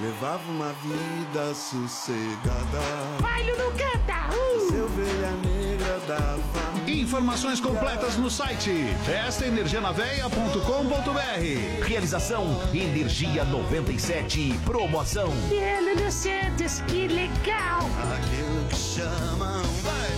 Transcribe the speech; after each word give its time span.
Levava 0.00 0.42
uma 0.50 0.72
vida 0.82 1.54
sossegada. 1.54 2.80
Vai, 3.20 3.44
Lulu, 3.44 3.70
canta! 3.72 4.30
Uh! 4.34 4.68
Ser 4.68 4.82
ovelha 4.82 5.30
negra 5.44 6.00
dava. 6.08 6.69
Informações 6.90 7.60
completas 7.60 8.16
no 8.16 8.28
site 8.28 8.72
festaenergianaveia.com.br. 9.04 11.84
Realização 11.86 12.60
Energia 12.74 13.44
97. 13.44 14.58
Promoção. 14.64 15.28
Lulu 15.28 16.10
Santos, 16.10 16.80
que 16.88 17.06
legal! 17.06 17.88
Aquilo 18.16 18.64
que 18.68 18.74
chamam. 18.74 19.62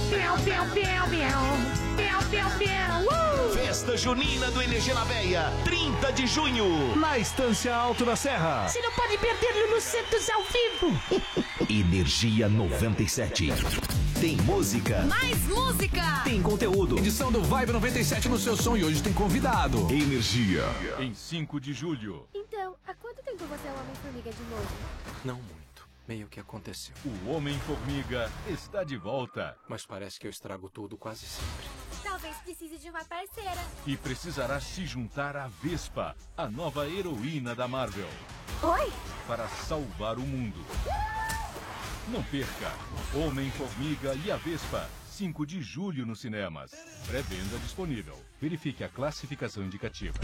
Piau, 0.09 0.39
piau, 0.39 0.65
piau, 0.71 1.07
piau. 1.09 1.59
Piau, 1.97 2.23
piau, 2.31 2.51
piau. 2.59 3.03
Uh! 3.03 3.53
Festa 3.53 3.95
Junina 3.95 4.51
do 4.51 4.63
Energia 4.63 4.95
na 4.95 5.05
Veia, 5.05 5.53
30 5.65 6.11
de 6.13 6.27
junho. 6.27 6.97
Na 6.97 7.19
Estância 7.19 7.77
Alto 7.77 8.07
da 8.07 8.17
Serra. 8.17 8.67
Você 8.67 8.81
não 8.81 8.93
pode 8.93 9.19
perder 9.19 9.53
Lulu 9.67 9.79
Santos 9.79 10.31
ao 10.31 10.43
vivo! 10.45 10.99
Energia 11.69 12.49
97. 12.49 13.53
Tem 14.23 14.37
música, 14.43 15.03
Mais 15.07 15.37
música! 15.49 16.01
tem 16.23 16.41
conteúdo. 16.41 16.97
Edição 16.97 17.33
do 17.33 17.43
Vibe 17.43 17.73
97 17.73 18.29
no 18.29 18.39
seu 18.39 18.57
som 18.57 18.77
e 18.77 18.85
hoje 18.85 19.03
tem 19.03 19.13
convidado. 19.13 19.79
Energia. 19.91 20.63
Em 21.01 21.13
5 21.13 21.61
de 21.61 21.73
julho, 21.73 22.29
Então, 22.33 22.77
há 22.87 22.95
quanto 22.95 23.21
tempo 23.25 23.45
você 23.47 23.67
é 23.67 23.73
o 23.73 23.81
Homem-Formiga 23.81 24.31
de 24.31 24.43
novo? 24.45 24.69
Não 25.25 25.35
muito. 25.35 25.89
Meio 26.07 26.29
que 26.29 26.39
aconteceu. 26.39 26.95
o 27.27 27.31
Homem-Formiga 27.31 28.31
está 28.49 28.85
de 28.85 28.97
volta 28.97 29.57
Mas 29.69 29.85
parece 29.85 30.21
que 30.21 30.29
eu 30.29 30.31
estrago 30.31 30.71
tudo 30.71 30.97
quase 30.97 31.27
sempre. 31.27 31.67
Talvez 32.05 32.37
precise 32.37 32.79
de 32.79 32.91
uma 32.91 33.05
parceira. 33.05 33.61
e 33.85 33.97
precisará 33.97 34.61
se 34.61 34.87
juntar 34.87 35.37
à 35.37 35.49
Vespa, 35.61 36.15
a 36.37 36.49
nova 36.49 36.89
heroína 36.89 37.57
da 37.57 37.67
Marvel, 37.67 38.09
Oi? 38.63 38.93
para 39.27 39.49
salvar 39.49 40.17
o 40.17 40.23
mundo. 40.23 40.65
Não 42.09 42.23
perca! 42.25 42.73
Homem-Formiga 43.15 44.19
e 44.25 44.31
a 44.31 44.37
Vespa, 44.37 44.89
5 45.11 45.47
de 45.47 45.63
julho 45.63 46.05
nos 46.05 46.21
cinemas. 46.21 46.73
Pré-venda 47.07 47.59
disponível. 47.59 48.19
Verifique 48.41 48.83
a 48.83 48.89
classificação 48.89 49.63
indicativa. 49.63 50.19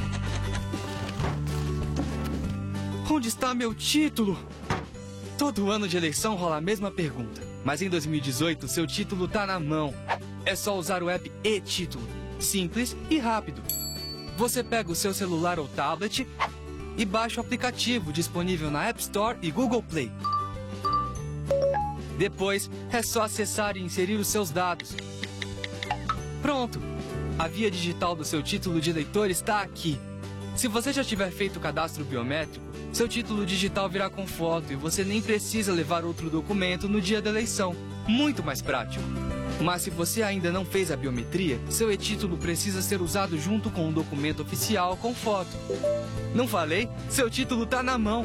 Onde 3.08 3.28
está 3.28 3.54
meu 3.54 3.74
título? 3.74 4.36
Todo 5.38 5.70
ano 5.70 5.86
de 5.86 5.96
eleição 5.96 6.34
rola 6.34 6.56
a 6.56 6.60
mesma 6.60 6.90
pergunta. 6.90 7.40
Mas 7.64 7.80
em 7.80 7.88
2018, 7.88 8.66
seu 8.66 8.86
título 8.86 9.28
tá 9.28 9.46
na 9.46 9.60
mão. 9.60 9.94
É 10.44 10.56
só 10.56 10.76
usar 10.76 11.02
o 11.02 11.08
app 11.08 11.30
e-título. 11.44 12.06
Simples 12.40 12.96
e 13.08 13.18
rápido. 13.18 13.62
Você 14.36 14.64
pega 14.64 14.90
o 14.90 14.96
seu 14.96 15.14
celular 15.14 15.58
ou 15.58 15.68
tablet 15.68 16.26
e 16.96 17.04
baixa 17.04 17.40
o 17.40 17.44
aplicativo 17.44 18.12
disponível 18.12 18.70
na 18.70 18.84
App 18.88 19.00
Store 19.00 19.38
e 19.42 19.50
Google 19.50 19.82
Play. 19.82 20.10
Depois, 22.18 22.70
é 22.92 23.02
só 23.02 23.22
acessar 23.22 23.76
e 23.76 23.82
inserir 23.82 24.16
os 24.16 24.26
seus 24.26 24.50
dados. 24.50 24.94
Pronto! 26.42 26.80
A 27.38 27.46
via 27.46 27.70
digital 27.70 28.16
do 28.16 28.24
seu 28.24 28.42
título 28.42 28.80
de 28.80 28.90
eleitor 28.90 29.30
está 29.30 29.60
aqui. 29.62 29.98
Se 30.56 30.66
você 30.66 30.92
já 30.92 31.04
tiver 31.04 31.30
feito 31.30 31.56
o 31.56 31.60
cadastro 31.60 32.04
biométrico, 32.04 32.66
seu 32.92 33.06
título 33.06 33.46
digital 33.46 33.88
virá 33.88 34.10
com 34.10 34.26
foto 34.26 34.72
e 34.72 34.76
você 34.76 35.04
nem 35.04 35.22
precisa 35.22 35.72
levar 35.72 36.04
outro 36.04 36.28
documento 36.28 36.88
no 36.88 37.00
dia 37.00 37.22
da 37.22 37.30
eleição. 37.30 37.76
Muito 38.08 38.42
mais 38.42 38.60
prático. 38.60 39.04
Mas 39.60 39.82
se 39.82 39.90
você 39.90 40.22
ainda 40.22 40.50
não 40.50 40.64
fez 40.64 40.90
a 40.90 40.96
biometria, 40.96 41.60
seu 41.68 41.92
e-título 41.92 42.36
precisa 42.36 42.82
ser 42.82 43.00
usado 43.00 43.38
junto 43.38 43.70
com 43.70 43.86
um 43.86 43.92
documento 43.92 44.42
oficial 44.42 44.96
com 44.96 45.14
foto. 45.14 45.50
Não 46.34 46.48
falei? 46.48 46.88
Seu 47.08 47.30
título 47.30 47.66
tá 47.66 47.82
na 47.82 47.96
mão. 47.96 48.24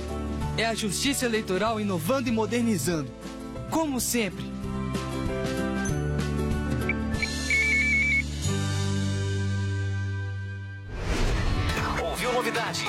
É 0.56 0.66
a 0.68 0.76
Justiça 0.76 1.26
Eleitoral 1.26 1.80
inovando 1.80 2.30
e 2.30 2.32
modernizando. 2.32 3.12
Como 3.72 4.00
sempre. 4.00 4.46
Ouviu 12.04 12.34
novidade? 12.34 12.86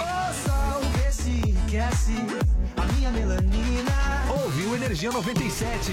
Ouviu 4.28 4.74
Energia 4.74 5.10
97. 5.10 5.92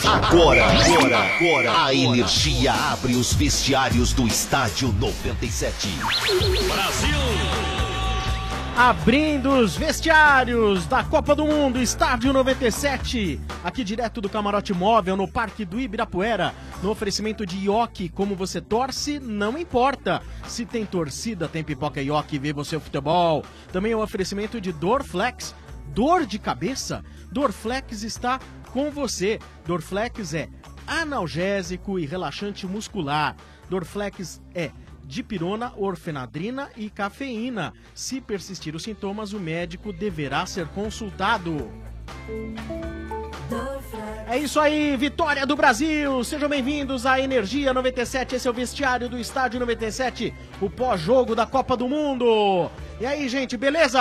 Agora, 0.04 0.64
agora, 0.66 1.18
agora, 1.18 1.84
a 1.84 1.92
Energia 1.92 2.72
abre 2.72 3.16
os 3.16 3.32
vestiários 3.32 4.12
do 4.12 4.24
Estádio 4.24 4.92
97. 4.92 5.88
Abrindo 8.76 9.50
os 9.50 9.76
vestiários 9.76 10.86
da 10.86 11.02
Copa 11.02 11.34
do 11.34 11.44
Mundo, 11.44 11.80
Estádio 11.80 12.32
97. 12.32 13.40
Aqui 13.64 13.82
direto 13.82 14.20
do 14.20 14.28
Camarote 14.28 14.72
Móvel, 14.72 15.16
no 15.16 15.26
Parque 15.26 15.64
do 15.64 15.80
Ibirapuera. 15.80 16.54
No 16.82 16.90
oferecimento 16.90 17.44
de 17.44 17.64
Ioki, 17.64 18.08
como 18.08 18.36
você 18.36 18.60
torce, 18.60 19.18
não 19.18 19.58
importa. 19.58 20.22
Se 20.46 20.64
tem 20.64 20.86
torcida, 20.86 21.48
tem 21.48 21.64
pipoca 21.64 22.00
Ioki, 22.00 22.38
vê 22.38 22.52
você 22.52 22.76
o 22.76 22.80
futebol. 22.80 23.44
Também 23.72 23.90
é 23.90 23.96
o 23.96 24.02
oferecimento 24.02 24.60
de 24.60 24.70
Dorflex. 24.70 25.54
Dor 25.88 26.26
de 26.26 26.38
cabeça? 26.38 27.04
Dorflex 27.30 28.02
está 28.02 28.40
com 28.72 28.90
você. 28.90 29.38
Dorflex 29.66 30.34
é 30.34 30.48
analgésico 30.86 31.98
e 31.98 32.06
relaxante 32.06 32.66
muscular. 32.66 33.36
Dorflex 33.68 34.40
é 34.54 34.70
dipirona, 35.04 35.72
orfenadrina 35.76 36.70
e 36.76 36.90
cafeína. 36.90 37.72
Se 37.94 38.20
persistir 38.20 38.74
os 38.74 38.82
sintomas, 38.82 39.32
o 39.32 39.40
médico 39.40 39.92
deverá 39.92 40.46
ser 40.46 40.66
consultado. 40.68 41.70
É 44.26 44.38
isso 44.38 44.58
aí, 44.58 44.96
vitória 44.96 45.46
do 45.46 45.54
Brasil! 45.54 46.24
Sejam 46.24 46.48
bem-vindos 46.48 47.04
à 47.04 47.20
Energia 47.20 47.74
97, 47.74 48.34
esse 48.34 48.48
é 48.48 48.50
o 48.50 48.54
vestiário 48.54 49.06
do 49.06 49.18
Estádio 49.18 49.60
97, 49.60 50.32
o 50.62 50.70
pós-jogo 50.70 51.34
da 51.34 51.44
Copa 51.44 51.76
do 51.76 51.86
Mundo. 51.88 52.70
E 52.98 53.04
aí, 53.04 53.28
gente, 53.28 53.54
beleza? 53.56 54.00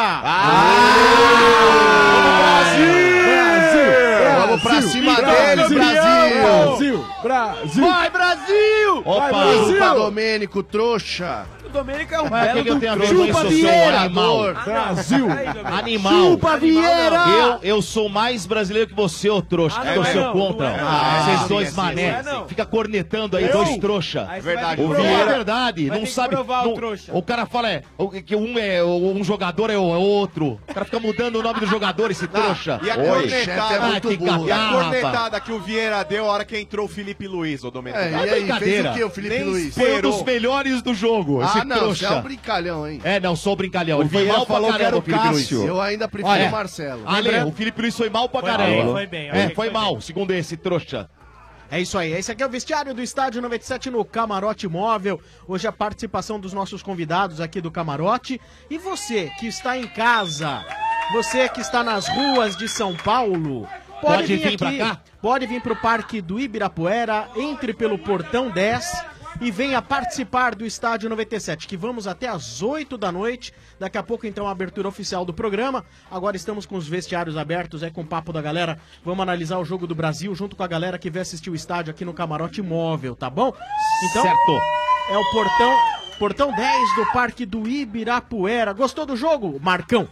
Vamos 4.40 4.62
pra 4.64 4.81
cima 4.81 5.16
dele, 5.22 5.68
Brasil! 5.75 7.06
Brasil! 7.22 7.86
Vai, 7.86 8.10
Brasil! 8.10 8.98
Opa! 9.06 9.30
Vai, 9.30 9.58
Chupa, 9.66 9.90
Domênico, 9.96 10.64
trouxa! 10.64 11.46
O 11.74 11.78
Domênico 11.78 12.14
é 12.14 12.22
um 12.22 12.30
Mas 12.30 12.44
o 12.44 12.46
que 12.46 12.54
belo 12.54 12.64
que 12.64 12.70
eu 12.70 12.74
do 12.75 12.80
tenho 12.80 12.92
a 12.92 12.96
ver 12.96 13.08
com 13.16 13.25
isso, 13.25 13.48
Vieira! 13.50 14.02
animal? 14.02 14.54
Brasil! 14.64 15.28
Animal. 15.66 16.14
Chupa, 16.14 16.58
Vieira! 16.58 17.24
Eu, 17.28 17.60
eu 17.64 17.81
sou 17.81 18.08
mais 18.10 18.46
brasileiro 18.46 18.90
que 18.90 18.96
você, 18.96 19.28
ô 19.28 19.42
trouxa. 19.42 19.78
Ah, 19.80 19.81
que 19.81 19.88
não 19.88 19.96
torceu 19.96 20.22
é 20.22 20.25
não, 20.25 20.34
contra. 20.34 20.70
não 20.70 20.75
é 20.75 20.81
não. 20.81 20.88
Ah, 20.88 21.24
Vocês 21.25 21.40
Ah, 21.42 21.48
dois 21.48 21.70
sim, 21.70 21.75
mané. 21.75 22.04
é. 22.04 22.24
Fica 22.48 22.64
cornetando 22.64 23.38
aí, 23.38 23.46
Eu? 23.46 23.52
dois 23.54 23.78
trouxa. 23.78 24.25
Vai 24.25 24.75
ter 24.75 24.81
O 24.84 24.90
Vieira 24.94 25.22
é 25.22 25.25
verdade. 25.25 25.88
Vai 25.88 25.98
Não 25.98 26.06
que 26.06 26.12
sabe. 26.12 26.36
o 26.36 26.44
não- 26.44 26.74
trouxa. 26.75 27.12
o 27.12 27.24
cara 27.24 27.48
fala 27.48 27.72
é, 27.72 27.81
o- 27.98 28.08
que 28.10 28.36
um 28.36 28.56
é 28.60 28.84
um 28.84 29.24
jogador 29.24 29.72
é 29.72 29.78
o- 29.78 29.94
é 29.96 29.98
outro. 29.98 30.60
O 30.70 30.74
cara 30.75 30.86
fica 30.86 31.00
mudando 31.00 31.38
o 31.38 31.42
nome 31.42 31.60
do 31.60 31.66
jogador, 31.66 32.12
esse 32.12 32.28
trouxa. 32.28 32.80
E 32.84 32.92
a 32.92 32.98
Oi. 32.98 33.06
cornetada, 33.08 33.96
Ah, 33.96 34.00
que 34.00 34.08
e 34.10 34.14
a 34.14 34.18
catarra, 34.20 34.72
cornetada 34.84 35.40
que 35.40 35.52
o 35.52 35.60
Vieira 35.60 36.04
deu 36.04 36.25
a 36.30 36.34
hora 36.34 36.46
que 36.46 36.56
entrou 36.60 36.86
o 36.86 36.90
Felipe 36.90 37.28
Luiz, 37.28 37.64
ô 37.64 37.72
Domênico. 37.72 38.00
É, 38.04 38.12
e 38.12 38.30
aí, 38.30 38.60
fez 38.60 38.86
o 38.86 38.94
que 38.94 39.04
o 39.04 39.10
Felipe 39.10 39.34
Nem 39.36 39.44
Luiz? 39.46 39.74
Foi 39.74 39.98
um 39.98 40.02
dos 40.02 40.22
melhores 40.22 40.81
do 40.84 40.94
jogo, 40.94 41.42
esse 41.44 41.62
Ah, 41.63 41.81
não, 41.81 41.89
você 41.95 42.06
é 42.06 42.10
um 42.12 42.21
brincalhão, 42.21 42.88
hein? 42.88 43.01
É, 43.04 43.19
não, 43.19 43.36
sou 43.36 43.56
brincalhão. 43.56 44.00
O 44.00 44.01
Ele 44.04 44.10
foi 44.10 44.21
Vieira 44.21 44.38
mal 44.38 44.45
pra 44.45 44.56
falou 44.56 44.71
que 44.71 44.77
caramba, 44.77 44.88
era 44.88 44.95
o 44.95 45.00
o. 45.00 45.33
Cássio. 45.33 45.68
Eu 45.68 45.81
ainda 45.81 46.07
prefiro 46.07 46.33
Olha, 46.33 46.48
o 46.48 46.51
Marcelo. 46.51 47.04
Ale, 47.06 47.21
Lembrando- 47.30 47.50
o 47.50 47.51
Felipe 47.54 47.81
Luiz 47.81 47.95
foi 47.98 48.10
mal 48.10 48.30
pra 48.30 48.42
Foi 48.42 48.50
caramba. 48.51 48.83
bem, 48.83 48.92
foi 48.92 49.07
bem, 49.07 49.30
É, 49.30 49.31
que 49.50 49.56
foi 49.56 49.65
foi 49.65 49.69
mal, 49.69 50.00
segundo 50.01 50.31
esse 50.31 50.56
trouxa. 50.57 51.10
É 51.71 51.81
isso 51.81 51.98
aí, 51.98 52.12
esse 52.12 52.31
aqui 52.31 52.44
é 52.44 52.45
o 52.45 52.50
vestiário 52.50 52.94
do 52.94 53.01
Estádio 53.01 53.42
97 53.42 53.89
no 53.89 54.06
Camarote 54.06 54.68
Móvel. 54.68 55.19
Hoje 55.48 55.68
a 55.68 55.71
participação 55.71 56.39
dos 56.39 56.54
nossos 56.54 56.83
convidados 56.83 57.42
aqui 57.42 57.60
do 57.60 57.71
Camarote. 57.71 58.39
E 58.69 58.77
você 58.77 59.31
que 59.39 59.48
está 59.48 59.75
em 59.75 59.88
casa, 59.88 60.63
você 61.12 61.50
que 61.50 61.62
está 61.62 61.83
nas 61.83 62.07
ruas 62.07 62.56
de 62.56 62.68
São 62.69 62.94
Paulo, 62.95 63.68
pode, 64.01 64.18
Pode 64.18 64.36
vir 64.36 64.48
aqui, 64.50 64.57
pra 64.57 64.71
cá? 64.77 65.01
Pode 65.19 65.48
vir 65.48 65.62
pro 65.62 65.75
Parque 65.75 66.21
do 66.21 66.39
Ibirapuera, 66.39 67.27
entre 67.36 67.74
pelo 67.74 67.98
portão 67.98 68.51
10 68.51 69.04
e 69.44 69.51
venha 69.51 69.81
participar 69.81 70.56
do 70.56 70.66
Estádio 70.66 71.10
97, 71.10 71.68
que 71.68 71.75
vamos 71.75 72.07
até 72.07 72.30
às 72.30 72.62
8 72.62 72.98
da 72.98 73.12
noite. 73.12 73.54
Daqui 73.78 73.98
a 73.98 74.04
pouco, 74.04 74.25
então, 74.25 74.48
a 74.48 74.51
abertura 74.51 74.88
oficial 74.88 75.25
do 75.25 75.34
programa. 75.34 75.86
Agora 76.10 76.38
estamos 76.38 76.66
com 76.66 76.78
os 76.78 76.88
vestiários 76.88 77.36
abertos, 77.36 77.84
é 77.84 77.90
com 77.90 78.01
o 78.01 78.06
papo 78.06 78.31
da 78.31 78.42
galera. 78.42 78.80
Vamos 79.04 79.22
analisar 79.22 79.57
o 79.60 79.66
jogo 79.66 79.86
do 79.86 79.94
Brasil 79.94 80.34
junto 80.34 80.56
com 80.56 80.63
a 80.63 80.68
galera 80.68 80.98
que 80.98 81.10
veio 81.10 81.24
assistir 81.24 81.50
o 81.50 81.56
estádio 81.56 81.92
aqui 81.92 82.06
no 82.06 82.13
Camarote 82.13 82.62
Móvel, 82.62 83.18
tá 83.18 83.30
bom? 83.30 83.54
Então, 84.10 84.24
Certo. 84.24 84.51
é 85.10 85.18
o 85.18 85.31
portão, 85.31 85.78
portão 86.18 86.56
10 86.56 86.96
do 86.96 87.12
Parque 87.12 87.46
do 87.46 87.68
Ibirapuera. 87.68 88.72
Gostou 88.72 89.06
do 89.06 89.18
jogo, 89.18 89.60
Marcão? 89.62 90.07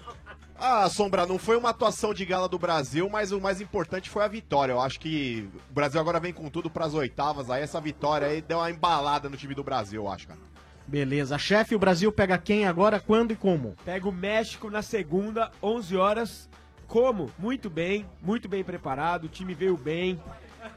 Ah, 0.64 0.88
Sombra, 0.88 1.26
não 1.26 1.40
foi 1.40 1.58
uma 1.58 1.72
atuação 1.72 2.14
de 2.14 2.24
gala 2.24 2.48
do 2.48 2.60
Brasil, 2.60 3.10
mas 3.10 3.32
o 3.32 3.42
mais 3.42 3.60
importante 3.60 4.12
foi 4.12 4.24
a 4.24 4.28
vitória. 4.28 4.74
Eu 4.74 4.80
acho 4.80 5.00
que 5.00 5.50
o 5.72 5.74
Brasil 5.74 6.00
agora 6.00 6.20
vem 6.20 6.32
com 6.32 6.52
tudo 6.52 6.70
pras 6.70 6.94
oitavas. 6.94 7.50
Aí 7.50 7.64
essa 7.64 7.82
vitória 7.82 8.28
aí 8.28 8.44
deu 8.44 8.60
uma 8.60 8.70
embalada 8.70 9.28
no 9.28 9.36
time 9.36 9.56
do 9.56 9.64
Brasil, 9.64 10.04
eu 10.04 10.12
acho, 10.12 10.28
cara. 10.28 10.40
Beleza. 10.86 11.36
Chefe, 11.40 11.74
o 11.74 11.80
Brasil 11.80 12.12
pega 12.12 12.38
quem 12.38 12.68
agora, 12.68 13.00
quando 13.00 13.32
e 13.32 13.36
como? 13.36 13.76
Pega 13.84 14.08
o 14.08 14.12
México 14.12 14.70
na 14.70 14.84
segunda, 14.84 15.52
11 15.64 15.98
horas. 15.98 16.50
Como? 16.88 17.32
Muito 17.40 17.68
bem, 17.68 18.06
muito 18.22 18.48
bem 18.48 18.64
preparado. 18.64 19.24
O 19.24 19.30
time 19.30 19.56
veio 19.56 19.76
bem. 19.76 20.22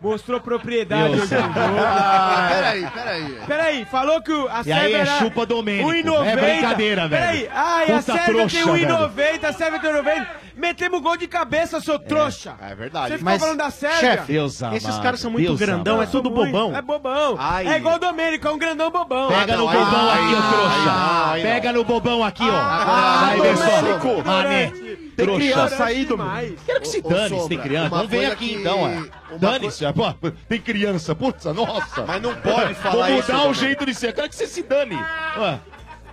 Mostrou 0.00 0.40
propriedade 0.40 1.10
hoje 1.14 1.20
no 1.20 1.26
jogo. 1.26 1.54
Ah, 1.86 2.48
peraí, 2.50 2.86
peraí. 2.92 3.38
Peraí, 3.46 3.84
falou 3.86 4.20
que 4.22 4.32
o- 4.32 4.48
a 4.48 4.60
E 4.60 4.64
Sérvia 4.64 4.82
aí 4.82 4.92
é 4.94 4.98
era 4.98 5.18
chupa 5.18 5.46
Domênico. 5.46 5.88
1,90. 5.88 6.28
É 6.30 6.36
brincadeira, 6.36 7.08
velho. 7.08 7.22
Peraí, 7.22 7.48
ai, 7.54 7.82
a 7.84 7.86
Puta 7.86 8.02
Sérvia 8.02 8.24
trouxa, 8.34 8.56
tem 8.56 8.64
velho. 8.66 8.88
1,90, 8.96 9.48
a 9.48 9.52
Sérvia 9.52 9.80
tem 9.80 9.90
1,90. 9.90 10.26
Metemos 10.56 11.00
gol 11.00 11.16
de 11.16 11.26
cabeça, 11.26 11.80
seu 11.80 11.98
trouxa. 11.98 12.54
É 12.60 12.74
verdade. 12.74 13.08
Você 13.12 13.18
ficou 13.18 13.38
falando 13.38 13.58
da 13.58 13.70
Sérvia? 13.70 13.98
chefe, 14.00 14.32
Deus 14.32 14.52
esses 14.72 14.84
amado, 14.88 15.02
caras 15.02 15.20
são 15.20 15.30
muito 15.30 15.46
Deus 15.46 15.58
grandão, 15.58 15.94
é 15.94 15.98
amado. 16.02 16.10
tudo 16.12 16.30
Muito, 16.30 16.52
bobão. 16.52 16.76
É 16.76 16.82
bobão. 16.82 17.36
Ai. 17.38 17.66
É 17.66 17.76
igual 17.76 17.96
o 17.96 17.98
Domênico, 17.98 18.46
é 18.46 18.50
um 18.50 18.58
grandão 18.58 18.90
bobão. 18.90 19.28
Pega 19.28 19.56
no 19.56 19.66
bobão 19.66 20.10
aqui, 20.10 20.20
aí 20.22 20.34
ô 20.34 20.42
trouxa. 20.42 21.42
Pega 21.42 21.72
no 21.72 21.84
bobão 21.84 22.24
aqui, 22.24 22.44
ó. 22.48 22.54
Ah, 22.54 23.34
Vai 23.36 23.56
só. 23.56 23.64
Domênico, 23.80 24.22
Mané. 24.24 24.72
Tem 25.14 25.26
Trouxa. 25.26 25.40
criança 25.40 25.84
aí, 25.84 26.04
Demais. 26.04 26.54
Quero 26.66 26.80
que 26.80 26.88
se 26.88 27.00
dane 27.02 27.40
se 27.40 27.48
tem 27.48 27.58
criança. 27.58 28.02
ver 28.06 28.16
coisa 28.16 28.32
aqui 28.32 28.48
que- 28.48 28.54
então, 28.54 28.86
é. 28.88 29.10
Dane-se, 29.38 29.84
pô, 29.92 30.30
tem 30.48 30.60
criança, 30.60 31.14
putz, 31.14 31.44
nossa. 31.46 32.04
Mas 32.06 32.20
não 32.22 32.34
pode 32.36 32.74
falar 32.74 33.08
Vou 33.08 33.18
isso, 33.18 33.32
mudar 33.32 33.48
o 33.48 33.54
jeito 33.54 33.86
de 33.86 33.94
ser. 33.94 34.08
Eu 34.08 34.12
quero 34.14 34.28
que 34.28 34.34
você 34.36 34.46
se 34.46 34.62
dane. 34.62 34.96
Ué, 35.38 35.60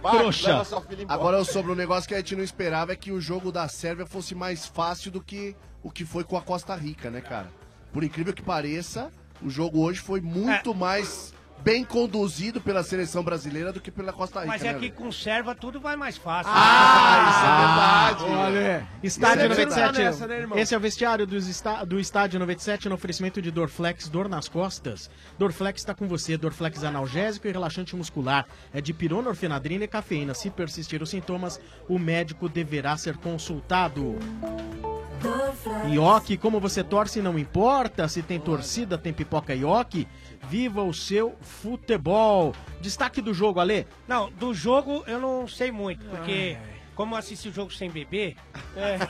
trouxa. 0.01 0.61
Agora 1.07 1.37
eu 1.37 1.45
sobre 1.45 1.71
um 1.71 1.75
negócio 1.75 2.07
que 2.07 2.13
a 2.13 2.17
gente 2.17 2.35
não 2.35 2.43
esperava 2.43 2.91
é 2.93 2.95
que 2.95 3.11
o 3.11 3.19
jogo 3.21 3.51
da 3.51 3.67
Sérvia 3.67 4.05
fosse 4.05 4.33
mais 4.35 4.65
fácil 4.65 5.11
do 5.11 5.21
que 5.21 5.55
o 5.83 5.89
que 5.89 6.05
foi 6.05 6.23
com 6.23 6.37
a 6.37 6.41
Costa 6.41 6.75
Rica, 6.75 7.09
né, 7.09 7.21
cara? 7.21 7.47
Por 7.91 8.03
incrível 8.03 8.33
que 8.33 8.41
pareça, 8.41 9.11
o 9.41 9.49
jogo 9.49 9.81
hoje 9.83 9.99
foi 9.99 10.19
É. 10.19 10.23
muito 10.23 10.73
mais 10.75 11.33
bem 11.63 11.83
conduzido 11.85 12.59
pela 12.59 12.83
seleção 12.83 13.23
brasileira 13.23 13.71
do 13.71 13.79
que 13.79 13.91
pela 13.91 14.11
Costa 14.11 14.39
Rica. 14.39 14.51
Mas 14.51 14.61
né, 14.61 14.69
é 14.69 14.73
que 14.73 14.79
velho? 14.79 14.93
com 14.93 15.11
serva 15.11 15.53
tudo 15.53 15.79
vai 15.79 15.95
mais 15.95 16.17
fácil. 16.17 16.51
Ah, 16.53 17.29
isso 17.29 18.23
é 18.23 18.25
verdade. 18.27 18.41
Olha. 18.41 18.87
Estádio 19.03 19.49
não 19.49 19.55
tá 19.55 19.61
97. 19.65 19.97
nessa, 20.03 20.27
né, 20.27 20.37
irmão? 20.39 20.57
Esse 20.57 20.73
é 20.73 20.77
o 20.77 20.81
vestiário 20.81 21.27
dos 21.27 21.47
está- 21.47 21.83
do 21.83 21.99
Estádio 21.99 22.39
97 22.39 22.89
no 22.89 22.95
oferecimento 22.95 23.41
de 23.41 23.51
Dorflex, 23.51 24.09
dor 24.09 24.27
nas 24.27 24.47
costas. 24.47 25.09
Dorflex 25.37 25.81
está 25.81 25.93
com 25.93 26.07
você. 26.07 26.37
Dorflex 26.37 26.83
analgésico 26.83 27.47
e 27.47 27.51
relaxante 27.51 27.95
muscular. 27.95 28.45
É 28.73 28.81
de 28.81 28.93
pirona, 28.93 29.29
orfenadrina 29.29 29.83
e 29.83 29.87
cafeína. 29.87 30.33
Se 30.33 30.49
persistir 30.49 31.01
os 31.01 31.09
sintomas, 31.09 31.59
o 31.87 31.99
médico 31.99 32.49
deverá 32.49 32.97
ser 32.97 33.17
consultado. 33.17 34.17
Ioki, 35.91 36.37
como 36.37 36.59
você 36.59 36.83
torce 36.83 37.21
não 37.21 37.37
importa. 37.37 38.07
Se 38.07 38.21
tem 38.21 38.39
torcida, 38.39 38.97
tem 38.97 39.13
pipoca 39.13 39.53
Ioki. 39.53 40.07
Viva 40.49 40.83
o 40.83 40.93
seu 40.93 41.35
futebol. 41.41 42.53
Destaque 42.81 43.21
do 43.21 43.33
jogo, 43.33 43.59
Ale. 43.59 43.87
Não, 44.07 44.29
do 44.31 44.53
jogo 44.53 45.03
eu 45.07 45.19
não 45.19 45.47
sei 45.47 45.71
muito, 45.71 46.05
porque 46.05 46.57
como 46.95 47.15
eu 47.15 47.19
assisti 47.19 47.49
o 47.49 47.53
jogo 47.53 47.71
sem 47.71 47.89
beber, 47.89 48.35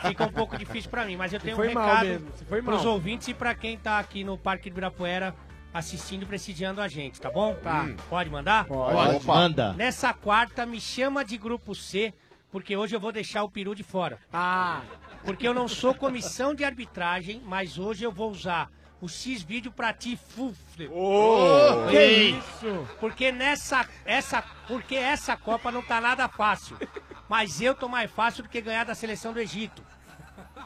fica 0.08 0.26
um 0.26 0.32
pouco 0.32 0.58
difícil 0.58 0.90
pra 0.90 1.06
mim. 1.06 1.16
Mas 1.16 1.34
eu 1.34 1.40
tenho 1.40 1.58
um 1.58 1.62
recado 1.62 2.22
pros 2.48 2.84
mal. 2.84 2.94
ouvintes 2.94 3.28
e 3.28 3.34
pra 3.34 3.56
quem 3.56 3.78
tá 3.78 4.00
aqui 4.00 4.24
no 4.24 4.38
Parque 4.38 4.70
do 4.70 4.74
Ibirapuera 4.74 5.34
assistindo 5.74 6.24
e 6.24 6.26
prestigiando 6.26 6.82
a 6.82 6.88
gente, 6.88 7.20
tá 7.20 7.32
bom? 7.32 7.56
Tá. 7.56 7.88
Pode 8.10 8.30
mandar? 8.30 8.66
Pode. 8.66 9.16
Opa. 9.16 9.34
Manda. 9.34 9.74
Nessa 9.74 10.14
quarta, 10.14 10.66
me 10.66 10.82
chama 10.82 11.24
de 11.24 11.38
grupo 11.38 11.74
C, 11.74 12.14
porque 12.52 12.76
hoje 12.76 12.96
eu 12.96 13.00
vou 13.00 13.12
deixar 13.12 13.44
o 13.44 13.50
peru 13.50 13.74
de 13.74 13.84
fora. 13.84 14.20
Ah, 14.34 14.82
Porque 15.24 15.48
eu 15.48 15.54
não 15.54 15.68
sou 15.68 15.94
comissão 15.96 16.54
de 16.54 16.64
arbitragem, 16.66 17.42
mas 17.46 17.78
hoje 17.80 18.04
eu 18.04 18.12
vou 18.12 18.32
usar 18.32 18.70
o 19.02 19.10
X-Vídeo 19.10 19.72
pra 19.72 19.92
ti, 19.92 20.16
fufle. 20.16 20.88
que 21.90 21.98
Ei. 21.98 22.30
isso? 22.38 22.88
Porque 23.00 23.32
nessa 23.32 23.86
essa 24.06 24.44
porque 24.68 24.96
essa 24.96 25.36
Copa 25.36 25.72
não 25.72 25.82
tá 25.82 26.00
nada 26.00 26.30
fácil. 26.30 26.78
Mas 27.28 27.60
eu 27.62 27.74
tô 27.74 27.88
mais 27.88 28.12
fácil 28.12 28.44
do 28.44 28.50
que 28.50 28.62
ganhar 28.62 28.84
da 28.86 28.94
seleção 28.94 29.34
do 29.34 29.40
Egito. 29.40 29.84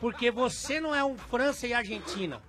Porque 0.01 0.29
você 0.29 0.81
não 0.81 0.93
é 0.93 1.03
um 1.03 1.17
França 1.17 1.65
e 1.65 1.73
Argentina, 1.73 2.41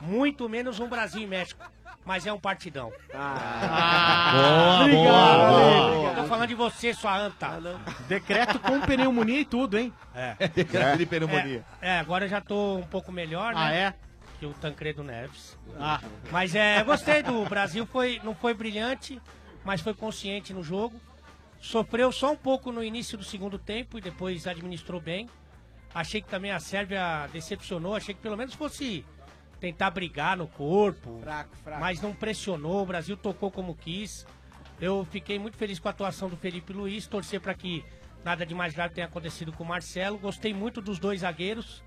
muito 0.00 0.48
menos 0.48 0.80
um 0.80 0.88
Brasil 0.88 1.20
e 1.20 1.26
México, 1.26 1.62
mas 2.04 2.26
é 2.26 2.32
um 2.32 2.40
partidão. 2.40 2.90
Boa, 3.12 4.80
Obrigado, 4.80 4.90
boa, 4.90 5.90
boa. 5.90 6.10
Eu 6.10 6.14
tô 6.16 6.24
falando 6.24 6.48
de 6.48 6.54
você, 6.54 6.94
sua 6.94 7.18
anta. 7.18 7.60
Decreto 8.08 8.58
com 8.58 8.80
pneumonia 8.80 9.40
e 9.40 9.44
tudo, 9.44 9.78
hein? 9.78 9.92
Decreto 10.54 10.98
de 10.98 11.06
pneumonia. 11.06 11.64
É, 11.82 11.96
é, 11.96 11.98
agora 11.98 12.24
eu 12.24 12.28
já 12.28 12.40
tô 12.40 12.76
um 12.76 12.86
pouco 12.86 13.12
melhor, 13.12 13.54
né? 13.54 13.60
Ah, 13.60 13.72
é? 13.72 13.94
Que 14.38 14.46
o 14.46 14.52
Tancredo 14.54 15.02
Neves. 15.02 15.56
Ah, 15.78 16.00
Mas 16.30 16.54
é, 16.54 16.82
gostei 16.82 17.22
do 17.22 17.44
Brasil, 17.44 17.86
foi, 17.86 18.20
não 18.24 18.34
foi 18.34 18.52
brilhante, 18.52 19.20
mas 19.64 19.80
foi 19.80 19.94
consciente 19.94 20.52
no 20.52 20.62
jogo. 20.62 21.00
Sofreu 21.60 22.12
só 22.12 22.32
um 22.32 22.36
pouco 22.36 22.70
no 22.72 22.82
início 22.82 23.16
do 23.16 23.24
segundo 23.24 23.58
tempo 23.58 23.96
e 23.96 24.00
depois 24.00 24.46
administrou 24.46 25.00
bem. 25.00 25.28
Achei 25.94 26.20
que 26.20 26.28
também 26.28 26.50
a 26.50 26.58
Sérvia 26.58 27.28
decepcionou, 27.32 27.94
achei 27.94 28.14
que 28.14 28.20
pelo 28.20 28.36
menos 28.36 28.54
fosse 28.54 29.04
tentar 29.60 29.90
brigar 29.90 30.36
no 30.36 30.46
corpo, 30.48 31.20
Fraco, 31.22 31.56
fraco. 31.56 31.80
mas 31.80 32.00
não 32.02 32.12
pressionou, 32.12 32.82
o 32.82 32.86
Brasil 32.86 33.16
tocou 33.16 33.50
como 33.50 33.74
quis. 33.74 34.26
Eu 34.80 35.06
fiquei 35.10 35.38
muito 35.38 35.56
feliz 35.56 35.78
com 35.78 35.86
a 35.88 35.92
atuação 35.92 36.28
do 36.28 36.36
Felipe 36.36 36.72
Luiz, 36.72 37.06
torcer 37.06 37.40
para 37.40 37.54
que 37.54 37.84
nada 38.24 38.44
de 38.44 38.54
mais 38.54 38.74
grave 38.74 38.92
tenha 38.92 39.06
acontecido 39.06 39.52
com 39.52 39.62
o 39.62 39.66
Marcelo. 39.66 40.18
Gostei 40.18 40.52
muito 40.52 40.82
dos 40.82 40.98
dois 40.98 41.20
zagueiros 41.20 41.82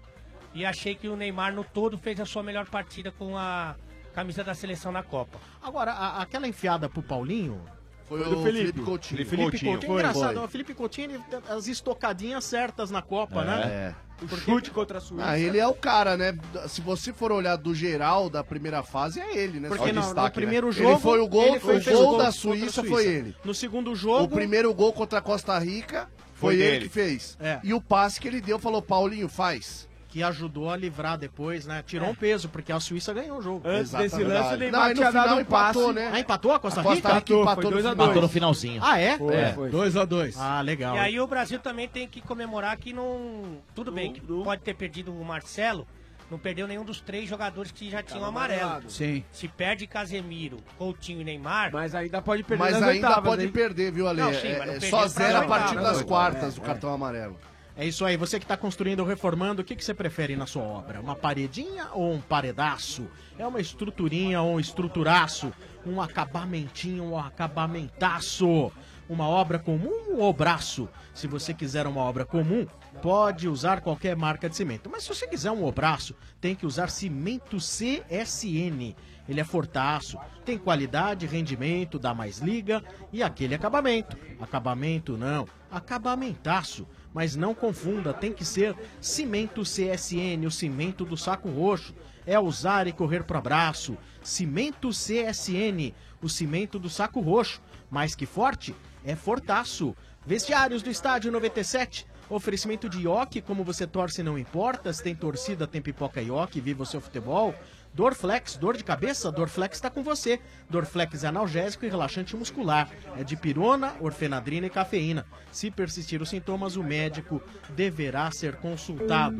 e 0.53 0.65
achei 0.65 0.95
que 0.95 1.07
o 1.07 1.15
Neymar 1.15 1.53
no 1.53 1.63
todo 1.63 1.97
fez 1.97 2.19
a 2.19 2.25
sua 2.25 2.41
melhor 2.43 2.65
partida 2.67 3.11
com 3.11 3.37
a 3.37 3.75
camisa 4.13 4.43
da 4.43 4.53
seleção 4.55 4.91
na 4.91 5.03
Copa. 5.03 5.37
Agora, 5.61 5.91
a- 5.91 6.21
aquela 6.21 6.47
enfiada 6.47 6.89
pro 6.89 7.03
Paulinho 7.03 7.61
Foi 8.07 8.21
o 8.21 8.41
Felipe 8.41 8.79
Coutinho. 8.81 9.25
Felipe 9.25 9.43
Coutinho. 9.43 9.81
Foi. 9.81 9.95
engraçado, 9.95 10.35
Foi. 10.35 10.45
o 10.45 10.47
Felipe 10.47 10.73
Coutinho, 10.73 11.11
ele 11.11 11.23
tem 11.29 11.39
as 11.49 11.67
estocadinhas 11.67 12.45
certas 12.45 12.89
na 12.89 13.01
Copa, 13.01 13.41
É. 13.41 13.45
né? 13.45 13.95
O 14.21 14.27
chute 14.35 14.71
contra 14.71 14.97
a 14.97 15.01
Suíça. 15.01 15.29
Ah, 15.29 15.37
ele 15.37 15.59
é 15.59 15.67
o 15.67 15.73
cara, 15.75 16.15
né? 16.17 16.35
Se 16.69 16.79
você 16.81 17.11
for 17.13 17.31
olhar 17.31 17.55
do 17.57 17.75
geral 17.75 18.29
da 18.31 18.43
primeira 18.43 18.81
fase, 18.81 19.19
é 19.19 19.37
ele, 19.37 19.59
né? 19.59 19.67
Porque 19.67 19.91
no, 19.91 20.01
destaque, 20.01 20.27
no 20.29 20.41
primeiro 20.41 20.67
né? 20.67 20.73
jogo. 20.73 20.89
Ele 20.91 20.99
foi 21.01 21.19
o 21.19 21.27
gol, 21.27 21.47
ele 21.47 21.59
foi- 21.59 21.77
o 21.77 21.83
gol 21.83 21.93
gol 21.93 22.03
da 22.05 22.11
contra 22.13 22.27
a 22.29 22.31
Suíça, 22.31 22.83
foi 22.83 23.05
ele. 23.05 23.35
No 23.43 23.53
segundo 23.53 23.93
jogo. 23.95 24.23
O 24.23 24.27
primeiro 24.29 24.73
gol 24.73 24.91
contra 24.93 25.19
a 25.19 25.21
Costa 25.21 25.59
Rica 25.59 26.09
foi, 26.33 26.55
Foi 26.55 26.55
ele 26.55 26.71
dele. 26.71 26.83
que 26.87 26.89
fez. 26.93 27.37
É. 27.39 27.59
E 27.63 27.73
o 27.75 27.81
passe 27.81 28.19
que 28.19 28.27
ele 28.27 28.41
deu, 28.41 28.57
falou, 28.57 28.81
Paulinho, 28.81 29.27
faz. 29.29 29.87
Que 30.09 30.23
ajudou 30.23 30.69
a 30.69 30.77
livrar 30.77 31.17
depois, 31.17 31.65
né? 31.65 31.83
Tirou 31.85 32.09
um 32.09 32.15
peso, 32.15 32.47
porque 32.47 32.71
a 32.71 32.79
Suíça 32.79 33.13
ganhou 33.13 33.39
o 33.39 33.41
jogo. 33.41 33.61
Antes 33.67 33.91
desse 33.91 34.15
Exatamente. 34.21 34.33
lance, 34.33 34.53
o 34.53 34.57
Neymar 34.57 34.91
e 34.91 34.93
tinha 34.95 35.11
dado 35.11 35.35
um 35.35 35.43
passe. 35.45 35.77
empatou, 35.79 35.93
né? 35.93 36.09
Ah, 36.13 36.19
empatou 36.19 36.51
a 36.53 36.59
Costa 36.59 36.79
A 36.79 36.83
Rica? 36.83 36.95
Costa 36.95 37.13
Rica 37.13 37.33
empatou 37.33 37.71
no 37.71 37.77
final. 37.77 37.93
Empatou 37.93 38.21
no 38.21 38.29
finalzinho. 38.29 38.81
Ah, 38.83 38.97
é? 38.99 39.17
Foi, 39.17 39.35
É. 39.35 39.53
foi. 39.53 39.69
2x2. 39.69 40.35
Ah, 40.39 40.61
legal. 40.61 40.95
E 40.95 40.99
aí 40.99 41.19
o 41.19 41.27
Brasil 41.27 41.59
também 41.59 41.87
tem 41.89 42.07
que 42.07 42.21
comemorar 42.21 42.77
que 42.77 42.93
não. 42.93 43.57
Tudo 43.75 43.91
bem, 43.91 44.13
que 44.13 44.21
pode 44.21 44.61
ter 44.61 44.73
perdido 44.75 45.13
o 45.13 45.25
Marcelo, 45.25 45.85
não 46.31 46.39
perdeu 46.39 46.67
nenhum 46.67 46.85
dos 46.85 47.01
três 47.01 47.27
jogadores 47.27 47.71
que 47.71 47.89
já 47.89 48.01
tinham 48.01 48.23
amarelo. 48.23 48.61
amarelado. 48.61 48.89
Sim. 48.91 49.25
Se 49.31 49.47
perde 49.49 49.85
Casemiro, 49.87 50.57
Coutinho 50.77 51.19
e 51.19 51.23
Neymar. 51.25 51.69
Mas 51.73 51.93
ainda 51.93 52.21
pode 52.21 52.43
perder 52.43 52.63
Mas 52.63 52.73
nas 52.79 52.83
ainda 52.83 53.07
oitavas, 53.07 53.29
pode 53.29 53.43
hein? 53.43 53.49
perder, 53.51 53.91
viu, 53.91 54.07
Ale? 54.07 54.21
Não, 54.21 54.33
sim, 54.33 54.47
É- 54.47 54.57
mas 54.57 54.67
não 54.67 54.73
é 54.75 54.79
só 54.79 55.05
zero 55.07 55.37
a 55.39 55.43
partir 55.45 55.75
das 55.75 55.99
É, 55.99 56.03
quartas, 56.05 56.57
o 56.57 56.61
é. 56.61 56.63
cartão 56.65 56.93
amarelo. 56.93 57.37
É 57.79 57.86
isso 57.86 58.03
aí, 58.03 58.17
você 58.17 58.39
que 58.39 58.46
está 58.46 58.57
construindo 58.57 59.01
ou 59.01 59.05
reformando, 59.05 59.62
o 59.62 59.63
que, 59.63 59.75
que 59.75 59.86
você 59.86 59.93
prefere 59.93 60.36
na 60.36 60.48
sua 60.48 60.63
obra? 60.63 61.00
Uma 61.00 61.15
paredinha 61.15 61.89
ou 61.93 62.12
um 62.12 62.19
paredaço? 62.19 63.07
É 63.38 63.46
uma 63.46 63.62
estruturinha 63.62 64.41
ou 64.41 64.55
um 64.55 64.60
estruturaço? 64.60 65.53
Um 65.86 66.01
acabamentinho 66.01 67.03
ou 67.03 67.12
um 67.12 67.19
acabamentaço? 67.19 68.72
Uma 69.07 69.29
obra 69.29 69.60
comum 69.60 70.17
ou 70.17 70.34
braço? 70.34 70.89
Se 71.13 71.27
você 71.27 71.53
quiser 71.53 71.86
uma 71.86 72.01
obra 72.01 72.25
comum, 72.25 72.65
pode 73.00 73.48
usar 73.48 73.81
qualquer 73.81 74.15
marca 74.15 74.50
de 74.50 74.55
cimento. 74.55 74.89
Mas 74.89 75.03
se 75.03 75.10
você 75.10 75.27
quiser 75.27 75.51
um 75.51 75.63
obraço, 75.63 76.15
tem 76.41 76.55
que 76.55 76.65
usar 76.65 76.89
cimento 76.89 77.57
CSN. 77.57 78.96
Ele 79.29 79.39
é 79.39 79.43
fortaço, 79.43 80.17
tem 80.43 80.57
qualidade, 80.57 81.27
rendimento, 81.27 82.00
dá 82.00 82.12
mais 82.12 82.39
liga 82.39 82.84
e 83.13 83.22
aquele 83.22 83.53
acabamento. 83.53 84.17
Acabamento 84.41 85.15
não, 85.15 85.48
acabamentaço. 85.69 86.88
Mas 87.17 87.36
não 87.36 87.55
confunda, 87.55 88.13
tem 88.13 88.31
que 88.31 88.45
ser 88.45 88.75
cimento 89.01 89.63
CSN, 89.63 90.45
o 90.45 90.51
cimento 90.51 91.03
do 91.03 91.17
saco 91.17 91.50
roxo. 91.50 91.95
É 92.27 92.39
usar 92.39 92.86
e 92.86 92.93
correr 92.93 93.24
pro 93.24 93.39
abraço. 93.39 93.97
Cimento 94.21 94.89
CSN, 94.89 95.95
o 96.21 96.29
cimento 96.29 96.77
do 96.77 96.91
saco 96.91 97.19
roxo. 97.19 97.59
Mais 97.89 98.13
que 98.13 98.27
forte, 98.27 98.75
é 99.03 99.15
fortaço. 99.15 99.95
Vestiários 100.27 100.83
do 100.83 100.91
Estádio 100.91 101.31
97. 101.31 102.05
Oferecimento 102.29 102.88
de 102.88 103.00
Ioki, 103.00 103.41
como 103.41 103.63
você 103.63 103.88
torce 103.88 104.21
não 104.21 104.38
importa. 104.38 104.93
Se 104.93 105.01
tem 105.01 105.15
torcida, 105.15 105.65
tem 105.65 105.81
pipoca 105.81 106.21
Ioki, 106.21 106.62
viva 106.62 106.83
o 106.83 106.86
seu 106.86 107.01
futebol. 107.01 107.55
Dorflex, 107.97 108.57
dor 108.57 108.77
de 108.77 108.83
cabeça? 108.83 109.31
Dorflex 109.31 109.75
está 109.75 109.89
com 109.89 110.03
você. 110.03 110.39
Dorflex 110.69 111.23
é 111.23 111.27
analgésico 111.29 111.83
e 111.83 111.89
relaxante 111.89 112.37
muscular. 112.37 112.87
É 113.19 113.23
de 113.23 113.35
pirona, 113.35 113.95
orfenadrina 113.99 114.67
e 114.67 114.69
cafeína. 114.69 115.25
Se 115.51 115.71
persistir 115.71 116.21
os 116.21 116.29
sintomas, 116.29 116.75
o 116.75 116.83
médico 116.83 117.41
deverá 117.71 118.29
ser 118.29 118.57
consultado. 118.57 119.37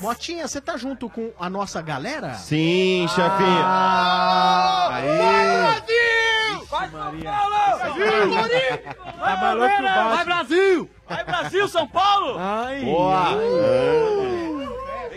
Motinha, 0.00 0.48
você 0.48 0.62
tá 0.62 0.78
junto 0.78 1.10
com 1.10 1.30
a 1.38 1.50
nossa 1.50 1.82
galera? 1.82 2.32
Sim, 2.36 3.06
chefinho. 3.08 3.62
Ah, 3.62 4.88
Aê! 4.94 5.08
Vai, 6.70 6.88
Maria. 6.88 7.30
Vai, 9.18 9.40
maluco 9.42 9.68
Palmeiras! 9.68 9.94
baixo. 9.94 10.14
Vai, 10.16 10.24
Brasil! 10.24 10.90
Vai, 11.06 11.24
Brasil, 11.24 11.68
São 11.68 11.86
Paulo! 11.86 12.36
Ai, 12.38 12.80
Boa! 12.82 13.28
ai. 13.28 14.67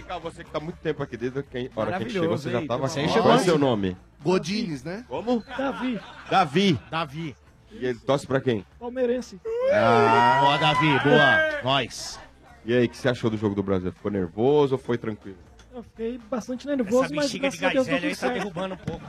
Vem 0.02 0.08
cá, 0.08 0.18
você 0.18 0.44
que 0.44 0.50
tá 0.50 0.60
muito 0.60 0.78
tempo 0.78 1.04
aqui, 1.04 1.16
desde 1.16 1.40
a 1.40 1.44
hora 1.80 1.92
que 1.92 1.96
a 1.96 2.00
gente 2.00 2.12
chegou, 2.14 2.30
você 2.38 2.50
já 2.50 2.66
tava 2.66 2.88
Você 2.88 3.02
aqui. 3.02 3.14
Qual 3.14 3.34
é 3.34 3.36
o 3.36 3.40
seu 3.40 3.58
nome? 3.60 3.96
Godines, 4.24 4.84
né? 4.84 5.06
Como? 5.08 5.44
Davi, 5.58 6.00
Davi. 6.30 6.80
Davi. 6.90 7.36
E 7.72 7.86
ele 7.86 8.00
torce 8.00 8.26
pra 8.28 8.42
quem? 8.42 8.66
palmeirense. 8.80 9.40
Ah. 9.72 10.40
Boa, 10.42 10.58
Davi, 10.58 11.00
boa. 11.04 11.62
Nós. 11.64 12.20
E 12.66 12.74
aí, 12.74 12.86
o 12.86 12.90
que 12.90 12.98
você 12.98 13.10
achou 13.10 13.30
do 13.30 13.38
jogo 13.38 13.54
do 13.56 13.64
Brasil? 13.64 13.92
Ficou 13.92 14.12
nervoso 14.12 14.74
ou 14.76 14.80
foi 14.80 14.98
tranquilo? 14.98 15.38
Eu 15.74 15.84
fiquei 15.84 16.20
bastante 16.30 16.68
nervoso, 16.68 17.06
Essa 17.06 17.16
mas 17.16 17.26
bexiga 17.26 17.50
de 17.50 17.58
graças 17.58 17.88
a 17.88 17.98
Deus 17.98 18.02
deu 18.02 18.16
tá 18.30 18.34
derrubando 18.34 18.74
um 18.74 18.78
pouco. 18.78 19.06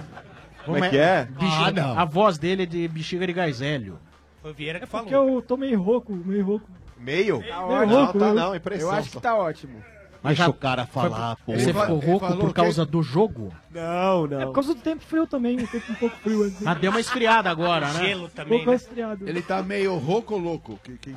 Como 0.65 0.85
é 0.85 0.91
que 0.91 0.97
é? 0.99 1.25
Bexiga- 1.25 1.65
Ah, 1.67 1.73
não. 1.73 1.99
A 1.99 2.05
voz 2.05 2.39
dele 2.39 2.63
é 2.63 2.67
de 2.67 2.87
bexiga 2.87 3.27
de 3.27 3.33
gaizelho. 3.33 3.99
Foi 4.41 4.51
o 4.53 4.55
Vieira 4.55 4.79
que 4.79 4.85
É 4.85 4.87
falou. 4.87 5.07
porque 5.07 5.17
eu 5.17 5.43
tô 5.43 5.57
meio 5.57 5.81
rouco, 5.83 6.13
meio 6.15 6.45
rouco. 6.45 6.69
Meio? 6.97 7.41
Meio 7.41 7.57
ótimo. 7.57 7.95
rouco. 7.97 8.19
Não, 8.19 8.21
tá 8.21 8.27
eu- 8.29 8.35
não, 8.35 8.55
impressão 8.55 8.89
Eu 8.89 8.95
acho 8.95 9.11
que 9.11 9.21
tá 9.21 9.35
ótimo. 9.35 9.83
Mas 10.23 10.37
Deixa 10.37 10.45
já- 10.45 10.50
o 10.50 10.55
cara 10.55 10.87
falar, 10.87 11.37
pô. 11.45 11.52
Você 11.52 11.73
ficou 11.75 11.99
rouco 11.99 12.37
por 12.37 12.49
que- 12.49 12.55
causa 12.55 12.87
do 12.87 13.02
jogo? 13.02 13.52
Não, 13.73 14.25
É 14.26 14.29
não. 14.29 14.47
por 14.47 14.52
causa 14.52 14.73
do 14.75 14.81
tempo 14.81 15.02
frio 15.02 15.26
também, 15.26 15.61
um 15.61 15.67
tempo 15.67 15.91
um 15.91 15.95
pouco 15.97 16.17
frio. 16.19 16.45
Assim. 16.45 16.64
Ah, 16.64 16.75
deu 16.75 16.91
uma 16.93 17.00
esfriada 17.00 17.50
agora, 17.50 17.88
né? 17.93 18.07
Gelo 18.07 18.26
Um 18.26 18.29
também, 18.29 18.59
pouco 18.59 18.67
né? 18.71 18.76
resfriado. 18.76 19.29
Ele 19.29 19.43
tá 19.43 19.62
meio 19.62 19.97
rouco 19.97 20.37
louco. 20.37 20.79
Que, 20.85 20.97
que... 20.97 21.17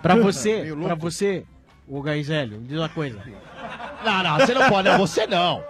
Pra 0.00 0.14
você, 0.14 0.62
Meio 0.62 0.76
pra 0.82 0.94
você, 0.94 1.44
o 1.88 2.00
Gaizelho, 2.00 2.60
me 2.60 2.68
diz 2.68 2.78
uma 2.78 2.88
coisa. 2.88 3.18
Não, 4.04 4.22
não, 4.22 4.38
você 4.38 4.54
não 4.54 4.68
pode, 4.68 4.88
não, 4.88 4.98
você 4.98 5.26
não. 5.26 5.64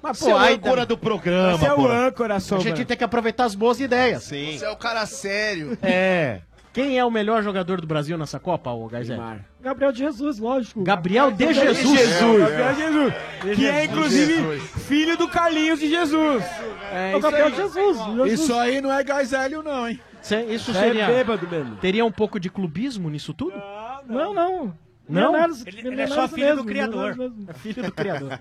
Mas, 0.00 0.18
Você 0.18 0.30
é 0.30 0.34
o 0.34 0.38
âncora 0.38 0.82
tá- 0.82 0.84
do 0.84 0.96
programa, 0.96 1.58
Você 1.58 1.66
é 1.66 1.72
o 1.72 1.76
pô. 1.76 1.88
âncora, 1.88 2.36
A 2.36 2.38
gente 2.60 2.84
tem 2.84 2.96
que 2.96 3.02
aproveitar 3.02 3.44
as 3.46 3.56
boas 3.56 3.80
ideias. 3.80 4.22
Sim. 4.22 4.56
Você 4.56 4.64
é 4.64 4.70
o 4.70 4.76
cara 4.76 5.04
sério. 5.06 5.76
É. 5.82 6.42
Quem 6.78 6.96
é 6.96 7.04
o 7.04 7.10
melhor 7.10 7.42
jogador 7.42 7.80
do 7.80 7.88
Brasil 7.88 8.16
nessa 8.16 8.38
Copa, 8.38 8.70
o 8.70 8.86
Gaizelho? 8.86 9.44
Gabriel 9.60 9.90
de 9.90 9.98
Jesus, 9.98 10.38
lógico. 10.38 10.84
Gabriel 10.84 11.32
de 11.32 11.52
Jesus. 11.52 11.98
Jesus. 11.98 12.38
Gabriel 12.38 12.74
Jesus. 12.76 13.14
De 13.42 13.56
Que 13.56 13.66
é, 13.66 13.72
Jesus. 13.72 13.84
inclusive, 13.90 14.34
Jesus. 14.36 14.62
filho 14.86 15.16
do 15.16 15.26
Carlinhos 15.26 15.80
de 15.80 15.88
Jesus. 15.88 16.44
É, 16.92 17.14
o 17.14 17.18
isso 17.18 17.20
Gabriel 17.20 17.46
aí. 17.46 17.50
de 17.50 17.56
Jesus. 17.56 17.96
Jesus. 17.98 18.32
Isso 18.32 18.54
aí 18.54 18.80
não 18.80 18.92
é 18.92 19.02
Gaizelho, 19.02 19.60
não, 19.60 19.88
hein? 19.88 19.98
Cê- 20.22 20.44
Isso 20.44 20.70
É 20.70 20.74
seria. 20.74 21.06
bêbado 21.08 21.48
mesmo. 21.48 21.74
Teria 21.78 22.04
um 22.04 22.12
pouco 22.12 22.38
de 22.38 22.48
clubismo 22.48 23.10
nisso 23.10 23.34
tudo? 23.34 23.60
Não, 24.06 24.32
não. 24.32 24.72
Não? 25.08 25.34
Ele- 25.66 25.88
ele 25.88 26.02
é 26.02 26.06
só 26.06 26.28
filho 26.28 26.46
do 26.50 26.54
mesmo, 26.58 26.64
criador. 26.64 26.94
Leonardo 27.16 27.22
mesmo. 27.22 27.50
É 27.50 27.54
filho 27.54 27.82
do 27.82 27.90
criador. 27.92 28.38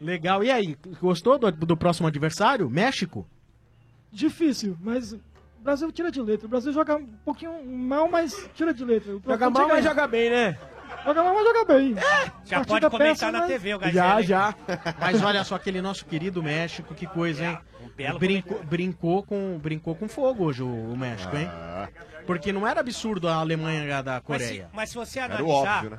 Legal. 0.00 0.42
E 0.42 0.50
aí, 0.50 0.78
gostou 0.98 1.38
do, 1.38 1.52
do 1.52 1.76
próximo 1.76 2.08
adversário? 2.08 2.70
México? 2.70 3.28
Difícil, 4.10 4.78
mas 4.80 5.14
o 5.60 5.62
Brasil 5.62 5.92
tira 5.92 6.10
de 6.10 6.20
letra. 6.22 6.46
O 6.46 6.48
Brasil 6.50 6.72
joga 6.72 6.96
um 6.96 7.06
pouquinho 7.24 7.64
mal, 7.66 8.08
mas 8.08 8.48
tira 8.54 8.72
de 8.72 8.84
letra. 8.84 9.14
O 9.16 9.22
Joga 9.24 9.50
mal, 9.50 9.64
é 9.64 9.72
mas 9.74 9.84
joga 9.84 10.06
bem, 10.06 10.30
né? 10.30 10.58
Joga 11.04 11.22
mal, 11.22 11.34
mas 11.34 11.44
joga 11.44 11.64
bem. 11.66 11.94
Já 11.94 12.56
Partida 12.56 12.66
pode 12.66 12.90
comentar 12.90 12.98
péssima, 12.98 13.32
na 13.32 13.38
mas- 13.40 13.48
TV, 13.48 13.74
o 13.74 13.78
Gaizelho. 13.78 14.04
Já, 14.04 14.20
hein? 14.20 14.26
já. 14.26 14.54
Mas 15.00 15.22
olha 15.22 15.44
só 15.44 15.54
aquele 15.54 15.80
nosso 15.80 16.04
querido 16.04 16.42
México, 16.42 16.94
que 16.94 17.06
coisa, 17.06 17.44
hein? 17.44 17.58
Um 17.82 17.88
belo 17.90 18.18
Brincou, 18.18 18.62
brincou, 18.64 19.22
com, 19.22 19.58
brincou 19.58 19.94
com 19.94 20.08
fogo 20.08 20.44
hoje 20.44 20.62
o, 20.62 20.66
o 20.92 20.96
México, 20.96 21.34
hein? 21.36 21.48
Porque 22.26 22.52
não 22.52 22.66
era 22.66 22.80
absurdo 22.80 23.28
a 23.28 23.34
Alemanha 23.36 23.82
ganhar 23.84 24.02
da 24.02 24.22
Mas 24.26 24.42
se, 24.42 24.48
Coreia. 24.48 24.68
mas 24.72 24.88
se 24.90 24.94
você 24.96 25.20
analisar. 25.20 25.76
óbvio, 25.76 25.90
né? 25.90 25.98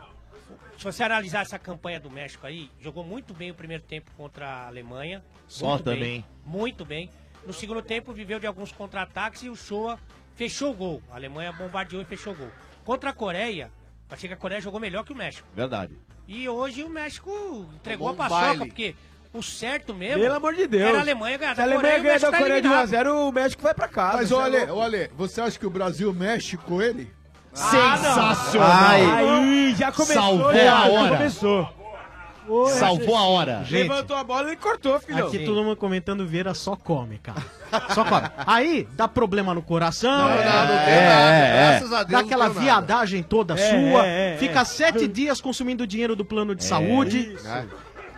Se 0.77 0.83
você 0.83 1.03
analisar 1.03 1.41
essa 1.41 1.57
campanha 1.59 1.99
do 1.99 2.09
México 2.09 2.45
aí, 2.45 2.69
jogou 2.79 3.03
muito 3.03 3.33
bem 3.33 3.51
o 3.51 3.55
primeiro 3.55 3.83
tempo 3.83 4.11
contra 4.17 4.47
a 4.47 4.67
Alemanha. 4.67 5.23
Só 5.47 5.69
muito 5.69 5.83
também. 5.83 5.99
Bem, 6.01 6.25
muito 6.45 6.83
bem. 6.85 7.09
No 7.45 7.53
segundo 7.53 7.81
tempo, 7.81 8.13
viveu 8.13 8.39
de 8.39 8.47
alguns 8.47 8.71
contra-ataques 8.71 9.43
e 9.43 9.49
o 9.49 9.55
Shoa 9.55 9.97
fechou 10.35 10.71
o 10.71 10.73
gol. 10.73 11.03
A 11.11 11.15
Alemanha 11.15 11.51
bombardeou 11.51 12.01
e 12.01 12.05
fechou 12.05 12.33
o 12.33 12.35
gol. 12.35 12.51
Contra 12.85 13.09
a 13.09 13.13
Coreia, 13.13 13.71
achei 14.09 14.27
que 14.27 14.33
a 14.33 14.37
Coreia 14.37 14.61
jogou 14.61 14.79
melhor 14.79 15.03
que 15.03 15.11
o 15.13 15.15
México. 15.15 15.47
Verdade. 15.55 15.97
E 16.27 16.47
hoje 16.47 16.83
o 16.83 16.89
México 16.89 17.29
entregou 17.75 18.09
Tomou 18.09 18.25
a 18.25 18.29
paçoca, 18.29 18.45
baile. 18.47 18.65
porque 18.65 18.95
o 19.33 19.41
certo 19.41 19.93
mesmo 19.93 20.21
Pelo 20.21 20.35
amor 20.35 20.53
de 20.53 20.67
Deus. 20.67 20.83
era 20.89 20.97
a 20.99 21.01
Alemanha 21.01 21.37
ganhar 21.37 21.55
Se 21.55 21.61
a 21.61 21.63
Alemanha 21.63 21.99
ganhar 21.99 22.03
México 22.13 22.31
da 22.31 22.37
tá 22.37 22.43
Coreia 22.43 22.61
de 22.61 22.67
eliminado. 22.67 22.89
1x0, 22.89 23.27
o 23.27 23.31
México 23.31 23.63
vai 23.63 23.73
pra 23.73 23.87
casa. 23.87 24.17
Mas 24.17 24.31
é 24.31 24.35
olha, 24.35 24.73
olha, 24.73 25.11
você 25.15 25.41
acha 25.41 25.57
que 25.59 25.65
o 25.65 25.69
Brasil 25.69 26.13
mexe 26.13 26.57
com 26.57 26.81
ele? 26.81 27.11
Sensacional. 27.53 28.69
Aí, 28.71 29.75
já 29.75 29.91
começou. 29.91 30.13
Salvou 30.15 30.53
já, 30.53 30.77
a 30.77 30.85
já 30.85 30.91
hora. 30.91 31.29
Salvou 32.77 33.15
a 33.15 33.23
hora. 33.23 33.63
Gente, 33.63 33.89
Levantou 33.89 34.15
a 34.17 34.23
bola 34.23 34.51
e 34.51 34.55
cortou, 34.55 34.99
filhão. 34.99 35.27
Aqui 35.27 35.39
todo 35.39 35.63
mundo 35.63 35.75
comentando 35.75 36.25
Vieira 36.25 36.53
só 36.53 36.75
come, 36.75 37.17
cara. 37.19 37.41
Só 37.93 38.03
come. 38.03 38.27
Aí 38.45 38.87
dá 38.93 39.07
problema 39.07 39.53
no 39.53 39.61
coração. 39.61 40.11
Não, 40.11 40.27
não 40.29 40.35
tem 40.37 40.43
É, 40.43 40.49
nada. 40.49 40.73
é, 40.73 41.69
Graças 41.69 41.93
a 41.93 42.03
Deus. 42.03 42.11
Dá 42.11 42.19
aquela 42.19 42.47
nada. 42.49 42.59
viadagem 42.59 43.23
toda 43.23 43.53
É, 43.53 43.57
sua. 43.57 44.05
é, 44.05 44.33
é, 44.33 44.37
fica 44.37 44.61
é. 44.61 44.65
sete 44.65 45.07
dias 45.07 45.39
consumindo 45.39 45.85
dinheiro 45.87 46.15
do 46.15 46.25
plano 46.25 46.53
de 46.55 46.63
saúde. 46.63 47.37
É. 47.45 47.65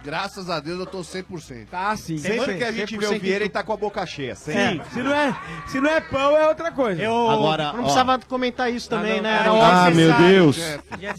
Graças 0.03 0.49
a 0.49 0.59
Deus 0.59 0.79
eu 0.79 0.85
tô 0.85 0.99
100%. 0.99 1.67
Tá 1.71 1.95
sim. 1.95 2.17
Sempre 2.17 2.57
que 2.57 2.63
a 2.63 2.71
gente 2.71 2.97
vê 2.97 3.05
o 3.07 3.11
100% 3.13 3.19
Vieira, 3.19 3.43
ele 3.45 3.49
tá 3.49 3.63
com 3.63 3.73
a 3.73 3.77
boca 3.77 4.05
cheia. 4.05 4.35
Sim, 4.35 4.81
se 4.91 4.99
não, 5.01 5.13
é, 5.13 5.35
se 5.67 5.79
não 5.79 5.89
é 5.89 6.01
pão, 6.01 6.37
é 6.37 6.47
outra 6.47 6.71
coisa. 6.71 7.01
Eu, 7.01 7.29
Agora, 7.29 7.71
Não 7.71 7.79
ó, 7.79 7.83
precisava 7.83 8.19
comentar 8.19 8.71
isso 8.71 8.89
também, 8.89 9.15
não, 9.17 9.23
né? 9.23 9.37
cara, 9.37 9.49
Era. 9.57 9.85
Ah, 9.85 9.91
meu 9.91 10.13
Deus. 10.13 10.57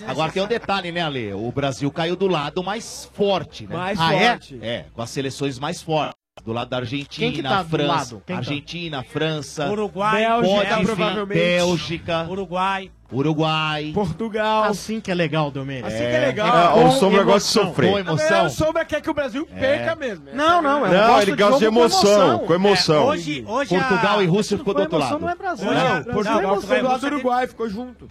agora 0.07 0.31
tem 0.33 0.43
um 0.43 0.47
detalhe, 0.47 0.93
né, 0.93 1.01
Ale? 1.01 1.33
O 1.33 1.51
Brasil 1.51 1.91
caiu 1.91 2.15
do 2.17 2.27
lado 2.27 2.63
mais 2.63 3.09
forte, 3.15 3.67
né? 3.67 3.75
Mais 3.77 3.99
Ah, 3.99 4.15
é? 4.15 4.29
forte. 4.31 4.59
É, 4.63 4.85
com 4.93 5.01
as 5.03 5.11
seleções 5.11 5.59
mais 5.59 5.81
fortes. 5.81 6.15
Do 6.43 6.53
lado 6.53 6.69
da 6.69 6.79
Argentina, 6.79 7.27
Quem 7.27 7.33
que 7.33 7.43
tá 7.43 7.63
do 7.63 7.69
França. 7.71 7.87
lado? 7.87 8.23
Quem 8.27 8.35
tá? 8.37 8.41
Argentina, 8.41 9.03
França. 9.03 9.71
Uruguai, 9.71 10.25
Bélgica, 10.43 10.77
vir, 10.77 10.85
provavelmente. 10.85 11.39
Bélgica, 11.39 12.27
Uruguai. 12.29 12.91
Uruguai. 13.11 13.93
Portugal. 13.95 14.65
Assim 14.65 15.01
que 15.01 15.11
é 15.11 15.15
legal, 15.15 15.51
Domênico. 15.51 15.87
Assim 15.87 15.97
que 15.99 16.03
é 16.03 16.27
legal. 16.27 16.49
É, 16.49 16.75
o 16.75 16.81
emoção. 16.81 17.01
Sombra 17.01 17.23
gosta 17.23 17.39
de 17.61 17.67
sofrer. 17.67 17.91
Com 17.93 17.99
emoção. 17.99 18.47
O 18.47 18.51
Sombra 18.51 18.85
quer 18.85 19.01
que 19.01 19.09
o 19.09 19.15
Brasil 19.15 19.47
perca 19.47 19.95
mesmo. 19.95 20.27
Não, 20.35 20.61
não, 20.61 20.85
é 20.85 20.91
eu 20.91 20.93
eu 20.93 21.07
gosto 21.07 21.37
gosto 21.37 21.59
de 21.61 21.65
emoção, 21.65 22.39
com 22.41 22.53
emoção. 22.55 23.03
É, 23.03 23.07
hoje, 23.07 23.45
hoje 23.47 23.71
Portugal 23.71 24.19
a... 24.19 24.25
e 24.25 24.27
Rússia 24.27 24.59
ficou 24.59 24.75
do 24.75 24.81
outro 24.81 24.97
emoção 24.99 25.13
lado. 25.13 25.23
não 25.23 25.31
é 25.31 25.35
Brasil. 25.37 25.69
Hoje 25.69 25.79
Não, 25.79 25.95
Não, 25.95 26.05
Portugal 26.05 26.61
ficou 26.61 26.79
do 26.79 26.85
lado 26.85 27.01
do 27.01 27.07
e 27.07 27.11
Uruguai, 27.11 27.47
ficou 27.47 27.69
junto. 27.71 28.11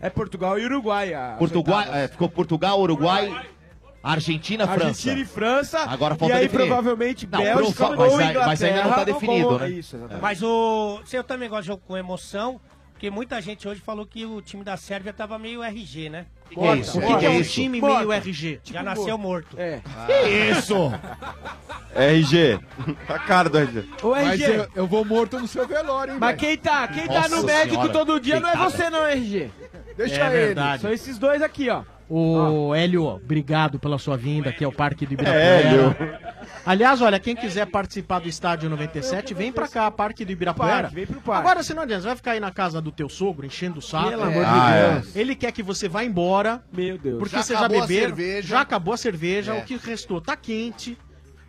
É 0.00 0.10
Portugal 0.10 0.58
e 0.58 0.64
Uruguai. 0.64 1.12
Portugal, 1.38 1.82
é, 1.82 2.08
ficou 2.08 2.28
Portugal, 2.28 2.80
Uruguai, 2.80 3.32
Argentina, 4.02 4.66
França. 4.66 4.84
Argentina 4.86 5.20
e 5.20 5.24
França. 5.24 5.78
Agora 5.80 6.14
falta 6.14 6.34
E 6.34 6.38
aí 6.38 6.42
definir. 6.48 6.66
provavelmente 6.66 7.26
Não, 7.30 7.38
Bélgica 7.42 7.86
prova- 7.86 8.02
ou 8.04 8.16
mas 8.16 8.30
Inglaterra. 8.30 8.46
mas 8.46 8.62
ainda 8.62 8.84
não 8.84 8.90
tá 8.92 9.04
definido, 9.04 9.58
né? 9.58 9.68
Isso, 9.70 9.96
exatamente. 9.96 10.22
Mas 10.22 10.42
o. 10.42 11.00
se 11.04 11.16
Eu 11.16 11.24
também 11.24 11.48
gosto 11.48 11.62
de 11.62 11.66
jogo 11.68 11.82
com 11.86 11.96
emoção, 11.96 12.60
porque 12.92 13.10
muita 13.10 13.40
gente 13.42 13.68
hoje 13.68 13.80
falou 13.80 14.06
que 14.06 14.24
o 14.24 14.40
time 14.40 14.64
da 14.64 14.76
Sérvia 14.76 15.12
tava 15.12 15.38
meio 15.38 15.62
RG, 15.62 16.08
né? 16.08 16.26
que 16.50 16.58
é 16.58 16.76
isso? 16.76 16.98
O 16.98 17.00
que 17.06 17.16
que 17.18 17.26
é 17.26 17.30
um 17.30 17.42
time 17.42 17.80
meio 17.80 18.10
RG? 18.12 18.60
Já 18.64 18.82
nasceu 18.82 19.16
morto. 19.16 19.54
É. 19.58 19.80
Que 20.06 20.28
isso? 20.58 20.74
RG. 21.94 22.58
A 23.08 23.18
cara 23.18 23.48
do 23.48 23.58
RG. 23.58 23.84
Ô, 24.02 24.10
Mas 24.10 24.40
RG. 24.40 24.52
eu, 24.58 24.68
eu 24.74 24.86
vou 24.86 25.04
morto 25.04 25.38
no 25.38 25.46
seu 25.46 25.66
velório, 25.66 26.14
hein, 26.14 26.18
Mas 26.20 26.36
quem 26.38 26.56
tá, 26.56 26.88
quem 26.88 27.06
tá 27.06 27.28
no 27.28 27.42
médico 27.44 27.74
senhora. 27.74 27.92
todo 27.92 28.20
dia 28.20 28.40
não 28.40 28.48
é 28.48 28.56
você 28.56 28.88
não, 28.90 29.04
RG. 29.06 29.50
Deixa 29.96 30.14
É 30.22 30.26
ele. 30.26 30.46
verdade. 30.46 30.82
São 30.82 30.92
esses 30.92 31.18
dois 31.18 31.42
aqui, 31.42 31.68
ó. 31.68 31.82
Ô, 32.12 32.74
Hélio, 32.74 33.04
obrigado 33.06 33.78
pela 33.78 33.96
sua 33.96 34.16
vinda 34.16 34.50
aqui 34.50 34.64
ao 34.64 34.72
Parque 34.72 35.06
do 35.06 35.14
Ibirapuera. 35.14 35.40
Hélio. 35.44 35.96
Aliás, 36.66 37.00
olha, 37.00 37.20
quem 37.20 37.36
quiser 37.36 37.66
participar 37.66 38.18
do 38.18 38.28
Estádio 38.28 38.68
97, 38.68 39.32
vem 39.32 39.52
pra 39.52 39.68
cá, 39.68 39.88
Parque 39.92 40.24
do 40.24 40.32
Ibirapuera. 40.32 40.82
Parque, 40.82 40.94
vem 40.96 41.06
pro 41.06 41.20
parque. 41.20 41.40
Agora, 41.46 41.62
se 41.62 41.72
não 41.72 41.84
adianta, 41.84 42.02
você 42.02 42.08
vai 42.08 42.16
ficar 42.16 42.30
aí 42.32 42.40
na 42.40 42.50
casa 42.50 42.80
do 42.80 42.90
teu 42.90 43.08
sogro, 43.08 43.46
enchendo 43.46 43.78
o 43.78 43.82
saco. 43.82 44.10
Pelo 44.10 44.22
amor 44.24 44.44
de 44.44 44.50
Ah, 44.50 44.88
Deus. 44.94 45.14
Ele 45.14 45.36
quer 45.36 45.52
que 45.52 45.62
você 45.62 45.88
vá 45.88 46.02
embora, 46.04 46.62
Meu 46.72 46.98
Deus. 46.98 47.18
porque 47.20 47.36
Já 47.36 47.42
você 47.44 47.52
já 47.52 47.58
acabou 47.60 47.78
a 47.82 47.86
bebeu, 47.86 48.08
cerveja. 48.08 48.48
já 48.48 48.60
acabou 48.60 48.94
a 48.94 48.96
cerveja, 48.96 49.54
É. 49.54 49.58
o 49.60 49.64
que 49.64 49.76
restou 49.76 50.20
tá 50.20 50.34
quente. 50.36 50.98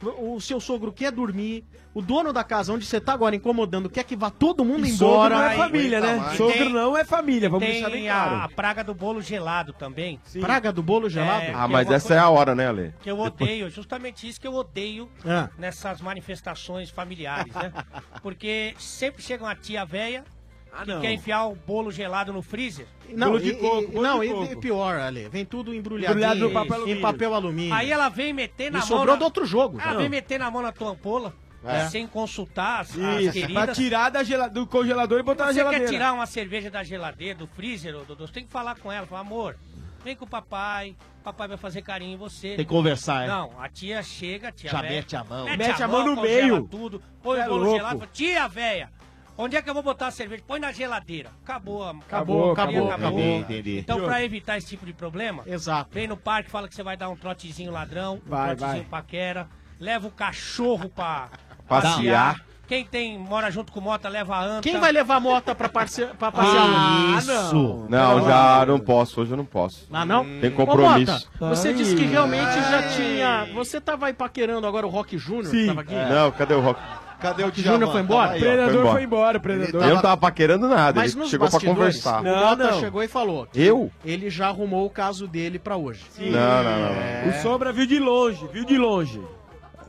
O 0.04 0.40
seu 0.42 0.60
sogro 0.60 0.92
quer 0.92 1.12
dormir, 1.12 1.64
o 1.94 2.02
dono 2.02 2.34
da 2.34 2.44
casa 2.44 2.74
onde 2.74 2.86
você 2.86 3.00
tá 3.00 3.14
agora 3.14 3.36
incomodando 3.36 3.90
quer 3.90 4.04
que 4.04 4.16
vá 4.16 4.30
todo 4.32 4.66
mundo 4.66 4.86
E 4.86 4.92
sogro 4.92 5.14
embora. 5.14 5.36
não 5.36 5.44
é 5.44 5.56
família, 5.58 6.00
né? 6.02 6.36
Sogro 6.36 6.54
Tem- 6.54 6.70
não 6.74 6.98
é 6.98 7.06
família, 7.06 7.50
vamos 7.50 7.68
deixar 7.68 7.90
bem 7.90 8.02
Tem 8.02 8.10
a, 8.10 8.24
a 8.24 8.30
claro. 8.30 8.54
praga 8.56 8.84
do 8.84 8.94
bolo 8.96 9.22
gelado 9.22 9.74
também. 9.74 10.20
Praga 10.40 10.72
do 10.72 10.82
bolo 10.82 11.08
gelado? 11.10 11.46
É. 11.46 11.54
Ah, 11.54 11.68
mas 11.68 11.86
é 11.88 11.90
uma 11.92 11.96
essa 11.96 12.14
é 12.16 12.18
a 12.18 12.30
hora, 12.30 12.56
né, 12.56 12.68
Ale? 12.68 12.94
Que 13.02 13.12
eu 13.12 13.20
odeio, 13.20 13.70
justamente 13.70 14.28
isso 14.28 14.42
que 14.42 14.48
eu 14.48 14.54
odeio 14.54 15.10
Ah. 15.26 15.50
nessas 15.58 16.02
manifestações 16.02 16.90
familiares, 16.90 17.54
né? 17.54 17.72
Porque 18.24 18.74
sempre 18.80 19.22
chega 19.22 19.44
uma 19.44 19.56
tia 19.56 19.86
velha 19.86 20.24
Ah, 20.74 20.84
que 20.86 20.92
não. 20.94 21.02
quer 21.02 21.12
enfiar 21.12 21.46
o 21.48 21.56
bolo 21.56 21.92
gelado 21.92 22.32
no 22.32 22.42
freezer. 22.42 22.88
Não, 23.10 23.28
Bolo 23.28 23.40
de 23.42 23.50
e- 23.50 23.56
coco, 23.56 23.88
bolo 23.92 24.02
não 24.02 24.20
de 24.22 24.26
e, 24.26 24.30
coco. 24.32 24.54
e 24.54 24.56
pior, 24.56 25.00
Ale, 25.00 25.28
vem 25.28 25.44
tudo 25.44 25.74
embrulhado, 25.76 26.14
Embrulhado 26.14 26.38
em, 26.40 26.42
no 26.44 26.52
papel 26.52 26.72
em 26.74 26.78
alumínio. 26.80 27.02
papel 27.02 27.34
alumínio. 27.34 27.74
Aí 27.74 27.92
ela 27.92 28.08
vem 28.10 28.32
meter 28.32 28.72
na 28.72 28.78
e 28.78 28.80
mão. 28.82 28.88
sobrou 28.88 29.16
na... 29.16 29.20
do 29.20 29.24
outro 29.26 29.46
jogo. 29.46 29.80
Ela 29.82 29.94
Não. 29.94 30.00
vem 30.00 30.10
meter 30.10 30.40
na 30.40 30.50
mão 30.50 30.62
na 30.62 30.72
tua 30.72 30.92
ampola, 30.92 31.34
É. 31.66 31.90
sem 31.90 32.08
consultar 32.08 32.80
as, 32.82 32.92
as 32.98 33.32
queridas. 33.34 33.52
pra 33.66 33.68
tirar 33.74 34.10
da 34.10 34.24
gela- 34.24 34.48
do 34.48 34.66
congelador 34.66 35.20
e 35.20 35.24
botar 35.24 35.46
na 35.48 35.52
Você 35.52 35.60
geladeira. 35.60 35.86
quer 35.86 35.92
tirar 35.92 36.14
uma 36.14 36.26
cerveja 36.26 36.72
da 36.72 36.84
geladeira, 36.84 37.38
do 37.38 37.48
freezer, 37.48 37.94
ô, 37.96 38.04
Dodô? 38.06 38.26
Você 38.26 38.34
tem 38.34 38.46
que 38.46 38.52
falar 38.52 38.76
com 38.80 38.90
ela, 38.90 39.06
falar, 39.06 39.22
amor, 39.22 39.58
vem 40.06 40.16
com 40.16 40.24
o 40.24 40.28
papai, 40.30 40.96
papai 41.22 41.50
vai 41.50 41.58
fazer 41.58 41.82
carinho 41.82 42.14
em 42.14 42.18
você. 42.18 42.56
Tem 42.56 42.66
que 42.66 42.72
conversar, 42.72 43.26
é. 43.26 43.28
Não, 43.28 43.52
a 43.62 43.68
tia 43.68 44.02
chega, 44.02 44.48
a 44.48 44.52
tia 44.54 44.72
Já 44.72 44.82
véia, 44.82 44.94
mete 44.96 45.16
a 45.18 45.24
mão. 45.26 45.46
Mete 45.58 45.84
a 45.84 45.88
mão 45.90 46.06
no 46.08 46.16
congela 46.16 46.42
meio. 46.42 46.64
tudo, 46.68 47.04
põe 47.22 47.40
É 47.40 47.46
o 47.46 47.50
bolo 47.50 47.64
louco. 47.64 47.78
gelado, 47.78 48.00
fala, 48.00 48.12
tia 48.14 48.48
véia, 48.48 48.90
onde 49.38 49.56
é 49.56 49.62
que 49.62 49.70
eu 49.70 49.74
vou 49.74 49.84
botar 49.84 50.08
a 50.08 50.12
cerveja? 50.12 50.44
Põe 50.48 50.60
na 50.60 50.72
geladeira. 50.72 51.30
Acabou, 51.44 51.84
a- 51.84 51.92
Acabou, 51.92 52.52
acabou, 52.52 52.92
acabou. 52.92 53.20
Entendi, 53.20 53.40
entendi. 53.54 53.80
Então, 53.80 54.00
pra 54.02 54.24
evitar 54.24 54.58
esse 54.58 54.68
tipo 54.68 54.86
de 54.86 54.94
problema, 54.94 55.44
Exato. 55.46 55.90
vem 55.94 56.08
no 56.08 56.18
parque, 56.18 56.50
fala 56.50 56.68
que 56.68 56.76
você 56.76 56.84
vai 56.84 56.96
dar 56.98 57.10
um 57.10 57.16
trotezinho 57.16 57.72
ladrão, 57.72 58.22
um 58.26 58.30
Vai, 58.30 58.56
trotezinho 58.56 58.86
vai. 58.90 59.02
paquera, 59.02 59.48
leva 59.80 60.08
o 60.08 60.12
cachorro 60.12 60.90
pra 60.90 61.30
Passear. 61.68 62.44
Quem 62.68 62.86
tem, 62.86 63.18
mora 63.20 63.52
junto 63.52 63.70
com 63.72 63.82
mota, 63.82 64.08
leva 64.08 64.34
a 64.36 64.44
anta. 64.46 64.62
Quem 64.62 64.80
vai 64.80 64.94
levar 64.94 65.16
a 65.16 65.20
mota 65.20 65.54
pra, 65.54 65.68
parce... 65.68 66.06
pra 66.18 66.32
passear? 66.32 66.64
Ah, 66.70 67.18
Isso. 67.18 67.86
Não, 67.90 68.24
já 68.26 68.66
não 68.66 68.80
posso. 68.80 69.20
Hoje 69.22 69.32
eu 69.32 69.38
não 69.38 69.44
posso. 69.44 69.88
Ah, 69.92 70.06
não? 70.06 70.24
Tem 70.40 70.50
Ô, 70.52 70.56
compromisso. 70.56 71.30
Mota, 71.38 71.54
você 71.56 71.68
Ai. 71.70 71.74
disse 71.74 71.96
que 71.98 72.04
realmente 72.06 72.54
já 72.70 72.88
tinha... 72.96 73.50
Você 73.54 73.82
tava 73.82 74.06
aí 74.08 74.14
paquerando 74.14 74.66
agora 74.66 74.88
o 74.88 74.90
Rock 74.90 75.18
Júnior, 75.18 75.52
que 75.52 75.62
Sim. 75.62 75.68
tava 75.68 75.82
aqui? 75.82 75.94
Não, 75.94 76.32
cadê 76.32 76.54
o 76.54 76.62
Rock? 76.62 76.80
Cadê 77.22 77.44
o 77.44 77.46
Rock 77.46 77.62
Júnior 77.62 77.92
foi 77.92 78.02
embora? 78.02 78.36
O 78.36 78.40
predador 78.40 78.74
embora. 78.76 78.92
foi 78.92 79.04
embora, 79.04 79.38
o 79.38 79.42
predador. 79.42 79.84
Eu 79.84 79.96
não 79.96 80.02
tava 80.02 80.18
paquerando 80.18 80.68
nada. 80.68 81.00
Mas 81.00 81.12
Ele 81.12 81.22
nos 81.22 81.30
chegou 81.30 81.48
pra 81.48 81.54
bastidores, 81.60 82.02
conversar. 82.04 82.22
o 82.22 82.24
Não, 82.24 82.36
Mota 82.50 82.72
não. 82.72 82.80
chegou 82.80 83.04
e 83.04 83.08
falou 83.08 83.46
que 83.46 83.62
Eu? 83.62 83.92
ele 84.04 84.30
já 84.30 84.48
arrumou 84.48 84.86
o 84.86 84.90
caso 84.90 85.28
dele 85.28 85.60
pra 85.60 85.78
hoje. 85.78 86.04
Não, 86.18 86.30
não, 86.64 86.80
não. 86.80 87.30
O 87.30 87.34
Sombra 87.42 87.72
viu 87.72 87.86
de 87.86 88.00
longe, 88.00 88.48
viu 88.52 88.66
de 88.66 88.78
longe. 88.78 89.22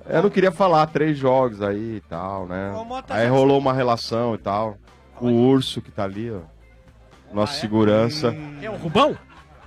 Eu 0.07 0.23
não 0.25 0.31
queria 0.31 0.51
falar 0.53 0.87
três 0.88 1.16
jogos 1.16 1.62
aí 1.62 1.97
e 1.97 2.01
tal, 2.09 2.47
né? 2.47 2.73
Ô, 2.77 2.85
Mota, 2.85 3.14
Aí 3.14 3.29
rolou 3.29 3.59
uma 3.59 3.73
relação 3.73 4.35
e 4.35 4.38
tal. 4.38 4.77
O 5.21 5.29
urso 5.31 5.81
que 5.81 5.90
tá 5.90 6.05
ali, 6.05 6.31
ó. 6.31 6.40
Nossa 7.33 7.55
segurança. 7.61 8.37
É 8.61 8.68
o 8.68 8.75
Rubão? 8.77 9.16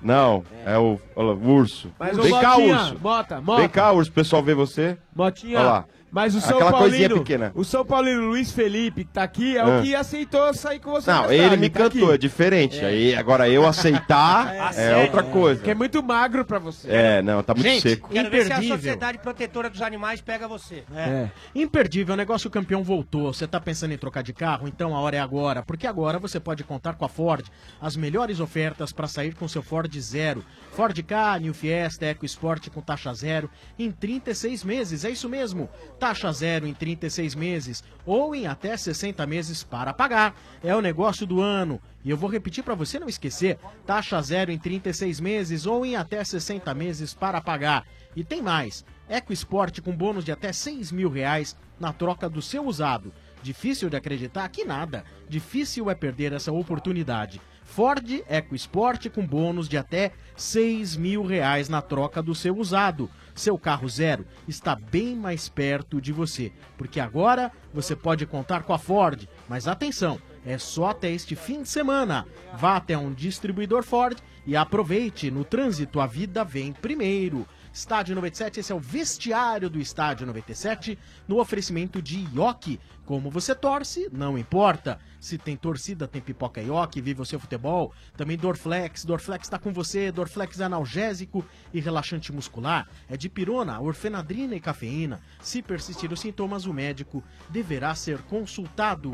Não, 0.01 0.43
é 0.65 0.77
o, 0.77 0.99
olha 1.15 1.29
lá, 1.29 1.33
o 1.33 1.47
urso. 1.49 1.91
Mas 1.97 2.15
Vem 2.15 2.31
o 2.31 2.39
cá, 2.39 2.49
Motinha, 2.51 2.75
urso. 2.75 2.97
Mota, 3.01 3.41
Mota. 3.41 3.59
Vem 3.61 3.69
cá, 3.69 3.91
urso, 3.91 4.11
o 4.11 4.13
pessoal 4.13 4.43
vê 4.43 4.53
você. 4.53 4.97
Motinha, 5.15 5.57
Olha 5.59 5.67
lá. 5.69 5.85
Mas 6.15 6.33
o 6.33 6.39
São 6.39 6.55
Aquela 6.55 6.71
coisinha 6.71 7.09
Paulino, 7.09 7.25
pequena. 7.25 7.51
o 7.53 7.65
São 7.65 7.85
Paulino 7.85 8.27
Luiz 8.27 8.49
Felipe, 8.49 9.03
que 9.03 9.11
tá 9.11 9.23
aqui, 9.23 9.57
é 9.57 9.59
Ah. 9.59 9.67
o 9.79 9.83
que 9.83 9.93
aceitou 9.93 10.53
sair 10.53 10.79
com 10.79 10.91
você. 10.91 11.11
Não, 11.11 11.29
ele 11.29 11.57
me 11.57 11.69
tá 11.69 11.79
cantou, 11.89 12.05
aqui. 12.05 12.13
é 12.13 12.17
diferente. 12.17 12.85
Aí, 12.85 13.13
agora 13.13 13.49
eu 13.49 13.67
aceitar 13.67 14.55
é, 14.55 14.71
sério? 14.71 15.01
outra 15.03 15.23
coisa. 15.23 15.61
Que 15.61 15.71
é 15.71 15.75
muito 15.75 16.01
magro 16.01 16.45
pra 16.45 16.57
você. 16.57 16.87
É, 16.89 17.21
não, 17.21 17.43
tá 17.43 17.53
muito 17.53 17.67
Gente, 17.67 17.81
seco. 17.81 18.07
Quero 18.09 18.29
ver 18.29 18.45
se 18.45 18.51
a 18.53 18.55
Imperdível. 18.55 18.77
Sociedade 18.77 19.17
Protetora 19.17 19.69
dos 19.69 19.81
Animais 19.81 20.21
pega 20.21 20.47
você. 20.47 20.85
É. 20.95 21.27
Imperdível, 21.53 22.13
o 22.13 22.17
negócio 22.17 22.49
campeão 22.49 22.81
voltou. 22.81 23.33
Você 23.33 23.45
tá 23.45 23.59
pensando 23.59 23.93
em 23.93 23.97
trocar 23.97 24.23
de 24.23 24.31
carro? 24.31 24.69
Então 24.69 24.95
a 24.95 24.99
hora 25.01 25.17
é 25.17 25.19
agora, 25.19 25.61
porque 25.63 25.85
agora 25.85 26.17
você 26.17 26.39
pode 26.39 26.63
contar 26.63 26.93
com 26.93 27.03
a 27.03 27.09
Ford. 27.09 27.45
As 27.81 27.97
melhores 27.97 28.39
ofertas 28.39 28.93
para 28.93 29.07
sair 29.07 29.35
com 29.35 29.47
seu 29.49 29.61
Ford 29.61 29.93
Zero. 29.99 30.43
Ford 30.71 30.97
Ka, 31.03 31.37
New 31.39 31.53
Fiesta, 31.53 32.05
EcoSport 32.05 32.69
com 32.69 32.81
taxa 32.81 33.13
zero 33.13 33.49
em 33.79 33.89
36 33.91 34.63
meses. 34.63 35.03
É 35.05 35.09
isso 35.09 35.27
mesmo, 35.29 35.69
taxa 36.05 36.31
zero 36.31 36.67
em 36.67 36.73
36 36.75 37.33
meses 37.33 37.83
ou 38.05 38.35
em 38.35 38.45
até 38.45 38.77
60 38.77 39.25
meses 39.25 39.63
para 39.63 39.91
pagar. 39.91 40.39
É 40.63 40.75
o 40.75 40.81
negócio 40.81 41.25
do 41.25 41.41
ano. 41.41 41.81
E 42.03 42.11
eu 42.11 42.17
vou 42.17 42.29
repetir 42.29 42.63
para 42.63 42.75
você 42.75 42.99
não 42.99 43.09
esquecer: 43.09 43.57
taxa 43.87 44.21
zero 44.21 44.51
em 44.51 44.59
36 44.59 45.19
meses 45.19 45.65
ou 45.65 45.83
em 45.83 45.95
até 45.95 46.23
60 46.23 46.71
meses 46.75 47.15
para 47.15 47.41
pagar. 47.41 47.87
E 48.15 48.23
tem 48.23 48.39
mais: 48.39 48.85
EcoSport 49.09 49.81
com 49.81 49.97
bônus 49.97 50.23
de 50.23 50.31
até 50.31 50.53
6 50.53 50.91
mil 50.91 51.09
reais 51.09 51.57
na 51.79 51.91
troca 51.91 52.29
do 52.29 52.39
seu 52.39 52.67
usado. 52.67 53.11
Difícil 53.41 53.89
de 53.89 53.97
acreditar 53.97 54.47
que 54.49 54.63
nada. 54.63 55.03
Difícil 55.27 55.89
é 55.89 55.95
perder 55.95 56.33
essa 56.33 56.51
oportunidade. 56.51 57.41
Ford 57.63 58.23
EcoSport 58.29 59.09
com 59.09 59.25
bônus 59.25 59.67
de 59.67 59.75
até 59.75 60.11
6 60.35 60.97
mil 60.97 61.23
reais 61.23 61.67
na 61.67 61.81
troca 61.81 62.21
do 62.21 62.35
seu 62.35 62.55
usado. 62.55 63.09
Seu 63.35 63.57
carro 63.57 63.89
zero 63.89 64.25
está 64.47 64.75
bem 64.75 65.13
mais 65.13 65.49
perto 65.49 65.99
de 65.99 66.13
você, 66.13 66.53
porque 66.77 67.01
agora 67.01 67.51
você 67.73 67.93
pode 67.93 68.25
contar 68.25 68.63
com 68.63 68.73
a 68.73 68.79
Ford. 68.79 69.27
Mas 69.49 69.67
atenção, 69.67 70.19
é 70.45 70.57
só 70.57 70.91
até 70.91 71.11
este 71.11 71.35
fim 71.35 71.61
de 71.61 71.67
semana. 71.67 72.25
Vá 72.57 72.77
até 72.77 72.97
um 72.97 73.13
distribuidor 73.13 73.83
Ford 73.83 74.17
e 74.47 74.55
aproveite. 74.55 75.29
No 75.29 75.43
trânsito, 75.43 75.99
a 75.99 76.07
vida 76.07 76.45
vem 76.45 76.71
primeiro. 76.71 77.45
Estádio 77.73 78.15
97, 78.15 78.61
esse 78.61 78.71
é 78.71 78.75
o 78.75 78.79
vestiário 78.79 79.69
do 79.69 79.81
Estádio 79.81 80.25
97, 80.25 80.97
no 81.27 81.41
oferecimento 81.41 82.01
de 82.01 82.25
Ioki. 82.33 82.79
Como 83.05 83.29
você 83.29 83.53
torce, 83.53 84.09
não 84.11 84.37
importa. 84.37 84.99
Se 85.19 85.37
tem 85.37 85.55
torcida, 85.55 86.07
tem 86.07 86.21
pipoca 86.21 86.61
Ioki, 86.61 87.01
vive 87.01 87.21
o 87.21 87.25
seu 87.25 87.39
futebol. 87.39 87.93
Também 88.17 88.35
Dorflex, 88.35 89.05
Dorflex 89.05 89.45
está 89.45 89.59
com 89.59 89.71
você. 89.71 90.11
Dorflex 90.11 90.59
é 90.59 90.63
analgésico 90.63 91.45
e 91.73 91.79
relaxante 91.79 92.33
muscular. 92.33 92.87
É 93.07 93.15
de 93.15 93.29
pirona, 93.29 93.79
orfenadrina 93.79 94.55
e 94.55 94.59
cafeína. 94.59 95.21
Se 95.39 95.61
persistir 95.61 96.11
os 96.11 96.19
sintomas, 96.19 96.65
o 96.65 96.73
médico 96.73 97.23
deverá 97.49 97.93
ser 97.93 98.21
consultado. 98.23 99.11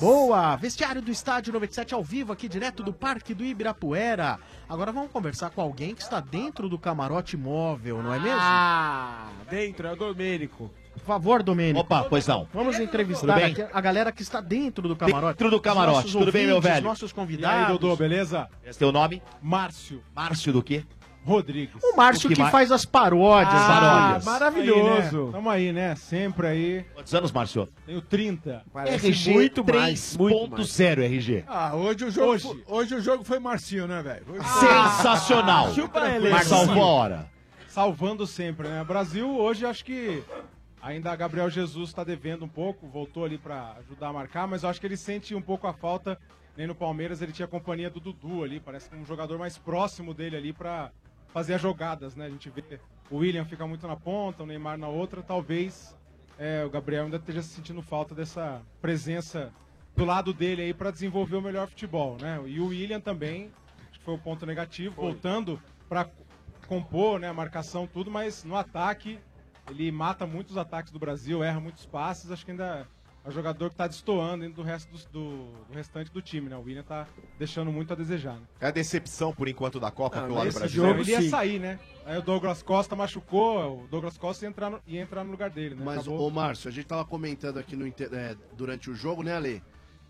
Boa! 0.00 0.56
Vestiário 0.56 1.02
do 1.02 1.10
Estádio 1.10 1.52
97 1.52 1.94
ao 1.94 2.02
vivo 2.02 2.32
aqui 2.32 2.48
direto 2.48 2.82
do 2.82 2.92
Parque 2.92 3.34
do 3.34 3.44
Ibirapuera. 3.44 4.38
Agora 4.68 4.92
vamos 4.92 5.10
conversar 5.10 5.50
com 5.50 5.60
alguém 5.60 5.94
que 5.94 6.02
está 6.02 6.20
dentro 6.20 6.68
do 6.68 6.78
camarote 6.78 7.36
móvel, 7.36 8.02
não 8.02 8.12
é 8.12 8.18
mesmo? 8.18 8.38
Ah, 8.40 9.30
dentro, 9.50 9.86
é 9.86 9.92
o 9.92 9.96
Domênico. 9.96 10.70
Por 10.92 11.00
favor, 11.00 11.42
Domênico. 11.42 11.80
Opa, 11.80 12.04
pois 12.04 12.26
não. 12.26 12.46
Vamos 12.52 12.78
entrevistar 12.78 13.36
a 13.72 13.80
galera 13.80 14.12
que 14.12 14.22
está 14.22 14.40
dentro 14.40 14.86
do 14.88 14.94
camarote. 14.96 15.38
Dentro 15.38 15.50
do 15.50 15.60
camarote. 15.60 16.12
Tudo 16.12 16.30
bem, 16.30 16.46
meu 16.46 16.56
ouvintes, 16.56 16.74
velho? 16.76 16.86
Nossos 16.88 17.10
E 17.10 17.12
aí, 17.12 17.16
convidados. 17.16 17.78
Dodô, 17.78 17.96
beleza? 17.96 18.48
Esse 18.64 18.76
é 18.76 18.78
teu 18.78 18.92
nome? 18.92 19.22
Márcio. 19.40 20.02
Márcio 20.14 20.52
do 20.52 20.62
quê? 20.62 20.84
Rodrigues. 21.24 21.76
O 21.82 21.96
Márcio 21.96 22.28
que, 22.28 22.34
faz 22.34 22.72
as 22.72 22.84
paródias. 22.84 23.54
Ah, 23.54 23.80
Paródias. 23.80 24.24
maravilhoso. 24.24 25.28
Tamo 25.30 25.48
aí, 25.48 25.72
né? 25.72 25.94
Sempre 25.94 26.46
aí. 26.48 26.84
Quantos 26.94 27.14
anos, 27.14 27.30
Márcio? 27.30 27.68
Tenho 27.86 28.00
30. 28.02 28.64
RG 28.74 29.50
3.0 29.50 31.02
RG. 31.02 31.44
Ah, 31.46 31.74
hoje 31.76 32.04
o 32.04 32.10
jogo, 32.10 32.32
hoje. 32.32 32.62
hoje 32.66 32.94
o 32.96 33.00
jogo 33.00 33.22
foi 33.24 33.38
Marcinho, 33.38 33.86
né, 33.86 34.02
velho? 34.02 34.24
Hoje- 34.28 34.48
Sensacional. 34.58 35.72
Chupa 35.72 36.08
ele. 36.08 36.28
Mas 36.30 36.46
salvou 36.48 36.82
a 36.82 36.86
hora. 36.86 37.26
Salvando 37.68 38.26
sempre, 38.26 38.68
né? 38.68 38.84
Brasil 38.84 39.30
hoje 39.30 39.64
acho 39.64 39.84
que 39.84 40.22
ainda 40.82 41.14
Gabriel 41.14 41.48
Jesus 41.48 41.90
está 41.90 42.02
devendo 42.02 42.44
um 42.44 42.48
pouco, 42.48 42.88
voltou 42.88 43.24
ali 43.24 43.38
para 43.38 43.76
ajudar 43.78 44.08
a 44.08 44.12
marcar, 44.12 44.48
mas 44.48 44.64
eu 44.64 44.68
acho 44.68 44.80
que 44.80 44.86
ele 44.86 44.96
sente 44.96 45.34
um 45.34 45.40
pouco 45.40 45.66
a 45.68 45.72
falta. 45.72 46.18
Nem 46.56 46.66
no 46.66 46.74
Palmeiras 46.74 47.22
ele 47.22 47.32
tinha 47.32 47.46
a 47.46 47.48
companhia 47.48 47.88
do 47.88 48.00
Dudu 48.00 48.42
ali, 48.42 48.60
parece 48.60 48.90
que 48.90 48.96
um 48.96 49.06
jogador 49.06 49.38
mais 49.38 49.56
próximo 49.56 50.12
dele 50.12 50.36
ali 50.36 50.52
para 50.52 50.90
fazer 51.32 51.54
as 51.54 51.62
jogadas, 51.62 52.14
né? 52.14 52.26
A 52.26 52.28
gente 52.28 52.50
vê 52.50 52.62
o 53.10 53.18
William 53.18 53.44
fica 53.44 53.66
muito 53.66 53.86
na 53.86 53.96
ponta, 53.96 54.42
o 54.42 54.46
Neymar 54.46 54.76
na 54.76 54.88
outra, 54.88 55.22
talvez 55.22 55.96
é, 56.38 56.64
o 56.64 56.68
Gabriel 56.68 57.04
ainda 57.04 57.16
esteja 57.16 57.42
sentindo 57.42 57.80
falta 57.80 58.14
dessa 58.14 58.60
presença 58.80 59.50
do 59.96 60.04
lado 60.04 60.32
dele 60.32 60.62
aí 60.62 60.74
para 60.74 60.90
desenvolver 60.90 61.36
o 61.36 61.42
melhor 61.42 61.68
futebol, 61.68 62.18
né? 62.20 62.42
E 62.46 62.60
o 62.60 62.66
William 62.66 63.00
também, 63.00 63.50
acho 63.90 63.98
que 63.98 64.04
foi 64.04 64.14
o 64.14 64.18
ponto 64.18 64.44
negativo, 64.44 64.94
voltando 64.94 65.60
para 65.88 66.08
compor, 66.66 67.20
né, 67.20 67.28
a 67.28 67.34
marcação 67.34 67.86
tudo, 67.86 68.10
mas 68.10 68.44
no 68.44 68.56
ataque 68.56 69.18
ele 69.70 69.90
mata 69.92 70.26
muitos 70.26 70.56
ataques 70.56 70.92
do 70.92 70.98
Brasil, 70.98 71.42
erra 71.42 71.60
muitos 71.60 71.86
passes, 71.86 72.30
acho 72.30 72.44
que 72.44 72.50
ainda 72.50 72.86
é 73.24 73.28
o 73.28 73.30
jogador 73.30 73.68
que 73.68 73.74
está 73.74 73.86
destoando 73.86 74.42
dentro 74.42 74.56
do 74.56 74.66
resto 74.66 74.90
do, 74.90 74.98
do- 75.12 75.52
do 75.68 75.72
restante 75.74 76.10
do 76.10 76.20
time, 76.20 76.48
né? 76.48 76.56
O 76.56 76.62
William 76.62 76.82
tá 76.82 77.06
deixando 77.38 77.70
muito 77.70 77.92
a 77.92 77.96
desejar. 77.96 78.34
Né? 78.34 78.42
É 78.60 78.66
a 78.66 78.70
decepção, 78.72 79.32
por 79.32 79.46
enquanto, 79.46 79.78
da 79.78 79.92
Copa 79.92 80.18
Ah, 80.18 80.22
pelo 80.22 80.34
lado 80.34 80.52
brasileiro. 80.52 80.98
jogo 80.98 81.00
ele 81.08 81.12
ia 81.12 81.30
sair, 81.30 81.60
né? 81.60 81.78
Aí 82.04 82.18
o 82.18 82.22
Douglas 82.22 82.64
Costa 82.64 82.96
machucou, 82.96 83.84
o 83.84 83.86
Douglas 83.86 84.18
Costa 84.18 84.44
ia 84.44 84.48
entrar 84.48 84.70
no, 84.70 84.80
ia 84.88 85.00
entrar 85.00 85.22
no 85.22 85.30
lugar 85.30 85.50
dele, 85.50 85.76
né? 85.76 85.82
Mas, 85.84 86.00
Acabou- 86.00 86.26
ô 86.26 86.30
Márcio, 86.30 86.68
a 86.68 86.72
gente 86.72 86.86
tava 86.86 87.04
comentando 87.04 87.58
aqui 87.58 87.76
no, 87.76 87.86
é, 87.86 88.36
durante 88.56 88.90
o 88.90 88.94
jogo, 88.94 89.22
né, 89.22 89.36
Ale? 89.36 89.62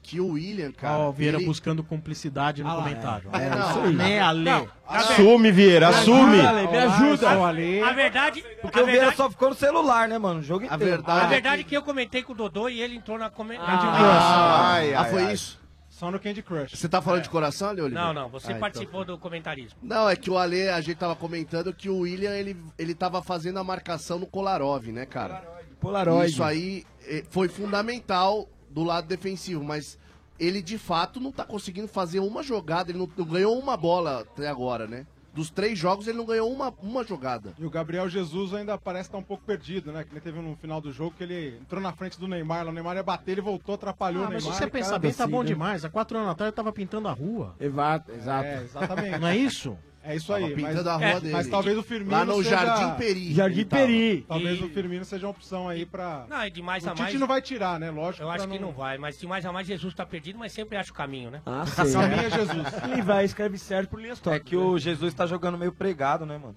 Que 0.02 0.20
o 0.20 0.32
William, 0.32 0.72
cara. 0.72 0.98
Ó, 0.98 1.08
o 1.10 1.12
Vieira 1.12 1.38
ele- 1.38 1.46
buscando 1.46 1.82
cumplicidade 1.84 2.62
no 2.62 2.68
Ah 2.68 2.74
lá, 2.74 2.82
comentário. 2.82 3.30
é. 3.32 3.46
É, 3.46 3.50
não. 3.50 3.92
Né, 3.92 4.20
Ale? 4.20 4.44
Não, 4.44 4.68
Assume, 4.86 5.52
Vieira, 5.52 5.88
assume. 5.90 6.36
me 6.38 6.76
ajuda. 6.76 7.30
A 7.30 7.92
verdade, 7.92 8.44
Porque 8.60 8.78
a 8.78 8.82
o 8.82 8.84
Vieira 8.84 9.00
verdade, 9.06 9.16
só 9.16 9.30
ficou 9.30 9.48
no 9.50 9.54
celular, 9.54 10.08
né, 10.08 10.18
mano? 10.18 10.40
O 10.40 10.42
jogo 10.42 10.64
inteiro. 10.64 11.02
a 11.06 11.26
verdade 11.26 11.62
é 11.62 11.64
que 11.64 11.76
eu 11.76 11.82
comentei 11.82 12.22
com 12.22 12.32
o 12.32 12.36
Dodô 12.36 12.68
e 12.68 12.80
ele 12.80 12.96
entrou 12.96 13.16
na 13.16 13.30
come... 13.30 13.56
Ah, 13.56 14.72
Ai, 14.74 14.92
ah, 14.94 15.02
ai, 15.02 15.10
foi 15.10 15.22
ai. 15.24 15.32
isso? 15.32 15.60
Só 15.88 16.10
no 16.10 16.18
Candy 16.18 16.42
Crush. 16.42 16.76
Você 16.76 16.88
tá 16.88 17.00
falando 17.00 17.22
de 17.22 17.30
coração, 17.30 17.68
Ale 17.68 17.80
Oliveira? 17.82 18.06
Não, 18.08 18.12
não, 18.22 18.28
você 18.28 18.48
Ah, 18.48 18.50
então. 18.50 18.60
participou 18.60 19.04
do 19.04 19.16
comentarismo. 19.16 19.78
Não, 19.80 20.10
é 20.10 20.16
que 20.16 20.28
o 20.28 20.36
Ale, 20.36 20.68
a 20.68 20.80
gente 20.80 20.96
tava 20.96 21.14
comentando 21.14 21.72
que 21.72 21.88
o 21.88 21.98
William, 22.00 22.32
ele, 22.34 22.56
ele 22.76 22.92
tava 22.94 23.22
fazendo 23.22 23.60
a 23.60 23.64
marcação 23.64 24.18
no 24.18 24.26
Kolarov, 24.26 24.84
né, 24.88 25.06
cara? 25.06 25.44
Polaroid. 25.80 26.32
Isso 26.32 26.42
aí 26.42 26.84
eh, 27.06 27.22
foi 27.30 27.48
fundamental 27.48 28.48
do 28.72 28.82
lado 28.82 29.06
defensivo, 29.06 29.62
mas 29.62 29.98
ele 30.38 30.60
de 30.62 30.78
fato 30.78 31.20
não 31.20 31.30
tá 31.30 31.44
conseguindo 31.44 31.86
fazer 31.88 32.20
uma 32.20 32.42
jogada, 32.42 32.90
ele 32.90 32.98
não, 32.98 33.08
não 33.16 33.24
ganhou 33.26 33.58
uma 33.58 33.76
bola 33.76 34.20
até 34.22 34.48
agora, 34.48 34.86
né? 34.86 35.06
Dos 35.34 35.48
três 35.48 35.78
jogos 35.78 36.06
ele 36.06 36.18
não 36.18 36.26
ganhou 36.26 36.52
uma, 36.52 36.74
uma 36.82 37.02
jogada. 37.02 37.54
E 37.58 37.64
o 37.64 37.70
Gabriel 37.70 38.06
Jesus 38.06 38.52
ainda 38.52 38.76
parece 38.76 39.08
estar 39.08 39.16
um 39.16 39.22
pouco 39.22 39.42
perdido, 39.44 39.90
né? 39.90 40.04
Que 40.04 40.12
ele 40.12 40.20
teve 40.20 40.38
no 40.40 40.54
final 40.56 40.78
do 40.78 40.92
jogo 40.92 41.14
que 41.16 41.22
ele 41.24 41.56
entrou 41.58 41.80
na 41.80 41.90
frente 41.92 42.20
do 42.20 42.28
Neymar, 42.28 42.64
lá, 42.66 42.70
o 42.70 42.74
Neymar 42.74 42.96
ia 42.96 43.02
bater, 43.02 43.32
ele 43.32 43.40
voltou, 43.40 43.74
atrapalhou 43.76 44.24
Ah, 44.24 44.28
o 44.28 44.32
mas 44.32 44.42
se 44.42 44.48
Neymar. 44.50 44.64
você 44.64 44.70
pensar 44.70 44.98
bem, 44.98 45.10
tá 45.12 45.26
bom 45.26 45.42
demais. 45.42 45.86
Há 45.86 45.88
quatro 45.88 46.18
anos 46.18 46.30
atrás 46.30 46.48
eu 46.50 46.54
tava 46.56 46.70
pintando 46.70 47.08
a 47.08 47.12
rua. 47.12 47.54
Exato, 47.58 48.12
exato. 48.12 48.44
É, 48.44 48.62
exatamente. 48.62 49.18
Não 49.18 49.28
é 49.28 49.36
isso? 49.36 49.78
É 50.04 50.16
isso 50.16 50.32
Tava 50.32 50.44
aí. 50.46 50.54
pintando 50.54 50.74
mas, 50.74 50.86
a 50.86 50.96
rua 50.96 51.04
é, 51.06 51.20
dele. 51.20 51.32
mas 51.32 51.46
talvez 51.48 51.78
o 51.78 51.82
Firmino 51.82 52.10
Lá 52.10 52.24
no 52.24 52.42
seja... 52.42 52.50
Jardim 52.50 52.90
Peri. 52.98 53.32
Jardim 53.34 53.60
Ele. 53.60 53.64
Peri. 53.66 54.24
Talvez 54.26 54.58
E- 54.60 54.64
o 54.64 54.68
Firmino 54.70 55.04
seja 55.04 55.26
uma 55.26 55.30
opção 55.30 55.68
aí 55.68 55.86
pra... 55.86 56.26
Não, 56.28 56.44
e 56.44 56.50
de 56.50 56.60
mais 56.60 56.84
o 56.84 56.88
a 56.88 56.90
Tite 56.92 57.02
mais. 57.02 57.20
não 57.20 57.26
vai 57.28 57.40
tirar, 57.40 57.78
né? 57.78 57.88
Lógico. 57.90 58.24
Eu 58.24 58.28
acho 58.30 58.46
pra 58.48 58.56
que 58.56 58.60
não 58.62 58.72
vai, 58.72 58.98
mas 58.98 59.16
de 59.18 59.26
mais 59.28 59.46
a 59.46 59.52
mais 59.52 59.66
Jesus 59.66 59.94
tá 59.94 60.04
perdido, 60.04 60.38
mas 60.38 60.50
sempre 60.52 60.76
acha 60.76 60.90
o 60.90 60.94
caminho, 60.94 61.30
né? 61.30 61.40
Ah, 61.46 61.64
Caminha 61.76 62.28
Jesus. 62.30 62.66
E 62.98 63.00
vai, 63.02 63.24
escreve 63.24 63.56
certo 63.58 63.90
por 63.90 64.00
linhas. 64.00 64.20
É 64.26 64.40
que 64.40 64.56
o 64.56 64.76
Jesus 64.76 65.14
tá 65.14 65.24
jogando 65.26 65.56
meio 65.56 65.70
pregado, 65.72 66.26
né, 66.26 66.36
mano? 66.36 66.56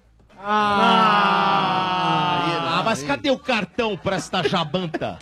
Ah, 1.48 2.82
mas 2.84 3.02
cadê 3.02 3.30
o 3.30 3.38
cartão 3.38 3.96
pra 3.96 4.16
esta 4.16 4.42
jabanta? 4.42 5.18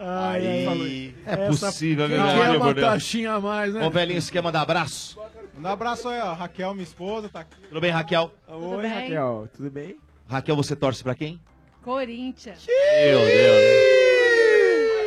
Aí, 0.00 1.12
É 1.26 1.48
possível, 1.48 2.08
meu 2.08 2.18
quer 2.24 2.50
Deus, 2.52 2.56
uma 2.62 2.74
taxinha 2.74 3.32
a 3.32 3.40
mais, 3.40 3.74
né? 3.74 3.84
Ô, 3.84 3.90
velhinho, 3.90 4.22
você 4.22 4.30
quer 4.30 4.42
mandar 4.42 4.60
abraço? 4.62 5.18
Manda 5.58 5.70
um 5.70 5.72
abraço 5.72 6.08
aí, 6.08 6.20
ó. 6.20 6.34
Raquel, 6.34 6.72
minha 6.72 6.84
esposa, 6.84 7.28
tá 7.28 7.40
aqui. 7.40 7.60
Tudo 7.68 7.80
bem, 7.80 7.90
Raquel? 7.90 8.32
Oi, 8.46 8.82
bem? 8.82 8.90
Raquel. 8.92 9.48
Tudo 9.56 9.70
bem? 9.70 9.96
Raquel, 10.28 10.54
você 10.54 10.76
torce 10.76 11.02
pra 11.02 11.16
quem? 11.16 11.40
Corinthians. 11.82 12.64
Meu 12.64 13.18
Deus. 13.18 13.98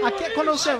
Aqui 0.03 0.23
é 0.25 0.29
quando 0.31 0.51
você. 0.51 0.71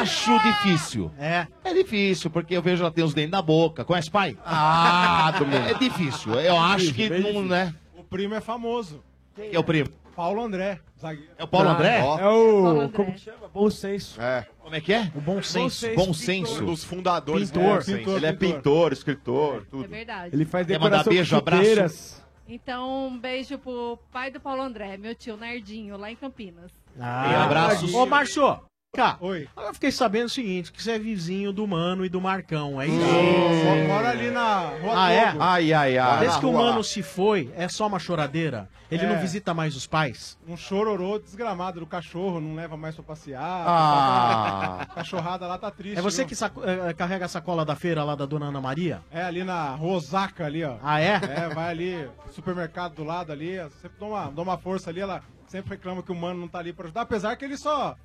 Acho 0.00 0.38
difícil. 0.40 1.12
É. 1.16 1.46
É 1.62 1.72
difícil, 1.72 2.30
porque 2.30 2.56
eu 2.56 2.62
vejo 2.62 2.82
ela 2.82 2.90
tem 2.90 3.04
os 3.04 3.14
dentes 3.14 3.30
na 3.30 3.40
boca. 3.42 3.84
Conhece 3.84 4.10
pai? 4.10 4.36
Ah, 4.44 5.32
é 5.70 5.74
difícil. 5.74 6.34
Eu 6.40 6.56
acho 6.58 6.92
que 6.92 7.08
não, 7.08 7.44
né? 7.44 7.72
O 7.96 8.02
primo 8.02 8.34
é 8.34 8.40
famoso. 8.40 9.04
Quem 9.34 9.54
é 9.54 9.58
o 9.58 9.64
primo? 9.64 9.88
Paulo 10.14 10.42
André, 10.42 10.78
zagueiro. 11.00 11.30
É 11.38 11.44
o 11.44 11.48
Paulo 11.48 11.70
André? 11.70 11.98
É 11.98 12.02
Paulo 12.02 12.62
o... 12.62 12.80
André. 12.80 12.96
Como 12.96 13.12
que 13.12 13.18
chama? 13.20 13.48
Bom 13.48 13.70
senso. 13.70 14.20
É. 14.20 14.46
Como 14.60 14.74
é 14.74 14.80
que 14.80 14.92
é? 14.92 15.10
O 15.14 15.20
bom 15.20 15.42
senso. 15.42 15.86
Bom 15.94 16.12
senso. 16.12 16.62
Um 16.62 16.66
dos 16.66 16.84
fundadores 16.84 17.50
Pintor. 17.50 17.62
do 17.62 17.74
Bom 17.74 17.80
Senso. 17.80 18.16
Ele 18.16 18.26
é 18.26 18.32
pintor, 18.32 18.92
escritor, 18.92 19.62
É 19.62 19.70
tudo. 19.70 19.88
verdade. 19.88 20.34
Ele 20.36 20.44
faz 20.44 20.66
Quer 20.66 20.78
mandar 20.78 20.98
decoração 20.98 21.12
beijo, 21.12 21.36
chuteiras. 21.36 22.22
Então, 22.46 23.06
um 23.08 23.18
beijo 23.18 23.56
pro 23.58 23.98
pai 24.12 24.30
do 24.30 24.38
Paulo 24.38 24.60
André, 24.62 24.98
meu 24.98 25.14
tio 25.14 25.36
Nardinho, 25.36 25.96
lá 25.96 26.10
em 26.10 26.16
Campinas. 26.16 26.70
Ah, 27.00 27.44
abraços. 27.44 27.94
Ô, 27.94 28.04
Márcio. 28.04 28.60
Cá, 28.94 29.16
Oi. 29.22 29.48
eu 29.56 29.72
fiquei 29.72 29.90
sabendo 29.90 30.26
o 30.26 30.28
seguinte, 30.28 30.70
que 30.70 30.82
você 30.82 30.90
é 30.92 30.98
vizinho 30.98 31.50
do 31.50 31.66
Mano 31.66 32.04
e 32.04 32.10
do 32.10 32.20
Marcão, 32.20 32.78
é 32.78 32.88
isso? 32.88 32.94
Mora- 32.98 33.88
Mora 33.88 34.10
ali 34.10 34.30
na 34.30 34.58
Rua 34.68 34.92
Ah, 34.94 35.10
é? 35.10 35.26
Togo. 35.32 35.42
Ai, 35.42 35.72
ai, 35.72 35.96
ai. 35.96 36.20
Desde 36.20 36.38
que 36.38 36.44
o 36.44 36.50
rua 36.50 36.60
lá. 36.60 36.66
Mano 36.72 36.84
se 36.84 37.02
foi, 37.02 37.50
é 37.56 37.68
só 37.68 37.86
uma 37.86 37.98
choradeira? 37.98 38.68
Ele 38.90 39.06
É. 39.06 39.08
não 39.08 39.18
visita 39.18 39.54
mais 39.54 39.74
os 39.76 39.86
pais? 39.86 40.36
Um 40.46 40.58
chororô 40.58 41.18
desgramado 41.18 41.80
do 41.80 41.86
cachorro, 41.86 42.38
não 42.38 42.54
leva 42.54 42.76
mais 42.76 42.94
pra 42.94 43.02
passear. 43.02 43.40
Ah. 43.42 44.76
A 44.82 44.86
cachorrada 44.96 45.46
lá 45.46 45.56
tá 45.56 45.70
triste. 45.70 45.98
É 45.98 46.02
você 46.02 46.18
viu? 46.18 46.26
que 46.28 46.36
saco- 46.36 46.62
é, 46.62 46.92
carrega 46.92 47.24
a 47.24 47.28
sacola 47.28 47.64
da 47.64 47.74
feira 47.74 48.04
lá 48.04 48.14
da 48.14 48.26
Dona 48.26 48.48
Ana 48.48 48.60
Maria? 48.60 49.00
É 49.10 49.22
ali 49.22 49.42
na 49.42 49.70
Rosaca 49.74 50.44
ali, 50.44 50.64
ó. 50.64 50.76
Ah, 50.82 51.00
é? 51.00 51.14
É, 51.14 51.48
vai 51.48 51.70
ali, 51.70 52.10
supermercado 52.30 52.96
do 52.96 53.04
lado 53.04 53.32
ali, 53.32 53.56
sempre 53.80 53.96
dou 53.98 54.10
uma, 54.10 54.26
dou 54.30 54.44
uma 54.44 54.58
força 54.58 54.90
ali, 54.90 55.00
ela 55.00 55.22
sempre 55.48 55.70
reclama 55.76 56.02
que 56.02 56.12
o 56.12 56.14
mano 56.14 56.40
não 56.40 56.48
tá 56.48 56.58
ali 56.58 56.74
pra 56.74 56.84
ajudar, 56.84 57.00
apesar 57.00 57.34
que 57.36 57.44
ele 57.46 57.56
só 57.56 57.96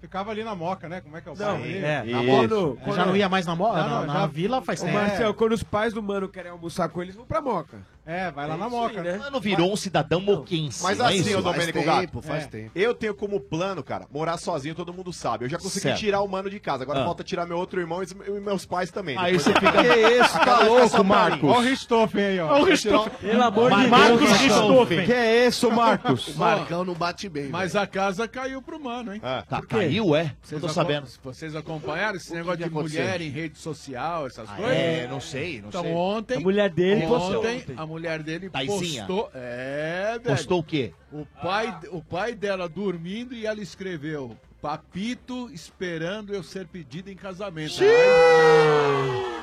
ficava 0.00 0.30
ali 0.30 0.44
na 0.44 0.54
moca, 0.54 0.88
né? 0.88 1.00
Como 1.00 1.16
é 1.16 1.20
que 1.20 1.28
é 1.28 1.32
o 1.32 1.36
Não, 1.36 1.58
bairro? 1.58 1.64
É, 1.86 2.04
Na 2.04 2.22
moca. 2.22 2.54
Moca. 2.54 2.92
Já 2.92 3.06
não 3.06 3.16
ia 3.16 3.28
mais 3.28 3.46
na, 3.46 3.54
mo 3.56 3.68
Não, 3.68 3.74
na, 3.74 3.88
não, 3.88 4.06
na 4.06 4.12
já- 4.20 4.26
vila 4.26 4.62
faz 4.62 4.80
tempo. 4.80 4.92
Marcel, 4.94 5.34
quando 5.34 5.52
os 5.52 5.62
pais 5.62 5.92
do 5.92 6.02
mano 6.02 6.28
querem 6.28 6.50
almoçar 6.50 6.88
com 6.88 7.02
eles, 7.02 7.14
vão 7.14 7.24
pra 7.26 7.40
Moca. 7.40 7.78
É, 8.06 8.30
vai 8.30 8.46
lá 8.46 8.54
É 8.54 8.56
na 8.56 8.68
moca. 8.68 9.00
aí, 9.00 9.06
né? 9.12 9.18
Mano 9.18 9.40
virou 9.40 9.72
um 9.72 9.76
cidadão 9.76 10.20
moquense. 10.20 10.82
Mas 10.82 11.00
é 11.00 11.04
assim, 11.04 11.16
isso? 11.16 11.38
ô 11.38 11.42
Domênico 11.42 11.72
Faz 11.78 11.86
Gato, 11.86 12.00
tempo, 12.02 12.22
faz 12.22 12.44
é. 12.44 12.46
tempo. 12.46 12.70
eu 12.74 12.94
tenho 12.94 13.14
como 13.14 13.40
plano, 13.40 13.82
cara, 13.82 14.06
morar 14.12 14.38
sozinho, 14.38 14.74
todo 14.74 14.92
mundo 14.94 15.12
sabe. 15.12 15.44
Eu 15.44 15.48
já 15.48 15.58
consegui 15.58 15.80
Certo. 15.80 15.98
tirar 15.98 16.20
o 16.20 16.28
mano 16.28 16.48
de 16.48 16.60
casa. 16.60 16.84
Agora 16.84 17.00
Ah. 17.00 17.04
falta 17.04 17.24
tirar 17.24 17.46
meu 17.46 17.58
outro 17.58 17.80
irmão 17.80 18.00
e 18.02 18.40
meus 18.40 18.64
pais 18.64 18.90
também. 18.92 19.16
Aí 19.18 19.34
você 19.38 19.52
fica- 19.52 19.72
Que 19.72 20.20
isso, 20.20 20.38
tá 20.38 20.60
louco. 20.60 21.02
Marcos? 21.04 21.50
Olha 21.50 21.58
o 21.58 21.62
Richthofen 21.62 22.24
aí, 22.24 22.38
ó. 22.40 22.46
Olha 22.52 22.62
o 22.62 22.64
Richthofen. 22.66 23.12
Pelo 23.20 23.42
amor 23.42 23.70
de 23.74 23.86
Marcos 23.88 24.20
Deus. 24.20 24.36
Richthofen. 24.40 25.04
Que 25.06 25.12
é 25.12 25.46
isso, 25.48 25.70
Marcos? 25.72 26.28
O 26.36 26.38
Marcão 26.38 26.84
não 26.84 26.94
bate 26.94 27.28
bem. 27.28 27.48
Mas 27.48 27.74
a 27.74 27.86
casa 27.86 28.28
caiu 28.28 28.62
pro 28.62 28.78
mano, 28.78 29.14
hein? 29.14 29.20
É. 29.24 29.42
Tá, 29.42 29.60
caiu, 29.62 30.14
é? 30.14 30.32
Vocês 30.42 30.60
Não 30.60 30.68
tô 30.68 30.74
sabendo. 30.74 31.06
Vocês 31.24 31.56
acompanharam 31.56 32.16
esse 32.16 32.30
O 32.32 32.34
negócio 32.36 32.62
de 32.62 32.70
mulher 32.70 33.20
em 33.20 33.30
rede 33.30 33.58
social, 33.58 34.26
essas 34.26 34.48
Ah, 34.48 34.54
coisas? 34.54 34.76
é, 34.76 35.06
não 35.10 35.20
sei, 35.20 35.60
não 35.60 35.68
então 35.70 35.82
sei. 35.82 35.92
ontem. 35.92 36.36
A 36.36 36.40
mulher 36.40 36.70
dele 36.70 37.06
postou 37.06 37.38
ontem, 37.40 37.56
ontem. 37.58 37.74
a 37.76 37.86
mulher 37.86 37.95
dele 38.22 38.50
Taizinha. 38.50 39.06
postou. 39.06 39.30
É, 39.34 40.18
velho. 40.22 40.36
Postou 40.36 40.60
o 40.60 40.62
quê? 40.64 40.92
O 41.12 41.26
pai, 41.42 41.78
o 41.90 42.02
pai 42.02 42.34
dela 42.34 42.68
dormindo 42.68 43.34
e 43.34 43.46
ela 43.46 43.60
escreveu: 43.60 44.36
Papito 44.60 45.50
esperando 45.52 46.34
eu 46.34 46.42
ser 46.42 46.66
pedido 46.66 47.10
em 47.10 47.16
casamento. 47.16 47.74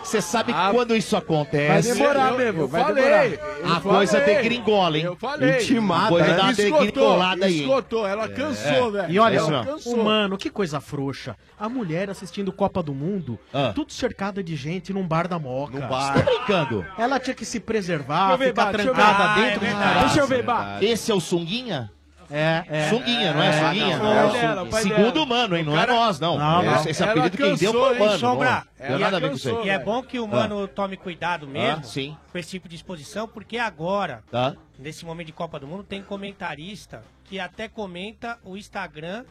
Você 0.03 0.21
sabe 0.21 0.51
Ah, 0.55 0.69
quando 0.73 0.95
isso 0.95 1.15
acontece? 1.15 1.89
vai 1.89 1.97
demorar 1.97 2.31
eu, 2.33 2.37
mesmo, 2.37 2.61
eu 2.61 2.67
vai 2.67 2.83
falei, 2.83 3.03
demorar. 3.03 3.27
eu 3.27 3.73
A 3.73 3.79
coisa 3.81 4.19
falei. 4.19 4.35
degringola, 4.35 4.97
hein? 4.97 5.03
Eu 5.05 5.15
falei. 5.15 5.61
Intimada, 5.61 6.05
A 6.05 6.09
coisa 6.09 6.27
né? 6.27 6.35
dá 6.35 6.43
uma 6.43 6.53
degringolada 6.53 7.45
aí, 7.45 7.59
esgotou, 7.61 8.07
ela 8.07 8.27
cansou, 8.27 8.91
velho. 8.91 9.11
E 9.11 9.17
olha, 9.19 9.37
ela 9.37 9.61
Isso 9.61 9.71
cansou. 9.71 9.95
o 9.95 10.03
Mano, 10.03 10.37
que 10.37 10.49
coisa 10.49 10.79
frouxa. 10.81 11.35
A 11.59 11.69
mulher 11.69 12.09
assistindo 12.09 12.51
Copa 12.51 12.83
do 12.83 12.93
Mundo, 12.93 13.39
Ah. 13.53 13.71
tudo 13.73 13.91
cercada 13.93 14.43
de 14.43 14.55
gente 14.55 14.91
num 14.93 15.07
bar 15.07 15.27
da 15.27 15.39
Moca. 15.39 15.79
No 15.79 15.87
bar. 15.87 16.13
Tá 16.13 16.21
brincando? 16.21 16.85
Ela 16.97 17.19
tinha 17.19 17.33
que 17.33 17.45
se 17.45 17.59
preservar, 17.59 18.35
ver, 18.35 18.47
ficar 18.49 18.65
Bá, 18.65 18.71
deixa 18.73 18.87
eu 18.89 18.93
trancada 18.93 19.33
ver. 19.35 19.41
dentro 19.41 19.65
Ah, 19.65 19.67
é 19.67 19.71
do 19.71 19.77
verdade. 19.79 19.99
Deixa 20.05 20.19
eu 20.19 20.27
ver, 20.27 20.43
Bá. 20.43 20.77
Esse 20.81 21.11
é 21.11 21.15
o 21.15 21.19
Sunguinha? 21.21 21.91
É, 22.35 22.65
é. 22.67 22.89
Sunguinha, 22.89 23.31
não 23.33 23.43
é? 23.43 23.47
É, 23.49 23.53
Sunguinha? 23.63 23.97
não, 23.99 24.11
É, 24.11 24.25
o 24.25 24.29
pai 24.31 24.41
dela, 24.41 24.63
o 24.63 24.67
pai 24.69 24.81
Segundo 24.81 25.11
dela. 25.13 25.25
o 25.25 25.29
mano, 25.29 25.55
hein? 25.55 25.63
Não 25.63 25.73
O 25.73 25.75
é 25.77 25.79
cara- 25.81 25.93
nós, 25.93 26.19
não. 26.19 26.39
Não, 26.39 26.63
não. 26.63 26.75
Esse, 26.77 26.89
esse 26.89 27.03
apelido 27.03 27.37
quem 27.37 27.55
deu 27.55 27.71
foi 27.71 27.81
o 27.81 27.93
hein, 27.93 27.99
mano. 27.99 28.17
Sombra? 28.19 28.63
Não 28.79 28.87
tem 28.87 28.97
nada 28.97 29.17
a 29.17 29.19
ver 29.19 29.29
com 29.29 29.35
isso 29.35 29.49
aí. 29.55 29.65
E 29.67 29.69
é 29.69 29.77
bom 29.77 30.01
que 30.01 30.19
o 30.19 30.27
mano 30.27 30.67
tome 30.67 30.97
cuidado 30.97 31.47
mesmo 31.47 31.81
Ah, 31.81 31.83
sim. 31.83 32.17
com 32.31 32.37
esse 32.39 32.49
tipo 32.49 32.67
de 32.67 32.75
exposição, 32.75 33.27
porque 33.27 33.57
agora, 33.59 34.23
Tá. 34.31 34.55
nesse 34.79 35.05
momento 35.05 35.27
de 35.27 35.33
Copa 35.33 35.59
do 35.59 35.67
Mundo, 35.67 35.83
tem 35.83 36.01
comentarista 36.01 37.03
que 37.25 37.39
até 37.39 37.67
comenta 37.67 38.39
o 38.43 38.57
Instagram 38.57 39.23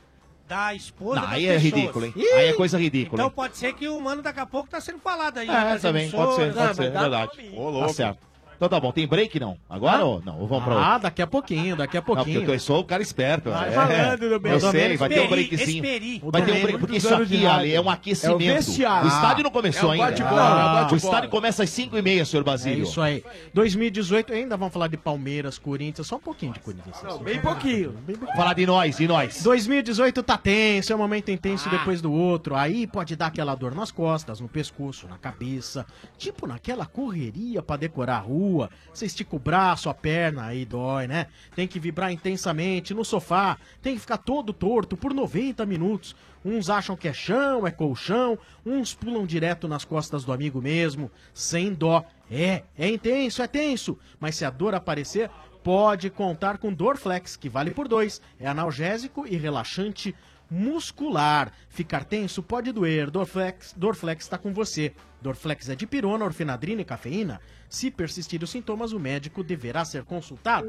da 0.46 0.74
esposa 0.74 1.20
Não, 1.22 1.28
aí 1.28 1.46
é 1.46 1.56
ridículo, 1.56 2.04
hein? 2.04 2.14
Aí 2.16 2.48
é 2.48 2.52
coisa 2.52 2.78
ridícula, 2.78 3.14
Então 3.14 3.26
hein? 3.26 3.32
pode 3.34 3.56
ser 3.56 3.72
que 3.74 3.88
o 3.88 4.00
mano 4.00 4.22
daqui 4.22 4.40
a 4.40 4.46
pouco 4.46 4.68
tá 4.68 4.80
sendo 4.80 4.98
falado 4.98 5.38
aí. 5.38 5.48
É, 5.48 5.52
nas 5.52 5.82
também, 5.82 6.10
pode 6.10 6.34
ser, 6.36 6.52
pode 6.52 6.76
ser, 6.76 6.84
é 6.84 6.90
verdade. 6.90 7.32
Tá 7.80 7.88
certo. 7.88 8.31
Então 8.62 8.68
tá 8.70 8.78
bom, 8.78 8.92
tem 8.92 9.08
break 9.08 9.40
não? 9.40 9.58
Agora 9.68 9.96
Ah? 9.98 10.04
ou 10.04 10.22
não? 10.24 10.38
Ou 10.38 10.46
vamos 10.46 10.62
pra 10.62 10.74
Ah, 10.74 10.86
outro? 10.92 11.02
daqui 11.02 11.20
a 11.20 11.26
pouquinho, 11.26 11.74
daqui 11.74 11.96
a 11.96 12.00
Não, 12.00 12.04
porque 12.06 12.32
pouquinho. 12.32 12.48
eu 12.54 12.60
sou 12.60 12.78
o 12.78 12.84
cara 12.84 13.02
esperto. 13.02 13.50
Vai 13.50 13.70
é. 13.70 13.72
falando 13.72 14.38
do 14.38 14.46
Eu 14.48 14.60
sei, 14.60 14.96
vai 14.96 15.08
ter 15.08 15.20
um 15.20 15.28
breakzinho. 15.28 15.84
esperi. 15.84 16.22
Vai 16.24 16.42
ter 16.42 16.52
um 16.52 16.62
break, 16.62 16.78
porque 16.78 16.96
isso 16.98 17.12
aqui. 17.12 17.44
Ale, 17.44 17.74
é 17.74 17.80
um 17.80 17.82
É 17.82 17.86
o 17.86 17.90
aquecimento. 17.90 18.38
o 18.58 19.08
estádio 19.08 19.42
não 19.42 19.50
Ah, 19.50 19.52
começou 19.52 19.92
é 19.92 19.98
o 19.98 20.02
ainda. 20.04 20.22
é 20.22 20.92
o 20.92 20.96
estádio 20.96 21.28
começa 21.28 21.64
às 21.64 21.70
5 21.70 21.98
e 21.98 22.02
meia, 22.02 22.24
senhor 22.24 22.42
É 22.42 22.44
Basílio. 22.44 22.84
isso 22.84 23.00
aí. 23.00 23.24
2018 23.52 24.32
ainda 24.32 24.56
vamos 24.56 24.72
falar 24.72 24.86
de 24.86 24.96
Palmeiras, 24.96 25.58
Corinthians, 25.58 26.06
só 26.06 26.14
um 26.14 26.20
pouquinho 26.20 26.52
de 26.52 26.60
Corinthians. 26.60 27.02
Não, 27.02 27.18
bem 27.18 27.40
pouquinho. 27.40 27.96
Falar 28.36 28.52
de 28.54 28.64
nós, 28.64 28.96
de 28.96 29.08
nós. 29.08 29.42
2018 29.42 30.22
tá 30.22 30.38
tenso, 30.38 30.92
é 30.92 30.94
um 30.94 30.98
momento 31.00 31.32
intenso 31.32 31.68
depois 31.68 32.00
do 32.00 32.12
outro. 32.12 32.54
Aí 32.54 32.86
pode 32.86 33.16
dar 33.16 33.26
aquela 33.26 33.56
dor 33.56 33.74
nas 33.74 33.90
costas, 33.90 34.38
no 34.38 34.46
pescoço, 34.48 35.08
na 35.08 35.18
cabeça. 35.18 35.84
Tipo 36.16 36.46
naquela 36.46 36.86
correria 36.86 37.60
pra 37.60 37.74
decorar 37.76 38.18
a 38.18 38.20
rua. 38.20 38.51
Você 38.92 39.06
estica 39.06 39.36
o 39.36 39.38
braço, 39.38 39.88
a 39.88 39.94
perna, 39.94 40.46
aí 40.46 40.64
dói, 40.64 41.06
né? 41.06 41.26
Tem 41.54 41.66
que 41.66 41.80
vibrar 41.80 42.12
intensamente 42.12 42.94
no 42.94 43.04
sofá. 43.04 43.56
Tem 43.80 43.94
que 43.94 44.00
ficar 44.00 44.18
todo 44.18 44.52
torto 44.52 44.96
por 44.96 45.14
90 45.14 45.64
minutos. 45.66 46.14
Uns 46.44 46.68
acham 46.68 46.96
que 46.96 47.08
é 47.08 47.12
chão, 47.12 47.66
é 47.66 47.70
colchão. 47.70 48.38
Uns 48.64 48.94
pulam 48.94 49.24
direto 49.24 49.68
nas 49.68 49.84
costas 49.84 50.24
do 50.24 50.32
amigo 50.32 50.60
mesmo, 50.60 51.10
sem 51.32 51.72
dó. 51.72 52.04
É, 52.30 52.62
é 52.76 52.88
intenso, 52.88 53.42
é 53.42 53.46
tenso. 53.46 53.98
Mas 54.18 54.36
se 54.36 54.44
a 54.44 54.50
dor 54.50 54.74
aparecer, 54.74 55.30
pode 55.62 56.10
contar 56.10 56.58
com 56.58 56.72
Dorflex, 56.72 57.36
que 57.36 57.48
vale 57.48 57.70
por 57.70 57.86
dois. 57.86 58.20
É 58.38 58.46
analgésico 58.46 59.26
e 59.26 59.36
relaxante 59.36 60.14
muscular. 60.52 61.50
Ficar 61.70 62.04
tenso 62.04 62.42
pode 62.42 62.70
doer. 62.72 63.10
Dorflex, 63.10 63.72
Dorflex 63.74 64.24
está 64.24 64.36
com 64.36 64.52
você. 64.52 64.92
Dorflex 65.22 65.70
é 65.70 65.74
de 65.74 65.86
pirona, 65.86 66.26
orfenadrina 66.26 66.82
e 66.82 66.84
cafeína. 66.84 67.40
Se 67.70 67.90
persistir 67.90 68.42
os 68.42 68.50
sintomas, 68.50 68.92
o 68.92 69.00
médico 69.00 69.42
deverá 69.42 69.82
ser 69.84 70.04
consultado. 70.04 70.68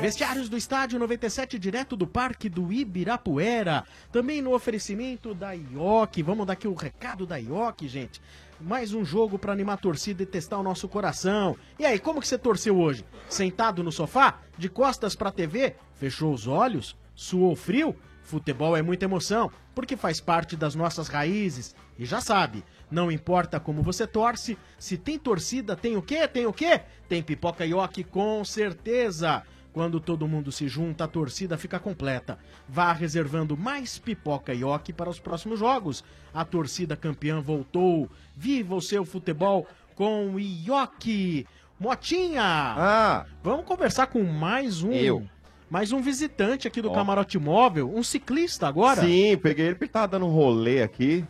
Vestiários 0.00 0.48
do 0.48 0.56
Estádio 0.56 1.00
97, 1.00 1.58
direto 1.58 1.96
do 1.96 2.06
Parque 2.06 2.48
do 2.48 2.72
Ibirapuera. 2.72 3.84
Também 4.12 4.40
no 4.40 4.54
oferecimento 4.54 5.34
da 5.34 5.52
IOC. 5.52 6.22
Vamos 6.22 6.46
dar 6.46 6.52
aqui 6.52 6.68
o 6.68 6.74
recado 6.74 7.26
da 7.26 7.38
IOC, 7.38 7.88
gente. 7.88 8.20
Mais 8.60 8.94
um 8.94 9.04
jogo 9.04 9.38
para 9.38 9.52
animar 9.52 9.74
a 9.74 9.78
torcida 9.78 10.22
e 10.22 10.26
testar 10.26 10.58
o 10.58 10.62
nosso 10.62 10.88
coração. 10.88 11.56
E 11.78 11.84
aí, 11.84 11.98
como 11.98 12.20
que 12.20 12.28
você 12.28 12.38
torceu 12.38 12.78
hoje? 12.78 13.04
Sentado 13.28 13.82
no 13.82 13.90
sofá? 13.90 14.38
De 14.56 14.68
costas 14.68 15.16
para 15.16 15.30
a 15.30 15.32
TV? 15.32 15.74
Fechou 15.96 16.32
os 16.32 16.46
olhos? 16.46 16.96
Suou 17.16 17.56
frio? 17.56 17.96
Futebol 18.22 18.76
é 18.76 18.82
muita 18.82 19.06
emoção, 19.06 19.50
porque 19.74 19.96
faz 19.96 20.20
parte 20.20 20.56
das 20.56 20.74
nossas 20.74 21.08
raízes. 21.08 21.74
E 21.98 22.04
já 22.04 22.20
sabe, 22.20 22.62
não 22.90 23.10
importa 23.10 23.58
como 23.58 23.82
você 23.82 24.06
torce, 24.06 24.58
se 24.78 24.98
tem 24.98 25.18
torcida, 25.18 25.74
tem 25.74 25.96
o 25.96 26.02
quê? 26.02 26.28
Tem 26.28 26.44
o 26.44 26.52
quê? 26.52 26.82
Tem 27.08 27.22
pipoca 27.22 27.64
ioki 27.64 28.04
com 28.04 28.44
certeza. 28.44 29.42
Quando 29.72 30.00
todo 30.00 30.26
mundo 30.26 30.50
se 30.50 30.68
junta, 30.68 31.04
a 31.04 31.08
torcida 31.08 31.56
fica 31.56 31.78
completa. 31.78 32.38
Vá 32.68 32.92
reservando 32.92 33.56
mais 33.56 33.98
pipoca 33.98 34.52
ioki 34.54 34.92
para 34.92 35.10
os 35.10 35.20
próximos 35.20 35.58
jogos. 35.58 36.02
A 36.34 36.44
torcida 36.44 36.96
campeã 36.96 37.40
voltou. 37.40 38.10
Viva 38.34 38.74
o 38.74 38.80
seu 38.80 39.04
futebol 39.04 39.66
com 39.94 40.34
o 40.34 40.40
ioki. 40.40 41.46
Motinha! 41.78 42.42
Ah! 42.42 43.26
Vamos 43.42 43.66
conversar 43.66 44.06
com 44.06 44.22
mais 44.22 44.82
um. 44.82 44.92
Eu. 44.92 45.28
Mais 45.68 45.92
um 45.92 46.00
visitante 46.00 46.68
aqui 46.68 46.80
do 46.80 46.90
Ó. 46.90 46.94
Camarote 46.94 47.38
Móvel, 47.38 47.92
um 47.92 48.02
ciclista 48.02 48.68
agora. 48.68 49.02
Sim, 49.02 49.36
peguei 49.36 49.66
ele 49.66 49.74
porque 49.74 49.84
ele 49.84 49.90
tava 49.92 50.08
dando 50.08 50.26
um 50.26 50.30
rolê 50.30 50.82
aqui. 50.82 51.24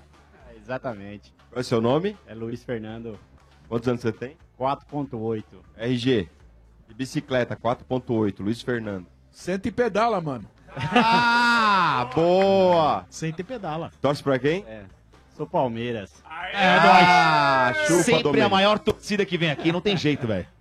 Exatamente. 0.63 1.33
Qual 1.51 1.59
é 1.59 1.61
o 1.61 1.65
seu 1.65 1.81
nome? 1.81 2.17
É 2.27 2.35
Luiz 2.35 2.63
Fernando. 2.63 3.19
Quantos 3.69 3.89
anos 3.89 4.01
você 4.03 4.13
tem? 4.13 4.37
4.8. 4.59 5.43
RG. 5.77 6.29
De 6.89 6.95
bicicleta, 6.95 7.57
4.8. 7.57 8.41
Luiz 8.41 8.61
Fernando. 8.63 9.07
Senta 9.31 9.69
e 9.69 9.73
pedala, 9.73 10.21
mano. 10.21 10.45
Ah, 10.77 12.11
boa! 12.15 13.07
Senta 13.09 13.41
e 13.41 13.45
pedala. 13.45 13.91
Torce 14.01 14.23
pra 14.23 14.39
quem? 14.39 14.65
É. 14.69 14.85
Sou 15.35 15.47
Palmeiras. 15.47 16.23
É, 16.53 16.67
Ah, 16.79 17.73
nóis. 17.75 17.87
chupa, 17.89 18.03
Sempre 18.03 18.21
a 18.21 18.23
Domênico. 18.23 18.51
maior 18.51 18.79
torcida 18.79 19.25
que 19.25 19.37
vem 19.39 19.51
aqui, 19.51 19.73
não 19.73 19.81
tem 19.81 19.97
jeito, 19.97 20.27
velho. 20.27 20.47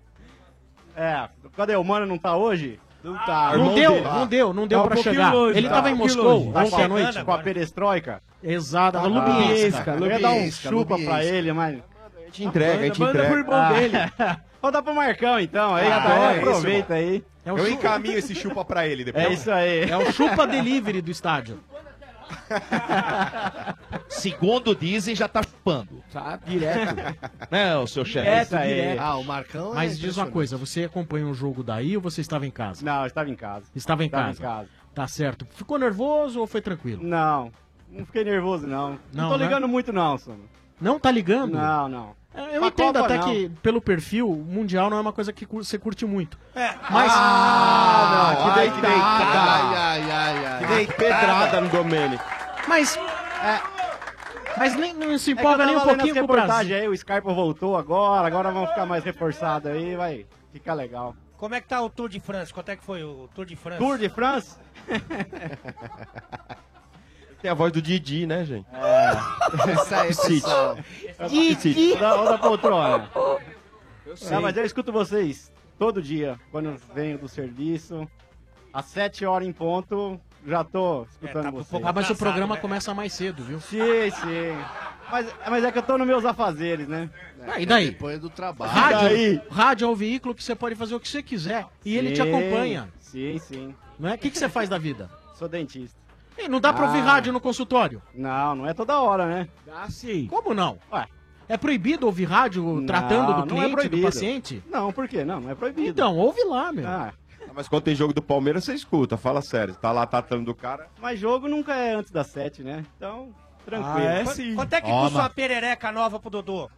É, 0.97 1.27
cadê 1.57 1.75
o 1.75 1.83
mano? 1.83 2.05
Não 2.05 2.17
tá 2.17 2.37
hoje? 2.37 2.79
Não 3.05 3.15
tá. 3.23 3.55
Não 3.55 3.75
deu, 3.75 4.01
não 4.03 4.25
deu, 4.27 4.53
não 4.53 4.67
deu 4.67 4.83
pra 4.83 4.95
chegar. 4.95 5.31
Ele 5.53 5.69
tava 5.69 5.91
em 5.91 5.93
Moscou 5.93 6.51
Tá 6.51 6.63
ontem 6.63 6.83
à 6.83 6.87
noite. 6.87 7.23
Com 7.23 7.31
a 7.31 7.37
perestroika? 7.37 8.19
Exato, 8.43 8.97
a 8.97 9.01
Ah, 9.01 9.05
Lubienska. 9.05 9.91
Eu 9.91 10.07
ia 10.07 10.19
dar 10.19 10.31
um 10.31 10.51
chupa 10.51 10.97
pra 10.97 11.23
ele, 11.23 11.53
mas... 11.53 11.77
A 11.77 12.25
gente 12.25 12.43
entrega, 12.45 12.79
a 12.81 12.85
gente 12.87 12.99
Manda 12.99 13.11
entrega. 13.11 13.29
pro 13.29 13.39
irmão 13.39 13.73
dele. 13.73 13.97
Vou 14.59 14.71
dar 14.71 14.81
pro 14.81 14.95
Marcão, 14.95 15.39
então. 15.39 15.75
Aí, 15.75 15.87
Ah, 15.91 16.01
tá, 16.01 16.09
é 16.15 16.31
isso, 16.31 16.39
aproveita 16.49 16.93
aí. 16.95 17.23
É 17.45 17.53
um 17.53 17.57
Eu 17.59 17.69
encaminho 17.69 18.17
esse 18.17 18.33
chupa 18.33 18.65
pra 18.65 18.87
ele 18.87 19.03
depois. 19.05 19.23
É 19.23 19.29
isso 19.31 19.51
aí. 19.51 19.87
É 19.89 19.95
o 19.95 20.11
chupa 20.11 20.47
delivery 20.47 20.99
do 21.01 21.11
estádio. 21.11 21.59
Segundo 24.09 24.75
dizem, 24.75 25.15
já 25.15 25.27
tá 25.27 25.41
chupando. 25.65 26.03
Tá 26.13 26.39
direto. 26.45 26.95
Né, 27.51 27.75
o 27.77 27.87
seu 27.87 28.05
chefe? 28.05 28.27
É 28.27 28.41
isso 28.43 28.55
aí. 28.55 28.73
direto. 28.73 28.99
Ah, 29.01 29.15
o 29.17 29.23
Marcão 29.23 29.71
é 29.71 29.75
Mas 29.75 29.97
diz 29.99 30.17
uma 30.17 30.27
coisa, 30.27 30.57
você 30.57 30.83
acompanha 30.83 31.25
um 31.25 31.33
jogo 31.33 31.63
daí 31.63 31.95
ou 31.95 32.01
você 32.01 32.21
estava 32.21 32.45
em 32.45 32.51
casa? 32.51 32.85
Não, 32.85 33.01
eu 33.01 33.07
estava 33.07 33.29
em 33.29 33.35
casa. 33.35 33.65
Estava 33.75 34.03
em 34.03 34.07
Estava 34.07 34.25
casa. 34.27 34.39
em 34.39 34.41
casa. 34.43 34.69
Tá 34.93 35.07
certo. 35.07 35.45
Ficou 35.55 35.77
nervoso 35.77 36.39
ou 36.39 36.47
foi 36.47 36.61
tranquilo? 36.61 37.03
Não, 37.03 37.51
não 37.89 38.05
fiquei 38.05 38.23
nervoso, 38.23 38.65
não. 38.67 38.91
Não, 39.13 39.23
Não, 39.23 39.29
tô 39.29 39.37
né? 39.37 39.45
ligando 39.45 39.67
muito, 39.67 39.91
não, 39.91 40.17
Sono. 40.17 40.43
Não 40.79 40.99
tá 40.99 41.11
ligando? 41.11 41.53
Não, 41.53 41.87
não. 41.89 42.15
É, 42.33 42.57
Eu 42.57 42.59
Pra 42.59 42.67
entendo 42.67 42.93
Copa, 42.99 43.05
até 43.05 43.17
não. 43.17 43.23
que, 43.29 43.49
pelo 43.61 43.81
perfil, 43.81 44.29
o 44.29 44.35
Mundial 44.35 44.89
não 44.89 44.97
é 44.97 45.01
uma 45.01 45.13
coisa 45.13 45.31
que 45.31 45.45
você 45.45 45.77
curte 45.79 46.05
muito. 46.05 46.37
É. 46.53 46.73
Mas. 46.89 47.11
Ah, 47.15 48.35
não, 48.37 48.53
que 48.53 48.59
ai, 48.59 48.71
que 48.71 48.81
deitada. 48.81 49.39
Ai, 49.39 50.01
ai, 50.01 50.11
ai, 50.11 50.45
ai. 50.45 50.59
Que 50.59 50.65
dei 50.67 50.87
pedrada 50.87 51.61
no 51.61 51.69
Domênico. 51.69 52.23
Mas. 52.67 52.97
é, 52.97 53.84
mas 54.57 54.75
nem, 54.75 54.93
não 54.93 55.17
se 55.17 55.31
É 55.31 55.33
empolga 55.33 55.63
eu 55.63 55.67
nem 55.67 55.77
um 55.77 55.81
pouquinho 55.81 56.13
com 56.15 56.21
o 56.23 56.27
Brasil. 56.27 56.43
reportagens 56.43 56.81
aí, 56.81 56.87
o 56.87 56.97
Scarpa 56.97 57.33
voltou 57.33 57.75
agora, 57.77 58.27
agora 58.27 58.51
vamos 58.51 58.69
ficar 58.69 58.85
mais 58.85 59.03
reforçado 59.03 59.69
aí, 59.69 59.95
vai 59.95 60.25
ficar 60.51 60.73
legal. 60.73 61.15
Como 61.37 61.53
é 61.53 61.61
que 61.61 61.67
tá 61.67 61.81
o 61.81 61.89
Tour 61.89 62.09
de 62.09 62.19
France? 62.19 62.53
Quanto 62.53 62.69
é 62.69 62.75
que 62.75 62.83
foi 62.83 63.03
o 63.03 63.29
Tour 63.35 63.45
de 63.45 63.55
France? 63.55 63.79
Tour 63.83 63.97
de 63.97 64.09
France? 64.09 64.57
Tem 67.41 67.51
a 67.51 67.53
voz 67.53 67.71
do 67.71 67.81
Didi, 67.81 68.25
né, 68.25 68.43
gente? 68.45 68.65
É. 68.73 69.71
Essa 69.71 70.01
aí, 70.01 70.13
City. 70.13 70.41
pessoal. 70.41 70.77
Didi! 71.29 71.91
Outra, 71.91 72.15
outra 72.15 72.37
poltrona. 72.39 73.09
Eu 74.05 74.17
sei. 74.17 74.31
Não, 74.31 74.41
mas 74.41 74.57
eu 74.57 74.65
escuto 74.65 74.91
vocês 74.91 75.51
todo 75.77 76.01
dia, 76.01 76.39
quando 76.51 76.75
venho 76.93 77.17
do 77.17 77.27
serviço. 77.27 78.07
Às 78.73 78.85
7 78.85 79.25
horas 79.25 79.47
em 79.47 79.53
ponto, 79.53 80.19
já 80.45 80.63
tô 80.63 81.05
escutando 81.09 81.43
tá 81.43 81.49
um 81.49 81.51
vocês. 81.53 81.67
pouco 81.67 81.87
Ah, 81.87 81.93
mas 81.93 82.09
o 82.09 82.15
programa 82.15 82.55
né? 82.55 82.61
começa 82.61 82.93
mais 82.93 83.13
cedo, 83.13 83.43
viu? 83.43 83.59
Sim, 83.59 83.79
sim. 84.11 84.57
Mas, 85.11 85.33
mas 85.49 85.63
é 85.63 85.71
que 85.71 85.77
eu 85.77 85.83
tô 85.83 85.97
nos 85.97 86.07
meus 86.07 86.25
afazeres, 86.25 86.87
né? 86.87 87.09
Ah, 87.47 87.59
e 87.59 87.65
daí? 87.65 87.91
Depois 87.91 88.19
do 88.19 88.29
trabalho. 88.29 88.71
Rádio, 88.71 88.99
daí? 89.09 89.41
rádio 89.51 89.85
é 89.85 89.91
o 89.91 89.95
veículo 89.95 90.33
que 90.33 90.43
você 90.43 90.55
pode 90.55 90.75
fazer 90.75 90.95
o 90.95 90.99
que 90.99 91.07
você 91.07 91.21
quiser. 91.21 91.65
E 91.83 91.95
ele 91.95 92.11
te 92.11 92.21
Sim, 92.21 92.29
acompanha. 92.29 92.89
Sim, 92.99 93.37
sim. 93.39 93.75
Não 93.99 94.09
é? 94.09 94.15
O 94.15 94.17
que, 94.17 94.29
que 94.31 94.37
você 94.37 94.49
faz 94.49 94.67
da 94.67 94.77
vida? 94.77 95.09
Sou 95.35 95.47
dentista. 95.47 95.97
E 96.37 96.49
não 96.49 96.59
dá 96.59 96.73
pra 96.73 96.85
ouvir 96.87 96.99
Ah. 96.99 97.03
rádio 97.13 97.31
no 97.31 97.39
consultório? 97.39 98.01
Não, 98.13 98.55
não 98.55 98.67
é 98.67 98.73
toda 98.73 98.99
hora, 98.99 99.25
né? 99.27 99.47
Ah, 99.71 99.89
sim. 99.89 100.27
Como 100.27 100.53
não? 100.53 100.77
Ué. 100.91 101.05
É 101.47 101.55
proibido 101.57 102.07
ouvir 102.07 102.25
rádio 102.25 102.63
Não, 102.63 102.85
tratando 102.87 103.33
do 103.35 103.43
é 103.43 103.47
cliente, 103.47 103.69
do 103.69 103.73
proibido. 103.75 104.01
paciente? 104.01 104.63
Não, 104.69 104.91
por 104.91 105.07
quê? 105.07 105.23
Não, 105.23 105.39
não 105.39 105.51
é 105.51 105.55
proibido. 105.55 105.87
Então, 105.87 106.17
ouve 106.17 106.43
lá, 106.43 106.71
meu. 106.71 106.87
Ah, 106.87 107.13
Ah, 107.13 107.13
Mas 107.55 107.67
quando 107.69 107.83
tem 107.83 107.95
jogo 107.95 108.13
do 108.13 108.21
Palmeiras, 108.21 108.63
você 108.65 108.73
escuta, 108.73 109.15
fala 109.17 109.41
sério. 109.41 109.75
Tá 109.75 109.91
lá 109.91 110.05
tratando 110.05 110.43
do 110.45 110.53
cara. 110.55 110.87
mas 110.99 111.19
jogo 111.19 111.47
nunca 111.47 111.73
é 111.73 111.93
antes 111.95 112.11
das 112.11 112.27
7, 112.27 112.61
né? 112.63 112.83
Então, 112.97 113.29
tranquilo. 113.65 114.07
Ah, 114.07 114.13
é 114.13 114.23
Quanto, 114.23 114.35
sim. 114.35 114.55
quanto 114.55 114.73
é 114.73 114.81
que 114.81 114.91
custa 114.91 115.19
uma 115.19 115.29
perereca 115.29 115.91
nova 115.91 116.19
pro 116.19 116.29
Dodô? 116.29 116.69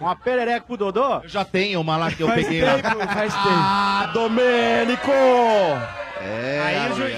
Uma 0.00 0.16
perereca 0.16 0.66
pro 0.66 0.76
Dodô? 0.76 1.20
Eu 1.22 1.28
já 1.28 1.44
tenho 1.44 1.80
uma 1.80 1.96
lá 1.96 2.10
que 2.10 2.22
eu 2.22 2.28
peguei 2.28 2.62
lá. 2.64 2.74
tempo, 2.82 2.98
faz 3.06 3.32
tempo. 3.32 3.48
Ah, 3.48 4.10
Domênico! 4.12 5.10
É, 6.20 6.62
Aí 6.64 6.90
o 6.92 6.96
juiz- 6.96 7.16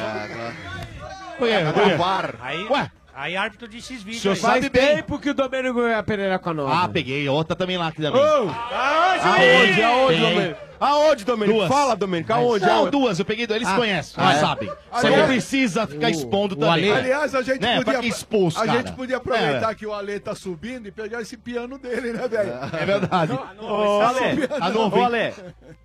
foi. 1.38 1.94
o 1.94 1.98
VAR? 1.98 2.34
Aí, 2.40 2.64
Ué, 2.68 2.90
Aí 3.18 3.34
árbitro 3.34 3.66
de 3.66 3.80
X 3.80 4.02
O 4.02 4.04
vídeo 4.04 4.20
senhor 4.20 4.34
aí. 4.34 4.40
sabe 4.40 4.68
bem. 4.68 5.02
porque 5.02 5.30
o 5.30 5.34
Domênico 5.34 5.80
ganhou 5.80 5.98
a 5.98 6.02
perereca 6.02 6.52
nova. 6.52 6.84
Ah, 6.84 6.88
peguei. 6.88 7.26
Outra 7.28 7.56
também 7.56 7.78
lá 7.78 7.86
aqui 7.88 8.02
também. 8.02 8.20
Ô, 8.20 8.50
aonde? 8.50 9.82
Aonde. 9.82 10.20
Domênico? 10.20 10.60
Aonde, 10.78 11.24
Domênico? 11.24 11.58
Duas. 11.58 11.68
Fala, 11.70 11.96
Domênico, 11.96 12.30
aonde? 12.34 12.66
Não, 12.66 12.72
Aonde? 12.80 12.90
duas. 12.90 13.18
Eu 13.18 13.24
peguei 13.24 13.46
duas. 13.46 13.56
Eles 13.56 13.72
Ah. 13.72 13.76
conhecem, 13.76 14.14
Ah, 14.18 14.24
eles 14.26 14.36
é? 14.36 14.40
sabem. 14.40 14.72
Você 14.92 15.10
não 15.16 15.26
precisa 15.26 15.86
ficar 15.86 16.10
expondo 16.10 16.54
também. 16.56 16.92
Aliás, 16.92 17.34
a 17.34 17.40
gente 17.40 17.62
Né? 17.62 17.82
Podia, 17.82 18.06
expôs, 18.06 18.54
a 18.58 18.66
cara? 18.66 18.78
gente 18.78 18.92
podia 18.92 19.16
aproveitar 19.16 19.70
É. 19.70 19.74
que 19.74 19.86
o 19.86 19.94
Ale 19.94 20.20
tá 20.20 20.34
subindo 20.34 20.86
e 20.86 20.92
pegar 20.92 21.22
esse 21.22 21.38
piano 21.38 21.78
dele, 21.78 22.12
né, 22.12 22.28
velho? 22.28 22.52
É 22.78 22.84
verdade. 22.84 23.32
Ô, 23.32 24.00
Ale, 24.02 24.46
Tá 24.46 24.68
ô, 24.68 25.04
Ale, 25.04 25.34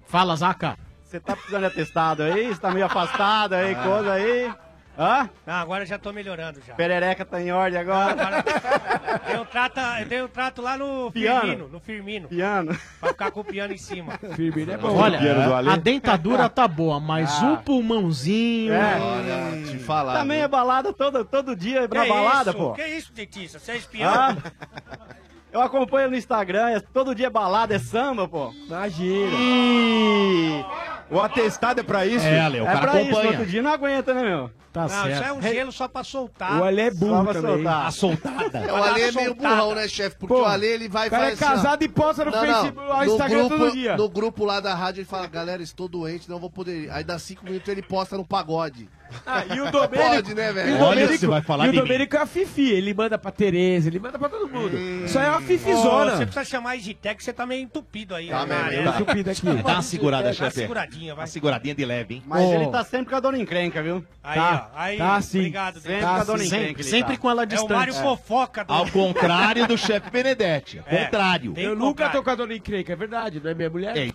Fala, 0.05 0.35
Zaca. 0.35 0.77
você 1.01 1.17
tá 1.21 1.33
precisando 1.37 1.61
de 1.61 1.67
atestado 1.67 2.23
aí? 2.23 2.47
Você 2.49 2.59
tá 2.59 2.71
meio 2.71 2.85
afastado 2.85 3.53
aí, 3.53 3.73
coisa 3.75 4.11
aí? 4.11 4.51
Hã? 5.01 5.27
Não, 5.47 5.55
agora 5.55 5.83
já 5.83 5.97
tô 5.97 6.13
melhorando 6.13 6.61
já. 6.65 6.75
Perereca 6.75 7.25
tá 7.25 7.41
em 7.41 7.51
ordem 7.51 7.79
agora? 7.79 8.15
Eu 9.33 9.43
trato, 9.45 9.79
eu 9.99 10.05
dei 10.05 10.21
um 10.21 10.27
trato 10.27 10.61
lá 10.61 10.77
no 10.77 11.11
Piano. 11.11 11.41
Firmino, 11.41 11.67
no 11.69 11.79
Firmino. 11.79 12.27
Piano. 12.27 12.77
Pra 12.99 13.09
ficar 13.09 13.31
com 13.31 13.39
o 13.39 13.43
piano 13.43 13.73
em 13.73 13.77
cima. 13.79 14.13
Firmino 14.35 14.71
é 14.71 14.77
Olha, 14.83 15.71
a 15.71 15.75
dentadura 15.75 16.47
tá 16.47 16.67
boa, 16.67 16.99
mas 16.99 17.31
Ah. 17.41 17.53
o 17.53 17.57
pulmãozinho. 17.63 18.73
É. 18.73 18.99
Olha, 18.99 19.65
te 19.71 19.79
falar. 19.79 20.19
Também 20.19 20.37
viu? 20.37 20.45
é 20.45 20.47
balada 20.47 20.93
todo, 20.93 21.25
todo 21.25 21.55
dia, 21.55 21.81
é 21.81 21.87
pra 21.87 22.03
Que 22.03 22.09
balada, 22.09 22.51
isso? 22.51 22.59
pô. 22.59 22.73
Que 22.73 22.85
isso, 22.85 23.11
dentista? 23.11 23.57
Você 23.57 23.71
é 23.71 23.77
espião? 23.77 24.13
Ah, 24.13 24.37
eu 25.51 25.61
acompanho 25.61 26.09
no 26.09 26.15
Instagram, 26.15 26.69
é- 26.69 26.79
todo 26.79 27.13
dia 27.15 27.27
é 27.27 27.29
balada, 27.29 27.75
é 27.75 27.79
samba, 27.79 28.27
pô. 28.27 28.51
Imagina. 28.67 29.31
E... 29.37 30.65
O 31.09 31.19
atestado 31.19 31.81
é 31.81 31.83
pra 31.83 32.05
isso? 32.05 32.25
É, 32.25 32.39
Ale, 32.39 32.61
o 32.61 32.63
é 32.63 32.65
cara 32.67 32.79
pra 32.79 33.01
isso, 33.01 33.11
no 33.11 33.17
acompanha. 33.17 33.37
outro 33.39 33.45
dia 33.51 33.61
não 33.61 33.71
aguenta, 33.71 34.13
né, 34.13 34.23
meu? 34.23 34.49
Tá 34.71 34.81
não, 34.81 34.87
isso 34.87 35.07
é 35.07 35.15
certo. 35.17 35.33
um 35.33 35.41
gelo 35.41 35.71
só 35.73 35.85
pra 35.89 36.01
soltar. 36.01 36.57
O 36.61 36.63
Ale 36.63 36.79
é 36.79 36.91
burro 36.91 37.23
pra 37.25 37.33
também. 37.33 37.55
soltar. 37.55 37.85
A 37.87 37.91
soltada. 37.91 38.57
É, 38.65 38.71
o 38.71 38.75
Ale 38.81 39.01
é 39.01 39.11
meio 39.11 39.35
burrão, 39.35 39.75
né, 39.75 39.87
chefe? 39.89 40.15
Porque 40.15 40.33
Pô, 40.33 40.43
o 40.43 40.45
Ale, 40.45 40.65
ele 40.65 40.87
vai 40.87 41.09
o 41.09 41.11
cara 41.11 41.29
é 41.29 41.33
assim, 41.33 41.43
ó. 41.43 41.47
casado 41.49 41.83
e 41.83 41.89
posta 41.89 42.23
no 42.23 42.31
Não, 42.31 42.39
Facebook, 42.39 42.77
não. 42.77 42.97
no 42.97 43.03
Instagram 43.03 43.39
grupo, 43.39 43.57
todo 43.57 43.71
dia. 43.73 43.97
No 43.97 44.09
grupo 44.09 44.45
lá 44.45 44.61
da 44.61 44.73
rádio, 44.73 45.01
ele 45.01 45.07
fala, 45.07 45.27
galera, 45.27 45.61
estou 45.61 45.89
doente, 45.89 46.29
não 46.29 46.39
vou 46.39 46.49
poder 46.49 46.83
ir. 46.85 46.89
Aí 46.91 47.03
dá 47.03 47.19
cinco 47.19 47.43
minutos 47.43 47.67
ele 47.67 47.81
posta 47.81 48.15
no 48.15 48.25
pagode. 48.25 48.87
Ah, 49.25 49.43
e 49.45 49.59
o 49.61 49.71
Domênico... 49.71 49.97
pode, 49.97 50.33
né, 50.35 50.47
E 50.47 50.51
o 50.51 50.53
velho? 50.53 50.73
Olha, 50.75 50.79
Domênico, 51.01 51.17
você 51.17 51.27
vai 51.27 51.41
falar 51.41 51.65
e 51.65 51.69
o 51.69 51.71
de. 51.73 51.79
Domênico 51.79 52.15
é 52.15 52.19
a 52.19 52.25
Fifi, 52.25 52.69
ele 52.71 52.93
manda 52.93 53.17
pra 53.17 53.31
Tereza, 53.31 53.87
ele 53.89 53.99
manda 53.99 54.17
pra 54.17 54.29
todo 54.29 54.47
mundo. 54.47 54.77
Isso 54.77 55.17
aí 55.19 55.25
é 55.25 55.29
uma 55.29 55.37
Ô, 55.37 55.41
Fifizona. 55.41 56.11
você 56.17 56.25
precisa 56.25 56.45
chamar 56.45 56.71
a 56.71 56.75
Digitec, 56.75 57.23
você 57.23 57.33
tá 57.33 57.45
meio 57.45 57.63
entupido 57.63 58.15
aí. 58.15 58.29
Tá 58.29 58.41
ó, 58.43 58.45
na 58.45 58.55
mesmo, 58.55 58.65
arena. 58.67 58.91
tá. 58.91 58.97
Tupido 58.99 59.29
aqui. 59.31 59.41
Dá 59.63 59.73
uma 59.73 59.81
segurada, 59.81 60.23
Dá 60.23 60.29
uma 60.29 60.33
chefe. 60.35 60.59
seguradinha, 60.61 61.15
vai. 61.15 61.23
Uma 61.23 61.27
seguradinha 61.27 61.75
de 61.75 61.85
leve, 61.85 62.15
hein? 62.15 62.23
Mas 62.25 62.41
Ô. 62.43 62.53
ele 62.53 62.67
tá 62.67 62.83
sempre 62.83 63.09
com 63.09 63.15
a 63.15 63.19
dona 63.19 63.37
encrenca, 63.37 63.81
viu? 63.83 64.05
Aí, 64.23 64.35
Tá. 64.39 64.69
ó. 64.73 64.79
Aí, 64.79 64.97
Tá 64.97 65.21
sim. 65.21 65.39
obrigado. 65.39 65.73
Sempre 65.75 65.89
Dentista. 65.91 66.07
com 66.09 66.15
a 66.15 66.17
Tá, 66.19 66.23
dona 66.25 66.43
encrenca. 66.45 66.67
Sempre, 66.67 66.83
sempre 66.83 67.15
tá. 67.15 67.21
com 67.21 67.29
ela 67.29 67.43
É 67.43 67.59
o 67.59 67.69
Mário 67.69 67.93
distante. 67.93 68.01
Fofoca 68.17 68.63
do... 68.65 68.73
Ao 68.73 68.87
contrário 68.89 69.67
do 69.67 69.77
chefe 69.77 70.09
Benedetti. 70.09 70.81
É. 70.85 71.03
Contrário. 71.05 71.53
Eu 71.57 71.75
nunca 71.75 72.09
tô 72.09 72.21
com 72.23 72.29
a 72.29 72.35
dona 72.35 72.53
encrenca, 72.55 72.93
é 72.93 72.95
verdade, 72.95 73.39
não 73.43 73.51
é 73.51 73.53
minha 73.53 73.69
mulher? 73.69 73.97
É. 73.97 74.09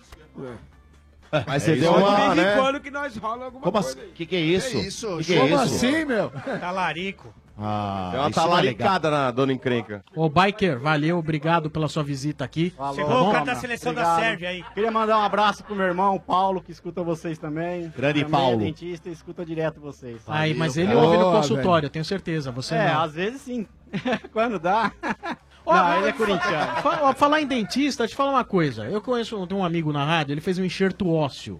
Mas 1.45 1.63
você 1.63 1.75
deu 1.75 1.93
uma, 1.93 2.15
de 2.15 2.21
vez 2.21 2.35
né? 2.35 2.53
em 2.53 2.61
quando 2.61 2.79
que 2.79 2.91
nós 2.91 3.15
rola 3.17 3.45
alguma 3.45 3.61
Como 3.63 3.73
coisa 3.81 3.89
assim? 3.99 4.09
Que 4.13 4.25
que 4.25 4.35
é 4.35 4.39
isso? 4.39 4.71
Que 4.71 4.87
isso? 4.87 5.17
Que 5.17 5.23
que 5.25 5.33
é 5.33 5.39
Como 5.39 5.55
isso? 5.55 5.75
assim, 5.75 6.05
meu? 6.05 6.29
Talarico. 6.59 7.33
Ah, 7.59 8.09
Deu 8.11 8.21
uma 8.21 8.29
é 8.29 8.31
talaricada 8.31 9.09
na 9.09 9.31
dona 9.31 9.51
encrenca. 9.51 10.05
Ô, 10.15 10.29
Biker, 10.29 10.77
valeu, 10.79 11.17
obrigado 11.17 11.71
pela 11.71 11.87
sua 11.87 12.03
visita 12.03 12.45
aqui. 12.45 12.69
Falou. 12.77 12.93
Chegou 12.93 13.29
o 13.29 13.31
cara 13.31 13.45
da 13.45 13.55
seleção 13.55 13.95
da 13.95 14.01
Obrigado. 14.01 14.19
Sérvia 14.21 14.49
aí. 14.49 14.63
Queria 14.75 14.91
mandar 14.91 15.17
um 15.17 15.23
abraço 15.23 15.63
pro 15.63 15.75
meu 15.75 15.87
irmão, 15.87 16.19
Paulo, 16.19 16.61
que 16.61 16.71
escuta 16.71 17.01
vocês 17.01 17.39
também. 17.39 17.91
Grande 17.97 18.23
também 18.23 18.39
Paulo. 18.39 18.61
É 18.61 18.65
dentista 18.65 19.09
e 19.09 19.11
escuta 19.11 19.43
direto 19.43 19.81
vocês. 19.81 20.21
Aí, 20.27 20.53
mas 20.53 20.77
ele 20.77 20.93
cara. 20.93 20.99
ouve 20.99 21.17
no 21.17 21.31
consultório, 21.31 21.89
tenho 21.89 22.05
certeza. 22.05 22.51
Você 22.51 22.75
É, 22.75 22.93
não. 22.93 23.01
às 23.01 23.13
vezes 23.13 23.41
sim. 23.41 23.65
Quando 24.31 24.59
dá. 24.59 24.91
Não, 25.67 25.97
ele 25.97 26.07
é 26.07 26.11
corintiano. 26.13 26.81
Fa- 26.81 27.13
falar 27.13 27.41
em 27.41 27.45
dentista, 27.47 28.07
te 28.07 28.15
falar 28.15 28.31
uma 28.31 28.43
coisa. 28.45 28.85
Eu 28.85 29.01
conheço 29.01 29.37
um, 29.37 29.45
tem 29.45 29.57
um 29.57 29.63
amigo 29.65 29.91
na 29.91 30.05
rádio, 30.05 30.33
ele 30.33 30.41
fez 30.41 30.57
um 30.57 30.63
enxerto 30.63 31.11
ósseo. 31.11 31.59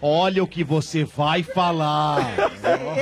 Olha 0.00 0.44
o 0.44 0.46
que 0.46 0.62
você 0.62 1.02
vai 1.04 1.42
falar. 1.42 2.20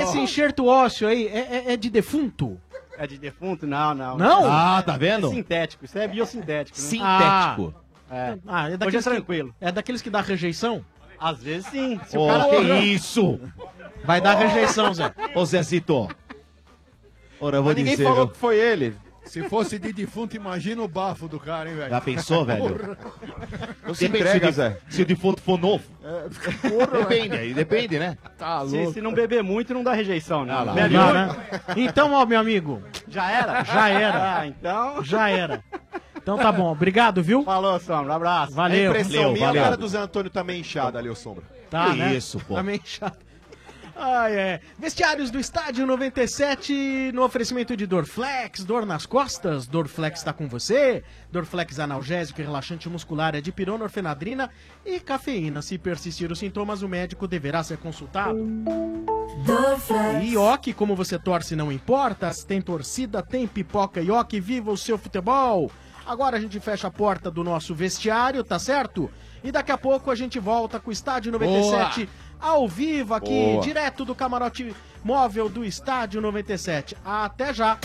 Esse 0.00 0.18
enxerto 0.18 0.66
ósseo 0.66 1.06
aí 1.06 1.26
é, 1.26 1.66
é- 1.68 1.72
é 1.74 1.76
de 1.76 1.90
defunto? 1.90 2.58
É 2.96 3.06
de 3.06 3.18
defunto? 3.18 3.66
Não, 3.66 3.94
não. 3.94 4.16
Não? 4.16 4.44
Ah, 4.50 4.82
tá 4.84 4.94
É 4.94 4.98
vendo? 4.98 5.28
sintético, 5.28 5.84
isso 5.84 5.98
é 5.98 6.08
biosintético. 6.08 6.78
Né? 6.80 6.84
Sintético. 6.86 7.74
É. 8.10 8.38
Ah, 8.46 8.62
é 8.62 8.64
Hoje 8.66 8.74
é 8.74 8.76
daqueles, 8.78 9.04
que, 9.04 9.10
tranquilo. 9.10 9.54
é 9.60 9.72
daqueles 9.72 10.00
que 10.02 10.08
dá 10.10 10.20
rejeição? 10.22 10.84
Às 11.18 11.42
vezes 11.42 11.66
sim. 11.66 12.00
Se 12.06 12.16
Ô, 12.16 12.24
o 12.24 12.28
cara 12.28 12.48
que 12.48 12.62
isso? 12.84 13.40
Vai 14.04 14.20
dar 14.20 14.34
rejeição, 14.36 14.92
Zé. 14.94 15.12
Ô, 15.34 15.44
Zezito. 15.44 16.08
Ora, 17.40 17.56
eu 17.58 17.62
vou 17.62 17.72
Mas 17.72 17.76
ninguém 17.76 17.92
dizer, 17.92 18.04
falou 18.04 18.24
viu? 18.26 18.28
que 18.34 18.38
foi 18.38 18.58
ele. 18.58 18.96
Se 19.24 19.48
fosse 19.48 19.78
de 19.78 19.92
defunto, 19.92 20.36
imagina 20.36 20.82
o 20.82 20.88
bafo 20.88 21.26
do 21.28 21.40
cara, 21.40 21.68
hein, 21.70 21.76
velho? 21.76 21.90
Já 21.90 22.00
pensou, 22.00 22.44
velho? 22.46 22.96
Não 23.86 23.94
se 23.94 24.06
entrega, 24.06 24.46
se, 24.48 24.52
Zé. 24.52 24.78
se 24.88 25.02
o 25.02 25.06
defunto 25.06 25.40
for 25.42 25.58
novo. 25.58 25.82
Depende, 26.98 27.36
aí 27.36 27.54
depende, 27.54 27.98
né? 27.98 28.16
Tá 28.38 28.64
Se, 28.66 28.76
louco. 28.76 28.92
se 28.92 29.00
não 29.00 29.12
beber 29.12 29.42
muito, 29.42 29.72
não 29.74 29.82
dá 29.82 29.92
rejeição, 29.92 30.44
né? 30.44 30.52
Ah 30.52 30.62
lá. 30.62 30.74
Melhor. 30.74 31.14
Não, 31.14 31.26
né? 31.28 31.36
Então, 31.76 32.12
ó, 32.12 32.24
meu 32.26 32.38
amigo, 32.38 32.82
Já 33.08 33.30
era? 33.30 33.64
Já 33.64 33.88
era. 33.88 34.38
Ah, 34.40 34.46
então. 34.46 35.02
já 35.04 35.28
era. 35.30 35.62
Então 36.16 36.38
tá 36.38 36.50
bom, 36.50 36.70
obrigado, 36.72 37.22
viu? 37.22 37.44
Falou, 37.44 37.78
Sombra. 37.80 38.12
Um 38.12 38.16
abraço. 38.16 38.52
A 38.52 38.56
Valeu. 38.56 38.90
impressão 38.90 39.12
Valeu, 39.14 39.32
minha, 39.32 39.46
valeu. 39.46 39.60
a 39.62 39.64
cara 39.64 39.76
do 39.76 39.88
Zé 39.88 39.98
Antônio 39.98 40.30
também 40.30 40.60
inchada 40.60 40.98
ali, 40.98 41.08
o 41.10 41.14
Sombra. 41.14 41.44
Tá, 41.70 41.90
Que 41.90 41.96
né? 41.96 42.14
isso, 42.14 42.38
pô. 42.46 42.54
Tá 42.54 42.62
meio 42.62 42.80
Ai, 43.96 44.36
é. 44.36 44.60
Vestiários 44.76 45.30
do 45.30 45.38
Estádio 45.38 45.86
97 45.86 47.12
no 47.12 47.22
oferecimento 47.22 47.76
de 47.76 47.86
Dorflex, 47.86 48.64
dor 48.64 48.84
nas 48.84 49.06
costas, 49.06 49.66
Dorflex 49.66 50.18
está 50.18 50.32
com 50.32 50.48
você. 50.48 51.04
Dorflex 51.30 51.78
analgésico 51.78 52.40
e 52.40 52.44
relaxante 52.44 52.88
muscular 52.88 53.36
é 53.36 53.40
de 53.40 53.52
pirona, 53.52 53.84
orfenadrina 53.84 54.50
e 54.84 54.98
cafeína. 54.98 55.62
Se 55.62 55.78
persistir 55.78 56.32
os 56.32 56.40
sintomas, 56.40 56.82
o 56.82 56.88
médico 56.88 57.28
deverá 57.28 57.62
ser 57.62 57.78
consultado. 57.78 58.38
Ioki, 60.22 60.72
como 60.72 60.96
você 60.96 61.18
torce 61.18 61.54
não 61.54 61.70
importa, 61.70 62.32
se 62.32 62.44
tem 62.44 62.60
torcida, 62.60 63.22
tem 63.22 63.46
pipoca 63.46 64.00
Ioki, 64.00 64.40
viva 64.40 64.72
o 64.72 64.76
seu 64.76 64.98
futebol! 64.98 65.70
Agora 66.06 66.36
a 66.36 66.40
gente 66.40 66.60
fecha 66.60 66.88
a 66.88 66.90
porta 66.90 67.30
do 67.30 67.42
nosso 67.42 67.74
vestiário, 67.74 68.44
tá 68.44 68.58
certo? 68.58 69.10
E 69.42 69.50
daqui 69.50 69.72
a 69.72 69.78
pouco 69.78 70.10
a 70.10 70.14
gente 70.14 70.38
volta 70.38 70.78
com 70.78 70.90
o 70.90 70.92
Estádio 70.92 71.32
97 71.32 72.08
ao 72.44 72.68
vivo 72.68 73.14
aqui, 73.14 73.30
Boa. 73.30 73.62
direto 73.62 74.04
do 74.04 74.14
camarote 74.14 74.76
móvel 75.02 75.48
do 75.48 75.64
Estádio 75.64 76.20
97. 76.20 76.94
Até 77.02 77.54
já! 77.54 77.78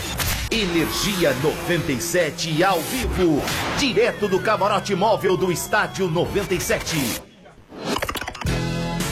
Energia 0.52 1.34
97 1.42 2.62
ao 2.64 2.82
vivo, 2.82 3.42
direto 3.78 4.28
do 4.28 4.40
camarote 4.40 4.94
móvel 4.96 5.38
do 5.38 5.50
Estádio 5.50 6.10
97. 6.10 7.22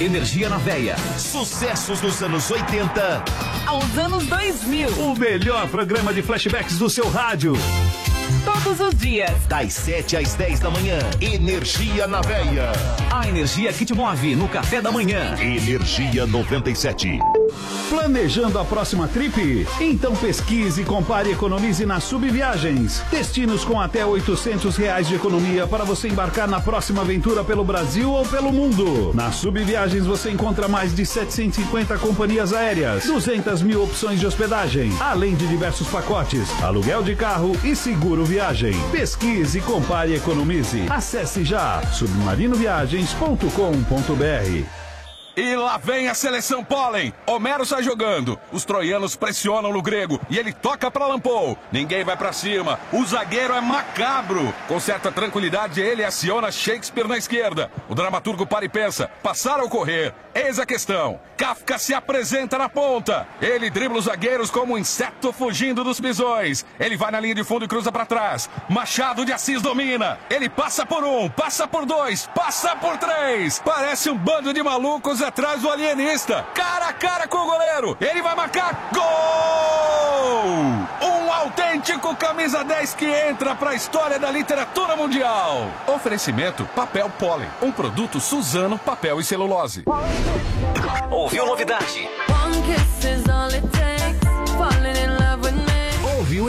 Energia 0.01 0.49
na 0.49 0.57
veia. 0.57 0.95
Sucessos 1.17 2.01
dos 2.01 2.21
anos 2.21 2.51
80. 2.51 3.23
Aos 3.65 3.97
anos 3.97 4.27
2000. 4.27 4.89
O 4.99 5.17
melhor 5.17 5.67
programa 5.69 6.13
de 6.13 6.21
flashbacks 6.21 6.77
do 6.77 6.89
seu 6.89 7.09
rádio. 7.09 7.53
Todos 8.47 8.79
os 8.79 8.95
dias. 8.95 9.29
Das 9.49 9.73
7 9.73 10.15
às 10.15 10.33
10 10.35 10.61
da 10.61 10.69
manhã. 10.69 10.99
Energia 11.19 12.07
na 12.07 12.21
veia. 12.21 12.71
A 13.11 13.27
energia 13.27 13.73
que 13.73 13.83
te 13.83 13.93
move 13.93 14.37
no 14.37 14.47
café 14.47 14.81
da 14.81 14.89
manhã. 14.89 15.35
Energia 15.37 16.25
97. 16.25 17.19
Planejando 17.89 18.57
a 18.59 18.65
próxima 18.65 19.07
trip? 19.07 19.67
Então 19.79 20.15
pesquise, 20.15 20.83
compare 20.83 21.29
e 21.29 21.31
economize 21.33 21.85
na 21.85 21.99
Subviagens. 21.99 23.01
Destinos 23.11 23.65
com 23.65 23.79
até 23.79 24.05
800 24.05 24.75
reais 24.77 25.07
de 25.07 25.15
economia 25.15 25.67
para 25.67 25.83
você 25.83 26.07
embarcar 26.07 26.47
na 26.47 26.59
próxima 26.59 27.01
aventura 27.01 27.43
pelo 27.43 27.63
Brasil 27.65 28.11
ou 28.11 28.25
pelo 28.25 28.51
mundo. 28.51 29.11
Na 29.13 29.31
Subviagens 29.31 30.05
você 30.05 30.29
encontra 30.29 30.67
mais 30.67 30.95
de 30.95 31.05
750 31.05 31.97
companhias 31.97 32.53
aéreas, 32.53 33.05
200 33.05 33.61
mil 33.61 33.83
opções 33.83 34.19
de 34.19 34.25
hospedagem, 34.25 34.91
além 34.99 35.35
de 35.35 35.47
diversos 35.47 35.87
pacotes, 35.87 36.49
aluguel 36.61 37.03
de 37.03 37.15
carro 37.15 37.57
e 37.63 37.75
seguro 37.75 38.23
viagem. 38.25 38.36
Pesquise, 38.91 39.59
compare 39.61 40.11
e 40.11 40.15
economize. 40.15 40.85
Acesse 40.89 41.43
já 41.43 41.81
submarinoviagens.com.br. 41.91 44.76
E 45.37 45.55
lá 45.55 45.77
vem 45.77 46.07
a 46.07 46.15
seleção 46.15 46.63
pólen. 46.63 47.13
Homero 47.27 47.63
sai 47.63 47.83
jogando. 47.83 48.39
Os 48.51 48.65
troianos 48.65 49.15
pressionam 49.15 49.71
no 49.71 49.83
grego 49.83 50.19
e 50.31 50.39
ele 50.39 50.51
toca 50.51 50.89
pra 50.89 51.05
Lampou. 51.05 51.55
Ninguém 51.71 52.03
vai 52.03 52.17
pra 52.17 52.33
cima. 52.33 52.79
O 52.91 53.05
zagueiro 53.05 53.53
é 53.53 53.61
macabro. 53.61 54.51
Com 54.67 54.79
certa 54.79 55.11
tranquilidade, 55.11 55.79
ele 55.79 56.03
aciona 56.03 56.51
Shakespeare 56.51 57.07
na 57.07 57.19
esquerda. 57.19 57.69
O 57.87 57.93
dramaturgo 57.93 58.47
para 58.47 58.65
e 58.65 58.69
pensa: 58.69 59.11
passar 59.21 59.59
ou 59.59 59.69
correr? 59.69 60.11
Eis 60.33 60.57
a 60.57 60.65
questão. 60.65 61.19
Kafka 61.35 61.77
se 61.77 61.93
apresenta 61.93 62.57
na 62.57 62.67
ponta. 62.67 63.27
Ele 63.39 63.69
dribla 63.69 63.99
os 63.99 64.05
zagueiros 64.05 64.49
como 64.49 64.73
um 64.73 64.77
inseto 64.77 65.31
fugindo 65.31 65.83
dos 65.83 65.99
pisões. 65.99 66.65
Ele 66.79 66.97
vai 66.97 67.11
na 67.11 67.19
linha 67.19 67.35
de 67.35 67.43
fundo 67.43 67.65
e 67.65 67.67
cruza 67.67 67.91
pra 67.91 68.07
trás. 68.07 68.49
Machado 68.67 69.23
de 69.23 69.31
Assis 69.31 69.61
domina. 69.61 70.17
Ele 70.31 70.49
passa 70.49 70.83
por 70.83 71.03
um, 71.03 71.29
passa 71.29 71.67
por 71.67 71.85
dois, 71.85 72.27
passa 72.33 72.75
por 72.75 72.97
três. 72.97 73.61
Parece 73.63 74.09
um 74.09 74.17
bando 74.17 74.51
de 74.51 74.63
malucos 74.63 75.21
atrás 75.27 75.61
do 75.61 75.69
alienista. 75.69 76.45
Cara 76.53 76.87
a 76.87 76.93
cara 76.93 77.27
com 77.27 77.37
o 77.37 77.45
goleiro. 77.45 77.97
Ele 77.99 78.21
vai 78.21 78.35
marcar. 78.35 78.89
Gol! 78.93 79.07
Um 81.01 81.31
autêntico 81.31 82.15
camisa 82.15 82.63
10 82.63 82.93
que 82.95 83.05
entra 83.05 83.53
pra 83.53 83.75
história 83.75 84.17
da 84.17 84.31
literatura 84.31 84.95
mundial. 84.95 85.69
Oferecimento 85.87 86.65
Papel 86.75 87.09
Pólen. 87.19 87.49
Um 87.61 87.71
produto 87.71 88.19
Suzano 88.19 88.77
Papel 88.79 89.19
e 89.19 89.23
Celulose. 89.23 89.83
Ouviu 91.11 91.45
novidade? 91.45 92.09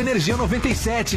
Energia 0.01 0.37
97. 0.37 1.17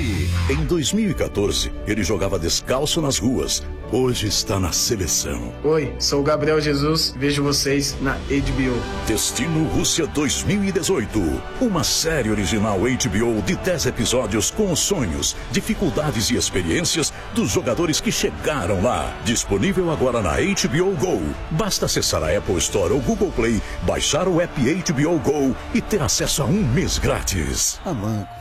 Em 0.49 0.65
2014, 0.65 1.71
ele 1.86 2.03
jogava 2.03 2.39
descalço 2.39 3.01
nas 3.01 3.17
ruas. 3.17 3.63
Hoje 3.91 4.27
está 4.27 4.57
na 4.57 4.71
seleção. 4.71 5.53
Oi, 5.65 5.93
sou 5.99 6.21
o 6.21 6.23
Gabriel 6.23 6.61
Jesus, 6.61 7.13
vejo 7.17 7.43
vocês 7.43 7.95
na 8.01 8.13
HBO. 8.13 9.05
Destino 9.05 9.67
Rússia 9.67 10.07
2018. 10.07 11.19
Uma 11.59 11.84
série 11.84 12.29
original 12.29 12.79
HBO 12.79 13.41
de 13.41 13.55
10 13.57 13.88
episódios 13.88 14.49
com 14.49 14.71
os 14.71 14.79
sonhos, 14.79 15.36
dificuldades 15.51 16.29
e 16.29 16.38
experiências 16.38 17.11
dos 17.36 17.49
jogadores 17.49 17.99
que 17.99 18.11
chegaram 18.11 18.82
lá. 18.82 19.13
Disponível 19.25 19.91
agora 19.91 20.21
na 20.21 20.38
HBO 20.38 20.95
Go. 20.95 21.21
Basta 21.51 21.86
acessar 21.86 22.23
a 22.23 22.38
Apple 22.38 22.57
Store 22.57 22.93
ou 22.93 23.01
Google 23.01 23.32
Play, 23.32 23.61
baixar 23.84 24.27
o 24.27 24.39
app 24.39 24.53
HBO 24.61 25.19
Go 25.19 25.55
e 25.73 25.82
ter 25.82 26.01
acesso 26.01 26.41
a 26.43 26.45
um 26.45 26.63
mês 26.63 26.97
grátis. 26.97 27.79
A 27.84 27.93
Manco 27.93 28.41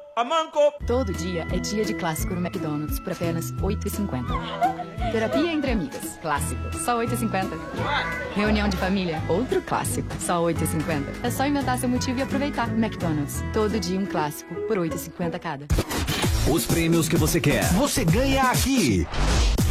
A 0.13 0.25
Manco! 0.25 0.59
Todo 0.85 1.13
dia 1.13 1.47
é 1.53 1.59
dia 1.59 1.85
de 1.85 1.93
clássico 1.93 2.35
no 2.35 2.45
McDonald's 2.45 2.99
por 2.99 3.13
apenas 3.13 3.51
R$ 3.51 3.61
8,50. 3.61 4.25
Terapia 5.09 5.53
entre 5.53 5.71
amigas, 5.71 6.19
clássico, 6.21 6.61
só 6.83 6.99
R$ 6.99 7.07
8,50. 7.07 7.47
Reunião 8.35 8.67
de 8.67 8.75
família, 8.75 9.21
outro 9.29 9.61
clássico, 9.61 10.09
só 10.19 10.45
R$ 10.45 10.53
8,50. 10.53 11.03
É 11.23 11.31
só 11.31 11.45
inventar 11.45 11.77
seu 11.77 11.87
motivo 11.87 12.19
e 12.19 12.23
aproveitar. 12.23 12.67
McDonald's, 12.73 13.41
todo 13.53 13.79
dia 13.79 13.97
um 13.97 14.05
clássico 14.05 14.53
por 14.67 14.77
R$ 14.77 14.89
8,50 14.89 15.39
cada. 15.39 15.65
Os 16.51 16.65
prêmios 16.65 17.07
que 17.07 17.15
você 17.15 17.39
quer, 17.39 17.63
você 17.73 18.03
ganha 18.03 18.43
aqui. 18.43 19.07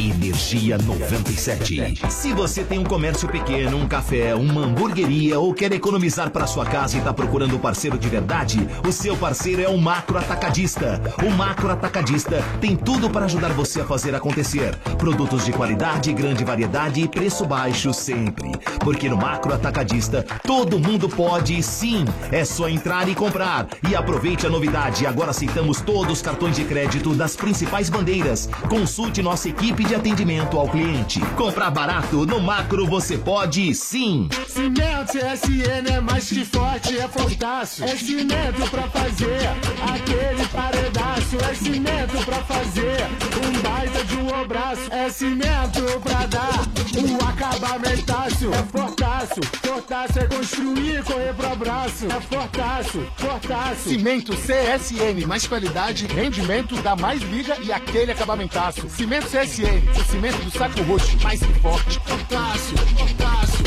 Energia 0.01 0.79
97. 0.79 2.01
Se 2.09 2.33
você 2.33 2.65
tem 2.65 2.79
um 2.79 2.85
comércio 2.85 3.29
pequeno, 3.29 3.77
um 3.77 3.87
café, 3.87 4.35
uma 4.35 4.63
hamburgueria 4.63 5.39
ou 5.39 5.53
quer 5.53 5.73
economizar 5.73 6.31
para 6.31 6.47
sua 6.47 6.65
casa 6.65 6.97
e 6.97 7.01
está 7.01 7.13
procurando 7.13 7.55
um 7.55 7.59
parceiro 7.59 7.99
de 7.99 8.09
verdade, 8.09 8.67
o 8.87 8.91
seu 8.91 9.15
parceiro 9.15 9.61
é 9.61 9.69
o 9.69 9.77
Macro 9.77 10.17
Atacadista. 10.17 11.03
O 11.23 11.31
Macro 11.31 11.71
Atacadista 11.71 12.43
tem 12.63 12.75
tudo 12.75 13.11
para 13.11 13.27
ajudar 13.27 13.51
você 13.51 13.83
a 13.83 13.85
fazer 13.85 14.15
acontecer. 14.15 14.75
Produtos 14.97 15.45
de 15.45 15.53
qualidade, 15.53 16.15
grande 16.15 16.45
variedade 16.45 17.03
e 17.03 17.09
preço 17.09 17.45
baixo 17.45 17.93
sempre. 17.93 18.53
Porque 18.79 19.07
no 19.07 19.19
Macro 19.19 19.53
Atacadista 19.53 20.25
todo 20.47 20.81
mundo 20.81 21.11
pode 21.11 21.63
sim. 21.63 22.07
É 22.33 22.43
só 22.43 22.71
entrar 22.71 23.07
e 23.07 23.15
comprar. 23.15 23.67
E 23.87 23.95
aproveite 23.95 24.47
a 24.47 24.51
novidade. 24.51 25.07
Agora 25.07 25.31
aceitamos 25.31 25.83
todos 25.83 26.15
os 26.15 26.23
cartões 26.23 26.57
de 26.57 26.65
crédito 26.65 27.15
das 27.15 27.37
principais 27.37 27.91
bandeiras. 27.91 28.49
Consulte 28.67 29.21
nossa 29.21 29.49
equipe 29.49 29.90
de 29.90 29.90
atendimento 29.95 30.59
ao 30.59 30.69
cliente. 30.69 31.21
Comprar 31.37 31.71
barato 31.71 32.27
no 32.27 32.41
Macro 32.41 32.87
você 32.87 33.19
pode 33.19 33.75
sim. 33.75 34.29
Cimento 34.49 35.13
CSN 35.13 35.91
é 35.93 36.01
mais 36.01 36.29
que 36.29 36.45
forte, 36.45 36.97
é 36.97 37.09
fortaço. 37.09 37.85
É 37.85 37.97
cimento 37.97 38.71
pra 38.71 38.83
fazer 38.85 39.49
aquele 39.93 40.47
paredaço. 40.49 41.37
É 41.51 41.55
cimento 41.55 42.25
pra 42.25 42.39
fazer 42.45 43.07
um 43.45 43.61
baita 43.61 44.05
de 44.05 44.17
um 44.17 44.35
abraço. 44.35 44.93
É 44.93 45.11
cimento 45.11 45.83
pra 46.03 46.27
dar 46.27 46.61
um 46.97 47.29
acabamentaço. 47.29 48.51
É 48.53 48.63
fortaço, 48.65 49.41
fortaço 49.63 50.19
é 50.19 50.27
construir, 50.27 51.03
correr 51.05 51.35
pro 51.35 51.53
abraço. 51.53 52.07
É 52.07 52.21
fortaço, 52.21 53.07
fortaço. 53.17 53.89
Cimento 53.89 54.33
CSN, 54.37 55.27
mais 55.27 55.47
qualidade, 55.47 56.07
rendimento, 56.07 56.75
dá 56.83 56.95
mais 56.97 57.23
liga 57.23 57.57
e 57.61 57.73
aquele 57.73 58.13
acabamentaço. 58.13 58.89
Cimento 58.89 59.27
CSN, 59.27 59.70
o 59.79 60.05
cimento 60.05 60.39
do 60.45 60.51
saco 60.51 60.83
roxo, 60.83 61.17
mais 61.23 61.41
que 61.41 61.53
forte. 61.61 62.01
Fortaço, 62.05 62.77
fortaço. 62.97 63.60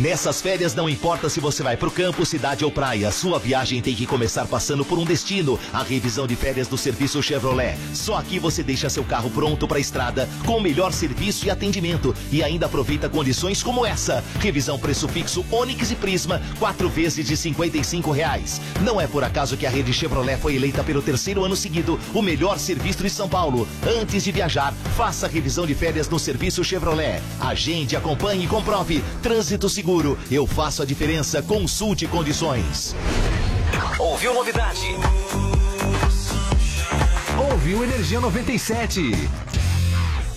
Nessas 0.00 0.40
férias 0.40 0.74
não 0.74 0.88
importa 0.88 1.28
se 1.28 1.40
você 1.40 1.62
vai 1.62 1.76
pro 1.76 1.90
campo, 1.90 2.24
cidade 2.24 2.64
ou 2.64 2.70
praia, 2.70 3.10
sua 3.10 3.38
viagem 3.38 3.82
tem 3.82 3.94
que 3.94 4.06
começar 4.06 4.46
passando 4.46 4.82
por 4.82 4.98
um 4.98 5.04
destino. 5.04 5.60
A 5.74 5.82
revisão 5.82 6.26
de 6.26 6.34
férias 6.34 6.66
do 6.66 6.78
serviço 6.78 7.22
Chevrolet. 7.22 7.76
Só 7.92 8.16
aqui 8.16 8.38
você 8.38 8.62
deixa 8.62 8.88
seu 8.88 9.04
carro 9.04 9.28
pronto 9.28 9.68
para 9.68 9.78
estrada, 9.78 10.26
com 10.46 10.56
o 10.56 10.60
melhor 10.60 10.94
serviço 10.94 11.44
e 11.44 11.50
atendimento 11.50 12.14
e 12.32 12.42
ainda 12.42 12.64
aproveita 12.64 13.10
condições 13.10 13.62
como 13.62 13.84
essa. 13.84 14.24
Revisão 14.38 14.78
preço 14.78 15.06
fixo 15.06 15.44
Onix 15.50 15.90
e 15.90 15.96
Prisma, 15.96 16.40
quatro 16.58 16.88
vezes 16.88 17.26
de 17.26 17.36
55 17.36 18.10
reais. 18.10 18.58
Não 18.80 18.98
é 18.98 19.06
por 19.06 19.22
acaso 19.22 19.54
que 19.54 19.66
a 19.66 19.70
rede 19.70 19.92
Chevrolet 19.92 20.38
foi 20.38 20.56
eleita 20.56 20.82
pelo 20.82 21.02
terceiro 21.02 21.44
ano 21.44 21.54
seguido 21.54 22.00
o 22.14 22.22
melhor 22.22 22.58
serviço 22.58 23.02
de 23.02 23.10
São 23.10 23.28
Paulo. 23.28 23.68
Antes 24.00 24.24
de 24.24 24.32
viajar, 24.32 24.72
faça 24.96 25.26
a 25.26 25.28
revisão 25.28 25.66
de 25.66 25.74
férias 25.74 26.08
no 26.08 26.18
serviço 26.18 26.64
Chevrolet. 26.64 27.20
Agende, 27.38 27.96
acompanhe 27.96 28.46
e 28.46 28.48
comprove. 28.48 29.04
Trânsito 29.22 29.68
seguro. 29.68 29.89
Eu 30.30 30.46
faço 30.46 30.82
a 30.82 30.86
diferença. 30.86 31.42
Consulte 31.42 32.06
condições. 32.06 32.94
Ouviu 33.98 34.32
novidade? 34.32 34.86
Ouviu 37.50 37.82
Energia 37.82 38.20
97. 38.20 39.10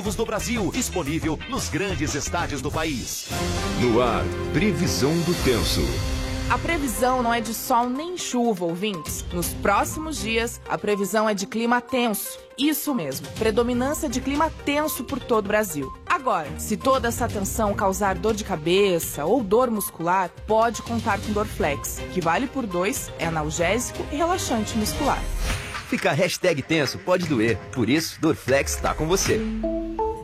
do 0.00 0.24
Brasil, 0.24 0.70
disponível 0.72 1.38
nos 1.48 1.68
grandes 1.68 2.14
estádios 2.14 2.62
do 2.62 2.70
país. 2.70 3.28
No 3.80 4.00
ar, 4.00 4.24
previsão 4.52 5.12
do 5.20 5.34
tenso. 5.44 5.82
A 6.48 6.58
previsão 6.58 7.22
não 7.22 7.32
é 7.32 7.40
de 7.40 7.54
sol 7.54 7.88
nem 7.88 8.16
chuva, 8.16 8.64
ouvintes. 8.64 9.24
Nos 9.32 9.54
próximos 9.54 10.18
dias, 10.18 10.60
a 10.68 10.76
previsão 10.76 11.28
é 11.28 11.34
de 11.34 11.46
clima 11.46 11.80
tenso. 11.80 12.38
Isso 12.58 12.92
mesmo, 12.92 13.28
predominância 13.38 14.08
de 14.08 14.20
clima 14.20 14.50
tenso 14.64 15.04
por 15.04 15.20
todo 15.20 15.44
o 15.44 15.48
Brasil. 15.48 15.92
Agora, 16.04 16.48
se 16.58 16.76
toda 16.76 17.06
essa 17.06 17.28
tensão 17.28 17.72
causar 17.72 18.16
dor 18.16 18.34
de 18.34 18.42
cabeça 18.42 19.24
ou 19.24 19.44
dor 19.44 19.70
muscular, 19.70 20.28
pode 20.46 20.82
contar 20.82 21.20
com 21.20 21.32
Dorflex, 21.32 22.00
que 22.12 22.20
vale 22.20 22.48
por 22.48 22.66
dois, 22.66 23.12
é 23.18 23.26
analgésico 23.26 24.04
e 24.10 24.16
relaxante 24.16 24.76
muscular. 24.76 25.22
Ficar 25.88 26.12
hashtag 26.12 26.62
tenso 26.62 26.98
pode 26.98 27.26
doer, 27.26 27.58
por 27.72 27.88
isso 27.88 28.20
Dorflex 28.20 28.76
tá 28.76 28.92
com 28.92 29.06
você. 29.06 29.40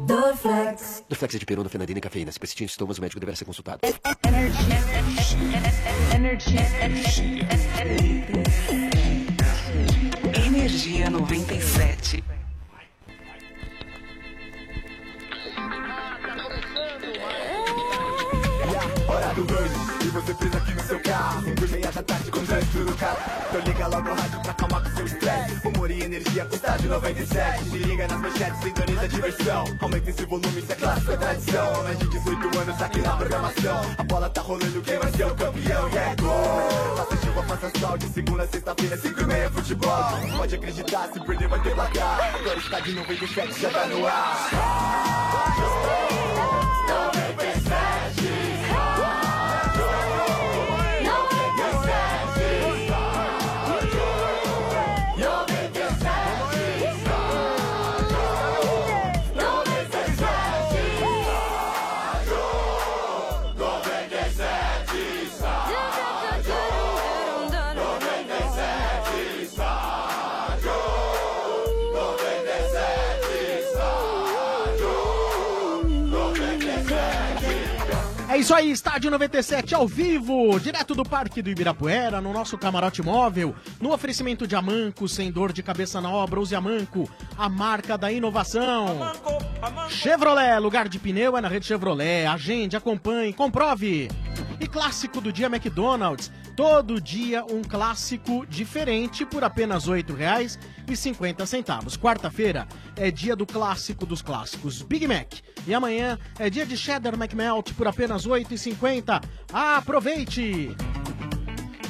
Dorflex. 0.06 1.02
Dorflex 1.08 1.34
é 1.34 1.38
de 1.38 1.44
perona, 1.44 1.68
fenadina 1.68 1.98
e 1.98 2.00
cafeína. 2.00 2.30
Se 2.30 2.38
persistir 2.38 2.64
em 2.64 2.68
sintomas, 2.68 2.98
o 2.98 3.00
médico 3.00 3.18
deverá 3.18 3.36
ser 3.36 3.44
consultado. 3.44 3.80
Energia 10.46 11.10
97. 11.10 12.24
Hora 19.08 19.34
do 19.34 19.44
doido, 19.44 19.74
e 20.04 20.08
você 20.08 20.34
fez 20.34 20.54
aqui 20.54 20.72
no 20.72 20.82
seu 20.82 21.00
carro 21.00 21.42
Cinco 21.42 21.64
e 21.64 21.68
meia 21.68 21.92
da 21.92 22.02
tarde 22.02 22.25
com 22.46 22.52
trânsito 22.52 22.78
no 22.78 22.96
carro 22.96 23.18
Então 23.48 23.60
liga 23.60 23.86
logo 23.88 24.08
o 24.08 24.14
rádio 24.14 24.40
pra 24.40 24.50
acalmar 24.52 24.82
com 24.82 24.96
seu 24.96 25.06
estresse 25.06 25.66
Humor 25.66 25.90
e 25.90 26.02
energia 26.02 26.44
com 26.44 26.54
estádio 26.54 26.90
97 26.90 27.64
Se 27.64 27.78
liga 27.78 28.08
nas 28.08 28.20
manchetes, 28.20 28.60
sintoniza 28.62 29.00
a 29.02 29.06
diversão 29.08 29.64
Aumenta 29.80 30.10
esse 30.10 30.24
volume, 30.24 30.58
isso 30.58 30.72
é 30.72 30.74
clássico, 30.74 31.12
é 31.12 31.16
tradição 31.16 31.82
Mais 31.82 31.98
de 31.98 32.08
18 32.08 32.58
anos 32.58 32.82
aqui 32.82 33.00
na 33.00 33.16
programação 33.16 33.80
A 33.98 34.02
bola 34.04 34.30
tá 34.30 34.40
rolando, 34.40 34.80
quem 34.82 34.98
vai 34.98 35.12
ser 35.12 35.26
o 35.26 35.34
campeão? 35.34 35.88
E 35.90 35.98
é 35.98 36.16
pessoal, 37.86 37.98
de 37.98 38.06
segunda 38.08 38.42
a 38.42 38.46
sexta-feira, 38.46 38.96
5 38.96 39.20
e 39.20 39.24
meia 39.26 39.50
futebol. 39.50 40.04
Pode 40.36 40.54
acreditar, 40.54 41.08
se 41.12 41.20
perder 41.20 41.48
vai 41.48 41.60
ter 41.62 41.74
placar. 41.74 42.34
Agora 42.34 42.58
está 42.58 42.80
de 42.80 42.92
97, 42.92 43.60
já 43.60 43.70
tá 43.70 43.86
no 43.86 44.06
ar. 44.06 44.50
É 46.32 46.35
isso 78.46 78.54
aí, 78.54 78.70
Estádio 78.70 79.10
97 79.10 79.74
ao 79.74 79.88
vivo, 79.88 80.60
direto 80.60 80.94
do 80.94 81.02
Parque 81.02 81.42
do 81.42 81.50
Ibirapuera, 81.50 82.20
no 82.20 82.32
nosso 82.32 82.56
camarote 82.56 83.02
móvel, 83.02 83.56
no 83.80 83.92
oferecimento 83.92 84.46
de 84.46 84.54
Amanco, 84.54 85.08
sem 85.08 85.32
dor 85.32 85.52
de 85.52 85.64
cabeça 85.64 86.00
na 86.00 86.12
obra, 86.12 86.38
use 86.38 86.54
Amanco, 86.54 87.10
a 87.36 87.48
marca 87.48 87.98
da 87.98 88.12
inovação. 88.12 89.00
Chevrolet, 89.88 90.60
lugar 90.60 90.88
de 90.88 90.96
pneu 90.96 91.36
é 91.36 91.40
na 91.40 91.48
rede 91.48 91.66
Chevrolet, 91.66 92.24
agende, 92.26 92.76
acompanhe, 92.76 93.32
comprove. 93.32 94.08
E 94.60 94.68
clássico 94.68 95.20
do 95.20 95.32
dia 95.32 95.48
McDonald's, 95.48 96.30
todo 96.54 97.00
dia 97.00 97.44
um 97.44 97.62
clássico 97.62 98.46
diferente 98.46 99.26
por 99.26 99.42
apenas 99.42 99.86
R$ 99.86 100.04
8,50. 100.04 101.98
Quarta-feira 101.98 102.68
é 102.94 103.10
dia 103.10 103.34
do 103.34 103.44
clássico 103.44 104.06
dos 104.06 104.22
clássicos, 104.22 104.82
Big 104.82 105.08
Mac. 105.08 105.34
E 105.66 105.74
amanhã 105.74 106.18
é 106.38 106.48
dia 106.48 106.64
de 106.64 106.76
Cheddar 106.76 107.14
McMelt 107.14 107.72
por 107.74 107.88
apenas 107.88 108.24
R$ 108.24 108.30
8,50. 108.32 109.22
Aproveite! 109.52 110.70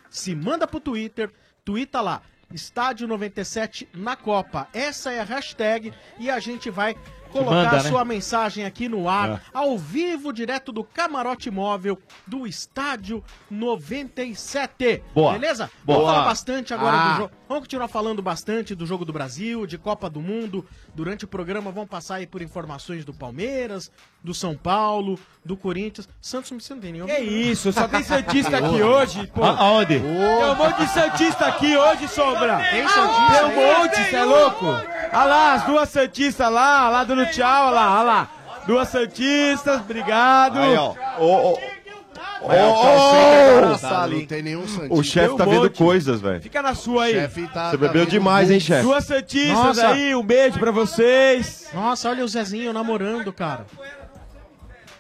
Se 0.09 0.35
manda 0.35 0.67
pro 0.67 0.79
Twitter, 0.79 1.31
twita 1.65 2.01
lá, 2.01 2.21
Estádio 2.53 3.07
97 3.07 3.89
na 3.93 4.15
Copa. 4.15 4.67
Essa 4.73 5.11
é 5.11 5.19
a 5.19 5.23
hashtag 5.23 5.91
e 6.19 6.29
a 6.29 6.39
gente 6.39 6.69
vai 6.69 6.95
colocar 7.31 7.51
manda, 7.55 7.83
né? 7.83 7.89
sua 7.89 8.05
mensagem 8.05 8.63
aqui 8.65 8.87
no 8.87 9.09
ar, 9.09 9.29
É. 9.31 9.39
ao 9.53 9.77
vivo, 9.77 10.31
direto 10.31 10.71
do 10.71 10.81
camarote 10.81 11.51
móvel 11.51 11.99
do 12.25 12.47
Estádio 12.47 13.21
97. 13.51 15.03
Boa. 15.13 15.33
Beleza? 15.33 15.69
Boa. 15.83 15.99
Vamos 15.99 16.11
falar 16.13 16.25
bastante 16.25 16.73
agora 16.73 16.97
Ah. 16.97 17.11
do 17.11 17.17
jogo. 17.17 17.31
Vamos 17.47 17.63
continuar 17.63 17.87
falando 17.87 18.21
bastante 18.21 18.75
do 18.75 18.85
jogo 18.85 19.05
do 19.05 19.13
Brasil, 19.13 19.65
de 19.65 19.77
Copa 19.77 20.09
do 20.09 20.19
Mundo. 20.19 20.65
Durante 20.93 21.23
o 21.23 21.27
programa 21.29 21.71
vamos 21.71 21.89
passar 21.89 22.15
aí 22.15 22.27
por 22.27 22.41
informações 22.41 23.05
do 23.05 23.13
Palmeiras, 23.13 23.89
do 24.21 24.33
São 24.33 24.53
Paulo, 24.53 25.17
do 25.45 25.55
Corinthians. 25.55 26.09
Santos 26.19 26.51
você 26.51 26.73
não 26.73 26.81
tem 26.81 26.91
nenhum. 26.91 27.05
Que 27.05 27.19
isso, 27.19 27.71
só 27.71 27.87
tem 27.87 28.03
Santista 28.03 28.57
aqui 28.57 28.81
hoje, 28.83 29.27
pô. 29.27 29.45
Aonde? 29.45 29.97
Tem 29.97 30.05
um 30.05 30.55
monte 30.55 30.77
de 30.77 30.89
Santista 30.89 31.45
aqui 31.45 31.77
hoje, 31.77 32.09
Sombra. 32.09 32.57
Tem 32.69 32.85
Santista? 32.85 33.39
Tem 33.39 33.45
um 33.45 33.79
monte, 33.79 33.95
cê 33.95 34.15
é 34.17 34.23
louco? 34.25 34.65
Olha 34.65 35.23
lá, 35.23 35.53
as 35.53 35.63
duas 35.63 35.87
Santistas 35.87 36.51
lá, 36.51 36.89
lá 36.89 37.03
dando 37.05 37.25
tchau, 37.27 37.67
olha 37.67 37.75
lá, 37.75 37.93
olha 37.95 38.03
lá. 38.03 38.29
Duas 38.67 38.89
Santistas, 38.89 39.79
obrigado. 39.79 40.59
Aí, 40.59 40.75
ó. 40.75 40.93
Ô, 41.17 41.53
ô. 41.53 41.76
Tá 42.17 42.39
ô, 42.41 43.61
sentado, 43.61 43.79
Salim. 43.79 44.19
Não 44.19 44.25
tem 44.25 44.41
nenhum 44.43 44.67
Santista. 44.67 44.93
O 44.93 45.03
chefe 45.03 45.35
tá 45.37 45.43
um 45.45 45.49
vendo 45.49 45.63
monte. 45.63 45.77
coisas, 45.77 46.21
velho. 46.21 46.41
Fica 46.41 46.61
na 46.61 46.73
sua 46.75 47.03
aí. 47.05 47.13
Tá- 47.15 47.27
Você 47.29 47.47
tá 47.47 47.77
bebeu 47.77 48.05
demais, 48.05 48.49
hein, 48.51 48.59
chefe? 48.59 48.83
Duas 48.83 49.05
Santistas 49.05 49.53
Nossa. 49.57 49.87
aí, 49.89 50.15
um 50.15 50.23
beijo 50.23 50.57
pra 50.59 50.71
vocês. 50.71 51.67
Nossa, 51.73 52.09
olha 52.09 52.23
o 52.23 52.27
Zezinho 52.27 52.71
namorando, 52.73 53.31
cara. 53.33 53.65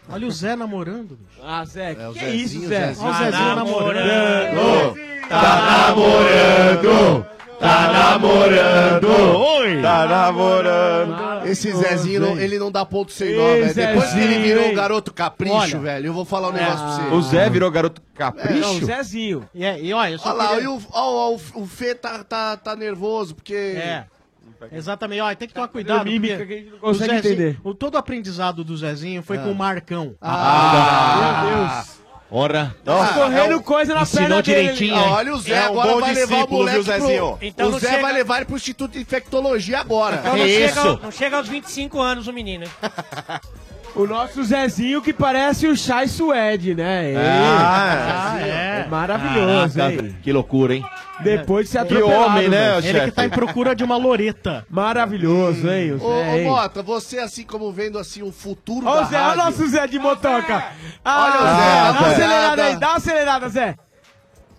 Olha 0.09 0.25
o 0.25 0.31
Zé 0.31 0.55
namorando, 0.55 1.17
bicho. 1.17 1.41
Ah, 1.43 1.65
Zé, 1.65 1.93
que, 1.93 2.01
É, 2.01 2.07
o 2.07 2.13
que 2.13 2.19
Zezinho, 2.19 2.41
isso, 2.61 2.67
Zé? 2.69 2.85
Zezinho. 2.87 3.07
Olha 3.07 3.13
o 3.13 3.17
Zezinho 3.31 3.55
namorando. 3.55 3.97
Tá 3.97 4.53
namorando! 4.53 5.27
Tá 5.27 5.87
namorando! 5.89 7.36
Oi! 9.59 9.81
Tá 9.81 10.05
namorando! 10.07 11.45
Esse 11.47 11.71
Zezinho, 11.73 12.21
não- 12.21 12.39
ele 12.39 12.57
não 12.59 12.71
dá 12.71 12.85
ponto 12.85 13.11
sem 13.11 13.35
nó, 13.35 13.43
velho. 13.47 13.73
Depois 13.73 14.13
que 14.13 14.19
ele 14.19 14.39
virou 14.39 14.67
um 14.67 14.73
garoto 14.73 15.13
capricho, 15.13 15.53
Olha. 15.55 15.79
velho, 15.79 16.07
eu 16.07 16.13
vou 16.13 16.25
falar 16.25 16.49
um 16.49 16.51
negócio 16.53 16.77
pra 16.85 16.87
você. 17.09 17.15
O 17.15 17.21
Zé 17.21 17.49
virou 17.49 17.69
garoto 17.71 18.01
Não, 18.01 18.15
capricho? 18.15 18.69
o 18.69 18.85
Zezinho. 18.85 19.49
E, 19.53 19.65
é, 19.65 19.79
e 19.81 19.93
olha, 19.93 20.11
eu 20.13 20.19
só 20.19 20.29
Olha 20.29 20.37
lá, 20.37 20.47
queria- 20.49 20.63
e 20.63 20.67
o, 20.67 20.81
ó, 20.91 21.01
ó, 21.01 21.31
o, 21.31 21.61
o 21.61 21.67
Fê 21.67 21.95
tá, 21.95 22.23
tá, 22.23 22.57
tá 22.57 22.75
nervoso, 22.75 23.35
porque... 23.35 23.53
É. 23.55 24.05
Exatamente, 24.71 25.21
olha, 25.21 25.35
tem 25.35 25.47
que 25.47 25.53
tomar 25.53 25.67
cuidado. 25.67 26.03
mímica 26.05 26.37
porque 26.37 26.47
que 26.47 26.53
a 26.53 26.57
gente 26.57 26.69
não 26.71 26.77
o 26.77 26.81
consegue 26.81 27.13
Zezinho- 27.21 27.33
entender. 27.33 27.59
O, 27.63 27.75
todo 27.75 27.93
o 27.93 27.97
aprendizado 27.97 28.63
do 28.63 28.75
Zezinho 28.75 29.21
foi 29.21 29.37
com 29.37 29.51
o 29.51 29.55
Marcão. 29.55 30.15
Ah, 30.19 31.43
Meu 31.45 31.57
Deus. 31.57 31.97
Ora. 32.29 32.75
Tá 32.83 33.13
correndo 33.13 33.61
coisa 33.63 33.93
na 33.95 34.05
perna 34.05 34.41
dele. 34.41 34.61
direitinho, 34.73 34.95
Ah, 34.95 35.11
olha 35.11 35.33
o 35.33 35.39
Zé 35.39 35.53
É 35.55 35.61
um 35.61 35.65
agora 35.71 35.93
bom 35.93 35.99
vai 36.01 36.13
levar 36.13 36.43
o 36.45 36.49
moleque 36.51 36.75
viu, 36.75 36.83
Zezinho? 36.83 37.37
pro... 37.37 37.47
Então 37.47 37.69
o 37.69 37.79
Zé 37.79 37.89
chega- 37.89 38.01
vai 38.01 38.13
levar 38.13 38.35
ele 38.37 38.45
pro 38.45 38.55
Instituto 38.57 38.91
de 38.91 38.99
Infectologia 38.99 39.79
agora. 39.79 40.17
Então 40.17 40.35
não 40.37 40.43
Que 40.45 40.49
chega, 40.53 40.65
isso? 40.81 40.99
não 41.03 41.11
chega 41.11 41.37
aos 41.37 41.47
25 41.47 41.99
anos 42.01 42.27
o 42.27 42.33
menino, 42.33 42.65
hein? 42.65 42.71
O 43.97 44.05
nosso 44.05 44.43
Zezinho 44.43 45.01
que 45.01 45.11
parece 45.11 45.67
o 45.67 45.75
Chai 45.75 46.07
Suede, 46.07 46.75
né? 46.75 47.09
Ele. 47.09 47.17
Ah, 47.19 48.37
é. 48.39 48.87
maravilhoso, 48.87 49.77
Caraca, 49.79 50.03
hein? 50.05 50.15
que 50.21 50.31
loucura, 50.31 50.75
hein? 50.75 50.85
Depois 51.21 51.65
de 51.65 51.71
ser 51.71 51.85
Que 51.85 51.95
atropelado, 51.95 52.25
homem, 52.29 52.47
né. 52.47 52.77
Ele 52.77 53.01
que 53.01 53.11
tá 53.11 53.25
em 53.25 53.29
procura 53.29 53.75
de 53.75 53.83
uma 53.83 53.97
loreta. 53.97 54.63
Maravilhoso, 54.69 55.67
hein? 55.67 55.93
O 55.93 55.95
Ô, 55.95 55.99
Zé, 55.99 56.31
ô 56.31 56.37
hein? 56.37 56.45
Mota, 56.45 56.83
você 56.83 57.17
assim 57.17 57.43
como 57.43 57.71
vendo 57.71 57.97
assim 57.97 58.21
o 58.21 58.31
futuro 58.31 58.85
Ó 58.85 58.95
da 58.97 59.01
o 59.01 59.05
Zé, 59.05 59.17
olha 59.17 59.25
o 59.25 59.27
rádio... 59.29 59.43
nosso 59.45 59.67
Zé 59.67 59.87
de 59.87 59.97
motoca. 59.97 60.63
Ah, 61.03 61.23
Olha 61.25 61.35
o 61.35 61.55
Zé, 61.57 61.91
dá 61.91 61.99
uma 61.99 62.07
acelerada 62.11 62.63
aí, 62.63 62.75
dá 62.75 62.87
uma 62.89 62.97
acelerada, 62.97 63.49
Zé. 63.49 63.75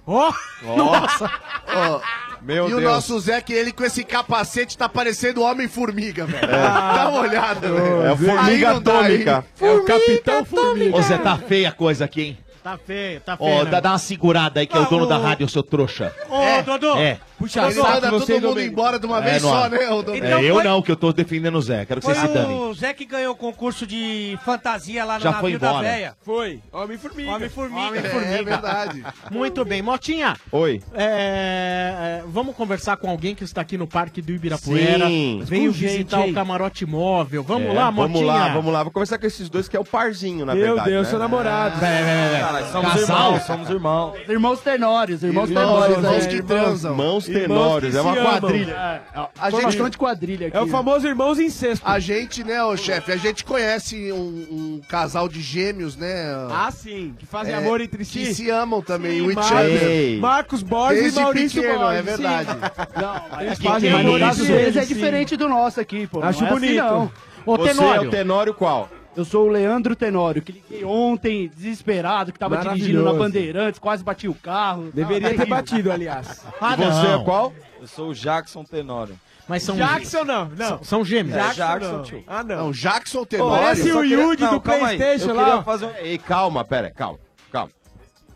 Ó, 0.04 0.32
Nossa! 0.76 1.30
Ó, 1.74 2.00
Meu 2.48 2.66
e 2.66 2.70
Deus. 2.70 2.80
o 2.82 2.84
nosso 2.84 3.20
Zé, 3.20 3.42
que 3.42 3.52
ele 3.52 3.70
com 3.72 3.84
esse 3.84 4.02
capacete 4.02 4.76
tá 4.78 4.88
parecendo 4.88 5.42
Homem-Formiga, 5.42 6.24
velho. 6.24 6.48
Dá 6.48 7.08
uma 7.10 7.20
olhada, 7.20 7.70
velho. 7.70 8.02
É 8.06 8.08
Aí 8.10 8.16
formiga 8.16 8.80
dá, 8.80 8.98
atômica. 9.00 9.44
é 9.60 9.70
o 9.70 9.84
Capitão 9.84 10.44
Formiga. 10.46 10.96
Ô, 10.96 11.02
Zé, 11.02 11.18
tá 11.18 11.36
feia 11.36 11.68
a 11.68 11.72
coisa 11.72 12.06
aqui, 12.06 12.22
hein? 12.22 12.38
Tá 12.64 12.78
feio, 12.78 13.20
tá 13.20 13.36
Ó, 13.38 13.46
feio. 13.58 13.66
dá, 13.66 13.80
dá 13.80 13.90
uma 13.92 13.98
segurada 13.98 14.60
aí, 14.60 14.66
que 14.66 14.76
é 14.76 14.80
o 14.80 14.86
dono 14.86 15.06
da 15.06 15.18
rádio, 15.18 15.46
seu 15.48 15.62
trouxa. 15.62 16.10
Ô, 16.30 16.62
Dodô, 16.62 16.96
É. 16.96 17.18
Puxa, 17.38 17.62
Ele 17.66 17.72
saco, 17.74 17.88
manda 17.88 18.10
você 18.10 18.34
todo 18.34 18.48
mundo 18.48 18.60
embora 18.60 18.98
de 18.98 19.06
uma 19.06 19.18
É, 19.18 19.30
vez 19.30 19.42
não. 19.42 19.50
só, 19.50 19.68
né, 19.68 19.78
Dom? 19.78 20.00
Então 20.16 20.38
é, 20.38 20.44
eu 20.50 20.54
foi- 20.56 20.64
não, 20.64 20.82
que 20.82 20.90
eu 20.90 20.96
tô 20.96 21.12
defendendo 21.12 21.54
o 21.56 21.62
Zé. 21.62 21.84
Quero 21.86 22.00
que 22.00 22.06
foi 22.06 22.14
você 22.14 22.26
se 22.26 22.34
dane. 22.34 22.52
o 22.54 22.74
Zé 22.74 22.92
que 22.92 23.04
ganhou 23.04 23.32
o 23.32 23.36
concurso 23.36 23.86
de 23.86 24.36
fantasia 24.44 25.04
lá 25.04 25.14
no 25.14 25.20
Já 25.20 25.32
foi 25.34 25.52
navio 25.52 25.58
da 25.60 25.80
véia. 25.80 26.16
Foi. 26.24 26.60
Homem-Formiga. 26.72 27.30
Homem-Formiga. 27.30 27.98
É 27.98 28.42
verdade. 28.42 29.04
Muito 29.30 29.64
bem, 29.64 29.80
Motinha. 29.82 30.36
Oi. 30.50 30.82
é, 30.94 32.20
é, 32.20 32.24
vamos 32.26 32.54
conversar 32.56 32.96
com 32.96 33.08
alguém 33.08 33.34
que 33.34 33.44
está 33.44 33.60
aqui 33.60 33.78
no 33.78 33.86
Parque 33.86 34.20
do 34.20 34.32
Ibirapuera. 34.32 35.06
Sim. 35.06 35.40
Veio 35.44 35.72
gente 35.72 35.88
visitar 35.92 36.20
o 36.20 36.32
camarote 36.32 36.84
móvel. 36.84 37.42
Vamos 37.42 37.70
É, 37.70 37.72
lá, 37.72 37.90
Motinha. 37.90 38.08
Vamos 38.18 38.26
lá, 38.26 38.48
vamos 38.52 38.72
lá. 38.72 38.82
Vou 38.82 38.92
conversar 38.92 39.18
com 39.18 39.26
esses 39.26 39.48
dois 39.48 39.68
que 39.68 39.76
é 39.76 39.80
o 39.80 39.84
parzinho, 39.84 40.44
na 40.44 40.54
Meu 40.54 40.66
verdade. 40.74 40.90
Deus, 40.90 41.04
né? 41.06 41.10
seu 41.10 41.18
namorado. 41.18 41.78
Cara, 41.80 42.66
somos 42.72 42.92
Casal? 42.92 43.00
irmãos, 43.28 43.42
somos 43.46 43.70
irmãos. 43.70 44.14
Irmãos 44.28 44.60
Tenórios, 44.60 45.22
irmãos 45.22 45.48
Tenórios. 45.48 45.96
irmãos 45.98 46.24
é, 46.24 46.28
que 46.28 46.42
transam. 46.42 46.90
Irmãos 46.92 47.27
tenórios, 47.32 47.94
é 47.94 48.00
uma 48.00 48.16
quadrilha. 48.16 48.72
É, 49.14 49.20
A 49.38 49.50
gente 49.50 49.62
bastante 49.62 49.98
quadrilha 49.98 50.48
aqui. 50.48 50.56
É 50.56 50.60
o 50.60 50.66
famoso 50.66 51.06
irmãos 51.06 51.38
incesto. 51.38 51.86
A 51.86 51.98
gente, 51.98 52.42
né, 52.44 52.62
ô 52.64 52.76
chefe, 52.76 53.12
a 53.12 53.16
gente 53.16 53.44
conhece 53.44 54.12
um, 54.12 54.16
um 54.50 54.80
casal 54.88 55.28
de 55.28 55.40
gêmeos, 55.40 55.96
né? 55.96 56.24
Ah, 56.50 56.70
sim, 56.70 57.14
que 57.18 57.26
fazem 57.26 57.54
É, 57.54 57.56
amor 57.58 57.80
entre 57.80 58.04
si. 58.04 58.18
Que 58.20 58.34
se 58.34 58.50
amam 58.50 58.80
também, 58.82 59.20
Sim, 59.20 59.30
o 59.30 59.34
Marcos- 59.34 59.48
Chandler. 59.48 60.20
Marcos 60.20 60.62
Borges 60.62 61.00
Desde 61.02 61.18
e 61.18 61.22
Maurício 61.22 61.62
pequeno, 61.62 61.78
Borges. 61.80 61.98
é 61.98 62.02
verdade. 62.02 62.50
Não, 62.96 63.40
eles 63.42 63.58
fazem 63.58 63.92
amor 63.92 64.20
isso? 64.20 64.28
entre 64.42 64.48
vezes 64.48 64.76
é 64.76 64.82
sim. 64.82 64.94
diferente 64.94 65.36
do 65.36 65.48
nosso 65.48 65.80
aqui, 65.80 66.06
pô. 66.06 66.22
Acho 66.22 66.44
bonito. 66.46 67.10
Ô, 67.46 67.56
Você 67.56 67.68
Tenório. 67.74 68.04
é 68.04 68.06
o 68.06 68.10
Tenório 68.10 68.54
qual? 68.54 68.88
Eu 69.18 69.24
sou 69.24 69.46
o 69.46 69.48
Leandro 69.48 69.96
Tenório, 69.96 70.40
que 70.40 70.52
liguei 70.52 70.84
ontem, 70.84 71.50
desesperado, 71.56 72.32
que 72.32 72.38
tava 72.38 72.56
dirigindo 72.58 73.02
na. 73.02 73.12
Bandeirantes, 73.14 73.80
quase 73.80 74.04
bati 74.04 74.28
o 74.28 74.34
carro. 74.34 74.92
Deveria 74.94 75.30
ter 75.30 75.36
terrível. 75.38 75.56
batido, 75.56 75.90
aliás. 75.90 76.44
Ah, 76.60 76.74
E 76.74 76.76
você 76.76 77.08
não. 77.08 77.20
é 77.20 77.24
qual? 77.24 77.52
Eu 77.80 77.86
sou 77.88 78.10
o 78.10 78.14
Jackson 78.14 78.62
Tenório. 78.62 79.18
Mas 79.48 79.64
são- 79.64 79.74
Jackson 79.74 80.22
não, 80.22 80.44
não. 80.50 80.68
São, 80.68 80.84
são 80.84 81.04
gêmeos. 81.04 81.36
É, 81.36 81.40
Jackson, 81.40 81.56
Jackson, 81.56 81.92
não. 81.96 82.02
tio. 82.04 82.24
Ah, 82.28 82.44
não. 82.44 82.56
Não, 82.56 82.70
Jackson 82.70 83.24
Tenório. 83.24 83.60
Parece 83.60 83.88
eu 83.88 83.98
o 83.98 84.04
Não, 84.44 84.52
do. 84.52 84.60
PlayStation 84.60 85.30
Eu 85.30 85.34
lá, 85.34 85.42
queria 85.44 85.58
ó. 85.58 85.62
fazer 85.64 85.86
um... 85.86 85.90
Ei, 85.98 86.18
calma, 86.18 86.64
pera, 86.64 86.88
calma, 86.92 87.18
calma. 87.50 87.72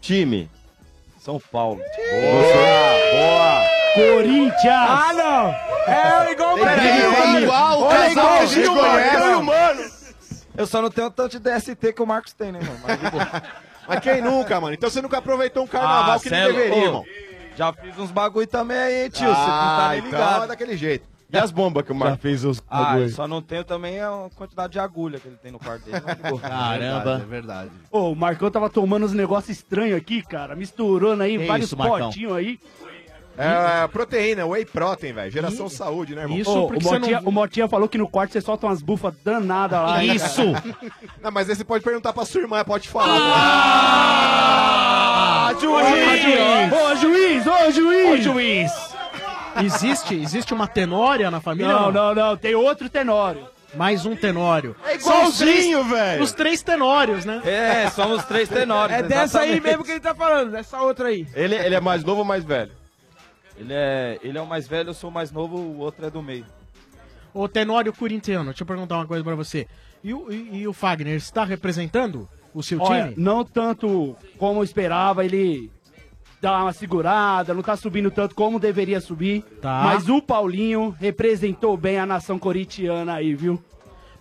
Time. 0.01 0.51
São 1.20 1.39
Paulo. 1.39 1.78
Boa, 1.78 3.62
Corinthians! 3.95 4.64
Ah, 4.66 5.12
não! 5.12 5.95
É 5.95 6.33
igual 6.33 6.57
mim, 6.57 6.62
ir 6.62 7.18
mano. 7.18 7.41
igual 7.41 7.83
o 7.83 7.89
casal 7.89 8.11
igual 8.11 8.26
que 8.39 8.43
a 8.43 8.47
gente 8.47 8.68
o 8.68 8.74
mano, 8.74 9.76
conhece. 9.76 10.01
Eu 10.57 10.66
só 10.66 10.82
não 10.82 10.90
tenho 10.90 11.11
tanto 11.11 11.32
de 11.32 11.38
DST 11.38 11.92
que 11.92 12.03
o 12.03 12.07
Marcos 12.07 12.32
tem, 12.32 12.53
né, 12.53 12.61
mano? 12.61 12.78
Mas. 12.82 13.42
Mas 13.88 13.98
quem 13.98 14.22
nunca, 14.22 14.61
mano? 14.61 14.74
Então 14.74 14.88
você 14.88 15.03
nunca 15.03 15.18
aproveitou 15.18 15.64
um 15.64 15.66
carnaval 15.66 16.20
que 16.20 16.28
cê 16.28 16.36
não 16.36 16.42
é 16.42 16.46
deveria, 16.53 16.70
louco. 16.70 16.86
irmão. 16.86 17.05
Já 17.57 17.72
fiz 17.72 17.98
uns 17.98 18.11
bagulho 18.12 18.46
também 18.46 18.76
aí, 18.76 19.11
tio. 19.11 19.26
Você 19.26 19.32
não 19.32 19.34
tá 19.36 19.88
nem 19.90 19.98
então 19.98 20.11
ligado. 20.12 20.44
é 20.44 20.46
daquele 20.46 20.76
jeito. 20.76 21.05
E 21.30 21.36
as 21.36 21.50
bombas 21.50 21.84
que 21.84 21.90
o 21.90 21.94
Marcos 21.94 22.20
fez 22.20 22.44
os 22.44 22.62
Ah, 22.70 22.98
eu 22.98 23.09
só 23.09 23.26
não 23.26 23.42
tenho 23.42 23.64
também 23.64 24.00
a 24.00 24.28
quantidade 24.36 24.74
de 24.74 24.78
agulha 24.78 25.18
que 25.18 25.26
ele 25.26 25.36
tem 25.36 25.50
no 25.50 25.59
quarto 25.59 25.82
dele. 25.84 26.00
mas 26.05 26.16
de 26.16 26.22
boa. 26.22 26.38
Caramba. 26.48 27.20
É 27.22 27.26
verdade. 27.26 27.70
Ô, 27.90 28.12
o 28.12 28.14
Marcão 28.16 28.50
tava 28.50 28.70
tomando 28.70 29.05
uns 29.07 29.12
negócios 29.12 29.57
estranhos 29.57 29.96
aqui, 29.98 30.22
cara. 30.22 30.55
Misturando 30.55 31.22
aí 31.24 31.38
Que 31.38 31.46
vários 31.46 31.66
isso, 31.68 31.76
Marcão? 31.76 32.07
potinhos 32.07 32.36
aí. 32.36 32.61
É, 33.37 33.87
proteína, 33.89 34.47
whey 34.47 34.64
protein, 34.64 35.12
velho. 35.12 35.30
Geração 35.30 35.68
saúde, 35.68 36.14
né, 36.14 36.22
irmão? 36.22 36.39
Ô, 36.45 36.66
o, 36.66 36.83
Motinha, 36.83 37.20
o 37.24 37.33
Motinha 37.33 37.68
falou 37.68 37.89
que 37.89 37.97
no 37.99 38.07
quarto 38.09 38.33
você 38.33 38.41
solta 38.41 38.66
umas 38.66 38.83
bufas 38.83 39.14
danadas 39.24 39.80
lá. 39.80 40.05
hein, 40.05 40.16
cara? 40.20 40.62
não, 41.22 41.30
mas 41.30 41.49
aí 41.49 41.57
você 41.57 41.64
pode 41.64 41.83
perguntar 41.83 42.12
pra 42.12 42.24
sua 42.24 42.43
irmã, 42.43 42.62
pode 42.64 42.89
falar. 42.89 43.16
Ah, 45.45 45.55
juiz! 45.61 46.72
Ô, 46.72 46.97
juiz! 46.97 47.47
Ô, 47.47 47.70
juiz! 47.70 48.11
Ô, 48.11 48.16
juiz! 48.18 48.72
Existe, 49.62 50.14
existe 50.14 50.55
uma 50.55 50.66
tenória 50.66 51.30
na 51.30 51.41
família? 51.41 51.72
Não, 51.72 51.93
não, 51.93 52.14
não. 52.14 52.37
Tem 52.37 52.55
outro 52.55 52.89
tenório. 52.89 53.47
Mais 53.74 54.05
um 54.05 54.14
tenório. 54.14 54.76
É 54.85 54.97
igualzinho, 54.97 55.85
velho. 55.85 56.22
Os 56.22 56.33
três 56.33 56.62
tenórios, 56.62 57.24
né? 57.24 57.41
É, 57.45 57.89
somos 57.91 58.22
três 58.24 58.49
tenórios. 58.49 58.99
É 58.99 59.03
dessa 59.03 59.41
aí 59.41 59.61
mesmo 59.61 59.83
que 59.85 59.93
ele 59.93 60.01
tá 60.01 60.14
falando, 60.14 60.51
dessa 60.53 60.78
outra 60.80 61.09
aí. 61.09 61.26
Ele, 61.35 61.55
ele 61.55 61.74
é 61.74 61.80
mais 61.80 62.05
novo 62.05 62.18
ou 62.20 62.24
mais 62.24 62.45
velho? 62.45 62.70
Ele 63.57 63.72
é, 63.72 64.18
ele 64.22 64.38
é 64.38 64.40
o 64.40 64.46
mais 64.46 64.66
velho, 64.66 64.90
eu 64.90 64.94
sou 64.94 65.11
o 65.11 65.12
mais 65.12 65.30
novo, 65.30 65.57
o 65.57 65.78
outro 65.78 66.07
é 66.07 66.11
do 66.11 66.22
meio. 66.22 66.46
Ô, 67.34 67.48
Tenório 67.48 67.92
Corintiano, 67.92 68.46
deixa 68.46 68.62
eu 68.62 68.66
perguntar 68.66 68.96
uma 68.96 69.07
coisa 69.07 69.24
pra 69.24 69.34
você. 69.34 69.66
E 70.03 70.12
o, 70.12 70.30
e, 70.32 70.61
e 70.61 70.68
o 70.68 70.72
Fagner, 70.72 71.16
está 71.16 71.44
representando 71.44 72.28
o 72.55 72.62
seu 72.62 72.80
Olha, 72.80 73.05
time? 73.05 73.14
não 73.16 73.44
tanto 73.44 74.16
como 74.38 74.61
eu 74.61 74.64
esperava, 74.64 75.24
ele 75.24 75.70
dá 76.40 76.62
uma 76.62 76.72
segurada, 76.72 77.55
não 77.55 77.62
tá 77.62 77.76
subindo 77.76 78.11
tanto 78.11 78.34
como 78.34 78.59
deveria 78.59 79.00
subir. 79.00 79.42
Tá. 79.61 79.82
Mas 79.84 80.09
o 80.09 80.20
Paulinho 80.20 80.90
representou 80.98 81.76
bem 81.76 81.98
a 81.98 82.05
nação 82.05 82.38
corintiana 82.38 83.14
aí, 83.14 83.34
viu? 83.34 83.62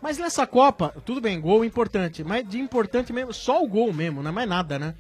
Mas 0.02 0.18
nessa 0.18 0.48
Copa, 0.48 0.94
tudo 1.06 1.22
bem, 1.22 1.40
gol 1.40 1.66
importante, 1.66 2.24
mas 2.24 2.48
de 2.48 2.60
importante 2.60 3.12
mesmo, 3.12 3.34
só 3.34 3.64
o 3.64 3.68
gol 3.68 3.92
mesmo, 3.94 4.24
não 4.24 4.30
é 4.30 4.34
mais 4.34 4.50
nada, 4.50 4.80
né? 4.80 4.96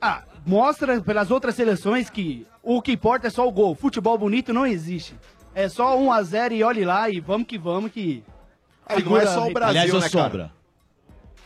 Ah, 0.00 0.22
mostra 0.46 1.00
pelas 1.00 1.30
outras 1.30 1.54
seleções 1.54 2.08
que 2.08 2.46
o 2.76 2.82
que 2.82 2.92
importa 2.92 3.26
é 3.26 3.30
só 3.30 3.46
o 3.46 3.52
gol. 3.52 3.74
Futebol 3.74 4.16
bonito 4.18 4.52
não 4.52 4.66
existe. 4.66 5.14
É 5.54 5.68
só 5.68 5.98
1 5.98 6.12
a 6.12 6.22
0 6.22 6.54
e 6.54 6.62
olhe 6.62 6.84
lá 6.84 7.08
e 7.08 7.20
vamos 7.20 7.46
que 7.46 7.56
vamos 7.58 7.90
que. 7.90 8.22
É, 8.88 9.00
não 9.00 9.16
é 9.16 9.26
só 9.26 9.46
o 9.46 9.52
Brasil, 9.52 9.80
Aliás, 9.80 9.92
né, 9.92 10.08
cara? 10.10 10.24
Sombra. 10.24 10.52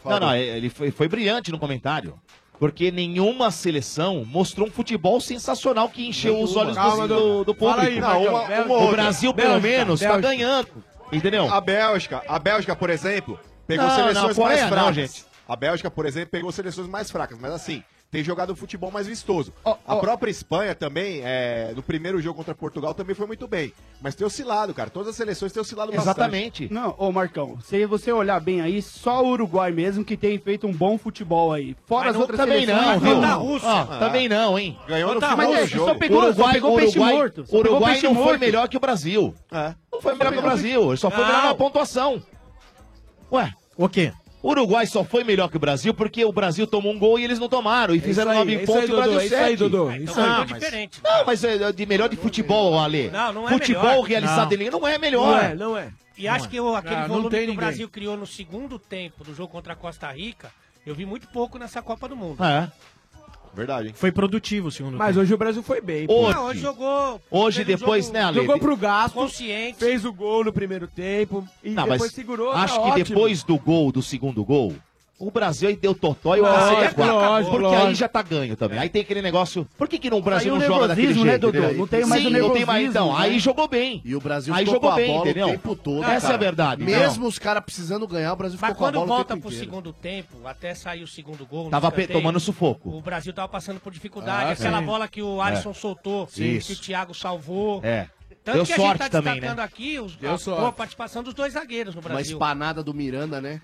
Não, 0.05 0.21
não, 0.21 0.35
ele 0.37 0.69
foi, 0.69 0.91
foi 0.91 1.09
brilhante 1.09 1.51
no 1.53 1.59
comentário. 1.59 2.19
Porque 2.59 2.91
nenhuma 2.93 3.51
seleção 3.51 4.25
mostrou 4.25 4.69
um 4.69 4.71
futebol 4.71 5.21
sensacional 5.21 5.89
que 5.89 6.07
encheu 6.07 6.41
os 6.41 6.55
olhos 6.55 6.77
do, 6.77 7.09
do, 7.09 7.45
do 7.47 7.55
público. 7.55 7.81
aí. 7.81 8.01
Não, 8.01 8.23
uma- 8.25 8.43
uma 8.65 8.79
o. 8.79 8.91
Brasil, 8.91 9.35
pelo 9.35 9.61
Bélgica, 9.61 9.69
menos, 9.69 10.01
tá 10.01 10.07
Bélgica. 10.09 10.29
ganhando. 10.29 10.69
Entendeu? 11.11 11.53
A 11.53 11.61
Bélgica, 11.61 12.23
a 12.29 12.39
Bélgica, 12.39 12.77
por 12.77 12.89
exemplo, 12.91 13.39
pegou 13.67 13.87
Não, 13.87 13.95
seleções 13.97 14.37
não, 14.37 14.45
Coreia 14.45 14.61
mais 14.61 14.71
não, 14.71 14.79
fracas. 14.79 14.95
gente. 14.95 15.25
A 15.49 15.57
Bélgica, 15.57 15.91
por 15.91 16.07
exemplo, 16.07 16.31
pegou 16.31 16.53
seleções 16.53 16.87
mais 16.89 17.11
fracas, 17.11 17.39
mas 17.41 17.51
assim, 17.53 17.83
tem 18.13 18.23
jogado 18.23 18.53
um 18.53 18.57
futebol 18.57 18.91
mais 18.91 19.07
vistoso. 19.07 19.55
a 19.65 19.97
própria 19.97 20.31
Espanha 20.31 20.75
também, 20.75 21.23
é, 21.25 21.73
no 21.75 21.83
primeiro 21.83 22.21
jogo 22.21 22.37
contra 22.37 22.55
Portugal, 22.55 22.93
também 22.93 23.15
foi 23.17 23.27
muito 23.27 23.49
bem. 23.49 23.73
Mas 24.03 24.15
tem 24.15 24.27
oscilado, 24.27 24.75
cara. 24.75 24.91
Todas 24.91 25.09
as 25.09 25.17
seleções 25.17 25.51
têm 25.51 25.63
oscilado 25.63 25.91
bastante. 25.93 26.69
Não, 26.71 26.95
ô 26.99 27.11
Marcão, 27.11 27.59
se 27.63 27.87
você 27.87 28.13
olhar 28.13 28.39
bem 28.39 28.61
aí, 28.61 28.83
só 28.83 29.25
o 29.25 29.29
Uruguai 29.31 29.73
mesmo 29.73 30.05
que 30.05 30.15
tem 30.15 30.39
feito 30.39 30.67
um 30.67 30.73
bom 30.75 30.99
futebol 30.99 31.55
aí. 31.55 31.75
Fora 31.87 32.01
Mas 32.05 32.09
as 32.11 32.15
não- 32.17 32.21
outras 32.21 32.39
também 32.39 32.67
seleções. 32.67 32.87
não, 32.87 33.01
viu? 33.01 33.15
Contra 33.15 33.31
a 33.31 33.39
Ó, 33.39 33.43
Rússia. 33.43 33.87
também 33.99 34.29
não, 34.29 34.59
hein? 34.59 34.79
Ganhou 34.87 35.15
no 35.15 35.25
a 35.25 35.31
final 35.31 35.47
do 35.47 35.59
só 35.61 35.67
jogo. 35.67 35.99
pegou- 35.99 36.35
só 36.35 36.53
pegou 36.53 36.77
peixe 36.77 36.99
morto, 36.99 37.47
só 37.47 37.57
Uruguai 37.57 37.93
peixe 37.93 38.07
não 38.07 38.15
foi 38.15 38.25
morto. 38.25 38.41
melhor 38.41 38.69
que 38.69 38.77
o 38.77 38.81
Brasil. 38.81 39.35
Não 39.91 40.03
foi 40.03 40.15
melhor 40.15 40.33
que 40.35 40.39
o 40.39 40.43
Brasil. 40.43 40.89
Ele 40.91 40.97
só 40.99 41.11
foi 41.11 41.25
melhor 41.25 41.45
na 41.45 41.55
pontuação. 41.55 42.23
Ué. 43.33 43.51
O 43.75 43.89
quê? 43.89 44.13
O 44.43 44.51
Uruguai 44.51 44.87
só 44.87 45.05
foi 45.05 45.23
melhor 45.23 45.49
que 45.49 45.57
o 45.57 45.61
Brasil 45.61 45.95
porque 45.95 46.25
o 46.25 46.33
Brasil 46.33 46.67
tomou 46.67 46.93
um 46.93 46.99
gol 46.99 47.19
e 47.19 47.25
eles 47.25 47.39
não 47.39 47.49
tomaram. 47.49 47.95
E 47.95 48.01
fizeram 48.01 48.33
isso 48.33 48.41
aí, 48.41 48.45
nove 48.45 48.55
é 48.57 48.63
isso 48.63 48.67
pontos 48.73 48.83
aí, 48.83 48.89
e 48.89 48.93
o 48.93 48.97
Brasil 48.97 49.21
é 49.21 49.25
isso 49.25 49.35
aí, 49.35 49.41
sete. 49.41 49.65
Isso 49.65 50.21
aí. 50.21 50.27
Ah, 50.27 50.33
Então, 50.33 50.47
mas- 50.49 50.49
diferente. 50.49 51.01
Não, 51.05 51.25
mas 51.25 51.45
é 51.45 51.73
de 51.73 51.87
melhor 51.87 52.09
de 52.09 52.17
futebol, 52.17 52.79
Ale. 52.79 53.09
Não, 53.11 53.33
não 53.33 53.49
é 53.49 53.53
Futebol 53.53 53.83
melhor. 53.85 54.03
realizado 54.03 54.47
Não. 54.47 54.53
em 54.55 54.57
liga 54.57 54.71
não 54.73 54.89
é 54.89 54.99
melhor. 54.99 55.27
Não 55.27 55.39
é, 55.39 55.55
não 55.55 55.77
é. 55.79 55.93
E 56.19 56.27
acho 56.29 56.49
que 56.49 56.61
o, 56.61 56.75
aquele 56.75 56.95
Ah, 56.97 57.01
não 57.09 57.23
volume 57.23 57.31
que 57.47 57.51
o. 57.51 57.55
Brasil 57.55 57.89
criou 57.89 58.17
no 58.17 58.27
segundo 58.27 58.79
tempo 58.79 59.23
do 59.25 59.35
jogo 59.35 59.53
contra 59.53 59.73
a 59.75 59.77
Costa 59.77 60.11
Rica, 60.11 60.51
eu 60.85 60.95
vi 60.95 61.07
muito 61.07 61.29
pouco 61.29 61.57
nessa 61.59 61.81
Copa 61.81 62.09
do 62.09 62.17
Mundo. 62.17 62.43
É. 62.45 62.69
Verdade, 63.55 63.89
hein? 63.89 63.95
Foi 63.95 64.11
produtivo 64.11 64.69
o 64.69 64.71
segundo 64.73 64.97
Mas 64.97 65.09
tempo. 65.09 65.21
hoje 65.21 65.35
o 65.35 65.39
Brasil 65.39 65.63
foi 65.63 65.81
bem. 65.81 66.07
Hoje. 66.09 66.35
Não, 66.35 66.45
hoje 66.47 66.61
jogou. 66.61 67.21
Hoje, 67.31 67.65
depois, 67.65 68.07
jogo 68.07 68.17
né, 68.17 68.25
Ale? 68.25 68.37
Jogou 68.39 68.59
pro 68.59 68.77
gasto, 68.77 69.15
Consciente. 69.15 69.79
fez 69.79 70.05
o 70.05 70.13
gol 70.13 70.45
no 70.45 70.53
primeiro 70.53 70.87
tempo 70.87 71.47
e 71.63 71.71
Não, 71.71 71.83
depois 71.83 72.01
mas 72.03 72.13
segurou. 72.13 72.53
acho 72.53 72.75
tá 72.77 72.81
que 72.83 72.89
ótimo. 72.91 73.05
depois 73.05 73.43
do 73.43 73.59
gol, 73.59 73.93
do 73.93 74.03
segundo 74.03 74.43
gol, 74.45 74.75
o 75.27 75.31
Brasil 75.31 75.69
aí 75.69 75.77
deu 75.77 75.95
totó 75.95 76.37
e 76.37 76.41
o 76.41 76.45
cacete 76.45 76.83
é 76.83 76.91
quatro. 76.91 77.15
lógico, 77.15 77.59
Porque 77.59 77.75
aí 77.77 77.95
já 77.95 78.09
tá 78.09 78.23
ganho 78.23 78.57
também. 78.57 78.79
Aí 78.79 78.89
tem 78.89 79.03
aquele 79.03 79.23
negócio. 79.23 79.67
Por 79.79 79.89
que, 79.89 79.99
que 79.99 80.11
no 80.11 80.21
Brasil 80.21 80.53
Aí 80.53 80.59
o 80.59 80.61
não 80.61 80.67
joga 80.67 80.89
daquele 80.89 81.09
né, 81.09 81.15
jeito? 81.15 81.41
Dodô? 81.41 81.59
entendeu? 81.59 81.79
Não 81.79 81.87
tem 81.87 82.05
mais 82.07 82.23
Sim, 82.23 82.29
o 82.29 82.31
não 82.39 82.51
tem 82.51 82.65
mais. 82.65 82.89
Então, 82.89 83.13
né? 83.13 83.19
aí 83.19 83.39
jogou 83.39 83.69
bem. 83.69 84.03
E 84.05 84.17
o 84.17 84.21
Brasil 84.21 84.53
aí 84.53 84.65
jogou 84.67 84.81
com 84.81 84.89
a 84.89 84.97
bem, 84.97 85.07
bola 85.13 85.21
entendeu? 85.31 85.47
o 85.47 85.51
tempo 85.51 85.77
todo. 85.77 86.05
Essa 86.05 86.21
cara. 86.23 86.33
é 86.33 86.35
a 86.35 86.39
verdade. 86.39 86.85
Mesmo 86.85 87.27
os 87.27 87.39
caras 87.39 87.63
precisando 87.65 88.07
ganhar, 88.07 88.33
o 88.33 88.37
Brasil 88.37 88.59
ficou 88.59 88.69
Mas 88.71 88.77
com 88.79 88.85
a 88.85 88.89
quando 88.89 88.95
bola 88.95 89.05
o 89.05 89.09
volta 89.09 89.35
tempo 89.35 89.47
pro 89.47 89.51
inteiro. 89.51 89.71
segundo 89.71 89.93
tempo, 89.93 90.37
até 90.47 90.75
sair 90.75 91.03
o 91.03 91.07
segundo 91.07 91.47
gol. 91.47 91.71
Tava 91.71 91.91
tomando 91.91 92.41
sufoco. 92.41 92.91
O 92.91 93.01
Brasil 93.01 93.33
tava 93.33 93.49
passando 93.49 93.79
por 93.81 93.93
dificuldade. 93.93 94.51
Ah, 94.51 94.53
Aquela 94.53 94.81
bola 94.81 95.07
que 95.09 95.23
o 95.23 95.41
Alisson 95.41 95.71
É. 95.71 95.75
soltou, 95.75 96.27
que 96.27 96.59
o 96.71 96.77
Thiago 96.77 97.15
salvou. 97.15 97.81
É. 97.85 98.09
Tanto 98.45 98.57
Deu 98.57 98.67
que 98.67 98.73
a 98.73 98.77
sorte 98.77 98.91
gente 98.91 98.99
tá 98.99 99.09
também, 99.09 99.35
destacando 99.35 99.59
né? 99.59 99.65
aqui 99.65 100.01
os, 100.01 100.17
Deu 100.17 100.35
a 100.35 100.39
sorte. 100.39 100.61
boa 100.61 100.73
participação 100.73 101.23
dos 101.23 101.33
dois 101.33 101.53
zagueiros 101.53 101.95
no 101.95 102.01
Uma 102.01 102.09
Brasil. 102.11 102.33
espanada 102.33 102.83
do 102.83 102.93
Miranda, 102.93 103.41
né? 103.41 103.61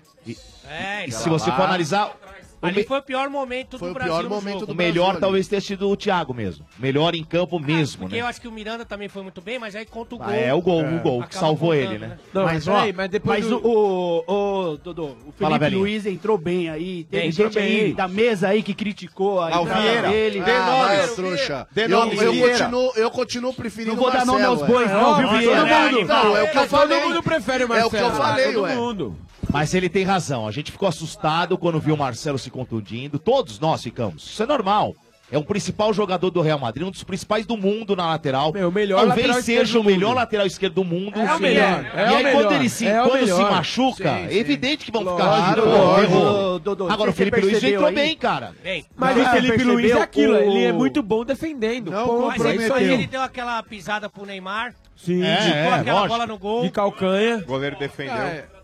É, 0.65 1.05
E 1.05 1.11
se 1.11 1.27
você 1.27 1.51
for 1.51 1.63
analisar. 1.63 2.15
Ali 2.61 2.77
me- 2.77 2.83
foi 2.83 2.99
o 2.99 3.01
pior 3.03 3.29
momento 3.29 3.77
Foi 3.79 3.87
do 3.87 3.91
o 3.91 3.93
Brasil 3.93 4.13
pior 4.13 4.23
no 4.23 4.29
momento 4.29 4.53
jogo. 4.55 4.65
do 4.67 4.73
O 4.73 4.75
melhor 4.75 5.03
Brasil 5.05 5.21
talvez 5.21 5.47
tenha 5.47 5.61
sido 5.61 5.89
o 5.89 5.95
Thiago 5.95 6.33
mesmo. 6.33 6.65
Melhor 6.77 7.15
em 7.15 7.23
campo 7.23 7.59
mesmo, 7.59 8.01
Porque 8.01 8.15
né? 8.15 8.21
eu 8.21 8.27
acho 8.27 8.41
que 8.41 8.47
o 8.47 8.51
Miranda 8.51 8.83
também 8.85 9.07
foi 9.07 9.23
muito 9.23 9.39
bem, 9.41 9.57
mas 9.59 9.75
aí 9.75 9.85
conta 9.85 10.15
o 10.15 10.17
gol. 10.17 10.27
Ah, 10.27 10.35
é 10.35 10.53
o 10.53 10.61
gol, 10.61 10.81
o 10.83 10.99
gol 10.99 11.19
que 11.19 11.25
Acaba 11.27 11.39
salvou 11.39 11.73
ele, 11.73 11.97
né? 11.97 12.17
Não, 12.33 12.43
mas, 12.43 12.53
mas 12.53 12.67
ó, 12.67 12.73
peraí, 12.75 12.93
mas 12.93 13.09
depois 13.09 13.39
mas 13.39 13.49
do- 13.49 13.65
o, 13.67 14.23
o, 14.27 14.71
o 14.73 14.77
Dodô, 14.77 15.05
o 15.05 15.31
Fala, 15.37 15.51
Felipe 15.51 15.59
velhinho. 15.59 15.79
Luiz 15.81 16.05
entrou 16.05 16.37
bem 16.37 16.69
aí. 16.69 17.03
Teve 17.05 17.23
Bem, 17.23 17.31
gente 17.31 17.57
aí 17.59 17.83
bem. 17.85 17.93
da 17.95 18.07
mesa 18.07 18.49
aí 18.49 18.61
que 18.61 18.73
criticou 18.73 19.39
a 19.41 19.47
Ah, 19.55 19.63
Vieira. 19.63 20.09
dele. 20.09 20.41
Dê 20.41 20.51
Ah, 20.51 20.65
nome, 20.65 20.79
vai, 20.83 20.95
Vieira. 20.97 21.13
trouxa. 21.15 21.67
Dê 21.71 21.83
Eu, 21.85 21.89
nome, 21.89 22.15
eu, 22.17 22.33
continuo, 22.49 22.91
eu 22.95 23.11
continuo 23.11 23.53
preferindo 23.53 23.95
Não 23.95 24.01
vou 24.01 24.11
dar 24.11 24.25
nome 24.25 24.39
Marcelo, 24.41 24.59
aos 24.61 24.67
bois, 24.69 24.89
é. 24.89 24.93
não, 24.93 25.15
viu, 25.17 25.27
Todo 25.29 25.37
Vieira? 25.39 26.05
Não, 26.05 26.37
é 26.37 26.43
o 26.43 26.51
que 26.51 26.57
eu 26.57 26.61
Todo 26.61 26.69
falei. 26.69 27.01
mundo 27.05 27.23
prefere 27.23 27.63
o 27.63 27.65
É 27.65 27.65
o 27.65 27.69
Marcelo. 27.69 27.89
que 27.89 27.97
eu 27.97 28.11
falei, 28.11 28.53
Todo 28.53 28.61
ué. 28.63 28.75
mundo. 28.75 29.15
Mas 29.51 29.73
ele 29.73 29.89
tem 29.89 30.03
razão. 30.03 30.47
A 30.47 30.51
gente 30.51 30.71
ficou 30.71 30.87
assustado 30.87 31.57
quando 31.57 31.79
viu 31.79 31.95
o 31.95 31.97
Marcelo 31.97 32.37
se 32.37 32.49
contundindo. 32.51 33.17
Todos 33.17 33.59
nós 33.59 33.81
ficamos. 33.83 34.23
Isso 34.23 34.43
é 34.43 34.45
normal. 34.45 34.95
É 35.31 35.37
o 35.37 35.43
principal 35.43 35.93
jogador 35.93 36.31
do 36.31 36.41
Real 36.41 36.57
Madrid, 36.57 36.87
um 36.87 36.89
dos 36.89 37.03
principais 37.03 37.45
do 37.45 37.55
mundo 37.55 37.95
na 37.95 38.07
lateral. 38.07 38.51
Meu, 38.51 38.71
melhor 38.71 39.05
Talvez 39.05 39.45
seja 39.45 39.79
o 39.79 39.83
melhor 39.83 40.15
lateral 40.15 40.47
esquerdo 40.47 40.73
do 40.75 40.83
mundo. 40.83 41.19
É 41.19 41.35
o 41.35 41.39
melhor, 41.39 41.85
é 41.85 41.99
e 42.07 42.11
o 42.11 42.15
aí, 42.17 42.23
melhor, 42.23 42.41
quando 42.41 42.51
ele 42.53 42.67
se, 42.67 42.87
é 42.87 42.99
quando 43.03 43.27
se 43.27 43.41
machuca, 43.43 44.03
Sim, 44.17 44.25
é 44.25 44.29
sim. 44.29 44.37
evidente 44.39 44.85
que 44.85 44.91
vão 44.91 45.03
Lógico, 45.03 45.61
ficar. 45.61 46.03
errou. 46.03 46.57
Dodô, 46.59 46.89
Agora 46.89 47.11
o 47.11 47.13
Felipe 47.13 47.41
Luiz 47.41 47.63
entrou 47.63 47.85
aí? 47.85 47.93
bem, 47.95 48.17
cara. 48.17 48.55
Mas 48.95 49.17
Não, 49.17 49.23
o 49.23 49.29
Felipe 49.29 49.63
Luiz 49.63 49.91
é 49.91 50.01
aquilo, 50.01 50.33
o- 50.33 50.37
ele 50.37 50.63
é 50.63 50.71
muito 50.73 51.03
bom 51.03 51.23
defendendo. 51.23 51.91
Não 51.91 52.07
Ponto, 52.07 52.27
Mas 52.29 52.45
é 52.45 52.55
isso 52.55 52.73
aí. 52.73 52.91
ele 52.91 53.05
deu 53.05 53.21
aquela 53.21 53.61
pisada 53.61 54.09
pro 54.09 54.25
Neymar. 54.25 54.73
Sim, 54.95 55.23
é, 55.23 55.37
de- 55.37 55.51
aquela 55.51 55.93
lógico. 56.01 56.07
bola 56.07 56.25
no 56.25 56.37
gol. 56.39 56.63
De 56.63 56.71
calcanha. 56.71 57.37
O 57.37 57.45
goleiro 57.45 57.77
defendeu. 57.77 58.15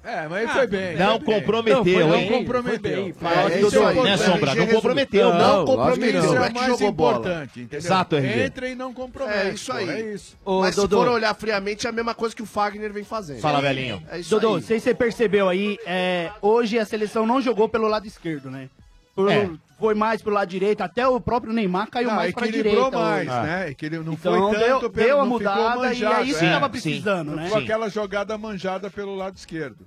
É, 0.06 0.26
é, 0.26 0.28
mas 0.28 0.44
ele 0.44 0.52
foi 0.52 0.68
bem. 0.68 0.96
Não 0.98 1.20
foi 1.20 1.20
bem. 1.20 1.42
comprometeu, 1.42 2.08
Não, 2.08 2.16
hein? 2.16 2.30
Não 2.30 2.38
comprometeu. 2.40 2.92
É, 2.92 3.58
é 3.58 4.04
né, 4.04 4.18
Sombra? 4.18 4.56
Não 4.56 4.68
comprometeu. 4.68 5.30
Não, 5.34 5.40
Não, 5.58 5.66
comprometeu. 5.66 6.20
Isso 6.24 6.34
não. 6.36 6.44
é 6.46 6.50
mais 6.52 6.68
jogou 6.68 6.92
bola. 6.92 7.18
importante, 7.18 7.60
entendeu? 7.62 7.78
Exato, 7.80 8.16
RG. 8.16 8.42
Entra 8.44 8.70
e 8.70 8.76
não 8.76 8.94
compromete. 8.94 9.48
É 9.48 9.50
isso 9.54 9.74
aí. 9.74 9.90
É 9.90 10.14
isso. 10.14 10.38
Ô, 10.46 10.62
Mas 10.62 10.76
se 10.76 10.88
for 10.88 11.08
olhar 11.08 11.34
friamente, 11.34 11.88
é 11.88 11.90
a 11.90 11.94
mesma 11.94 12.14
coisa 12.14 12.36
que 12.36 12.44
o 12.44 12.46
Fagner 12.46 12.94
vem 12.94 13.04
fazendo. 13.04 13.40
Fala, 13.40 13.60
velhinho. 13.62 14.02
É 14.12 14.20
isso 14.20 14.30
Dodô, 14.30 14.50
aí. 14.50 14.54
não 14.56 14.62
sei 14.62 14.80
se 14.80 14.84
você 14.86 14.94
percebeu 14.94 15.50
aí, 15.50 15.78
é, 15.86 16.30
hoje 16.42 16.78
a 16.78 16.86
seleção 16.86 17.26
não 17.26 17.42
jogou 17.42 17.68
pelo 17.68 17.88
lado 17.88 18.06
esquerdo, 18.06 18.52
né? 18.52 18.70
Por- 19.16 19.32
É. 19.32 19.50
Foi 19.78 19.94
mais 19.94 20.22
pro 20.22 20.32
lado 20.32 20.48
direito, 20.48 20.80
até 20.82 21.06
o 21.06 21.20
próprio 21.20 21.52
Neymar 21.52 21.90
caiu 21.90 22.08
Não, 22.08 22.16
mais 22.16 22.34
pra 22.34 22.48
equilibrou 22.48 22.90
direita. 22.90 22.98
mais, 22.98 23.28
hoje. 23.28 23.42
né? 23.42 23.70
Equilib- 23.72 24.06
não 24.06 24.14
Então, 24.14 24.50
foi 24.50 24.58
deu- 24.58 24.80
tanto 24.80 24.90
pelo, 24.90 25.06
deu 25.08 25.20
a 25.20 25.26
mudada 25.26 25.76
e 25.76 25.78
manjado, 25.90 26.16
é 26.16 26.24
isso 26.24 26.40
que 26.40 26.46
tava 26.46 26.70
precisando, 26.70 27.28
Não 27.32 27.36
né? 27.36 27.50
Foi 27.50 27.60
Sim. 27.60 27.64
aquela 27.66 27.90
jogada 27.90 28.38
manjada 28.38 28.90
pelo 28.90 29.16
lado 29.18 29.36
esquerdo. 29.36 29.86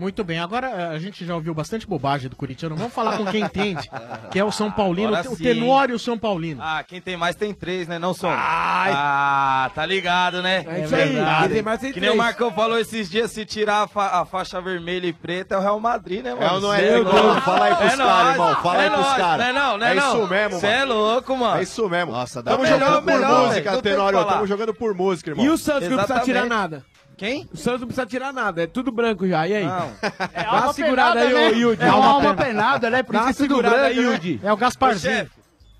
Muito 0.00 0.24
bem, 0.24 0.38
agora 0.40 0.66
eh, 0.68 0.94
a 0.94 0.98
gente 0.98 1.24
já 1.26 1.34
ouviu 1.34 1.52
bastante 1.54 1.86
bobagem 1.86 2.30
do 2.30 2.34
corintiano. 2.36 2.74
Vamos 2.74 2.92
falar 2.94 3.16
com 3.18 3.26
quem 3.26 3.42
entende, 3.42 3.88
que 4.30 4.38
é 4.38 4.44
o 4.44 4.50
São 4.50 4.70
Paulino, 4.70 5.12
o. 5.12 5.36
Tenório 5.36 5.98
São 5.98 6.18
Paulino. 6.18 6.60
Ah, 6.62 6.82
quem 6.82 7.00
tem 7.00 7.16
mais 7.16 7.36
tem 7.36 7.52
três, 7.52 7.86
né? 7.86 7.98
Não 7.98 8.14
só. 8.14 8.30
Ah, 8.32 9.70
tá 9.74 9.84
ligado, 9.84 10.42
né? 10.42 10.64
É 10.66 10.84
isso 10.84 10.94
aí, 10.94 11.14
quem 11.42 11.48
tem 11.50 11.62
mais 11.62 11.80
tem 11.80 11.92
Que 11.92 12.00
nem 12.00 12.10
o. 12.10 12.16
Marcão 12.16 12.50
falou 12.52 12.78
esses 12.78 13.10
dias, 13.10 13.30
se 13.30 13.44
tirar 13.44 13.82
a, 13.82 13.86
fa- 13.88 14.20
a 14.20 14.24
faixa 14.24 14.60
vermelha 14.60 15.06
e 15.06 15.12
preta 15.12 15.54
é 15.54 15.58
o 15.58 15.60
Real 15.60 15.78
Madrid, 15.80 16.22
né, 16.24 16.34
mano? 16.34 16.56
É 16.56 16.60
não 16.60 16.72
é, 16.74 16.78
Cê 16.78 16.96
louco. 16.98 17.40
Fala 17.42 17.64
aí 17.66 17.74
pros 17.74 17.92
É 17.92 17.96
caras, 17.96 18.30
irmão. 18.32 18.56
Fala 18.56 18.76
é 18.76 18.84
aí 18.84 18.90
pros 18.90 19.12
caras. 19.12 19.38
Não 19.38 19.44
é 19.44 19.52
não, 19.52 19.78
não 19.78 19.86
é, 19.86 19.90
É 19.90 19.94
não. 19.94 20.08
isso 20.18 20.26
mesmo, 20.28 20.60
Cê 20.60 20.66
é 20.66 20.78
mano. 20.80 20.94
louco, 20.94 21.36
mano. 21.36 21.58
É 21.58 21.62
isso 21.62 21.88
mesmo. 21.88 22.12
Nossa, 22.12 22.42
Tamo 22.42 22.62
melhor, 22.62 22.78
jogando 22.78 23.02
por 23.02 23.12
melhor, 23.12 23.46
música. 23.48 23.82
Tenório. 23.82 24.24
Tamo 24.24 24.46
jogando 24.46 24.74
por 24.74 24.94
música, 24.94 25.30
irmão. 25.30 25.44
E 25.44 25.48
o 25.50 25.58
Santos 25.58 25.88
que 25.88 25.94
não 25.94 25.98
precisa 26.04 26.20
tirar 26.24 26.46
nada. 26.46 26.84
Quem? 27.20 27.46
O 27.52 27.56
Santos 27.58 27.82
não 27.82 27.86
precisa 27.88 28.06
tirar 28.06 28.32
nada, 28.32 28.62
é 28.62 28.66
tudo 28.66 28.90
branco 28.90 29.28
já. 29.28 29.46
E 29.46 29.54
aí? 29.56 29.66
Não. 29.66 29.92
É 30.32 30.42
Dá 30.42 30.52
uma 30.62 30.72
segurada 30.72 31.20
aí, 31.20 31.34
ô 31.34 31.48
Yudi. 31.54 31.82
É 31.82 31.92
uma 31.92 32.06
alma 32.06 32.34
penada, 32.34 32.88
né? 32.88 33.02
Por 33.02 33.12
Dá 33.12 33.18
isso 33.18 33.26
uma 33.28 33.32
segurada 33.34 33.82
aí, 33.82 33.94
branco, 33.96 34.08
né? 34.08 34.14
Yudi. 34.14 34.40
É 34.42 34.50
o 34.50 34.56
Gasparzinho. 34.56 35.14
chefe, 35.16 35.30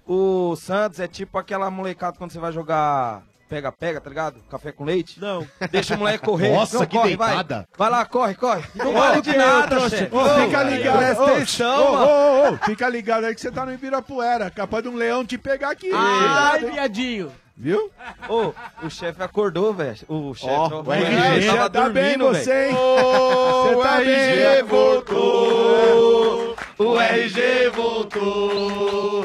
o 0.07 0.55
Santos 0.57 1.01
é 1.01 1.09
tipo 1.09 1.39
aquela 1.39 1.71
molecada 1.71 2.19
quando 2.19 2.31
você 2.31 2.39
vai 2.39 2.53
jogar 2.53 3.23
pega-pega, 3.49 4.03
tá 4.03 4.11
ligado? 4.11 4.37
Café 4.51 4.71
com 4.71 4.85
leite. 4.85 5.19
Não. 5.19 5.47
Deixa 5.71 5.95
o 5.95 5.99
moleque 5.99 6.23
correr. 6.23 6.53
Nossa, 6.55 6.79
Não, 6.79 6.87
que 6.87 6.95
corre, 6.95 7.17
vai. 7.17 7.29
deitada. 7.31 7.67
Vai 7.75 7.91
lá, 7.91 8.05
corre, 8.05 8.35
corre. 8.35 8.63
Não 8.75 8.93
vale 8.93 9.23
de 9.23 9.35
nada, 9.35 9.67
trouxa. 9.67 9.97
chefe. 9.97 10.11
Fica 10.45 10.63
ligado. 10.63 10.99
Presta 10.99 11.25
atenção, 11.25 11.87
ô, 11.89 11.93
mano. 11.93 12.07
ô, 12.07 12.53
ô, 12.53 12.57
Fica 12.67 12.87
ligado 12.91 13.25
aí 13.25 13.35
que 13.35 13.41
você 13.41 13.51
tá 13.51 13.65
no 13.65 13.73
Ibirapuera. 13.73 14.51
Capaz 14.51 14.83
de 14.83 14.91
um 14.91 14.95
leão 14.95 15.25
te 15.25 15.39
pegar 15.39 15.71
aqui. 15.71 15.91
Ai, 15.91 16.61
viadinho. 16.67 17.33
Viu? 17.61 17.91
Ô, 18.27 18.55
o 18.87 18.89
chefe 18.89 19.23
acordou, 19.23 19.75
velho. 19.75 19.99
O 20.09 20.33
chefe 20.35 20.49
ó, 20.51 20.81
o 20.81 20.91
RG. 20.93 21.47
tava 21.47 21.69
tá 21.69 21.89
bem 21.91 22.17
dormindo, 22.17 22.25
você, 22.29 22.51
velho. 22.51 22.71
hein? 22.71 22.75
Você 22.75 23.75
tá 23.83 23.95
o 23.95 23.99
bem, 23.99 24.15
RG 24.15 24.45
né? 24.45 24.63
voltou. 24.63 26.57
O 26.79 26.99
RG 26.99 27.69
voltou. 27.69 29.25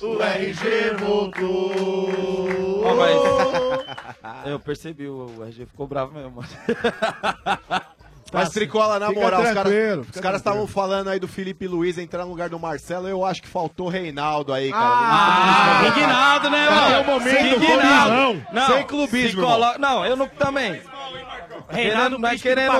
O 0.00 0.22
RG 0.22 0.96
voltou. 1.00 1.72
Ó, 2.84 2.94
mas 2.94 4.46
eu 4.46 4.60
percebi, 4.60 5.08
o 5.08 5.42
RG 5.44 5.66
ficou 5.66 5.88
bravo 5.88 6.12
mesmo. 6.14 6.40
Mas 8.32 8.48
Tricola, 8.50 8.98
na 8.98 9.08
Fica 9.08 9.20
moral, 9.20 9.42
os 9.42 9.50
tranquilo, 9.50 10.04
caras 10.04 10.20
caras 10.20 10.40
estavam 10.40 10.66
falando 10.66 11.08
aí 11.10 11.18
do 11.20 11.28
Felipe 11.28 11.66
Luiz 11.66 11.98
entrar 11.98 12.24
no 12.24 12.30
lugar 12.30 12.48
do 12.48 12.58
Marcelo. 12.58 13.06
Eu 13.08 13.24
acho 13.24 13.42
que 13.42 13.48
faltou 13.48 13.88
Reinaldo 13.88 14.52
aí, 14.52 14.70
cara. 14.70 14.84
Ah, 14.84 15.82
indignado, 15.86 16.50
né, 16.50 16.70
mano? 16.70 17.00
o 17.02 17.04
momento 17.06 17.40
do 17.40 17.56
Indignado. 17.64 18.10
clubismo? 18.10 18.46
Não, 18.52 18.66
Sem 18.66 18.82
clubismo, 18.86 19.42
colo- 19.42 19.78
Não, 19.78 20.04
eu 20.06 20.16
não 20.16 20.26
também. 20.28 20.80
Reinaldo 21.68 22.18
não 22.18 22.28
é 22.28 22.36
querendo, 22.38 22.72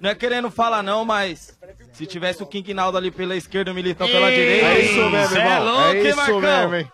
não 0.00 0.10
é 0.10 0.14
querendo 0.14 0.50
falar 0.50 0.82
não, 0.82 1.04
mas 1.04 1.56
se 1.92 2.06
tivesse 2.06 2.42
o 2.42 2.46
Quinquinaldo 2.46 2.96
ali 2.98 3.10
pela 3.10 3.36
esquerda 3.36 3.70
e 3.70 3.72
o 3.72 3.74
Militão 3.74 4.06
pela 4.08 4.30
Ei, 4.30 4.36
direita, 4.36 4.66
é 4.66 4.80
isso 4.80 5.10
mesmo, 5.10 5.36
é 5.36 5.40
irmão. 5.40 5.64
louco, 5.64 5.88
É 5.88 5.96
hein, 6.00 6.06
isso 6.08 6.16
Marcão? 6.16 6.40
mesmo, 6.40 6.74
hein? 6.76 6.92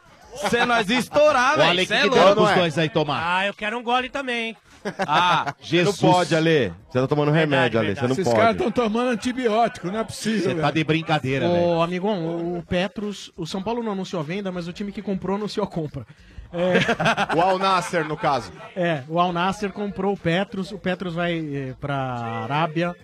Cê 0.51 0.65
nós 0.67 0.89
ia 0.91 0.99
estourar, 0.99 1.57
velho. 1.57 1.71
Ale, 1.71 1.87
Cê 1.87 1.95
que 1.95 1.95
é 1.95 2.03
que 2.03 2.09
louco. 2.09 2.35
deu 2.35 2.49
é? 2.49 2.55
dois 2.57 2.77
aí 2.79 2.89
tomar? 2.89 3.23
Ah, 3.25 3.47
eu 3.47 3.55
quero 3.55 3.79
um 3.79 3.83
gole 3.83 4.09
também. 4.09 4.49
hein? 4.49 4.57
Ah, 4.99 5.55
Jesus. 5.61 6.01
Não 6.01 6.11
pode, 6.13 6.35
Ale. 6.35 6.73
Você 6.91 7.01
tá 7.01 7.07
tomando 7.07 7.31
remédio, 7.31 7.79
Ale. 7.81 7.95
Você 7.95 8.03
não 8.03 8.11
Esses 8.13 8.25
caras 8.25 8.57
pode. 8.57 8.69
estão 8.69 8.71
tomando 8.71 9.11
antibiótico, 9.11 9.89
não 9.91 9.99
é 10.01 10.05
possível. 10.05 10.55
Você 10.55 10.61
tá 10.61 10.71
de 10.71 10.85
brincadeira, 10.85 11.49
velho. 11.49 11.63
Ô, 11.67 11.83
amigão, 11.83 12.57
o- 12.59 12.63
Petros, 12.63 13.33
o 13.37 13.47
São 13.47 13.63
Paulo 13.63 13.83
não 13.83 13.93
anunciou 13.93 14.21
a 14.21 14.25
venda, 14.25 14.51
mas 14.53 14.69
o 14.69 14.73
time 14.73 14.93
que 14.93 15.03
comprou 15.03 15.37
anunciou 15.37 15.65
a 15.65 15.67
compra. 15.69 16.07
É, 16.53 17.35
O 17.37 17.41
Al 17.41 17.59
Nasser, 17.59 18.07
no 18.07 18.17
caso. 18.17 18.53
é, 18.77 19.03
o 19.09 19.19
Al 19.19 19.33
Nasser 19.33 19.73
comprou 19.73 20.13
o 20.15 20.17
Petros, 20.17 20.71
o 20.71 20.79
Petros 20.79 21.15
vai 21.15 21.39
eh, 21.39 21.75
pra 21.81 21.97
Arábia. 21.97 22.95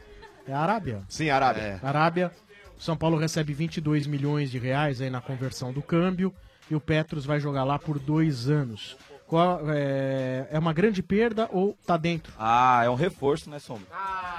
É 0.47 0.53
Arábia? 0.53 1.03
Sim, 1.09 1.31
Arábia. 1.31 1.81
Arábia. 1.83 2.31
O 2.79 2.83
São 2.83 2.97
Paulo 2.97 3.17
recebe 3.19 3.53
22 3.53 4.07
milhões 4.07 4.51
de 4.51 4.59
reais 4.59 5.01
aí 5.01 5.11
na 5.11 5.21
conversão 5.21 5.73
do 5.73 5.83
câmbio 5.83 6.33
e 6.71 6.75
o 6.75 6.81
Petros 6.81 7.27
vai 7.27 7.39
jogar 7.41 7.65
lá 7.65 7.79
por 7.79 7.99
dois 7.99 8.49
anos. 8.49 8.97
Qual- 9.31 9.61
é, 9.71 10.49
é 10.51 10.59
uma 10.59 10.73
grande 10.73 11.03
perda 11.05 11.49
ou 11.53 11.79
tá 11.87 11.97
dentro? 11.97 12.33
Ah, 12.37 12.83
é 12.85 12.91
um 12.91 12.97
reforço, 12.97 13.49
né, 13.49 13.61
Sombra? 13.61 13.87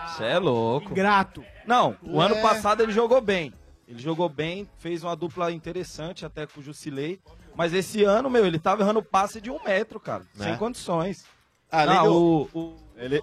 Você 0.08 0.26
é 0.26 0.38
louco. 0.38 0.94
Grato. 0.94 1.42
Não, 1.66 1.96
o 2.04 2.18
Ué. 2.18 2.26
ano 2.26 2.42
passado 2.42 2.84
ele 2.84 2.92
jogou 2.92 3.22
bem. 3.22 3.54
Ele 3.88 4.00
jogou 4.00 4.28
bem, 4.28 4.68
fez 4.80 5.02
uma 5.02 5.16
dupla 5.16 5.50
interessante 5.52 6.26
até 6.26 6.46
com 6.46 6.60
o 6.60 6.64
Jusilei. 6.64 7.22
Mas 7.56 7.74
esse 7.74 8.04
ano, 8.04 8.30
meu, 8.30 8.46
ele 8.46 8.60
tava 8.60 8.82
errando 8.84 9.02
passe 9.02 9.40
de 9.40 9.50
um 9.50 9.64
metro, 9.64 9.98
cara. 9.98 10.24
Né? 10.36 10.46
Sem 10.46 10.58
condições. 10.58 11.24
Além 11.72 11.96
Não, 11.96 12.12
o, 12.12 12.50
o- 12.54 12.76
Ele, 12.98 13.22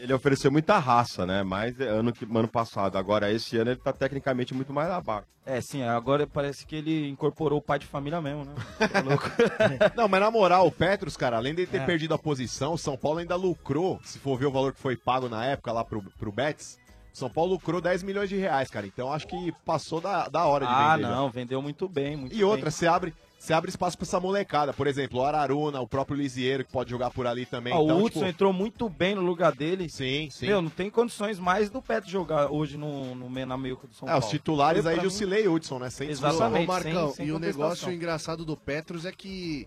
ele 0.00 0.12
ofereceu 0.12 0.50
muita 0.50 0.78
raça, 0.78 1.26
né? 1.26 1.42
Mais 1.42 1.78
ano 1.80 2.12
que 2.12 2.24
ano 2.24 2.48
passado. 2.48 2.96
Agora, 2.96 3.30
esse 3.32 3.56
ano, 3.56 3.70
ele 3.70 3.80
tá 3.80 3.92
tecnicamente 3.92 4.54
muito 4.54 4.72
mais 4.72 4.90
abaixo. 4.90 5.26
É, 5.44 5.60
sim, 5.60 5.82
agora 5.82 6.26
parece 6.26 6.66
que 6.66 6.76
ele 6.76 7.08
incorporou 7.08 7.58
o 7.58 7.62
pai 7.62 7.78
de 7.78 7.86
família 7.86 8.20
mesmo, 8.20 8.44
né? 8.44 8.54
É 8.92 9.00
louco. 9.02 9.30
Não, 9.96 10.08
mas 10.08 10.20
na 10.20 10.30
moral, 10.30 10.66
o 10.66 10.72
Petros, 10.72 11.16
cara, 11.16 11.36
além 11.36 11.54
de 11.54 11.66
ter 11.66 11.82
É. 11.82 11.84
perdido 11.86 12.14
a 12.14 12.18
posição, 12.18 12.72
o 12.74 12.78
São 12.78 12.96
Paulo 12.96 13.18
ainda 13.18 13.36
lucrou, 13.36 14.00
se 14.04 14.18
for 14.18 14.36
ver 14.38 14.46
o 14.46 14.50
valor 14.50 14.72
que 14.72 14.80
foi 14.80 14.96
pago 14.96 15.28
na 15.28 15.44
época 15.44 15.70
lá 15.72 15.84
pro, 15.84 16.02
pro 16.18 16.32
Betis, 16.32 16.78
São 17.12 17.30
Paulo 17.30 17.52
lucrou 17.52 17.80
10 17.80 18.02
milhões 18.02 18.28
de 18.28 18.36
reais, 18.36 18.68
cara. 18.70 18.86
Então 18.86 19.12
acho 19.12 19.26
que 19.28 19.52
passou 19.64 20.00
da, 20.00 20.28
da 20.28 20.44
hora 20.46 20.66
de 20.66 20.72
ah, 20.72 20.96
vender. 20.96 21.08
não, 21.08 21.30
vendeu 21.30 21.62
muito 21.62 21.88
bem, 21.88 22.16
muito 22.16 22.34
E 22.34 22.42
outra, 22.42 22.62
bem. 22.64 22.70
você 22.72 22.86
abre, 22.88 23.14
você 23.38 23.52
abre 23.52 23.70
espaço 23.70 23.96
pra 23.96 24.04
essa 24.04 24.18
molecada. 24.18 24.72
Por 24.72 24.86
exemplo, 24.86 25.20
o 25.20 25.24
Araruna, 25.24 25.80
o 25.80 25.86
próprio 25.86 26.16
Lisieiro, 26.16 26.64
que 26.64 26.72
pode 26.72 26.90
jogar 26.90 27.10
por 27.10 27.26
ali 27.26 27.46
também. 27.46 27.72
Ah, 27.72 27.80
então, 27.80 27.96
o 27.98 28.04
Hudson 28.04 28.20
tipo, 28.20 28.30
entrou 28.30 28.52
muito 28.52 28.88
bem 28.88 29.14
no 29.14 29.20
lugar 29.22 29.54
dele. 29.54 29.88
Sim, 29.88 30.28
sim. 30.30 30.46
Meu, 30.46 30.60
não 30.62 30.70
tem 30.70 30.90
condições 30.90 31.38
mais 31.38 31.70
do 31.70 31.80
Petro 31.80 32.10
jogar 32.10 32.50
hoje 32.50 32.76
no, 32.76 33.14
no, 33.14 33.30
me- 33.30 33.44
na 33.44 33.56
meio 33.56 33.76
do 33.76 33.94
São 33.94 34.08
É, 34.08 34.12
Paulo. 34.12 34.24
os 34.24 34.30
titulares 34.30 34.84
Eu, 34.84 34.90
aí, 34.90 34.96
pra 34.96 35.04
mim, 35.08 35.42
e 35.44 35.48
Hudson, 35.48 35.78
né? 35.78 35.90
Sem 35.90 36.08
discussão. 36.08 36.34
Exatamente. 36.34 36.64
Ô, 36.64 36.72
Marcão, 36.72 37.06
sem- 37.08 37.14
sem 37.16 37.26
e 37.26 37.32
o 37.32 37.38
negócio 37.38 37.92
engraçado 37.92 38.44
do 38.44 38.56
Petros 38.56 39.04
é 39.04 39.12
que, 39.12 39.66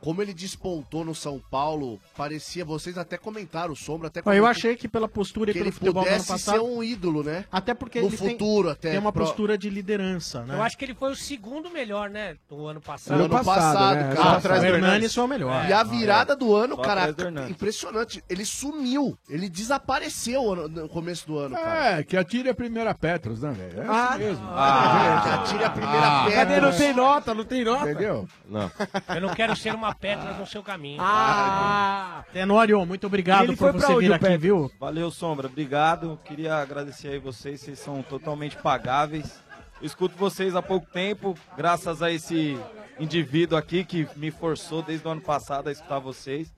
como 0.00 0.22
ele 0.22 0.32
despontou 0.32 1.04
no 1.04 1.14
São 1.14 1.40
Paulo, 1.50 1.98
parecia, 2.16 2.64
vocês 2.64 2.96
até 2.98 3.16
comentaram, 3.18 3.72
o 3.72 3.76
Sombra 3.76 4.08
até 4.08 4.20
Eu 4.20 4.24
comentou 4.24 4.46
achei 4.46 4.76
que 4.76 4.88
pela 4.88 5.08
postura 5.08 5.50
e 5.50 5.52
que 5.52 5.58
pelo 5.58 5.68
ele 5.68 5.72
futebol 5.72 6.02
do 6.04 6.08
ano 6.08 6.08
pudesse 6.08 6.28
passado... 6.28 6.54
ser 6.54 6.60
um 6.60 6.82
ídolo, 6.82 7.22
né? 7.22 7.44
Até 7.50 7.74
porque 7.74 8.00
no 8.00 8.06
ele 8.06 8.16
tem- 8.16 8.30
futuro 8.30 8.70
até. 8.70 8.90
tem 8.90 8.98
uma 8.98 9.12
pro- 9.12 9.24
postura 9.24 9.56
de 9.58 9.68
liderança, 9.70 10.42
né? 10.44 10.54
Eu 10.56 10.62
acho 10.62 10.76
que 10.78 10.84
ele 10.84 10.94
foi 10.94 11.12
o 11.12 11.16
segundo 11.16 11.70
melhor, 11.70 12.08
né? 12.10 12.36
Do 12.48 12.66
ano 12.66 12.80
passado. 12.80 13.18
No 13.18 13.24
ano 13.24 13.44
passado, 13.44 13.96
né? 13.96 14.14
cara. 14.14 14.36
atrás 14.36 14.62
o 14.62 14.66
do 14.66 14.72
Hernandes. 14.74 15.14
foi 15.14 15.24
o 15.24 15.28
melhor. 15.28 15.68
E 15.68 15.72
a 15.72 15.82
virada 15.82 16.36
do 16.36 16.54
ano, 16.54 16.76
Só 16.76 16.82
cara, 16.82 17.12
do 17.12 17.28
impressionante. 17.50 18.22
Ele 18.28 18.44
sumiu. 18.44 19.18
Ele 19.28 19.48
desapareceu 19.48 20.54
no- 20.68 20.88
começo 20.88 21.26
do 21.26 21.38
ano, 21.38 21.54
cara. 21.56 21.98
É, 21.98 22.02
que 22.04 22.16
atire 22.16 22.48
a 22.48 22.54
primeira 22.54 22.94
Petros, 22.94 23.42
né, 23.42 23.52
velho? 23.52 23.82
É 23.82 23.86
Ah, 23.88 24.08
isso 24.10 24.18
mesmo. 24.18 24.46
Ah, 24.48 25.20
Que 25.24 25.28
atire 25.30 25.64
a 25.64 25.70
primeira 25.70 26.06
Ah. 26.06 26.24
pedra. 26.24 26.38
Cadê? 26.46 26.60
Não 26.60 26.72
tem 26.76 26.92
nota, 26.94 27.34
não 27.34 27.44
tem 27.44 27.64
nota. 27.64 27.90
Entendeu? 27.90 28.28
Não. 28.48 28.70
Eu 29.14 29.20
não 29.20 29.34
quero 29.34 29.54
ser 29.56 29.74
uma 29.74 29.87
pedra 29.94 30.32
no 30.34 30.46
seu 30.46 30.62
caminho. 30.62 31.00
Ah, 31.00 32.24
Tenório, 32.32 32.84
muito 32.86 33.06
obrigado 33.06 33.56
por 33.56 33.72
você 33.72 33.94
vir 33.96 34.10
o 34.10 34.14
aqui, 34.14 34.24
Petros? 34.24 34.42
viu? 34.42 34.70
Valeu, 34.78 35.10
Sombra. 35.10 35.46
Obrigado. 35.46 36.18
Queria 36.24 36.56
agradecer 36.56 37.08
aí 37.08 37.18
vocês. 37.18 37.60
Vocês 37.60 37.78
são 37.78 38.02
totalmente 38.02 38.56
pagáveis. 38.56 39.40
Eu 39.80 39.86
escuto 39.86 40.16
vocês 40.16 40.56
há 40.56 40.62
pouco 40.62 40.86
tempo, 40.90 41.36
graças 41.56 42.02
a 42.02 42.10
esse 42.10 42.58
indivíduo 42.98 43.56
aqui 43.56 43.84
que 43.84 44.08
me 44.16 44.30
forçou 44.30 44.82
desde 44.82 45.06
o 45.06 45.10
ano 45.10 45.20
passado 45.20 45.68
a 45.68 45.72
escutar 45.72 46.00
vocês. 46.00 46.52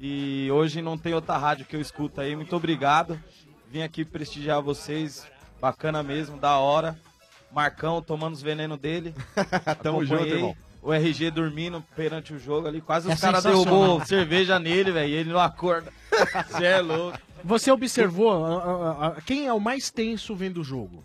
E 0.00 0.50
hoje 0.50 0.82
não 0.82 0.98
tem 0.98 1.14
outra 1.14 1.36
rádio 1.38 1.64
que 1.64 1.76
eu 1.76 1.80
escuto 1.80 2.20
aí. 2.20 2.34
Muito 2.34 2.54
obrigado. 2.56 3.18
Vim 3.70 3.82
aqui 3.82 4.04
prestigiar 4.04 4.60
vocês. 4.60 5.26
Bacana 5.60 6.02
mesmo, 6.02 6.36
da 6.38 6.58
hora. 6.58 6.98
Marcão 7.52 8.02
tomando 8.02 8.34
os 8.34 8.42
venenos 8.42 8.78
dele. 8.78 9.14
Tamo 9.82 10.04
junto, 10.04 10.26
irmão. 10.26 10.56
O 10.86 10.92
RG 10.94 11.30
dormindo 11.32 11.82
perante 11.96 12.32
o 12.32 12.38
jogo 12.38 12.68
ali. 12.68 12.80
Quase 12.80 13.08
os 13.08 13.14
É 13.14 13.16
caras 13.20 13.42
sensacional. 13.42 13.64
derrubou 13.74 14.06
cerveja 14.06 14.58
nele, 14.58 14.92
velho. 14.92 15.08
E 15.08 15.14
ele 15.14 15.32
não 15.32 15.40
acorda. 15.40 15.92
Você 16.48 16.64
é 16.64 16.80
louco. 16.80 17.18
Você 17.44 17.70
observou 17.70 18.44
quem 19.26 19.46
é 19.46 19.52
o 19.52 19.60
mais 19.60 19.90
tenso 19.90 20.34
vendo 20.34 20.60
o 20.60 20.64
jogo? 20.64 21.04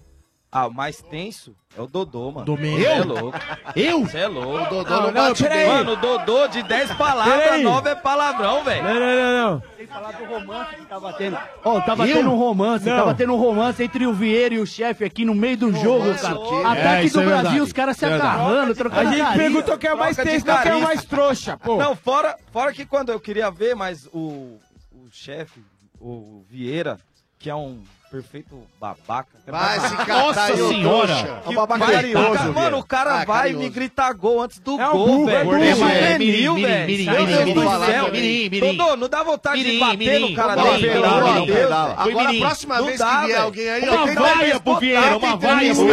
Ah, 0.54 0.68
o 0.68 0.74
mais 0.74 1.02
tenso 1.02 1.56
é 1.78 1.82
o 1.82 1.88
Dodô, 1.88 2.30
mano. 2.30 2.46
Domênico. 2.46 2.82
Você 2.82 2.88
é 2.88 3.00
Eu? 3.00 3.06
louco. 3.08 3.40
Eu? 3.74 4.00
Você 4.02 4.18
é 4.18 4.28
louco. 4.28 4.66
O 4.66 4.84
Dodô 4.84 5.02
não 5.04 5.14
bate 5.14 5.44
bem. 5.48 5.68
Mano, 5.68 5.94
o 5.94 5.96
Dodô 5.96 6.48
de 6.50 6.62
10 6.64 6.92
palavras, 6.96 7.42
Peraí. 7.42 7.64
9 7.64 7.90
é 7.90 7.96
palavrão, 7.96 8.62
velho. 8.62 8.84
Não, 8.84 8.94
não, 8.94 9.00
não, 9.00 9.52
não. 9.52 9.64
Sem 9.78 9.88
falar 9.88 10.12
do 10.12 10.26
romance 10.26 10.76
que 10.76 10.86
tava 10.86 11.14
tendo. 11.14 11.38
Ó, 11.64 11.80
tava 11.80 12.06
Eu? 12.06 12.18
tendo 12.18 12.32
um 12.32 12.36
romance, 12.38 12.86
Não. 12.90 12.98
tava 12.98 13.16
tendo 13.16 13.34
um 13.34 13.38
romance 13.38 13.82
entre 13.82 14.06
o 14.06 14.14
Vieira 14.14 14.56
e 14.56 14.60
o 14.60 14.68
chefe 14.68 15.06
aqui 15.06 15.24
no 15.24 15.34
meio 15.34 15.56
do 15.56 15.72
jogo, 15.74 16.14
cara. 16.20 16.36
É, 16.36 16.66
Ataque 16.66 17.10
do 17.12 17.22
é 17.22 17.26
Brasil, 17.26 17.28
verdade. 17.28 17.62
os 17.62 17.72
caras 17.74 17.96
se 17.98 18.06
agarrando, 18.06 18.76
trocando 18.76 19.02
A 19.08 19.12
gente 19.14 19.24
carinho. 19.24 19.38
perguntou 19.42 19.78
quem 19.78 19.90
é 19.90 19.94
o 19.94 19.98
mais 19.98 20.18
tenso, 20.18 20.46
não 20.46 20.62
quem 20.62 20.72
é 20.74 20.76
o 20.76 20.82
mais 20.82 21.06
trouxa, 21.06 21.56
pô. 21.56 21.78
Não, 21.78 21.96
fora, 21.96 22.36
fora 22.52 22.74
que 22.74 22.86
quando 22.86 23.10
eu 23.10 23.22
queria 23.22 23.50
ver, 23.50 23.74
mas 23.74 24.06
o, 24.12 24.60
o 24.92 25.08
chefe, 25.14 25.62
o 25.98 26.44
Vieira, 26.50 27.00
que 27.40 27.50
é 27.50 27.56
um 27.56 27.82
perfeito 28.12 28.62
babaca. 28.80 29.30
Vai 29.48 29.80
se 29.80 29.96
catar 29.96 30.18
Nossa 30.24 30.56
senhora! 30.56 31.42
Que 31.44 31.48
É 31.48 31.50
um 31.50 31.56
babaca 31.56 31.86
vai- 31.86 31.96
carinhoso, 31.96 32.28
Vieira. 32.30 32.52
Mano, 32.52 32.78
o 32.80 32.84
cara 32.84 33.10
Ah, 33.22 33.26
vai 33.26 33.26
carinhoso. 33.44 33.64
me 33.64 33.70
gritar 33.70 34.14
gol 34.14 34.42
antes 34.42 34.60
do 34.60 34.80
É 34.80 34.90
um 34.90 34.92
gol, 34.92 35.08
burro, 35.08 35.26
velho. 35.28 35.38
é 35.38 35.44
burro, 35.46 35.58
É 35.58 35.68
é 35.70 35.76
juvenil, 35.76 36.54
mirim, 36.56 36.62
velho. 36.68 36.88
mirim, 36.88 37.06
Meu 37.06 37.14
mirim, 37.14 37.26
Deus 37.26 37.40
mirim, 37.46 37.54
do 37.54 37.62
mirim, 37.62 37.86
céu. 37.86 38.12
mirim, 38.12 38.50
mirim. 38.50 38.78
Dodô, 38.78 38.96
não 38.98 39.08
dá 39.10 39.24
vontade 39.24 39.58
de 39.60 39.64
Mirim, 39.66 39.80
bater 39.80 39.98
mirim. 39.98 40.30
no 40.30 40.36
cara 40.36 40.56
dele, 40.56 40.78
de 40.78 40.88
Pedro. 40.88 41.02
velho. 41.02 41.74
Agora, 41.74 41.98
a 42.02 42.06
mirim. 42.06 42.40
próxima 42.42 42.82
vez 42.82 43.02
que 43.02 43.26
vier 43.26 43.40
alguém 43.40 43.70
aí, 43.70 43.90
Uma 43.90 44.06
vaia 44.14 44.60
pro 44.60 44.76
Vieira, 44.80 45.18
uma 45.18 45.36
vaia 45.38 45.74
pro 45.74 45.86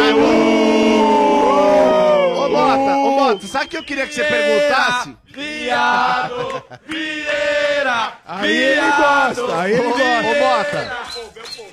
Ô, 2.49 2.57
Mota, 2.57 2.97
ô, 2.97 3.11
Mota, 3.11 3.47
sabe 3.47 3.65
o 3.65 3.67
que 3.69 3.77
eu 3.77 3.83
queria 3.83 4.07
que 4.07 4.13
você 4.13 4.23
perguntasse? 4.23 5.15
Viado, 5.33 6.63
Vieira, 6.87 8.13
Aí 8.25 8.55
ele 8.55 8.81
gosta, 8.91 9.59
aí 9.61 9.71
ele 9.73 9.87
Ô, 9.87 9.89
gosta. 9.89 10.03
Ô, 10.27 10.39
Mota, 10.39 10.97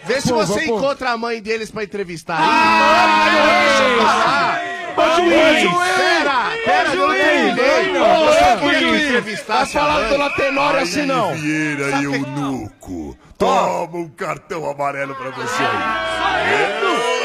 vê 0.05 0.21
se 0.21 0.33
você 0.33 0.65
encontra 0.65 1.11
a 1.11 1.17
mãe 1.17 1.41
deles 1.43 1.71
pra 1.71 1.85
entrevistar. 1.85 2.39
Ah, 2.41 3.27
deixa 3.69 3.83
eu 3.91 3.99
falar. 4.07 4.61
Ô, 4.97 5.21
juiz! 5.21 5.97
Pera, 5.97 6.51
pera, 6.65 6.89
eu 6.95 7.07
não 7.09 7.15
terminei. 7.15 7.93
Você 7.93 8.45
ô, 8.55 8.59
queria 8.61 8.79
que 8.79 8.85
eu 8.85 8.97
entrevistasse 8.97 9.75
Vai 9.75 9.83
falar 9.85 9.97
a 9.97 10.01
mãe? 10.01 10.09
pela 10.11 10.31
tenória 10.31 10.81
assim, 10.83 11.03
não. 11.07 11.35
Vieira 11.35 11.89
e 11.89 11.99
que- 11.99 12.05
eunuco. 12.05 13.17
Toma 13.37 13.99
um 13.99 14.09
cartão 14.09 14.69
amarelo 14.71 15.15
pra 15.15 15.29
você 15.31 15.57
Só 15.57 15.63
isso! 15.67 17.16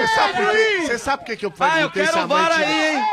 Você 0.00 0.14
sabe 0.14 0.32
por 0.36 0.50
quê? 0.52 0.80
Você 0.86 0.98
sabe 0.98 1.18
por 1.18 1.26
que 1.26 1.36
que 1.36 1.46
eu 1.46 1.52
Ah, 1.60 1.80
eu 1.80 1.90
perguntei 1.90 2.06
se 2.06 2.18
a 2.18 2.26
mãe 2.26 2.44
tinha- 2.46 2.56
aí, 2.66 2.96
hein? 2.96 3.04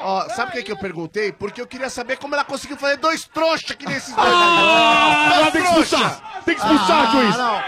Ó, 0.00 0.28
sabe 0.30 0.50
por 0.50 0.56
que 0.58 0.62
que 0.64 0.72
eu 0.72 0.76
perguntei? 0.78 1.32
Porque 1.32 1.60
eu 1.60 1.66
queria 1.66 1.88
saber 1.90 2.16
como 2.16 2.34
ela 2.34 2.44
conseguiu 2.44 2.76
fazer 2.76 2.96
dois 2.96 3.24
trouxas 3.24 3.76
que 3.76 3.86
nesses 3.86 4.14
dois 4.14 4.28
Ah, 4.28 5.50
tem 5.52 5.62
que 5.62 5.68
expulsar. 5.68 6.42
Tem 6.44 6.54
que 6.54 6.60
expulsar, 6.60 7.06
Ah, 7.08 7.10
juiz. 7.10 7.36
não. 7.36 7.60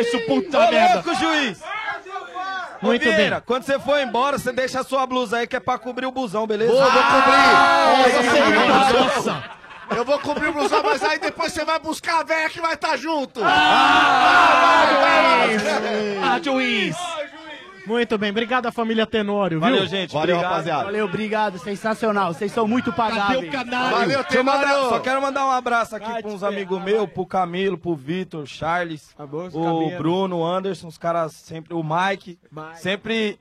Isso, 0.00 0.20
puta 0.26 0.58
Ô, 0.58 0.70
merda. 0.70 0.94
louco, 0.94 1.14
juiz! 1.14 1.60
Muito 2.80 3.08
Ô, 3.08 3.12
Vieira, 3.12 3.36
bem. 3.36 3.44
quando 3.44 3.64
você 3.64 3.76
for 3.78 3.98
embora, 4.00 4.38
você 4.38 4.52
deixa 4.52 4.80
a 4.80 4.84
sua 4.84 5.04
blusa 5.06 5.38
aí 5.38 5.46
que 5.48 5.56
é 5.56 5.60
pra 5.60 5.78
cobrir 5.78 6.06
o 6.06 6.12
busão, 6.12 6.46
beleza? 6.46 6.72
Vou, 6.72 6.80
vou 6.80 6.90
cobrir. 7.02 8.68
Nossa. 8.68 8.92
Nossa. 9.30 9.44
Eu 9.96 10.04
vou 10.04 10.18
cobrir 10.20 10.48
o 10.48 10.52
blusão, 10.52 10.82
mas 10.84 11.02
aí 11.02 11.18
depois 11.18 11.50
você 11.52 11.64
vai 11.64 11.78
buscar 11.78 12.20
a 12.20 12.22
velha 12.22 12.48
que 12.50 12.60
vai 12.60 12.74
estar 12.74 12.96
junto. 12.96 13.40
Ah, 16.22 16.38
juiz. 16.42 16.94
Muito 17.88 18.18
bem, 18.18 18.30
obrigado 18.30 18.66
à 18.66 18.72
família 18.72 19.06
Tenório, 19.06 19.58
viu? 19.58 19.68
Valeu, 19.68 19.86
gente. 19.86 20.12
Valeu, 20.12 20.36
obrigado. 20.36 20.50
rapaziada. 20.52 20.84
Valeu, 20.84 21.04
obrigado, 21.06 21.58
sensacional. 21.58 22.34
Vocês 22.34 22.52
são 22.52 22.68
muito 22.68 22.92
pagáveis. 22.92 23.48
O 23.48 23.50
canário? 23.52 23.96
Valeu, 23.96 24.22
Deixa 24.22 24.36
eu 24.38 24.44
mandar- 24.44 24.60
Tenório. 24.68 24.88
só 24.90 25.00
quero 25.00 25.22
mandar 25.22 25.46
um 25.46 25.50
abraço 25.50 25.96
aqui 25.96 26.22
pra 26.22 26.30
uns 26.30 26.42
amigos 26.42 26.80
meus, 26.82 27.08
pro 27.10 27.24
Camilo, 27.26 27.78
pro 27.78 27.94
Vitor, 27.96 28.46
Charles, 28.46 29.14
bom, 29.18 29.46
o 29.48 29.50
Camilo. 29.64 29.98
Bruno, 29.98 30.36
o 30.38 30.46
Anderson, 30.46 30.86
os 30.88 30.98
caras 30.98 31.32
sempre, 31.32 31.72
o 31.74 31.82
Mike, 31.82 32.38
sempre. 32.76 33.38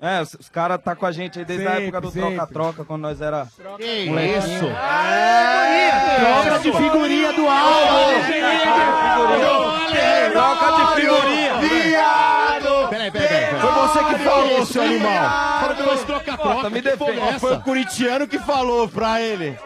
É, 0.00 0.20
os, 0.20 0.34
os 0.34 0.48
caras 0.48 0.80
tá 0.82 0.94
com 0.96 1.06
a 1.06 1.12
gente 1.12 1.38
aí 1.38 1.44
desde 1.44 1.66
a 1.66 1.70
Sempre, 1.70 1.84
época 1.84 2.00
do 2.00 2.10
troca-troca, 2.10 2.84
quando 2.84 3.02
nós 3.02 3.20
era. 3.20 3.46
Que 3.78 3.84
isso? 3.84 4.66
Troca 6.20 6.58
de 6.58 6.72
figurinha 6.72 7.32
do 7.32 7.46
álbum. 7.48 8.20
Troca 10.32 10.72
de 10.72 11.00
figurinha. 11.00 11.54
Viado! 11.58 12.03
Você 13.94 14.04
que 14.04 14.24
falou, 14.24 14.66
seu 14.66 14.82
animal. 14.82 15.30
Fala 15.60 15.74
dois 15.74 16.04
troca-troca. 16.04 16.70
Me 16.70 16.78
é 16.78 16.82
defende. 16.82 17.40
Foi 17.40 17.54
o 17.54 17.60
corintiano 17.60 18.26
que 18.26 18.38
falou 18.38 18.88
pra 18.88 19.20
ele. 19.20 19.56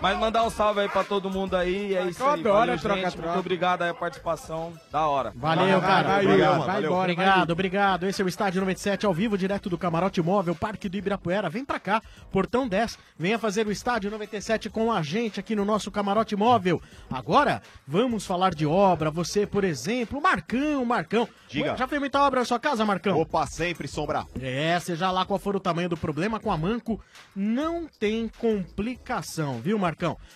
Mas 0.00 0.18
mandar 0.18 0.44
um 0.44 0.50
salve 0.50 0.80
aí 0.80 0.88
pra 0.88 1.04
todo 1.04 1.28
mundo 1.28 1.54
aí. 1.54 1.94
É 1.94 2.04
isso 2.06 2.22
Eu 2.22 2.30
aí. 2.30 2.40
adoro 2.40 2.54
Valeu, 2.78 2.78
gente. 2.78 3.18
Muito 3.18 3.38
obrigado 3.38 3.82
aí 3.82 3.90
a 3.90 3.94
participação. 3.94 4.72
Da 4.90 5.06
hora. 5.06 5.30
Valeu, 5.36 5.78
cara. 5.80 6.08
Vai, 6.08 6.24
Obrigado, 6.26 6.50
vai, 6.50 6.58
vai 6.58 6.66
valeu. 6.66 6.90
embora. 6.90 7.12
Obrigado, 7.12 7.50
obrigado. 7.50 8.06
Esse 8.06 8.22
é 8.22 8.24
o 8.24 8.28
Estádio 8.28 8.60
97 8.60 9.04
ao 9.04 9.12
vivo, 9.12 9.36
direto 9.36 9.68
do 9.68 9.76
Camarote 9.76 10.22
Móvel, 10.22 10.54
Parque 10.54 10.88
do 10.88 10.96
Ibirapuera. 10.96 11.50
Vem 11.50 11.66
pra 11.66 11.78
cá, 11.78 12.00
Portão 12.32 12.66
10. 12.66 12.98
Venha 13.18 13.38
fazer 13.38 13.66
o 13.66 13.70
Estádio 13.70 14.10
97 14.10 14.70
com 14.70 14.90
a 14.90 15.02
gente 15.02 15.38
aqui 15.38 15.54
no 15.54 15.66
nosso 15.66 15.90
Camarote 15.90 16.34
Móvel. 16.34 16.80
Agora, 17.10 17.60
vamos 17.86 18.24
falar 18.24 18.54
de 18.54 18.64
obra. 18.64 19.10
Você, 19.10 19.46
por 19.46 19.64
exemplo, 19.64 20.18
Marcão, 20.20 20.82
Marcão. 20.84 21.28
Diga. 21.46 21.76
Já 21.76 21.86
fez 21.86 22.00
muita 22.00 22.22
obra 22.22 22.40
na 22.40 22.46
sua 22.46 22.58
casa, 22.58 22.86
Marcão? 22.86 23.20
Opa, 23.20 23.46
sempre 23.46 23.86
sombra. 23.86 24.24
É, 24.40 24.78
seja 24.80 25.10
lá 25.10 25.26
qual 25.26 25.38
for 25.38 25.54
o 25.56 25.60
tamanho 25.60 25.90
do 25.90 25.96
problema, 25.96 26.40
com 26.40 26.50
a 26.50 26.56
Manco 26.56 26.98
não 27.36 27.86
tem 27.98 28.30
complicação, 28.38 29.60
viu, 29.60 29.78
Marcão? 29.78 29.89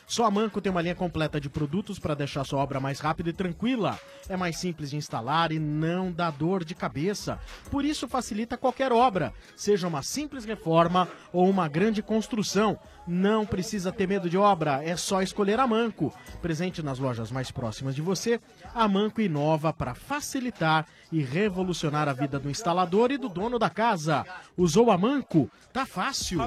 Só 0.07 0.25
a 0.25 0.31
Manco 0.31 0.61
tem 0.61 0.71
uma 0.71 0.83
linha 0.83 0.95
completa 0.95 1.41
de 1.41 1.49
produtos 1.49 1.99
para 1.99 2.15
deixar 2.15 2.45
sua 2.45 2.61
obra 2.61 2.81
mais 2.81 3.01
rápida 3.01 3.31
e 3.31 3.33
tranquila. 3.33 3.99
É 4.29 4.37
mais 4.37 4.57
simples 4.57 4.91
de 4.91 4.97
instalar 4.97 5.53
e 5.53 5.59
não 5.59 6.11
dá 6.11 6.31
dor 6.31 6.65
de 6.65 6.75
cabeça. 6.75 7.39
Por 7.71 7.85
isso 7.85 8.09
facilita 8.09 8.57
qualquer 8.57 8.93
obra, 8.93 9.33
seja 9.57 9.89
uma 9.89 10.03
simples 10.03 10.45
reforma 10.45 11.09
ou 11.33 11.49
uma 11.49 11.69
grande 11.69 12.03
construção. 12.03 12.79
Não 13.07 13.45
precisa 13.45 13.93
ter 13.93 14.09
medo 14.09 14.31
de 14.31 14.39
obra, 14.39 14.83
é 14.83 14.97
só 14.97 15.21
escolher 15.21 15.61
a 15.61 15.67
Manco. 15.67 16.13
Presente 16.41 16.83
nas 16.83 16.99
lojas 16.99 17.31
mais 17.31 17.51
próximas 17.51 17.95
de 17.95 18.01
você, 18.01 18.41
a 18.75 18.89
Manco 18.89 19.21
inova 19.21 19.73
para 19.73 19.95
facilitar 19.95 20.87
e 21.13 21.23
revolucionar 21.23 22.09
a 22.09 22.13
vida 22.13 22.39
do 22.39 22.51
instalador 22.51 23.11
e 23.13 23.19
do 23.19 23.29
dono 23.29 23.59
da 23.59 23.69
casa. 23.69 24.25
Usou 24.57 24.91
a 24.91 24.97
Manco? 24.97 25.51
Tá 25.73 25.85
fácil. 25.85 26.41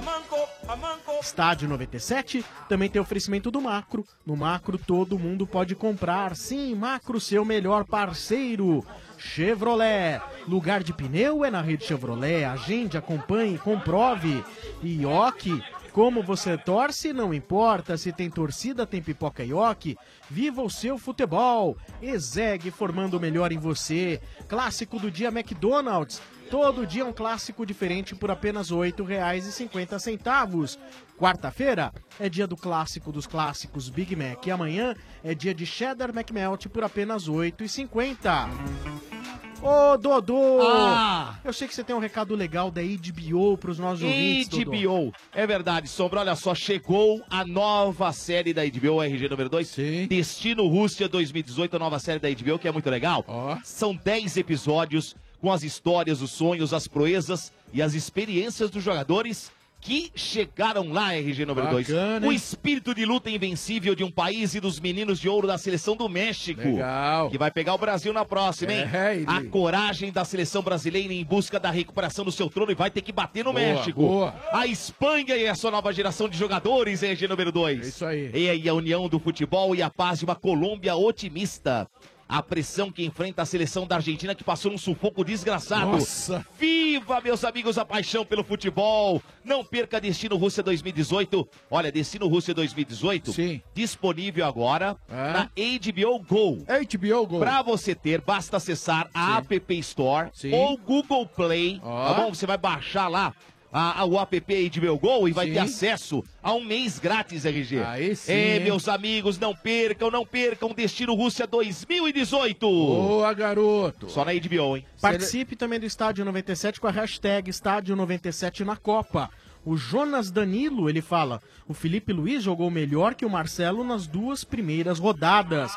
Estádio 1.22 1.70
97 1.70 2.44
também 2.68 2.90
tem 2.90 3.02
oferecimento 3.02 3.52
do 3.52 3.62
Macro. 3.62 4.06
No 4.26 4.36
Macro 4.36 4.78
todo 4.78 5.20
mundo 5.20 5.46
pode 5.46 5.76
comprar. 5.76 6.36
Sim, 6.36 6.76
Macro, 6.76 7.20
seu 7.20 7.46
melhor 7.46 7.86
parceiro. 7.86 8.86
Chevrolet. 9.18 10.22
Lugar 10.48 10.84
de 10.84 10.94
pneu 10.94 11.44
é 11.44 11.52
na 11.52 11.62
rede 11.62 11.86
Chevrolet. 11.86 12.46
Agende, 12.46 12.98
acompanhe, 12.98 13.58
comprove. 13.58 14.44
Ioki. 14.84 15.62
Como 15.98 16.22
você 16.22 16.56
torce, 16.56 17.12
não 17.12 17.34
importa. 17.34 17.98
Se 17.98 18.12
tem 18.12 18.30
torcida, 18.30 18.86
tem 18.86 19.02
pipoca 19.02 19.44
Ioki. 19.44 19.98
Viva 20.30 20.62
o 20.62 20.70
seu 20.70 20.96
futebol. 20.96 21.76
Exeg 22.00 22.70
formando 22.70 23.16
o 23.16 23.20
melhor 23.20 23.52
em 23.52 23.58
você. 23.58 24.22
Clássico 24.48 25.00
do 25.00 25.10
dia 25.10 25.30
McDonald's. 25.30 26.22
Todo 26.52 26.86
dia 26.86 27.04
um 27.04 27.12
clássico 27.12 27.66
diferente 27.66 28.14
por 28.14 28.30
apenas 28.30 28.70
R$ 28.70 28.76
8,50. 28.76 30.78
Quarta-feira 31.18 31.92
é 32.20 32.30
dia 32.30 32.46
do 32.46 32.56
clássico 32.56 33.12
dos 33.12 33.26
clássicos 33.26 33.90
Big 33.90 34.16
Mac. 34.16 34.46
E 34.46 34.52
amanhã 34.52 34.96
é 35.24 35.34
dia 35.34 35.52
de 35.52 35.66
Cheddar 35.66 36.16
McMelt 36.16 36.68
por 36.68 36.84
apenas 36.84 37.26
R$ 37.26 37.34
8,50. 37.34 39.47
Ô, 39.62 39.98
Dodô! 39.98 40.60
Ah! 40.62 41.36
Eu 41.44 41.52
sei 41.52 41.68
que 41.68 41.74
você 41.74 41.84
tem 41.84 41.96
um 41.96 42.00
recado 42.00 42.36
legal 42.36 42.70
da 42.70 42.82
HBO 42.82 43.58
pros 43.58 43.80
nossos 43.80 44.04
ouvintes, 44.04 44.48
Dodô. 44.50 44.72
HBO. 44.72 45.14
É 45.34 45.48
verdade, 45.48 45.88
Sombra. 45.88 46.20
Olha 46.20 46.36
só, 46.36 46.54
chegou 46.54 47.22
a 47.30 47.44
nova 47.46 48.12
série 48.14 48.54
da 48.54 48.64
HBO, 48.64 49.02
RG 49.02 49.28
número 49.28 49.50
2. 49.50 49.76
Destino 50.08 50.68
Rússia 50.68 51.08
2018, 51.10 51.76
a 51.76 51.80
nova 51.80 52.00
série 52.00 52.20
da 52.20 52.30
HBO, 52.30 52.60
que 52.60 52.68
é 52.68 52.72
muito 52.72 52.90
legal. 52.90 53.26
São 53.64 53.96
10 53.96 54.38
episódios 54.38 55.16
com 55.42 55.52
as 55.52 55.64
histórias, 55.64 56.22
os 56.22 56.32
sonhos, 56.32 56.74
as 56.74 56.88
proezas 56.88 57.52
e 57.74 57.82
as 57.82 57.94
experiências 57.94 58.70
dos 58.70 58.84
jogadores 58.84 59.52
que 59.88 60.12
chegaram 60.16 60.92
lá, 60.92 61.16
RG 61.16 61.46
número 61.46 61.70
2. 61.70 61.88
Bacana, 61.88 62.28
O 62.28 62.32
espírito 62.34 62.94
de 62.94 63.06
luta 63.06 63.30
invencível 63.30 63.96
de 63.96 64.04
um 64.04 64.12
país 64.12 64.54
e 64.54 64.60
dos 64.60 64.82
meninos 64.82 65.18
de 65.18 65.30
ouro 65.30 65.48
da 65.48 65.58
seleção 65.58 65.96
do 65.96 66.10
México. 66.10 66.60
Legal. 66.60 67.30
Que 67.30 67.38
vai 67.38 67.50
pegar 67.50 67.74
o 67.74 67.78
Brasil 67.78 68.12
na 68.12 68.26
próxima, 68.26 68.74
hein? 68.74 68.82
É, 68.82 69.24
A 69.26 69.42
coragem 69.46 70.12
da 70.12 70.26
seleção 70.26 70.62
brasileira 70.62 71.14
em 71.14 71.24
busca 71.24 71.58
da 71.58 71.72
recuperação 71.72 72.26
do 72.26 72.34
seu 72.34 72.50
trono 72.50 72.70
e 72.70 72.76
vai 72.76 72.92
ter 72.92 73.00
que 73.02 73.14
bater 73.14 73.46
no 73.46 73.54
Boa, 73.54 73.64
México. 73.66 74.02
boa. 74.02 74.36
A 74.52 74.68
Espanha 74.68 75.38
e 75.38 75.48
a 75.48 75.56
sua 75.56 75.72
nova 75.72 75.94
geração 75.94 76.28
de 76.28 76.38
jogadores, 76.38 77.02
RG 77.02 77.26
número 77.26 77.50
2. 77.54 77.88
Isso 77.88 78.06
aí. 78.06 78.30
E 78.34 78.50
aí 78.50 78.68
a 78.68 78.74
união 78.74 79.08
do 79.08 79.20
futebol 79.20 79.74
e 79.74 79.82
a 79.82 79.90
paz 79.90 80.20
de 80.20 80.26
uma 80.26 80.36
Colômbia 80.36 80.98
otimista. 80.98 81.88
A 82.28 82.44
pressão 82.44 82.92
que 82.92 83.06
enfrenta 83.06 83.42
a 83.42 83.46
seleção 83.46 83.88
da 83.88 83.96
Argentina 83.96 84.36
que 84.36 84.44
passou 84.44 84.72
um 84.72 84.78
sufoco 84.78 85.24
desgraçado. 85.24 85.92
Nossa. 85.92 86.46
Viva, 86.60 87.22
meus 87.22 87.44
amigos, 87.44 87.78
a 87.78 87.86
paixão 87.86 88.26
pelo 88.26 88.44
futebol. 88.44 89.22
Não 89.44 89.64
perca 89.64 90.02
Destino 90.02 90.36
Rússia 90.36 90.62
2018. 90.62 91.48
Olha, 91.72 91.92
Destino 91.92 92.28
Rússia 92.28 92.54
2018 92.54 93.32
disponível 93.74 94.46
agora 94.46 94.98
na 95.10 95.50
HBO 95.56 96.20
Go. 96.20 96.58
HBO 96.66 97.28
Go. 97.28 97.40
Pra 97.40 97.62
você 97.62 97.96
ter, 97.96 98.22
basta 98.22 98.58
acessar 98.58 99.10
a 99.14 99.38
App 99.38 99.80
Store 99.80 100.30
ou 100.52 100.78
Google 100.78 101.26
Play, 101.28 101.80
tá 101.80 102.14
bom? 102.14 102.34
Você 102.34 102.46
vai 102.46 102.58
baixar 102.58 103.08
lá 103.08 103.34
a, 103.72 104.02
a- 104.02 104.06
o 104.06 104.20
app 104.20 104.70
HBO 104.70 104.98
Go 104.98 105.28
e 105.28 105.32
vai 105.32 105.48
Sim. 105.48 105.54
ter 105.54 105.60
acesso 105.60 106.24
a 106.42 106.54
um 106.54 106.64
mês 106.64 107.00
grátis, 107.00 107.46
RG. 107.46 107.84
Aí 107.84 108.16
sim, 108.16 108.32
É, 108.32 108.60
meus 108.60 108.88
amigos, 108.88 109.38
não 109.38 109.54
percam, 109.56 110.10
não 110.10 110.26
percam 110.26 110.70
Destino 110.74 111.14
Rússia 111.14 111.46
2018. 111.46 112.60
Boa, 112.68 113.34
garoto. 113.34 114.10
Só 114.10 114.24
na 114.26 114.32
HBO, 114.34 114.78
hein? 114.78 114.86
Participe 115.02 115.56
também 115.56 115.80
do 115.80 115.86
Estádio 115.86 116.24
97 116.26 116.80
com 116.80 116.88
a 116.88 116.92
hashtag 116.92 117.50
Estádio 117.50 117.96
97 117.96 118.64
na 118.64 118.76
Copa. 118.76 119.30
O 119.66 119.76
Jonas 119.76 120.32
Danilo, 120.32 120.90
ele 120.90 121.02
fala, 121.02 121.42
o 121.68 121.74
Felipe 121.74 122.14
Luiz 122.14 122.42
jogou 122.42 122.72
melhor 122.72 123.14
que 123.16 123.26
o 123.26 123.30
Marcelo 123.30 123.84
nas 123.84 124.08
duas 124.08 124.46
primeiras 124.46 124.98
rodadas. 124.98 125.72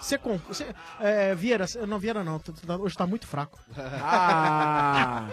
Você 0.00 0.18
con... 0.18 0.38
cê- 0.52 0.74
é, 1.00 1.34
Vieira, 1.34 1.66
cê- 1.66 1.84
não, 1.86 1.98
Vieira 1.98 2.22
não, 2.22 2.38
t- 2.38 2.52
t- 2.52 2.72
hoje 2.72 2.96
tá 2.96 3.06
muito 3.06 3.26
fraco. 3.26 3.58
Ah. 3.78 5.28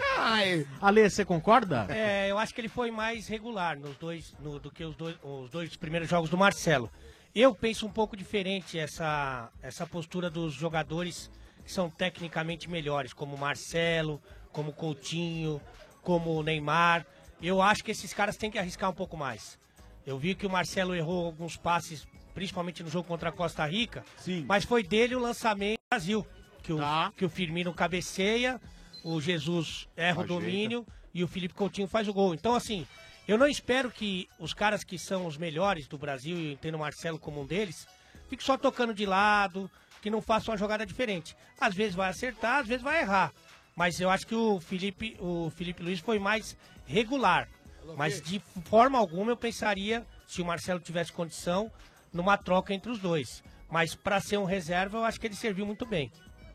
Ale, 0.80 1.08
você 1.08 1.24
concorda? 1.24 1.86
É, 1.90 2.30
eu 2.30 2.38
acho 2.38 2.54
que 2.54 2.60
ele 2.60 2.68
foi 2.68 2.90
mais 2.90 3.26
regular 3.28 3.78
nos 3.78 3.96
dois, 3.96 4.34
no- 4.40 4.58
do 4.58 4.70
que 4.70 4.84
os 4.84 4.94
dois, 4.96 5.16
os 5.22 5.50
dois 5.50 5.76
primeiros 5.76 6.08
jogos 6.08 6.30
do 6.30 6.36
Marcelo. 6.36 6.90
Eu 7.34 7.54
penso 7.54 7.86
um 7.86 7.90
pouco 7.90 8.16
diferente 8.16 8.78
essa, 8.78 9.48
essa 9.62 9.86
postura 9.86 10.30
dos 10.30 10.52
jogadores 10.54 11.30
que 11.64 11.72
são 11.72 11.88
tecnicamente 11.90 12.68
melhores, 12.70 13.12
como 13.12 13.34
o 13.34 13.38
Marcelo, 13.38 14.20
como 14.52 14.70
o 14.70 14.72
Coutinho, 14.72 15.60
como 16.02 16.30
o 16.38 16.42
Neymar. 16.42 17.04
Eu 17.42 17.60
acho 17.60 17.82
que 17.82 17.90
esses 17.90 18.12
caras 18.14 18.36
têm 18.36 18.50
que 18.50 18.58
arriscar 18.58 18.88
um 18.90 18.94
pouco 18.94 19.16
mais. 19.16 19.58
Eu 20.06 20.18
vi 20.18 20.34
que 20.34 20.46
o 20.46 20.50
Marcelo 20.50 20.94
errou 20.94 21.26
alguns 21.26 21.56
passes, 21.56 22.06
principalmente 22.34 22.82
no 22.82 22.90
jogo 22.90 23.06
contra 23.06 23.28
a 23.28 23.32
Costa 23.32 23.64
Rica, 23.64 24.04
mas 24.46 24.64
foi 24.64 24.82
dele 24.82 25.14
o 25.14 25.20
lançamento 25.20 25.78
do 25.78 25.88
Brasil, 25.90 26.26
que 26.62 26.72
o, 26.72 26.78
que 27.16 27.24
o 27.24 27.28
Firmino 27.28 27.72
cabeceia, 27.72 28.60
o 29.04 29.20
Jesus 29.20 29.88
erra 29.96 30.18
o 30.18 30.24
Ajeita. 30.24 30.34
domínio 30.34 30.86
e 31.12 31.22
o 31.22 31.28
Felipe 31.28 31.54
Coutinho 31.54 31.86
faz 31.86 32.08
o 32.08 32.12
gol. 32.12 32.34
Então, 32.34 32.54
assim, 32.54 32.86
eu 33.28 33.38
não 33.38 33.46
espero 33.46 33.90
que 33.90 34.28
os 34.38 34.52
caras 34.52 34.82
que 34.82 34.98
são 34.98 35.26
os 35.26 35.36
melhores 35.36 35.86
do 35.86 35.96
Brasil, 35.96 36.36
e 36.36 36.46
eu 36.46 36.52
entendo 36.52 36.74
o 36.74 36.78
Marcelo 36.80 37.18
como 37.18 37.40
um 37.40 37.46
deles, 37.46 37.86
fiquem 38.28 38.44
só 38.44 38.58
tocando 38.58 38.92
de 38.92 39.06
lado, 39.06 39.70
que 40.02 40.10
não 40.10 40.20
façam 40.20 40.52
uma 40.52 40.58
jogada 40.58 40.84
diferente. 40.84 41.36
Às 41.58 41.74
vezes 41.74 41.94
vai 41.94 42.10
acertar, 42.10 42.60
às 42.60 42.66
vezes 42.66 42.82
vai 42.82 43.00
errar. 43.00 43.32
Mas 43.76 44.00
eu 44.00 44.10
acho 44.10 44.26
que 44.26 44.34
o 44.34 44.60
Felipe, 44.60 45.16
o 45.18 45.50
Felipe 45.50 45.82
Luiz 45.82 46.00
foi 46.00 46.18
mais 46.18 46.56
regular. 46.86 47.48
Mas 47.96 48.20
de 48.20 48.38
forma 48.66 48.98
alguma 48.98 49.32
eu 49.32 49.36
pensaria, 49.36 50.06
se 50.26 50.42
o 50.42 50.44
Marcelo 50.44 50.80
tivesse 50.80 51.12
condição, 51.12 51.70
numa 52.14 52.36
troca 52.38 52.72
entre 52.72 52.90
os 52.90 52.98
dois. 52.98 53.42
Mas 53.70 53.94
para 53.94 54.20
ser 54.20 54.38
um 54.38 54.44
reserva, 54.44 54.98
eu 54.98 55.04
acho 55.04 55.20
que 55.20 55.26
ele 55.26 55.34
serviu 55.34 55.66
muito 55.66 55.84
bem. 55.84 56.10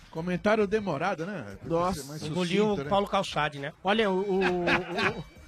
Comentário 0.10 0.66
demorado, 0.66 1.26
né? 1.26 1.58
Nossa, 1.64 2.26
engoliu 2.26 2.74
o 2.74 2.78
né? 2.78 2.86
Paulo 2.86 3.08
Calçade, 3.08 3.60
né? 3.60 3.74
Olha, 3.84 4.10
o, 4.10 4.22
o, 4.22 4.42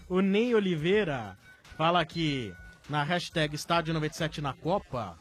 o, 0.10 0.18
o 0.18 0.22
Ney 0.22 0.54
Oliveira 0.54 1.36
fala 1.78 2.06
que 2.06 2.54
na 2.90 3.02
hashtag 3.04 3.56
Estádio 3.56 3.94
97 3.94 4.42
na 4.42 4.54
Copa. 4.54 5.18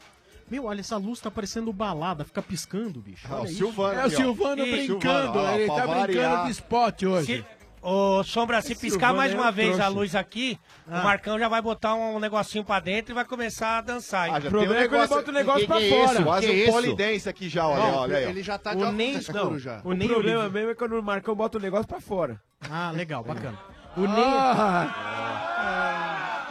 Meu, 0.50 0.64
olha, 0.64 0.80
essa 0.80 0.96
luz 0.96 1.20
tá 1.20 1.30
parecendo 1.30 1.72
balada, 1.72 2.24
fica 2.24 2.42
piscando, 2.42 3.00
bicho. 3.00 3.26
Ah, 3.30 3.42
o. 3.42 3.46
Silvano 3.46 4.00
É 4.00 4.06
o. 4.06 4.10
Silvano 4.10 4.62
brincando, 4.64 5.00
Silvano, 5.00 5.38
ó, 5.40 5.52
ele 5.54 5.66
tá 5.68 5.86
brincando 5.86 6.44
de 6.46 6.50
spot 6.50 7.02
hoje. 7.04 7.26
Se- 7.38 7.59
Ô, 7.82 8.22
Sombra, 8.22 8.60
se 8.60 8.72
Esse 8.72 8.80
piscar 8.82 9.14
mais 9.14 9.32
é 9.32 9.34
uma 9.34 9.48
um 9.48 9.52
vez 9.52 9.80
a 9.80 9.88
luz 9.88 10.14
aqui, 10.14 10.58
Ah. 10.86 11.00
o 11.00 11.04
Marcão 11.04 11.38
já 11.38 11.48
vai 11.48 11.62
botar 11.62 11.94
um 11.94 12.18
negocinho 12.18 12.62
pra 12.62 12.78
dentro 12.78 13.12
e 13.12 13.14
vai 13.14 13.24
começar 13.24 13.78
a 13.78 13.80
dançar. 13.80 14.28
Ah, 14.30 14.38
já 14.40 14.48
O 14.48 14.50
problema 14.50 14.74
tem 14.74 14.82
um 14.82 14.84
é 14.84 14.88
que 14.88 14.94
ele 14.94 15.00
negócio- 15.00 15.16
bota 15.16 15.30
o 15.30 15.34
negócio 15.34 15.60
que- 15.62 15.66
pra 15.66 15.78
que 15.78 15.84
é 15.86 15.90
fora. 15.90 16.12
isso? 16.12 16.22
Quase 16.24 16.46
Que 16.46 16.52
um 16.52 16.56
isso? 16.56 16.72
polidense 16.72 17.28
aqui 17.30 17.48
já, 17.48 17.66
olha, 17.66 17.82
Não, 17.82 17.94
olha 17.94 18.16
aí, 18.18 18.26
ó. 18.26 18.28
ele 18.28 18.42
já 18.42 18.58
tá 18.58 18.72
o 18.72 18.92
nem, 18.92 19.14
não, 19.32 19.54
O, 19.82 19.96
problema 20.08 20.48
mesmo 20.50 20.70
é 20.70 20.74
quando 20.74 20.92
o 20.98 21.02
Marcão 21.02 21.34
bota 21.34 21.56
o 21.56 21.60
negócio 21.60 21.88
pra 21.88 22.00
fora. 22.02 22.38
Ah, 22.70 22.90
legal, 22.94 23.24
bacana. 23.24 23.58
O 23.96 24.02
Ney. 24.02 24.24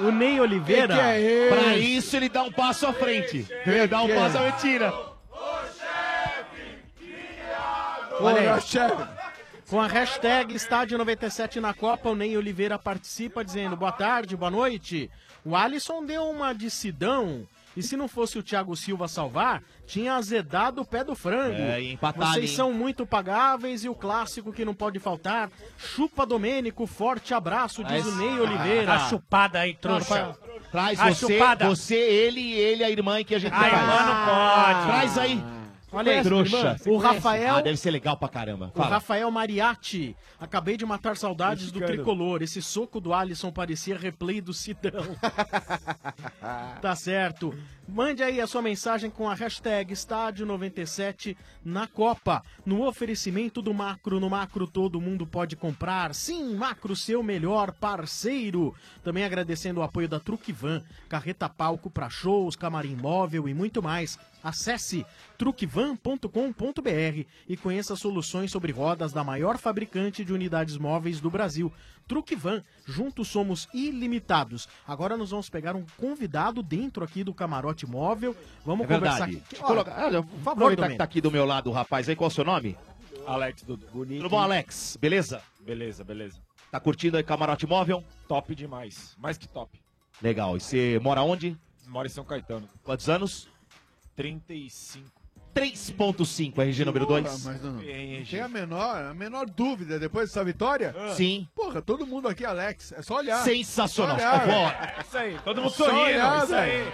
O 0.08 0.12
Ney 0.12 0.40
Oliveira. 0.40 0.88
Que 0.88 0.94
que 0.94 1.00
é 1.06 1.22
esse? 1.22 1.50
Pra 1.56 1.76
isso 1.78 2.16
ele 2.16 2.30
dá 2.30 2.42
um 2.42 2.52
passo 2.52 2.88
à 2.88 2.94
frente. 2.94 3.46
Ele 3.68 3.86
dá 3.88 4.02
um 4.02 4.08
que 4.08 4.16
passo 4.16 4.38
é? 4.38 4.40
à 4.40 4.44
mentira. 4.52 4.94
Olha 8.20 8.54
aí. 8.56 9.19
Com 9.70 9.80
a 9.80 9.86
hashtag 9.86 10.56
Estádio 10.56 10.98
97 10.98 11.60
na 11.60 11.76
Copa, 11.76 12.10
o 12.10 12.16
Ney 12.16 12.36
Oliveira 12.36 12.80
participa 12.80 13.46
dizendo 13.46 13.76
boa 13.76 13.92
tarde, 13.92 14.36
boa 14.36 14.50
noite. 14.50 15.12
O 15.46 15.56
Alisson 15.56 16.04
deu 16.04 16.24
uma 16.24 16.54
de 16.54 16.72
Sidão. 16.72 17.48
E 17.78 17.84
se 17.84 17.96
não 17.96 18.08
fosse 18.08 18.40
o 18.40 18.42
Thiago 18.42 18.76
Silva 18.76 19.08
salvar, 19.08 19.62
tinha 19.86 20.16
azedado 20.16 20.82
o 20.82 20.86
pé 20.86 21.04
do 21.04 21.14
frango. 21.14 21.62
É, 21.62 21.80
e 21.80 21.94
empatar 21.94 22.34
Vocês 22.34 22.50
hein? 22.50 22.56
são 22.56 22.74
muito 22.74 23.06
pagáveis 23.06 23.84
e 23.84 23.90
o 23.90 23.94
clássico 23.94 24.52
que 24.52 24.66
não 24.66 24.74
pode 24.74 24.98
faltar. 24.98 25.52
Chupa 25.78 26.26
Domênico, 26.26 26.88
forte 26.88 27.32
abraço, 27.32 27.84
diz 27.84 28.08
o 28.08 28.16
Ney 28.16 28.40
Oliveira. 28.40 28.94
A 28.94 29.08
chupada 29.08 29.60
aí, 29.60 29.76
trouxa. 29.76 30.36
Traz 30.72 31.00
A 31.00 31.14
você, 31.14 31.34
chupada. 31.34 31.68
você, 31.68 31.96
ele 31.96 32.42
e 32.42 32.54
ele, 32.54 32.84
a 32.84 32.90
irmã 32.90 33.24
que 33.24 33.36
a 33.36 33.40
gente 33.40 33.54
A 33.54 33.68
irmã 33.68 34.04
não 34.04 34.26
pode. 34.26 34.88
Traz 34.88 35.18
aí. 35.20 35.59
Olha 35.92 36.12
aí, 36.18 36.24
trouxa. 36.24 36.78
O 36.86 36.98
Rafael- 36.98 37.56
Ah, 37.56 37.62
deve 37.62 37.78
ser 37.78 37.90
legal 37.92 38.16
pra 38.16 38.30
caramba. 38.30 38.72
O 38.74 38.78
Fala. 38.78 38.90
Rafael 38.90 39.30
Mariatti. 39.32 40.16
Acabei 40.40 40.78
de 40.78 40.86
matar 40.86 41.18
saudades 41.18 41.72
do 41.72 41.80
Mexicano. 41.80 42.04
tricolor. 42.04 42.42
Esse 42.42 42.62
soco 42.62 43.02
do 43.02 43.14
Alisson 43.14 43.52
parecia 43.52 43.98
replay 43.98 44.40
do 44.40 44.54
Sidão. 44.54 44.92
tá 46.82 46.96
certo. 46.96 47.54
Mande 47.88 48.22
aí 48.22 48.40
a 48.40 48.46
sua 48.48 48.62
mensagem 48.62 49.10
com 49.10 49.28
a 49.28 49.34
hashtag 49.34 49.92
Estádio 49.92 50.46
97 50.46 51.36
na 51.66 51.88
Copa. 51.88 52.44
No 52.66 52.86
oferecimento 52.88 53.62
do 53.62 53.74
Macro. 53.74 54.20
No 54.20 54.30
Macro 54.30 54.68
todo 54.68 55.02
mundo 55.02 55.26
pode 55.26 55.56
comprar. 55.56 56.14
Sim, 56.14 56.54
Macro, 56.56 56.96
seu 56.96 57.24
melhor 57.24 57.72
parceiro. 57.74 58.76
Também 59.04 59.24
agradecendo 59.24 59.80
o 59.80 59.84
apoio 59.84 60.08
da 60.08 60.20
Truque 60.20 60.52
Van, 60.54 60.84
carreta 61.10 61.50
palco 61.50 61.90
para 61.90 62.10
shows, 62.10 62.56
camarim 62.56 62.96
móvel 62.96 63.50
e 63.50 63.54
muito 63.54 63.82
mais. 63.82 64.20
Acesse 64.44 65.06
truquevan.com.br 65.38 67.26
e 67.48 67.58
conheça 67.58 67.96
soluções 67.96 68.52
sobre 68.52 68.72
rodas 68.72 69.12
da 69.14 69.24
maior 69.24 69.58
fabricante 69.58 70.24
de 70.24 70.34
unidades 70.34 70.78
móveis 70.78 71.20
do 71.20 71.30
Brasil. 71.30 71.72
Truquevan, 72.08 72.64
juntos 72.86 73.28
somos 73.28 73.68
ilimitados. 73.74 74.68
Agora 74.88 75.16
nós 75.18 75.30
vamos 75.32 75.50
pegar 75.50 75.76
um 75.76 75.86
convidado 75.98 76.64
dentro 76.64 77.04
aqui 77.04 77.24
do 77.24 77.34
camarote 77.34 77.86
móvel. 77.86 78.36
Vamos 78.66 78.86
É 78.90 78.94
conversar 78.96 79.26
verdade. 79.28 79.44
aqui. 79.50 79.56
Colocar- 79.62 80.06
olha, 80.06 80.24
por 80.24 80.40
favor, 80.40 80.76
Domênico. 80.76 80.98
tá 80.98 81.04
aqui 81.04 81.22
do 81.22 81.30
meu 81.32 81.46
lado 81.46 81.70
o 81.70 81.74
rapaz 81.74 82.10
aí, 82.10 82.16
qual 82.16 82.30
é 82.30 82.32
o 82.32 82.34
seu 82.36 82.44
nome? 82.44 82.78
Alex, 83.28 83.62
tudo 83.62 83.86
bonito. 83.92 84.22
Tudo 84.24 84.30
bom, 84.32 84.40
Alex? 84.40 84.98
Beleza? 85.00 85.42
Beleza, 85.60 86.04
beleza. 86.04 86.40
Tá 86.72 86.80
curtindo 86.80 87.18
aí 87.18 87.24
camarote 87.24 87.68
móvel? 87.68 88.04
Top 88.28 88.54
demais. 88.56 89.16
Mais 89.20 89.38
que 89.38 89.48
top. 89.48 89.80
Legal. 90.22 90.58
E 90.58 90.60
você 90.60 91.00
mora 91.02 91.22
onde? 91.22 91.56
Mora 91.88 92.08
em 92.08 92.12
São 92.12 92.24
Caetano. 92.24 92.68
Quantos 92.84 93.08
anos? 93.10 93.48
35. 94.20 95.08
3.5, 95.56 96.60
RG 96.60 96.84
número 96.86 97.06
2. 97.06 97.24
Porra, 97.24 97.38
mas 97.46 97.62
não, 97.64 97.72
não 97.74 97.80
tem 97.82 98.42
a 98.42 98.48
menor, 98.50 98.96
a 99.02 99.14
menor 99.14 99.46
dúvida 99.46 99.98
depois 99.98 100.28
dessa 100.30 100.44
vitória? 100.44 100.94
Sim. 101.16 101.48
Porra, 101.56 101.82
todo 101.82 102.06
mundo 102.06 102.28
aqui, 102.28 102.44
Alex. 102.46 102.92
É 102.92 103.02
só 103.02 103.16
olhar. 103.16 103.42
Sensacional. 103.46 104.18
Só 104.20 104.26
olhar, 104.26 104.46
velho. 104.46 105.02
Isso 105.08 105.18
aí, 105.18 105.40
todo 105.44 105.62
mundo 105.62 105.72
Só 105.74 105.86
sorrindo. 105.86 106.04
olhar, 106.04 106.44
isso 106.44 106.56
aí. 106.56 106.70
velho. 106.70 106.94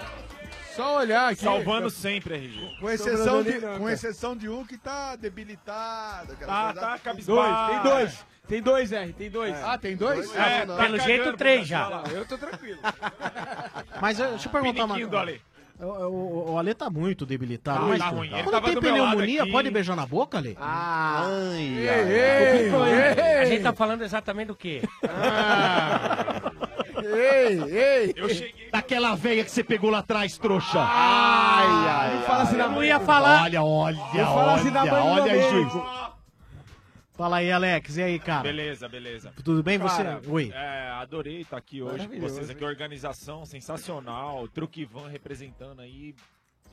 Só 0.75 0.97
olhar 0.97 1.31
aqui. 1.31 1.41
Salvando 1.43 1.89
sempre, 1.89 2.35
RG. 2.35 2.77
Com 2.79 2.89
exceção, 2.91 3.41
de, 3.43 3.53
com 3.59 3.89
exceção 3.89 4.37
de 4.37 4.47
um 4.49 4.63
que 4.65 4.77
tá 4.77 5.15
debilitado. 5.15 6.33
aquela 6.33 6.47
Tá, 6.51 6.63
coisa- 6.65 6.79
tá, 6.81 6.87
Dois, 6.89 7.01
cabisbaixo. 7.01 7.71
tem 7.83 7.91
dois. 7.91 8.25
Tem 8.47 8.61
dois, 8.61 8.91
R, 8.91 9.13
tem 9.13 9.29
dois. 9.31 9.55
Ah, 9.63 9.77
tem 9.79 9.95
dois? 9.97 10.35
É, 10.35 10.39
Ah, 10.61 10.65
não. 10.67 10.75
tá 10.77 10.83
Pelo 10.83 10.97
cagando 10.97 11.03
jeito, 11.03 11.37
três 11.37 11.67
Brasil, 11.67 12.03
já. 12.05 12.13
Eu 12.15 12.25
tô 12.27 12.37
tranquilo. 12.37 12.79
Mas 13.99 14.19
eh, 14.19 14.27
deixa 14.29 14.47
eu 14.47 14.51
perguntar 14.51 14.85
uma 14.85 14.93
Piniquinho 14.95 15.09
do 15.09 15.17
Ale. 15.17 15.41
O, 15.79 15.85
o, 15.85 16.51
o 16.53 16.57
Ale 16.57 16.73
tá 16.73 16.89
muito 16.89 17.25
debilitado. 17.25 17.79
Tá, 17.81 17.85
mas 17.85 17.99
tá 17.99 18.07
ruim. 18.07 18.29
Quando 18.43 18.61
tem 18.63 18.79
pneumonia, 18.79 19.45
pode 19.51 19.69
beijar 19.69 19.95
na 19.95 20.05
boca, 20.05 20.37
Ale? 20.37 20.57
Ah, 20.59 21.25
ai, 21.27 21.89
ai. 21.89 23.41
A 23.41 23.45
gente 23.45 23.63
tá 23.63 23.73
falando 23.73 24.01
exatamente 24.03 24.47
do 24.47 24.55
quê? 24.55 24.81
Ei, 27.03 27.61
ei! 27.61 28.13
Eu 28.15 28.29
cheguei. 28.29 28.69
Daquela 28.71 29.15
veia 29.15 29.43
que 29.43 29.51
você 29.51 29.63
pegou 29.63 29.89
lá 29.89 29.99
atrás, 29.99 30.37
trouxa. 30.37 30.79
Ai, 30.79 31.65
ai, 31.67 32.15
Não 32.15 32.21
fala 32.23 32.43
assim 32.43 32.53
ai, 32.53 32.57
na 32.57 32.63
ai. 32.65 32.69
mãe. 32.69 32.75
Eu 32.75 32.81
não 32.81 32.83
ia 32.83 32.99
falar. 32.99 33.43
Olha, 33.43 33.63
olha, 33.63 33.97
Não 33.97 34.25
fala 34.25 34.55
assim 34.55 34.71
na 34.71 34.83
olha, 34.83 35.49
juiz. 35.49 35.73
Fala 37.15 37.37
aí, 37.37 37.51
Alex. 37.51 37.95
E 37.97 38.03
aí, 38.03 38.19
cara? 38.19 38.43
Beleza, 38.43 38.89
beleza. 38.89 39.33
Tudo 39.43 39.63
bem? 39.63 39.77
Você- 39.77 40.03
Cara, 40.03 40.21
Oi. 40.27 40.51
É, 40.53 40.89
adorei 40.91 41.41
estar 41.41 41.57
aqui 41.57 41.81
hoje 41.81 42.07
com 42.07 42.19
vocês 42.19 42.49
aqui. 42.49 42.63
Organização 42.65 43.45
sensacional. 43.45 44.47
Truque 44.49 44.83
Van 44.83 45.07
representando 45.07 45.79
aí. 45.79 46.13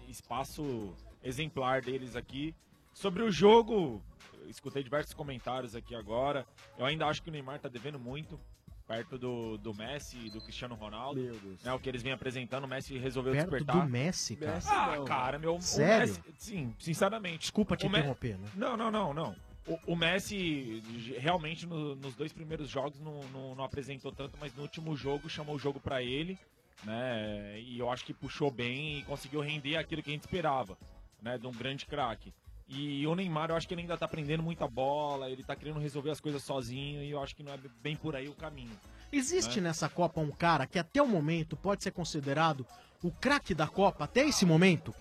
Espaço 0.08 0.94
exemplar 1.22 1.80
deles 1.80 2.16
aqui. 2.16 2.54
Sobre 2.92 3.22
o 3.22 3.30
jogo, 3.30 4.02
escutei 4.48 4.82
diversos 4.82 5.14
comentários 5.14 5.74
aqui 5.76 5.94
agora. 5.94 6.44
Eu 6.76 6.84
ainda 6.84 7.06
acho 7.06 7.22
que 7.22 7.28
o 7.30 7.32
Neymar 7.32 7.58
tá 7.60 7.68
devendo 7.68 7.98
muito. 7.98 8.38
Perto 8.84 9.16
do, 9.16 9.56
do 9.58 9.72
Messi 9.72 10.18
e 10.26 10.28
do 10.30 10.40
Cristiano 10.40 10.74
Ronaldo. 10.74 11.18
Meu 11.20 11.34
Deus. 11.38 11.64
É 11.64 11.72
o 11.72 11.78
que 11.78 11.88
eles 11.88 12.02
vêm 12.02 12.12
apresentando, 12.12 12.64
o 12.64 12.68
Messi 12.68 12.98
resolveu 12.98 13.32
Perto 13.32 13.50
despertar. 13.50 13.80
do 13.84 13.88
Messi, 13.88 14.36
cara? 14.36 14.58
ah, 14.66 15.04
cara, 15.06 15.38
meu. 15.38 15.54
o 15.54 15.62
Sério? 15.62 16.08
Messi- 16.08 16.22
sim, 16.36 16.74
sinceramente. 16.80 17.38
Desculpa 17.42 17.76
te 17.76 17.86
O 17.86 17.90
Me- 17.90 17.98
interromper, 18.00 18.36
né? 18.36 18.48
Não, 18.56 18.76
não, 18.76 18.90
não, 18.90 19.14
não. 19.14 19.36
O, 19.66 19.92
o 19.92 19.96
Messi 19.96 20.82
realmente 21.18 21.66
no- 21.66 21.94
nos 21.94 22.14
dois 22.14 22.32
primeiros 22.32 22.68
jogos 22.68 22.98
não, 23.00 23.20
não- 23.32 23.54
não 23.54 23.64
apresentou 23.64 24.10
tanto, 24.10 24.36
mas 24.40 24.54
no 24.54 24.62
último 24.62 24.96
jogo 24.96 25.28
chamou 25.28 25.54
o 25.54 25.58
jogo 25.58 25.78
pra 25.78 26.02
ele, 26.02 26.36
né? 26.84 27.60
E 27.60 27.78
eu 27.78 27.88
acho 27.90 28.04
que 28.04 28.12
puxou 28.12 28.50
bem 28.50 28.98
e 28.98 29.02
conseguiu 29.04 29.40
render 29.40 29.76
aquilo 29.76 30.02
que 30.02 30.10
a 30.10 30.12
gente 30.12 30.22
esperava, 30.22 30.76
né? 31.22 31.38
De 31.38 31.46
um 31.46 31.52
grande 31.52 31.86
craque. 31.86 32.32
E 32.68 33.06
o 33.06 33.14
Neymar, 33.14 33.50
eu 33.50 33.56
acho 33.56 33.68
que 33.68 33.74
ele 33.74 33.82
ainda 33.82 33.98
tá 33.98 34.06
aprendendo 34.06 34.42
muita 34.42 34.66
bola, 34.66 35.28
ele 35.30 35.44
tá 35.44 35.54
querendo 35.54 35.78
resolver 35.78 36.10
as 36.10 36.20
coisas 36.20 36.42
sozinho 36.42 37.02
e 37.02 37.10
eu 37.10 37.22
acho 37.22 37.36
que 37.36 37.42
não 37.42 37.52
é 37.52 37.58
bem 37.82 37.94
por 37.94 38.16
aí 38.16 38.28
o 38.28 38.34
caminho. 38.34 38.72
Existe 39.12 39.60
né? 39.60 39.68
nessa 39.68 39.88
Copa 39.90 40.20
um 40.20 40.30
cara 40.30 40.66
que 40.66 40.78
até 40.78 41.02
o 41.02 41.06
momento 41.06 41.54
pode 41.56 41.82
ser 41.82 41.90
considerado 41.90 42.66
o 43.02 43.10
craque 43.10 43.54
da 43.54 43.66
Copa, 43.68 44.04
até 44.04 44.26
esse 44.26 44.46
momento? 44.46 44.94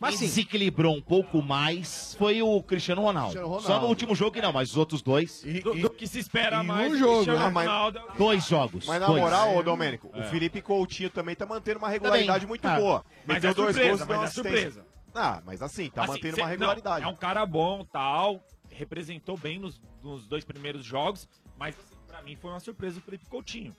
Mas 0.00 0.16
Quem 0.16 0.28
desequilibrou 0.28 0.94
um 0.94 1.02
pouco 1.02 1.42
mais 1.42 2.14
foi 2.16 2.40
o 2.40 2.62
Cristiano 2.62 3.02
Ronaldo. 3.02 3.30
Cristiano 3.32 3.48
Ronaldo. 3.48 3.66
Só 3.66 3.80
no 3.80 3.88
último 3.88 4.14
jogo 4.14 4.30
que 4.30 4.40
não, 4.40 4.52
mas 4.52 4.70
os 4.70 4.76
outros 4.76 5.02
dois. 5.02 5.42
Do, 5.62 5.74
do 5.74 5.90
que 5.90 6.06
se 6.06 6.20
espera 6.20 6.62
mais 6.62 6.92
um 6.92 6.96
jogo, 6.96 7.14
Cristiano 7.24 7.38
né? 7.40 7.50
Mas- 7.50 7.66
Ronaldo. 7.66 8.00
Dois 8.16 8.46
jogos. 8.46 8.86
Mas 8.86 9.00
na 9.00 9.06
dois. 9.08 9.20
moral, 9.20 9.56
ô 9.56 9.62
Domênico, 9.62 10.08
É. 10.14 10.20
o 10.20 10.24
Felipe 10.30 10.62
Coutinho 10.62 11.10
também 11.10 11.34
tá 11.34 11.44
mantendo 11.44 11.78
uma 11.80 11.88
regularidade 11.88 12.40
Também. 12.46 12.48
muito 12.48 12.64
Ah, 12.68 12.78
boa. 12.78 13.04
mas 13.26 13.36
Meteu 13.42 13.50
é 13.50 13.54
dois 13.54 13.74
surpresa, 13.74 13.88
gols 13.88 14.00
e 14.00 14.06
deu 14.06 14.16
mas 14.20 14.30
é 14.30 14.32
surpresa. 14.34 14.86
Ah, 15.14 15.42
mas 15.44 15.62
assim, 15.62 15.90
tá 15.90 16.02
Assim, 16.04 16.12
mantendo 16.12 16.34
cê- 16.36 16.40
uma 16.42 16.46
não, 16.46 16.50
regularidade. 16.52 17.04
é 17.04 17.08
um 17.08 17.16
cara 17.16 17.44
bom, 17.44 17.84
tal, 17.84 18.40
representou 18.70 19.36
bem 19.36 19.58
nos, 19.58 19.80
nos 20.00 20.28
dois 20.28 20.44
primeiros 20.44 20.84
jogos, 20.84 21.28
mas 21.58 21.74
pra 22.06 22.22
mim 22.22 22.36
foi 22.36 22.50
uma 22.52 22.60
surpresa 22.60 22.98
o 23.00 23.02
Felipe 23.02 23.26
Coutinho. 23.26 23.74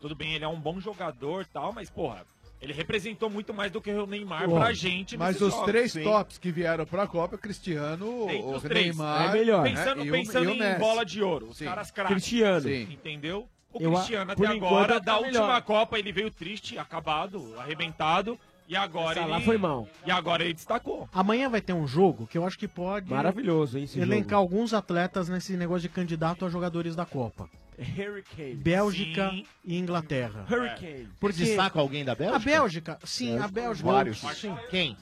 Tudo 0.00 0.14
bem, 0.14 0.32
ele 0.32 0.44
é 0.44 0.48
um 0.48 0.58
bom 0.58 0.80
jogador, 0.80 1.44
tal, 1.44 1.70
mas 1.74 1.90
porra, 1.90 2.24
ele 2.60 2.72
representou 2.72 3.30
muito 3.30 3.54
mais 3.54 3.70
do 3.72 3.80
que 3.80 3.90
o 3.90 4.06
Neymar 4.06 4.48
Bom, 4.48 4.58
pra 4.58 4.72
gente 4.72 5.16
Mas 5.16 5.40
os 5.40 5.52
jogos. 5.52 5.66
três 5.66 5.92
Sim. 5.92 6.02
tops 6.02 6.38
que 6.38 6.50
vieram 6.50 6.84
pra 6.84 7.06
Copa, 7.06 7.38
Cristiano, 7.38 8.06
o 8.06 8.54
os 8.54 8.62
três. 8.62 8.86
Neymar... 8.96 9.30
É 9.30 9.32
melhor. 9.32 9.62
né, 9.64 9.70
Pensando, 9.70 10.04
e 10.04 10.08
o- 10.08 10.12
pensando 10.12 10.50
e 10.54 10.60
o 10.60 10.64
em 10.64 10.78
bola 10.78 11.04
de 11.04 11.22
ouro, 11.22 11.46
os 11.48 11.56
Sim. 11.58 11.64
caras 11.64 11.90
craques. 11.90 12.12
Cristiano. 12.14 12.60
Sim. 12.60 12.82
Entendeu? 12.90 13.48
O 13.72 13.78
Cristiano 13.78 14.32
até 14.32 14.46
agora, 14.46 14.94
tá 14.94 14.98
da 14.98 15.18
última 15.18 15.46
melhor. 15.46 15.62
Copa, 15.62 15.98
ele 15.98 16.10
veio 16.12 16.30
triste, 16.30 16.76
acabado, 16.76 17.54
arrebentado, 17.56 18.36
e 18.68 18.74
agora 18.76 19.12
Essa 19.12 19.20
ele... 19.22 19.30
lá 19.30 19.40
foi 19.40 19.56
mal. 19.58 19.88
E 20.04 20.10
agora 20.10 20.42
ele 20.44 20.54
destacou. 20.54 21.08
Amanhã 21.12 21.48
vai 21.48 21.60
ter 21.60 21.72
um 21.72 21.86
jogo 21.86 22.26
que 22.26 22.36
eu 22.36 22.44
acho 22.44 22.58
que 22.58 22.66
pode 22.68 23.08
Maravilhoso, 23.10 23.78
hein, 23.78 23.84
esse 23.84 23.98
elencar 24.00 24.40
jogo. 24.40 24.54
alguns 24.54 24.74
atletas 24.74 25.28
nesse 25.28 25.56
negócio 25.56 25.82
de 25.82 25.88
candidato 25.88 26.44
a 26.44 26.48
jogadores 26.48 26.94
da 26.96 27.06
Copa. 27.06 27.48
Hurricane. 27.80 28.54
Bélgica 28.54 29.30
Sim. 29.30 29.44
e 29.64 29.78
Inglaterra. 29.78 30.46
Hurricane. 30.50 31.08
Por 31.18 31.32
destaca 31.32 31.78
alguém 31.80 32.04
da 32.04 32.14
Bélgica? 32.14 32.36
A 32.36 32.38
Bélgica, 32.38 32.98
sim, 33.04 33.38
a 33.38 33.48
Bélgica. 33.48 33.90
Vários. 33.90 34.18
Sim. 34.20 34.54
Quem? 34.70 34.96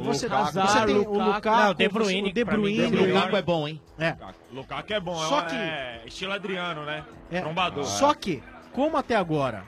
Você, 0.00 0.26
Lukaku. 0.26 0.52
você 0.52 0.86
tem 0.86 0.96
o 0.96 1.12
Lukaku, 1.12 1.48
Não, 1.48 1.70
o 1.70 1.74
De 1.74 1.88
Bruyne, 1.88 2.30
o 2.30 2.32
De 2.32 2.44
Bruyne. 2.44 2.76
De 2.84 2.96
Bruyne. 2.96 3.12
Lukaku 3.12 3.36
é 3.36 3.42
bom, 3.42 3.68
hein? 3.68 3.80
É. 3.98 4.16
Lukaku 4.52 4.92
é 4.92 5.00
bom, 5.00 5.14
Só 5.16 5.40
é, 5.40 5.44
que- 5.44 5.54
é 5.56 6.02
estilo 6.06 6.32
Adriano, 6.32 6.84
né? 6.84 7.04
É, 7.30 7.40
Trombador. 7.40 7.84
Só 7.84 8.14
que, 8.14 8.42
como 8.72 8.96
até 8.96 9.14
agora 9.16 9.64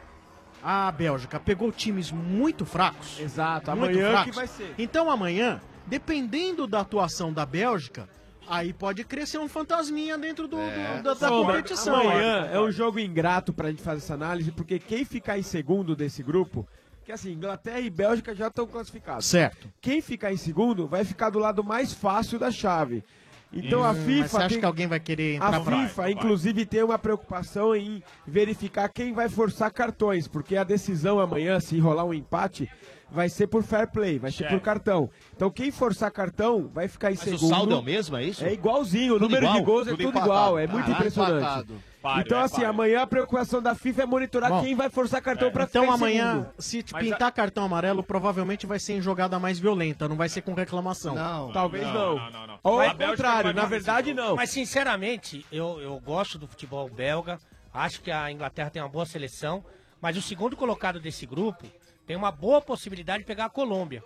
a 0.62 0.90
Bélgica 0.90 1.38
pegou 1.38 1.70
times 1.70 2.10
muito 2.10 2.64
fracos. 2.64 3.18
Exato, 3.20 3.70
muito 3.76 3.90
amanhã 3.92 4.10
fracos, 4.10 4.30
que 4.30 4.36
vai 4.36 4.46
ser. 4.46 4.74
Então 4.78 5.10
amanhã, 5.10 5.60
dependendo 5.86 6.66
da 6.66 6.80
atuação 6.80 7.32
da 7.32 7.44
Bélgica, 7.44 8.08
aí 8.48 8.72
pode 8.72 9.04
crescer 9.04 9.38
um 9.38 9.48
fantasminha 9.48 10.16
dentro 10.18 10.46
do, 10.48 10.56
do- 10.56 11.02
da, 11.02 11.14
da 11.14 11.28
Sombra, 11.28 11.56
competição. 11.56 11.94
Amanhã 11.96 12.48
é 12.52 12.60
um 12.60 12.70
jogo 12.70 12.98
ingrato 12.98 13.52
pra 13.52 13.70
gente 13.70 13.82
fazer 13.82 13.98
essa 13.98 14.14
análise, 14.14 14.50
porque 14.52 14.78
quem 14.78 15.04
ficar 15.04 15.38
em 15.38 15.42
segundo 15.42 15.94
desse 15.96 16.22
grupo, 16.22 16.66
que 17.04 17.12
assim, 17.12 17.32
Inglaterra 17.32 17.80
e 17.80 17.90
Bélgica 17.90 18.34
já 18.34 18.48
estão 18.48 18.66
classificados. 18.66 19.26
Certo. 19.26 19.68
Quem 19.80 20.00
ficar 20.00 20.32
em 20.32 20.36
segundo 20.36 20.86
vai 20.86 21.04
ficar 21.04 21.30
do 21.30 21.38
lado 21.38 21.62
mais 21.62 21.92
fácil 21.92 22.38
da 22.38 22.50
chave. 22.50 23.04
Então 23.52 23.84
a 23.84 23.92
Hum, 23.92 23.94
FIFA. 23.94 24.20
mas 24.22 24.30
você 24.32 24.36
acha 24.38 24.48
tem- 24.48 24.58
que 24.58 24.66
alguém 24.66 24.86
vai 24.88 24.98
querer 24.98 25.36
entrar 25.36 25.54
A 25.56 25.64
FIFA, 25.64 26.10
inclusive, 26.10 26.66
tem 26.66 26.82
uma 26.82 26.98
preocupação 26.98 27.76
em 27.76 28.02
verificar 28.26 28.88
quem 28.88 29.12
vai 29.12 29.28
forçar 29.28 29.70
cartões, 29.72 30.26
porque 30.26 30.56
a 30.56 30.64
decisão 30.64 31.20
amanhã, 31.20 31.60
se 31.60 31.78
rolar 31.78 32.04
um 32.04 32.12
empate, 32.12 32.68
vai 33.10 33.28
ser 33.28 33.46
por 33.46 33.62
fair 33.62 33.88
play, 33.90 34.18
vai 34.18 34.30
ser 34.32 34.48
por 34.48 34.60
cartão. 34.60 35.08
Então 35.34 35.50
quem 35.50 35.70
forçar 35.70 36.10
cartão 36.10 36.68
vai 36.72 36.88
ficar 36.88 37.10
em 37.10 37.14
Mas 37.14 37.20
segundo. 37.22 37.44
o 37.44 37.48
saldo 37.48 37.74
é 37.74 37.76
o 37.78 37.82
mesmo, 37.82 38.16
é 38.16 38.24
isso? 38.24 38.44
É 38.44 38.52
igualzinho, 38.52 39.14
o 39.14 39.18
Tudo 39.18 39.28
número 39.28 39.46
de 39.46 39.58
igual? 39.58 39.64
gols 39.64 39.86
é 39.86 39.90
Tudo 39.90 39.96
tudo 39.98 40.08
empatado. 40.10 40.26
igual, 40.26 40.58
é 40.58 40.66
muito 40.66 40.84
Caraca, 40.84 41.00
impressionante. 41.00 41.36
empatado. 41.44 41.82
Então 42.20 42.38
é 42.38 42.42
assim, 42.42 42.62
amanhã 42.64 43.02
a 43.02 43.06
preocupação 43.06 43.60
da 43.60 43.74
FIFA 43.74 44.02
é 44.02 44.06
monitorar 44.06 44.50
Bom, 44.50 44.60
quem 44.62 44.76
vai 44.76 44.88
forçar 44.88 45.20
cartão 45.20 45.50
pra 45.50 45.64
Então 45.64 45.90
amanhã, 45.90 46.48
se 46.56 46.84
Mas 46.92 47.02
pintar 47.02 47.32
cartão 47.32 47.64
amarelo, 47.64 48.00
provavelmente 48.02 48.64
vai 48.64 48.78
ser 48.78 48.92
em 48.94 49.00
jogada 49.02 49.40
mais 49.40 49.58
violenta, 49.58 50.06
não 50.08 50.14
vai 50.16 50.28
ser 50.28 50.42
com 50.42 50.54
reclamação. 50.54 51.16
Não. 51.16 51.50
Talvez 51.52 51.84
não. 51.84 52.14
não. 52.30 52.58
Ou 52.62 52.80
A 52.80 52.90
ao 52.90 52.96
contrário, 52.96 53.52
na 53.52 53.64
verdade 53.64 54.14
não. 54.14 54.36
Mas 54.36 54.50
sinceramente, 54.50 55.44
eu, 55.50 55.80
eu 55.80 55.98
gosto 55.98 56.38
do 56.38 56.46
futebol 56.46 56.88
belga. 56.88 57.40
Acho 57.74 58.00
que 58.00 58.10
a 58.10 58.30
Inglaterra 58.30 58.70
tem 58.70 58.80
uma 58.80 58.88
boa 58.88 59.04
seleção. 59.06 59.64
Mas 60.00 60.16
o 60.16 60.22
segundo 60.22 60.56
colocado 60.56 61.00
desse 61.00 61.26
grupo 61.26 61.66
tem 62.06 62.16
uma 62.16 62.30
boa 62.30 62.60
possibilidade 62.60 63.20
de 63.20 63.24
pegar 63.26 63.46
a 63.46 63.50
Colômbia. 63.50 64.02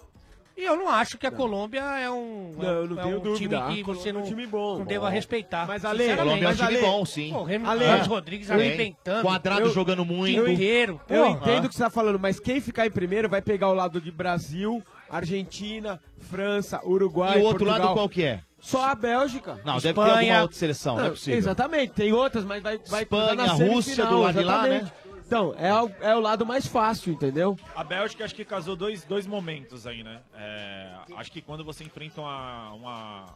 E 0.57 0.64
eu 0.64 0.76
não 0.76 0.88
acho 0.90 1.16
que 1.16 1.26
a 1.26 1.30
Colômbia 1.30 1.80
é 1.80 2.11
um, 2.11 2.53
Não, 2.59 2.68
eu 2.68 2.86
não 2.88 3.01
é 3.01 3.03
tenho 3.05 3.16
um 3.16 3.20
dúvida. 3.22 3.38
time 3.38 3.82
que 3.82 3.90
A 3.90 3.94
você 3.94 4.11
Colômbia 4.11 4.11
é 4.11 4.12
não, 4.12 4.20
um 4.20 4.24
time 4.24 4.46
bom. 4.46 4.78
não 4.80 4.84
deva 4.84 5.07
Bom. 5.07 5.12
respeitar. 5.12 5.66
Mas, 5.66 5.80
Sinceramente. 5.80 6.16
Colômbia 6.18 6.46
é 6.46 6.51
um 6.51 6.55
time 6.57 6.78
bom, 6.82 7.05
sim. 7.07 7.30
Pô, 7.32 7.42
Rem- 7.44 7.64
Ale, 7.64 7.84
Ramos 7.86 8.07
Rodrigues 8.09 8.51
arrebentando. 8.51 9.22
Quadrado 9.22 9.61
Eu- 9.62 9.72
jogando 9.72 10.05
muito. 10.05 10.36
Eu, 10.38 10.48
Inteiro. 10.48 11.01
eu 11.09 11.24
Pô. 11.24 11.30
entendo 11.30 11.64
o 11.64 11.68
que 11.68 11.74
você 11.74 11.82
tá 11.84 11.88
falando, 11.88 12.18
mas 12.18 12.38
quem 12.38 12.61
ficar 12.61 12.86
em 12.86 12.90
primeiro 12.90 13.26
vai 13.26 13.40
pegar 13.40 13.68
o 13.68 13.74
lado 13.74 14.01
de 14.03 14.11
Brasil, 14.11 14.82
Argentina, 15.09 15.98
França, 16.30 16.80
Uruguai, 16.84 17.38
E 17.38 17.40
o 17.40 17.44
outro 17.44 17.64
Portugal. 17.64 17.78
lado 17.86 17.94
qual 17.94 18.09
que 18.09 18.22
é? 18.24 18.40
Só 18.61 18.84
a 18.84 18.94
Bélgica. 18.94 19.59
Não, 19.64 19.78
deve 19.78 19.94
ter 19.94 20.01
alguma 20.11 20.42
outra 20.42 20.57
seleção, 20.59 20.96
não 20.96 21.07
é 21.07 21.11
possível. 21.11 21.38
Exatamente, 21.38 21.92
tem 21.94 22.12
outras, 22.12 22.44
mas 22.44 22.62
vai, 22.62 22.78
vai 22.86 23.03
Espanha, 23.05 23.34
na 23.34 23.46
Rússia, 23.55 24.05
do 24.05 24.20
lado 24.20 24.38
de 24.38 24.44
lá, 24.44 24.66
né? 24.66 24.92
Então, 25.31 25.55
é 25.57 25.72
o, 25.72 25.89
é 26.01 26.16
o 26.16 26.18
lado 26.18 26.45
mais 26.45 26.66
fácil, 26.66 27.12
entendeu? 27.12 27.57
A 27.76 27.85
Bélgica 27.85 28.24
acho 28.24 28.35
que 28.35 28.45
casou 28.45 28.74
dois, 28.74 29.05
dois 29.05 29.28
momentos 29.28 29.87
aí, 29.87 30.03
né? 30.03 30.20
É, 30.35 30.93
acho 31.14 31.31
que 31.31 31.41
quando 31.41 31.62
você 31.64 31.85
enfrenta 31.85 32.20
uma, 32.20 32.72
uma, 32.72 33.26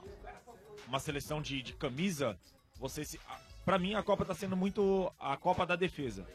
uma 0.89 0.99
seleção 0.99 1.41
de, 1.41 1.63
de 1.63 1.73
camisa, 1.75 2.37
você 2.81 3.05
se. 3.05 3.21
Pra 3.65 3.79
mim 3.79 3.95
a 3.95 4.03
Copa 4.03 4.25
tá 4.25 4.35
sendo 4.35 4.57
muito 4.57 5.09
a 5.21 5.37
Copa 5.37 5.65
da 5.65 5.77
defesa. 5.77 6.27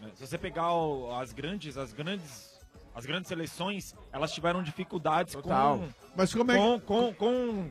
né? 0.00 0.08
Se 0.14 0.26
você 0.26 0.38
pegar 0.38 0.72
o- 0.72 1.14
as 1.14 1.30
grandes, 1.34 1.76
as 1.76 1.92
grandes. 1.92 2.50
As 2.94 3.04
grandes 3.06 3.28
seleções, 3.28 3.94
elas 4.12 4.32
tiveram 4.32 4.62
dificuldades 4.62 5.32
Total. 5.34 5.78
com, 5.78 5.88
Mas 6.16 6.32
como 6.34 6.52
é 6.52 6.54
que- 6.54 6.60
com, 6.60 6.80
com, 6.80 7.14
com, 7.14 7.70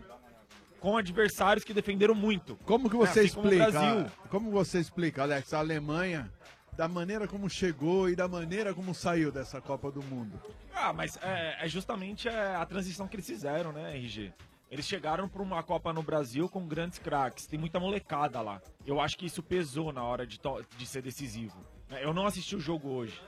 com 0.80 0.98
adversários 0.98 1.64
que 1.64 1.74
defenderam 1.76 2.14
muito. 2.16 2.56
Como 2.66 2.88
que 2.90 2.96
você 2.96 3.22
Assim 3.22 3.30
como 3.34 3.48
o 3.48 3.54
explica? 3.54 3.72
Brasil. 3.80 4.12
Como 4.30 4.50
você 4.52 4.80
explica, 4.80 5.22
Alex, 5.24 5.54
a 5.54 5.60
Alemanha 5.60 6.32
da 6.76 6.88
maneira 6.88 7.28
como 7.28 7.50
chegou 7.50 8.10
e 8.10 8.16
da 8.16 8.28
maneira 8.28 8.74
como 8.74 8.94
saiu 8.96 9.32
dessa 9.32 9.60
Copa 9.62 9.92
do 9.92 10.02
Mundo? 10.04 10.40
Ah, 10.74 10.94
mas 10.94 11.18
é, 11.22 11.58
é 11.66 11.68
justamente 11.68 12.28
é, 12.28 12.56
a 12.56 12.66
transição 12.66 13.08
que 13.08 13.16
eles 13.16 13.28
fizeram, 13.28 13.72
né, 13.72 13.96
RG? 13.96 14.32
Eles 14.70 14.88
chegaram 14.88 15.28
para 15.28 15.42
uma 15.42 15.62
Copa 15.62 15.92
no 15.92 16.02
Brasil 16.02 16.48
com 16.48 16.66
grandes 16.66 16.98
craques, 16.98 17.46
tem 17.46 17.60
muita 17.60 17.78
molecada 17.80 18.40
lá. 18.42 18.62
Eu 18.86 19.02
acho 19.02 19.18
que 19.18 19.26
isso 19.26 19.44
pesou 19.44 19.92
na 19.92 20.02
hora 20.04 20.26
de, 20.26 20.40
de 20.78 20.86
ser 20.86 21.02
decisivo. 21.02 21.58
né? 21.90 22.00
Eu 22.02 22.14
não 22.14 22.26
assisti 22.26 22.56
o 22.56 22.60
jogo 22.60 22.88
hoje. 22.88 23.22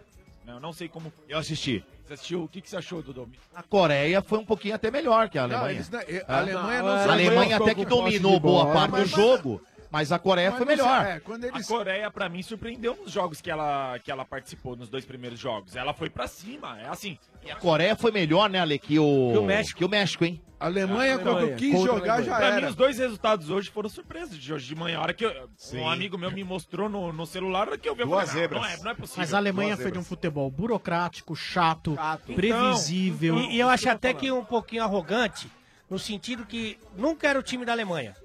né? 0.45 0.53
Eu 0.53 0.59
não 0.61 0.71
sei 0.71 0.87
como. 0.87 1.11
Eu 1.27 1.37
assisti. 1.37 1.83
Você 2.05 2.13
assistiu? 2.13 2.43
O 2.43 2.47
que, 2.47 2.61
que 2.61 2.69
você 2.69 2.77
achou, 2.77 3.01
Dudu? 3.01 3.29
A 3.53 3.61
Coreia 3.61 4.21
foi 4.21 4.39
um 4.39 4.45
pouquinho 4.45 4.75
até 4.75 4.89
melhor 4.89 5.29
que 5.29 5.37
a 5.37 5.45
Não, 5.45 5.55
Alemanha. 5.57 5.75
eles 5.77 5.89
não- 5.89 6.01
e- 6.01 6.19
a 6.19 6.25
Ah. 6.29 6.37
Alemanha 6.39 6.81
não 6.81 6.89
a 6.89 7.11
Alemanha 7.11 7.57
até 7.57 7.75
que 7.75 7.85
dominou 7.85 8.39
boa 8.39 8.71
parte 8.73 8.91
do 8.95 9.05
jogo, 9.05 9.61
mas 9.93 10.11
a 10.11 10.17
Coreia 10.17 10.49
Mas 10.49 10.57
foi 10.57 10.65
não 10.65 10.75
melhor. 10.85 11.05
é, 11.05 11.19
quando 11.19 11.43
eles- 11.43 11.69
A 11.71 11.73
Coreia, 11.73 12.09
pra 12.09 12.27
mim, 12.27 12.41
surpreendeu 12.41 12.97
nos 12.99 13.11
jogos 13.11 13.39
que 13.39 13.51
ela, 13.51 13.99
que 13.99 14.11
ela 14.11 14.25
participou, 14.25 14.75
nos 14.75 14.89
dois 14.89 15.05
primeiros 15.05 15.39
jogos. 15.39 15.75
Ela 15.75 15.93
foi 15.93 16.09
pra 16.09 16.27
cima, 16.27 16.79
é 16.81 16.89
assim. 16.89 17.17
E 17.45 17.51
a 17.51 17.55
Coreia 17.55 17.95
foi 17.95 18.11
melhor, 18.11 18.49
né, 18.49 18.59
Ale, 18.59 18.79
que 18.79 18.97
o, 18.97 19.29
Que 19.31 19.37
o 19.37 19.43
México. 19.45 19.77
que 19.77 19.85
o 19.85 19.89
México, 19.89 20.25
hein? 20.25 20.41
A 20.59 20.65
Alemanha, 20.65 21.15
Então, 21.15 21.33
quando 21.35 21.55
quis 21.57 21.73
contra 21.75 21.93
jogar, 21.93 22.21
já 22.23 22.35
pra 22.37 22.45
era. 22.47 22.61
mim, 22.61 22.67
os 22.67 22.75
dois 22.75 22.97
resultados 22.97 23.49
hoje 23.49 23.69
foram 23.69 23.89
surpresas 23.89 24.35
de 24.37 24.51
hoje 24.53 24.65
de 24.65 24.75
manhã. 24.75 24.97
A 24.97 25.01
hora 25.01 25.13
que 25.13 25.25
eu- 25.25 25.49
um 25.73 25.87
amigo 25.89 26.17
meu 26.17 26.31
me 26.31 26.43
mostrou 26.43 26.87
no, 26.89 27.11
no 27.13 27.25
celular, 27.25 27.77
que 27.77 27.87
eu 27.87 27.93
vi, 27.93 28.01
eu 28.01 28.07
Duas 28.07 28.29
falei, 28.29 28.47
não, 28.47 28.49
zebras. 28.49 28.61
não 28.61 28.69
é, 28.69 28.83
não 28.83 28.91
é 28.91 28.93
possível. 28.95 29.21
Mas 29.21 29.33
a 29.33 29.37
Alemanha 29.37 29.75
foi 29.77 29.91
de 29.91 29.99
um 29.99 30.03
futebol 30.03 30.49
burocrático, 30.49 31.35
chato, 31.35 31.91
Então, 31.91 32.35
previsível. 32.35 33.37
E, 33.39 33.55
e 33.55 33.59
eu 33.59 33.67
acho 33.69 33.89
até 33.89 34.13
que 34.13 34.31
um 34.31 34.43
pouquinho 34.45 34.83
arrogante, 34.83 35.49
no 35.89 35.99
sentido 35.99 36.45
que 36.45 36.79
nunca 36.97 37.27
era 37.27 37.37
o 37.37 37.43
time 37.43 37.65
da 37.65 37.73
Alemanha. 37.73 38.15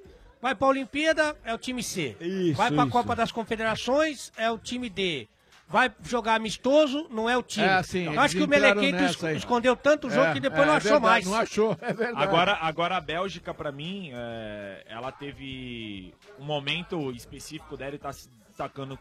Vai 0.40 0.54
para 0.54 0.66
a 0.66 0.70
Olimpíada, 0.70 1.36
é 1.44 1.52
o 1.52 1.58
time 1.58 1.82
C. 1.82 2.16
Isso, 2.20 2.54
vai 2.54 2.70
para 2.70 2.84
a 2.84 2.88
Copa 2.88 3.16
das 3.16 3.32
Confederações, 3.32 4.32
é 4.36 4.50
o 4.50 4.58
time 4.58 4.88
D. 4.88 5.28
Vai 5.66 5.92
jogar 6.02 6.36
amistoso, 6.36 7.06
não 7.10 7.28
é 7.28 7.36
o 7.36 7.42
time. 7.42 7.66
É 7.66 7.74
assim, 7.74 8.04
Eu 8.04 8.18
acho 8.20 8.36
que 8.36 8.42
o 8.42 8.48
Melequento 8.48 9.02
es 9.02 9.22
aí. 9.22 9.36
escondeu 9.36 9.76
tanto 9.76 10.06
o 10.06 10.10
jogo 10.10 10.28
é, 10.28 10.32
que 10.32 10.40
depois 10.40 10.62
é, 10.62 10.66
não 10.66 10.74
achou 10.74 10.92
verdade, 10.92 11.04
mais. 11.04 11.26
Não 11.26 11.34
achou, 11.34 11.76
é 11.82 11.92
verdade. 11.92 12.22
Agora, 12.22 12.58
agora 12.62 12.96
a 12.96 13.00
Bélgica, 13.00 13.52
para 13.52 13.70
mim, 13.70 14.10
é, 14.14 14.86
ela 14.88 15.12
teve 15.12 16.14
um 16.38 16.44
momento 16.44 17.10
específico 17.10 17.76
dela 17.76 17.96
e 17.96 17.98
tá 17.98 18.12
se 18.12 18.30
destacando 18.48 18.98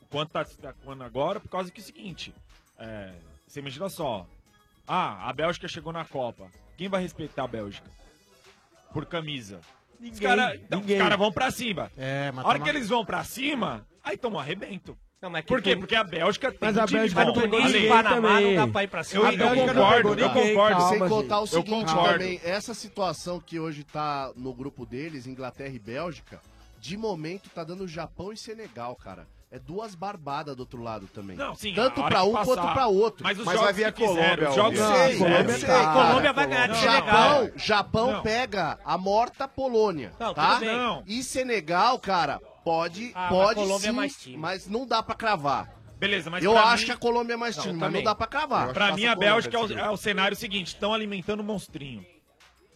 o 0.00 0.06
quanto 0.06 0.32
tá 0.32 0.44
se 0.44 0.54
destacando 0.54 1.04
agora, 1.04 1.38
por 1.38 1.48
causa 1.48 1.70
que 1.70 1.80
é 1.80 1.82
o 1.82 1.86
seguinte, 1.86 2.34
é, 2.78 3.12
você 3.46 3.60
imagina 3.60 3.88
só, 3.88 4.26
ah, 4.88 5.28
a 5.28 5.32
Bélgica 5.32 5.68
chegou 5.68 5.92
na 5.92 6.04
Copa, 6.04 6.50
quem 6.76 6.88
vai 6.88 7.00
respeitar 7.00 7.44
a 7.44 7.48
Bélgica? 7.48 7.88
Por 8.92 9.06
camisa. 9.06 9.60
Ninguém, 10.02 10.18
então, 10.18 10.30
os 10.30 10.36
caras 10.36 10.60
então, 10.68 10.98
cara 10.98 11.16
vão 11.16 11.32
pra 11.32 11.50
cima. 11.52 11.92
É, 11.96 12.32
mas 12.32 12.44
A 12.44 12.48
hora 12.48 12.58
toma... 12.58 12.70
que 12.70 12.76
eles 12.76 12.88
vão 12.88 13.04
pra 13.04 13.22
cima, 13.22 13.86
aí 14.02 14.16
toma 14.16 14.36
um 14.36 14.40
arrebento. 14.40 14.98
Não, 15.20 15.30
mas 15.30 15.44
é 15.44 15.46
Por 15.46 15.62
quê? 15.62 15.70
Tem... 15.70 15.78
Porque 15.78 15.94
a 15.94 16.02
Bélgica 16.02 16.50
tem 16.50 16.58
mas 16.60 16.76
a 16.76 16.84
Bélgica 16.84 17.24
não 17.24 17.32
pegou 17.32 17.62
ninguém 17.62 17.88
Panamá 17.88 18.28
também. 18.28 18.56
não 18.56 18.66
dá 18.66 18.72
pra 18.72 18.82
ir 18.82 18.88
pra 18.88 19.04
cima. 19.04 19.32
Eu, 19.32 19.38
eu 19.38 19.66
concordo, 19.68 20.18
eu 20.18 20.30
concordo. 20.30 20.78
Calma, 20.78 20.88
Sem 20.88 21.08
contar 21.08 21.36
gente. 21.36 21.44
o 21.44 21.46
seguinte 21.46 21.94
também, 21.94 22.40
essa 22.42 22.74
situação 22.74 23.38
que 23.38 23.60
hoje 23.60 23.84
tá 23.84 24.32
no 24.34 24.52
grupo 24.52 24.84
deles, 24.84 25.28
Inglaterra 25.28 25.72
e 25.72 25.78
Bélgica, 25.78 26.40
de 26.80 26.96
momento 26.96 27.48
tá 27.50 27.62
dando 27.62 27.86
Japão 27.86 28.32
e 28.32 28.36
Senegal, 28.36 28.96
cara 28.96 29.28
é 29.52 29.58
duas 29.58 29.94
barbadas 29.94 30.56
do 30.56 30.60
outro 30.60 30.82
lado 30.82 31.06
também. 31.08 31.36
Não, 31.36 31.54
sim, 31.54 31.74
Tanto 31.74 32.02
para 32.02 32.24
um 32.24 32.32
quanto 32.32 32.62
para 32.62 32.86
outro. 32.86 33.22
Mas, 33.22 33.38
os 33.38 33.44
mas 33.44 33.60
vai 33.60 33.72
vir 33.74 33.84
a 33.84 33.92
Colômbia. 33.92 34.48
Os 34.48 34.54
jogos 34.54 34.80
não, 34.80 34.94
sei, 34.94 35.18
Colômbia, 35.18 35.58
sei, 35.58 35.68
tá. 35.68 35.92
Colômbia 35.92 36.32
vai 36.32 36.46
ganhar 36.46 36.66
de 36.68 36.80
Japão, 36.80 37.52
Japão 37.54 38.12
não. 38.12 38.22
pega 38.22 38.78
a 38.82 38.96
morta 38.96 39.46
Polônia, 39.46 40.14
não, 40.18 40.32
tá? 40.32 40.58
Não. 40.58 41.02
E 41.06 41.22
Senegal, 41.22 41.98
cara, 41.98 42.40
pode, 42.64 43.12
ah, 43.14 43.28
pode 43.28 43.56
Colômbia 43.56 43.76
é 43.76 43.80
sim, 43.80 43.88
é 43.88 43.92
mais 43.92 44.16
time. 44.16 44.36
mas 44.38 44.66
não 44.66 44.86
dá 44.86 45.02
para 45.02 45.14
cravar. 45.14 45.70
Beleza, 45.98 46.30
mas 46.30 46.42
eu 46.42 46.56
acho 46.56 46.84
mim... 46.84 46.86
que 46.86 46.92
a 46.92 46.96
Colômbia 46.96 47.34
é 47.34 47.36
mais 47.36 47.54
time, 47.54 47.74
não, 47.74 47.80
mas 47.80 47.92
não 47.92 48.02
dá 48.02 48.14
pra 48.14 48.26
cravar. 48.26 48.72
Pra 48.72 48.92
mim, 48.92 49.04
a, 49.04 49.14
Bélgica 49.14 49.54
é 49.54 49.60
o, 49.60 49.78
é 49.78 49.90
o 49.90 49.96
cenário 49.98 50.36
seguinte: 50.36 50.68
estão 50.68 50.94
alimentando 50.94 51.40
o 51.40 51.44
monstrinho 51.44 52.06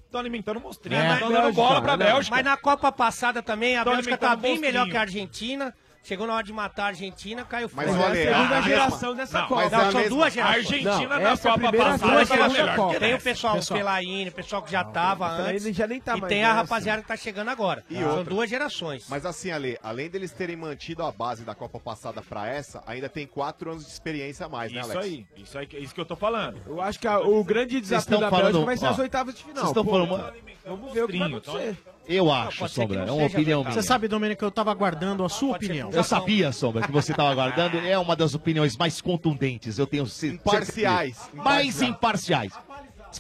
estão 0.04 0.20
alimentando 0.20 0.58
o 0.58 0.62
monstrinho. 0.62 1.00
É, 1.00 1.08
mas, 1.08 1.28
dando 1.28 1.52
bola 1.52 1.82
pra 1.82 1.96
Bélgica. 1.96 2.36
Mas 2.36 2.44
na 2.44 2.56
Copa 2.56 2.92
passada 2.92 3.42
também, 3.42 3.76
a 3.76 3.84
Bélgica 3.84 4.16
tá 4.16 4.36
bem 4.36 4.58
melhor 4.58 4.88
que 4.88 4.96
a 4.96 5.00
Argentina. 5.00 5.74
Chegou 6.06 6.24
na 6.24 6.34
hora 6.34 6.44
de 6.44 6.52
matar 6.52 6.84
a 6.84 6.86
Argentina, 6.86 7.44
caiu 7.44 7.68
fora. 7.68 7.88
Mas 7.88 8.00
olha, 8.00 8.16
é 8.16 8.32
a 8.32 8.36
segunda 8.36 8.60
geração 8.62 9.14
dessa 9.16 9.40
não, 9.40 9.48
Copa. 9.48 9.70
Não, 9.70 9.80
é 9.80 9.90
são 9.90 10.00
é 10.00 10.08
duas 10.08 10.32
gerações. 10.32 10.54
A 10.54 10.58
Argentina 10.58 11.18
não, 11.18 11.30
na 11.30 11.36
Copa 11.36 11.72
passada 11.72 12.34
era 12.34 12.48
melhor. 12.48 12.76
Copa. 12.76 13.00
Tem 13.00 13.14
o 13.14 13.20
pessoal, 13.20 13.54
pessoal. 13.56 13.80
O 14.28 14.32
pessoal 14.32 14.62
que 14.62 14.70
já 14.70 14.82
estava 14.82 15.28
antes. 15.28 15.74
Já 15.74 15.86
nem 15.88 16.00
tá 16.00 16.16
e 16.16 16.20
mais 16.20 16.32
tem 16.32 16.44
a 16.44 16.48
né, 16.50 16.54
rapaziada 16.60 16.98
assim. 16.98 17.02
que 17.02 17.08
tá 17.08 17.16
chegando 17.16 17.48
agora. 17.48 17.84
E 17.90 17.96
são 17.96 18.08
outra. 18.18 18.24
duas 18.24 18.48
gerações. 18.48 19.04
Mas 19.08 19.26
assim, 19.26 19.50
Ale, 19.50 19.76
além 19.82 20.08
deles 20.08 20.30
terem 20.30 20.54
mantido 20.54 21.02
a 21.02 21.10
base 21.10 21.42
da 21.42 21.56
Copa 21.56 21.80
passada 21.80 22.22
pra 22.22 22.46
essa, 22.46 22.84
ainda 22.86 23.08
tem 23.08 23.26
quatro 23.26 23.72
anos 23.72 23.84
de 23.84 23.90
experiência 23.90 24.46
a 24.46 24.48
mais, 24.48 24.70
né, 24.70 24.82
Alex? 24.82 25.04
Isso 25.04 25.04
aí. 25.04 25.26
Isso 25.36 25.58
aí, 25.58 25.68
isso 25.82 25.92
que 25.92 26.00
eu 26.00 26.06
tô 26.06 26.14
falando. 26.14 26.60
Eu 26.68 26.80
acho 26.80 27.00
que 27.00 27.08
a, 27.08 27.18
o 27.18 27.42
grande 27.42 27.80
desafio 27.80 28.20
da 28.20 28.30
Bélgica 28.30 28.64
vai 28.64 28.76
ser 28.76 28.86
as 28.86 28.98
oitavas 29.00 29.34
de 29.34 29.42
final. 29.42 29.64
Vocês 29.64 29.70
estão 29.70 29.84
falando... 29.84 30.46
Vamos 30.64 30.92
ver 30.92 31.04
o 31.04 31.08
que 31.08 31.18
vai 31.18 31.28
então. 31.28 31.56
acontecer. 31.56 31.95
Eu 32.08 32.30
acho, 32.30 32.62
não, 32.62 32.68
Sombra. 32.68 33.00
É 33.00 33.10
uma 33.10 33.26
opinião 33.26 33.62
minha. 33.62 33.72
Você 33.72 33.82
sabe, 33.82 34.08
Domênico, 34.08 34.44
eu 34.44 34.48
estava 34.48 34.70
aguardando 34.70 35.24
a 35.24 35.28
sua 35.28 35.52
pode 35.52 35.66
opinião. 35.66 35.90
Eu 35.92 36.04
sabia, 36.04 36.52
Sombra, 36.52 36.82
que 36.82 36.92
você 36.92 37.12
estava 37.12 37.30
aguardando. 37.30 37.76
É 37.86 37.98
uma 37.98 38.16
das 38.16 38.34
opiniões 38.34 38.76
mais 38.76 39.00
contundentes, 39.00 39.78
eu 39.78 39.86
tenho 39.86 40.06
certeza. 40.06 40.42
Imparciais. 40.42 41.30
Mais 41.32 41.82
imparciais. 41.82 42.52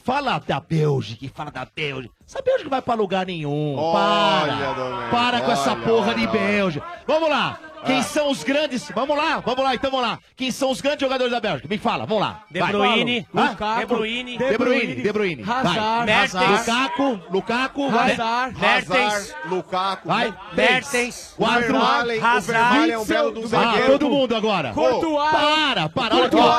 Fala 0.02 0.38
da 0.38 0.60
Bélgica, 0.60 1.26
fala 1.34 1.50
da 1.50 1.64
Bélgica. 1.64 2.14
Essa 2.28 2.42
Bélgica 2.42 2.68
vai 2.68 2.82
para 2.82 2.94
lugar 2.94 3.26
nenhum. 3.26 3.76
Olha, 3.76 3.92
para. 3.92 4.72
Domênico, 4.74 5.10
para 5.10 5.40
com 5.40 5.46
olha, 5.46 5.52
essa 5.52 5.76
porra 5.76 6.08
olha, 6.08 6.14
de 6.14 6.26
Bélgica. 6.26 6.86
Vamos 7.06 7.30
lá. 7.30 7.60
Quem 7.86 7.98
ah. 7.98 8.02
são 8.02 8.30
os 8.30 8.42
grandes? 8.42 8.90
Vamos 8.94 9.16
lá, 9.16 9.38
vamos 9.38 9.64
lá, 9.64 9.74
então 9.74 9.90
vamos 9.90 10.06
lá. 10.06 10.18
Quem 10.36 10.50
são 10.50 10.70
os 10.70 10.80
grandes 10.80 11.00
jogadores 11.00 11.32
da 11.32 11.40
Bélgica? 11.40 11.68
Me 11.68 11.78
fala, 11.78 12.04
vamos 12.04 12.22
lá. 12.22 12.44
De 12.50 12.60
Bruyne, 12.60 13.26
Lukaku, 13.32 13.80
De 13.80 13.86
Bruyne, 13.86 14.38
De 14.38 14.58
Bruyne, 14.58 14.94
De 14.96 15.12
Bruyne. 15.12 15.42
Hazard, 15.42 16.10
Hazard, 16.10 16.52
Lukaku, 16.52 17.20
Lukaku, 17.30 17.88
Hazard, 17.88 18.60
Mertens, 18.60 19.34
Lukaku, 19.46 20.08
vai. 20.08 20.34
Mertens, 20.52 21.34
quatro, 21.36 21.76
Hazard, 21.76 22.90
é 22.90 22.98
um 22.98 23.04
belo 23.04 23.30
do 23.30 23.44
ah, 23.44 23.46
zagueiro. 23.46 23.84
Ah, 23.84 23.98
todo 23.98 24.10
mundo 24.10 24.34
agora. 24.34 24.72
Courtois. 24.72 25.30
Para, 25.30 25.88
para, 25.88 26.16
olha 26.16 26.26
aqui, 26.26 26.36
ó. 26.36 26.56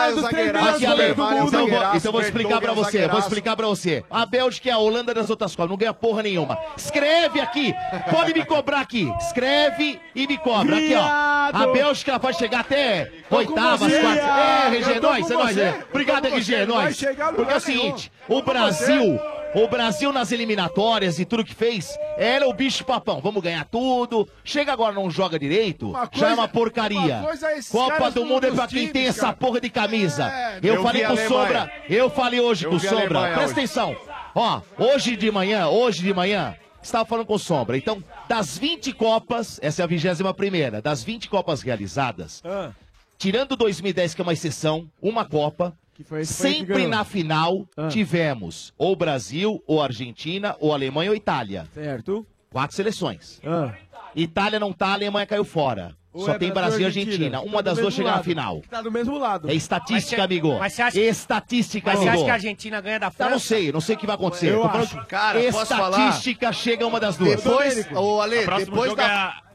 É 1.93 1.97
então 1.97 2.11
vou 2.11 2.21
explicar 2.21 2.61
pra 2.61 2.73
você, 2.73 3.07
vou 3.07 3.19
explicar 3.19 3.55
pra 3.55 3.67
você. 3.67 4.03
A 4.09 4.25
Bélgica 4.25 4.69
é 4.69 4.71
a 4.71 4.77
Holanda 4.77 5.13
das 5.13 5.29
outras 5.29 5.55
copas, 5.55 5.69
não 5.69 5.77
ganha 5.77 5.93
porra 5.93 6.23
nenhuma. 6.23 6.57
Escreve 6.77 7.41
aqui, 7.41 7.73
pode 8.09 8.33
me 8.33 8.45
cobrar 8.45 8.79
aqui. 8.79 9.11
Escreve 9.19 9.99
e 10.15 10.25
me 10.25 10.37
cobra 10.37 10.77
aqui, 10.77 10.95
ó. 10.95 11.16
Obrigado. 11.49 11.69
A 11.69 11.73
Bélgica 11.73 12.17
vai 12.17 12.33
chegar 12.33 12.59
até 12.61 13.11
oitavas, 13.29 13.93
quartas. 13.99 14.25
É, 14.25 14.77
RG, 14.77 14.99
nós, 14.99 15.31
é 15.31 15.33
nós. 15.33 15.57
É. 15.57 15.83
Obrigado, 15.89 16.25
RG, 16.27 16.55
é 16.55 16.65
nós. 16.65 17.01
Porque 17.35 17.53
é 17.53 17.55
o 17.55 17.59
seguinte, 17.59 18.11
o 18.27 18.41
Brasil... 18.41 19.19
O 19.55 19.67
Brasil 19.67 20.11
nas 20.11 20.31
eliminatórias 20.31 21.19
e 21.19 21.25
tudo 21.25 21.43
que 21.43 21.55
fez 21.55 21.97
era 22.17 22.47
o 22.47 22.53
bicho 22.53 22.83
papão. 22.83 23.21
Vamos 23.21 23.41
ganhar 23.41 23.63
tudo. 23.65 24.27
Chega 24.43 24.73
agora, 24.73 24.93
não 24.93 25.09
joga 25.09 25.39
direito. 25.39 25.93
Coisa, 25.93 26.09
já 26.13 26.29
é 26.29 26.33
uma 26.33 26.47
porcaria. 26.47 27.23
É 27.23 27.71
Copa 27.71 28.11
do 28.11 28.25
Mundo 28.25 28.45
é 28.45 28.51
pra 28.51 28.67
quem 28.67 28.79
times, 28.79 28.91
tem 28.91 29.05
cara. 29.05 29.17
essa 29.17 29.33
porra 29.33 29.61
de 29.61 29.69
camisa. 29.69 30.29
É, 30.29 30.59
eu, 30.61 30.75
eu 30.75 30.83
falei 30.83 31.05
com 31.05 31.13
o 31.13 31.17
Sombra. 31.17 31.71
Eu 31.89 32.09
falei 32.09 32.39
hoje 32.41 32.65
eu 32.65 32.71
com 32.71 32.75
o 32.75 32.79
Sombra. 32.79 33.21
Presta 33.21 33.43
hoje. 33.43 33.51
atenção. 33.53 33.95
Ó, 34.35 34.61
hoje 34.77 35.15
de 35.15 35.31
manhã, 35.31 35.67
hoje 35.67 36.03
de 36.03 36.13
manhã, 36.13 36.55
estava 36.87 37.05
falando 37.05 37.25
com 37.25 37.37
Sombra. 37.37 37.77
Então, 37.77 38.03
das 38.27 38.57
20 38.57 38.93
Copas, 38.93 39.59
essa 39.61 39.81
é 39.81 39.83
a 39.83 39.87
21 39.87 40.33
primeira, 40.33 40.81
das 40.81 41.03
20 41.03 41.29
Copas 41.29 41.61
realizadas, 41.61 42.41
ah. 42.45 42.71
tirando 43.17 43.55
2010, 43.55 44.15
que 44.15 44.21
é 44.21 44.23
uma 44.23 44.33
exceção, 44.33 44.89
uma 45.01 45.25
Copa, 45.25 45.77
foi, 46.03 46.25
Sempre 46.25 46.85
na 46.85 47.03
final 47.03 47.67
ah. 47.75 47.87
tivemos 47.87 48.71
ou 48.77 48.95
Brasil, 48.95 49.63
ou 49.65 49.81
Argentina, 49.81 50.55
ou 50.59 50.73
Alemanha 50.73 51.09
ou 51.09 51.15
Itália. 51.15 51.67
Certo. 51.73 52.25
Quatro 52.51 52.75
seleções. 52.75 53.41
Ah. 53.43 53.73
Itália 54.15 54.59
não 54.59 54.71
tá, 54.71 54.87
a 54.87 54.93
Alemanha 54.93 55.25
caiu 55.25 55.43
fora. 55.43 55.95
Ou 56.17 56.25
Só 56.25 56.33
é 56.33 56.39
tem 56.39 56.51
Brasil 56.51 56.81
e 56.81 56.85
Argentina. 56.85 57.37
Argentina. 57.37 57.41
Uma 57.41 57.61
tá 57.63 57.69
das 57.69 57.77
duas 57.77 57.93
chega 57.93 58.09
na 58.09 58.23
final. 58.23 58.63
Tá 58.67 58.81
do 58.81 58.91
mesmo 58.91 59.19
lado. 59.19 59.49
É 59.49 59.53
estatística, 59.53 59.97
mas 59.97 60.03
você, 60.03 60.15
amigo. 60.15 60.57
Mas 60.57 60.73
você 60.73 60.81
acha, 60.81 60.99
estatística, 60.99 61.91
mas 61.91 61.99
amigo. 61.99 62.11
Mas 62.11 62.15
você 62.15 62.17
acha 62.17 62.25
que 62.25 62.31
a 62.31 62.33
Argentina 62.33 62.81
ganha 62.81 62.99
da 62.99 63.11
tá, 63.11 63.11
França? 63.11 63.29
Eu 63.29 63.31
não 63.31 63.39
sei, 63.39 63.71
não 63.71 63.81
sei 63.81 63.95
o 63.95 63.99
que 63.99 64.07
vai 64.07 64.15
acontecer. 64.15 64.51
Eu 64.51 64.65
acho. 64.65 65.05
Cara, 65.05 65.39
estatística 65.39 66.51
chega 66.51 66.87
uma 66.87 66.99
das 66.99 67.17
duas. 67.17 67.35
Depois, 67.35 67.87
ô 67.91 68.19
Ale, 68.19 68.47
depois 68.47 68.93
é 68.93 68.95
da... 68.95 69.46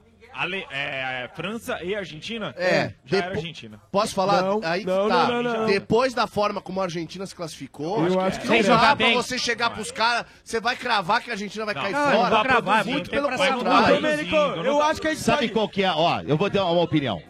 Ale, 0.43 0.66
é, 0.73 1.23
é, 1.24 1.31
França 1.36 1.78
e 1.85 1.94
Argentina? 1.94 2.52
É. 2.59 2.94
Já 3.05 3.19
era 3.19 3.28
Argentina. 3.28 3.81
Posso 3.93 4.12
falar? 4.12 4.43
Não, 4.43 4.60
Aí 4.64 4.81
que 4.81 4.86
não, 4.86 5.09
tá. 5.09 5.28
não, 5.28 5.40
não, 5.40 5.52
não. 5.59 5.66
Depois 5.66 6.12
da 6.12 6.27
forma 6.27 6.60
como 6.60 6.81
a 6.81 6.85
Argentina 6.85 7.24
se 7.24 7.32
classificou, 7.32 8.05
Eu 8.05 8.19
acho 8.19 8.40
que 8.40 8.48
não 8.48 8.55
é. 8.55 8.56
Sem 8.60 8.69
dá 8.69 8.74
jogar 8.77 8.97
pra 8.97 9.12
você 9.12 9.39
chegar 9.39 9.70
pros 9.70 9.93
caras, 9.93 10.27
você 10.43 10.60
vai 10.60 10.74
cravar 10.74 11.23
que 11.23 11.31
a 11.31 11.35
Argentina 11.35 11.64
vai 11.64 11.74
cair 11.74 11.93
fora. 11.93 12.31
vai 12.31 12.43
cravar, 12.43 12.85
muito 12.85 13.09
pelo 13.09 13.28
contrário. 13.28 14.66
Eu 14.66 14.82
acho 14.82 15.01
que 15.01 15.06
a 15.06 15.10
gente 15.10 15.23
Sabe 15.23 15.48
qual 15.48 15.69
que 15.69 15.85
é? 15.85 15.93
Ó, 15.93 16.20
eu 16.23 16.36
vou 16.36 16.51
dar 16.51 16.64
uma 16.66 16.82
opinião. 16.82 17.23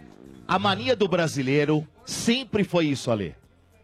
A 0.49 0.59
mania 0.59 0.97
do 0.97 1.07
brasileiro 1.07 1.87
sempre 2.07 2.65
foi 2.65 2.87
isso, 2.87 3.11
Ale. 3.11 3.35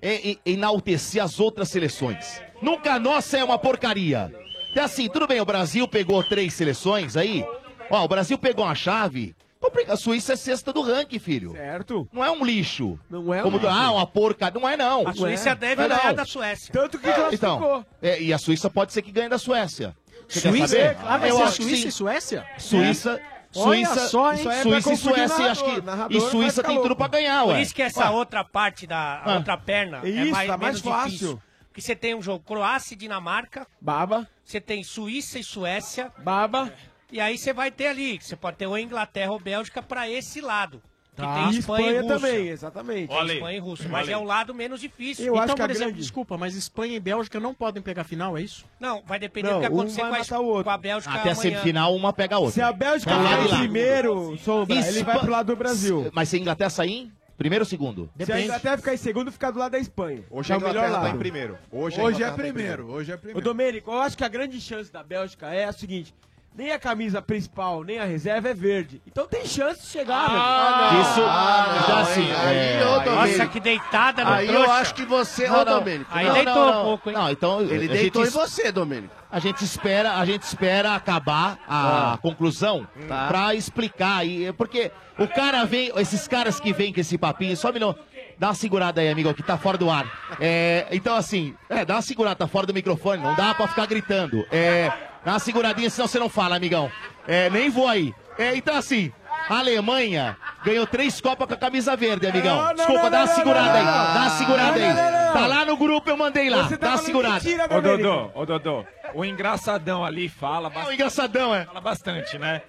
É, 0.00 0.30
é 0.30 0.36
enaltecer 0.46 1.22
as 1.22 1.38
outras 1.38 1.68
seleções. 1.68 2.40
Nunca 2.62 2.94
a 2.94 2.98
nossa 2.98 3.36
é 3.36 3.44
uma 3.44 3.58
porcaria. 3.58 4.32
É 4.74 4.80
assim, 4.80 5.08
tudo 5.08 5.26
bem, 5.26 5.40
o 5.40 5.44
Brasil 5.44 5.88
pegou 5.88 6.22
três 6.22 6.54
seleções 6.54 7.16
aí, 7.16 7.44
Ó, 7.90 8.04
o 8.04 8.08
Brasil 8.08 8.38
pegou 8.38 8.64
uma 8.64 8.74
chave 8.74 9.34
então, 9.60 9.94
a 9.94 9.96
Suíça 9.96 10.34
é 10.34 10.36
sexta 10.36 10.72
do 10.72 10.82
ranking, 10.82 11.18
filho. 11.18 11.52
Certo. 11.52 12.08
Não 12.12 12.24
é 12.24 12.30
um 12.30 12.44
lixo. 12.44 12.98
Não 13.10 13.34
é 13.34 13.40
um 13.40 13.42
Como, 13.44 13.58
lixo. 13.58 13.68
Ah, 13.68 13.90
uma 13.92 14.06
porca. 14.06 14.50
Não 14.50 14.68
é, 14.68 14.76
não. 14.76 15.06
A 15.06 15.12
Suíça 15.12 15.46
não 15.46 15.52
é. 15.52 15.56
deve 15.56 15.82
é, 15.82 15.88
ganhar 15.88 16.14
da 16.14 16.24
Suécia. 16.24 16.72
Tanto 16.72 16.98
que 16.98 17.12
classificou. 17.12 17.32
Então, 17.32 17.86
é, 18.00 18.22
e 18.22 18.32
a 18.32 18.38
Suíça 18.38 18.70
pode 18.70 18.92
ser 18.92 19.02
que 19.02 19.10
ganhe 19.10 19.28
da 19.28 19.38
Suécia. 19.38 19.96
Você 20.28 20.48
Suíça? 20.48 20.96
Ah, 21.04 21.16
vai 21.16 21.32
ser 21.32 21.42
a 21.42 21.50
Suíça 21.50 21.88
e 21.88 21.92
Suécia? 21.92 22.46
Suíça... 22.58 23.20
Suíça, 23.50 24.08
só. 24.08 24.36
Suíça 24.36 24.52
é 24.52 24.60
e 24.60 24.96
Suécia, 24.98 25.26
narrador, 25.26 25.50
acho 25.50 25.64
que. 25.64 25.80
Narrador, 25.80 26.16
e 26.18 26.20
Suíça 26.20 26.62
tem 26.62 26.82
tudo 26.82 26.94
pra 26.94 27.08
ganhar, 27.08 27.44
ué. 27.44 27.54
Por 27.54 27.62
isso 27.62 27.74
que 27.74 27.80
essa 27.80 28.04
ué. 28.04 28.10
outra 28.10 28.44
parte 28.44 28.86
da 28.86 28.96
a 28.96 29.32
ah. 29.32 29.34
outra 29.36 29.56
perna 29.56 30.00
é 30.04 30.10
isso, 30.10 30.20
é 30.20 30.30
mais, 30.30 30.48
tá 30.50 30.58
mais 30.58 30.80
fácil. 30.80 31.10
Difícil. 31.10 31.42
Porque 31.68 31.80
você 31.80 31.96
tem 31.96 32.14
um 32.14 32.20
jogo 32.20 32.44
Croácia 32.44 32.94
e 32.94 32.96
Dinamarca. 32.98 33.66
Baba. 33.80 34.28
Você 34.44 34.60
tem 34.60 34.84
Suíça 34.84 35.38
e 35.38 35.42
Suécia. 35.42 36.12
Baba. 36.18 36.70
E 37.10 37.20
aí 37.20 37.38
você 37.38 37.52
vai 37.52 37.70
ter 37.70 37.86
ali, 37.86 38.18
você 38.20 38.36
pode 38.36 38.56
ter 38.56 38.66
ou 38.66 38.78
Inglaterra 38.78 39.32
ou 39.32 39.40
Bélgica 39.40 39.82
para 39.82 40.08
esse 40.08 40.40
lado. 40.40 40.82
Que 41.16 41.22
tá. 41.22 41.34
tem 41.34 41.58
Espanha, 41.58 41.58
Espanha 41.58 41.90
e 41.90 42.00
Rússia. 42.00 42.14
também, 42.14 42.48
exatamente. 42.48 43.12
Olha 43.12 43.32
Espanha 43.32 43.56
e 43.56 43.60
Rússia, 43.60 43.88
mas 43.88 44.06
Olha. 44.06 44.14
é 44.14 44.16
o 44.18 44.22
lado 44.22 44.54
menos 44.54 44.80
difícil. 44.80 45.24
Eu 45.24 45.32
então, 45.32 45.44
acho 45.44 45.54
que 45.54 45.60
por 45.62 45.70
exemplo, 45.70 45.86
grande... 45.86 46.00
desculpa, 46.00 46.38
mas 46.38 46.54
Espanha 46.54 46.96
e 46.96 47.00
Bélgica 47.00 47.40
não 47.40 47.52
podem 47.52 47.82
pegar 47.82 48.04
final, 48.04 48.38
é 48.38 48.42
isso? 48.42 48.64
Não, 48.78 49.02
vai 49.04 49.18
depender 49.18 49.48
não, 49.48 49.56
do 49.56 49.60
que 49.60 49.66
acontecer 49.66 50.04
um 50.04 50.10
com, 50.10 50.34
a, 50.34 50.38
o 50.38 50.46
outro. 50.46 50.64
com 50.64 50.70
a 50.70 50.78
Bélgica 50.78 51.10
Até 51.10 51.20
amanhã. 51.20 51.32
a 51.32 51.34
semifinal, 51.34 51.96
uma 51.96 52.12
pega 52.12 52.36
a 52.36 52.38
outra. 52.38 52.54
Se 52.54 52.62
a 52.62 52.72
Bélgica 52.72 53.10
sair 53.10 53.52
é 53.52 53.58
primeiro, 53.58 54.36
Sombra, 54.38 54.76
Espa... 54.76 54.90
ele 54.90 55.02
vai 55.02 55.18
pro 55.18 55.30
lado 55.30 55.46
do 55.46 55.56
Brasil. 55.56 56.08
Mas 56.12 56.28
se 56.28 56.36
a 56.36 56.38
Inglaterra 56.38 56.70
sair, 56.70 57.10
Primeiro 57.38 57.62
ou 57.62 57.68
segundo? 57.68 58.10
Depende. 58.16 58.26
Se 58.26 58.32
a 58.32 58.44
Inglaterra 58.44 58.76
ficar 58.78 58.94
em 58.94 58.96
segundo, 58.96 59.30
ficar 59.30 59.52
do 59.52 59.60
lado 59.60 59.70
da 59.70 59.78
Espanha. 59.78 60.24
Hoje 60.28 60.52
é 60.52 60.56
o 60.56 60.60
melhor 60.60 60.90
lado. 60.90 61.04
Tá 61.04 61.10
em 61.10 61.18
primeiro. 61.18 61.56
Hoje, 61.70 62.00
hoje 62.00 62.20
é 62.20 62.26
tá 62.26 62.32
primeiro. 62.32 62.82
Primeiro. 62.82 62.90
Hoje 62.90 63.12
é 63.12 63.16
primeiro. 63.16 63.38
o 63.38 63.42
Domênico, 63.42 63.92
eu 63.92 64.00
acho 64.00 64.18
que 64.18 64.24
a 64.24 64.28
grande 64.28 64.60
chance 64.60 64.92
da 64.92 65.04
Bélgica 65.04 65.46
é 65.46 65.64
a 65.64 65.72
seguinte: 65.72 66.12
nem 66.58 66.72
a 66.72 66.78
camisa 66.78 67.22
principal, 67.22 67.84
nem 67.84 68.00
a 68.00 68.04
reserva 68.04 68.48
é 68.48 68.54
verde. 68.54 69.00
Então 69.06 69.28
tem 69.28 69.46
chance 69.46 69.80
de 69.82 69.86
chegar, 69.86 70.28
meu. 70.28 70.40
Ah, 70.40 70.90
não. 70.92 71.00
Isso- 71.02 71.22
Ah, 71.24 71.66
não, 71.72 71.80
então, 71.82 71.98
assim, 71.98 72.32
Aí, 72.32 72.56
é- 72.56 72.84
ô, 72.84 73.10
Nossa, 73.14 73.46
que 73.46 73.60
deitada 73.60 74.24
no 74.24 74.30
Aí 74.32 74.48
eu 74.48 74.54
trouxa. 74.54 74.72
acho 74.72 74.94
que 74.94 75.04
você, 75.04 75.46
Não, 75.48 75.60
ô 75.60 75.64
não. 75.64 75.78
Domênico. 75.78 76.10
Aí 76.12 76.26
não, 76.26 76.34
deitou 76.34 76.54
não, 76.56 76.62
um 76.62 76.74
não. 76.74 76.84
pouco, 76.84 77.10
hein? 77.10 77.16
Não, 77.16 77.30
então. 77.30 77.60
Ele 77.60 77.84
a 77.84 77.92
deitou 77.92 78.22
em 78.22 78.24
gente- 78.24 78.34
você, 78.34 78.72
Domênico. 78.72 79.14
A 79.30 79.38
gente 79.38 79.62
espera, 79.64 80.14
a 80.16 80.24
gente 80.24 80.42
espera 80.42 80.94
acabar 80.96 81.58
a 81.68 82.14
Ah. 82.14 82.18
conclusão 82.20 82.88
Tá. 83.06 83.28
pra 83.28 83.54
explicar. 83.54 84.26
E, 84.26 84.52
porque 84.54 84.90
o 85.16 85.28
cara 85.28 85.64
vem, 85.64 85.92
esses 85.96 86.26
caras 86.26 86.58
que 86.58 86.72
vêm 86.72 86.92
com 86.92 86.98
esse 87.00 87.16
papinho, 87.16 87.56
só 87.56 87.70
um 87.70 87.72
minuto. 87.72 88.00
Dá 88.36 88.48
uma 88.48 88.54
segurada 88.54 89.00
aí, 89.00 89.08
amigo, 89.08 89.32
que 89.34 89.42
tá 89.42 89.56
fora 89.58 89.76
do 89.78 89.88
ar. 89.90 90.06
É, 90.40 90.86
então, 90.92 91.14
assim, 91.14 91.54
é, 91.68 91.84
dá 91.84 91.94
uma 91.96 92.02
segurada, 92.02 92.36
tá 92.36 92.46
fora 92.48 92.66
do 92.66 92.74
microfone, 92.74 93.22
não 93.22 93.34
dá 93.34 93.52
pra 93.54 93.66
ficar 93.68 93.86
gritando. 93.86 94.46
É, 94.50 94.90
dá 95.28 95.34
uma 95.34 95.38
seguradinha, 95.38 95.90
senão 95.90 96.08
você 96.08 96.18
não 96.18 96.30
fala, 96.30 96.56
amigão. 96.56 96.90
É, 97.26 97.50
nem 97.50 97.68
vou 97.68 97.86
aí. 97.86 98.14
É, 98.38 98.56
então, 98.56 98.74
assim, 98.74 99.12
a 99.48 99.58
Alemanha 99.58 100.36
ganhou 100.64 100.86
três 100.86 101.20
Copas 101.20 101.46
com 101.48 101.54
a 101.54 101.56
camisa 101.56 101.96
verde, 101.96 102.26
amigão. 102.26 102.56
Não, 102.56 102.64
não, 102.66 102.74
Desculpa, 102.74 103.02
não, 103.04 103.10
dá 103.10 103.18
uma 103.20 103.26
segurada 103.28 103.72
não, 103.72 103.78
aí. 103.78 104.14
Dá 104.14 104.20
uma 104.20 104.30
segurada 104.30 104.78
Não, 104.78 104.86
aí. 104.86 104.94
não, 104.94 105.10
não, 105.10 105.26
não. 105.26 105.32
Tá 105.32 105.46
lá 105.46 105.64
no 105.64 105.76
grupo, 105.76 106.08
eu 106.10 106.16
mandei 106.16 106.48
lá. 106.50 106.64
Você 106.68 106.76
tá 106.76 106.86
Dá 106.88 106.92
uma 106.94 106.98
segurada. 106.98 107.34
mentira, 107.34 107.64
Ô, 107.70 107.80
Dodô, 107.80 108.30
ô, 108.34 108.46
Dodô, 108.46 108.84
o 109.14 109.24
engraçadão 109.24 110.04
ali 110.04 110.28
fala 110.28 110.68
bastante. 110.68 110.90
o 110.90 110.92
engraçadão, 110.94 111.54
é. 111.54 111.64
Fala 111.66 111.80
bastante, 111.80 112.38
né? 112.38 112.62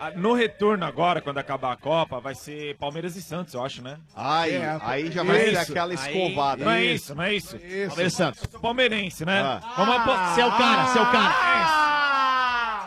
Ah, 0.00 0.10
No 0.16 0.32
retorno 0.34 0.84
agora, 0.84 1.20
quando 1.20 1.38
acabar 1.38 1.72
a 1.72 1.76
Copa, 1.76 2.18
vai 2.20 2.34
ser 2.34 2.76
Palmeiras 2.76 3.14
e 3.16 3.22
Santos, 3.22 3.54
eu 3.54 3.64
acho, 3.64 3.82
né? 3.82 3.96
Aí, 4.16 4.54
É, 4.54 4.78
aí 4.82 5.10
já 5.10 5.22
vai 5.22 5.38
ser 5.38 5.52
isso. 5.52 5.70
aquela 5.72 5.92
Aí- 5.92 5.94
escovada. 5.94 6.64
Não 6.64 6.72
é 6.72 6.84
isso, 6.84 7.14
não 7.14 7.22
é 7.24 7.34
isso? 7.34 7.56
Palmeiras 7.58 7.98
e 8.12 8.16
Santos. 8.16 8.46
Palmeirense, 8.60 9.24
né? 9.24 9.40
Ah. 9.42 9.60
Vamos 9.76 9.96
apostar. 9.96 10.34
Você 10.34 10.40
é 10.40 10.46
o 10.46 10.52
cara, 10.52 10.84
você 10.86 10.98
é 10.98 11.02
o 11.02 11.06
cara. 11.10 11.34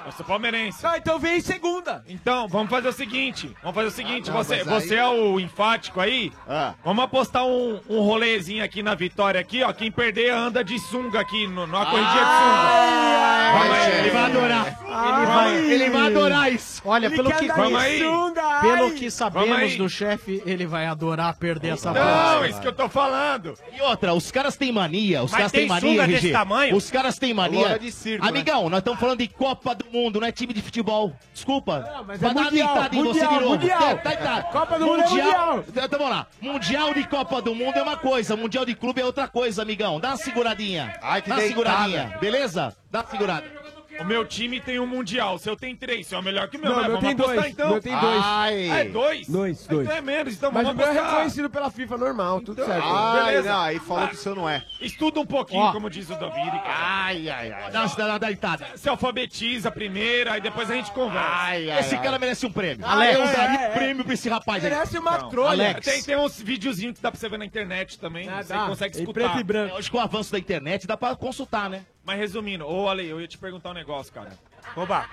Eu 0.05 0.11
sou 0.13 0.25
palmeirense. 0.25 0.83
Não, 0.83 0.95
então 0.95 1.19
vem 1.19 1.37
em 1.37 1.41
segunda. 1.41 2.03
Então, 2.07 2.47
vamos 2.47 2.69
fazer 2.69 2.87
o 2.89 2.93
seguinte. 2.93 3.51
Vamos 3.61 3.75
fazer 3.75 3.87
o 3.87 3.91
seguinte. 3.91 4.29
Ah, 4.29 4.33
não, 4.33 4.43
você, 4.43 4.53
aí- 4.55 4.63
você 4.63 4.95
é 4.95 5.07
o 5.07 5.39
enfático 5.39 5.99
aí? 5.99 6.31
Ah. 6.47 6.73
Vamos 6.83 7.03
apostar 7.03 7.45
um, 7.45 7.79
um 7.89 7.99
rolezinho 8.01 8.63
aqui 8.63 8.81
na 8.81 8.95
vitória 8.95 9.39
aqui, 9.39 9.63
ó. 9.63 9.71
Quem 9.71 9.91
perder 9.91 10.31
anda 10.31 10.63
de 10.63 10.79
sunga 10.79 11.19
aqui, 11.19 11.45
no, 11.47 11.67
numa 11.67 11.85
corridinha 11.85 12.13
de 12.13 12.19
sunga. 12.19 13.51
Vamos 13.59 13.75
aí. 13.77 13.99
Ele 13.99 14.09
vai 14.09 14.23
adorar. 14.23 14.67
Ele 14.91 15.25
vai, 15.25 15.57
ele 15.71 15.89
vai 15.89 16.07
adorar 16.07 16.51
isso. 16.53 16.81
Olha, 16.85 17.05
Ele 17.05 17.15
pelo 17.15 17.31
que, 17.33 17.47
Vamos 17.47 17.79
aí. 17.79 17.99
sunga, 17.99 18.61
pelo 18.61 18.83
ai. 18.85 18.91
que 18.91 19.11
sabemos 19.11 19.75
do 19.77 19.89
chefe, 19.89 20.41
ele 20.45 20.65
vai 20.65 20.85
adorar 20.87 21.35
perder 21.37 21.69
essa 21.73 21.91
Não, 21.91 22.01
aposta. 22.01 22.47
isso 22.49 22.61
que 22.61 22.67
eu 22.67 22.73
tô 22.73 22.89
falando. 22.89 23.53
E 23.77 23.81
outra, 23.81 24.13
os 24.13 24.31
caras 24.31 24.55
têm 24.57 24.71
mania, 24.71 25.23
os 25.23 25.31
Mas 25.31 25.37
caras 25.37 25.51
tem 25.51 25.61
têm 25.61 25.69
mania, 25.69 25.89
sunga 25.91 26.03
RG. 26.03 26.13
desse 26.13 26.31
tamanho? 26.31 26.75
Os 26.75 26.89
caras 26.89 27.17
têm 27.19 27.33
mania. 27.33 27.77
De 27.79 27.91
circo, 27.91 28.23
né? 28.25 28.29
Amigão, 28.29 28.69
nós 28.69 28.79
estamos 28.79 28.99
falando 28.99 29.19
de 29.19 29.27
Copa 29.27 29.75
do 29.75 29.85
Mundo, 29.91 30.19
não 30.19 30.27
é 30.27 30.31
time 30.31 30.53
de 30.53 30.61
futebol. 30.61 31.13
Desculpa. 31.33 31.79
Não, 31.79 32.03
mas 32.03 32.19
Vai 32.19 32.31
é 32.31 32.33
dar 32.33 32.39
uma 32.41 32.49
mundial, 32.51 32.73
deitada 32.73 32.95
em 32.95 33.03
você 33.03 33.07
mundial, 33.23 33.33
de 33.33 33.39
novo. 33.39 33.57
mundial. 33.57 33.79
Tá, 33.97 33.97
tá, 33.97 34.15
tá. 34.17 34.43
Copa 34.43 34.79
do 34.79 34.85
Mundo 34.85 35.01
é 35.01 35.09
mundial. 35.09 35.63
Então, 35.67 35.99
vamos 35.99 36.09
lá. 36.09 36.27
Mundial 36.41 36.93
de 36.93 37.07
Copa 37.07 37.41
do 37.41 37.55
Mundo 37.55 37.77
é 37.77 37.81
uma 37.81 37.97
coisa, 37.97 38.35
Mundial 38.35 38.65
de 38.65 38.75
Clube 38.75 39.01
é 39.01 39.05
outra 39.05 39.27
coisa, 39.27 39.61
amigão. 39.61 39.99
Dá 39.99 40.09
uma 40.09 40.17
seguradinha. 40.17 40.93
Ai, 41.01 41.21
que 41.21 41.29
Dá 41.29 41.35
uma 41.35 41.41
seguradinha, 41.41 42.17
beleza? 42.19 42.75
Dá 42.89 42.99
uma 43.01 43.09
segurada. 43.09 43.60
O 44.01 44.05
meu 44.05 44.25
time 44.25 44.59
tem 44.59 44.79
um 44.79 44.87
mundial. 44.87 45.37
Se 45.37 45.47
eu 45.49 45.55
tenho 45.55 45.77
três, 45.77 46.11
é 46.11 46.17
o 46.17 46.21
melhor 46.23 46.47
que 46.49 46.57
o 46.57 46.59
meu, 46.59 46.71
Não, 46.71 46.81
né? 46.81 46.87
meu 46.87 46.97
Vamos 46.99 47.03
tem 47.05 47.13
apostar 47.13 47.35
dois, 47.35 47.51
então. 47.53 47.69
meu 47.69 47.81
tem 47.81 47.97
dois. 47.97 48.21
Ai. 48.23 48.69
Ah, 48.69 48.79
é 48.79 48.83
dois? 48.85 49.27
Dois, 49.29 49.63
Então 49.63 49.77
dois. 49.77 49.89
é 49.89 50.01
menos, 50.01 50.33
então 50.33 50.51
Mas 50.51 50.63
o 50.63 50.65
vamos 50.65 50.77
meu 50.77 50.87
é 50.87 50.89
apostar. 50.91 51.11
reconhecido 51.13 51.49
pela 51.49 51.69
FIFA 51.71 51.97
normal, 51.97 52.41
tudo 52.41 52.65
certo. 52.65 52.83
Ai, 52.83 53.25
Beleza. 53.25 53.49
não, 53.51 53.59
aí 53.61 53.79
falou 53.79 54.07
que 54.07 54.15
o 54.15 54.17
seu 54.17 54.35
não 54.35 54.49
é. 54.49 54.63
Estuda 54.81 55.19
um 55.19 55.25
pouquinho, 55.25 55.61
Ó. 55.63 55.71
como 55.71 55.89
diz 55.89 56.09
o 56.09 56.15
David. 56.15 56.51
cara. 56.51 56.63
Ai, 56.67 57.29
ai, 57.29 57.51
ai. 57.51 57.71
Dá 57.71 57.85
uma, 57.85 58.05
uma 58.07 58.19
deitada. 58.19 58.65
Se 58.75 58.89
alfabetiza 58.89 59.69
primeiro, 59.71 60.31
aí 60.31 60.41
depois 60.41 60.69
a 60.69 60.75
gente 60.75 60.91
conversa. 60.91 61.55
Esse 61.79 61.97
cara 61.97 62.17
merece 62.17 62.45
um 62.45 62.51
prêmio. 62.51 62.85
Alex. 62.85 63.19
eu 63.19 63.25
daria 63.27 63.59
É, 63.59 63.65
é. 63.65 63.69
prêmio 63.69 64.03
pra 64.03 64.13
esse 64.13 64.27
rapaz 64.29 64.63
aí. 64.65 64.71
Merece 64.71 64.97
uma 64.97 65.17
Não. 65.17 65.29
trolha. 65.29 65.51
Alex. 65.69 65.85
Tem, 65.85 66.01
tem 66.03 66.17
uns 66.17 66.39
videozinhos 66.41 66.95
que 66.97 67.01
dá 67.03 67.11
pra 67.11 67.19
você 67.19 67.29
ver 67.29 67.37
na 67.37 67.45
internet 67.45 67.99
também. 67.99 68.27
Ah, 68.27 68.41
você 68.41 68.53
dá. 68.53 68.65
consegue 68.65 68.97
Em 68.97 69.01
escutar. 69.01 69.19
preto 69.21 69.39
e 69.39 69.43
branco. 69.43 69.75
Hoje 69.75 69.91
com 69.91 69.97
o 69.97 70.01
avanço 70.01 70.31
da 70.31 70.39
internet 70.39 70.87
dá 70.87 70.97
pra 70.97 71.15
consultar, 71.15 71.69
né? 71.69 71.83
Mas 72.03 72.17
resumindo, 72.17 72.65
ô 72.67 72.89
Ale, 72.89 73.05
eu 73.07 73.21
ia 73.21 73.27
te 73.27 73.37
perguntar 73.37 73.69
um 73.71 73.73
negócio, 73.73 74.11
cara. 74.13 74.31
Oba! 74.75 75.07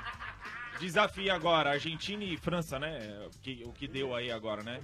Desafio 0.80 1.32
agora, 1.34 1.70
Argentina 1.70 2.22
e 2.22 2.36
França, 2.36 2.78
né? 2.78 3.26
O 3.26 3.38
que, 3.40 3.64
o 3.66 3.72
que 3.72 3.88
deu 3.88 4.14
aí 4.14 4.30
agora, 4.30 4.62
né? 4.62 4.80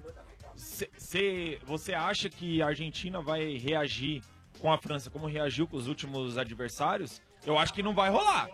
Cê, 0.57 0.91
cê- 0.99 1.59
você 1.65 1.95
acha 1.95 2.29
que 2.29 2.61
a 2.61 2.67
Argentina 2.67 3.21
vai 3.21 3.57
reagir 3.57 4.23
com 4.59 4.73
a 4.73 4.79
França 4.79 5.09
como 5.09 5.27
reagiu 5.27 5.67
com 5.69 5.77
os 5.77 5.87
últimos 5.87 6.37
adversários? 6.37 7.23
Eu 7.47 7.59
acho 7.59 7.73
que 7.73 7.83
não 7.83 7.95
vai 7.95 8.11
rolar. 8.11 8.49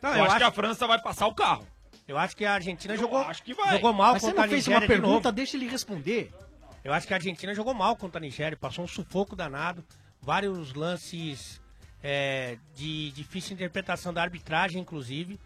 Não, 0.00 0.10
eu, 0.10 0.16
eu 0.18 0.22
acho, 0.24 0.30
acho- 0.32 0.38
que 0.38 0.42
a 0.44 0.50
França 0.52 0.86
vai 0.86 1.00
passar 1.00 1.26
o 1.26 1.34
carro. 1.34 1.66
Eu 2.06 2.16
acho 2.18 2.36
que 2.36 2.44
a 2.44 2.54
Argentina 2.54 2.94
Eu 2.94 2.98
jogou, 2.98 3.18
acho 3.18 3.42
que 3.42 3.54
vai. 3.54 3.72
jogou 3.72 3.92
mal 3.92 4.12
Mas 4.12 4.22
você 4.22 4.28
contra 4.28 4.40
não 4.42 4.44
a 4.44 4.48
fez 4.48 4.60
Nigéria 4.66 4.76
uma 4.76 4.80
de 4.80 4.86
pergunta, 5.02 5.32
deixa 5.32 5.56
ele 5.56 5.66
responder. 5.66 6.32
Eu 6.84 6.92
acho 6.92 7.06
que 7.08 7.14
a 7.14 7.16
Argentina 7.16 7.54
jogou 7.54 7.72
mal 7.74 7.96
contra 7.96 8.18
a 8.18 8.20
Nigéria, 8.20 8.56
passou 8.56 8.84
um 8.84 8.88
sufoco 8.88 9.34
danado, 9.34 9.82
vários 10.20 10.74
lances 10.74 11.60
é, 12.04 12.58
de 12.76 13.10
difícil 13.12 13.54
interpretação 13.54 14.12
da 14.12 14.20
arbitragem, 14.20 14.82
inclusive, 14.82 15.40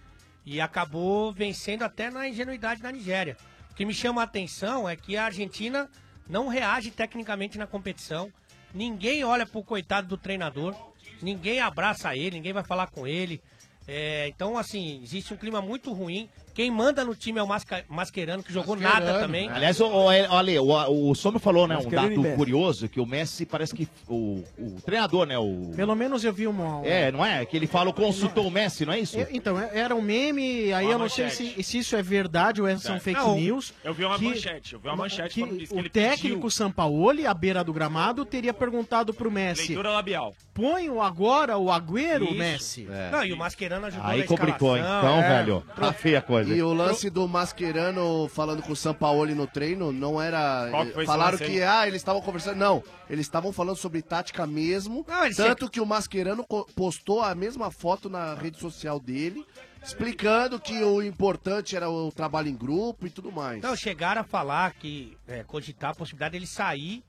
e 0.44 0.60
acabou 0.60 1.32
vencendo 1.32 1.84
até 1.84 2.10
na 2.10 2.28
ingenuidade 2.28 2.82
da 2.82 2.90
Nigéria. 2.90 3.36
O 3.70 3.74
que 3.74 3.84
me 3.84 3.94
chama 3.94 4.20
a 4.20 4.24
atenção 4.24 4.88
é 4.88 4.96
que 4.96 5.16
a 5.16 5.26
Argentina 5.26 5.88
não 6.28 6.48
reage 6.48 6.90
tecnicamente 6.90 7.56
na 7.56 7.66
competição, 7.66 8.32
ninguém 8.74 9.22
olha 9.22 9.46
pro 9.46 9.62
coitado 9.62 10.08
do 10.08 10.18
treinador, 10.18 10.74
ninguém 11.22 11.60
abraça 11.60 12.16
ele, 12.16 12.36
ninguém 12.36 12.52
vai 12.52 12.64
falar 12.64 12.88
com 12.88 13.06
ele. 13.06 13.40
É, 13.86 14.26
então, 14.26 14.58
assim, 14.58 15.00
existe 15.02 15.32
um 15.32 15.36
clima 15.36 15.62
muito 15.62 15.92
ruim. 15.92 16.28
Quem 16.58 16.72
manda 16.72 17.04
no 17.04 17.14
time 17.14 17.38
é 17.38 17.42
o 17.42 17.46
Masca- 17.46 17.84
Mascherano, 17.88 18.42
que 18.42 18.52
jogou 18.52 18.74
nada 18.74 18.94
Mascherano, 18.96 19.20
também. 19.20 19.48
Aliás, 19.48 19.78
o, 19.80 19.86
o, 19.86 20.08
Ale, 20.08 20.58
o, 20.58 21.10
o 21.10 21.14
Sommer 21.14 21.38
falou, 21.40 21.68
né, 21.68 21.78
um 21.78 21.88
dado 21.88 22.20
curioso, 22.34 22.88
que 22.88 22.98
o 22.98 23.06
Messi 23.06 23.46
parece 23.46 23.72
que 23.76 23.86
o, 24.08 24.42
o 24.58 24.80
treinador, 24.84 25.24
né, 25.24 25.38
o... 25.38 25.70
Pelo 25.76 25.94
menos 25.94 26.24
eu 26.24 26.32
vi 26.32 26.48
uma. 26.48 26.84
É, 26.84 27.12
não 27.12 27.24
é? 27.24 27.46
Que 27.46 27.56
ele 27.56 27.68
falou, 27.68 27.92
consultou 27.94 28.44
o 28.48 28.50
Messi, 28.50 28.84
não 28.84 28.92
é 28.92 28.98
isso? 28.98 29.16
É, 29.20 29.28
Então, 29.30 29.56
é- 29.56 29.70
era 29.72 29.94
um 29.94 30.02
meme, 30.02 30.72
aí 30.72 30.86
Uma 30.86 30.94
eu 30.94 30.98
não 30.98 31.08
sei 31.08 31.30
se, 31.30 31.62
se 31.62 31.78
isso 31.78 31.94
é 31.94 32.02
verdade 32.02 32.60
ou 32.60 32.66
é- 32.66 32.76
são 32.76 32.96
É. 32.96 32.98
fake 32.98 33.20
Não, 33.20 33.36
news. 33.36 33.72
Eu 33.84 33.94
vi 33.94 34.04
uma 34.04 34.18
que- 34.18 34.24
manchete, 34.24 34.72
eu 34.74 34.80
vi 34.80 34.88
uma 34.88 34.96
manchete 34.96 35.34
que 35.34 35.66
que 35.68 35.72
o 35.72 35.88
técnico 35.88 36.34
pediu 36.38 36.50
Sampaoli, 36.50 37.24
à 37.24 37.32
beira 37.34 37.62
do 37.62 37.72
gramado, 37.72 38.24
teria 38.24 38.52
perguntado 38.52 39.14
pro 39.14 39.30
Messi: 39.30 39.68
leitura 39.68 39.90
labial. 39.90 40.34
põe 40.52 40.90
o 40.90 41.00
agora 41.00 41.56
o 41.56 41.70
Agüero, 41.70 42.24
Isso. 42.24 42.34
Messi? 42.34 42.88
Não, 43.12 43.24
e 43.24 43.32
o 43.32 43.36
Mascherano 43.36 43.86
ajudou 43.86 44.04
Aí 44.04 44.20
na 44.22 44.26
complicou, 44.26 44.76
escalação, 44.76 45.08
Então, 45.20 45.22
é. 45.22 45.28
velho, 45.38 45.64
tá 45.76 45.92
feia 45.92 46.18
a 46.18 46.22
coisa. 46.22 46.47
E 46.54 46.62
o 46.62 46.72
lance 46.72 47.10
do 47.10 47.26
Mascherano 47.28 48.28
falando 48.28 48.62
com 48.62 48.72
o 48.72 48.76
Sampaoli 48.76 49.34
no 49.34 49.46
treino 49.46 49.92
não 49.92 50.20
era. 50.20 50.70
Falaram 51.06 51.38
que 51.38 51.62
ah, 51.62 51.86
eles 51.86 52.00
estavam 52.00 52.20
conversando. 52.22 52.56
Não, 52.56 52.82
eles 53.08 53.26
estavam 53.26 53.52
falando 53.52 53.76
sobre 53.76 54.02
tática 54.02 54.46
mesmo. 54.46 55.04
Não, 55.08 55.30
tanto 55.32 55.70
que 55.70 55.80
o 55.80 55.86
Mascherano 55.86 56.44
postou 56.74 57.22
a 57.22 57.34
mesma 57.34 57.70
foto 57.70 58.08
na 58.08 58.34
rede 58.34 58.58
social 58.58 58.98
dele, 59.00 59.44
explicando 59.82 60.60
que 60.60 60.82
o 60.82 61.02
importante 61.02 61.76
era 61.76 61.88
o 61.90 62.10
trabalho 62.12 62.48
em 62.48 62.56
grupo 62.56 63.06
e 63.06 63.10
tudo 63.10 63.30
mais. 63.32 63.62
Não, 63.62 63.74
chegaram 63.76 64.20
a 64.20 64.24
falar 64.24 64.72
que 64.74 65.16
é, 65.26 65.42
cogitar 65.44 65.90
a 65.90 65.94
possibilidade 65.94 66.32
dele 66.32 66.46
sair 66.46 67.02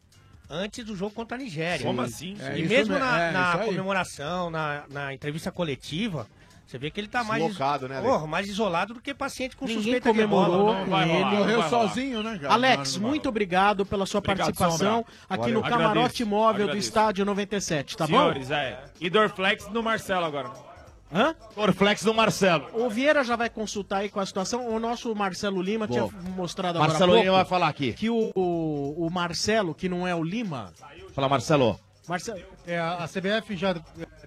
antes 0.49 0.83
do 0.83 0.95
jogo 0.95 1.13
contra 1.13 1.37
a 1.37 1.39
Nigéria. 1.39 1.85
Como 1.85 2.01
assim? 2.01 2.35
É 2.39 2.57
e 2.57 2.67
mesmo 2.67 2.95
me- 2.95 2.99
na, 2.99 3.21
é, 3.21 3.31
na 3.31 3.53
aí. 3.59 3.65
comemoração, 3.65 4.49
na, 4.49 4.83
na 4.89 5.13
entrevista 5.13 5.51
coletiva, 5.51 6.27
você 6.69 6.77
vê 6.77 6.91
que 6.91 6.99
ele 6.99 7.07
tá 7.07 7.23
mais, 7.23 7.41
Deslocado, 7.43 7.87
né, 7.87 7.97
Ale? 7.97 8.05
Porra, 8.07 8.27
mais 8.27 8.47
isolado 8.47 8.93
do 8.93 9.01
que 9.01 9.11
paciente 9.13 9.55
com 9.57 9.65
Ninguém 9.65 9.81
suspeita 9.81 10.09
de 10.13 10.15
comemorou 10.19 10.65
bola. 10.67 10.85
com 10.85 10.91
vai 10.91 11.07
rolar, 11.07 11.33
ele. 11.41 11.53
rolar. 11.53 11.69
sozinho, 11.69 12.21
né, 12.21 12.37
cara? 12.39 12.53
Alex, 12.53 12.95
Não, 12.95 13.01
não, 13.01 13.09
muito 13.09 13.27
obrigado 13.29 13.85
pela 13.85 14.05
sua 14.05 14.19
Obrigado, 14.19 14.45
participação 14.45 14.97
Sombra. 14.97 15.13
aqui 15.27 15.39
Valeu. 15.41 15.55
no 15.55 15.61
Camarote 15.63 15.99
Agradeço, 15.99 16.25
Móvel 16.27 16.53
do 16.57 16.63
agradeço. 16.65 16.87
Estádio 16.87 17.25
97, 17.25 17.97
tá 17.97 18.05
Senhores, 18.05 18.51
é. 18.51 18.83
E 19.01 19.09
Dorflex 19.09 19.67
no 19.69 19.81
Marcelo 19.81 20.25
agora. 20.25 20.49
bom? 20.49 20.69
Hã? 21.11 21.35
Dorflex 21.55 22.03
do 22.03 22.13
Marcelo. 22.13 22.67
O 22.71 22.87
Vieira 22.87 23.23
já 23.23 23.35
vai 23.35 23.49
consultar 23.49 23.97
aí 23.97 24.09
com 24.09 24.19
a 24.19 24.25
situação. 24.27 24.67
O 24.67 24.79
nosso 24.79 25.15
Marcelo 25.15 25.59
Lima 25.59 25.87
Boa. 25.87 26.07
tinha 26.07 26.21
mostrado 26.33 26.77
agora 26.77 26.91
Marcelo 26.91 27.15
Lima 27.17 27.31
vai 27.31 27.45
falar 27.45 27.67
aqui. 27.67 27.93
que 27.93 28.11
o, 28.11 28.31
o, 28.35 29.07
o 29.07 29.09
Marcelo, 29.09 29.73
que 29.73 29.89
não 29.89 30.07
é 30.07 30.13
o 30.13 30.23
Lima... 30.23 30.71
Fala, 31.15 31.27
Marcelo. 31.27 31.79
Marcelo, 32.07 32.39
É, 32.67 32.77
a 32.79 33.07
CBF 33.07 33.55
já 33.55 33.73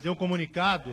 deu 0.02 0.12
um 0.12 0.16
comunicado 0.16 0.92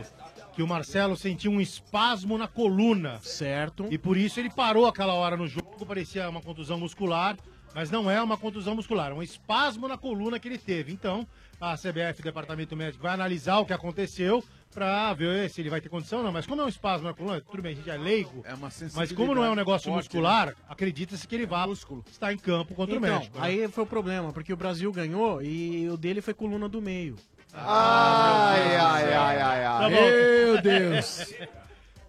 que 0.60 0.62
o 0.62 0.68
Marcelo 0.68 1.16
sentiu 1.16 1.50
um 1.50 1.58
espasmo 1.58 2.36
na 2.36 2.46
coluna. 2.46 3.18
certo. 3.22 3.86
E 3.90 3.96
por 3.96 4.14
isso 4.18 4.38
ele 4.38 4.50
parou 4.50 4.84
aquela 4.86 5.14
hora 5.14 5.34
no 5.34 5.48
jogo, 5.48 5.86
parecia 5.86 6.28
uma 6.28 6.42
contusão 6.42 6.78
muscular, 6.78 7.34
mas 7.74 7.90
não 7.90 8.10
é 8.10 8.22
uma 8.22 8.36
contusão 8.36 8.74
muscular, 8.74 9.10
é 9.10 9.14
um 9.14 9.22
espasmo 9.22 9.88
na 9.88 9.96
coluna 9.96 10.38
que 10.38 10.46
ele 10.46 10.58
teve. 10.58 10.92
Então, 10.92 11.26
a 11.58 11.76
CBF, 11.78 12.20
Departamento 12.22 12.76
Médico, 12.76 13.02
vai 13.02 13.14
analisar 13.14 13.58
o 13.58 13.64
que 13.64 13.72
aconteceu 13.72 14.44
pra 14.70 15.14
ver 15.14 15.48
se 15.48 15.62
ele 15.62 15.70
vai 15.70 15.80
ter 15.80 15.88
condição 15.88 16.18
ou 16.18 16.24
não. 16.24 16.32
Mas 16.32 16.46
como 16.46 16.60
é 16.60 16.64
um 16.66 16.68
espasmo 16.68 17.06
na 17.06 17.14
coluna, 17.14 17.40
tudo 17.40 17.62
bem, 17.62 17.72
a 17.72 17.76
gente 17.76 17.88
é 17.88 17.96
leigo, 17.96 18.42
É 18.44 18.52
uma 18.52 18.70
mas 18.94 19.12
como 19.12 19.34
não 19.34 19.42
é 19.42 19.50
um 19.50 19.54
negócio 19.54 19.90
forte, 19.90 20.04
muscular, 20.04 20.54
acredita-se 20.68 21.26
que 21.26 21.34
ele 21.34 21.46
vai 21.46 21.70
estar 21.70 22.32
em 22.32 22.38
campo 22.38 22.74
contra 22.74 22.94
o 22.94 22.98
Então, 22.98 23.16
México. 23.18 23.38
né? 23.38 23.46
aí 23.46 23.68
foi 23.68 23.84
o 23.84 23.86
problema, 23.86 24.30
porque 24.30 24.52
o 24.52 24.56
Brasil 24.58 24.92
ganhou 24.92 25.42
e 25.42 25.88
o 25.88 25.96
dele 25.96 26.20
foi 26.20 26.34
coluna 26.34 26.68
do 26.68 26.82
meio. 26.82 27.16
Ai, 27.54 28.76
ai, 28.76 29.14
ai, 29.14 29.40
ai, 29.40 29.64
ai. 29.64 29.82
Tá 29.82 29.88
bom. 29.88 29.90
Meu 29.90 30.60
Deus. 30.62 31.32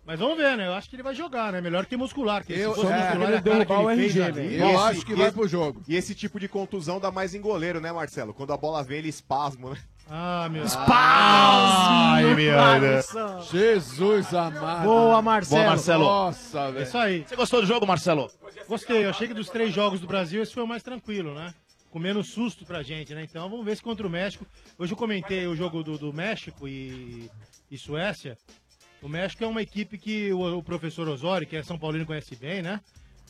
Mas 0.06 0.20
vamos 0.20 0.36
ver, 0.38 0.58
né? 0.58 0.68
Eu 0.68 0.74
acho 0.74 0.90
que 0.90 0.96
ele 0.96 1.04
vai 1.04 1.14
jogar, 1.16 1.54
né? 1.54 1.62
Melhor 1.62 1.86
que 1.86 1.96
muscular. 1.96 2.44
Que 2.44 2.54
Eu- 2.54 2.74
é, 2.74 2.76
muscular, 2.76 3.22
ele 3.32 3.40
derrubar 3.42 3.80
o 3.82 3.86
fez 3.96 4.16
RG, 4.18 4.32
velho. 4.32 4.52
Eu 4.52 4.68
Esse- 4.68 4.76
acho 4.84 5.06
que 5.06 5.16
vai 5.16 5.28
esse- 5.28 5.36
pro 5.38 5.48
jogo. 5.48 5.82
E 5.88 5.96
esse 5.96 6.14
tipo 6.16 6.40
de 6.40 6.48
contusão 6.50 7.00
dá 7.00 7.12
mais 7.12 7.34
em 7.36 7.40
goleiro, 7.40 7.80
né, 7.80 7.92
Marcelo? 7.92 8.34
Quando 8.34 8.52
a 8.52 8.58
bola 8.58 8.84
vem, 8.84 8.98
ele 8.98 9.10
espasma, 9.10 9.70
né? 9.72 9.78
Ah, 10.10 10.50
meu 10.52 10.64
Deus. 10.64 10.76
Ai, 10.76 12.24
Deus. 12.82 13.50
Jesus 13.50 14.34
amado. 14.34 14.84
Boa, 14.84 15.22
Marcelo. 15.22 15.62
Boa, 15.62 15.70
Marcelo. 15.70 16.04
Nossa, 16.04 16.66
velho. 16.72 16.80
É 16.80 16.84
Isso 16.84 16.98
aí. 16.98 17.24
Você 17.26 17.36
gostou 17.36 17.62
do 17.62 17.68
jogo, 17.68 17.88
Marcelo? 17.88 18.30
Gostei. 18.68 19.06
Eu 19.06 19.12
achei 19.12 19.28
que 19.28 19.34
dos 19.34 19.48
três 19.50 19.74
jogos 19.74 20.02
do 20.02 20.08
Brasil, 20.08 20.42
esse 20.44 20.54
foi 20.54 20.64
o 20.64 20.68
mais 20.68 20.84
tranquilo, 20.84 21.34
né? 21.34 21.54
Com 21.92 22.00
menos 22.00 22.30
susto 22.30 22.66
pra 22.66 22.82
gente, 22.82 23.14
né? 23.14 23.24
Então 23.24 23.50
vamos 23.50 23.66
ver 23.66 23.76
se 23.76 23.84
contra 23.84 24.08
o 24.08 24.10
México. 24.10 24.46
Hoje 24.80 24.94
eu 24.94 24.98
comentei 24.98 25.46
o 25.46 25.56
jogo 25.56 25.84
do, 25.84 25.98
do 25.98 26.14
México 26.14 26.66
e, 26.66 27.30
e 27.70 27.78
Suécia. 27.78 28.38
O 29.02 29.10
México 29.10 29.44
é 29.44 29.48
uma 29.48 29.62
equipe 29.62 29.98
que 29.98 30.32
o, 30.32 30.60
o 30.60 30.64
professor 30.64 31.08
Osório, 31.10 31.46
que 31.46 31.58
é 31.58 31.64
São 31.64 31.78
Paulino, 31.78 32.06
conhece 32.06 32.34
bem, 32.36 32.62
né? 32.62 32.80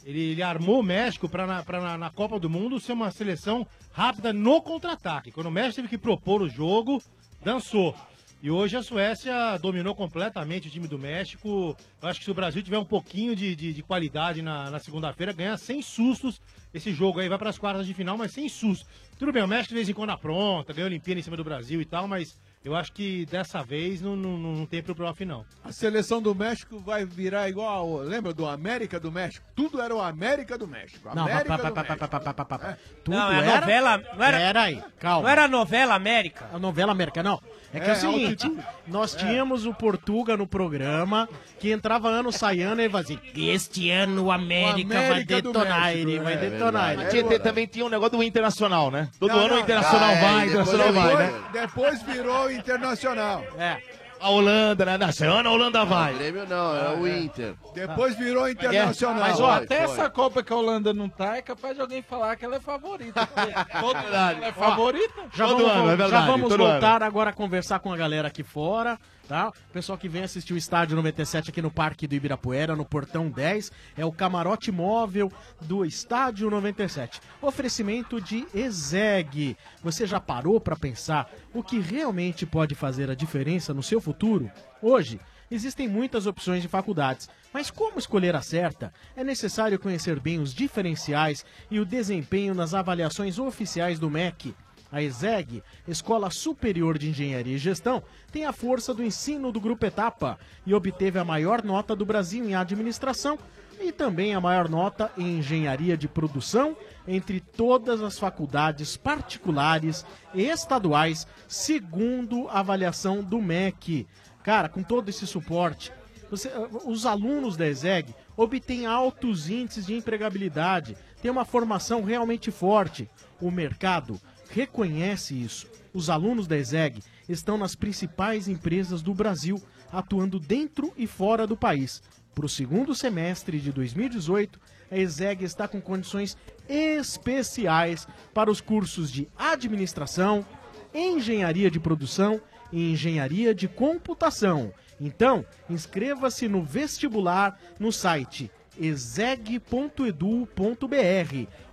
Ele, 0.05 0.19
ele 0.31 0.43
armou 0.43 0.79
o 0.79 0.83
México 0.83 1.27
para 1.27 1.47
na, 1.47 1.63
pra 1.63 1.81
na, 1.81 1.97
na 1.97 2.09
Copa 2.11 2.39
do 2.39 2.49
Mundo 2.49 2.79
ser 2.79 2.93
uma 2.93 3.09
seleção 3.09 3.65
rápida 3.91 4.31
no 4.31 4.61
contra-ataque. 4.61 5.31
Quando 5.31 5.47
o 5.47 5.51
México 5.51 5.77
teve 5.77 5.87
que 5.87 5.97
propor 5.97 6.43
o 6.43 6.49
jogo, 6.49 7.01
dançou. 7.43 7.95
E 8.43 8.49
hoje 8.49 8.75
a 8.75 8.81
Suécia 8.81 9.55
dominou 9.59 9.93
completamente 9.93 10.67
o 10.67 10.71
time 10.71 10.87
do 10.87 10.97
México. 10.97 11.77
Eu 12.01 12.09
acho 12.09 12.17
que 12.17 12.25
se 12.25 12.31
o 12.31 12.33
Brasil 12.33 12.63
tiver 12.63 12.79
um 12.79 12.85
pouquinho 12.85 13.35
de, 13.35 13.55
de, 13.55 13.71
de 13.71 13.83
qualidade 13.83 14.41
na, 14.41 14.71
na 14.71 14.79
segunda-feira, 14.79 15.31
ganha 15.31 15.55
sem 15.57 15.79
sustos 15.79 16.41
esse 16.73 16.91
jogo 16.91 17.19
aí. 17.19 17.29
Vai 17.29 17.37
para 17.37 17.51
as 17.51 17.59
quartas 17.59 17.85
de 17.85 17.93
final, 17.93 18.17
mas 18.17 18.31
sem 18.31 18.49
sustos. 18.49 18.89
Tudo 19.19 19.31
bem, 19.31 19.43
o 19.43 19.47
México 19.47 19.69
de 19.69 19.75
vez 19.75 19.89
em 19.89 19.93
quando 19.93 20.09
apronta, 20.09 20.73
ganhou 20.73 20.87
a 20.87 20.89
Olimpíada 20.89 21.19
em 21.19 21.23
cima 21.23 21.37
do 21.37 21.43
Brasil 21.43 21.79
e 21.81 21.85
tal, 21.85 22.07
mas 22.07 22.41
eu 22.63 22.75
acho 22.75 22.91
que 22.91 23.25
dessa 23.25 23.63
vez 23.63 24.01
não, 24.01 24.15
não, 24.15 24.37
não 24.37 24.65
tem 24.65 24.81
pro 24.83 24.93
playoff, 24.95 25.23
não. 25.25 25.45
A 25.63 25.71
seleção 25.71 26.21
do 26.21 26.33
México 26.35 26.79
vai 26.79 27.05
virar 27.05 27.49
igual. 27.49 27.69
ao- 27.71 27.97
Lembra 28.01 28.33
do 28.33 28.45
América 28.47 28.99
do 28.99 29.11
México? 29.11 29.45
Tudo 29.55 29.81
era 29.81 29.95
o 29.95 30.01
América 30.01 30.57
do 30.57 30.67
México. 30.67 31.09
Não, 31.13 31.23
América 31.23 31.45
pa- 31.57 31.71
pa- 31.71 32.45
pa- 32.45 32.77
Tudo 33.03 33.17
Não, 33.17 33.31
é 33.31 33.35
a 33.39 33.43
era... 33.43 33.59
novela- 33.61 33.97
não 34.15 34.23
era- 34.25 34.37
Pera 34.37 34.61
aí, 34.61 34.83
calma. 34.99 35.23
Não 35.23 35.29
era 35.29 35.43
a 35.45 35.47
novela 35.47 35.95
América? 35.95 36.49
A 36.53 36.59
novela 36.59 36.91
América, 36.91 37.23
não. 37.23 37.41
É 37.73 37.79
que 37.79 37.85
é, 37.85 37.89
É, 37.89 37.93
o 37.93 37.95
seguinte, 37.95 38.45
altitude. 38.47 38.67
nós 38.87 39.15
tínhamos 39.15 39.65
o 39.65 39.73
Portuga 39.73 40.35
no 40.35 40.45
programa, 40.45 41.27
que 41.57 41.71
entrava 41.71 42.09
ano, 42.09 42.29
sai 42.31 42.61
ano, 42.61 42.81
e 42.81 42.83
ele 42.83 42.91
fazia, 42.91 43.17
este 43.33 43.89
ano 43.89 44.25
o 44.25 44.31
América, 44.31 44.93
vai 44.93 45.05
América 45.11 45.41
do 45.41 45.53
detonar, 45.53 45.81
México, 45.85 45.97
ele 46.09 46.15
é 46.17 46.19
vai 46.21 46.35
verdade. 46.37 46.51
detonar. 46.57 46.95
Mas 46.97 47.09
tinha- 47.13 47.39
também 47.39 47.65
tinha 47.67 47.85
um 47.85 47.89
negócio 47.89 48.17
do 48.17 48.23
Internacional, 48.23 48.91
né? 48.91 49.09
Todo 49.17 49.31
Não, 49.31 49.39
ano 49.39 49.47
não, 49.47 49.55
o 49.55 49.59
Internacional 49.61 50.09
ah, 50.09 50.11
é, 50.13 50.21
vai, 50.21 50.31
o 50.47 50.49
depois- 50.49 50.67
Internacional 50.67 50.93
vai, 51.15 51.15
né? 51.31 51.41
Depois 51.53 52.03
virou 52.03 52.50
internacional. 52.51 53.43
É. 53.57 53.77
A 54.21 54.29
Holanda, 54.29 54.85
né? 54.85 54.99
Nesse 54.99 55.25
ano 55.25 55.49
a 55.49 55.51
Holanda 55.51 55.83
vai. 55.83 56.13
Grêmio 56.13 56.45
não, 56.47 56.75
é 56.75 56.95
o 56.95 57.07
Inter. 57.07 57.55
Depois 57.73 58.15
virou 58.15 58.47
internacional. 58.47 59.19
Mas 59.19 59.39
ó, 59.39 59.55
Foi, 59.55 59.63
até 59.63 59.87
foi. 59.87 59.95
essa 59.95 60.09
Copa 60.11 60.43
que 60.43 60.53
a 60.53 60.55
Holanda 60.55 60.93
não 60.93 61.09
tá, 61.09 61.37
é 61.37 61.41
capaz 61.41 61.73
de 61.73 61.81
alguém 61.81 62.03
falar 62.03 62.35
que 62.35 62.45
ela 62.45 62.57
é 62.57 62.59
favorita. 62.59 63.25
Todo 63.81 63.97
ano 63.97 64.07
ela 64.07 64.45
é 64.45 64.51
favorita. 64.51 65.21
Já 65.33 65.47
Todo 65.47 65.63
vamos, 65.63 65.71
ano, 65.71 65.89
é 65.89 65.95
verdade, 65.95 66.11
já 66.11 66.31
vamos 66.31 66.49
todo 66.49 66.63
voltar 66.63 67.01
agora 67.01 67.31
a 67.31 67.33
conversar 67.33 67.79
com 67.79 67.91
a 67.91 67.97
galera 67.97 68.27
aqui 68.27 68.43
fora, 68.43 68.99
tá? 69.27 69.51
Pessoal 69.71 69.97
que 69.97 70.09
vem 70.09 70.23
assistir 70.23 70.53
o 70.53 70.57
Estádio 70.57 70.95
97 70.95 71.49
aqui 71.49 71.61
no 71.61 71.71
Parque 71.71 72.07
do 72.07 72.15
Ibirapuera, 72.15 72.75
no 72.75 72.85
Portão 72.85 73.29
10, 73.29 73.71
é 73.97 74.05
o 74.05 74.11
camarote 74.11 74.71
móvel 74.71 75.31
do 75.61 75.85
Estádio 75.85 76.49
97. 76.49 77.21
Oferecimento 77.41 78.19
de 78.19 78.45
Ezeg. 78.53 79.55
Você 79.83 80.05
já 80.05 80.19
parou 80.19 80.59
para 80.59 80.75
pensar 80.75 81.31
o 81.53 81.63
que 81.63 81.79
realmente 81.79 82.45
pode 82.45 82.75
fazer 82.75 83.09
a 83.09 83.15
diferença 83.15 83.73
no 83.73 83.83
seu 83.83 84.01
futuro? 84.01 84.51
Hoje, 84.81 85.19
Existem 85.51 85.85
muitas 85.85 86.27
opções 86.27 86.61
de 86.61 86.69
faculdades, 86.69 87.29
mas 87.53 87.69
como 87.69 87.99
escolher 87.99 88.33
a 88.37 88.41
certa? 88.41 88.93
É 89.17 89.21
necessário 89.21 89.77
conhecer 89.77 90.17
bem 90.17 90.39
os 90.39 90.53
diferenciais 90.53 91.45
e 91.69 91.77
o 91.77 91.85
desempenho 91.85 92.55
nas 92.55 92.73
avaliações 92.73 93.37
oficiais 93.37 93.99
do 93.99 94.09
MEC. 94.09 94.55
A 94.91 95.01
ESEG, 95.01 95.63
Escola 95.87 96.29
Superior 96.29 96.97
de 96.97 97.09
Engenharia 97.09 97.55
e 97.55 97.57
Gestão, 97.57 98.03
tem 98.31 98.45
a 98.45 98.51
força 98.51 98.93
do 98.93 99.03
ensino 99.03 99.51
do 99.51 99.61
Grupo 99.61 99.85
Etapa 99.85 100.37
e 100.65 100.73
obteve 100.73 101.17
a 101.17 101.23
maior 101.23 101.63
nota 101.63 101.95
do 101.95 102.05
Brasil 102.05 102.43
em 102.43 102.55
administração 102.55 103.39
e 103.79 103.91
também 103.91 104.35
a 104.35 104.41
maior 104.41 104.67
nota 104.69 105.11
em 105.17 105.39
engenharia 105.39 105.97
de 105.97 106.07
produção 106.07 106.75
entre 107.07 107.39
todas 107.39 108.01
as 108.01 108.19
faculdades 108.19 108.97
particulares 108.97 110.05
e 110.33 110.43
estaduais, 110.43 111.25
segundo 111.47 112.47
a 112.49 112.59
avaliação 112.59 113.23
do 113.23 113.41
MEC. 113.41 114.05
Cara, 114.43 114.67
com 114.69 114.83
todo 114.83 115.09
esse 115.09 115.25
suporte, 115.25 115.91
você- 116.29 116.51
os 116.85 117.05
alunos 117.05 117.57
da 117.57 117.67
ESEG 117.67 118.13
obtêm 118.37 118.85
altos 118.85 119.49
índices 119.49 119.85
de 119.85 119.95
empregabilidade, 119.95 120.95
têm 121.21 121.31
uma 121.31 121.45
formação 121.45 122.03
realmente 122.03 122.51
forte. 122.51 123.09
O 123.39 123.49
mercado 123.49 124.19
reconhece 124.53 125.33
isso. 125.33 125.67
Os 125.93 126.09
alunos 126.09 126.47
da 126.47 126.57
ESEG 126.57 127.01
estão 127.27 127.57
nas 127.57 127.75
principais 127.75 128.47
empresas 128.47 129.01
do 129.01 129.13
Brasil, 129.13 129.61
atuando 129.91 130.39
dentro 130.39 130.93
e 130.97 131.07
fora 131.07 131.45
do 131.45 131.57
país. 131.57 132.01
Para 132.33 132.45
o 132.45 132.49
segundo 132.49 132.95
semestre 132.95 133.59
de 133.59 133.71
2018, 133.71 134.59
a 134.89 134.97
ESEG 134.97 135.43
está 135.43 135.67
com 135.67 135.81
condições 135.81 136.37
especiais 136.67 138.07
para 138.33 138.49
os 138.49 138.61
cursos 138.61 139.11
de 139.11 139.27
administração, 139.37 140.45
engenharia 140.93 141.69
de 141.69 141.79
produção 141.79 142.41
e 142.71 142.91
engenharia 142.91 143.53
de 143.53 143.67
computação. 143.67 144.73
Então, 144.99 145.45
inscreva-se 145.69 146.47
no 146.47 146.63
vestibular 146.63 147.59
no 147.79 147.91
site 147.91 148.51
exeg.edu.br 148.79 150.17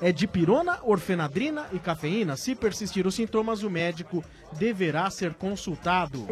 É 0.00 0.10
de 0.10 0.26
pirona, 0.26 0.80
orfenadrina 0.82 1.68
e 1.72 1.78
cafeína. 1.78 2.36
Se 2.36 2.56
persistir 2.56 3.06
os 3.06 3.14
sintomas, 3.14 3.62
o 3.62 3.70
médico 3.70 4.24
deverá 4.54 5.08
ser 5.08 5.34
consultado. 5.34 6.26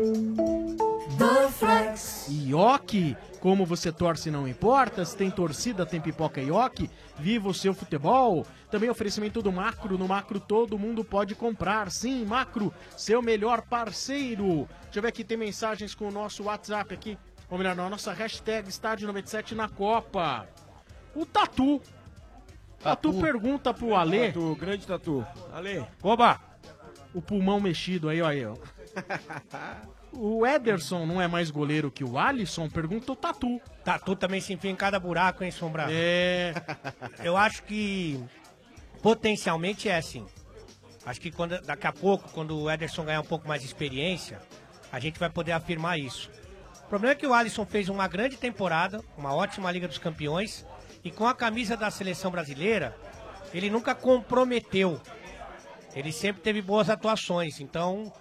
Dorflex. 1.16 2.26
Ioki, 2.28 3.16
como 3.40 3.64
você 3.64 3.92
torce 3.92 4.30
não 4.30 4.48
importa, 4.48 5.04
se 5.04 5.16
tem 5.16 5.30
torcida 5.30 5.86
tem 5.86 6.00
pipoca 6.00 6.40
Ioki, 6.40 6.90
viva 7.20 7.48
o 7.48 7.54
seu 7.54 7.74
futebol. 7.74 8.46
Também 8.70 8.88
oferecimento 8.90 9.42
do 9.42 9.52
Macro, 9.52 9.98
no 9.98 10.08
Macro 10.08 10.40
todo 10.40 10.78
mundo 10.78 11.04
pode 11.04 11.34
comprar, 11.34 11.90
sim, 11.90 12.24
Macro, 12.24 12.72
seu 12.96 13.20
melhor 13.22 13.62
parceiro. 13.62 14.68
Deixa 14.84 14.98
eu 14.98 15.02
ver 15.02 15.08
aqui, 15.08 15.22
tem 15.22 15.36
mensagens 15.36 15.94
com 15.94 16.08
o 16.08 16.10
nosso 16.10 16.44
WhatsApp 16.44 16.94
aqui, 16.94 17.18
ou 17.48 17.58
melhor, 17.58 17.76
não, 17.76 17.86
a 17.86 17.90
nossa 17.90 18.12
hashtag 18.12 18.68
Estádio 18.68 19.06
97 19.06 19.54
na 19.54 19.68
Copa. 19.68 20.48
O 21.14 21.26
Tatu. 21.26 21.80
Tatu, 22.82 23.12
pergunta 23.14 23.74
pro 23.74 23.94
Alê. 23.94 24.28
Tatu, 24.28 24.56
grande 24.56 24.86
Tatu. 24.86 25.26
Ale. 25.52 25.84
Oba! 26.02 26.40
O 27.12 27.20
pulmão 27.20 27.60
mexido 27.60 28.08
aí, 28.08 28.22
ó 28.22 28.28
aí, 28.28 28.46
ó. 28.46 28.54
O 30.12 30.44
Ederson 30.46 31.06
não 31.06 31.20
é 31.20 31.28
mais 31.28 31.50
goleiro 31.50 31.90
que 31.90 32.02
o 32.02 32.18
Alisson? 32.18 32.68
Pergunta 32.68 33.12
o 33.12 33.16
Tatu. 33.16 33.60
Tatu 33.84 34.16
também 34.16 34.40
se 34.40 34.52
enfia 34.52 34.70
em 34.70 34.76
cada 34.76 34.98
buraco, 34.98 35.44
hein, 35.44 35.50
Sombra? 35.50 35.86
É. 35.90 36.52
Eu 37.22 37.36
acho 37.36 37.62
que 37.62 38.22
potencialmente 39.02 39.88
é 39.88 39.96
assim. 39.96 40.26
Acho 41.06 41.20
que 41.20 41.30
quando, 41.30 41.60
daqui 41.62 41.86
a 41.86 41.92
pouco, 41.92 42.28
quando 42.30 42.58
o 42.58 42.70
Ederson 42.70 43.04
ganhar 43.04 43.20
um 43.20 43.24
pouco 43.24 43.48
mais 43.48 43.62
de 43.62 43.68
experiência, 43.68 44.40
a 44.92 44.98
gente 44.98 45.18
vai 45.18 45.30
poder 45.30 45.52
afirmar 45.52 45.98
isso. 45.98 46.30
O 46.84 46.88
problema 46.88 47.12
é 47.12 47.16
que 47.16 47.26
o 47.26 47.32
Alisson 47.32 47.64
fez 47.64 47.88
uma 47.88 48.08
grande 48.08 48.36
temporada, 48.36 49.00
uma 49.16 49.34
ótima 49.34 49.70
Liga 49.70 49.86
dos 49.86 49.98
Campeões, 49.98 50.66
e 51.04 51.10
com 51.10 51.26
a 51.26 51.34
camisa 51.34 51.76
da 51.76 51.90
seleção 51.90 52.30
brasileira, 52.30 52.94
ele 53.54 53.70
nunca 53.70 53.94
comprometeu. 53.94 55.00
Ele 55.94 56.12
sempre 56.12 56.42
teve 56.42 56.60
boas 56.60 56.90
atuações. 56.90 57.60
Então, 57.60 58.12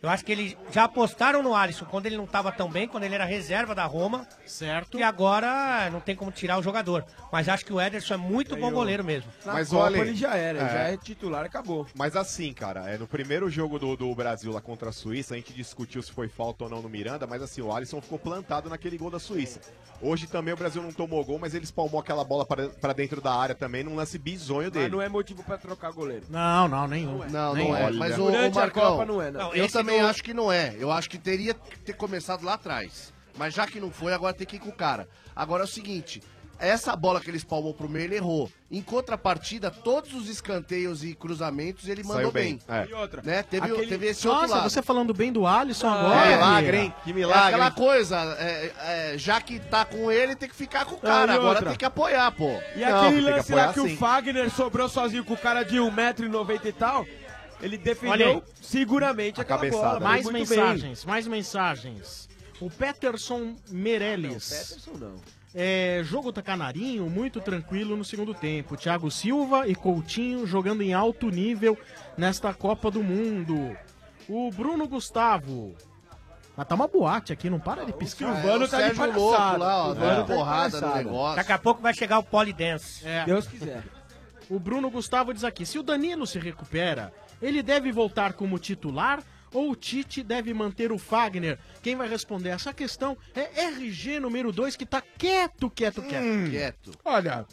Eu 0.00 0.08
acho 0.08 0.24
que 0.24 0.30
eles 0.30 0.56
já 0.70 0.84
apostaram 0.84 1.42
no 1.42 1.54
Alisson 1.56 1.84
quando 1.84 2.06
ele 2.06 2.16
não 2.16 2.24
estava 2.24 2.52
tão 2.52 2.70
bem, 2.70 2.86
quando 2.86 3.02
ele 3.02 3.16
era 3.16 3.24
reserva 3.24 3.74
da 3.74 3.84
Roma. 3.84 4.26
Certo. 4.46 4.96
E 4.96 5.02
agora 5.02 5.90
não 5.90 5.98
tem 5.98 6.14
como 6.14 6.30
tirar 6.30 6.56
o 6.56 6.62
jogador. 6.62 7.04
Mas 7.32 7.48
acho 7.48 7.64
que 7.64 7.72
o 7.72 7.80
Ederson 7.80 8.14
é 8.14 8.16
muito 8.16 8.56
bom 8.56 8.70
goleiro 8.70 9.02
mesmo. 9.02 9.28
Na 9.44 9.54
Mas 9.54 9.70
Copa 9.70 9.82
olha, 9.84 9.98
ele 9.98 10.14
já 10.14 10.36
era, 10.36 10.58
é. 10.60 10.68
já 10.72 10.78
é 10.90 10.96
titular, 10.96 11.44
acabou. 11.44 11.84
Mas 11.96 12.14
assim, 12.14 12.52
cara, 12.52 12.88
é, 12.88 12.96
no 12.96 13.08
primeiro 13.08 13.50
jogo 13.50 13.76
do, 13.76 13.96
do 13.96 14.14
Brasil 14.14 14.52
lá 14.52 14.60
contra 14.60 14.90
a 14.90 14.92
Suíça, 14.92 15.34
a 15.34 15.36
gente 15.36 15.52
discutiu 15.52 16.00
se 16.00 16.12
foi 16.12 16.28
falta 16.28 16.64
ou 16.64 16.70
não 16.70 16.80
no 16.80 16.88
Miranda, 16.88 17.26
mas 17.26 17.42
assim, 17.42 17.60
o 17.60 17.72
Alisson 17.74 18.00
ficou 18.00 18.20
plantado 18.20 18.70
naquele 18.70 18.96
gol 18.96 19.10
da 19.10 19.18
Suíça. 19.18 19.60
Hoje 20.00 20.28
também 20.28 20.54
o 20.54 20.56
Brasil 20.56 20.80
não 20.80 20.92
tomou 20.92 21.24
gol, 21.24 21.40
mas 21.40 21.54
ele 21.54 21.64
espalmou 21.64 22.00
aquela 22.00 22.22
bola 22.22 22.46
para 22.46 22.68
pra 22.68 22.92
dentro 22.92 23.20
da 23.20 23.34
área 23.34 23.54
também, 23.54 23.82
num 23.82 23.96
lance 23.96 24.16
bizonho 24.16 24.70
Mas 24.72 24.72
dele. 24.72 24.94
não 24.94 25.02
é 25.02 25.08
motivo 25.08 25.42
pra 25.42 25.58
trocar 25.58 25.90
goleiro. 25.90 26.24
Não, 26.30 26.68
não, 26.68 26.86
nenhum. 26.86 27.18
Não, 27.28 27.52
Nem 27.54 27.68
não 27.68 27.76
é. 27.76 27.84
olha. 27.84 27.96
Mas 27.98 28.16
o, 28.16 28.22
Durante 28.28 28.54
o 28.54 28.58
a 28.58 28.62
Marcão, 28.62 28.90
Copa 28.92 29.04
não 29.06 29.20
é, 29.20 29.30
não. 29.32 29.52
eu 29.54 29.64
Esse 29.64 29.76
também 29.96 30.00
acho 30.10 30.22
que 30.22 30.34
não 30.34 30.50
é. 30.52 30.74
Eu 30.78 30.90
acho 30.92 31.08
que 31.10 31.18
teria 31.18 31.54
que 31.54 31.78
ter 31.80 31.92
começado 31.94 32.44
lá 32.44 32.54
atrás. 32.54 33.12
Mas 33.36 33.54
já 33.54 33.66
que 33.66 33.78
não 33.80 33.90
foi, 33.90 34.12
agora 34.12 34.34
tem 34.34 34.46
que 34.46 34.56
ir 34.56 34.60
com 34.60 34.68
o 34.70 34.72
cara. 34.72 35.08
Agora 35.34 35.62
é 35.62 35.66
o 35.66 35.68
seguinte, 35.68 36.20
essa 36.58 36.96
bola 36.96 37.20
que 37.20 37.30
ele 37.30 37.36
espalmou 37.36 37.72
pro 37.72 37.88
meio, 37.88 38.06
ele 38.06 38.16
errou. 38.16 38.50
Em 38.68 38.82
contrapartida, 38.82 39.70
todos 39.70 40.12
os 40.12 40.28
escanteios 40.28 41.04
e 41.04 41.14
cruzamentos 41.14 41.86
ele 41.88 42.02
mandou 42.02 42.16
Saiu 42.16 42.32
bem. 42.32 42.58
bem, 42.66 42.76
é. 42.76 42.86
E 42.90 42.94
outra, 42.94 43.22
Né? 43.22 43.42
Teve, 43.44 43.70
aquele- 43.70 43.86
teve 43.86 44.06
esse 44.08 44.26
outro 44.26 44.42
Nossa, 44.42 44.54
lado. 44.56 44.70
você 44.70 44.82
falando 44.82 45.14
bem 45.14 45.32
do 45.32 45.46
Alisson 45.46 45.86
É, 45.86 45.90
agora. 45.90 46.26
milagre, 46.36 46.60
Vieira. 46.72 46.76
hein? 46.78 46.94
Que 47.04 47.10
É 47.10 47.14
milagre. 47.14 47.44
aquela 47.46 47.66
hein? 47.68 47.72
coisa, 47.76 48.16
é, 48.40 48.72
é, 49.14 49.14
já 49.18 49.40
que 49.40 49.60
tá 49.60 49.84
com 49.84 50.10
ele, 50.10 50.34
tem 50.34 50.48
que 50.48 50.56
ficar 50.56 50.84
com 50.84 50.96
o 50.96 50.98
Não, 51.00 51.00
cara. 51.02 51.32
e 51.32 51.36
Agora 51.36 51.62
tem 51.62 51.76
que 51.76 51.84
apoiar, 51.84 52.32
pô. 52.32 52.50
E 52.74 52.80
Não, 52.80 52.98
aquele 52.98 53.14
tem 53.22 53.24
que 53.24 53.30
lance 53.30 53.52
lá 53.54 53.64
apoiar 53.70 53.74
que 53.86 53.94
o. 53.94 53.96
Fagner 53.96 54.50
sobrou 54.50 54.88
sozinho 54.88 55.24
com 55.24 55.34
o 55.34 55.38
cara 55.38 55.62
de 55.62 55.76
1,90m 55.78 56.66
e 56.68 56.72
tal, 56.72 57.06
ele 57.60 57.76
defendeu 57.78 58.42
seguramente 58.60 59.40
A 59.40 59.42
aquela 59.42 59.58
cabeçada. 59.60 59.86
bola. 59.98 60.00
Mais 60.00 60.24
muito 60.24 60.34
bem. 60.48 60.58
mensagens, 60.58 61.04
mais 61.04 61.26
mensagens. 61.26 62.28
O 62.60 62.70
Peterson 62.70 63.54
Meirelles. 63.70 64.48
Peterson 64.48 64.92
não. 64.98 65.14
É, 65.54 66.02
jogo 66.04 66.32
tá 66.32 66.42
canarinho, 66.42 67.08
muito 67.08 67.40
tranquilo 67.40 67.96
no 67.96 68.04
segundo 68.04 68.34
tempo. 68.34 68.76
Thiago 68.76 69.10
Silva 69.10 69.66
e 69.66 69.74
Coutinho 69.74 70.46
jogando 70.46 70.82
em 70.82 70.92
alto 70.92 71.30
nível 71.30 71.76
nesta 72.16 72.52
Copa 72.52 72.90
do 72.90 73.02
Mundo. 73.02 73.76
O 74.28 74.50
Bruno 74.50 74.86
Gustavo. 74.86 75.74
Mas 76.56 76.66
tá 76.66 76.74
uma 76.74 76.86
boate 76.88 77.32
aqui, 77.32 77.48
não 77.48 77.58
para 77.60 77.84
de 77.86 77.92
piscar. 77.92 78.34
Silvano 78.34 78.64
É, 78.64 78.66
o 78.66 78.68
tá 78.68 78.76
de 78.76 78.82
Sérgio 78.82 78.96
palhaçada. 78.96 79.18
Louco 79.18 79.58
lá, 79.58 79.86
ó, 79.86 79.94
dando 79.94 80.00
tá 80.16 80.20
de 80.22 80.26
porrada 80.26 80.64
no 80.76 80.80
palhaçada. 80.80 80.96
negócio. 81.04 81.36
Daqui 81.36 81.52
a 81.52 81.58
pouco 81.58 81.80
vai 81.80 81.94
chegar 81.94 82.18
o 82.18 82.22
Polydance. 82.24 83.06
É. 83.08 83.24
Deus 83.24 83.46
quiser. 83.46 83.84
O 84.50 84.58
Bruno 84.58 84.90
Gustavo 84.90 85.32
diz 85.32 85.44
aqui: 85.44 85.64
se 85.64 85.78
o 85.78 85.82
Danilo 85.82 86.26
se 86.26 86.38
recupera, 86.38 87.12
ele 87.40 87.62
deve 87.62 87.90
voltar 87.92 88.32
como 88.32 88.58
titular 88.58 89.22
ou 89.52 89.70
o 89.70 89.76
Tite 89.76 90.22
deve 90.22 90.52
manter 90.52 90.92
o 90.92 90.98
Fagner? 90.98 91.58
Quem 91.82 91.96
vai 91.96 92.08
responder 92.08 92.50
essa 92.50 92.72
questão 92.72 93.16
é 93.34 93.62
RG 93.64 94.20
número 94.20 94.52
2, 94.52 94.76
que 94.76 94.84
tá 94.86 95.02
quieto, 95.16 95.70
quieto, 95.70 96.02
quieto. 96.02 96.22
Hum. 96.24 96.50
Quieto. 96.50 96.90
Olha, 97.04 97.46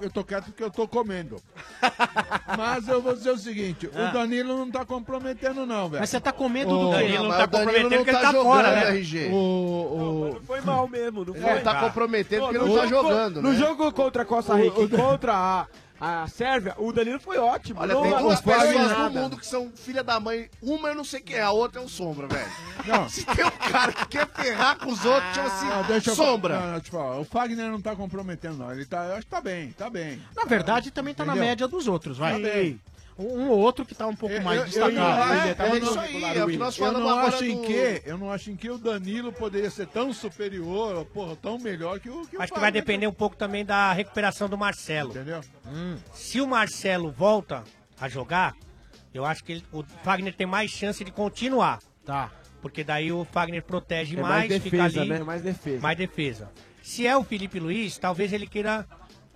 eu 0.00 0.08
tô 0.10 0.24
quieto 0.24 0.46
porque 0.46 0.64
eu 0.64 0.70
tô 0.70 0.88
comendo. 0.88 1.36
Mas 2.56 2.88
eu 2.88 3.00
vou 3.02 3.14
dizer 3.14 3.30
o 3.30 3.38
seguinte, 3.38 3.88
Ah. 3.94 4.08
o 4.08 4.12
Danilo 4.12 4.56
não 4.56 4.70
tá 4.70 4.84
comprometendo 4.84 5.66
não, 5.66 5.88
velho. 5.88 6.00
Mas 6.00 6.10
você 6.10 6.20
tá 6.20 6.32
com 6.32 6.48
medo 6.48 6.70
O- 6.74 6.84
do 6.86 6.90
Danilo 6.92 7.22
não 7.24 7.28
Mas 7.30 7.38
tá 7.38 7.46
comprometendo 7.48 7.90
não 7.90 7.96
porque 7.98 8.10
ele 8.10 8.18
tá 8.18 8.22
tá 8.22 8.32
fora, 8.32 8.68
jogando, 8.68 8.84
né? 8.84 8.96
RG. 8.96 9.28
O, 9.32 9.36
o, 10.36 10.40
Foi 10.46 10.60
mal 10.60 10.88
mesmo, 10.88 11.24
não 11.24 11.34
Ele 11.34 11.42
foi? 11.44 11.54
não 11.54 11.62
tá 11.62 11.80
comprometendo 11.80 12.40
porque 12.42 12.56
ele 12.56 12.64
não 12.64 12.74
no 12.74 12.80
tá 12.80 12.86
jogando, 12.86 13.42
No 13.42 13.52
né? 13.52 13.58
jogo 13.58 13.92
contra 13.92 14.22
a 14.22 14.24
Costa 14.24 14.54
Rica 14.56 14.80
e 14.80 14.88
contra 14.88 15.32
a, 15.34 15.66
a 16.00 16.26
Sérvia, 16.26 16.74
o 16.78 16.92
Danilo 16.92 17.20
foi 17.20 17.38
ótimo. 17.38 17.80
Olha, 17.80 17.94
não 17.94 18.02
tem 18.02 18.18
duas 18.18 18.40
pessoas 18.40 18.98
no 18.98 19.10
mundo 19.10 19.36
que 19.36 19.46
são 19.46 19.70
filha 19.74 20.02
da 20.02 20.18
mãe. 20.18 20.50
Uma 20.60 20.88
eu 20.88 20.94
não 20.94 21.04
sei 21.04 21.20
quem 21.20 21.36
é, 21.36 21.42
a 21.42 21.50
outra 21.50 21.80
é 21.80 21.84
o 21.84 21.88
Sombra, 21.88 22.26
velho. 22.26 22.50
Não. 22.86 23.08
Se 23.10 23.24
tem 23.24 23.44
um 23.44 23.50
cara 23.50 23.92
que 23.92 24.06
quer 24.06 24.26
ferrar 24.28 24.78
com 24.78 24.90
os 24.90 25.04
outros, 25.04 25.34
chama 25.34 25.48
assim, 25.48 25.66
Não, 25.66 25.82
deixa 25.84 26.10
eu 26.10 26.14
Sombra. 26.16 26.58
Não, 26.58 26.66
não, 26.66 26.72
deixa 26.80 26.88
eu 26.88 27.00
falar. 27.00 27.18
O 27.20 27.24
Fagner 27.24 27.70
não 27.70 27.80
tá 27.80 27.94
comprometendo, 27.94 28.58
não. 28.58 28.72
Ele 28.72 28.84
tá, 28.84 29.04
eu 29.04 29.12
acho 29.14 29.22
que 29.22 29.30
tá 29.30 29.40
bem, 29.40 29.70
tá 29.72 29.88
bem. 29.88 30.20
Na 30.34 30.44
verdade, 30.44 30.90
também 30.90 31.14
tá 31.14 31.24
na 31.24 31.32
Entendeu? 31.32 31.48
média 31.48 31.68
dos 31.68 31.86
outros, 31.86 32.18
vai. 32.18 32.32
Tá 32.34 32.38
bem. 32.48 32.80
Um 33.16 33.48
ou 33.48 33.58
outro 33.58 33.84
que 33.86 33.94
tá 33.94 34.06
um 34.08 34.16
pouco 34.16 34.34
Eu- 34.34 34.42
mais 34.42 34.58
eu- 34.58 34.64
eu 34.82 34.90
destacado. 34.90 34.94
não- 34.94 35.34
Ele 35.36 35.40
é, 35.40 35.76
é 35.76 35.78
isso 35.78 35.98
aí, 36.00 36.38
é 36.38 36.44
o 36.44 36.48
que 36.48 36.56
nós 36.56 36.76
Eu 36.76 36.84
falamos 36.86 37.08
não 37.08 37.18
agora 37.18 37.34
acho 37.36 37.44
em 37.44 37.56
do- 37.56 37.62
que, 37.62 38.02
eu 38.04 38.18
não 38.18 38.30
acho 38.32 38.50
em 38.50 38.56
que 38.56 38.68
o 38.70 38.76
Danilo 38.76 39.32
poderia 39.32 39.70
ser 39.70 39.86
tão 39.86 40.12
superior, 40.12 41.04
porra, 41.06 41.36
tão 41.36 41.56
melhor 41.58 42.00
que 42.00 42.10
o 42.10 42.26
que 42.26 42.36
o 42.36 42.42
Acho 42.42 42.52
que 42.52 42.58
vai 42.58 42.72
depender 42.72 43.06
um 43.06 43.12
pouco 43.12 43.36
também 43.36 43.64
da 43.64 43.92
recuperação 43.92 44.48
do 44.48 44.58
Marcelo. 44.58 45.10
Entendeu? 45.10 45.40
Se 46.12 46.40
o 46.40 46.46
Marcelo 46.46 47.12
volta 47.12 47.62
a 48.00 48.08
jogar, 48.08 48.54
eu 49.12 49.24
acho 49.24 49.44
que 49.44 49.52
ele- 49.52 49.64
o 49.72 49.84
Fagner 50.02 50.34
tem 50.34 50.46
mais 50.46 50.70
chance 50.72 51.04
de 51.04 51.12
continuar. 51.12 51.78
Tá. 52.04 52.30
Porque 52.60 52.82
daí 52.82 53.12
o 53.12 53.24
Fagner 53.24 53.62
protege 53.62 54.16
É 54.18 54.22
mais, 54.22 54.48
mais 54.48 54.62
fica 54.62 54.76
defesa, 54.76 55.00
ali. 55.02 55.10
né? 55.10 55.18
Mais 55.20 55.42
defesa. 55.42 55.80
Mais 55.80 55.96
defesa. 55.98 56.50
Se 56.82 57.06
é 57.06 57.16
o 57.16 57.22
Felipe 57.22 57.60
Luiz, 57.60 57.96
talvez 57.96 58.32
ele 58.32 58.46
queira 58.46 58.86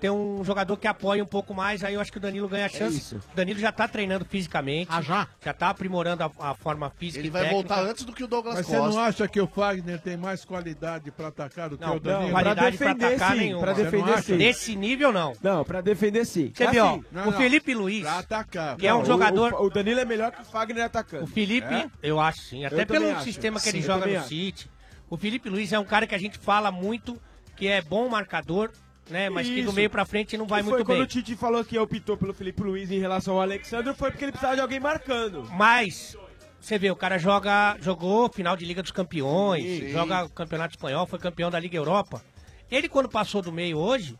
ter 0.01 0.11
um 0.11 0.45
jogador 0.45 0.77
que 0.77 0.87
apoie 0.87 1.21
um 1.21 1.27
pouco 1.27 1.53
mais, 1.53 1.83
aí 1.83 1.95
eu 1.95 2.01
acho 2.01 2.13
que 2.13 2.19
o 2.19 2.21
Danilo 2.21 2.49
ganha 2.49 2.67
a 2.67 2.69
chance. 2.69 2.97
isso. 2.99 3.17
o 3.17 3.37
Danilo 3.37 3.59
já 3.59 3.73
tá 3.73 3.89
treinando 3.89 4.25
fisicamente. 4.25 4.89
Ah, 4.93 5.03
já? 5.03 5.27
Já 5.45 5.53
tá 5.53 5.71
aprimorando 5.71 6.23
a, 6.23 6.31
a 6.51 6.55
forma 6.55 6.89
física 6.91 7.19
Ele 7.21 7.29
e 7.29 7.31
vai 7.31 7.43
técnica. 7.43 7.69
voltar 7.75 7.91
antes 7.91 8.05
do 8.05 8.13
que 8.13 8.23
o 8.23 8.29
Douglas 8.29 8.55
Mas 8.55 8.67
você 8.67 8.77
Costa. 8.77 8.95
não 8.97 9.01
acha 9.05 9.27
que 9.29 9.41
o 9.41 9.47
Fagner 9.49 10.01
tem 10.01 10.17
mais 10.17 10.45
qualidade 10.45 11.11
pra 11.11 11.29
atacar 11.29 11.69
do 11.69 11.77
que 11.77 11.85
Não, 11.85 11.97
o 11.97 12.01
Danilo? 12.01 12.23
não, 12.23 12.31
qualidade 12.31 12.79
pra 12.79 12.93
defender, 12.93 13.07
atacar 13.15 13.33
sim, 13.33 13.39
nenhuma. 13.39 13.63
pra 13.63 13.75
Você 13.75 13.83
defender, 13.85 14.23
sim. 14.23 14.37
Nesse 14.37 14.77
nível, 14.77 15.13
não. 15.13 15.33
Não, 15.43 15.65
pra 15.65 15.81
defender 15.81 16.25
sim. 16.25 16.53
Você 16.55 16.67
vê, 16.69 16.79
ó, 16.79 16.91
Assim, 16.91 17.05
Não, 17.11 17.23
o 17.23 17.31
não. 17.31 17.39
Felipe 17.39 17.75
Luiz, 17.75 18.03
Pra 18.03 18.19
atacar. 18.19 18.77
que 18.77 18.87
é 18.87 18.95
um 18.95 19.03
o- 19.03 19.05
jogador... 19.05 19.53
O, 19.55 19.65
o 19.67 19.71
Danilo 19.71 19.99
é 20.01 20.05
melhor 20.05 20.31
que 20.31 20.43
o 20.43 20.45
Fagner 20.45 20.85
atacando. 20.85 21.25
O 21.25 21.27
Felipe, 21.27 21.75
É? 21.75 21.89
eu 22.03 22.21
acho 22.21 22.41
sim, 22.43 22.65
até 22.65 22.83
Eu 22.83 22.87
pelo 22.87 23.11
acho. 23.11 23.25
sistema 23.25 23.61
que 23.61 23.69
ele 23.69 23.83
Sim, 23.83 23.89
eu 23.89 23.95
joga 23.95 24.07
no 24.11 24.19
acho. 24.19 24.29
City. 24.29 24.71
O 25.11 25.17
Felipe 25.17 25.49
Luiz 25.49 25.73
é 25.73 25.79
um 25.79 25.85
cara 25.85 26.07
que 26.07 26.15
a 26.15 26.19
gente 26.19 26.39
fala 26.39 26.71
muito, 26.71 27.21
que 27.57 27.67
é 27.67 27.83
bom 27.83 28.09
marcador, 28.09 28.71
né? 29.11 29.29
Mas 29.31 29.47
que 29.47 29.55
do 29.63 29.69
Isso. 29.69 29.73
meio 29.73 29.91
pra 29.91 30.05
frente 30.05 30.37
não 30.37 30.47
vai 30.47 30.61
E 30.61 30.65
foi 30.65 30.73
muito 30.73 30.87
quando 30.87 30.99
bem. 30.99 31.05
o 31.05 31.07
Tite 31.07 31.35
falou 31.37 31.65
que 31.65 31.79
optou 31.79 32.17
pelo 32.17 32.33
Felipe 32.33 32.63
Luiz 32.63 32.91
em 32.91 32.99
relação 32.99 33.35
ao 33.35 33.41
Alexandre, 33.43 33.93
foi 33.95 34.11
porque 34.11 34.25
ele 34.25 34.33
precisava 34.33 34.55
de 34.57 34.61
alguém 34.61 34.81
marcando. 34.81 35.49
Mas, 35.53 36.17
você 36.61 36.79
vê, 36.79 36.91
o 36.91 36.97
cara 36.97 37.19
joga, 37.19 37.77
jogou 37.81 38.29
final 38.31 38.57
de 38.57 38.65
Liga 38.65 38.83
dos 38.83 38.91
Campeões, 38.93 39.65
Sim. 39.65 39.89
joga 39.91 40.25
o 40.25 40.29
Campeonato 40.31 40.75
Espanhol, 40.75 41.07
foi 41.07 41.19
campeão 41.19 41.51
da 41.51 41.59
Liga 41.59 41.77
Europa. 41.77 42.23
Ele, 42.71 42.89
quando 42.89 43.09
passou 43.09 43.41
do 43.41 43.51
meio 43.53 43.79
hoje, 43.79 44.17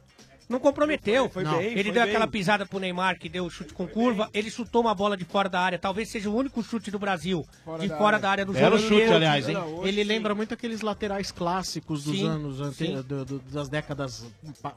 não 0.49 0.59
comprometeu. 0.59 1.29
Foi- 1.29 1.43
foi 1.43 1.45
Não. 1.45 1.59
bem, 1.59 1.73
ele 1.73 1.85
foi 1.85 1.93
deu 1.93 2.03
bem. 2.03 2.11
aquela 2.11 2.27
pisada 2.27 2.67
pro 2.67 2.79
Neymar, 2.79 3.19
que 3.19 3.29
deu 3.29 3.45
o 3.45 3.51
chute 3.51 3.73
com 3.75 3.87
curva. 3.87 4.29
Ele 4.33 4.51
chutou 4.51 4.81
uma 4.83 4.95
bola 4.95 5.17
de 5.17 5.25
fora 5.25 5.49
da 5.49 5.61
área. 5.61 5.79
Talvez 5.79 6.09
seja 6.11 6.29
o 6.31 6.35
único 6.35 6.63
chute 6.63 6.91
do 6.91 6.99
Brasil 6.99 7.47
Fora 7.65 7.83
de 7.83 7.89
da 7.89 7.97
fora 7.97 8.07
área. 8.17 8.19
da 8.21 8.31
área 8.31 8.45
do 8.47 8.53
Belo 8.53 8.77
jogo 8.77 8.83
chute, 8.89 8.95
inteiro. 8.95 9.15
aliás, 9.17 9.49
hein? 9.49 9.55
Não, 9.55 9.87
Ele 9.87 10.03
sim. 10.03 10.09
lembra 10.09 10.35
muito 10.35 10.55
aqueles 10.55 10.81
laterais 10.81 11.31
clássicos 11.31 12.05
dos 12.05 12.17
Sim, 12.17 12.27
anos 12.29 12.59
do- 13.05 13.25
do- 13.25 13.39
das 13.51 13.69
décadas 13.69 14.27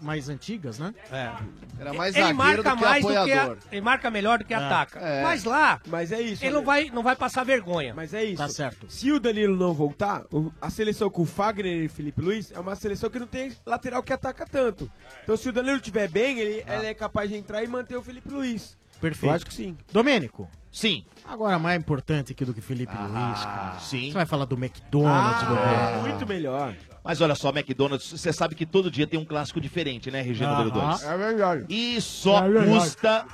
mais 0.02 0.30
antigas, 0.30 0.78
né? 0.78 0.94
É. 1.12 1.32
Era 1.80 1.94
mais 1.94 2.16
ele 2.16 2.34
marca 2.34 2.64
do 2.64 2.76
que 2.78 2.82
mais 2.84 3.02
do 3.04 3.10
que 3.10 3.16
a, 3.16 3.22
apoiador. 3.22 3.58
ele 3.72 3.82
marca 3.82 4.12
melhor 4.12 4.38
do 4.40 4.46
que 4.46 4.54
ataca. 4.54 5.00
É. 5.00 5.24
Mas 5.24 5.44
lá, 5.44 5.80
Mas 5.88 6.12
é 6.12 6.22
isso. 6.22 6.44
ele 6.44 6.52
não 6.52 6.60
Ale. 6.60 6.66
vai, 6.66 6.86
não 6.92 7.04
vai 7.04 7.16
passar 7.16 7.44
vergonha. 7.44 7.94
Mas 7.96 8.14
é 8.14 8.24
isso. 8.24 8.38
Tá 8.38 8.48
certo. 8.50 8.86
Se 8.90 9.12
o 9.12 9.20
Danilo 9.20 9.56
não 9.56 9.74
voltar, 9.74 10.24
a 10.62 10.70
seleção 10.70 11.10
com 11.10 11.22
o 11.24 11.26
Fagner 11.26 11.84
e 11.84 11.88
Felipe 11.88 12.22
Luiz 12.22 12.52
é 12.52 12.60
uma 12.60 12.76
seleção 12.76 13.10
que 13.10 13.20
não 13.20 13.28
tem 13.28 13.52
lateral 13.66 14.04
que 14.04 14.14
ataca 14.14 14.46
tanto. 14.46 14.92
Então 15.24 15.36
se 15.38 15.50
o 15.50 15.52
Danilo 15.62 15.78
estiver 15.78 16.08
bem, 16.10 16.40
ele, 16.40 16.64
ele 16.68 16.86
é 16.88 16.94
capaz 16.94 17.30
de 17.30 17.36
entrar 17.38 17.64
e 17.64 17.68
manter 17.68 17.96
o 17.98 18.02
Felipe 18.04 18.30
Luiz. 18.30 18.78
Perfeito. 19.00 19.32
Eu 19.32 19.36
acho 19.36 19.46
que 19.46 19.54
sim. 19.54 19.76
Domênico, 19.92 20.48
Sim. 20.72 21.04
agora 21.26 21.58
mais 21.58 21.80
importante 21.80 22.32
aqui 22.34 22.46
do 22.46 22.54
que 22.54 22.62
Felipe 22.62 22.94
Luiz, 22.96 23.40
cara. 23.44 23.80
Sim. 23.80 24.08
Você 24.08 24.14
vai 24.14 24.26
falar 24.28 24.46
do 24.46 24.56
McDonald's, 24.56 25.42
É 25.44 25.46
Domênico. 25.48 26.08
muito 26.08 26.28
melhor. 26.28 26.76
Mas 27.04 27.20
olha 27.20 27.34
só, 27.34 27.50
McDonald's, 27.50 28.08
você 28.12 28.32
sabe 28.32 28.54
que 28.54 28.64
todo 28.66 28.92
dia 28.92 29.08
tem 29.08 29.20
um 29.20 29.26
clássico 29.26 29.60
diferente, 29.60 30.12
né, 30.12 30.20
RG 30.20 30.46
número 30.46 30.70
Aham. 30.70 30.90
2? 30.92 31.04
É 31.04 31.18
verdade. 31.18 31.66
E 31.68 32.00
só 32.00 32.46
É 32.46 32.50
verdade. 32.50 32.72
custa 32.78 33.26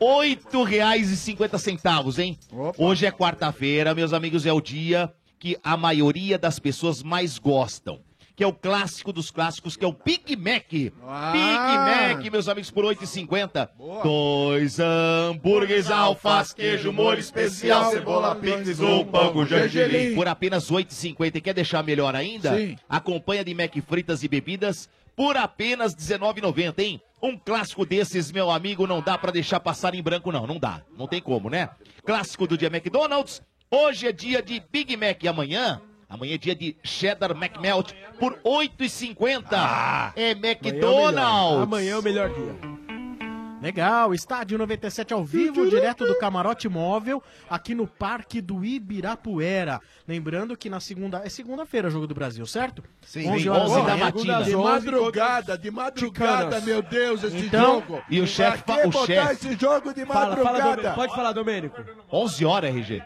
R$ 0.00 0.36
8,50, 0.52 2.18
hein? 2.22 2.38
Opa. 2.52 2.74
Hoje 2.82 3.04
é 3.06 3.10
quarta-feira, 3.10 3.94
meus 3.94 4.12
amigos, 4.12 4.46
é 4.46 4.52
o 4.52 4.60
dia 4.60 5.12
que 5.38 5.58
a 5.62 5.76
maioria 5.76 6.38
das 6.38 6.58
pessoas 6.58 7.02
mais 7.02 7.36
gostam. 7.38 8.00
Que 8.36 8.44
é 8.44 8.46
o 8.46 8.52
clássico 8.52 9.14
dos 9.14 9.30
clássicos, 9.30 9.78
que 9.78 9.84
é 9.84 9.88
o 9.88 9.96
Big 10.04 10.36
Mac. 10.36 10.70
Ah. 11.08 11.32
Big 11.32 12.18
Mac, 12.18 12.30
meus 12.30 12.50
amigos, 12.50 12.70
por 12.70 12.84
R$ 12.84 12.94
8,50. 12.94 13.70
Dois 14.02 14.78
hambúrgueres, 14.78 15.90
alface, 15.90 16.54
queijo, 16.54 16.92
molho 16.92 17.18
especial, 17.18 17.90
cebola, 17.90 18.34
picles, 18.36 18.78
um 18.78 19.06
pão 19.06 19.32
com 19.32 19.46
gergelim. 19.46 20.14
Por 20.14 20.28
apenas 20.28 20.68
R$ 20.68 20.84
8,50. 20.84 21.36
E 21.36 21.40
quer 21.40 21.54
deixar 21.54 21.82
melhor 21.82 22.14
ainda? 22.14 22.54
Sim. 22.54 22.76
Acompanha 22.86 23.42
de 23.42 23.54
Mac 23.54 23.74
fritas 23.88 24.22
e 24.22 24.28
bebidas 24.28 24.86
por 25.16 25.38
apenas 25.38 25.94
R$19,90, 25.94 26.78
hein? 26.78 27.00
Um 27.22 27.38
clássico 27.38 27.86
desses, 27.86 28.30
meu 28.30 28.50
amigo, 28.50 28.86
não 28.86 29.00
dá 29.00 29.16
pra 29.16 29.32
deixar 29.32 29.60
passar 29.60 29.94
em 29.94 30.02
branco, 30.02 30.30
não. 30.30 30.46
Não 30.46 30.58
dá. 30.58 30.82
Não 30.98 31.08
tem 31.08 31.22
como, 31.22 31.48
né? 31.48 31.70
Clássico 32.04 32.46
do 32.46 32.58
dia 32.58 32.68
McDonald's. 32.68 33.40
Hoje 33.70 34.08
é 34.08 34.12
dia 34.12 34.42
de 34.42 34.62
Big 34.70 34.94
Mac 34.94 35.22
e 35.22 35.28
amanhã... 35.28 35.80
Amanhã 36.08 36.34
é 36.34 36.38
dia 36.38 36.54
de 36.54 36.76
Cheddar 36.84 37.32
McMelt 37.32 37.92
por 38.18 38.32
R$8,50. 38.44 40.12
é 40.14 40.30
Amanhã 40.32 40.32
é 40.32 40.34
o 40.34 40.38
melhor. 40.40 40.56
McDonald's. 40.62 41.62
Amanhã 41.62 41.92
é 41.94 41.98
o 41.98 42.02
melhor 42.02 42.28
dia. 42.32 42.76
Legal, 43.60 44.14
Estádio 44.14 44.58
97 44.58 45.12
ao 45.14 45.24
vivo, 45.24 45.68
direto 45.68 46.06
do 46.06 46.16
Camarote 46.18 46.68
Móvel, 46.68 47.20
aqui 47.50 47.74
no 47.74 47.86
Parque 47.86 48.40
do 48.40 48.62
Ibirapuera. 48.64 49.80
Lembrando 50.06 50.56
que 50.56 50.68
na 50.70 50.78
segunda. 50.78 51.22
É 51.24 51.28
segunda-feira 51.28 51.88
o 51.88 51.90
Jogo 51.90 52.06
do 52.06 52.14
Brasil, 52.14 52.46
certo? 52.46 52.84
Sim. 53.00 53.28
11 53.28 53.42
Sim. 53.42 53.48
horas 53.48 53.72
Porra, 53.72 53.86
da 53.86 53.96
matina. 53.96 54.42
De 54.44 54.54
madrugada, 54.56 55.58
de 55.58 55.70
madrugada, 55.70 56.60
meu 56.60 56.82
Deus, 56.82 57.24
esse 57.24 57.46
Então- 57.46 57.80
jogo. 57.80 58.02
E 58.10 58.20
o 58.20 58.26
chefe 58.26 58.62
Pra 58.62 58.86
o 58.86 58.90
botar 58.90 59.06
chefe- 59.06 59.48
esse 59.48 59.56
jogo 59.58 59.92
de 59.92 60.04
Fala, 60.04 60.36
fala, 60.36 60.44
madrugada? 60.44 60.76
Domênico. 60.76 60.94
Pode 60.94 61.14
falar, 61.14 61.32
Domênico. 61.32 61.84
11 62.12 62.44
horas, 62.44 62.70
RG. 62.70 63.02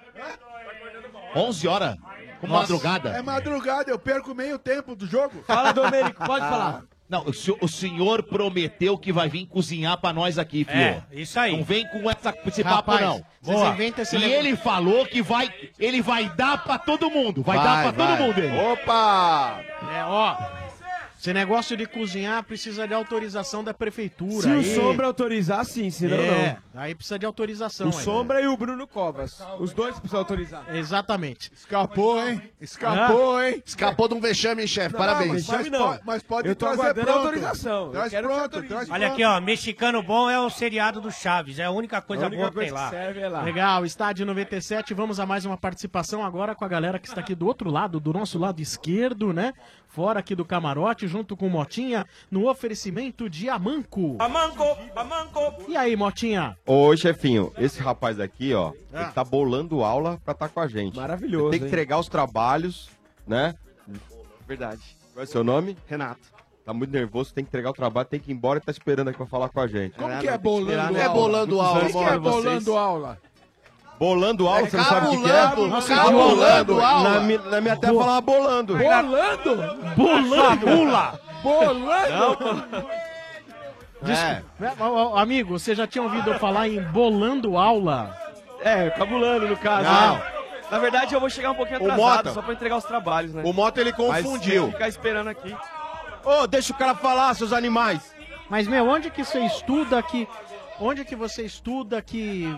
11 1.34 1.68
horas? 1.68 1.96
Com 2.40 2.46
madrugada? 2.48 3.10
É 3.10 3.22
madrugada, 3.22 3.90
eu 3.90 3.98
perco 3.98 4.34
meio 4.34 4.58
tempo 4.58 4.94
do 4.96 5.06
jogo. 5.06 5.42
Fala, 5.46 5.72
Domênico, 5.72 6.24
pode 6.24 6.44
Ah. 6.44 6.48
falar. 6.50 6.82
Não, 7.08 7.24
o, 7.26 7.34
senhor- 7.34 7.58
o 7.60 7.66
senhor 7.66 8.22
prometeu 8.22 8.96
que 8.96 9.12
vai 9.12 9.28
vir 9.28 9.44
cozinhar 9.46 9.98
pra 9.98 10.12
nós 10.12 10.38
aqui, 10.38 10.64
filho. 10.64 10.78
É, 10.78 11.02
isso 11.10 11.40
aí. 11.40 11.56
Não 11.56 11.64
vem 11.64 11.84
com 11.88 12.08
essa, 12.08 12.32
esse 12.46 12.62
Rapaz, 12.62 13.00
papo, 13.00 13.04
não. 13.18 13.24
vocês 13.42 13.58
Boa. 13.58 13.68
inventam 13.70 14.02
esse 14.02 14.14
E 14.14 14.18
negócio. 14.20 14.38
ele 14.38 14.56
falou 14.56 15.04
que 15.06 15.20
vai, 15.20 15.52
ele 15.76 16.00
vai 16.00 16.28
dar 16.36 16.62
pra 16.62 16.78
todo 16.78 17.10
mundo. 17.10 17.42
Vai, 17.42 17.56
Vai, 17.56 17.66
dar 17.66 17.82
pra 17.94 18.04
vai. 18.06 18.16
todo 18.16 18.26
mundo, 18.26 18.38
ele. 18.38 18.56
Opa! 18.56 19.60
É, 19.92 20.04
ó. 20.04 20.36
Esse 21.20 21.34
negócio 21.34 21.76
de 21.76 21.84
cozinhar 21.84 22.42
precisa 22.44 22.88
de 22.88 22.94
autorização 22.94 23.62
da 23.62 23.74
prefeitura. 23.74 24.40
Se 24.40 24.48
o 24.48 24.52
aí. 24.54 24.74
Sombra 24.74 25.06
autorizar, 25.06 25.62
sim, 25.66 25.90
senão 25.90 26.16
É, 26.16 26.56
aí 26.74 26.94
precisa 26.94 27.18
de 27.18 27.26
autorização. 27.26 27.88
não. 27.88 27.92
O 27.94 27.98
aí. 27.98 28.04
Sombra 28.04 28.40
e 28.40 28.46
o 28.46 28.56
Bruno 28.56 28.86
Covas. 28.86 29.38
Os 29.58 29.74
dois 29.74 29.96
precisam 29.98 30.20
autorizar. 30.20 30.64
Exatamente. 30.74 31.52
Escapou, 31.54 32.18
hein? 32.26 32.40
Escapou, 32.58 33.42
hein? 33.42 33.62
Escapou 33.66 34.08
de 34.08 34.14
um 34.14 34.20
vexame, 34.20 34.66
chefe? 34.66 34.96
Parabéns. 34.96 35.32
vexame 35.46 35.68
Mas, 35.68 35.70
não. 35.78 35.92
po- 35.98 36.02
mas 36.06 36.22
pode 36.22 36.48
Eu 36.48 36.56
tô 36.56 36.64
trazer 36.64 36.80
aguardando 36.80 37.06
pronto. 37.06 37.18
a 37.18 37.22
autorização. 37.22 37.84
Eu 37.86 37.90
Traz 37.92 38.10
quero 38.10 38.22
que 38.28 38.34
pronto, 38.34 38.42
autorize. 38.44 38.68
traz 38.74 38.90
Olha 38.90 39.08
aqui, 39.08 39.22
ó, 39.24 39.40
mexicano 39.42 40.02
bom 40.02 40.30
é 40.30 40.40
o 40.40 40.48
seriado 40.48 41.02
do 41.02 41.10
Chaves, 41.10 41.58
é 41.58 41.64
a 41.66 41.70
única 41.70 42.00
coisa 42.00 42.24
A 42.24 42.26
única 42.28 42.40
boa 42.40 42.50
que 42.50 42.58
tem 42.60 42.68
que 42.68 42.72
lá. 42.74 42.88
serve 42.88 43.20
é 43.20 43.28
lá. 43.28 43.42
Legal, 43.42 43.84
Estádio 43.84 44.24
97. 44.24 44.94
Vamos 44.94 45.20
a 45.20 45.26
mais 45.26 45.44
uma 45.44 45.58
participação 45.58 46.24
agora 46.24 46.54
com 46.54 46.64
a 46.64 46.68
galera 46.68 46.98
que 46.98 47.08
está 47.08 47.20
aqui 47.20 47.34
do 47.34 47.46
outro 47.46 47.68
lado, 47.70 48.00
do 48.00 48.10
nosso 48.10 48.38
lado 48.38 48.62
esquerdo, 48.62 49.34
né? 49.34 49.52
Fora 49.90 50.20
aqui 50.20 50.36
do 50.36 50.44
camarote, 50.44 51.08
junto 51.08 51.36
com 51.36 51.48
Motinha, 51.48 52.06
no 52.30 52.48
oferecimento 52.48 53.28
de 53.28 53.48
Amanco. 53.48 54.14
Amanco, 54.20 54.62
amanco. 54.94 55.40
E 55.66 55.76
aí, 55.76 55.96
Motinha? 55.96 56.56
Ô, 56.64 56.96
chefinho, 56.96 57.52
esse 57.58 57.80
rapaz 57.80 58.20
aqui, 58.20 58.54
ó, 58.54 58.72
Ah. 58.94 59.02
ele 59.02 59.10
tá 59.12 59.24
bolando 59.24 59.82
aula 59.82 60.20
pra 60.24 60.30
estar 60.32 60.48
com 60.48 60.60
a 60.60 60.68
gente. 60.68 60.96
Maravilhoso, 60.96 61.50
Tem 61.50 61.58
que 61.58 61.64
hein? 61.64 61.68
entregar 61.72 61.98
os 61.98 62.08
trabalhos, 62.08 62.88
né? 63.26 63.52
Verdade. 64.46 64.80
Qual 65.12 65.22
é 65.24 65.26
o 65.26 65.30
seu 65.30 65.42
nome? 65.42 65.76
Renato. 65.88 66.20
Tá 66.64 66.72
muito 66.72 66.92
nervoso, 66.92 67.34
tem 67.34 67.42
que 67.42 67.48
entregar 67.48 67.70
o 67.70 67.72
trabalho, 67.72 68.06
tem 68.06 68.20
que 68.20 68.30
ir 68.30 68.34
embora 68.34 68.58
e 68.60 68.62
tá 68.62 68.70
esperando 68.70 69.08
aqui 69.08 69.16
pra 69.16 69.26
falar 69.26 69.48
com 69.48 69.58
a 69.58 69.66
gente. 69.66 69.96
Como 69.98 70.20
que 70.20 70.28
é 70.28 70.38
bolando 70.38 70.96
É 70.96 71.04
aula? 71.04 71.20
bolando 71.20 71.60
aula. 71.60 71.80
O 71.82 71.86
que, 71.86 71.92
que 71.92 71.98
é 71.98 72.18
bolando 72.18 72.76
aula? 72.76 73.18
Bolando 74.00 74.48
aula, 74.48 74.66
você 74.66 74.78
não 74.78 74.84
sabe 74.84 75.06
o 75.08 75.10
que, 75.10 75.22
que 75.22 75.30
é? 75.30 75.66
Nossa, 75.68 75.94
cabulando 75.94 76.74
bolando. 76.74 76.80
aula. 76.80 77.20
Na, 77.20 77.50
na 77.50 77.60
minha 77.60 77.76
terra 77.76 77.92
falava 77.92 78.20
bolando. 78.22 78.78
Bolando? 78.78 79.56
Bolando! 79.94 80.66
Mula! 80.66 81.20
Bolando? 81.42 82.64
É. 84.02 84.42
É, 84.64 84.72
Amigo, 85.20 85.58
você 85.58 85.74
já 85.74 85.86
tinha 85.86 86.02
ouvido 86.02 86.32
falar 86.38 86.66
em 86.68 86.80
bolando 86.80 87.58
aula? 87.58 88.16
É, 88.62 88.88
cabulando 88.88 89.46
no 89.46 89.56
caso. 89.58 89.84
Não. 89.84 90.16
né? 90.16 90.22
Na 90.70 90.78
verdade, 90.78 91.12
eu 91.12 91.20
vou 91.20 91.28
chegar 91.28 91.50
um 91.50 91.54
pouquinho 91.54 91.76
atrasado, 91.80 92.00
Mota. 92.00 92.32
só 92.32 92.40
pra 92.40 92.54
entregar 92.54 92.78
os 92.78 92.84
trabalhos, 92.84 93.34
né? 93.34 93.42
O 93.44 93.52
Mota 93.52 93.82
ele 93.82 93.92
Mas 93.98 94.24
confundiu. 94.24 94.64
eu 94.66 94.72
ficar 94.72 94.88
esperando 94.88 95.28
aqui. 95.28 95.54
Ô, 96.24 96.46
deixa 96.46 96.72
o 96.72 96.76
cara 96.76 96.94
falar, 96.94 97.34
seus 97.34 97.52
animais. 97.52 98.14
Mas, 98.48 98.66
meu, 98.66 98.88
onde 98.88 99.10
que 99.10 99.22
você 99.22 99.40
estuda 99.40 100.02
que. 100.02 100.26
Onde 100.80 101.04
que 101.04 101.14
você 101.14 101.42
estuda 101.42 102.00
que 102.00 102.48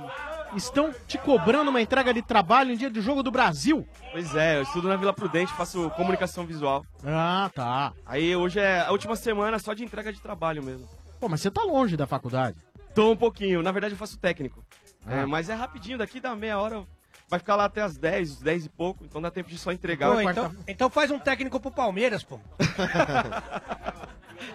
estão 0.57 0.93
te 1.07 1.19
cobrando 1.19 1.71
uma 1.71 1.81
entrega 1.81 2.13
de 2.13 2.23
trabalho 2.23 2.73
em 2.73 2.77
dia 2.77 2.91
de 2.91 3.01
jogo 3.01 3.23
do 3.23 3.31
Brasil? 3.31 3.87
Pois 4.11 4.35
é, 4.35 4.59
eu 4.59 4.63
estudo 4.63 4.89
na 4.89 4.97
Vila 4.97 5.13
Prudente, 5.13 5.53
faço 5.53 5.91
comunicação 5.91 6.47
visual. 6.47 6.85
Ah, 7.05 7.51
tá. 7.55 7.93
Aí 8.07 8.35
hoje 8.37 8.61
é 8.61 8.81
a 8.81 8.91
última 8.91 9.17
semana 9.17 9.59
só 9.59 9.73
de 9.75 9.85
entrega 9.85 10.13
de 10.13 10.21
trabalho 10.21 10.63
mesmo. 10.63 10.89
Pô, 11.21 11.29
mas 11.29 11.41
você 11.41 11.51
tá 11.51 11.63
longe 11.63 11.97
da 11.97 12.07
faculdade. 12.07 12.57
Tô 12.95 13.13
um 13.13 13.17
pouquinho, 13.17 13.63
na 13.63 13.73
verdade 13.73 13.95
eu 13.95 13.99
faço 13.99 14.19
técnico. 14.19 14.65
Ah. 15.07 15.19
É, 15.19 15.27
mas 15.27 15.49
é 15.49 15.55
rapidinho, 15.55 15.99
daqui 15.99 16.21
dá 16.21 16.35
meia 16.37 16.59
hora, 16.59 16.85
vai 17.29 17.39
ficar 17.39 17.57
lá 17.57 17.65
até 17.65 17.83
as 17.83 17.97
10, 17.97 18.41
10 18.41 18.67
e 18.67 18.69
pouco, 18.69 19.05
então 19.05 19.21
dá 19.21 19.31
tempo 19.31 19.49
de 19.49 19.59
só 19.59 19.73
entregar. 19.73 20.13
Pô, 20.13 20.21
então, 20.21 20.55
então 20.69 20.91
faz 20.91 21.11
um 21.11 21.19
técnico 21.19 21.59
pro 21.59 21.71
Palmeiras, 21.71 22.23
pô. 22.23 22.39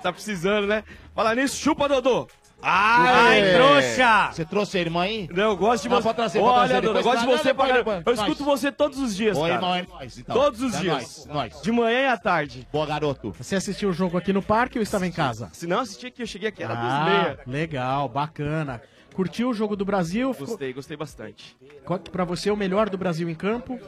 Tá 0.02 0.12
precisando, 0.12 0.68
né? 0.68 0.84
Fala 1.16 1.34
nisso, 1.34 1.56
chupa, 1.58 1.88
Dodô! 1.88 2.28
Ai, 2.62 3.54
trouxa! 3.54 4.32
Você 4.32 4.44
trouxe 4.46 4.78
a 4.78 4.82
irmã 4.82 5.02
aí? 5.04 5.30
Não, 5.32 5.52
eu 5.52 5.58
gosto 5.58 5.84
de 5.84 5.90
Não, 5.90 5.98
você. 5.98 6.04
pode 6.04 6.16
trazer, 6.16 6.40
pode 6.40 6.52
Olha, 6.60 6.68
trazer, 6.82 6.88
eu 6.98 7.04
gosto 7.04 7.20
de 7.20 7.26
você 7.28 7.54
pra. 7.54 7.70
Eu 7.70 7.74
depois, 7.84 8.20
escuto 8.20 8.44
nós. 8.46 8.60
você 8.62 8.72
todos 8.72 9.00
os 9.00 9.16
dias, 9.16 9.38
Oi, 9.38 9.44
cara. 9.50 9.54
irmão, 9.62 9.76
é 9.76 9.84
nóis, 9.88 10.18
então. 10.18 10.36
Todos 10.36 10.62
os 10.62 10.74
É 10.76 10.80
dias. 10.80 10.94
nóis, 10.94 11.26
nóis. 11.28 11.62
De 11.62 11.72
manhã 11.72 12.00
e 12.02 12.08
à 12.08 12.18
tarde. 12.18 12.68
Boa, 12.72 12.86
garoto. 12.86 13.32
Você 13.38 13.56
assistiu 13.56 13.90
o 13.90 13.94
jogo 13.94 14.18
aqui 14.18 14.34
no 14.34 14.42
parque 14.42 14.78
ou 14.80 14.84
estava 14.84 15.06
em 15.06 15.12
casa? 15.12 15.50
Se 15.54 15.68
não 15.68 15.80
assistir 15.82 16.08
aqui, 16.08 16.24
eu 16.24 16.28
cheguei 16.28 16.50
aqui, 16.50 16.64
era 16.64 16.74
duas 16.74 16.92
e 16.92 16.96
Ah, 16.96 17.06
meia. 17.06 17.40
legal, 17.46 18.10
bacana. 18.10 18.82
Curtiu 19.14 19.50
o 19.50 19.54
jogo 19.54 19.76
do 19.76 19.86
Brasil? 19.86 20.34
Gostei, 20.38 20.74
gostei 20.74 20.98
bastante. 20.98 21.56
Qual 21.86 22.00
que 22.00 22.10
pra 22.10 22.24
você 22.24 22.50
é 22.50 22.54
o 22.54 22.58
melhor 22.58 22.90
do 22.90 22.98
Brasil 22.98 23.30
em 23.30 23.36
campo? 23.36 23.80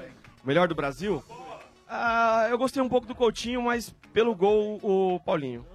Melhor 0.43 0.67
do 0.67 0.75
Brasil? 0.75 1.23
Ah, 1.87 2.47
eu 2.49 2.57
gostei 2.57 2.81
um 2.81 2.89
pouco 2.89 3.07
do 3.07 3.15
Coutinho, 3.15 3.63
mas 3.63 3.93
pelo 4.13 4.35
gol, 4.35 4.79
o 4.83 5.19
Paulinho. 5.25 5.65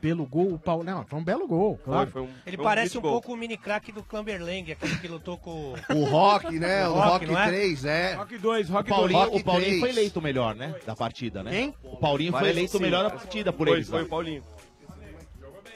Pelo 0.00 0.24
gol, 0.26 0.54
o 0.54 0.58
Paulo. 0.58 0.84
Não, 0.84 1.04
foi 1.04 1.18
um 1.18 1.24
belo 1.24 1.46
gol, 1.48 1.76
claro. 1.84 2.10
Foi, 2.10 2.22
foi 2.22 2.30
um, 2.30 2.34
Ele 2.46 2.56
foi 2.56 2.64
parece 2.64 2.96
um 2.96 3.00
gol. 3.00 3.12
pouco 3.12 3.32
o 3.32 3.36
mini 3.36 3.56
craque 3.56 3.90
do 3.90 4.02
Clamberlang, 4.02 4.70
aquele 4.72 4.96
que 4.98 5.08
lutou 5.08 5.36
com 5.38 5.74
O 5.94 6.04
Rock, 6.04 6.58
né? 6.58 6.86
O 6.88 6.92
Rock, 6.94 7.26
não 7.26 7.38
é? 7.38 7.46
3, 7.48 7.84
é. 7.84 8.14
Rock 8.14 8.38
2, 8.38 8.70
O 8.70 8.72
Rock 8.72 8.88
2. 8.88 8.98
Paulinho, 9.00 9.18
Rock 9.20 9.36
o 9.36 9.44
Paulinho 9.44 9.80
foi 9.80 9.88
eleito 9.90 10.20
o 10.20 10.22
melhor, 10.22 10.54
né? 10.54 10.74
Da 10.86 10.94
partida, 10.94 11.42
né? 11.42 11.50
Quem? 11.50 11.74
O 11.82 11.96
Paulinho 11.96 12.30
foi 12.30 12.40
Parece 12.40 12.58
eleito 12.58 12.78
o 12.78 12.80
melhor 12.80 13.02
da 13.04 13.10
partida 13.10 13.52
por 13.52 13.66
Foi, 13.66 13.76
eles. 13.76 13.88
foi 13.88 13.98
né? 14.00 14.04
o 14.04 14.08
Paulinho. 14.08 14.42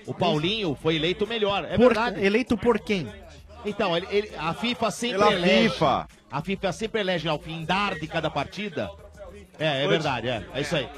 O 0.06 0.14
Paulinho 0.14 0.74
foi 0.80 0.96
eleito 0.96 1.24
o 1.24 1.28
melhor. 1.28 1.64
É 1.64 1.76
Por- 1.76 1.86
verdade. 1.94 2.24
eleito 2.24 2.56
por 2.56 2.78
quem? 2.80 3.06
Então, 3.64 3.96
ele, 3.96 4.06
ele- 4.10 4.30
a 4.36 4.52
FIFA 4.54 4.90
sempre 4.90 5.18
Pela 5.18 5.32
elege. 5.32 5.70
FIFA. 5.70 6.08
A 6.30 6.42
FIFA 6.42 6.72
sempre 6.72 7.00
elege 7.00 7.28
ao 7.28 7.38
findar 7.38 7.94
de 7.98 8.06
cada 8.08 8.28
partida. 8.30 8.90
É, 9.58 9.78
é 9.78 9.80
Foi. 9.82 9.88
verdade, 9.88 10.28
é. 10.28 10.44
É 10.54 10.60
isso 10.60 10.74
aí. 10.74 10.88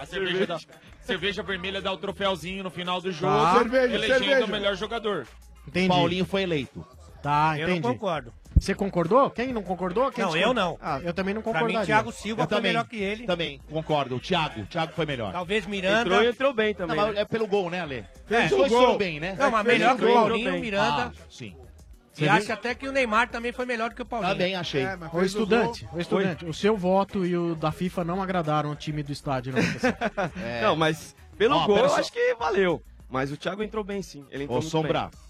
A 0.00 0.06
cerveja, 0.06 0.46
da, 0.46 0.58
cerveja 1.04 1.42
vermelha 1.42 1.80
dá 1.80 1.92
o 1.92 1.96
troféuzinho 1.96 2.62
no 2.64 2.70
final 2.70 3.00
do 3.00 3.10
jogo, 3.12 3.32
Tá. 3.44 3.58
Cerveja, 3.58 3.94
elegendo 3.94 4.24
cerveja. 4.24 4.44
o 4.46 4.48
melhor 4.48 4.74
jogador. 4.76 5.26
Entendi. 5.66 5.88
Paulinho 5.88 6.24
foi 6.24 6.42
eleito. 6.42 6.84
Tá, 7.22 7.54
Eu 7.58 7.68
não 7.68 7.76
entendi. 7.76 7.94
concordo. 7.94 8.32
Você 8.58 8.74
concordou? 8.74 9.30
Quem 9.30 9.52
não 9.52 9.62
concordou? 9.62 10.10
Quem 10.12 10.22
Não, 10.24 10.32
discordou? 10.32 10.50
eu 10.50 10.54
não. 10.54 10.78
Ah, 10.80 11.00
eu 11.02 11.14
também 11.14 11.32
não 11.34 11.40
Pra 11.42 11.52
concordaria. 11.52 11.80
mim, 11.80 11.86
Thiago 11.86 12.12
Silva 12.12 12.42
Eu 12.42 12.46
foi 12.48 12.56
também. 12.56 12.70
melhor 12.72 12.84
que 12.86 12.96
ele. 12.96 13.24
Também, 13.26 13.60
concordo. 13.70 14.16
O 14.16 14.20
Thiago. 14.20 14.60
O 14.60 14.66
Thiago 14.66 14.92
foi 14.92 15.06
melhor. 15.06 15.32
Talvez 15.32 15.66
Miranda. 15.66 16.00
Entrou 16.02 16.22
e 16.22 16.26
entrou 16.28 16.52
bem 16.52 16.68
Não, 16.78 16.86
também. 16.86 16.96
mas 16.96 17.14
né? 17.14 17.20
é 17.22 17.24
pelo 17.24 17.46
gol, 17.46 17.70
né, 17.70 17.80
Ale? 17.80 18.04
É, 18.30 18.44
Os 18.44 18.50
dois 18.50 18.70
gol. 18.70 18.80
foram 18.82 18.98
bem, 18.98 19.18
né? 19.18 19.34
Não, 19.38 19.50
mas 19.50 19.64
melhor 19.66 19.96
que 19.96 20.04
o 20.04 20.12
Paulinho, 20.12 20.52
bem. 20.52 20.60
Miranda. 20.60 21.12
Ah, 21.16 21.22
sim. 21.30 21.56
E 22.18 22.28
acho 22.28 22.52
até 22.52 22.74
que 22.74 22.86
o 22.86 22.92
Neymar 22.92 23.28
também 23.30 23.52
foi 23.52 23.64
melhor 23.66 23.90
do 23.90 23.96
que 23.96 24.02
o 24.02 24.06
Paulinho. 24.06 24.32
Também 24.32 24.54
achei. 24.54 24.82
É, 24.82 24.98
o 25.12 25.22
estudante, 25.22 25.88
ô 25.92 25.98
estudante, 26.00 26.44
o 26.44 26.52
seu 26.54 26.76
voto 26.76 27.24
e 27.24 27.36
o 27.36 27.54
da 27.54 27.72
FIFA 27.72 28.04
não 28.04 28.22
agradaram 28.22 28.70
o 28.70 28.76
time 28.76 29.02
do 29.02 29.12
estádio. 29.12 29.52
Não, 29.54 29.62
É. 30.42 30.62
Não, 30.62 30.76
mas 30.76 31.14
pelo 31.38 31.56
Ó, 31.56 31.66
gol 31.66 31.78
eu 31.78 31.88
só. 31.88 32.00
acho 32.00 32.12
que 32.12 32.34
valeu. 32.34 32.82
Mas 33.08 33.30
o 33.32 33.36
Thiago 33.36 33.62
entrou 33.62 33.82
bem 33.84 34.02
sim. 34.02 34.24
Ele 34.30 34.44
entrou 34.44 34.58
Ô, 34.58 34.62
Sombra. 34.62 35.02
bem. 35.10 35.20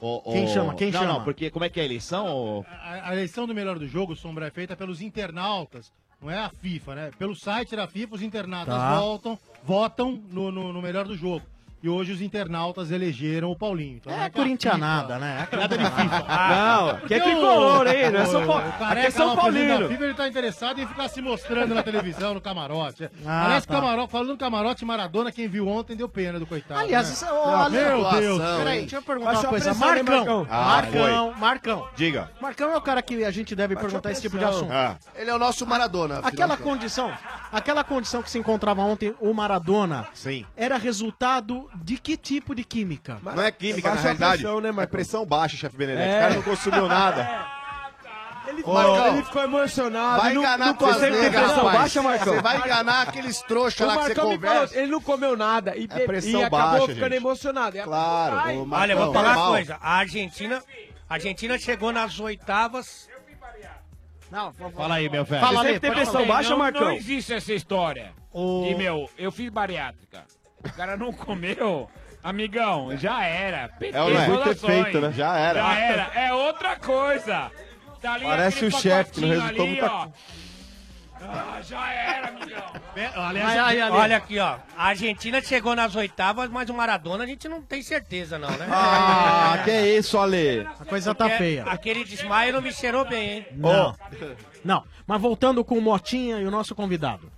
Ô, 0.00 0.16
ô- 0.28 0.32
Quem 0.32 0.46
chama? 0.48 0.74
Quem 0.74 0.90
não, 0.90 1.00
chama? 1.00 1.12
Não, 1.14 1.24
porque 1.24 1.50
como 1.50 1.64
é 1.64 1.68
que 1.68 1.78
é 1.80 1.82
a 1.82 1.86
eleição? 1.86 2.26
ô? 2.26 2.64
A, 2.68 3.08
a 3.10 3.12
eleição 3.12 3.46
do 3.46 3.54
melhor 3.54 3.78
do 3.78 3.86
jogo, 3.86 4.14
Sombra, 4.16 4.46
é 4.46 4.50
feita 4.50 4.76
pelos 4.76 5.00
internautas. 5.00 5.92
Não 6.20 6.30
é 6.30 6.38
a 6.38 6.48
FIFA, 6.48 6.94
né? 6.94 7.10
Pelo 7.18 7.34
site 7.36 7.76
da 7.76 7.86
FIFA, 7.86 8.14
os 8.14 8.22
internautas 8.22 8.74
Tá. 8.74 8.98
voltam, 8.98 9.38
votam 9.62 10.22
no, 10.30 10.50
no, 10.50 10.72
no 10.72 10.80
melhor 10.82 11.04
do 11.06 11.16
jogo. 11.16 11.44
E 11.84 11.88
hoje 11.90 12.12
os 12.12 12.22
internautas 12.22 12.90
elegeram 12.90 13.50
o 13.50 13.54
Paulinho. 13.56 13.96
Então, 13.96 14.10
É 14.10 14.16
que 14.30 14.38
a 14.38 14.42
corintianada, 14.42 15.18
né? 15.18 15.46
Nada 15.52 15.76
de 15.76 15.84
FIFA. 15.84 16.24
Não, 16.48 16.96
que 17.06 17.12
é 17.12 17.20
tricolor, 17.20 17.86
hein? 17.86 18.10
Não 18.10 18.20
é 18.20 18.24
São 18.24 18.42
o- 18.42 18.46
Paulo. 18.46 18.64
Aqui 18.80 18.98
é 19.00 19.10
São 19.10 19.26
lá, 19.26 19.32
o 19.34 19.36
presidente 19.36 19.66
Paulino. 19.68 19.82
da 19.82 19.88
FIFA, 19.92 20.04
ele 20.04 20.14
tá 20.14 20.26
interessado 20.28 20.80
em 20.80 20.86
ficar 20.86 21.08
se 21.08 21.20
mostrando 21.20 21.74
na 21.74 21.82
televisão, 21.82 22.32
no 22.32 22.40
camarote. 22.40 23.10
Ah, 23.26 23.44
Aliás, 23.44 23.66
tá. 23.66 23.74
camarote, 23.74 24.10
falando 24.12 24.28
do 24.28 24.36
camarote 24.38 24.82
Maradona, 24.84 25.30
quem 25.30 25.46
viu 25.46 25.68
ontem 25.68 25.94
deu 25.94 26.08
pena 26.08 26.38
do 26.38 26.46
coitado. 26.46 26.80
Aliás, 26.80 27.06
né? 27.06 27.12
isso, 27.12 27.26
ô, 27.26 27.68
Meu 27.68 28.06
Ale- 28.06 28.20
Deus. 28.20 28.42
Peraí, 28.58 28.80
deixa 28.80 28.96
eu 28.96 29.02
perguntar 29.02 29.32
uma 29.32 29.44
coisa. 29.44 29.74
Marcão, 29.74 30.04
Marcão? 30.16 30.46
Ah, 30.50 30.64
Marcão, 30.64 31.34
Marcão. 31.38 31.88
Diga. 31.96 32.30
Marcão 32.40 32.72
é 32.72 32.76
o 32.78 32.80
cara 32.80 33.02
que 33.02 33.22
a 33.24 33.30
gente 33.30 33.54
deve 33.54 33.74
Baixou 33.74 33.90
perguntar 33.90 34.10
esse 34.10 34.22
tipo 34.22 34.38
de 34.38 34.44
assunto. 34.44 34.72
Ah, 34.72 34.96
Ele 35.14 35.28
é 35.30 35.34
o 35.34 35.38
nosso 35.38 35.66
Maradona. 35.66 36.20
Aquela 36.22 36.56
condição, 36.56 37.12
aquela 37.56 37.84
condição 37.84 38.22
que 38.22 38.30
se 38.30 38.38
encontrava 38.38 38.82
ontem 38.82 39.14
o 39.20 39.32
Maradona, 39.32 40.06
sim. 40.14 40.44
era 40.56 40.76
resultado 40.76 41.68
de 41.76 41.96
que 41.98 42.16
tipo 42.16 42.54
de 42.54 42.64
química? 42.64 43.18
Não 43.22 43.42
é 43.42 43.50
química, 43.50 43.88
na 43.88 43.94
Baixa 43.94 44.00
a 44.00 44.02
realidade. 44.12 44.42
pressão, 44.42 44.60
né, 44.60 44.68
é 44.68 44.72
Marcão? 44.72 44.90
pressão 44.92 45.26
baixa, 45.26 45.56
chefe 45.56 45.76
Benedetti. 45.76 46.08
É. 46.08 46.16
O 46.16 46.20
cara 46.20 46.34
não 46.34 46.42
consumiu 46.42 46.88
nada. 46.88 47.54
Ele, 48.46 48.62
Marcão, 48.62 49.06
ele 49.16 49.22
ficou 49.24 49.42
emocionado. 49.42 50.20
Vai 50.20 50.34
enganar 50.34 50.66
não 50.66 50.74
tuas 50.74 50.96
comeu- 50.96 51.10
negas, 51.22 51.50
rapaz. 51.52 51.78
baixa, 51.78 52.02
Marcão. 52.02 52.34
Você 52.34 52.42
vai 52.42 52.56
enganar 52.58 53.08
aqueles 53.08 53.40
trouxas 53.40 53.86
lá 53.86 53.94
que 53.96 54.02
você 54.02 54.08
Marcão 54.08 54.24
conversa. 54.32 54.66
falou, 54.68 54.82
ele 54.82 54.92
não 54.92 55.00
comeu 55.00 55.34
nada 55.36 55.74
e, 55.74 55.88
pressão 55.88 56.40
e 56.40 56.44
acabou 56.44 56.60
baixa, 56.80 56.86
ficando 56.94 57.12
gente. 57.12 57.22
emocionado. 57.22 57.80
A- 57.80 57.84
Claro, 57.84 58.36
Ai, 58.36 58.56
o 58.56 58.68
Olha, 58.70 58.96
vou 58.96 59.12
falar 59.14 59.36
uma 59.38 59.46
coisa. 59.48 59.78
A 59.80 59.94
Argentina, 59.96 60.62
a 61.08 61.14
Argentina 61.14 61.58
chegou 61.58 61.90
nas 61.90 62.20
oitavas. 62.20 63.08
Não, 64.34 64.52
Fala 64.72 64.96
aí, 64.96 65.08
meu 65.08 65.24
velho. 65.24 65.40
Fala, 65.40 65.60
Você 65.62 65.68
Ale, 65.68 65.80
tem 65.80 65.90
pode 65.92 66.02
pressão 66.02 66.26
baixa, 66.26 66.50
Não- 66.50 66.58
Marcão? 66.58 66.80
não 66.86 66.92
existe 66.92 67.32
essa 67.32 67.52
história. 67.52 68.12
O- 68.32 68.66
E, 68.68 68.74
meu, 68.74 69.08
eu 69.16 69.30
fiz 69.30 69.48
bariátrica. 69.48 70.24
O 70.64 70.72
cara 70.72 70.96
não 70.96 71.12
comeu. 71.12 71.88
Amigão, 72.22 72.96
já 72.96 73.22
era. 73.24 73.68
PT 73.68 73.96
É 73.96 74.00
é? 74.00 74.28
Muito 74.28 74.48
efeito, 74.48 75.00
né? 75.00 75.12
Já 75.12 75.36
era. 75.36 75.60
Já 75.62 75.78
era. 75.78 76.02
É 76.14 76.32
outra 76.32 76.74
coisa. 76.74 77.52
Tá 78.02 78.14
ali 78.14 78.24
Parece 78.24 78.64
o 78.64 78.70
chefe 78.72 79.12
que 79.12 79.20
não 79.20 79.28
resultou 79.28 79.62
ali, 79.64 79.70
muita 79.72 79.92
ó. 79.92 80.08
Ah, 81.28 81.60
já 81.62 81.92
era, 81.92 82.28
amigão. 82.28 82.62
Aliás, 83.14 83.50
Ai, 83.50 83.58
ai, 83.58 83.80
Ale. 83.80 83.96
olha 83.96 84.16
aqui, 84.16 84.38
ó. 84.38 84.58
A 84.76 84.86
Argentina 84.88 85.40
chegou 85.42 85.74
nas 85.74 85.94
oitavas, 85.96 86.48
mas 86.50 86.68
o 86.68 86.74
Maradona 86.74 87.24
a 87.24 87.26
gente 87.26 87.48
não 87.48 87.62
tem 87.62 87.82
certeza, 87.82 88.38
não, 88.38 88.50
né? 88.50 88.66
Ah, 88.70 89.60
que 89.64 89.70
é 89.70 89.96
isso, 89.96 90.18
Ale? 90.18 90.60
A 90.80 90.84
coisa 90.84 91.14
tá 91.14 91.24
Porque 91.24 91.38
feia. 91.38 91.64
Aquele 91.64 92.04
desmaio 92.04 92.52
não 92.52 92.60
me 92.62 92.72
cheirou 92.72 93.04
bem, 93.04 93.30
hein? 93.30 93.46
Não. 93.52 93.96
Não, 94.64 94.84
mas 95.06 95.20
voltando 95.20 95.64
com 95.64 95.76
o 95.76 95.82
Motinha 95.82 96.38
e 96.38 96.46
o 96.46 96.50
nosso 96.50 96.74
convidado. 96.74 97.30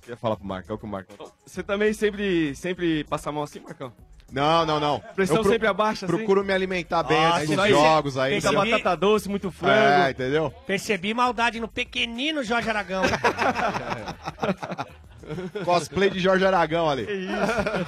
Queria 0.00 0.16
falar 0.16 0.36
pro 0.36 0.46
Marcão 0.46 0.76
que 0.78 0.84
o 0.84 0.88
Marcão. 0.88 1.30
Você 1.46 1.62
também 1.62 1.92
sempre, 1.92 2.54
sempre 2.56 3.04
passa 3.04 3.28
a 3.28 3.32
mão 3.32 3.42
assim, 3.42 3.60
Marcão? 3.60 3.92
Não, 4.32 4.64
não, 4.66 4.78
não. 4.80 5.00
Pressão 5.14 5.36
Eu 5.36 5.42
pro- 5.42 5.52
sempre 5.52 5.66
abaixa, 5.68 6.06
assim? 6.06 6.14
Procuro 6.16 6.44
me 6.44 6.52
alimentar 6.52 7.02
bem 7.02 7.18
Ah, 7.18 7.30
antes 7.36 7.42
isso 7.44 7.52
dos 7.56 7.64
aí, 7.64 7.70
jogos 7.72 8.16
aí. 8.18 8.32
Tem 8.32 8.40
com 8.40 8.48
a 8.48 8.50
entendeu? 8.62 8.78
batata 8.78 8.96
doce, 8.96 9.28
muito 9.28 9.50
frango. 9.50 9.74
É, 9.74 10.10
entendeu? 10.10 10.54
Percebi 10.66 11.12
maldade 11.14 11.58
no 11.60 11.66
pequenino 11.68 12.42
Jorge 12.44 12.68
Aragão. 12.68 13.02
Cosplay 15.64 16.10
de 16.10 16.18
Jorge 16.18 16.44
Aragão 16.44 16.88
ali. 16.90 17.06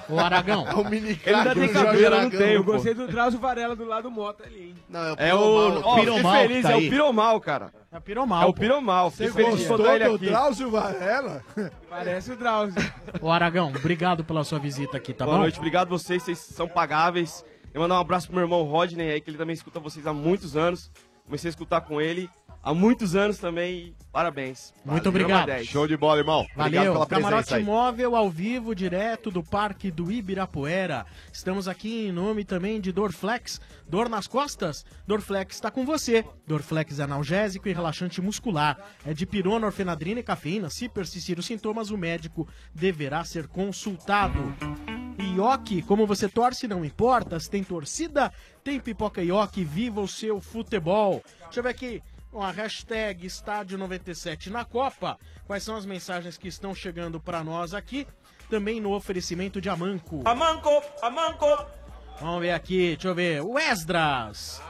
O 0.08 0.18
Aragão. 0.18 0.66
É 0.68 0.74
o 0.74 0.84
mini 0.88 1.20
Ele 1.24 1.34
ainda 1.34 1.54
tem 1.54 1.68
cabelo, 1.68 1.96
eu 1.98 2.10
não 2.10 2.18
Aragão, 2.18 2.38
tenho. 2.38 2.52
Eu 2.54 2.64
gostei 2.64 2.94
do 2.94 3.08
Drauzio 3.08 3.40
Varela 3.40 3.74
do 3.74 3.84
lado 3.84 4.04
do 4.04 4.10
Mota 4.10 4.44
ali, 4.44 4.60
hein? 4.68 4.74
Não, 4.88 5.00
é 5.00 5.12
o 5.12 5.16
É 5.18 5.34
o. 5.34 5.72
Piromal. 5.72 5.94
Piromal 5.96 6.32
fiquei 6.32 6.48
feliz, 6.48 6.56
que 6.58 6.62
tá 6.62 6.70
é 6.70 6.74
aí. 6.74 6.86
o 6.86 6.90
Piromal, 6.90 7.40
cara. 7.40 7.72
É 7.92 7.98
o 7.98 8.00
Piromal. 8.00 8.42
É 8.42 8.46
o 8.46 8.54
Piromal. 8.54 9.10
Você 9.10 9.28
gostou 9.28 9.76
do. 9.76 10.18
Drauzio 10.18 10.70
Varela? 10.70 11.44
Parece 11.90 12.32
o 12.32 12.36
Drauzio. 12.36 12.80
O 13.20 13.30
Aragão, 13.30 13.68
obrigado 13.68 14.24
pela 14.24 14.42
sua 14.44 14.58
visita 14.58 14.96
aqui, 14.96 15.12
tá 15.12 15.26
Boa 15.26 15.36
bom? 15.36 15.42
noite, 15.42 15.58
obrigado 15.58 15.90
vocês, 15.90 16.22
vocês 16.22 16.38
são 16.38 16.66
pagáveis. 16.66 17.44
Eu 17.74 17.82
mandar 17.82 17.96
um 17.96 18.00
abraço 18.00 18.28
pro 18.28 18.36
meu 18.36 18.44
irmão 18.44 18.62
Rodney 18.62 19.10
aí, 19.10 19.20
que 19.20 19.28
ele 19.28 19.36
também 19.36 19.52
escuta 19.52 19.78
vocês 19.78 20.06
há 20.06 20.12
muitos 20.14 20.56
anos. 20.56 20.90
Comecei 21.26 21.48
a 21.48 21.50
escutar 21.50 21.82
com 21.82 22.00
ele 22.00 22.30
há 22.62 22.72
muitos 22.72 23.16
anos 23.16 23.38
também. 23.38 23.78
e 23.88 24.02
Parabéns. 24.12 24.74
Muito 24.84 25.04
Valeu, 25.04 25.08
obrigado. 25.08 25.40
nota 25.48 25.52
10. 25.52 25.68
Show 25.68 25.88
de 25.88 25.96
bola, 25.96 26.20
irmão. 26.20 26.40
Obrigado 26.54 26.74
Valeu, 26.74 26.92
pela 26.92 27.06
Camarote 27.06 27.48
presença 27.48 27.56
aí. 27.56 27.64
Móvel 27.64 28.14
ao 28.14 28.28
vivo, 28.28 28.74
direto 28.74 29.30
do 29.30 29.42
Parque 29.42 29.90
do 29.90 30.12
Ibirapuera. 30.12 31.06
Estamos 31.32 31.66
aqui 31.66 32.08
em 32.08 32.12
nome 32.12 32.44
também 32.44 32.78
de 32.78 32.92
Dorflex. 32.92 33.58
Dor 33.88 34.10
nas 34.10 34.26
costas? 34.26 34.84
Dorflex 35.06 35.54
está 35.54 35.70
com 35.70 35.86
você. 35.86 36.26
Dorflex 36.46 36.98
é 36.98 37.04
analgésico 37.04 37.68
e 37.68 37.72
relaxante 37.72 38.20
muscular. 38.20 38.78
É 39.06 39.14
de 39.14 39.24
pirona, 39.24 39.66
orfenadrina 39.66 40.20
e 40.20 40.22
cafeína. 40.22 40.68
Se 40.68 40.90
persistir 40.90 41.38
os 41.38 41.46
sintomas, 41.46 41.90
o 41.90 41.96
médico 41.96 42.46
deverá 42.74 43.24
ser 43.24 43.48
consultado. 43.48 44.54
Ioki, 45.18 45.80
como 45.80 46.06
você 46.06 46.28
torce, 46.28 46.68
não 46.68 46.84
importa. 46.84 47.40
Se 47.40 47.48
tem 47.48 47.64
torcida, 47.64 48.30
tem 48.62 48.78
pipoca 48.78 49.22
Ioki. 49.22 49.64
Viva 49.64 50.02
o 50.02 50.08
seu 50.08 50.38
futebol. 50.38 51.22
Deixa 51.44 51.60
eu 51.60 51.62
ver 51.62 51.70
aqui 51.70 52.02
a 52.40 52.50
hashtag 52.50 53.26
Estádio 53.26 53.76
97 53.76 54.50
na 54.50 54.64
Copa. 54.64 55.18
Quais 55.46 55.62
são 55.62 55.76
as 55.76 55.84
mensagens 55.84 56.38
que 56.38 56.48
estão 56.48 56.74
chegando 56.74 57.20
para 57.20 57.44
nós 57.44 57.74
aqui? 57.74 58.06
Também 58.48 58.80
no 58.80 58.92
oferecimento 58.94 59.60
de 59.60 59.68
Amanco. 59.68 60.22
Amanco, 60.24 60.70
Amanco. 61.02 61.46
Vamos 62.20 62.40
ver 62.40 62.52
aqui, 62.52 62.90
deixa 62.90 63.08
eu 63.08 63.14
ver. 63.14 63.42
O 63.42 63.58
Esdras. 63.58 64.62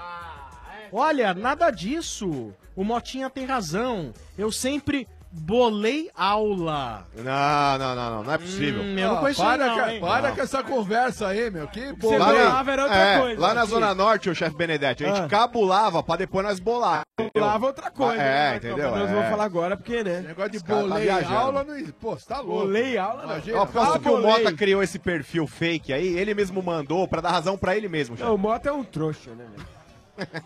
Olha, 0.90 1.34
nada 1.34 1.70
disso. 1.70 2.52
O 2.74 2.84
Motinha 2.84 3.28
tem 3.28 3.44
razão. 3.44 4.12
Eu 4.36 4.51
sempre 4.51 5.06
bolei 5.32 6.10
aula. 6.14 7.06
Não, 7.16 7.78
não, 7.78 7.94
não, 7.96 8.10
não, 8.16 8.22
não 8.24 8.32
é 8.32 8.38
possível. 8.38 8.82
Hum, 8.82 8.98
eu 8.98 9.09
não 9.09 9.16
Ah, 9.16 9.20
conheço 9.20 9.42
para 9.42 9.66
não, 9.66 9.74
com, 9.78 9.88
hein? 9.90 10.00
para 10.00 10.28
Não. 10.28 10.34
com 10.36 10.42
essa 10.42 10.62
conversa 10.62 11.28
aí, 11.28 11.50
meu. 11.50 11.66
Que 11.68 11.92
boa. 11.94 12.18
bolava 12.18 12.70
era 12.72 12.82
outra 12.84 12.98
é, 12.98 13.18
coisa. 13.20 13.40
lá 13.40 13.54
na. 13.54 13.64
Zona 13.64 13.94
Norte, 13.94 14.28
o 14.28 14.34
chefe 14.34 14.54
Benedetti, 14.56 15.04
a 15.04 15.09
gente 15.09 15.22
Ah. 15.22 15.28
cabulava 15.28 16.02
pra 16.02 16.16
depois 16.16 16.44
nós 16.46 16.60
bolar. 16.60 17.02
Bolava 17.34 17.66
outra 17.66 17.90
coisa. 17.90 18.20
É, 18.20 18.50
né, 18.50 18.56
entendeu? 18.56 18.90
Mas 18.90 19.00
Nós 19.00 19.10
É. 19.10 19.14
vamos 19.14 19.30
falar 19.30 19.44
agora 19.44 19.76
porque, 19.76 20.04
né? 20.04 20.20
Negócio 20.20 20.50
de 20.52 20.62
tá 20.64 20.74
bolei 20.74 21.02
viajando. 21.04 21.34
aula, 21.36 21.64
não... 21.64 21.86
pô, 22.00 22.10
você 22.18 22.26
tá 22.26 22.40
louco. 22.40 22.66
Bolei 22.66 22.98
aula, 22.98 23.22
não. 23.22 23.30
Imagina. 23.32 23.56
Eu 23.56 23.62
aposto 23.62 23.94
Ah, 23.94 23.98
que 23.98 24.09
o 24.09 24.12
bolei. 24.12 24.30
Mota 24.44 24.52
criou 24.56 24.82
esse 24.82 24.98
perfil 24.98 25.46
fake 25.46 25.92
aí, 25.92 26.09
ele 26.18 26.34
mesmo 26.34 26.62
mandou 26.62 27.09
pra 27.09 27.20
dar 27.22 27.30
razão 27.30 27.56
pra 27.56 27.74
ele 27.76 27.88
mesmo, 27.88 28.16
chefe. 28.16 28.28
Não, 28.28 28.34
o 28.34 28.38
Mota 28.38 28.68
é 28.68 28.72
um 28.72 28.84
trouxa, 28.84 29.30
né? 29.30 29.46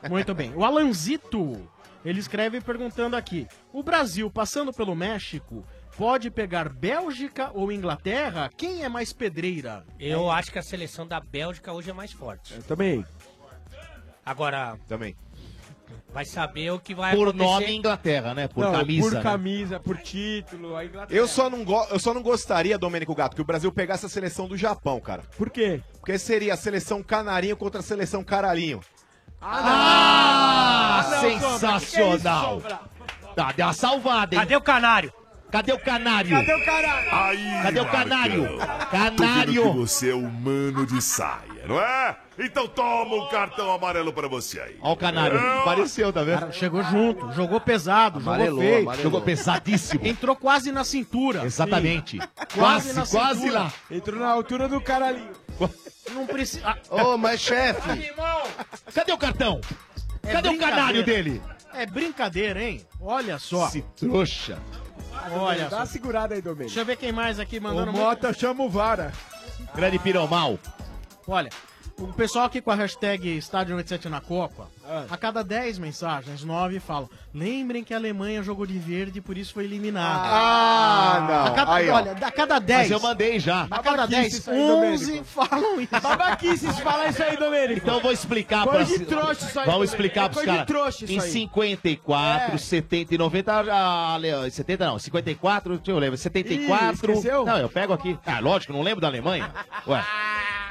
Muito 0.08 0.32
bem. 0.34 0.52
O 0.54 0.64
Alanzito, 0.64 1.60
ele 2.08 2.20
escreve 2.20 2.60
perguntando 2.60 3.16
aqui: 3.16 3.46
O 3.72 3.82
Brasil, 3.82 4.30
passando 4.30 4.72
pelo 4.72 4.94
México, 4.94 5.64
pode 5.96 6.30
pegar 6.30 6.68
Bélgica 6.68 7.50
ou 7.54 7.70
Inglaterra? 7.72 8.50
Quem 8.56 8.84
é 8.84 8.88
mais 8.88 9.12
pedreira? 9.12 9.84
Eu 9.98 10.30
acho 10.30 10.50
que 10.52 10.58
a 10.58 10.62
seleção 10.62 11.06
da 11.06 11.20
Bélgica 11.20 11.72
hoje 11.72 11.90
é 11.90 11.92
mais 11.92 12.12
forte. 12.12 12.54
Eu 12.54 12.62
também. 12.62 13.04
Agora, 14.24 14.76
Também. 14.88 15.14
vai 16.12 16.24
saber 16.24 16.72
o 16.72 16.80
que 16.80 16.94
vai 16.94 17.14
Por 17.14 17.28
acontecer. 17.28 17.44
nome 17.48 17.76
Inglaterra, 17.76 18.34
né? 18.34 18.48
Por 18.48 18.64
Não, 18.64 18.72
camisa. 18.72 19.02
Por 19.08 19.14
né? 19.14 19.22
camisa, 19.22 19.80
por 19.80 19.96
título, 19.98 20.74
a 20.74 20.84
Inglaterra. 20.84 21.16
Eu 21.16 21.28
só, 21.28 21.48
não 21.48 21.62
go- 21.64 21.86
eu 21.90 21.98
só 22.00 22.12
não 22.12 22.22
gostaria, 22.22 22.76
Domênico 22.76 23.14
Gato, 23.14 23.36
que 23.36 23.42
o 23.42 23.44
Brasil 23.44 23.70
pegasse 23.70 24.04
a 24.04 24.08
seleção 24.08 24.48
do 24.48 24.56
Japão, 24.56 25.00
cara. 25.00 25.22
Por 25.38 25.48
quê? 25.48 25.80
Porque 26.00 26.18
seria 26.18 26.54
a 26.54 26.56
seleção 26.56 27.04
canarinho 27.04 27.56
contra 27.56 27.78
a 27.78 27.82
seleção 27.84 28.24
caralhinho. 28.24 28.80
Ah, 29.48 31.04
não, 31.10 31.20
sensacional. 31.20 32.62
Tá, 33.34 33.52
deu 33.52 33.66
uma 33.66 33.72
salvada, 33.72 34.34
hein? 34.34 34.40
Cadê 34.40 34.56
o 34.56 34.60
canário? 34.60 35.12
Cadê 35.52 35.72
o 35.72 35.78
canário? 35.78 36.30
Cadê 36.36 36.54
o 36.54 36.64
caralho? 36.64 37.14
Aí, 37.14 37.62
Cadê 37.62 37.80
o 37.80 37.84
Marcão. 37.84 38.00
canário? 38.00 38.42
Tô 38.48 38.56
vendo 38.56 38.60
que 38.88 38.90
Canário. 38.90 39.72
você 39.74 40.10
é 40.10 40.14
humano 40.14 40.84
de 40.86 41.00
saia, 41.00 41.55
não 41.66 41.80
é? 41.80 42.16
Então 42.38 42.66
toma 42.68 43.14
um 43.16 43.28
cartão 43.28 43.72
amarelo 43.72 44.12
pra 44.12 44.28
você 44.28 44.60
aí. 44.60 44.76
Ó 44.80 44.92
o 44.92 44.96
canário. 44.96 45.38
Pareceu, 45.64 46.12
tá 46.12 46.22
vendo? 46.22 46.40
Cara, 46.40 46.52
chegou 46.52 46.82
junto, 46.82 47.32
jogou 47.32 47.60
pesado, 47.60 48.18
Amarelou, 48.18 48.50
jogou 48.56 48.62
feio. 48.62 48.82
amarelou. 48.82 49.02
Jogou 49.02 49.20
pesadíssimo. 49.22 50.06
Entrou 50.06 50.36
quase 50.36 50.70
na 50.70 50.84
cintura. 50.84 51.44
Exatamente. 51.44 52.18
Quase 52.54 52.94
Quase, 52.94 53.10
quase 53.10 53.50
lá. 53.50 53.72
Entrou 53.90 54.20
na 54.20 54.28
altura 54.28 54.68
do 54.68 54.80
caralhinho. 54.80 55.32
Não 56.12 56.26
precisa. 56.26 56.76
Ô, 56.90 57.16
mas 57.16 57.40
chefe, 57.40 58.12
Cadê 58.94 59.12
o 59.12 59.18
cartão? 59.18 59.60
É 60.22 60.32
Cadê 60.32 60.48
o 60.48 60.58
canário 60.58 61.04
dele? 61.04 61.42
É 61.72 61.84
brincadeira, 61.86 62.62
hein? 62.62 62.86
Olha 63.00 63.38
só. 63.38 63.66
Esse 63.68 63.82
trouxa. 63.96 64.58
Olha 65.32 65.64
Dá 65.64 65.70
só. 65.70 65.76
uma 65.76 65.86
segurada 65.86 66.34
aí, 66.34 66.40
Domênico. 66.42 66.66
Deixa 66.66 66.80
eu 66.80 66.84
ver 66.84 66.96
quem 66.96 67.10
mais 67.12 67.38
aqui 67.40 67.58
O 67.58 67.62
mandando. 67.62 67.92
Mota 67.92 68.32
chama 68.32 68.62
o 68.64 68.68
Vara. 68.70 69.12
Grande 69.74 69.98
piromal. 69.98 70.58
Olha, 71.26 71.50
o 71.98 72.12
pessoal 72.12 72.46
aqui 72.46 72.60
com 72.60 72.70
a 72.70 72.74
hashtag 72.74 73.36
Estádio 73.36 73.72
97 73.72 74.08
na 74.08 74.20
Copa. 74.20 74.68
A 75.10 75.16
cada 75.16 75.42
10 75.42 75.78
mensagens, 75.78 76.42
9 76.44 76.80
falam: 76.80 77.08
lembrem 77.34 77.82
que 77.84 77.92
a 77.92 77.96
Alemanha 77.96 78.42
jogou 78.42 78.66
de 78.66 78.78
verde 78.78 79.18
e 79.18 79.20
por 79.22 79.36
isso 79.36 79.52
foi 79.54 79.64
eliminada. 79.64 80.22
Ah, 80.24 81.26
não. 81.28 81.46
A 81.46 81.50
cada, 81.56 81.74
Aí, 81.74 81.88
olha, 81.88 82.12
a 82.12 82.30
cada 82.30 82.58
10. 82.58 82.78
Mas 82.82 82.90
eu 82.90 83.00
mandei 83.00 83.38
já. 83.40 83.62
A 83.70 83.78
cada 83.82 84.06
Babaquice 84.06 84.20
10, 84.20 84.34
isso 84.34 84.50
aí, 84.50 84.58
11 84.60 85.04
Domênico. 85.06 85.24
falam 85.26 85.80
isso. 85.80 86.00
Babaquice 86.00 86.72
se 86.72 86.82
falar 86.82 87.08
isso 87.08 87.22
aí, 87.22 87.36
Domênico. 87.36 87.80
Então 87.82 87.94
eu 87.96 88.00
vou 88.00 88.12
explicar 88.12 88.66
pra 88.66 88.82
de 88.82 88.98
trouxa 89.00 89.46
isso 89.46 89.60
aí, 89.60 89.66
Vamos 89.66 89.88
explicar 89.90 90.30
coisa 90.30 90.40
de 90.50 90.56
caras. 90.58 90.66
trouxa 90.66 91.04
isso 91.04 91.12
Em 91.14 91.20
aí. 91.20 91.30
54, 91.30 92.54
É. 92.54 92.58
70 92.58 93.14
e 93.14 93.18
90, 93.18 93.52
a, 93.52 94.16
a, 94.16 94.50
70 94.50 94.86
não, 94.86 94.98
54, 94.98 95.76
deixa 95.76 95.90
eu 95.90 95.98
lembro, 95.98 96.16
74. 96.16 96.86
Ih, 97.12 97.14
esqueceu? 97.16 97.44
Não, 97.44 97.58
eu 97.58 97.68
pego 97.68 97.92
aqui. 97.92 98.18
Ah, 98.26 98.38
lógico, 98.40 98.72
não 98.72 98.82
lembro 98.82 99.00
da 99.00 99.08
Alemanha. 99.08 99.50
Ué. 99.86 100.04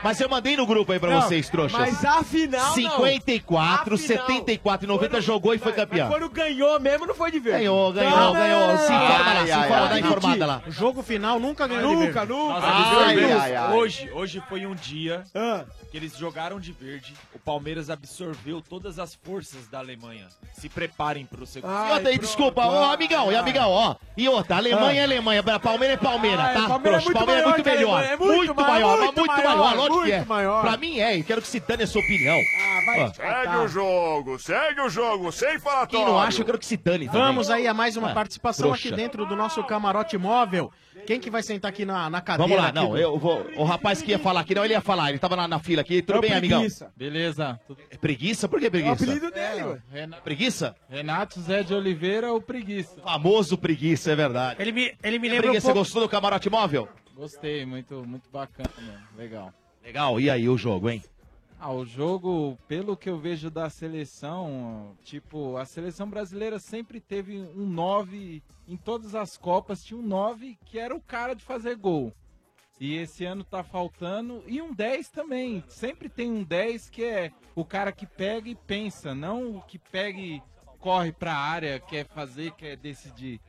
Mas 0.04 0.20
eu 0.22 0.30
mandei 0.30 0.56
no 0.56 0.68
grupo 0.68 0.92
aí 0.92 1.00
pra 1.00 1.10
Não, 1.10 1.22
vocês, 1.22 1.50
trouxas. 1.50 1.80
Mas 1.80 2.06
a 2.06 2.22
final, 2.24 2.68
não. 2.68 2.74
54, 2.76 3.96
A 3.96 3.98
final. 3.98 4.05
74 4.08 4.86
e 4.86 4.88
90 4.88 5.22
jogou 5.22 5.54
e 5.54 5.58
foi 5.58 5.72
Mas 5.72 5.82
campeão. 5.82 6.08
quando 6.10 6.30
ganhou 6.30 6.80
mesmo, 6.80 7.06
não 7.06 7.16
foi 7.16 7.32
de 7.32 7.40
verde. 7.40 7.60
Ganhou, 7.60 7.92
ganhou, 7.94 8.34
ganhou. 8.34 8.78
Se 8.78 8.84
informa 8.94 9.34
lá, 9.34 9.46
se 9.46 9.52
informa, 9.52 9.88
dá 9.88 10.00
informada 10.00 10.46
lá. 10.46 10.62
O 10.68 10.72
jogo 10.72 11.04
final 11.04 11.40
nunca 11.40 11.68
ganhou 11.68 11.94
Nunca, 11.96 12.26
nunca. 12.26 13.72
Hoje, 13.74 14.10
hoje 14.14 14.44
foi 14.50 14.66
um 14.66 14.76
dia 14.76 15.24
Ah, 15.34 15.64
que 15.92 15.98
eles 15.98 16.18
jogaram 16.18 16.60
de 16.60 16.72
verde. 16.72 17.14
O 17.34 17.40
Palmeiras 17.40 17.90
absorveu 17.90 18.62
todas 18.62 19.00
as 19.00 19.16
forças 19.16 19.68
da 19.68 19.80
Alemanha. 19.80 20.28
Se 20.54 20.70
preparem 20.70 21.26
pro 21.26 21.46
segundo. 21.46 21.72
Ah, 21.72 21.88
E 21.90 21.94
outra 21.94 22.10
aí, 22.10 22.18
desculpa, 22.18 22.66
ó, 22.66 22.92
amigão, 22.94 23.32
e 23.32 23.36
amigão, 23.36 23.70
ó. 23.70 23.96
E 24.18 24.28
outra, 24.30 24.58
Alemanha 24.58 25.02
é 25.02 25.04
Alemanha, 25.04 25.44
Palmeiras 25.44 25.98
é 25.98 26.02
Palmeiras, 26.02 26.40
Ah, 26.46 26.54
tá? 26.54 26.68
Palmeiras 26.68 27.02
é 27.02 27.04
Trouxa, 27.04 27.04
muito 27.06 27.18
Palmeiras 27.18 27.44
é 27.44 27.54
muito 27.54 27.66
melhor. 27.66 27.98
Alemanha, 27.98 28.14
é 28.14 28.18
muito 28.18 28.36
Muito 28.36 28.56
maior, 28.56 28.98
muito 29.00 29.26
maior, 29.28 29.76
lógico 29.76 30.04
que 30.04 30.12
é. 30.12 30.18
Muito 30.18 30.30
maior. 30.30 30.62
Pra 30.62 30.78
mim 30.78 31.00
é, 31.00 31.22
quero 31.24 31.42
que 31.42 31.48
se 31.48 31.60
dane 31.60 31.84
a 31.84 31.88
sua 31.88 32.02
opinião. 32.02 32.36
Ó, 32.38 33.14
Segue 33.14 33.58
o 33.58 33.68
jogo, 33.68 33.90
segue 34.40 34.82
o 34.82 34.90
jogo, 34.90 35.32
sem 35.32 35.60
falatório. 35.60 35.90
Quem 35.90 36.06
não 36.06 36.20
acha, 36.20 36.42
eu 36.42 36.46
quero 36.46 36.58
que 36.60 36.66
se 36.66 36.78
dane 36.78 37.06
também. 37.08 37.22
Vamos 37.22 37.50
aí 37.50 37.68
a 37.68 37.74
mais 37.74 37.96
uma 37.98 38.12
Ah, 38.12 38.14
participação 38.14 38.68
trouxa. 38.68 38.88
aqui 38.88 38.96
dentro 38.96 39.26
do 39.26 39.36
nosso 39.36 39.64
camarote 39.64 40.18
móvel. 40.18 40.72
Quem 41.06 41.20
que 41.20 41.30
vai 41.30 41.44
sentar 41.44 41.70
aqui 41.70 41.86
na, 41.86 42.10
na 42.10 42.20
cadeira? 42.22 42.48
Vamos 42.50 42.64
lá, 42.64 42.70
aqui 42.70 42.76
não, 42.80 42.90
do- 42.92 42.98
eu 42.98 43.18
vou. 43.20 43.46
O 43.58 43.64
rapaz 43.64 44.02
que 44.02 44.12
ia 44.12 44.18
falar 44.20 44.40
aqui, 44.42 44.56
não, 44.56 44.64
ele 44.66 44.74
ia 44.74 44.82
falar, 44.82 45.10
ele 45.10 45.20
tava 45.20 45.36
na, 45.36 45.48
na 45.48 45.60
fila 45.60 45.82
aqui. 45.82 46.02
Tudo 46.02 46.16
É 46.16 46.20
o 46.20 46.22
bem, 46.22 46.34
amigão? 46.34 46.60
Preguiça. 46.62 46.92
Beleza. 46.96 47.60
É 47.92 47.98
preguiça? 47.98 48.48
Por 48.50 48.60
que 48.60 48.70
preguiça? 48.70 49.06
dele, 49.06 49.64
ué. 49.94 50.08
Preguiça? 50.24 50.76
Renato 50.90 51.40
Zé 51.42 51.62
de 51.64 51.74
Oliveira, 51.74 52.34
o 52.34 52.42
preguiça. 52.42 53.00
Famoso 53.02 53.58
preguiça, 53.58 54.12
é 54.12 54.16
verdade. 54.16 54.56
Ele 54.62 54.72
me, 54.72 54.94
ele 55.04 55.20
me 55.20 55.28
lembra 55.30 55.48
um 55.48 55.50
preguiça, 55.52 55.68
pouco... 55.68 55.78
Você 55.80 55.80
gostou 55.84 56.02
do 56.02 56.10
camarote 56.10 56.50
móvel? 56.50 56.88
Gostei, 57.16 57.66
muito, 57.66 58.04
muito 58.06 58.30
bacana, 58.32 58.70
mano. 58.78 59.00
Legal. 59.18 59.54
Legal, 59.86 60.20
e 60.20 60.30
aí 60.30 60.50
o 60.50 60.58
jogo, 60.58 60.90
hein? 60.90 61.04
Ah, 61.68 61.74
o 61.74 61.84
jogo, 61.84 62.60
pelo 62.68 62.96
que 62.96 63.10
eu 63.10 63.18
vejo 63.18 63.50
da 63.50 63.72
seleção, 63.72 64.96
tipo, 65.02 65.58
a 65.58 65.66
seleção 65.66 66.08
brasileira 66.08 66.60
sempre 66.60 67.02
teve 67.02 67.40
um 67.40 67.66
9 67.66 68.44
em 68.68 68.78
todas 68.78 69.16
as 69.16 69.36
Copas, 69.36 69.84
tinha 69.84 70.00
um 70.00 70.04
9 70.04 70.60
que 70.64 70.78
era 70.78 70.96
o 70.96 71.02
cara 71.02 71.34
de 71.34 71.44
fazer 71.44 71.76
gol. 71.76 72.14
E 72.80 72.96
esse 72.98 73.26
ano 73.26 73.44
tá 73.44 73.64
faltando. 73.64 74.44
E 74.46 74.62
um 74.62 74.76
10 74.76 75.10
também. 75.10 75.64
Sempre 75.68 76.08
tem 76.08 76.32
um 76.32 76.44
10 76.44 76.88
que 76.92 77.04
é 77.04 77.32
o 77.56 77.66
cara 77.66 77.92
que 77.92 78.06
pega 78.06 78.48
e 78.48 78.54
pensa, 78.54 79.16
não 79.16 79.58
o 79.58 79.62
que 79.64 79.80
pega 79.80 80.20
e 80.20 80.44
corre 80.78 81.12
pra 81.12 81.34
área, 81.34 81.80
quer 81.80 82.06
fazer, 82.06 82.52
quer 82.52 82.78
decidir. 82.78 83.42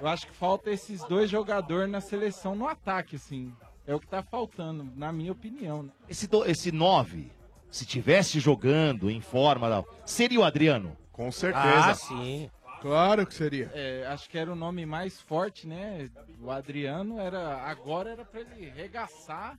Eu 0.00 0.08
acho 0.08 0.26
que 0.26 0.34
falta 0.34 0.70
esses 0.70 1.04
dois 1.04 1.28
jogadores 1.28 1.90
na 1.90 2.00
seleção 2.00 2.54
no 2.54 2.66
ataque, 2.66 3.16
assim. 3.16 3.54
É 3.86 3.94
o 3.94 4.00
que 4.00 4.06
tá 4.06 4.22
faltando, 4.22 4.90
na 4.96 5.12
minha 5.12 5.32
opinião. 5.32 5.82
né? 5.82 5.90
Esse, 6.08 6.26
esse 6.46 6.72
9, 6.72 7.30
se 7.70 7.86
tivesse 7.86 8.40
jogando 8.40 9.10
em 9.10 9.20
forma, 9.20 9.84
seria 10.04 10.40
o 10.40 10.44
Adriano? 10.44 10.96
Com 11.12 11.30
certeza. 11.30 11.90
Ah, 11.90 11.94
sim. 11.94 12.50
Claro 12.80 13.26
que 13.26 13.34
seria. 13.34 13.70
É, 13.74 14.06
acho 14.06 14.30
que 14.30 14.38
era 14.38 14.52
o 14.52 14.56
nome 14.56 14.86
mais 14.86 15.20
forte, 15.20 15.66
né? 15.66 16.08
O 16.40 16.50
Adriano 16.50 17.18
era. 17.18 17.62
Agora 17.64 18.10
era 18.10 18.24
pra 18.24 18.40
ele 18.40 18.70
regaçar. 18.70 19.58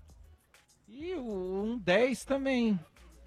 E 0.88 1.14
o 1.15 1.64
um 1.64 1.77
10 1.77 2.23
também. 2.23 2.80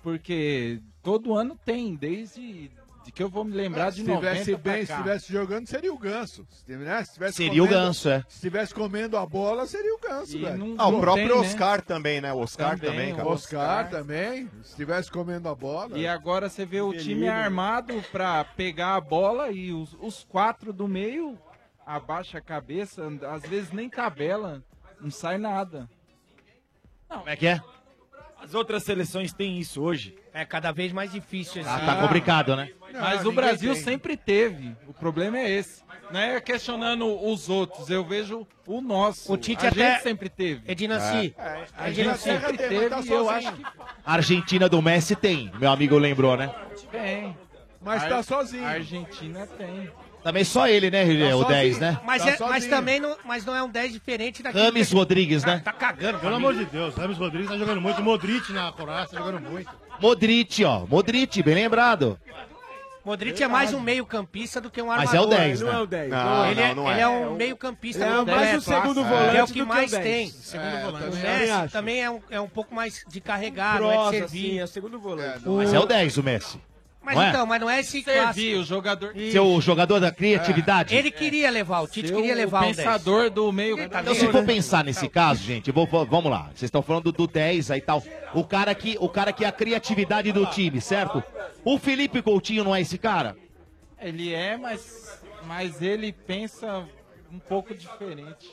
Porque 0.02 0.80
todo 1.02 1.34
ano 1.34 1.56
tem, 1.64 1.94
desde 1.94 2.70
de 3.04 3.12
que 3.12 3.22
eu 3.22 3.28
vou 3.28 3.44
me 3.44 3.52
lembrar 3.52 3.90
de 3.90 3.96
se 3.96 4.02
90 4.04 4.32
estivesse 4.38 4.62
pra 4.62 4.72
bem, 4.72 4.86
se 4.86 4.92
estivesse 4.92 5.32
jogando, 5.32 5.66
seria 5.66 5.92
o 5.92 5.98
ganso. 5.98 6.46
Se 6.50 6.64
tivesse- 6.64 6.84
né? 6.84 6.96
Se 6.96 7.02
estivesse 7.10 7.36
Seria 7.36 7.62
o 7.62 7.66
comendo- 7.66 7.84
Ganso, 7.86 8.08
é. 8.08 8.24
Se 8.28 8.34
estivesse 8.36 8.74
comendo 8.74 9.16
a 9.16 9.26
bola, 9.26 9.66
seria 9.66 9.94
o 9.94 9.98
ganso, 10.00 10.36
E 10.36 10.40
velho. 10.42 10.56
não- 10.58 10.74
Ah, 10.78 10.86
o 10.88 10.92
não 10.92 11.00
próprio 11.00 11.26
tem, 11.28 11.36
né? 11.36 11.42
Oscar 11.48 11.82
também, 11.82 12.20
né? 12.20 12.32
O 12.32 12.38
Oscar 12.38 12.78
Também, 12.78 13.10
também, 13.14 13.26
o. 13.26 13.28
Oscar 13.28 13.90
também. 13.90 14.50
Se 14.62 14.70
estivesse 14.70 15.10
comendo 15.10 15.48
a 15.48 15.54
bola. 15.54 15.98
E 15.98 16.06
agora 16.06 16.48
você 16.48 16.64
vê 16.64 16.80
o 16.80 16.92
time 16.92 17.28
armado 17.28 18.02
pra 18.12 18.44
pegar 18.44 18.94
a 18.96 19.00
bola 19.00 19.50
e 19.50 19.72
os, 19.72 19.96
os 20.00 20.24
quatro 20.24 20.72
do 20.72 20.86
meio 20.88 21.38
abaixa 21.84 22.38
a 22.38 22.40
cabeça, 22.40 23.02
às 23.30 23.42
vezes 23.42 23.72
nem 23.72 23.88
tabela, 23.90 24.62
não 25.00 25.10
sai 25.10 25.36
nada. 25.38 25.88
Como 27.08 27.28
é 27.28 27.36
que 27.36 27.46
é? 27.46 27.60
As 28.42 28.54
outras 28.54 28.82
seleções 28.82 29.32
têm 29.32 29.58
isso 29.58 29.80
hoje. 29.80 30.14
É 30.34 30.44
cada 30.44 30.72
vez 30.72 30.92
mais 30.92 31.12
difícil. 31.12 31.62
Ah, 31.64 31.76
assim. 31.76 31.86
tá 31.86 31.96
complicado, 31.96 32.56
né? 32.56 32.70
Mas 32.92 33.24
o 33.24 33.32
Brasil 33.32 33.72
tem. 33.74 33.82
sempre 33.82 34.16
teve. 34.16 34.76
O 34.86 34.92
problema 34.92 35.38
é 35.38 35.48
esse. 35.50 35.82
Não 36.10 36.20
é 36.20 36.40
questionando 36.40 37.06
os 37.26 37.48
outros, 37.48 37.88
eu 37.88 38.04
vejo 38.04 38.46
o 38.66 38.80
nosso. 38.82 39.32
O 39.32 39.36
Tite 39.36 39.64
a 39.64 39.70
até- 39.70 39.92
gente 39.94 40.02
sempre 40.02 40.28
teve. 40.28 40.70
Edinassi, 40.70 41.34
É. 41.38 41.64
a 41.74 41.84
A 41.84 41.90
gente 41.92 42.18
sempre 42.18 42.48
mas 42.58 42.68
teve 42.68 42.88
tá 42.90 43.00
e 43.00 43.08
eu 43.08 43.30
acho 43.30 43.52
que 43.52 43.62
A 44.04 44.12
Argentina 44.14 44.68
do 44.68 44.82
Messi 44.82 45.16
tem, 45.16 45.50
meu 45.58 45.70
amigo 45.70 45.96
lembrou, 45.96 46.36
né? 46.36 46.54
tem. 46.90 47.34
Mas 47.80 48.06
tá 48.06 48.22
sozinho. 48.22 48.64
A 48.64 48.70
Argentina 48.70 49.46
tem. 49.46 49.90
Também 50.22 50.44
só 50.44 50.68
ele, 50.68 50.90
né, 50.90 51.04
Tá 51.04 51.10
o 51.10 51.40
sozinho. 51.40 51.48
10, 51.48 51.78
né? 51.78 52.00
Mas, 52.04 52.22
Tá 52.22 52.30
é- 52.30 52.36
mas 52.48 52.66
também 52.66 53.00
não, 53.00 53.16
mas 53.24 53.44
não 53.44 53.54
é 53.56 53.62
um 53.62 53.68
10 53.68 53.92
diferente 53.92 54.42
daquele. 54.42 54.64
Rames 54.64 54.88
que- 54.88 54.94
Rodrigues, 54.94 55.44
né? 55.44 55.60
Tá 55.64 55.72
cagando. 55.72 56.18
Pelo 56.20 56.36
amor 56.36 56.54
de 56.54 56.64
Deus, 56.66 56.94
Rames 56.94 57.18
Rodrigues 57.18 57.48
tá 57.50 57.58
jogando 57.58 57.80
muito. 57.80 58.00
Modric 58.02 58.52
na 58.52 58.70
Croácia 58.72 59.18
tá 59.18 59.24
jogando 59.24 59.40
muito. 59.50 59.68
Modric, 60.00 60.64
ó. 60.64 60.86
Modric, 60.86 61.42
bem 61.42 61.54
lembrado. 61.56 62.18
Modric 63.04 63.42
é 63.42 63.48
mais 63.48 63.74
um 63.74 63.80
meio 63.80 64.06
campista 64.06 64.60
do 64.60 64.70
que 64.70 64.80
um 64.80 64.88
armador. 64.88 65.12
Mas 65.12 65.20
é 65.20 65.20
o 65.20 65.26
10, 65.26 65.60
Não 65.60 65.66
né? 65.72 65.74
é 65.74 65.78
o 65.80 65.86
10. 65.86 66.10
Não, 66.10 66.46
ele, 66.50 66.60
é, 66.60 66.68
não, 66.68 66.74
não 66.84 66.90
ele 66.92 67.00
é. 67.00 67.02
é 67.02 67.08
um 67.08 67.34
meio 67.34 67.56
campista 67.56 68.04
Ele 68.06 68.14
é 68.14 68.24
mais 68.36 68.58
o 68.58 68.60
segundo 68.60 69.00
É. 69.00 69.02
volante 69.02 69.28
Ele 69.28 69.38
é 69.38 69.42
o 69.42 69.46
que 69.48 69.62
mais 69.64 69.90
10. 69.90 70.02
tem. 70.04 70.28
Segundo 70.30 70.68
É, 70.68 70.82
volante. 70.84 71.06
O 71.06 71.10
também 71.10 71.22
Messi 71.48 71.72
também 71.72 72.00
é 72.04 72.08
um, 72.10 72.20
é 72.30 72.40
um 72.40 72.48
pouco 72.48 72.72
mais 72.72 73.04
de 73.08 73.20
carregar, 73.20 73.80
não 73.80 73.88
é 73.90 73.90
de 73.90 73.96
Prosa, 73.98 74.10
servir. 74.18 74.50
sim, 74.52 74.60
é 74.60 74.66
segundo 74.68 75.00
volante. 75.00 75.40
Mas 75.44 75.74
é 75.74 75.80
o 75.80 75.84
10, 75.84 76.16
o 76.16 76.22
Messi. 76.22 76.60
Mas 77.02 77.16
Não 77.16 77.22
é? 77.22 77.28
então, 77.30 77.46
mas 77.46 77.60
não 77.60 77.68
é 77.68 77.80
esse 77.80 78.02
Servir, 78.02 78.20
clássico. 78.20 78.58
o 78.60 78.64
jogador. 78.64 79.14
Seu 79.32 79.60
jogador 79.60 79.98
da 79.98 80.12
criatividade. 80.12 80.94
Ele 80.94 81.10
queria 81.10 81.50
levar, 81.50 81.80
o 81.80 81.88
Tite 81.88 82.08
Ser 82.08 82.14
queria 82.14 82.34
levar 82.34 82.60
o 82.60 82.64
10. 82.66 82.76
pensador 82.76 83.28
do 83.28 83.50
meio. 83.50 83.76
Então, 83.80 84.14
se 84.14 84.28
for 84.28 84.44
pensar 84.44 84.84
nesse 84.84 85.08
caso, 85.08 85.42
gente, 85.42 85.72
vou, 85.72 85.86
vamos 85.86 86.30
lá. 86.30 86.44
Vocês 86.54 86.62
estão 86.62 86.80
falando 86.80 87.10
do 87.10 87.26
10 87.26 87.72
aí 87.72 87.78
e 87.78 87.82
tal. 87.82 88.02
O 88.32 88.44
cara 88.44 88.72
que, 88.74 88.96
o 89.00 89.08
cara 89.08 89.32
que 89.32 89.44
é 89.44 89.48
a 89.48 89.52
criatividade 89.52 90.30
do 90.30 90.46
time, 90.46 90.80
certo? 90.80 91.22
O 91.64 91.76
Felipe 91.76 92.22
Coutinho 92.22 92.62
não 92.62 92.74
é 92.74 92.80
esse 92.80 92.96
cara? 92.96 93.36
Ele 94.00 94.32
é, 94.32 94.56
mas, 94.56 95.20
mas 95.44 95.82
ele 95.82 96.12
pensa 96.12 96.84
um 97.32 97.38
pouco 97.40 97.74
diferente. 97.74 98.50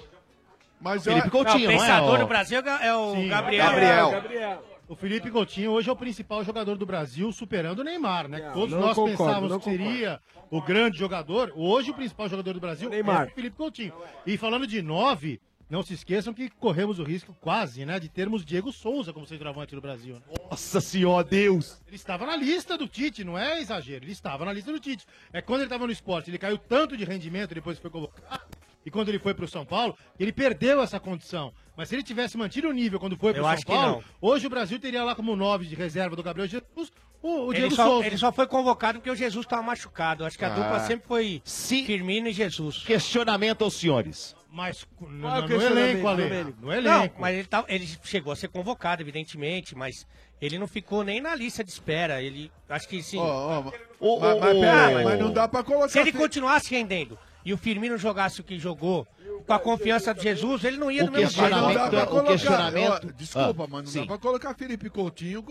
Mas 0.81 1.03
Felipe 1.03 1.29
Coutinho, 1.29 1.69
o 1.69 1.71
não, 1.71 1.79
pensador 1.79 2.15
é? 2.15 2.19
do? 2.19 2.27
Brasil 2.27 2.59
é 2.59 2.95
o 2.95 3.13
Sim, 3.13 3.27
Gabriel. 3.27 4.11
Gabriel. 4.11 4.63
O 4.89 4.95
Felipe 4.95 5.29
Coutinho 5.29 5.69
hoje 5.69 5.87
é 5.87 5.93
o 5.93 5.95
principal 5.95 6.43
jogador 6.43 6.75
do 6.75 6.83
Brasil, 6.83 7.31
superando 7.31 7.79
o 7.79 7.83
Neymar, 7.83 8.27
né? 8.27 8.39
Não, 8.39 8.53
Todos 8.53 8.71
não 8.73 8.81
nós 8.81 8.95
concordo, 8.95 9.17
pensávamos 9.23 9.57
que 9.57 9.63
seria 9.69 10.19
o 10.49 10.59
grande 10.59 10.97
jogador. 10.97 11.53
Hoje 11.55 11.91
o 11.91 11.93
principal 11.93 12.27
jogador 12.27 12.53
do 12.53 12.59
Brasil 12.59 12.89
Neymar. 12.89 13.27
é 13.27 13.31
o 13.31 13.35
Felipe 13.35 13.55
Coutinho. 13.55 13.93
E 14.25 14.35
falando 14.35 14.65
de 14.65 14.81
nove, 14.81 15.39
não 15.69 15.83
se 15.83 15.93
esqueçam 15.93 16.33
que 16.33 16.49
corremos 16.49 16.97
o 16.97 17.03
risco 17.03 17.37
quase, 17.39 17.85
né, 17.85 17.99
de 17.99 18.09
termos 18.09 18.43
Diego 18.43 18.71
Souza 18.71 19.13
como 19.13 19.27
centroavante 19.27 19.75
do 19.75 19.81
Brasil. 19.81 20.15
né? 20.15 20.21
Nossa 20.49 20.81
senhora, 20.81 21.23
Deus! 21.23 21.79
Ele 21.85 21.95
estava 21.95 22.25
na 22.25 22.35
lista 22.35 22.75
do 22.75 22.87
Tite, 22.87 23.23
não 23.23 23.37
é 23.37 23.61
exagero, 23.61 24.03
ele 24.05 24.11
estava 24.11 24.43
na 24.43 24.51
lista 24.51 24.71
do 24.71 24.79
Tite. 24.79 25.05
É 25.31 25.39
quando 25.39 25.59
ele 25.59 25.67
estava 25.67 25.85
no 25.85 25.93
esporte, 25.93 26.31
ele 26.31 26.39
caiu 26.39 26.57
tanto 26.57 26.97
de 26.97 27.03
rendimento 27.05 27.53
depois 27.53 27.77
que 27.77 27.83
foi 27.83 27.91
colocado. 27.91 28.57
E 28.83 28.89
quando 28.89 29.09
ele 29.09 29.19
foi 29.19 29.33
para 29.33 29.45
o 29.45 29.47
São 29.47 29.65
Paulo, 29.65 29.95
ele 30.19 30.31
perdeu 30.31 30.81
essa 30.81 30.99
condição. 30.99 31.53
Mas 31.79 31.87
se 31.87 31.95
ele 31.95 32.03
tivesse 32.03 32.35
mantido 32.37 32.67
o 32.67 32.73
nível 32.73 32.99
quando 32.99 33.15
foi 33.15 33.31
para 33.31 33.39
Eu 33.39 33.43
o 33.45 33.47
São 33.47 33.53
acho 33.53 33.65
que 33.65 33.71
Paulo, 33.71 34.03
não. 34.21 34.29
hoje 34.29 34.45
o 34.45 34.49
Brasil 34.49 34.77
teria 34.77 35.01
lá 35.01 35.15
como 35.15 35.33
nove 35.33 35.65
de 35.65 35.75
reserva 35.75 36.13
do 36.13 36.21
Gabriel 36.21 36.45
Jesus 36.45 36.91
o, 37.23 37.45
o 37.45 37.53
Ele 37.53 37.59
Diego 37.61 37.75
só, 37.75 37.85
Souza. 37.85 38.05
ele 38.07 38.17
só 38.17 38.33
foi 38.33 38.47
convocado 38.47 38.99
porque 38.99 39.09
o 39.09 39.15
Jesus 39.15 39.45
estava 39.45 39.61
machucado. 39.63 40.25
Acho 40.25 40.37
que 40.37 40.43
a 40.43 40.47
Ah. 40.47 40.55
dupla 40.55 40.79
sempre 40.81 41.07
foi 41.07 41.41
Se- 41.45 41.85
Firmino 41.85 42.27
e 42.27 42.33
Jesus. 42.33 42.79
Questionamento 42.83 43.63
aos 43.63 43.75
senhores. 43.75 44.35
Mas 44.51 44.85
no, 44.99 45.21
Qual 45.21 45.35
é 45.35 45.39
o 45.39 45.41
no, 45.43 45.47
no 45.47 45.61
elenco, 45.63 46.07
Ale. 46.09 46.43
No 46.59 46.67
Não, 46.67 46.73
elenco. 46.73 47.15
mas 47.21 47.35
ele, 47.37 47.47
tá- 47.47 47.63
ele 47.69 47.87
chegou 48.03 48.33
a 48.33 48.35
ser 48.35 48.49
convocado, 48.49 49.01
evidentemente, 49.01 49.73
mas 49.73 50.05
ele 50.41 50.57
não 50.59 50.67
ficou 50.67 51.01
nem 51.03 51.21
na 51.21 51.33
lista 51.33 51.63
de 51.63 51.69
espera. 51.71 52.21
Ele, 52.21 52.51
acho 52.67 52.89
que 52.89 53.01
sim. 53.01 53.19
Ó, 53.19 53.71
Ô, 54.01 54.19
mas, 54.19 54.37
mas, 54.39 54.57
ô. 54.57 55.03
mas 55.05 55.19
não 55.19 55.31
dá 55.31 55.47
pra 55.47 55.63
colocar. 55.63 55.87
Se 55.87 55.99
ele 55.99 56.11
fi- 56.11 56.17
continuasse 56.17 56.69
rendendo 56.71 57.17
e 57.45 57.53
o 57.53 57.57
Firmino 57.57 57.97
jogasse 57.97 58.41
o 58.41 58.43
que 58.43 58.57
jogou, 58.59 59.07
com 59.45 59.53
a 59.53 59.59
confiança 59.59 60.13
de 60.13 60.21
Jesus, 60.21 60.63
ele 60.63 60.77
não 60.77 60.89
ia 60.91 61.03
O 61.03 61.05
no 61.07 61.11
mesmo 61.11 61.29
jeito. 61.31 61.55
não 61.55 61.73
dá 61.73 61.89
pra 61.89 62.03
o 62.03 62.07
colocar. 62.07 62.29
questionamento- 62.31 63.07
ó, 63.07 63.11
desculpa, 63.17 63.63
Ah, 63.63 63.67
mas 63.69 63.83
não 63.83 63.91
sim. 63.91 63.99
dá 64.01 64.05
pra 64.07 64.17
colocar 64.17 64.53
Felipe 64.55 64.89
Coutinho 64.89 65.43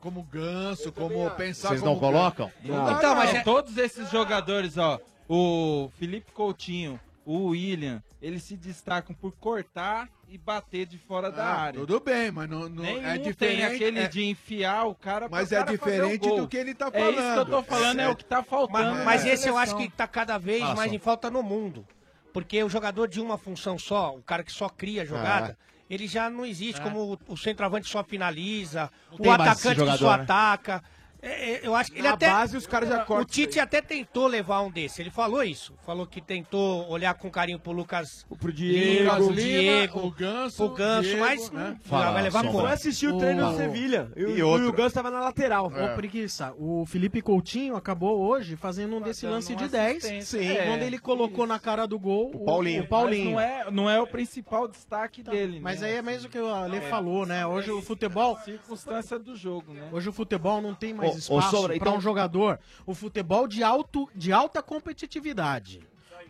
como 0.00 0.22
ganso, 0.22 0.92
como 0.92 1.30
pensar 1.32 1.68
Vocês 1.68 1.80
como 1.80 1.92
não 1.94 1.98
colocam? 2.00 2.50
Não 2.64 2.92
Então, 2.92 3.14
mas 3.14 3.32
não. 3.32 3.40
é- 3.40 3.44
Todos 3.44 3.76
esses 3.76 4.10
jogadores, 4.10 4.76
ó, 4.78 4.98
o 5.28 5.90
Felipe 5.98 6.30
Coutinho, 6.32 6.98
o 7.24 7.48
William, 7.48 8.02
eles 8.20 8.42
se 8.42 8.56
destacam 8.56 9.14
por 9.14 9.32
cortar 9.32 10.08
e 10.28 10.36
bater 10.38 10.86
de 10.86 10.96
fora 10.98 11.30
da 11.30 11.44
Ah, 11.44 11.60
área. 11.62 11.80
Tudo 11.80 11.98
bem, 12.00 12.30
mas 12.30 12.48
não, 12.48 12.68
não 12.68 12.84
é 12.84 13.14
tem 13.18 13.22
diferente. 13.22 13.62
aquele 13.64 13.98
é- 14.00 14.08
de 14.08 14.24
enfiar 14.24 14.84
o 14.86 14.94
cara 14.94 15.28
pro 15.28 15.36
mas 15.38 15.50
é 15.52 15.58
cara 15.58 15.70
diferente 15.70 16.28
do 16.28 16.46
que 16.46 16.56
ele 16.56 16.74
tá 16.74 16.88
É 16.92 17.10
isso 17.10 17.16
que 17.16 17.18
eu 17.38 17.46
tô 17.46 17.62
falando. 17.62 17.64
falando, 17.64 18.00
é, 18.00 18.04
É- 18.04 18.08
o 18.08 18.16
que 18.16 18.24
tá 18.24 18.42
faltando. 18.42 18.94
Mas, 18.94 19.04
mas 19.04 19.24
esse 19.26 19.48
eu 19.48 19.56
acho 19.58 19.76
que 19.76 19.88
tá 19.90 20.06
cada 20.06 20.38
vez 20.38 20.60
mais 20.62 20.90
só. 20.90 20.96
em 20.96 20.98
falta 20.98 21.30
no 21.30 21.42
mundo. 21.42 21.84
Porque 22.32 22.62
o 22.62 22.68
jogador 22.68 23.08
de 23.08 23.20
uma 23.20 23.36
função 23.36 23.78
só, 23.78 24.14
o 24.14 24.22
cara 24.22 24.42
que 24.42 24.52
só 24.52 24.68
cria 24.68 25.02
a 25.02 25.04
jogada, 25.04 25.58
ele 25.88 26.06
já 26.06 26.30
não 26.30 26.46
existe 26.46 26.80
como 26.80 27.14
o, 27.14 27.32
o 27.32 27.36
centroavante 27.36 27.88
só 27.88 28.04
finaliza, 28.04 28.90
Não 29.18 29.26
o 29.26 29.32
atacante 29.32 29.80
que 29.80 29.98
só 29.98 30.16
né? 30.16 30.22
ataca. 30.22 30.82
É, 31.22 31.52
é, 31.52 31.60
eu 31.66 31.74
acho 31.74 31.90
que 31.92 31.98
ele 31.98 32.08
Na 32.08 32.14
até. 32.14 32.28
base, 32.30 32.56
os 32.56 32.66
caras 32.66 32.88
já 32.88 33.02
O 33.02 33.06
cortam 33.06 33.26
Tite 33.26 33.60
até 33.60 33.80
tentou 33.82 34.26
levar 34.26 34.62
um 34.62 34.70
desse. 34.70 35.02
Ele 35.02 35.10
falou 35.10 35.42
isso. 35.44 35.74
Falou 35.84 36.06
que 36.06 36.20
tentou 36.20 36.88
olhar 36.88 37.12
com 37.14 37.30
carinho 37.30 37.58
pro 37.58 37.72
Lucas. 37.72 38.24
Pro 38.38 38.52
Diego. 38.52 39.04
Lucas 39.04 39.26
Lima, 39.28 39.34
Diego, 39.60 39.98
o 40.06 40.10
Ganso, 40.10 40.56
pro 40.66 40.74
Ganso, 40.76 41.02
Diego, 41.02 41.20
mas 41.20 41.50
né? 41.50 41.76
não 41.90 42.12
vai 42.12 42.22
levar 42.22 42.42
Só 42.42 42.46
como. 42.50 42.62
vai 42.62 42.72
assistir 42.74 43.08
o 43.08 43.18
treino 43.18 43.50
no 43.50 43.56
Sevilha. 43.56 44.10
E, 44.16 44.20
E 44.20 44.42
o- 44.42 44.58
e 44.58 44.66
o 44.66 44.72
Ganso 44.72 44.94
tava 44.94 45.10
na 45.10 45.20
lateral. 45.20 45.66
Ô, 45.66 45.94
preguiça, 45.94 46.54
o 46.58 46.84
Felipe 46.86 47.20
Coutinho 47.20 47.76
acabou 47.76 48.18
hoje 48.20 48.56
fazendo 48.56 48.96
um 48.96 49.00
desse 49.00 49.26
lance 49.26 49.54
de 49.54 49.68
10. 49.68 49.98
assistência. 49.98 50.40
Sim. 50.40 50.48
É, 50.48 50.66
Quando 50.66 50.82
ele 50.82 50.98
colocou 50.98 51.46
na 51.46 51.58
cara 51.58 51.86
do 51.86 51.98
gol 51.98 52.30
o, 52.34 52.44
Paulinho. 52.44 52.82
o 52.84 52.86
Paulinho. 52.88 53.34
Mas 53.34 53.34
não 53.34 53.40
é, 53.40 53.70
não 53.70 53.90
é 53.90 54.00
o 54.00 54.06
principal 54.06 54.66
destaque 54.68 55.22
dele, 55.22 55.60
Mas 55.60 55.80
né? 55.80 55.88
aí 55.88 55.94
é 55.96 56.02
mesmo 56.02 56.28
o 56.28 56.30
que 56.30 56.38
o 56.38 56.48
Ale 56.48 56.78
É. 56.78 56.80
falou, 56.82 57.26
né? 57.26 57.46
Hoje 57.46 57.70
o 57.70 57.82
futebol. 57.82 58.38
Circunstância 58.44 59.18
do 59.18 59.36
jogo, 59.36 59.72
né? 59.74 59.88
Hoje 59.92 60.08
o 60.08 60.12
futebol 60.12 60.60
não 60.62 60.74
tem 60.74 60.94
mais 60.94 61.09
Ô, 61.10 61.14
ô, 61.14 61.38
espaço 61.38 61.62
para 61.64 61.76
então- 61.76 61.96
um 61.96 62.00
jogador. 62.00 62.58
O 62.86 62.94
futebol 62.94 63.46
de, 63.46 63.62
alto, 63.62 64.08
de 64.14 64.32
alta 64.32 64.62
competitividade. 64.62 65.80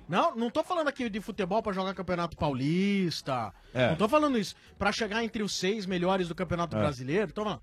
Não, 0.09 0.35
não 0.35 0.51
tô 0.51 0.65
falando 0.65 0.89
aqui 0.89 1.09
de 1.09 1.21
futebol 1.21 1.63
para 1.63 1.73
jogar 1.73 1.95
Campeonato 1.95 2.37
Paulista. 2.37 3.53
É. 3.73 3.91
Não 3.91 3.97
tô 3.97 4.09
falando 4.09 4.37
isso. 4.39 4.57
Para 4.77 4.91
chegar 4.91 5.23
entre 5.23 5.43
os 5.43 5.55
seis 5.55 5.87
melhores 5.87 6.27
do 6.27 6.35
Campeonato 6.35 6.77
É. 6.77 6.81
Brasileiro, 6.81 7.33
tô 7.33 7.45
falando. 7.45 7.63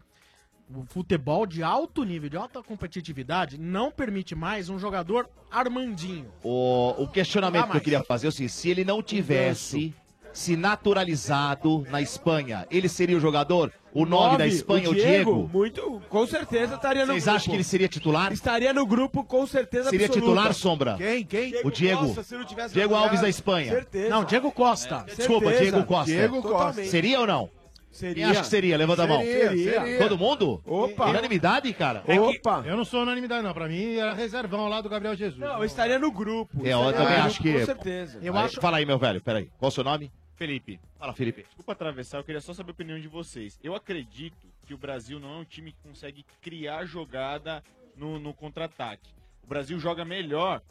O 0.73 0.83
futebol 0.85 1.45
de 1.45 1.63
alto 1.63 2.03
nível, 2.03 2.29
de 2.29 2.35
alta 2.37 2.61
competitividade, 2.61 3.57
não 3.57 3.89
permite 3.91 4.35
mais 4.35 4.69
um 4.69 4.77
jogador 4.77 5.29
Armandinho. 5.49 6.29
O, 6.43 7.03
o 7.03 7.07
questionamento 7.07 7.63
que 7.63 7.69
eu 7.69 7.73
mais. 7.73 7.83
queria 7.83 8.03
fazer 8.03 8.27
é 8.27 8.29
o 8.29 8.31
seguinte: 8.33 8.51
se 8.53 8.69
ele 8.69 8.83
não 8.83 9.01
tivesse 9.01 9.93
se 10.33 10.55
naturalizado 10.57 11.85
na 11.89 12.01
Espanha, 12.01 12.67
ele 12.69 12.87
seria 12.89 13.17
o 13.17 13.19
jogador? 13.19 13.71
O 13.97 14.05
nome 14.05 14.37
da 14.37 14.45
Espanha, 14.45 14.91
o 14.91 14.93
Diego? 14.93 15.49
Muito, 15.51 15.99
com 16.07 16.27
certeza 16.27 16.75
estaria 16.75 17.03
no 17.03 17.13
Vocês 17.13 17.23
grupo. 17.23 17.35
acham 17.37 17.49
que 17.51 17.55
ele 17.57 17.63
seria 17.63 17.87
titular? 17.87 18.31
Estaria 18.31 18.71
no 18.71 18.85
grupo 18.85 19.23
com 19.23 19.47
certeza 19.47 19.89
Seria 19.89 20.05
absoluta. 20.05 20.29
titular, 20.31 20.53
Sombra? 20.53 20.95
Quem? 20.97 21.25
Quem? 21.25 21.61
O 21.65 21.71
Diego. 21.71 22.05
Costa, 22.05 22.21
se 22.23 22.35
não 22.37 22.45
tivesse 22.45 22.75
Diego 22.75 22.89
jogado, 22.89 23.03
Alves 23.05 23.21
da 23.21 23.29
Espanha. 23.29 23.71
Certeza. 23.71 24.09
Não, 24.09 24.23
Diego 24.23 24.51
Costa. 24.51 25.03
Desculpa, 25.15 25.47
Certeza. 25.49 25.71
Diego 25.71 25.87
Costa. 25.87 26.05
Diego 26.11 26.41
Costa. 26.43 26.57
Totalmente. 26.57 26.89
Seria 26.89 27.19
ou 27.21 27.25
não? 27.25 27.49
Seria. 27.89 28.13
Quem 28.13 28.23
acha 28.25 28.41
que 28.41 28.47
seria? 28.47 28.77
Levanta 28.77 29.03
a 29.03 29.07
mão. 29.07 29.19
Seria, 29.19 29.49
seria. 29.49 29.97
Todo 29.97 30.15
mundo? 30.15 30.61
Opa. 30.63 31.09
Unanimidade, 31.09 31.73
cara? 31.73 32.03
Opa. 32.07 32.63
Eu 32.67 32.77
não 32.77 32.85
sou 32.85 33.01
unanimidade, 33.01 33.41
não. 33.41 33.53
Pra 33.55 33.67
mim 33.67 33.95
era 33.95 34.13
reservão 34.13 34.67
lá 34.67 34.79
do 34.79 34.89
Gabriel 34.89 35.15
Jesus. 35.15 35.39
Não, 35.39 35.57
eu 35.57 35.63
estaria 35.63 35.97
no 35.97 36.11
grupo. 36.11 36.55
É, 36.63 36.73
eu 36.73 36.93
também 36.93 37.15
acho 37.15 37.41
que. 37.41 37.51
Com 37.51 37.65
certeza. 37.65 38.19
Aí, 38.21 38.49
Fala 38.61 38.77
aí, 38.77 38.85
meu 38.85 38.99
velho, 38.99 39.19
peraí. 39.21 39.49
Qual 39.57 39.69
o 39.69 39.71
seu 39.71 39.83
nome? 39.83 40.11
Felipe. 40.37 40.79
Fala, 40.99 41.13
Felipe. 41.13 41.43
Desculpa 41.43 41.71
atravessar, 41.71 42.19
eu 42.19 42.23
queria 42.23 42.39
só 42.39 42.53
saber 42.53 42.69
a 42.69 42.73
opinião 42.73 42.99
de 42.99 43.07
vocês. 43.07 43.59
Eu 43.63 43.73
acredito 43.73 44.47
que 44.65 44.73
o 44.73 44.77
Brasil 44.77 45.19
não 45.19 45.33
é 45.33 45.37
um 45.39 45.43
time 45.43 45.71
que 45.71 45.81
consegue 45.81 46.23
criar 46.41 46.85
jogada 46.85 47.63
no, 47.95 48.19
no 48.19 48.33
contra-ataque. 48.35 49.09
O 49.43 49.47
Brasil 49.47 49.79
joga 49.79 50.05
melhor, 50.05 50.61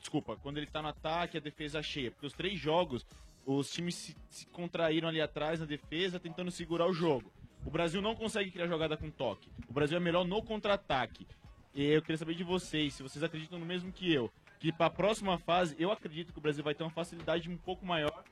desculpa, 0.00 0.36
quando 0.36 0.58
ele 0.58 0.66
tá 0.66 0.82
no 0.82 0.88
ataque, 0.88 1.36
a 1.36 1.40
defesa 1.40 1.80
cheia. 1.80 2.10
Porque 2.10 2.26
os 2.26 2.32
três 2.32 2.58
jogos, 2.58 3.06
os 3.46 3.70
times 3.70 3.94
se, 3.94 4.16
se 4.28 4.46
contraíram 4.46 5.08
ali 5.08 5.20
atrás 5.20 5.60
na 5.60 5.66
defesa, 5.66 6.18
tentando 6.18 6.50
segurar 6.50 6.86
o 6.86 6.92
jogo. 6.92 7.32
O 7.64 7.70
Brasil 7.70 8.02
não 8.02 8.16
consegue 8.16 8.50
criar 8.50 8.66
jogada 8.66 8.96
com 8.96 9.08
toque. 9.10 9.48
O 9.68 9.72
Brasil 9.72 9.96
é 9.96 10.00
melhor 10.00 10.26
no 10.26 10.42
contra-ataque. 10.42 11.24
E 11.72 11.84
eu 11.84 12.02
queria 12.02 12.18
saber 12.18 12.34
de 12.34 12.42
vocês, 12.42 12.94
se 12.94 13.02
vocês 13.02 13.22
acreditam 13.22 13.60
no 13.60 13.66
mesmo 13.66 13.92
que 13.92 14.12
eu, 14.12 14.30
que 14.58 14.72
para 14.72 14.86
a 14.86 14.90
próxima 14.90 15.38
fase, 15.38 15.76
eu 15.78 15.92
acredito 15.92 16.32
que 16.32 16.38
o 16.38 16.42
Brasil 16.42 16.64
vai 16.64 16.74
ter 16.74 16.82
uma 16.82 16.90
facilidade 16.90 17.48
um 17.48 17.56
pouco 17.56 17.84
maior, 17.86 18.24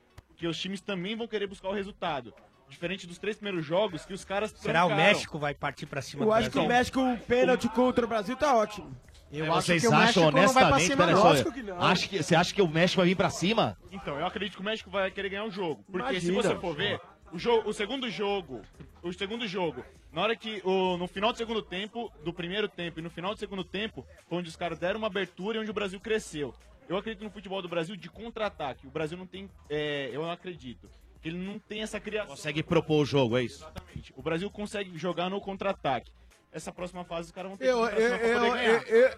porque 0.43 0.47
os 0.47 0.59
times 0.59 0.81
também 0.81 1.15
vão 1.15 1.25
querer 1.25 1.47
buscar 1.47 1.69
o 1.69 1.73
resultado. 1.73 2.33
Diferente 2.67 3.07
dos 3.07 3.17
três 3.17 3.37
primeiros 3.37 3.65
jogos, 3.65 4.05
que 4.05 4.13
os 4.13 4.25
caras 4.25 4.51
Será 4.51 4.83
o 4.83 4.87
trancaram. 4.89 5.09
México 5.13 5.39
vai 5.39 5.53
partir 5.53 5.85
pra 5.85 6.01
cima 6.01 6.23
Eu 6.23 6.27
do 6.27 6.33
acho 6.33 6.51
que 6.51 6.59
o? 6.59 6.67
México, 6.67 6.99
o 6.99 7.17
pênalti 7.17 7.69
contra 7.69 8.03
o 8.03 8.07
Brasil 8.09 8.35
tá 8.35 8.53
ótimo. 8.57 8.93
Eu 9.31 9.45
Vocês 9.45 9.85
acham 9.85 10.27
honestamente? 10.27 10.97
Pera 10.97 11.15
só, 11.15 11.31
acho 11.79 12.09
que, 12.09 12.21
você 12.21 12.35
acha 12.35 12.53
que 12.53 12.61
o 12.61 12.67
México 12.67 12.99
vai 12.99 13.07
vir 13.07 13.15
pra 13.15 13.29
cima? 13.29 13.77
Então, 13.89 14.19
eu 14.19 14.25
acredito 14.25 14.55
que 14.55 14.61
o 14.61 14.65
México 14.65 14.89
vai 14.91 15.09
querer 15.11 15.29
ganhar 15.29 15.45
o 15.45 15.51
jogo. 15.51 15.83
Porque 15.89 16.19
se 16.19 16.27
Imagina. 16.29 16.55
você 16.55 16.59
for 16.59 16.75
ver, 16.75 16.99
o, 17.31 17.39
jogo, 17.39 17.69
o 17.69 17.73
segundo 17.73 18.09
jogo, 18.09 18.61
o 19.01 19.13
segundo 19.13 19.47
jogo, 19.47 19.83
na 20.11 20.21
hora 20.23 20.35
que, 20.35 20.61
o, 20.65 20.97
no 20.97 21.07
final 21.07 21.31
do 21.31 21.37
segundo 21.37 21.61
tempo, 21.61 22.11
do 22.23 22.33
primeiro 22.33 22.67
tempo 22.67 22.99
e 22.99 23.01
no 23.01 23.09
final 23.09 23.33
do 23.33 23.39
segundo 23.39 23.63
tempo, 23.63 24.05
foi 24.27 24.39
onde 24.39 24.49
os 24.49 24.57
caras 24.57 24.77
deram 24.77 24.97
uma 24.99 25.07
abertura 25.07 25.57
e 25.57 25.61
onde 25.61 25.71
o 25.71 25.73
Brasil 25.73 25.99
cresceu. 26.01 26.53
Eu 26.89 26.97
acredito 26.97 27.23
no 27.23 27.29
futebol 27.31 27.61
do 27.61 27.69
Brasil 27.69 27.95
de 27.95 28.09
contra-ataque. 28.09 28.85
O 28.87 28.91
Brasil 28.91 29.17
não 29.17 29.25
tem, 29.25 29.49
é, 29.69 30.09
eu 30.11 30.21
não 30.21 30.31
acredito, 30.31 30.89
que 31.21 31.29
ele 31.29 31.37
não 31.37 31.57
tem 31.59 31.81
essa 31.81 31.99
criação. 31.99 32.31
Consegue 32.35 32.61
propor 32.61 33.01
o 33.01 33.05
jogo, 33.05 33.37
é 33.37 33.43
isso? 33.43 33.63
Exatamente. 33.63 34.13
O 34.15 34.21
Brasil 34.21 34.49
consegue 34.51 34.97
jogar 34.97 35.29
no 35.29 35.39
contra-ataque. 35.39 36.11
Essa 36.51 36.71
próxima 36.71 37.03
fase 37.03 37.27
os 37.27 37.31
caras 37.31 37.49
vão 37.49 37.57
ter 37.57 37.65
Eu, 37.67 37.87
que 37.87 37.95
eu, 37.95 37.99
eu, 38.01 38.39
poder 38.39 38.51
ganhar. 38.51 38.87
eu, 38.87 38.97
eu- 38.97 39.17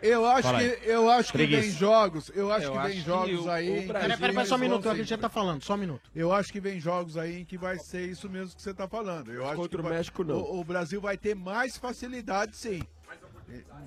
eu 0.00 0.24
acho 0.26 0.42
Fala 0.42 0.58
que, 0.60 0.64
eu 0.88 1.10
acho 1.10 1.32
que 1.32 1.38
Preguiça. 1.38 1.60
vem 1.62 1.70
jogos, 1.72 2.30
eu 2.34 2.52
acho 2.52 2.66
Eu 2.66 2.72
que 2.72 2.78
acho 2.78 2.88
vem 2.88 2.96
que 2.98 3.04
jogos 3.04 3.46
o- 3.46 3.50
aí. 3.50 3.68
o 3.70 3.76
em 3.78 3.80
que 3.80 3.86
Brasil- 3.88 4.08
eles 4.08 4.20
Pera, 4.20 4.32
pera, 4.32 4.44
só 4.46 4.54
um 4.54 4.58
minuto, 4.58 4.88
a 4.88 4.94
gente 4.94 5.08
já 5.08 5.18
tá 5.18 5.28
falando, 5.28 5.64
só 5.64 5.74
um 5.74 5.78
minuto. 5.78 6.08
Eu 6.14 6.32
acho 6.32 6.52
que 6.52 6.60
vem 6.60 6.78
jogos 6.78 7.16
aí 7.16 7.40
em 7.40 7.44
que 7.44 7.56
vai 7.58 7.78
ser 7.78 8.06
isso 8.08 8.28
mesmo 8.30 8.54
que 8.54 8.62
você 8.62 8.72
tá 8.74 8.86
falando. 8.86 9.32
Eu 9.32 9.44
acho 9.46 9.56
Contra 9.56 9.70
que 9.70 9.76
o 9.76 9.82
vai- 9.82 9.92
México, 9.98 10.22
não. 10.22 10.36
O, 10.36 10.60
o 10.60 10.64
Brasil 10.64 11.00
vai 11.00 11.16
ter 11.16 11.34
mais 11.34 11.76
facilidade, 11.78 12.56
sim. 12.56 12.80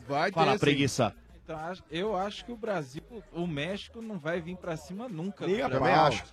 Vai 0.08 0.32
Fala, 0.32 0.54
ter, 0.54 0.58
sim. 0.58 0.66
preguiça. 0.66 1.16
Então, 1.52 1.70
acho- 1.72 1.84
eu 1.92 2.16
acho 2.18 2.46
que 2.46 2.52
o 2.52 2.56
Brasil, 2.58 3.02
o 3.34 3.46
México 3.48 4.02
não 4.02 4.18
vai 4.18 4.40
vir 4.42 4.56
pra 4.58 4.76
cima 4.78 5.08
nunca. 5.10 5.46
Eu 5.46 5.68
do 5.70 5.78
também 5.78 5.94
acho. 5.94 6.24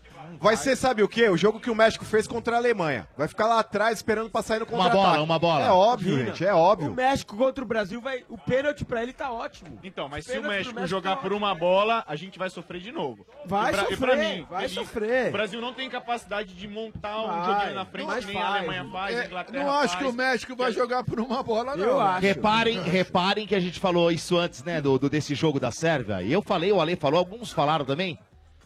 Vai 0.40 0.57
ser, 0.57 0.77
sabe 0.77 1.03
o 1.03 1.09
quê? 1.09 1.28
O 1.28 1.36
jogo 1.36 1.61
que 1.61 1.70
o 1.70 1.74
México 1.74 2.05
fez 2.05 2.27
contra 2.27 2.55
a 2.57 2.59
Alemanha. 2.59 3.07
Vai 3.16 3.28
ficar 3.28 3.47
lá 3.47 3.61
atrás 3.61 3.99
esperando 3.99 4.31
pra 4.31 4.43
sair 4.43 4.59
no 4.61 4.66
Uma 4.66 4.70
contra-ataque. 4.85 5.05
bola, 5.12 5.23
uma 5.23 5.39
bola. 5.39 5.65
É 5.65 5.70
óbvio, 5.70 6.19
gente, 6.27 6.45
é 6.45 6.53
óbvio. 6.55 6.90
O 6.90 6.95
México 6.95 7.36
contra 7.36 7.65
o 7.65 7.66
Brasil 7.66 8.01
vai. 8.01 8.24
O 8.28 8.36
pênalti 8.36 8.85
pra 8.85 9.03
ele 9.03 9.12
tá 9.12 9.31
ótimo. 9.32 9.78
Então, 9.82 10.09
mas 10.09 10.24
se 10.24 10.32
Pênalti 10.32 10.47
o 10.47 10.51
México, 10.51 10.74
México 10.74 10.89
jogar 10.89 11.16
tá 11.16 11.23
por 11.23 11.32
uma 11.32 11.55
bola, 11.55 12.05
a 12.07 12.16
gente 12.16 12.39
vai 12.39 12.51
sofrer 12.51 12.81
de 12.81 12.93
novo. 12.93 13.27
Vai 13.47 13.73
pra- 13.73 13.82
sofrer, 13.82 13.99
pra 13.99 14.16
mim, 14.16 14.47
vai 14.51 14.65
ele- 14.65 14.74
sofrer. 14.74 15.28
O 15.28 15.32
Brasil 15.32 15.61
não 15.61 15.73
tem 15.73 15.89
capacidade 15.89 16.55
de 16.55 16.69
montar 16.69 17.20
um 17.23 17.27
Vai, 17.27 17.45
joguinho 17.55 17.74
na 17.74 17.85
frente 17.85 18.27
nem 18.27 18.36
a 18.36 18.40
faz. 18.40 18.57
Alemanha 18.57 18.89
faz, 18.90 19.16
a 19.16 19.23
É, 19.23 19.27
Inglaterra 19.27 19.65
não 19.65 19.70
acho 19.73 19.95
faz. 19.95 20.05
que 20.05 20.05
o 20.11 20.12
México 20.12 20.57
vai 20.57 20.73
jogar 20.73 21.05
por 21.05 21.20
uma 21.20 21.43
bola, 21.43 21.77
não. 21.77 22.19
Reparem, 22.19 22.81
reparem 22.82 23.47
que 23.47 23.55
a 23.55 23.61
gente 23.61 23.78
falou 23.81 24.11
isso 24.11 24.36
antes, 24.36 24.62
né, 24.65 24.81
do, 24.81 24.99
do- 24.99 25.07
desse 25.09 25.35
jogo 25.35 25.59
da 25.59 25.70
Sérvia. 25.70 26.22
E 26.22 26.32
eu 26.32 26.43
falei, 26.43 26.72
o 26.72 26.80
Ale 26.80 26.97
falou, 26.97 27.18
alguns 27.18 27.52
falaram 27.52 27.85
também. 27.85 28.18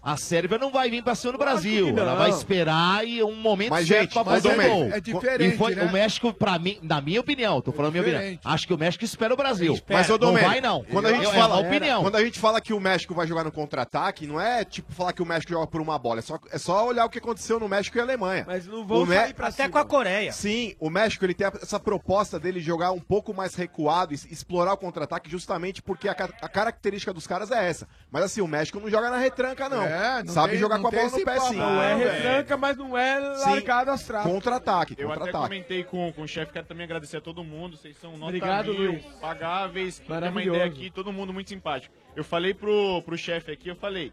A 0.03 0.17
Sérvia 0.17 0.59
não 0.59 0.73
vai 0.73 0.91
vir 0.91 1.03
pra 1.03 1.15
cima 1.15 1.33
do 1.33 1.39
Brasil. 1.39 1.87
que 1.87 1.93
não. 1.93 2.03
Ela 2.03 2.15
vai 2.17 2.31
esperar 2.31 3.07
e 3.07 3.23
um 3.23 3.37
momento 3.37 3.71
Mas, 3.71 3.87
certo 3.87 4.01
gente, 4.03 4.13
pra 4.15 4.25
mas 4.25 4.43
fazer 4.43 4.61
é- 4.61 4.69
gol. 4.69 4.85
é 4.93 5.01
diferente, 5.01 5.55
E 5.55 5.59
foi 5.59 5.75
né? 5.75 5.85
o 5.85 5.93
México, 5.93 6.33
pra 6.35 6.59
mim, 6.59 6.79
na 6.83 7.01
minha 7.01 7.21
opinião, 7.21 7.61
tô 7.61 7.71
falando 7.73 7.97
a 7.97 8.03
minha 8.03 8.03
opinião. 8.19 8.39
Acho 8.45 8.67
que 8.67 8.75
o 8.75 8.79
México 8.79 9.05
espera 9.05 9.33
o 9.33 9.37
Brasil. 9.37 9.79
Mas, 9.89 10.09
ô 10.09 10.13
não 10.13 10.19
Domênico, 10.19 10.51
vai 10.51 10.61
não. 10.61 10.83
Quando 10.85 11.07
a 11.07 11.13
gente 11.13 11.25
Eu- 11.25 11.33
é 11.33 11.35
fala, 11.39 11.57
opinião. 11.59 12.03
Quando 12.03 12.17
a 12.17 12.25
gente 12.25 12.39
fala 12.41 12.61
que 12.61 12.73
o 12.73 12.81
México 12.81 13.15
vai 13.15 13.27
jogar 13.27 13.45
no 13.45 13.53
contra-ataque, 13.53 14.27
não 14.27 14.41
é 14.41 14.65
tipo 14.65 14.93
falar 14.93 15.13
que 15.13 15.23
o 15.23 15.27
México 15.27 15.53
joga 15.53 15.67
por 15.69 15.81
uma 15.81 15.99
bola. 15.99 16.19
É 16.19 16.23
só, 16.23 16.39
é 16.51 16.59
só 16.59 16.85
olhar 16.87 17.05
o 17.05 17.09
que 17.09 17.19
aconteceu 17.19 17.61
no 17.61 17.69
México 17.69 17.97
e 17.97 18.01
Alemanha. 18.01 18.45
Mas 18.47 18.67
não 18.67 18.85
vão 18.85 19.07
sair 19.07 19.35
pra 19.35 19.49
Até 19.49 19.69
com 19.69 19.79
a 19.79 19.85
Coreia. 19.85 20.33
Sim, 20.33 20.75
o 20.81 20.91
México 20.91 21.25
ele 21.25 21.35
tem 21.35 21.47
essa 21.47 21.79
proposta 21.79 22.41
dele 22.41 22.59
jogar 22.61 22.91
um 22.93 23.01
pouco 23.01 23.33
mais 23.33 23.55
recuado 23.55 24.13
e 24.13 24.17
explorar 24.31 24.73
o 24.73 24.77
contra-ataque 24.77 25.31
justamente 25.31 25.81
porque 25.81 26.09
a, 26.09 26.13
a 26.13 26.49
característica 26.49 27.13
dos 27.13 27.27
caras 27.27 27.51
é 27.53 27.69
essa. 27.69 27.87
Mas 28.11 28.25
assim, 28.25 28.41
o 28.41 28.49
México 28.49 28.81
não 28.81 28.91
joga 28.91 29.09
na 29.11 29.19
retranca, 29.19 29.69
não. 29.69 29.92
É, 29.93 30.23
não 30.23 30.33
Sabe 30.33 30.51
tem- 30.53 30.59
jogar 30.59 30.79
com 30.81 30.89
a 30.89 30.91
bola 30.91 31.11
no 31.11 31.25
pé, 31.25 31.41
sim. 31.41 31.57
Não 31.57 31.83
é 31.83 31.95
retranca, 31.95 32.57
mas 32.57 32.77
não 32.77 32.97
é 32.97 33.19
largado 33.19 33.91
as 33.91 34.05
traves. 34.05 34.33
Contra-ataque, 34.33 34.95
Eu 34.99 35.13
até 35.13 35.31
comentei 35.33 35.85
com, 35.85 36.13
com 36.13 36.23
o 36.23 36.29
chefe, 36.29 36.53
quero 36.53 36.67
também 36.67 36.85
agradecer 36.85 37.19
a 37.19 37.21
todo 37.21 37.45
mundo, 37.45 37.77
vocês 37.77 37.97
são 37.97 38.13
nota 38.13 38.25
Obrigado, 38.27 38.73
mil, 38.73 38.93
Luiz. 38.93 39.05
pagáveis, 39.21 39.99
tem 39.99 40.29
uma 40.29 40.43
ideia 40.43 40.65
aqui, 40.65 40.91
todo 40.91 41.13
mundo 41.13 41.33
muito 41.33 41.49
simpático. 41.49 41.95
Eu 42.17 42.25
falei 42.25 42.55
pro, 42.55 43.03
pro 43.03 43.17
chefe 43.17 43.53
aqui, 43.53 43.69
eu 43.69 43.77
falei, 43.77 44.13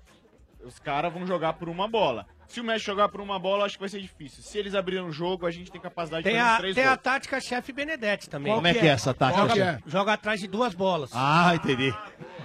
os 0.64 0.80
caras 0.80 1.11
vão 1.14 1.26
jogar 1.26 1.53
por 1.53 1.69
uma 1.69 1.88
bola. 1.88 2.26
Se 2.49 2.59
o 2.59 2.63
México 2.63 2.89
jogar 2.91 3.07
por 3.09 3.21
uma 3.21 3.38
bola, 3.38 3.65
acho 3.65 3.76
que 3.76 3.80
vai 3.80 3.89
ser 3.89 4.01
difícil. 4.01 4.41
Se 4.41 4.57
eles 4.57 4.73
abrirem 4.73 5.05
o 5.05 5.11
jogo, 5.11 5.45
a 5.45 5.51
gente 5.51 5.71
tem 5.71 5.80
capacidade 5.80 6.23
Tem 6.23 6.34
de 6.34 6.39
fazer 6.39 6.51
a, 6.51 6.57
três 6.57 6.76
tem 6.76 6.84
a 6.84 6.88
gols. 6.89 6.99
tática 7.03 7.39
chefe 7.39 7.71
Benedetti 7.71 8.27
também. 8.27 8.51
Como 8.53 8.65
é 8.65 8.73
que 8.73 8.80
é 8.80 8.88
essa 8.89 9.13
tática, 9.13 9.47
Joga, 9.49 9.84
joga 9.85 10.13
atrás 10.13 10.39
de 10.39 10.47
duas 10.47 10.73
bolas. 10.73 11.11
Ah, 11.13 11.51
entendi. 11.53 11.93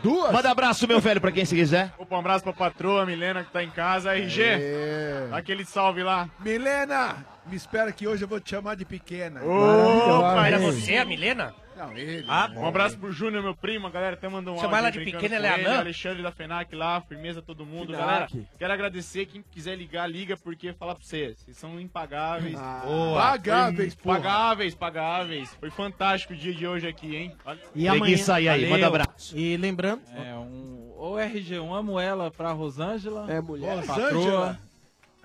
Duas? 0.02 0.30
Manda 0.30 0.50
abraço, 0.50 0.86
meu 0.86 1.00
velho, 1.00 1.18
pra 1.22 1.32
quem 1.32 1.46
se 1.46 1.54
quiser. 1.56 1.90
Opa, 1.96 2.16
um 2.16 2.18
abraço 2.18 2.44
pra 2.44 2.52
patroa, 2.52 3.06
Milena, 3.06 3.42
que 3.42 3.50
tá 3.50 3.62
em 3.64 3.70
casa. 3.70 4.14
RG, 4.14 4.42
É. 4.42 5.26
dá 5.30 5.38
aquele 5.38 5.64
salve 5.64 6.02
lá. 6.02 6.28
Milena, 6.40 7.24
me 7.46 7.56
espera 7.56 7.90
que 7.90 8.06
hoje 8.06 8.22
eu 8.24 8.28
vou 8.28 8.38
te 8.38 8.50
chamar 8.50 8.76
de 8.76 8.84
pequena. 8.84 9.40
Opa, 9.42 10.46
Era 10.46 10.58
você, 10.58 10.98
a 10.98 11.06
Milena? 11.06 11.54
Não, 11.76 11.96
ele. 11.96 12.24
Ah, 12.28 12.50
Um 12.54 12.66
abraço 12.66 12.96
pro 12.98 13.12
Júnior, 13.12 13.42
meu 13.42 13.54
primo, 13.54 13.86
a 13.86 13.90
galera 13.90 14.14
até 14.14 14.28
mandou 14.28 14.54
um 14.54 14.60
Chamar 14.60 14.78
ela 14.78 14.90
de 14.90 15.00
pequena, 15.04 15.36
ela 15.36 15.48
é 15.48 15.54
ele, 15.54 15.66
anã? 15.66 15.78
Alexandre 15.80 16.22
da 16.22 16.30
FENAC 16.32 16.74
lá, 16.74 17.00
firmeza 17.00 17.42
todo 17.42 17.66
mundo. 17.66 17.86
FENAC. 17.92 18.06
Galera, 18.06 18.28
quero 18.58 18.72
agradecer, 18.72 19.26
quem 19.26 19.42
quiser 19.50 19.76
ligar, 19.76 20.06
liga, 20.08 20.36
porque 20.36 20.72
falar 20.72 20.94
pra 20.94 21.04
vocês, 21.04 21.38
vocês 21.38 21.56
são 21.56 21.80
impagáveis. 21.80 22.54
Boa. 22.84 23.20
Pagáveis, 23.20 23.94
porra. 23.94 24.16
Pagáveis, 24.20 24.74
pagáveis. 24.74 25.54
Foi 25.60 25.70
fantástico 25.70 26.32
o 26.32 26.36
dia 26.36 26.54
de 26.54 26.66
hoje 26.66 26.86
aqui, 26.86 27.16
hein? 27.16 27.36
Olha- 27.44 27.58
E 27.74 27.88
amanhã. 27.88 28.02
Preguiça 28.04 28.34
aí, 28.34 28.48
aí, 28.48 28.68
manda 28.70 28.86
abraço. 28.86 29.36
E 29.36 29.56
lembrando. 29.56 30.02
É, 30.14 30.34
um, 30.34 30.92
o 30.96 31.14
RG1, 31.16 31.74
amo 31.74 31.98
ela 31.98 32.30
pra 32.30 32.52
Rosângela. 32.52 33.30
É 33.30 33.40
mulher. 33.40 33.84
patroa. 33.84 34.58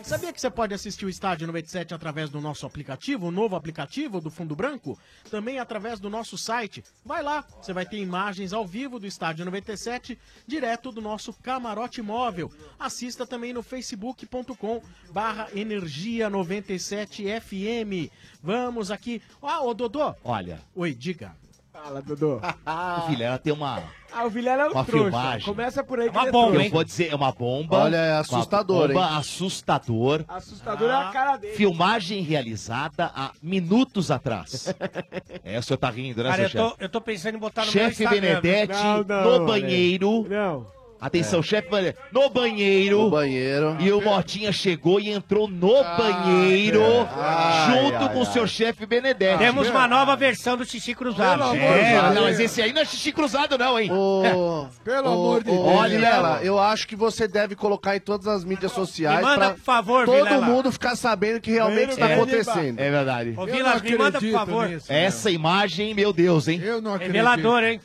Sabia 0.04 0.34
que 0.34 0.42
você 0.42 0.50
pode 0.50 0.74
assistir 0.74 1.06
o 1.06 1.10
Estádio 1.10 1.46
97 1.46 1.94
através 1.94 2.30
do 2.30 2.42
nosso 2.42 2.66
aplicativo, 2.66 3.28
o 3.28 3.32
novo 3.32 3.56
aplicativo 3.56 4.20
do 4.20 4.32
Fundo 4.32 4.56
Branco? 4.56 4.98
Também 5.30 5.60
através 5.60 6.00
do 6.00 6.10
nosso 6.10 6.38
site. 6.38 6.84
Vai 7.06 7.22
lá, 7.22 7.46
você 7.62 7.72
vai 7.72 7.86
ter 7.86 7.98
imagens 7.98 8.52
ao 8.52 8.66
vivo 8.66 9.00
do 9.00 9.06
Estádio 9.06 9.46
97, 9.46 10.18
direto 10.48 10.92
do 10.92 11.02
nosso 11.02 11.34
camarote 11.34 12.02
móvel. 12.02 12.52
Assista 12.80 13.26
também 13.26 13.54
no 13.54 13.62
facebook.com 13.62 14.82
barra 15.12 15.50
energia 15.54 16.30
97 16.30 17.26
FM. 17.40 18.12
Vamos 18.42 18.90
aqui. 18.90 19.22
Ah, 19.42 19.62
ô 19.62 19.74
Dodô. 19.74 20.16
Olha. 20.24 20.60
Oi, 20.76 20.96
diga. 20.96 21.36
Fala, 21.84 22.02
Dodô. 22.02 22.40
O 23.06 23.10
Vilela 23.10 23.38
tem 23.38 23.52
uma. 23.54 23.84
Ah, 24.14 24.26
o 24.26 24.30
Vilela 24.30 24.64
é 24.64 24.68
um 24.68 24.72
Uma 24.72 24.84
trouxa. 24.86 25.04
filmagem. 25.10 25.46
Começa 25.46 25.84
por 25.84 26.00
aí 26.00 26.10
que 26.10 26.16
Uma 26.16 26.22
ele 26.24 26.30
é 26.30 26.32
bomba, 26.32 26.48
trouxa. 26.52 26.68
Eu 26.68 26.72
vou 26.72 26.84
dizer, 26.84 27.12
é 27.12 27.16
uma 27.16 27.32
bomba. 27.32 27.78
Olha, 27.78 27.96
é 27.96 28.12
Uma 28.14 28.20
assustador, 28.20 28.88
bomba 28.90 29.00
hein? 29.00 29.18
assustador. 29.18 30.26
Assustador 30.28 30.90
é 30.90 30.94
a 30.94 31.10
cara 31.12 31.38
dele. 31.38 31.56
Filmagem 31.56 32.22
realizada 32.22 33.12
há 33.16 33.32
minutos 33.42 34.12
atrás. 34.12 34.74
é, 35.44 35.58
o 35.58 35.64
senhor 35.64 35.78
tá 35.78 35.90
rindo, 35.90 36.22
né, 36.24 36.30
Cara, 36.30 36.50
seu 36.50 36.60
eu 36.60 36.64
tô, 36.66 36.70
chefe? 36.72 36.84
eu 36.84 36.90
tô 36.90 37.02
pensando 37.02 37.36
em 37.36 37.40
botar 37.40 37.66
no 37.66 37.72
meu 37.72 37.84
Chefe. 37.90 38.08
Benedetti 38.08 38.74
Não, 38.74 39.04
não, 39.04 39.40
no 39.40 39.46
banheiro. 39.46 40.28
Não. 40.30 40.68
Atenção, 41.02 41.40
É. 41.40 41.44
chefe 41.44 41.68
no 42.12 42.30
banheiro. 42.30 43.02
No 43.02 43.10
banheiro. 43.10 43.76
E 43.80 43.92
o 43.92 44.00
Motinha 44.00 44.52
chegou 44.52 45.00
e 45.00 45.10
entrou 45.10 45.48
no 45.48 45.84
banheiro 45.98 46.84
Ai, 47.18 47.72
junto 47.72 47.96
ai, 47.96 48.14
com 48.14 48.22
o 48.22 48.26
seu 48.28 48.46
chefe 48.46 48.86
Benedetti. 48.86 49.40
Temos 49.40 49.68
uma 49.68 49.88
nova 49.88 50.16
versão 50.16 50.56
do 50.56 50.64
Xixi 50.64 50.94
Cruzado. 50.94 51.56
É, 51.56 52.14
não, 52.14 52.22
mas 52.24 52.40
esse 52.40 52.62
aí 52.62 52.72
não 52.72 52.82
é 52.82 52.86
xixi 52.86 53.12
cruzado, 53.12 53.58
não, 53.58 53.80
hein? 53.80 53.92
Ô, 53.92 54.68
Pelo 54.86 55.10
ô, 55.10 55.14
amor 55.14 55.44
de 55.44 55.50
ô, 55.50 55.54
Deus. 55.54 55.66
Olha, 55.76 55.90
Vilela, 55.96 56.40
eu 56.44 56.60
acho 56.60 56.88
que 56.88 56.96
você 56.96 57.28
deve 57.28 57.56
colocar 57.56 57.96
em 57.96 58.00
todas 58.00 58.28
as 58.28 58.44
mídias 58.44 58.72
sociais 58.72 59.18
Me 59.18 59.24
manda, 59.24 59.38
pra 59.48 59.54
por 59.56 59.60
favor, 59.62 60.06
todo 60.06 60.24
Vilela. 60.24 60.46
mundo 60.46 60.72
ficar 60.72 60.96
sabendo 60.96 61.42
que 61.42 61.50
realmente 61.52 61.92
está 61.94 62.10
É. 62.10 62.14
acontecendo. 62.14 62.80
É 62.80 62.92
verdade. 62.92 63.34
Ô, 63.36 63.46
Vilas, 63.48 63.82
me 63.82 63.98
manda, 63.98 64.20
por 64.20 64.32
favor. 64.32 64.70
Essa 64.88 65.32
imagem, 65.32 65.96
meu 65.96 66.14
Deus, 66.14 66.48
hein? 66.48 66.62
Eu 66.64 66.80
não 66.80 66.96
Revelador, 66.96 67.64
hein? 67.64 67.82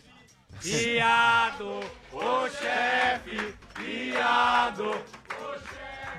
Viado, 0.60 1.80
o 2.16 2.48
chefe, 2.50 3.54
viado. 3.78 4.90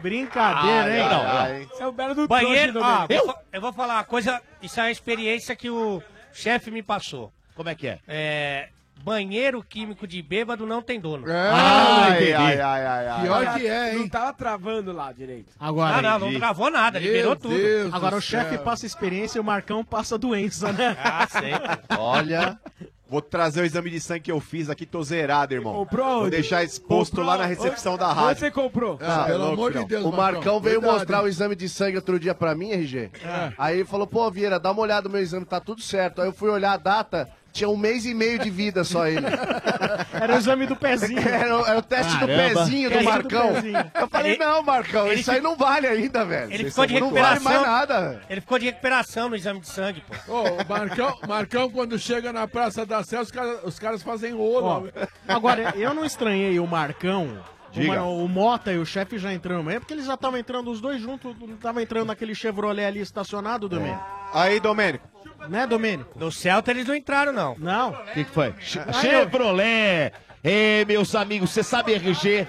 Brincadeira, 0.02 0.96
hein? 0.98 1.04
Ah, 1.04 1.10
não, 1.10 1.60
não. 1.60 1.68
Você 1.70 1.84
é 1.84 1.88
o 1.88 1.92
belo 1.92 2.14
do 2.16 2.28
Banheiro, 2.28 2.80
ó, 2.80 3.02
Domênico. 3.08 3.26
vou 3.26 3.36
eu 3.52 3.62
vou 3.62 3.74
falar 3.74 3.96
uma 3.96 4.04
coisa, 4.04 4.42
isso 4.62 4.80
é 4.80 4.84
a 4.84 4.92
experiência 4.92 5.56
que 5.56 5.70
o 5.70 6.02
chefe 6.32 6.70
me 6.70 6.84
passou. 6.84 7.32
Como 7.56 7.68
é 7.70 7.74
que 7.74 7.88
é? 7.88 8.00
É, 8.08 8.70
banheiro 9.04 9.64
químico 9.64 10.06
de 10.06 10.22
bêbado 10.22 10.68
não 10.68 10.84
tem 10.84 11.00
dono. 11.00 11.26
Ah, 11.28 12.10
Ai, 12.12 12.32
ai, 12.34 12.62
ai, 12.62 12.86
ai, 12.86 13.08
ai. 13.08 13.22
Pior 13.24 13.54
que 13.56 13.66
é, 13.68 13.94
Não 13.94 14.02
hein? 14.04 14.10
tava 14.10 14.34
travando 14.34 14.92
lá 14.94 15.12
direito. 15.12 15.52
Agora, 15.60 15.96
Ah, 15.98 16.02
não, 16.04 16.12
não 16.12 16.28
entendi. 16.28 16.40
gravou 16.40 16.70
nada, 16.70 17.00
Meu 17.00 17.08
liberou 17.12 17.36
tudo. 17.36 17.56
Deus 17.56 17.92
agora 17.92 18.16
o 18.16 18.22
chefe 18.22 18.60
passa 18.60 18.86
experiência 18.86 19.40
e 19.40 19.42
o 19.42 19.44
Marcão 19.44 19.84
passa 19.84 20.16
doença, 20.16 20.72
né? 20.72 20.96
Ah, 21.04 21.28
sei. 21.28 21.52
Olha, 21.98 22.60
vou 23.10 23.22
trazer 23.22 23.62
o 23.62 23.66
exame 23.66 23.90
de 23.90 24.00
sangue 24.00 24.22
que 24.22 24.32
eu 24.32 24.40
fiz 24.40 24.70
aqui, 24.70 24.86
tô 24.86 25.02
zerado, 25.04 25.54
irmão. 25.54 25.74
Comprou 25.74 26.06
Vou 26.06 26.22
onde? 26.24 26.32
deixar 26.32 26.64
exposto 26.64 27.12
Comprou 27.12 27.26
lá 27.28 27.38
na 27.38 27.44
onde? 27.46 27.54
recepção 27.56 27.98
da 27.98 28.10
Onde 28.10 28.16
rádio. 28.20 28.40
você 28.40 28.52
comprou? 28.52 28.98
Ah, 29.02 29.24
pelo 29.26 29.38
louco, 29.40 29.54
amor 29.54 29.74
de. 29.74 29.86
Deus, 29.86 30.06
O 30.06 30.12
Marcão 30.12 30.60
veio 30.60 30.80
Cuidado, 30.80 30.98
mostrar 31.00 31.24
o 31.24 31.28
exame 31.28 31.56
de 31.56 31.70
sangue 31.70 31.96
outro 31.98 32.20
dia 32.20 32.36
pra 32.36 32.54
mim, 32.56 32.72
RG. 32.72 33.12
Aí 33.58 33.78
ele 33.80 33.86
falou, 33.86 34.06
pô, 34.08 34.30
Vieira, 34.30 34.60
dá 34.60 34.72
uma 34.72 34.82
olhada 34.82 35.08
no 35.08 35.14
meu 35.14 35.22
exame, 35.22 35.46
tá 35.46 35.60
tudo 35.60 35.82
certo. 35.82 36.22
Aí 36.22 36.28
eu 36.28 36.34
fui 36.34 36.50
olhar 36.50 36.74
a 36.74 36.78
data, 36.78 37.30
tinha 37.58 37.70
um 37.70 37.76
mês 37.78 38.06
e 38.06 38.14
meio 38.14 38.38
de 38.40 38.50
vida 38.50 38.84
só 38.84 39.08
ele. 39.08 39.26
Era 40.14 40.36
o 40.36 40.38
exame 40.38 40.66
do 40.68 40.76
pezinho. 40.76 41.20
Era, 41.28 41.58
o- 41.58 41.66
era 41.66 41.80
o 41.80 41.82
teste 41.82 42.18
Caramba. 42.20 42.50
do 42.50 42.54
pezinho 42.60 42.90
do 42.90 43.04
Marcão. 43.04 43.54
pezinho. 43.54 43.92
Eu 44.00 44.08
falei, 44.08 44.32
Ele- 44.34 44.40
não, 44.44 44.64
Marcão, 44.64 45.08
ele 45.08 45.22
isso 45.22 45.32
aí 45.32 45.42
não 45.42 45.56
vale 45.56 45.88
ainda, 45.88 46.24
velho. 46.26 46.52
Ele 46.54 46.70
ficou 46.70 46.86
de 46.86 46.94
são- 46.94 47.02
Não 47.02 47.10
vale 47.12 47.24
recuperação. 47.34 47.52
mais 47.52 47.62
nada. 47.80 48.22
Ele 48.30 48.42
ficou 48.42 48.60
de 48.60 48.66
recuperação 48.66 49.30
no 49.30 49.36
exame 49.36 49.60
de 49.60 49.68
sangue, 49.68 50.02
pô. 50.28 50.34
Ô, 50.34 50.42
o 50.62 50.68
Marcão, 50.68 51.14
Marcão, 51.28 51.70
quando 51.70 51.98
chega 52.00 52.32
na 52.34 52.48
Praça 52.48 52.86
da 52.86 53.04
Sé, 53.04 53.20
os 53.20 53.32
caras, 53.32 53.60
os 53.64 53.80
caras 53.80 54.02
fazem 54.04 54.34
rolo. 54.34 54.90
Ó, 54.96 55.08
agora, 55.28 55.74
eu 55.76 55.94
não 55.94 56.06
estranhei 56.06 56.60
o 56.60 56.68
Marcão, 56.68 57.38
Diga. 57.82 58.04
o, 58.04 58.26
o 58.26 58.28
Mota 58.30 58.72
e 58.74 58.78
o 58.78 58.86
chefe 58.86 59.18
já 59.18 59.34
entrando 59.34 59.60
amanhã, 59.62 59.80
porque 59.80 59.94
eles 59.94 60.06
já 60.06 60.14
estavam 60.16 60.38
entrando 60.40 60.70
os 60.72 60.80
dois 60.82 61.02
juntos, 61.02 61.36
não 61.40 61.56
estavam 61.56 61.82
entrando 61.82 62.08
naquele 62.08 62.34
Chevrolet 62.36 62.86
ali 62.86 63.00
estacionado, 63.00 63.68
Domênico. 63.70 64.04
Aí, 64.34 64.60
Domênico. 64.60 65.08
Né, 65.50 65.66
Domênico? 65.68 66.18
No 66.20 66.32
Celta 66.32 66.72
eles 66.72 66.88
não 66.88 66.96
entraram, 66.96 67.32
não. 67.32 67.56
Não. 67.58 67.92
O 67.92 68.04
que, 68.14 68.24
que 68.24 68.32
foi? 68.32 68.54
Che- 68.60 68.82
Chevrolet! 68.94 70.12
Ê, 70.44 70.86
meus 70.86 71.14
amigos, 71.16 71.50
você 71.52 71.64
sabe 71.64 71.94
RG? 71.94 72.48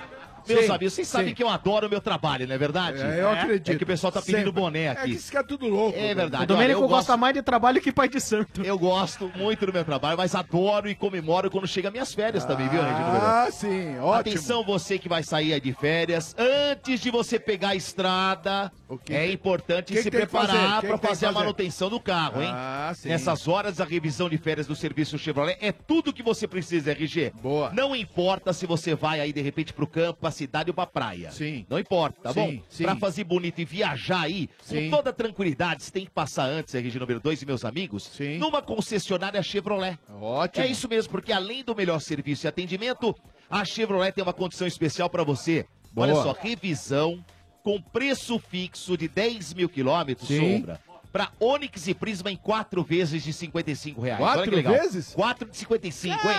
Meus 0.49 0.65
Sim, 0.67 0.71
amigos, 0.73 0.93
vocês 0.95 1.09
sabem 1.09 1.29
sim. 1.29 1.35
que 1.35 1.43
eu 1.43 1.49
adoro 1.49 1.87
o 1.87 1.91
meu 1.91 2.01
trabalho, 2.01 2.47
não 2.47 2.55
é 2.55 2.59
verdade? 2.59 3.01
É, 3.01 3.21
eu 3.21 3.31
acredito. 3.31 3.71
É 3.73 3.77
que 3.77 3.85
o 3.85 3.87
pessoal 3.87 4.13
tá 4.13 4.21
pedindo 4.21 4.39
Sempre. 4.47 4.53
boné 4.53 4.85
É 4.87 4.95
que 4.95 5.01
aqui. 5.03 5.11
isso 5.13 5.31
que 5.31 5.37
é 5.37 5.43
tudo 5.43 5.67
louco. 5.69 5.99
É 5.99 6.15
verdade. 6.15 6.45
O 6.45 6.47
Domênico 6.47 6.79
Olha, 6.79 6.85
eu 6.85 6.89
gosta 6.89 7.13
gosto- 7.13 7.21
mais 7.21 7.35
de 7.35 7.43
trabalho 7.43 7.81
que 7.81 7.93
pai 7.93 8.09
de 8.09 8.21
santo. 8.21 8.63
Eu 8.63 8.79
gosto 8.79 9.31
muito 9.37 9.67
do 9.67 9.73
meu 9.73 9.85
trabalho, 9.85 10.17
mas 10.17 10.35
adoro 10.35 10.89
e 10.89 10.95
comemoro 10.95 11.51
quando 11.51 11.67
chega 11.67 11.91
minhas 11.91 12.15
férias 12.15 12.45
também, 12.45 12.69
viu, 12.69 12.83
Número? 12.83 12.99
Ah, 12.99 13.49
sim, 13.51 13.99
ótimo. 13.99 14.15
Atenção 14.15 14.65
você 14.65 14.99
que 14.99 15.09
vai 15.09 15.23
sair 15.23 15.53
aí 15.53 15.61
de 15.61 15.73
férias, 15.73 16.35
antes 16.39 17.01
de 17.01 17.11
você 17.11 17.39
pegar 17.39 17.71
a 17.71 17.75
estrada, 17.77 18.73
é 19.09 19.31
importante 19.31 19.93
que 19.93 20.03
se 20.03 20.11
que 20.11 20.19
que 20.21 20.27
fazer? 20.27 20.47
preparar 20.53 20.81
Que 20.81 20.87
para 20.87 20.97
que 20.97 21.03
que 21.03 21.09
fazer 21.09 21.27
a 21.27 21.29
fazer? 21.33 21.39
manutenção 21.45 21.91
do 21.91 22.01
carro, 22.01 22.43
hein? 22.43 22.51
Ah, 22.53 22.93
sim. 22.95 23.09
Nessas 23.09 23.47
horas, 23.49 23.81
a 23.81 23.85
revisão 23.85 24.29
de 24.29 24.39
férias 24.39 24.67
do 24.67 24.75
serviço 24.75 25.19
Chevrolet 25.19 25.57
é 25.61 25.73
tudo 25.73 26.13
que 26.13 26.23
você 26.23 26.47
precisa, 26.47 26.91
RG. 26.93 27.33
Boa. 27.43 27.71
Não 27.73 27.95
importa 27.95 28.53
se 28.53 28.67
você 28.67 28.95
vai 28.95 29.21
aí, 29.21 29.33
de 29.33 29.41
repente, 29.41 29.73
pro 29.73 29.87
campo, 29.87 30.19
cidade 30.39 30.71
ou 30.71 30.75
pra 30.75 30.87
praia. 30.87 31.31
Sim. 31.31 31.67
Não 31.69 31.79
importa, 31.79 32.19
tá 32.23 32.33
Sim, 32.33 32.41
bom? 32.59 32.63
sim. 32.69 32.85
Pra 32.85 32.97
fazer 32.97 33.25
bonito 33.25 33.61
e 33.61 33.65
viajar 33.65 34.23
aí, 34.23 34.49
Sim. 34.63 34.89
com 34.91 34.97
toda 34.97 35.13
tranquilidade, 35.13 35.83
você 35.83 35.91
tem 35.91 36.05
que 36.05 36.11
passar 36.11 36.45
antes, 36.45 36.75
RG 36.75 36.99
número 36.99 37.21
2 37.21 37.43
e 37.43 37.47
meus 37.47 37.65
amigos, 37.65 38.11
numa 38.39 38.63
concessionária 38.63 39.43
Chevrolet. 39.43 39.99
Ótimo. 40.21 40.65
É 40.65 40.69
isso 40.69 40.89
mesmo, 40.89 41.11
porque 41.11 41.33
além 41.33 41.63
do 41.65 41.75
melhor 41.75 42.01
serviço 42.01 42.47
e 42.47 42.49
atendimento, 42.49 43.15
a 43.51 43.65
Chevrolet 43.65 44.13
tem 44.13 44.23
uma 44.23 44.33
condição 44.33 44.67
especial 44.67 45.11
pra 45.11 45.25
você. 45.25 45.67
Olha 45.97 46.13
Boa. 46.13 46.23
só, 46.25 46.33
revisão 46.41 47.25
com 47.63 47.81
preço 47.81 48.39
fixo 48.39 48.97
de 48.97 49.09
10 49.09 49.55
mil 49.55 49.69
quilômetros, 49.69 50.29
Sim. 50.29 50.59
Sombra. 50.59 50.81
Pra 51.11 51.31
Onix 51.41 51.89
e 51.89 51.95
Prisma 51.95 52.31
em 52.31 52.37
quatro 52.37 52.83
vezes 52.85 53.25
de 53.25 53.33
55 53.33 54.01
reais. 54.01 54.21
Olha 54.21 54.33
Quatro 54.35 54.51
que 54.51 54.57
legal. 54.57 54.75
vezes? 54.75 55.15
Quatro 55.15 55.51
de 55.51 55.57
55, 55.57 56.15
hein? 56.15 56.35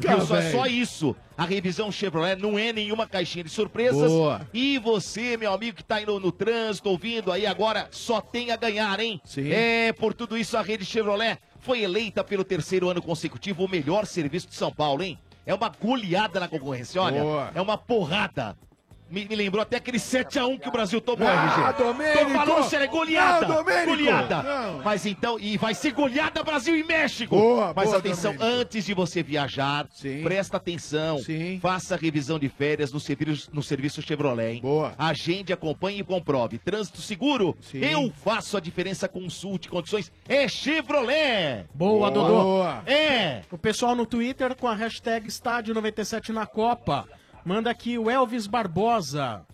Caraca, 0.00 0.24
Viu 0.24 0.26
só, 0.26 0.58
só 0.58 0.66
isso. 0.66 1.16
A 1.36 1.44
revisão 1.44 1.90
Chevrolet 1.90 2.36
não 2.40 2.58
é 2.58 2.72
nenhuma 2.72 3.06
caixinha 3.06 3.44
de 3.44 3.50
surpresas. 3.50 4.10
Boa. 4.10 4.48
E 4.52 4.78
você, 4.78 5.36
meu 5.36 5.52
amigo 5.52 5.76
que 5.76 5.84
tá 5.84 5.96
aí 5.96 6.06
no, 6.06 6.20
no 6.20 6.30
trânsito, 6.30 6.88
ouvindo 6.88 7.32
aí 7.32 7.46
agora, 7.46 7.88
só 7.90 8.20
tem 8.20 8.50
a 8.50 8.56
ganhar, 8.56 8.98
hein? 9.00 9.20
Sim. 9.24 9.50
É, 9.50 9.92
por 9.92 10.14
tudo 10.14 10.36
isso, 10.36 10.56
a 10.56 10.62
rede 10.62 10.84
Chevrolet 10.84 11.38
foi 11.58 11.82
eleita 11.82 12.22
pelo 12.22 12.44
terceiro 12.44 12.88
ano 12.88 13.02
consecutivo 13.02 13.64
o 13.64 13.68
melhor 13.68 14.06
serviço 14.06 14.48
de 14.48 14.54
São 14.54 14.70
Paulo, 14.70 15.02
hein? 15.02 15.18
É 15.46 15.54
uma 15.54 15.68
goleada 15.68 16.40
na 16.40 16.48
concorrência, 16.48 17.00
olha. 17.00 17.22
Boa. 17.22 17.50
É 17.54 17.60
uma 17.60 17.76
porrada. 17.76 18.56
Me, 19.10 19.26
me 19.26 19.36
lembrou 19.36 19.62
até 19.62 19.76
aquele 19.76 19.98
7x1 19.98 20.58
que 20.60 20.68
o 20.68 20.72
Brasil 20.72 21.00
tomou, 21.00 21.28
Ah, 21.28 21.72
RG. 21.72 21.82
Domênico! 21.84 22.18
Tô 22.24 22.30
falando 22.30 22.68
sério, 22.68 22.84
é 22.84 22.88
goleada. 22.88 23.46
Não, 23.46 23.56
Domênico! 23.56 23.86
Goleada. 23.86 24.42
Não. 24.42 24.82
Mas 24.82 25.06
então, 25.06 25.38
e 25.38 25.56
vai 25.58 25.74
ser 25.74 25.92
goleada 25.92 26.42
Brasil 26.42 26.74
e 26.76 26.82
México. 26.82 27.36
Boa, 27.36 27.72
Mas 27.76 27.86
boa, 27.86 27.98
atenção, 27.98 28.32
Domênico. 28.34 28.60
antes 28.60 28.84
de 28.84 28.94
você 28.94 29.22
viajar, 29.22 29.86
presta 30.22 30.56
atenção. 30.56 31.18
Faça 31.60 31.94
a 31.94 31.98
revisão 31.98 32.38
de 32.38 32.48
férias 32.48 32.92
no 32.92 32.98
serviço, 32.98 33.50
no 33.52 33.62
serviço 33.62 34.00
Chevrolet, 34.02 34.54
hein? 34.54 34.60
Boa. 34.62 34.94
Agende, 34.98 35.52
acompanhe 35.52 36.00
e 36.00 36.04
comprove. 36.04 36.58
Trânsito 36.58 37.00
seguro? 37.00 37.56
Eu 37.74 38.10
faço 38.24 38.56
a 38.56 38.60
diferença, 38.60 39.06
consulte 39.06 39.68
condições. 39.68 40.10
É 40.28 40.48
Chevrolet. 40.48 41.66
Boa, 41.74 42.10
Dodô. 42.10 42.64
É. 42.86 43.42
O 43.50 43.58
pessoal 43.58 43.94
no 43.94 44.06
Twitter 44.06 44.56
com 44.56 44.66
a 44.66 44.74
hashtag 44.74 45.28
Estádio97 45.28 46.30
na 46.30 46.46
Copa. 46.46 47.06
Manda 47.44 47.70
aqui 47.70 47.98
o 47.98 48.08
Elvis 48.08 48.46
Barbosa. 48.46 49.44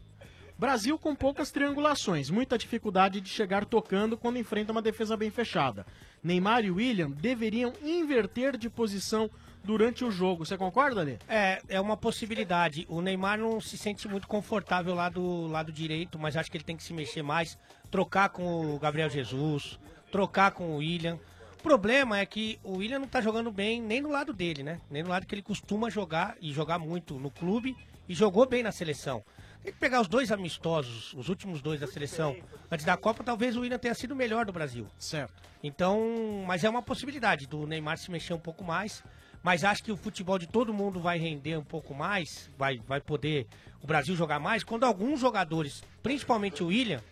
Brasil 0.57 0.97
com 0.97 1.13
poucas 1.13 1.51
triangulações, 1.51 2.31
muita 2.31 2.57
dificuldade 2.57 3.21
de 3.21 3.29
chegar 3.29 3.65
tocando 3.65 4.17
quando 4.17 4.39
enfrenta 4.39 4.71
uma 4.71 4.81
defesa 4.81 5.17
bem 5.17 5.29
fechada. 5.29 5.85
Neymar 6.23 6.65
e 6.65 6.71
William 6.71 7.11
deveriam 7.11 7.73
inverter 7.83 8.57
de 8.57 8.71
posição 8.71 9.29
durante 9.65 10.05
o 10.05 10.11
jogo. 10.11 10.47
Você 10.47 10.57
concorda, 10.57 11.03
Lê? 11.03 11.17
É, 11.29 11.61
é 11.69 11.81
uma 11.81 11.97
possibilidade. 11.97 12.87
O 12.89 13.01
Neymar 13.01 13.41
não 13.41 13.61
se 13.61 13.77
sente 13.77 14.07
muito 14.07 14.29
confortável 14.29 14.95
lá 14.95 15.09
do 15.09 15.49
lado 15.49 15.73
direito, 15.73 16.17
mas 16.17 16.37
acho 16.37 16.49
que 16.49 16.59
ele 16.59 16.65
tem 16.65 16.77
que 16.77 16.85
se 16.85 16.93
mexer 16.93 17.23
mais, 17.23 17.59
trocar 17.91 18.29
com 18.29 18.77
o 18.77 18.79
Gabriel 18.79 19.11
Jesus, 19.11 19.81
trocar 20.13 20.53
com 20.53 20.75
o 20.75 20.77
William. 20.77 21.19
O 21.61 21.63
problema 21.63 22.19
é 22.19 22.25
que 22.25 22.59
o 22.65 22.79
William 22.79 23.01
não 23.01 23.07
tá 23.07 23.21
jogando 23.21 23.53
bem 23.53 23.83
nem 23.83 24.01
no 24.01 24.11
lado 24.11 24.33
dele, 24.33 24.63
né? 24.63 24.81
Nem 24.91 25.03
no 25.03 25.11
lado 25.11 25.27
que 25.27 25.35
ele 25.35 25.43
costuma 25.43 25.91
jogar 25.91 26.35
e 26.41 26.55
jogar 26.55 26.79
muito 26.79 27.19
no 27.19 27.31
clube 27.31 27.77
e 28.09 28.15
jogou 28.15 28.47
bem 28.49 28.63
na 28.63 28.73
seleção. 28.73 29.23
Tem 29.63 29.71
que 29.71 29.79
pegar 29.79 30.01
os 30.01 30.09
dois 30.09 30.33
amistosos, 30.33 31.13
os 31.13 31.29
últimos 31.29 31.61
dois 31.61 31.79
da 31.79 31.87
seleção, 31.87 32.35
antes 32.71 32.87
da 32.87 32.97
Copa, 32.97 33.23
talvez 33.23 33.59
o 33.59 33.61
William 33.61 33.79
tenha 33.79 33.95
sido 33.95 34.13
o 34.13 34.17
melhor 34.17 34.47
do 34.47 34.53
Brasil. 34.55 34.87
Certo. 34.99 35.35
Então, 35.63 36.43
mas 36.47 36.65
é 36.65 36.71
uma 36.71 36.81
possibilidade 36.81 37.47
do 37.47 37.67
Neymar 37.67 37.99
se 37.99 38.11
mexer 38.11 38.33
um 38.33 38.41
pouco 38.41 38.65
mais. 38.65 39.05
Mas 39.43 39.63
acho 39.63 39.85
que 39.85 39.93
o 39.93 39.97
futebol 39.99 40.39
de 40.39 40.47
todo 40.47 40.73
mundo 40.73 40.99
vai 40.99 41.19
render 41.19 41.59
um 41.59 41.65
pouco 41.65 41.95
mais, 41.95 42.51
vai, 42.57 42.79
vai 42.87 43.03
poder 43.03 43.47
o 43.83 43.87
Brasil 43.87 44.17
jogar 44.17 44.41
mais, 44.41 44.65
quando 44.65 44.85
alguns 44.85 45.21
jogadores, 45.21 45.83
principalmente 46.03 46.63
o 46.63 46.69
William, 46.69 47.03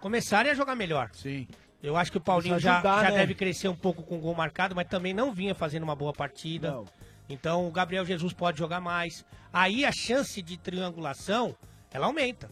começarem 0.00 0.52
a 0.52 0.54
jogar 0.54 0.74
melhor. 0.74 1.10
Sim. 1.12 1.46
Eu 1.84 1.98
acho 1.98 2.10
que 2.10 2.16
o 2.16 2.20
Paulinho 2.20 2.54
Precisa 2.54 2.72
já, 2.72 2.78
ajudar, 2.78 3.04
já 3.04 3.10
né? 3.10 3.18
deve 3.18 3.34
crescer 3.34 3.68
um 3.68 3.76
pouco 3.76 4.02
com 4.02 4.16
o 4.16 4.20
gol 4.20 4.34
marcado, 4.34 4.74
mas 4.74 4.88
também 4.88 5.12
não 5.12 5.34
vinha 5.34 5.54
fazendo 5.54 5.82
uma 5.82 5.94
boa 5.94 6.14
partida. 6.14 6.82
Então 7.28 7.68
o 7.68 7.70
Gabriel 7.70 8.06
Jesus 8.06 8.32
pode 8.32 8.58
jogar 8.58 8.80
mais. 8.80 9.22
Aí 9.52 9.84
a 9.84 9.92
chance 9.92 10.40
de 10.40 10.56
triangulação, 10.56 11.54
ela 11.92 12.06
aumenta. 12.06 12.50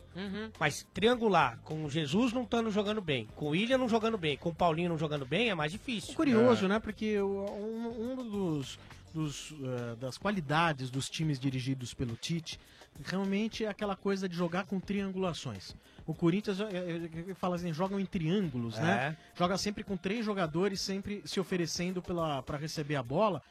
Mas 0.60 0.86
triangular 0.92 1.58
com 1.64 1.82
o 1.82 1.90
Jesus 1.90 2.30
não 2.34 2.42
estando 2.42 2.70
jogando 2.70 3.00
bem, 3.00 3.26
com 3.34 3.46
o 3.46 3.48
William 3.50 3.78
não 3.78 3.88
jogando 3.88 4.18
bem, 4.18 4.36
com 4.36 4.50
o 4.50 4.54
Paulinho 4.54 4.90
não 4.90 4.98
jogando 4.98 5.24
bem, 5.24 5.48
é 5.48 5.54
mais 5.54 5.72
difícil. 5.72 6.14
Curioso, 6.14 6.68
né? 6.68 6.78
Porque 6.78 7.18
um, 7.22 8.12
um 8.12 8.30
dos, 8.30 8.78
dos, 9.14 9.54
eh, 9.62 9.96
das 9.96 10.18
qualidades 10.18 10.90
dos 10.90 11.08
times 11.08 11.40
dirigidos 11.40 11.94
pelo 11.94 12.16
Tite 12.16 12.60
realmente 13.02 13.64
é 13.64 13.68
aquela 13.68 13.96
coisa 13.96 14.28
de 14.28 14.36
jogar 14.36 14.66
com 14.66 14.78
triangulações. 14.78 15.74
O 16.06 16.14
Corinthians 16.14 16.60
eh, 16.60 16.64
eh, 16.72 17.30
eh, 17.30 17.34
fala 17.34 17.56
assim, 17.56 17.72
jogam 17.72 18.00
em 18.00 18.06
triângulos, 18.06 18.78
né? 18.78 19.16
Joga 19.36 19.56
sempre 19.56 19.84
com 19.84 19.96
três 19.96 20.24
jogadores, 20.24 20.80
sempre 20.80 21.22
se 21.24 21.38
oferecendo 21.38 22.02
para 22.02 22.56
receber 22.56 22.96
a 22.96 23.02
bola. 23.02 23.42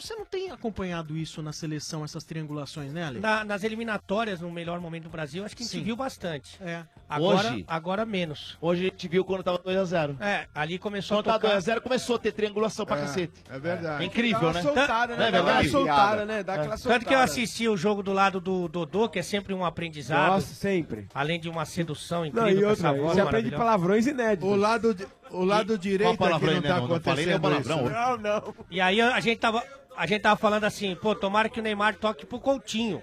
Você 0.00 0.14
não 0.14 0.24
tem 0.24 0.50
acompanhado 0.50 1.16
isso 1.16 1.42
na 1.42 1.52
seleção, 1.52 2.04
essas 2.04 2.24
triangulações, 2.24 2.92
né, 2.92 3.04
Ale? 3.04 3.20
Na- 3.20 3.44
nas 3.44 3.62
eliminatórias, 3.64 4.40
no 4.40 4.50
melhor 4.50 4.80
momento 4.80 5.04
do 5.04 5.10
Brasil, 5.10 5.44
acho 5.44 5.56
que 5.56 5.62
a 5.62 5.66
gente 5.66 5.76
Sim. 5.78 5.82
viu 5.84 5.96
bastante. 5.96 6.58
É. 6.62 6.84
Agora, 7.08 7.48
Hoje? 7.52 7.64
agora 7.68 8.06
menos. 8.06 8.56
Hoje 8.60 8.82
a 8.86 8.90
gente 8.90 9.08
viu 9.08 9.24
quando 9.24 9.42
tava 9.42 9.58
2x0. 9.58 10.16
É, 10.20 10.46
ali 10.54 10.78
começou 10.78 11.18
Quando 11.18 11.28
a 11.28 11.32
tava 11.38 11.54
tocar... 11.54 11.56
2x0, 11.60 11.80
começou 11.80 12.16
a 12.16 12.18
ter 12.18 12.32
triangulação 12.32 12.86
pra 12.86 12.96
É, 12.96 13.00
cacete. 13.02 13.32
É 13.48 13.58
verdade. 13.58 14.02
É 14.02 14.06
incrível, 14.06 14.52
né? 14.52 14.62
soltada, 14.62 15.16
né? 15.16 15.18
Não 15.18 15.26
é 15.26 15.30
Dá 15.30 15.38
aquela 15.38 15.52
verdade? 15.52 15.68
soltada, 15.70 16.24
né? 16.26 16.42
Dá 16.42 16.52
É. 16.54 16.56
aquela 16.60 16.76
Tanto 16.78 16.88
que 16.88 16.94
eu 17.14 17.18
soltada. 17.18 17.24
assisti 17.24 17.68
o 17.68 17.76
jogo 17.76 18.02
do 18.02 18.12
lado 18.12 18.40
do 18.40 18.68
Dodô, 18.68 19.08
que 19.08 19.18
é 19.18 19.22
sempre 19.22 19.52
um 19.52 19.64
aprendizado. 19.64 20.32
Nossa, 20.32 20.54
sempre. 20.54 21.08
Além 21.12 21.38
de 21.40 21.48
uma 21.48 21.64
sedução 21.64 22.20
Não, 22.20 22.26
incrível 22.26 22.50
e 22.58 22.62
com 22.62 22.68
outra, 22.70 22.88
essa 22.88 22.96
voz 22.98 23.14
você 23.14 23.20
aprende 23.20 23.50
palavrões 23.50 24.06
inéditos. 24.06 24.48
O 24.48 24.56
lado, 24.56 24.94
di- 24.94 25.06
o 25.32 25.44
lado 25.44 25.76
direito 25.78 26.16
qual 26.16 26.30
aqui 26.34 26.46
palavrão, 26.46 26.54
não 26.54 26.60
né? 26.60 26.68
tá 26.68 26.76
Não, 26.80 26.88
não 26.88 27.00
falei 27.00 27.26
nenhum 27.26 27.36
acontecendo 27.38 27.64
palavrão. 27.74 27.84
isso. 27.86 27.94
Não, 27.94 28.16
não. 28.18 28.54
E 28.70 28.80
aí 28.80 29.00
a 29.00 29.20
gente 29.20 29.38
tava. 29.38 29.62
A 29.96 30.06
gente 30.06 30.22
tava 30.22 30.36
falando 30.36 30.64
assim, 30.64 30.94
pô, 30.94 31.14
tomara 31.14 31.48
que 31.48 31.60
o 31.60 31.62
Neymar 31.62 31.94
toque 31.96 32.24
pro 32.24 32.38
Coutinho. 32.40 33.02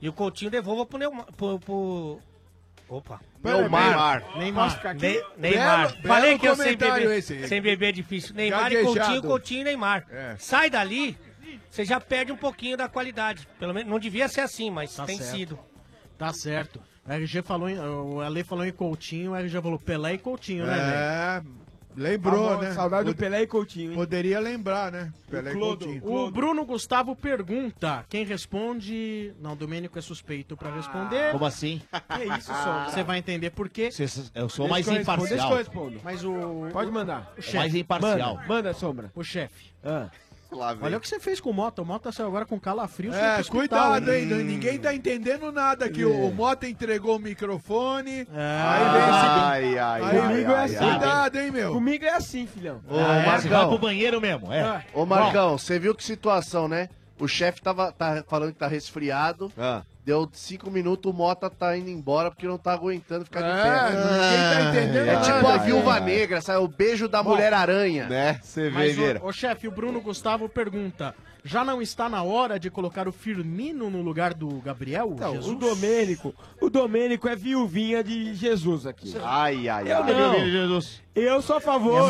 E 0.00 0.08
o 0.08 0.12
Coutinho 0.12 0.50
devolva 0.50 0.86
pro 0.86 0.96
Neymar. 0.98 1.26
Pro, 1.36 1.58
pro... 1.58 2.18
Opa. 2.88 3.20
Neymar. 3.42 4.24
Neymar. 4.38 4.80
Ne- 4.94 5.22
Neymar. 5.36 5.88
Belo- 5.92 6.02
Falei 6.08 6.28
belo 6.30 6.40
que 6.40 6.48
eu 6.48 6.56
sem 6.56 6.76
beber, 6.76 7.10
esse. 7.18 7.48
sem 7.48 7.60
beber 7.60 7.88
é 7.88 7.92
difícil. 7.92 8.34
Neymar 8.34 8.72
e. 8.72 8.82
Coutinho, 8.84 9.22
Coutinho 9.22 9.60
e 9.60 9.64
Neymar. 9.64 10.06
É. 10.10 10.36
Sai 10.38 10.70
dali, 10.70 11.18
você 11.68 11.84
já 11.84 12.00
perde 12.00 12.32
um 12.32 12.36
pouquinho 12.36 12.76
da 12.76 12.88
qualidade. 12.88 13.46
Pelo 13.58 13.74
menos 13.74 13.90
não 13.90 13.98
devia 13.98 14.28
ser 14.28 14.42
assim, 14.42 14.70
mas 14.70 14.94
Tá 14.94 15.04
tem 15.04 15.18
certo. 15.18 15.30
sido. 15.36 15.58
Tá 16.16 16.32
certo. 16.32 16.80
O 17.06 17.12
RG 17.12 17.42
falou 17.42 17.68
em, 17.68 17.78
o 17.78 18.20
Ale 18.20 18.42
falou 18.44 18.64
em 18.64 18.72
Coutinho, 18.72 19.32
o 19.32 19.36
RG 19.36 19.60
falou 19.60 19.78
Pelé 19.78 20.14
e 20.14 20.18
Coutinho, 20.18 20.64
né, 20.64 20.78
É, 20.78 21.42
lembrou, 21.94 22.48
Amor, 22.48 22.62
né? 22.62 22.72
saudade 22.72 23.04
do 23.10 23.14
Pelé 23.14 23.42
e 23.42 23.46
Coutinho, 23.46 23.90
hein? 23.90 23.96
Poderia 23.96 24.40
lembrar, 24.40 24.90
né? 24.90 25.12
Pelé 25.30 25.50
e 25.50 25.54
Clodo. 25.54 25.84
Coutinho. 25.84 26.12
O 26.12 26.30
Bruno 26.30 26.64
Gustavo 26.64 27.14
pergunta. 27.14 28.04
Quem 28.08 28.24
responde. 28.24 29.34
Não, 29.40 29.52
o 29.52 29.56
Domênico 29.56 29.98
é 29.98 30.02
suspeito 30.02 30.56
pra 30.56 30.74
responder. 30.74 31.30
Como 31.32 31.44
assim? 31.44 31.80
Que 32.16 32.24
isso, 32.38 32.52
Sombra? 32.54 32.90
Você 32.90 33.02
vai 33.02 33.18
entender 33.18 33.50
por 33.50 33.68
quê. 33.68 33.90
Eu 34.34 34.48
sou 34.48 34.66
Deixa 34.66 34.68
mais 34.68 34.86
que 34.86 34.90
eu 34.92 34.96
respondo, 34.96 35.24
imparcial. 35.26 35.28
Deixa 35.28 35.46
que 35.46 35.52
eu 35.52 35.56
respondo. 35.58 36.00
Mas 36.02 36.24
o. 36.24 36.68
Pode 36.72 36.90
mandar. 36.90 37.32
O 37.36 37.38
É 37.38 37.42
chefe. 37.42 37.56
mais 37.58 37.74
imparcial. 37.74 38.34
Manda, 38.36 38.48
manda, 38.48 38.72
Sombra. 38.74 39.12
O 39.14 39.22
chefe. 39.22 39.74
Ah. 40.62 40.76
Olha 40.80 40.98
o 40.98 41.00
que 41.00 41.08
você 41.08 41.18
fez 41.20 41.40
com 41.40 41.50
o 41.50 41.54
Mota. 41.54 41.82
O 41.82 41.84
Mota 41.84 42.12
saiu 42.12 42.28
agora 42.28 42.46
com 42.46 42.58
calafrio. 42.58 43.12
É, 43.14 43.42
cuidado, 43.44 44.12
hein? 44.12 44.32
hein? 44.32 44.44
Ninguém 44.44 44.78
tá 44.78 44.94
entendendo 44.94 45.50
nada 45.52 45.84
aqui. 45.86 46.04
O, 46.04 46.28
o 46.28 46.34
Mota 46.34 46.68
entregou 46.68 47.16
o 47.16 47.18
microfone. 47.18 48.26
É. 48.34 48.62
Aí 48.64 48.84
vem 48.92 49.02
esse... 49.02 49.10
Ai, 49.12 49.78
ai, 49.78 50.02
Aí, 50.02 50.18
ai, 50.18 50.28
comigo 50.28 50.52
ai, 50.52 50.60
é 50.60 50.64
assim. 50.64 50.76
Cuidado, 50.90 51.38
hein, 51.38 51.50
meu? 51.50 51.72
Comigo 51.72 52.04
é 52.04 52.10
assim, 52.14 52.46
filhão. 52.46 52.80
Ô, 52.88 52.96
Ah, 52.98 53.16
é? 53.16 53.24
Você 53.24 53.48
vai 53.48 53.58
Marcão. 53.58 53.68
pro 53.68 53.78
banheiro 53.78 54.20
mesmo, 54.20 54.52
é. 54.52 54.84
Ô, 54.92 55.04
Marcão, 55.04 55.58
você 55.58 55.78
viu 55.78 55.94
que 55.94 56.04
situação, 56.04 56.68
né? 56.68 56.88
O 57.18 57.28
chefe 57.28 57.62
tava 57.62 57.92
tá 57.92 58.24
falando 58.28 58.52
que 58.52 58.58
tá 58.58 58.66
resfriado. 58.66 59.52
Ah. 59.56 59.82
Deu 60.04 60.28
cinco 60.32 60.70
minutos, 60.70 61.10
o 61.10 61.14
Mota 61.14 61.48
tá 61.48 61.76
indo 61.78 61.88
embora 61.88 62.30
porque 62.30 62.46
não 62.46 62.58
tá 62.58 62.72
aguentando 62.74 63.24
ficar 63.24 63.40
de 63.40 63.48
É, 63.48 63.62
pé. 63.62 63.90
ninguém 63.90 64.38
tá 64.50 64.70
entendendo 64.70 65.08
É 65.08 65.12
nada, 65.14 65.24
tipo 65.32 65.46
a 65.46 65.56
viúva 65.56 65.98
negra, 66.00 66.40
sabe? 66.42 66.58
O 66.62 66.68
beijo 66.68 67.08
da 67.08 67.22
mulher 67.22 67.54
aranha. 67.54 68.06
Né? 68.06 68.38
Você 68.42 68.64
vê, 68.64 68.70
Mas, 68.70 68.94
Vieira. 68.96 69.20
ô 69.24 69.32
chefe, 69.32 69.66
o 69.66 69.70
Bruno 69.70 70.02
Gustavo 70.02 70.46
pergunta: 70.46 71.14
Já 71.46 71.62
não 71.62 71.82
está 71.82 72.08
na 72.08 72.22
hora 72.22 72.58
de 72.58 72.70
colocar 72.70 73.06
o 73.06 73.12
Firmino 73.12 73.90
no 73.90 74.00
lugar 74.00 74.32
do 74.32 74.48
Gabriel? 74.62 75.12
Então, 75.14 75.34
Jesus? 75.34 75.52
o 75.54 75.58
Domênico, 75.58 76.34
o 76.58 76.70
Domênico 76.70 77.28
é 77.28 77.36
viuvinha 77.36 78.02
de 78.02 78.34
Jesus 78.34 78.86
aqui. 78.86 79.14
Ai, 79.22 79.68
ai, 79.68 79.92
Eu 79.92 80.02
ai. 80.02 80.14
não. 80.14 80.40
Jesus. 80.48 81.02
Eu 81.14 81.42
sou 81.42 81.56
a 81.56 81.60
favor. 81.60 82.02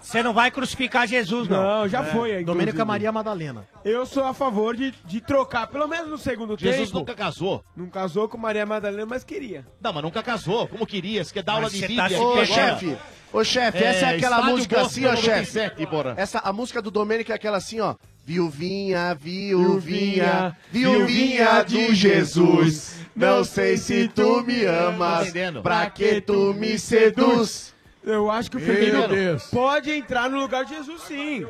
Você 0.00 0.22
não 0.22 0.32
vai 0.32 0.50
crucificar 0.50 1.06
Jesus, 1.06 1.48
não. 1.48 1.62
Não, 1.62 1.88
já 1.88 2.02
foi. 2.02 2.30
inclusive. 2.30 2.44
Domênico 2.44 2.80
é 2.80 2.84
Maria 2.84 3.12
Madalena. 3.12 3.68
Eu 3.84 4.06
sou 4.06 4.24
a 4.24 4.32
favor 4.32 4.74
de, 4.74 4.90
de 5.04 5.20
trocar, 5.20 5.66
pelo 5.66 5.86
menos 5.86 6.08
no 6.08 6.16
segundo 6.18 6.58
Jesus 6.58 6.88
tempo. 6.88 7.00
nunca 7.00 7.14
casou. 7.14 7.62
Não 7.76 7.88
casou 7.90 8.26
com 8.26 8.38
Maria 8.38 8.64
Madalena, 8.64 9.04
mas 9.04 9.22
queria. 9.22 9.66
Não, 9.82 9.92
mas 9.92 10.02
nunca 10.02 10.22
casou. 10.22 10.66
Como 10.66 10.86
queria? 10.86 11.22
Você 11.22 11.34
quer 11.34 11.42
dar 11.42 11.52
aula 11.52 11.64
Mas 11.64 11.72
de 11.72 11.86
Bíblia? 11.86 12.08
tá 12.18 12.24
Ô, 12.24 12.44
chefe, 12.46 12.96
ô 13.32 13.44
chefe, 13.44 13.84
essa 13.84 14.06
é 14.06 14.16
aquela 14.16 14.42
música 14.42 14.80
assim, 14.80 15.04
ó, 15.04 15.14
chefe. 15.14 15.58
97, 15.58 15.86
porra. 15.86 16.14
Essa, 16.16 16.38
a 16.38 16.52
música 16.54 16.80
do 16.80 16.90
Domênico 16.90 17.30
é 17.30 17.34
aquela 17.34 17.58
assim, 17.58 17.78
ó. 17.78 17.94
Viuvinha, 18.24 19.14
viuvinha, 19.14 20.56
viuvinha 20.70 21.62
de 21.64 21.92
Jesus. 21.94 22.96
Não 23.16 23.42
sei 23.44 23.76
se 23.76 24.08
tu 24.08 24.42
me 24.44 24.64
amas, 24.64 25.32
pra 25.62 25.90
que 25.90 26.20
tu 26.20 26.54
me 26.54 26.78
seduz? 26.78 27.74
Eu 28.04 28.30
acho 28.30 28.50
que 28.50 28.56
o 28.56 28.60
Deus. 29.08 29.44
pode 29.44 29.90
entrar 29.92 30.28
no 30.30 30.40
lugar 30.40 30.64
de 30.64 30.74
Jesus, 30.74 31.02
sim. 31.02 31.46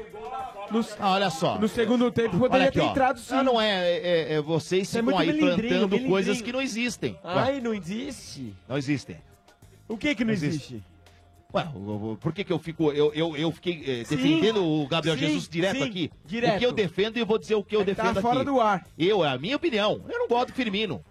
No, 0.71 0.85
Ah, 0.99 1.13
olha 1.13 1.31
só. 1.31 1.59
no 1.59 1.67
segundo 1.69 2.11
tempo 2.11 2.39
poderia 2.39 2.69
aqui, 2.69 2.79
ter 2.79 2.85
ó. 2.87 2.91
entrado, 2.91 3.21
sim. 3.21 3.35
Ah, 3.35 3.43
não 3.43 3.61
é, 3.61 3.91
é, 3.91 4.35
é 4.35 4.41
vocês 4.41 4.89
Você 4.89 4.99
é 4.99 5.03
ficam 5.03 5.19
aí 5.19 5.33
plantando 5.39 5.99
coisas 6.01 6.41
que 6.43 6.53
não 6.53 6.61
existem. 6.61 7.19
Ai, 7.25 7.61
não 7.61 7.73
existe. 7.75 8.55
não 8.69 8.77
existem. 8.77 9.17
O 9.89 9.97
que 9.97 10.15
que 10.15 10.25
não 10.25 10.29
Não 10.29 10.35
existe. 10.35 10.75
existe? 10.75 10.92
Ué, 11.55 11.69
por 12.19 12.33
que 12.33 12.45
que 12.45 12.53
eu 12.53 12.59
fico, 12.59 12.91
eu, 12.93 13.13
eu, 13.13 13.37
eu 13.37 13.53
fiquei 13.53 13.83
eh, 13.87 14.05
Sim, 14.05 14.17
defendendo 14.17 14.65
o 14.65 14.87
Gabriel 14.87 15.17
sim, 15.19 15.27
Jesus 15.27 15.49
direto 15.49 15.77
sim, 15.79 15.83
aqui? 15.85 16.11
direto. 16.25 16.57
O 16.57 16.59
que 16.59 16.65
eu 16.67 16.73
defendo 16.73 17.19
e 17.19 17.25
vou 17.25 17.39
dizer 17.39 17.55
o 17.57 17.63
que 17.63 17.77
eu 17.77 17.83
É 17.83 17.85
tá 17.85 17.93
defendo 17.93 18.19
aqui. 18.19 18.23
fora 18.23 18.45
do 18.45 18.59
ar. 18.61 18.87
Eu, 18.99 19.23
é 19.25 19.29
a 19.29 19.39
minha 19.39 19.57
opinião. 19.57 20.03
Eu 20.09 20.19
não 20.21 20.29
gosto 20.29 20.49
do 20.49 20.55
Firmino. 20.55 21.05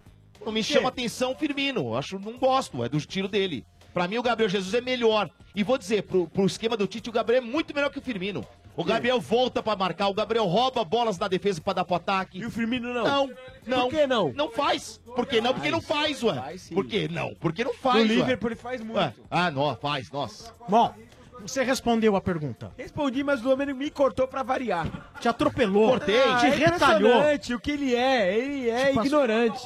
Não 0.44 0.50
me 0.52 0.62
chama 0.64 0.88
atenção 0.88 1.30
o 1.32 1.34
Firmino. 1.36 1.80
Eu 1.80 1.96
Acho, 1.96 2.18
não 2.18 2.36
gosto, 2.38 2.82
é 2.82 2.88
do 2.88 2.96
estilo 2.96 3.28
dele. 3.28 3.64
Pra 3.94 4.08
mim, 4.08 4.18
o 4.18 4.22
Gabriel 4.22 4.48
Jesus 4.48 4.74
é 4.74 4.80
melhor. 4.80 5.30
E 5.54 5.62
vou 5.62 5.78
dizer, 5.78 6.02
pro, 6.02 6.26
pro 6.26 6.44
esquema 6.46 6.76
do 6.76 6.86
Tite, 6.88 7.08
o 7.08 7.12
Gabriel 7.12 7.42
é 7.42 7.44
muito 7.46 7.72
melhor 7.74 7.90
que 7.90 7.98
o 7.98 8.02
Firmino. 8.02 8.44
O 8.74 8.84
Gabriel 8.84 9.20
volta 9.20 9.62
pra 9.62 9.76
marcar, 9.76 10.08
o 10.08 10.14
Gabriel 10.14 10.46
rouba 10.46 10.82
bolas 10.84 11.18
da 11.18 11.28
defesa 11.28 11.60
pra 11.60 11.74
dar 11.74 11.84
pro 11.84 11.96
ataque. 11.96 12.38
E 12.38 12.46
o 12.46 12.50
Firmino 12.50 12.92
não? 12.94 13.04
Não, 13.04 13.30
não. 13.66 13.80
Por 13.82 13.90
que 13.90 14.06
não? 14.06 14.32
Não 14.32 14.50
faz. 14.50 14.98
Por 15.14 15.26
que 15.26 15.40
não? 15.40 15.52
Porque 15.52 15.70
não 15.70 15.80
faz, 15.82 16.22
ué. 16.22 16.56
Por 16.72 16.86
que 16.86 17.06
não? 17.08 17.34
Porque 17.34 17.62
não 17.64 17.74
faz, 17.74 17.96
No 18.04 18.10
ué. 18.10 18.14
Liverpool 18.16 18.48
ele 18.48 18.56
faz 18.56 18.80
muito. 18.80 18.96
Ué, 18.96 19.12
Ah, 19.30 19.50
não, 19.50 19.76
faz, 19.76 20.10
nossa. 20.10 20.54
Bom, 20.68 20.94
você 21.42 21.62
respondeu 21.62 22.16
a 22.16 22.20
pergunta. 22.20 22.72
Respondi, 22.78 23.22
mas 23.22 23.40
o 23.40 23.44
Domênico 23.44 23.78
me 23.78 23.90
cortou 23.90 24.26
pra 24.26 24.42
variar. 24.42 24.86
Te 25.20 25.28
atropelou. 25.28 25.90
Cortei. 25.90 26.14
Te 26.40 26.46
é 26.46 26.50
retalhou. 26.50 27.10
impressionante 27.10 27.54
O 27.54 27.60
que 27.60 27.70
ele 27.72 27.94
é, 27.94 28.38
ele 28.38 28.70
é 28.70 28.76
Te 28.88 28.94
passou- 28.94 29.04
ignorante. 29.04 29.62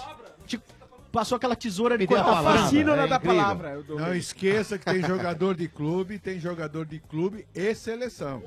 Passou 1.17 1.37
aquela 1.37 1.57
tesoura 1.57 1.97
de 1.97 2.07
deu 2.07 2.19
a 2.21 2.23
palavra, 2.25 2.59
fascínora 2.61 3.05
É 3.05 3.07
da 3.07 3.19
palavra. 3.19 3.83
Não 3.89 4.15
esqueça 4.15 4.77
que 4.77 4.85
tem 4.85 5.03
jogador 5.03 5.55
de 5.55 5.67
clube, 5.67 6.19
tem 6.19 6.39
jogador 6.39 6.85
de 6.85 6.99
clube 6.99 7.47
e 7.55 7.75
seleção. 7.75 8.43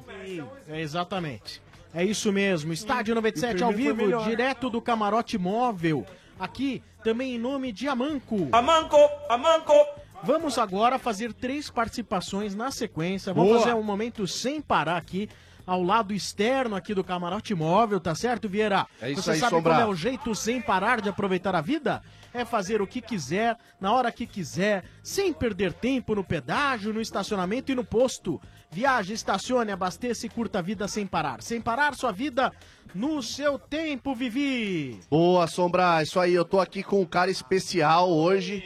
É, 0.67 0.79
exatamente. 0.79 1.63
É 1.91 2.05
isso 2.05 2.31
mesmo. 2.31 2.71
Estádio 2.71 3.15
97 3.15 3.57
E 3.59 3.63
o 3.63 3.65
ao 3.65 3.73
vivo, 3.73 4.23
direto 4.23 4.69
do 4.69 4.79
camarote 4.79 5.35
móvel. 5.35 6.05
Aqui 6.39 6.83
também 7.03 7.33
em 7.33 7.39
nome 7.39 7.71
de 7.71 7.87
Amanco. 7.87 8.47
Amanco, 8.51 8.97
Amanco. 9.27 9.73
Vamos 10.21 10.59
agora 10.59 10.99
fazer 10.99 11.33
três 11.33 11.71
participações 11.71 12.53
na 12.53 12.69
sequência. 12.69 13.33
Vamos 13.33 13.49
Boa. 13.49 13.61
fazer 13.61 13.73
um 13.73 13.81
momento 13.81 14.27
sem 14.27 14.61
parar 14.61 14.97
aqui. 14.97 15.27
Ao 15.65 15.81
lado 15.83 16.13
externo 16.13 16.75
aqui 16.75 16.93
do 16.93 17.03
camarote 17.03 17.53
móvel, 17.55 17.99
tá 17.99 18.13
certo, 18.13 18.47
Vieira? 18.49 18.85
É 19.01 19.11
isso 19.11 19.21
Você 19.21 19.31
aí, 19.31 19.39
sabe 19.39 19.55
Sombra. 19.55 19.73
como 19.73 19.85
é 19.85 19.91
o 19.91 19.95
jeito 19.95 20.33
sem 20.33 20.61
parar 20.61 20.99
de 21.01 21.09
aproveitar 21.09 21.55
a 21.55 21.61
vida? 21.61 22.01
É 22.33 22.45
fazer 22.45 22.81
o 22.81 22.87
que 22.87 23.01
quiser, 23.01 23.57
na 23.79 23.91
hora 23.91 24.11
que 24.11 24.25
quiser, 24.25 24.83
sem 25.01 25.33
perder 25.33 25.73
tempo 25.73 26.13
no 26.15 26.23
pedágio, 26.23 26.93
no 26.93 27.01
estacionamento 27.01 27.71
e 27.71 27.75
no 27.75 27.83
posto. 27.83 28.39
Viaje, 28.71 29.13
estacione, 29.13 29.71
abasteça 29.71 30.25
e 30.25 30.29
curta 30.29 30.59
a 30.59 30.61
vida 30.61 30.87
sem 30.87 31.07
parar. 31.07 31.41
Sem 31.41 31.59
parar 31.59 31.95
sua 31.95 32.11
vida 32.11 32.51
no 32.93 33.21
seu 33.23 33.57
tempo, 33.57 34.13
Vivi. 34.13 34.99
Boa, 35.09 35.47
Sombra. 35.47 36.03
Isso 36.03 36.19
aí, 36.19 36.33
eu 36.33 36.45
tô 36.45 36.59
aqui 36.59 36.83
com 36.83 37.01
um 37.01 37.05
cara 37.05 37.31
especial 37.31 38.09
hoje. 38.11 38.63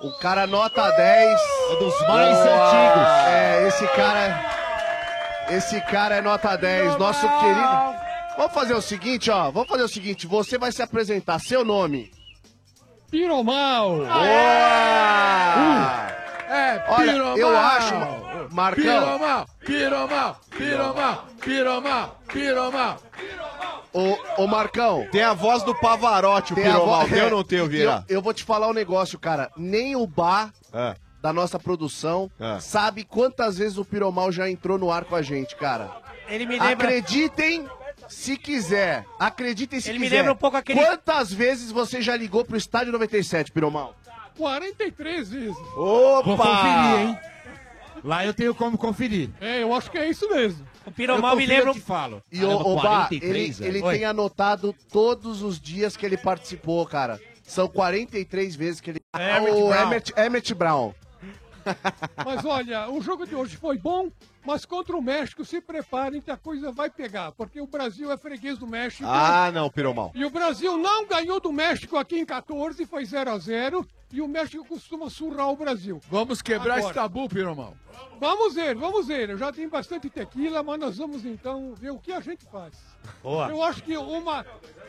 O 0.00 0.10
cara 0.12 0.46
nota 0.46 0.90
10. 0.90 1.40
É 1.72 1.76
dos 1.78 2.00
mais 2.08 2.38
antigos. 2.38 3.08
É, 3.28 3.68
esse 3.68 3.86
cara. 3.88 4.50
Esse 5.50 5.80
cara 5.82 6.16
é 6.16 6.22
nota 6.22 6.56
10. 6.56 6.96
Nosso 6.96 7.28
querido. 7.28 8.00
Vamos 8.38 8.54
fazer 8.54 8.72
o 8.72 8.80
seguinte, 8.80 9.30
ó. 9.30 9.50
Vamos 9.50 9.68
fazer 9.68 9.82
o 9.82 9.88
seguinte. 9.88 10.26
Você 10.26 10.56
vai 10.56 10.72
se 10.72 10.80
apresentar. 10.80 11.38
Seu 11.38 11.62
nome. 11.62 12.10
Piromal! 13.10 13.96
Boa! 13.98 14.06
É, 16.48 16.84
Olha, 16.88 17.12
piromal. 17.12 17.38
eu 17.38 17.56
acho, 17.58 17.94
Marcão. 18.50 18.82
Piromal, 18.84 19.46
piromal, 19.64 20.40
piromal, 20.50 21.28
piromal, 21.40 22.18
piromal. 22.28 22.96
Ô, 23.92 24.42
ô 24.42 24.46
Marcão. 24.46 25.06
Tem 25.10 25.22
a 25.22 25.32
voz 25.34 25.62
do 25.64 25.74
Pavarotti, 25.74 26.52
o 26.52 26.56
Tem 26.56 26.66
a 26.68 26.72
Piromal. 26.74 27.02
vo- 27.02 27.08
Tem 27.08 27.20
ou 27.22 27.26
é, 27.26 27.30
não 27.30 27.42
tem, 27.44 27.68
Vieira? 27.68 28.04
Eu, 28.08 28.16
eu 28.18 28.22
vou 28.22 28.32
te 28.32 28.44
falar 28.44 28.68
um 28.68 28.72
negócio, 28.72 29.18
cara. 29.18 29.50
Nem 29.56 29.96
o 29.96 30.06
bar 30.06 30.52
É. 30.72 30.94
da 31.20 31.32
nossa 31.32 31.58
produção 31.58 32.30
É. 32.38 32.58
sabe 32.60 33.02
quantas 33.04 33.58
vezes 33.58 33.78
o 33.78 33.84
Piromal 33.84 34.30
já 34.30 34.48
entrou 34.48 34.78
no 34.78 34.90
ar 34.92 35.04
com 35.04 35.16
a 35.16 35.22
gente, 35.22 35.56
cara. 35.56 35.90
Ele 36.28 36.46
me 36.46 36.52
lembra. 36.58 36.72
Acreditem 36.86 37.68
se 38.10 38.36
quiser. 38.36 39.06
Acreditem 39.18 39.80
se 39.80 39.88
Ele 39.88 39.98
me 39.98 40.04
quiser. 40.06 40.16
lembra 40.18 40.32
um 40.32 40.36
pouco 40.36 40.56
aquele- 40.56 40.80
Quantas 40.84 41.32
vezes 41.32 41.70
você 41.72 42.02
já 42.02 42.16
ligou 42.16 42.44
pro 42.44 42.56
Estádio 42.56 42.92
97, 42.92 43.50
Piromal? 43.52 43.94
43 44.36 45.28
vezes. 45.30 45.56
Opa! 45.76 46.22
Vou 46.22 46.36
conferir, 46.36 47.00
hein? 47.08 47.18
Lá 48.02 48.24
eu 48.24 48.32
tenho 48.32 48.54
como 48.54 48.78
conferir. 48.78 49.28
É, 49.40 49.62
eu 49.62 49.74
acho 49.74 49.90
que 49.90 49.98
é 49.98 50.08
isso 50.08 50.28
mesmo. 50.30 50.66
O 50.86 50.90
Piromal 50.90 51.36
me 51.36 51.44
lembra. 51.44 51.70
um- 51.70 51.74
te 51.74 51.80
falo. 51.80 52.22
E 52.32 52.42
o 52.42 52.50
Oba, 52.50 52.80
43, 52.80 53.60
ele, 53.60 53.78
ele 53.78 53.90
tem 53.90 54.04
anotado 54.06 54.74
todos 54.90 55.42
os 55.42 55.60
dias 55.60 55.96
que 55.96 56.06
ele 56.06 56.16
participou, 56.16 56.86
cara. 56.86 57.20
São 57.42 57.68
43 57.68 58.56
vezes 58.56 58.80
que 58.80 58.90
ele. 58.90 59.00
É, 59.14 59.32
Ah, 59.32 59.38
Emmett 59.38 59.52
o 59.56 59.68
Brown. 59.68 59.82
Emmett, 59.86 60.12
Emmett 60.16 60.54
Brown. 60.54 60.94
Mas 62.24 62.44
olha, 62.44 62.88
o 62.90 63.00
jogo 63.00 63.26
de 63.26 63.34
hoje 63.34 63.56
foi 63.56 63.78
bom, 63.78 64.10
mas 64.44 64.64
contra 64.64 64.96
o 64.96 65.02
México 65.02 65.44
se 65.44 65.60
preparem 65.60 66.20
que 66.20 66.30
a 66.30 66.36
coisa 66.36 66.72
vai 66.72 66.90
pegar, 66.90 67.32
porque 67.32 67.60
o 67.60 67.66
Brasil 67.66 68.10
é 68.10 68.16
freguês 68.16 68.58
do 68.58 68.66
México. 68.66 69.08
Ah, 69.08 69.50
não, 69.52 69.70
Piromal. 69.70 70.12
E 70.14 70.24
o 70.24 70.30
Brasil 70.30 70.76
não 70.76 71.06
ganhou 71.06 71.40
do 71.40 71.52
México 71.52 71.96
aqui 71.96 72.18
em 72.18 72.24
14, 72.24 72.84
foi 72.86 73.04
0 73.04 73.30
a 73.30 73.38
0 73.38 73.86
e 74.12 74.20
o 74.20 74.26
México 74.26 74.64
costuma 74.64 75.08
surrar 75.08 75.48
o 75.50 75.56
Brasil. 75.56 76.00
Vamos 76.10 76.42
quebrar 76.42 76.78
Agora. 76.78 76.86
esse 76.86 76.94
tabu, 76.94 77.28
Piromal. 77.28 77.74
Vamos 78.18 78.54
ver, 78.54 78.74
vamos 78.74 79.06
ver. 79.06 79.30
Eu 79.30 79.38
já 79.38 79.52
tenho 79.52 79.70
bastante 79.70 80.10
tequila, 80.10 80.62
mas 80.62 80.80
nós 80.80 80.98
vamos 80.98 81.24
então 81.24 81.74
ver 81.74 81.90
o 81.90 81.98
que 81.98 82.12
a 82.12 82.20
gente 82.20 82.44
faz. 82.46 82.74
Boa. 83.22 83.48
Eu 83.48 83.62
acho 83.62 83.82
que 83.82 83.96
uma, 83.96 84.44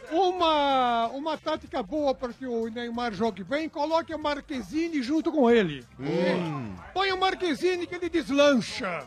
uma, 0.10 1.08
uma 1.08 1.38
tática 1.38 1.82
boa 1.84 2.14
para 2.14 2.34
que 2.34 2.46
o 2.46 2.68
Neymar 2.70 3.14
jogue 3.14 3.44
bem, 3.44 3.70
coloque 3.70 4.14
a 4.14 4.18
Marquezine 4.18 5.02
junto 5.02 5.32
com 5.32 5.50
ele. 5.50 5.86
Hum. 6.00 6.76
Põe 6.94 7.12
o 7.12 7.20
Marquezine 7.20 7.86
que 7.88 7.96
ele 7.96 8.10
deslancha. 8.10 9.06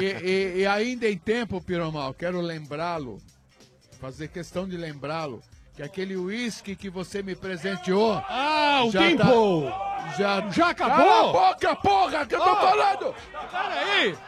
E, 0.00 0.04
e- 0.04 0.58
e 0.60 0.66
ainda 0.66 1.08
em 1.08 1.16
tempo, 1.18 1.60
Piromal, 1.60 2.14
quero 2.14 2.40
lembrá-lo, 2.40 3.18
fazer 4.00 4.28
questão 4.28 4.66
de 4.68 4.76
lembrá-lo, 4.76 5.42
que 5.74 5.82
aquele 5.82 6.16
uísque 6.16 6.74
que 6.76 6.90
você 6.90 7.22
me 7.22 7.34
presenteou. 7.34 8.14
Ah, 8.28 8.82
o 8.84 8.90
já 8.90 9.00
Dimple! 9.00 9.16
tá- 9.24 10.14
já, 10.18 10.50
Já 10.50 10.68
acabou? 10.70 10.96
Cala 10.96 11.28
a 11.28 11.32
boca, 11.32 11.76
porra, 11.76 12.26
que 12.26 12.34
eu 12.34 12.40
tô 12.40 12.50
Ah. 12.50 12.56
falando! 12.56 13.14
Peraí! 13.50 14.18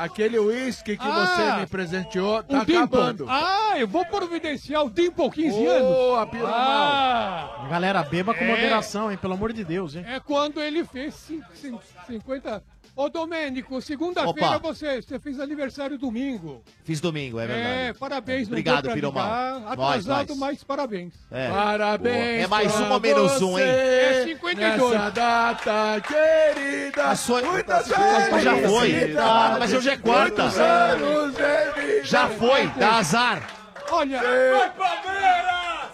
Aquele 0.00 0.38
uísque 0.38 0.96
que 0.96 1.06
Ah. 1.06 1.26
você 1.54 1.60
me 1.60 1.66
presenteou 1.66 2.42
tá 2.42 2.60
Dimple. 2.60 2.76
acabando. 2.76 3.26
Ah, 3.28 3.74
eu 3.78 3.86
vou 3.86 4.02
providenciar 4.06 4.82
o 4.82 4.88
Dimple 4.90 5.30
15 5.30 5.66
anos. 5.66 5.82
Boa, 5.94 6.26
Piromal. 6.26 6.54
Ah, 6.54 7.66
Galera, 7.68 8.02
beba 8.02 8.32
com 8.34 8.42
É. 8.42 8.46
moderação, 8.48 9.12
hein? 9.12 9.18
Pelo 9.20 9.34
amor 9.34 9.52
de 9.52 9.62
Deus, 9.62 9.94
hein? 9.94 10.04
é 10.08 10.18
quando 10.18 10.58
ele 10.58 10.84
fez 10.86 11.14
cin- 11.14 11.42
cin- 11.54 11.78
50... 12.06 12.62
Ô, 13.00 13.08
Domênico, 13.08 13.80
segunda-feira 13.80 14.58
você, 14.58 15.00
você 15.00 15.18
fez 15.18 15.40
aniversário 15.40 15.96
domingo. 15.96 16.62
Fiz 16.84 17.00
domingo, 17.00 17.40
é 17.40 17.46
verdade. 17.46 17.68
É, 17.88 17.92
parabéns. 17.94 18.46
Obrigado. 18.46 18.90
Nós, 18.94 19.64
Atrasado, 19.72 20.28
nós. 20.30 20.38
mas 20.38 20.62
parabéns. 20.64 21.14
É. 21.30 21.48
Parabéns 21.48 22.44
É 22.44 22.46
mais 22.46 22.78
um 22.78 22.92
ou 22.92 23.00
menos 23.00 23.40
um, 23.40 23.58
hein? 23.58 23.64
É 23.64 24.12
você 24.12 24.24
52. 24.24 24.90
Nessa 24.92 25.10
data 25.12 26.00
querida. 26.06 27.04
Mas 27.06 27.26
foi- 27.26 27.42
Muitas 27.42 27.88
Mas 28.30 28.42
já 28.44 28.56
foi. 28.68 29.16
Ah, 29.18 29.56
mas 29.58 29.72
hoje 29.72 29.88
é 29.88 29.96
quarta. 29.96 30.42
Anos 30.42 31.34
vida. 31.36 32.04
Já 32.04 32.28
foi, 32.28 32.66
dá 32.76 32.96
azar. 32.98 33.48
Olha, 33.90 34.20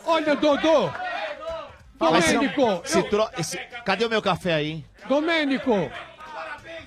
olha, 0.05 0.35
Dodô. 0.35 0.91
Se- 0.91 2.33
Domênico, 2.35 2.83
se 2.85 3.03
tro- 3.05 3.31
esse- 3.39 3.59
Cadê 3.85 4.05
o 4.05 4.11
meu 4.11 4.21
café 4.21 4.55
aí? 4.55 4.85
Domênico, 5.09 5.89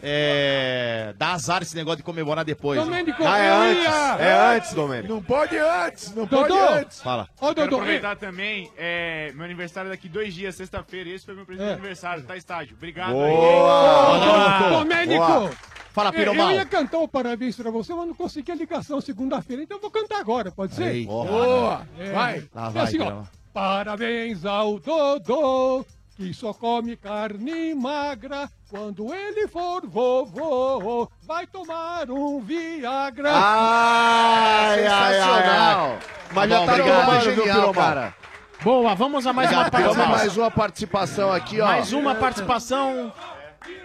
é, 0.01 1.13
dá 1.17 1.34
azar 1.34 1.61
esse 1.61 1.76
negócio 1.76 1.97
de 1.97 2.03
comemorar 2.03 2.43
depois. 2.45 2.80
Domênico, 2.80 3.23
Ah, 3.26 3.38
é 3.38 3.49
antes. 3.49 3.85
É 4.21 4.55
antes, 4.55 4.73
Domênico. 4.73 5.13
Não 5.13 5.21
pode 5.21 5.57
antes, 5.57 6.13
não 6.15 6.26
Dodô. 6.26 6.47
pode 6.57 6.73
antes. 6.80 7.01
Fala. 7.01 7.27
Ô, 7.39 7.47
Quero 7.53 7.55
Dodô, 7.55 7.76
aproveitar 7.77 8.15
também, 8.15 8.71
é, 8.77 9.31
meu 9.34 9.45
aniversário 9.45 9.88
é 9.89 9.91
daqui 9.91 10.07
dois 10.09 10.34
dias, 10.34 10.55
sexta-feira, 10.55 11.09
esse 11.09 11.26
foi 11.26 11.35
meu 11.35 11.45
presente 11.45 11.65
É. 11.65 11.69
de 11.69 11.73
aniversário, 11.73 12.23
tá 12.23 12.35
estádio. 12.38 12.76
Obrigado 12.77 13.11
Boa. 13.13 14.63
aí. 14.65 14.69
Domênico! 14.71 15.26
Boa. 15.26 15.51
Fala, 15.91 16.09
Eu, 16.09 16.13
Piromal. 16.13 16.51
eu 16.51 16.55
ia 16.57 16.65
cantar 16.65 16.99
o 16.99 17.07
parabéns 17.07 17.55
pra 17.57 17.71
você, 17.71 17.93
mas 17.93 18.07
não 18.07 18.13
consegui 18.13 18.51
a 18.51 18.55
ligação 18.55 19.01
segunda-feira, 19.01 19.63
então 19.63 19.77
eu 19.77 19.81
vou 19.81 19.91
cantar 19.91 20.19
agora, 20.19 20.51
pode 20.51 20.76
ser? 20.76 20.84
Aí. 20.84 21.05
Boa. 21.05 21.81
É. 21.97 22.11
Vai. 22.11 22.43
Lá 22.53 22.67
É 22.67 22.69
vai, 22.69 22.84
assim, 22.84 22.99
ó. 23.01 23.23
Parabéns 23.51 24.45
ao 24.45 24.80
Dodô, 24.80 25.84
que 26.15 26.34
só 26.34 26.53
come 26.53 26.95
carne 26.95 27.73
magra. 27.73 28.49
Quando 28.69 29.11
ele 29.11 29.47
for 29.47 29.81
vovô, 29.87 31.09
vai 31.23 31.47
tomar 31.47 32.07
um 32.11 32.39
Viagra. 32.39 33.31
Ai, 33.33 34.85
ai, 34.85 34.87
ai, 34.87 35.13
Sensacional. 35.13 35.89
ai. 35.89 35.99
Mas 36.31 36.49
já 36.49 36.57
tá 36.65 36.71
obrigado, 36.73 37.11
viu, 37.21 37.35
genial, 37.35 37.73
cara. 37.73 38.15
Boa, 38.61 38.93
vamos 38.93 39.25
a 39.25 39.33
mais 39.33 39.51
uma 39.51 39.71
participação. 39.71 40.09
mais 40.09 40.37
uma 40.37 40.51
participação 40.51 41.31
aqui, 41.31 41.59
ó. 41.59 41.65
Mais 41.65 41.93
uma 41.93 42.13
participação 42.13 43.11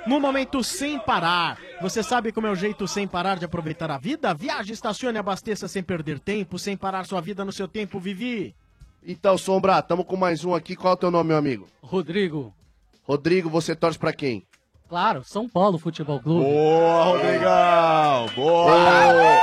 no 0.06 0.20
momento 0.20 0.62
sem 0.62 0.98
parar. 0.98 1.58
Você 1.80 2.02
sabe 2.02 2.30
como 2.30 2.46
é 2.46 2.50
o 2.50 2.54
jeito 2.54 2.86
sem 2.86 3.08
parar 3.08 3.38
de 3.38 3.46
aproveitar 3.46 3.90
a 3.90 3.96
vida? 3.96 4.34
Viaje, 4.34 4.74
estacione, 4.74 5.16
abasteça 5.16 5.66
sem 5.66 5.82
perder 5.82 6.18
tempo, 6.18 6.58
sem 6.58 6.76
parar 6.76 7.06
sua 7.06 7.22
vida 7.22 7.42
no 7.42 7.52
seu 7.52 7.66
tempo, 7.66 7.98
Vivi. 7.98 8.54
Então, 9.02 9.38
Sombra, 9.38 9.80
tamo 9.80 10.04
com 10.04 10.16
mais 10.16 10.44
um 10.44 10.54
aqui. 10.54 10.76
Qual 10.76 10.92
é 10.92 10.94
o 10.94 10.98
teu 10.98 11.10
nome, 11.10 11.28
meu 11.28 11.38
amigo? 11.38 11.66
Rodrigo. 11.82 12.52
Rodrigo, 13.02 13.48
você 13.48 13.74
torce 13.74 13.98
pra 13.98 14.12
quem? 14.12 14.46
Claro, 14.94 15.24
São 15.24 15.48
Paulo 15.48 15.76
Futebol 15.76 16.20
Clube. 16.20 16.44
Boa, 16.44 17.04
Rodrigão. 17.06 18.26
Boa. 18.36 19.40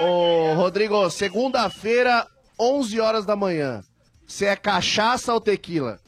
Ô, 0.00 0.54
Rodrigo, 0.56 1.08
segunda-feira, 1.08 2.26
11 2.58 3.00
horas 3.00 3.24
da 3.24 3.36
manhã. 3.36 3.80
Você 4.26 4.46
é 4.46 4.56
cachaça 4.56 5.32
ou 5.32 5.40
tequila? 5.40 6.00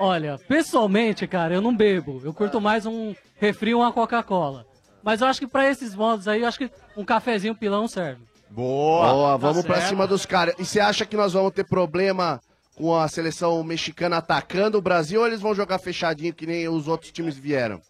Olha, 0.00 0.36
pessoalmente, 0.48 1.28
cara, 1.28 1.54
eu 1.54 1.60
não 1.62 1.76
bebo. 1.76 2.20
Eu 2.24 2.34
curto 2.34 2.60
mais 2.60 2.86
um 2.86 3.14
refri 3.36 3.72
ou 3.72 3.80
uma 3.82 3.92
Coca-Cola. 3.92 4.66
Mas 5.04 5.20
eu 5.20 5.28
acho 5.28 5.38
que 5.38 5.46
pra 5.46 5.70
esses 5.70 5.94
modos 5.94 6.26
aí, 6.26 6.40
eu 6.42 6.48
acho 6.48 6.58
que 6.58 6.72
um 6.96 7.04
cafezinho 7.04 7.54
pilão 7.54 7.86
serve. 7.86 8.24
Boa. 8.50 9.12
Boa, 9.12 9.36
vamos 9.38 9.58
Tá 9.62 9.68
pra 9.68 9.76
certo. 9.76 9.88
cima 9.90 10.08
dos 10.08 10.26
caras. 10.26 10.56
E 10.58 10.64
você 10.64 10.80
acha 10.80 11.06
que 11.06 11.16
nós 11.16 11.34
vamos 11.34 11.52
ter 11.52 11.62
problema 11.62 12.40
com 12.76 12.96
a 12.96 13.08
seleção 13.08 13.62
mexicana 13.62 14.18
atacando 14.18 14.78
o 14.78 14.82
Brasil 14.82 15.20
ou 15.20 15.26
eles 15.26 15.40
vão 15.40 15.54
jogar 15.54 15.78
fechadinho 15.78 16.32
que 16.32 16.46
nem 16.46 16.68
os 16.68 16.88
outros 16.88 17.12
times 17.12 17.36
vieram? 17.36 17.80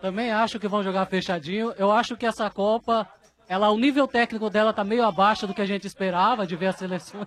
Também 0.00 0.30
acho 0.32 0.58
que 0.60 0.68
vão 0.68 0.82
jogar 0.82 1.06
fechadinho. 1.06 1.74
Eu 1.76 1.90
acho 1.90 2.16
que 2.16 2.24
essa 2.24 2.48
Copa, 2.48 3.06
ela, 3.48 3.70
o 3.70 3.78
nível 3.78 4.06
técnico 4.06 4.48
dela 4.48 4.72
tá 4.72 4.84
meio 4.84 5.04
abaixo 5.04 5.46
do 5.46 5.54
que 5.54 5.62
a 5.62 5.66
gente 5.66 5.86
esperava 5.86 6.46
de 6.46 6.54
ver 6.54 6.68
as 6.68 6.76
seleções. 6.76 7.26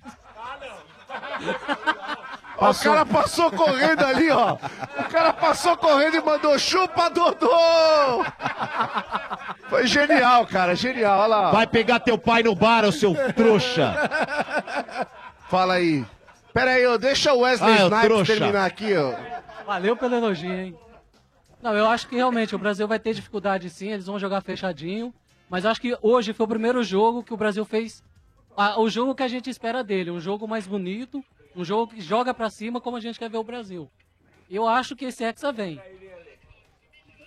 Ó, 2.57 2.69
O 2.69 2.75
cara 2.75 3.05
passou 3.05 3.51
correndo 3.51 4.05
ali, 4.05 4.29
ó. 4.29 4.53
O 4.53 5.03
cara 5.09 5.33
passou 5.33 5.75
correndo 5.75 6.15
e 6.15 6.21
mandou 6.21 6.57
chupa, 6.59 7.09
Dodô! 7.09 8.23
Foi 9.67 9.87
genial, 9.87 10.45
cara, 10.45 10.75
genial. 10.75 11.21
Olha 11.21 11.27
lá. 11.27 11.51
Vai 11.51 11.65
pegar 11.67 11.99
teu 11.99 12.17
pai 12.17 12.43
no 12.43 12.53
bar, 12.55 12.85
ô 12.85 12.91
seu 12.91 13.15
trouxa. 13.33 13.95
Fala 15.49 15.73
aí. 15.73 16.05
Pera 16.53 16.71
aí, 16.71 16.85
ó, 16.85 16.97
deixa 16.97 17.33
o 17.33 17.39
Wesley 17.41 17.71
Ah, 17.77 17.83
ô, 17.83 17.87
Snipes 17.87 18.01
trouxa. 18.05 18.33
terminar 18.33 18.65
aqui, 18.65 18.93
ó. 18.95 19.13
Valeu 19.65 19.95
pelo 19.95 20.15
elogio, 20.15 20.51
hein? 20.51 20.77
Não, 21.61 21.73
eu 21.77 21.87
acho 21.87 22.07
que 22.07 22.15
realmente 22.15 22.55
o 22.55 22.59
Brasil 22.59 22.87
vai 22.87 22.99
ter 22.99 23.13
dificuldade 23.13 23.69
sim, 23.69 23.89
eles 23.91 24.05
vão 24.07 24.19
jogar 24.19 24.41
fechadinho. 24.41 25.13
Mas 25.49 25.65
acho 25.65 25.79
que 25.81 25.97
hoje 26.01 26.33
foi 26.33 26.45
o 26.45 26.49
primeiro 26.49 26.83
jogo 26.83 27.23
que 27.23 27.33
o 27.33 27.37
Brasil 27.37 27.63
fez. 27.65 28.03
a- 28.57 28.79
o 28.81 28.89
jogo 28.89 29.15
que 29.15 29.23
a 29.23 29.27
gente 29.29 29.49
espera 29.49 29.81
dele, 29.81 30.11
um 30.11 30.19
jogo 30.19 30.45
mais 30.45 30.67
bonito, 30.67 31.23
um 31.55 31.63
jogo 31.63 31.93
que 31.93 32.01
joga 32.01 32.33
pra 32.33 32.49
cima 32.49 32.81
como 32.81 32.97
a 32.97 32.99
gente 32.99 33.17
quer 33.17 33.29
ver 33.29 33.37
o 33.37 33.43
Brasil. 33.45 33.89
Eu 34.49 34.67
acho 34.67 34.93
que 34.93 35.05
esse 35.05 35.23
Hexa 35.23 35.53
vem. 35.53 35.79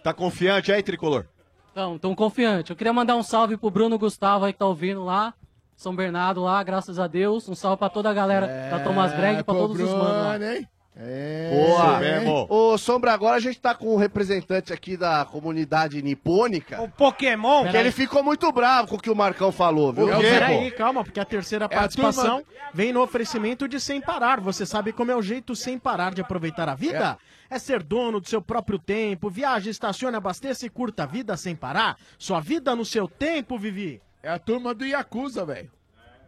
Tá 0.03 0.13
confiante 0.13 0.71
aí, 0.71 0.83
Tricolor? 0.83 1.25
Então, 1.73 1.99
tão 1.99 2.15
confiante. 2.15 2.71
Eu 2.71 2.77
queria 2.77 2.93
mandar 2.93 3.17
um 3.17 3.23
salve 3.23 3.57
pro 3.57 3.71
Bruno 3.71 3.99
Gustavo 3.99 4.45
aí 4.45 4.53
que 4.53 4.59
tá 4.59 4.67
ouvindo 4.67 5.03
lá. 5.03 5.33
São 5.77 5.95
Bernardo 5.95 6.43
lá, 6.43 6.63
graças 6.63 6.99
a 6.99 7.07
Deus. 7.07 7.49
Um 7.49 7.55
salve 7.55 7.79
pra 7.79 7.89
toda 7.89 8.09
a 8.11 8.15
galera 8.15 8.47
da 8.71 8.81
Thomas 8.81 9.13
Greg, 9.15 9.43
pra 9.43 9.55
todos 9.55 9.79
os 9.81 9.91
manos 9.91 10.41
lá. 10.41 10.55
Hein? 10.55 10.69
É. 10.97 11.51
Boa. 11.53 11.99
mesmo. 11.99 12.47
Ô, 12.49 12.79
Sombra, 12.79 13.13
agora 13.13 13.35
a 13.37 13.41
gente 13.41 13.59
tá 13.61 13.75
com 13.75 13.93
um 13.93 13.97
representante 13.97 14.73
aqui 14.73 14.97
da 14.97 15.25
comunidade 15.25 16.01
nipônica. 16.01 16.81
O 16.81 16.89
Pokémon. 16.89 17.69
Que 17.69 17.77
ele 17.77 17.91
ficou 17.91 18.23
muito 18.23 18.51
bravo 18.53 18.89
com 18.91 18.95
o 18.95 19.01
que 19.01 19.11
o 19.11 19.17
Marcão 19.17 19.51
falou, 19.51 19.93
viu? 19.93 20.07
Não, 20.07 20.21
peraí, 20.21 20.71
calma, 20.71 21.03
porque 21.03 21.19
a 21.19 21.25
terceira 21.25 21.65
É 21.65 21.67
a 21.67 21.81
participação 21.81 22.43
turma- 22.45 22.45
vem 22.73 22.93
no 22.93 23.03
oferecimento 23.03 23.67
de 23.67 23.81
Sem 23.81 24.01
Parar. 24.01 24.41
Você 24.41 24.65
sabe 24.65 24.93
como 24.93 25.11
é 25.11 25.17
o 25.17 25.23
jeito 25.23 25.57
sem 25.57 25.79
parar 25.81 26.15
de 26.15 26.21
aproveitar 26.21 26.69
a 26.69 26.75
vida? 26.77 27.19
É. 27.51 27.59
ser 27.59 27.83
dono 27.83 28.21
do 28.21 28.29
seu 28.29 28.41
próprio 28.43 28.79
tempo. 28.79 29.29
Viaje, 29.29 29.71
estacione, 29.71 30.17
abasteça 30.17 30.65
e 30.67 30.71
curta 30.71 31.03
a 31.03 31.07
vida 31.07 31.37
sem 31.37 31.55
parar. 31.57 31.97
Sua 32.19 32.41
vida 32.41 32.75
no 32.77 32.85
seu 32.85 33.07
tempo, 33.09 33.59
Vivi. 33.59 34.01
É 34.25 34.31
a 34.31 34.39
turma 34.39 34.73
do 34.73 34.87
Yakuza, 34.87 35.45
velho. 35.45 35.71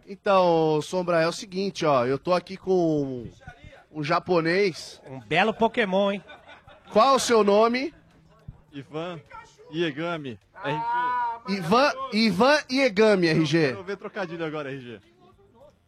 Então, 0.07 0.83
Sombra, 0.83 1.23
é 1.23 1.27
o 1.27 1.33
seguinte, 1.33 1.87
ó. 1.87 2.05
Eu 2.05 2.19
tô 2.19 2.35
aqui 2.35 2.55
com 2.55 3.27
um 3.91 4.05
japonês. 4.05 5.01
Um 5.07 5.19
belo 5.19 5.55
Pokémon, 5.55 6.13
hein? 6.13 6.25
Qual 6.93 7.15
o 7.15 7.19
seu 7.19 7.43
nome? 7.43 7.95
Ivan 8.71 9.19
Iegami. 9.73 10.39
RG. 10.63 11.57
Ivan, 11.57 11.93
Ivan 12.13 12.59
Iegami, 12.71 13.29
RG. 13.29 13.73
Vou 13.73 13.85
ver 13.85 13.97
trocadilho 13.97 14.45
agora, 14.45 14.71
RG. 14.71 15.01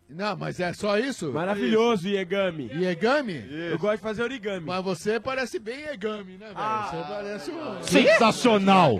Não, 0.09 0.35
mas 0.37 0.59
é 0.59 0.73
só 0.73 0.97
isso? 0.99 1.33
Maravilhoso, 1.33 2.09
Iegami. 2.09 2.71
Iegami? 2.73 3.45
Eu 3.71 3.79
gosto 3.79 3.97
de 3.97 4.03
fazer 4.03 4.23
origami. 4.23 4.65
Mas 4.67 4.83
você 4.83 5.21
parece 5.21 5.59
bem 5.59 5.81
Iegami, 5.81 6.39
né, 6.39 6.47
velho? 6.47 6.57
Ah. 6.57 6.89
Você 6.91 7.13
parece 7.13 7.51
um... 7.51 7.83
Sensacional. 7.83 8.99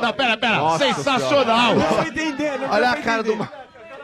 Não, 0.00 0.12
pera, 0.12 0.36
pera. 0.36 0.78
Sensacional. 0.78 1.74
Não 1.74 1.88
tô 1.88 2.02
entendendo. 2.02 2.60
não 2.60 2.70
Olha 2.70 2.90
a 2.90 3.02
cara 3.02 3.22
do... 3.24 3.36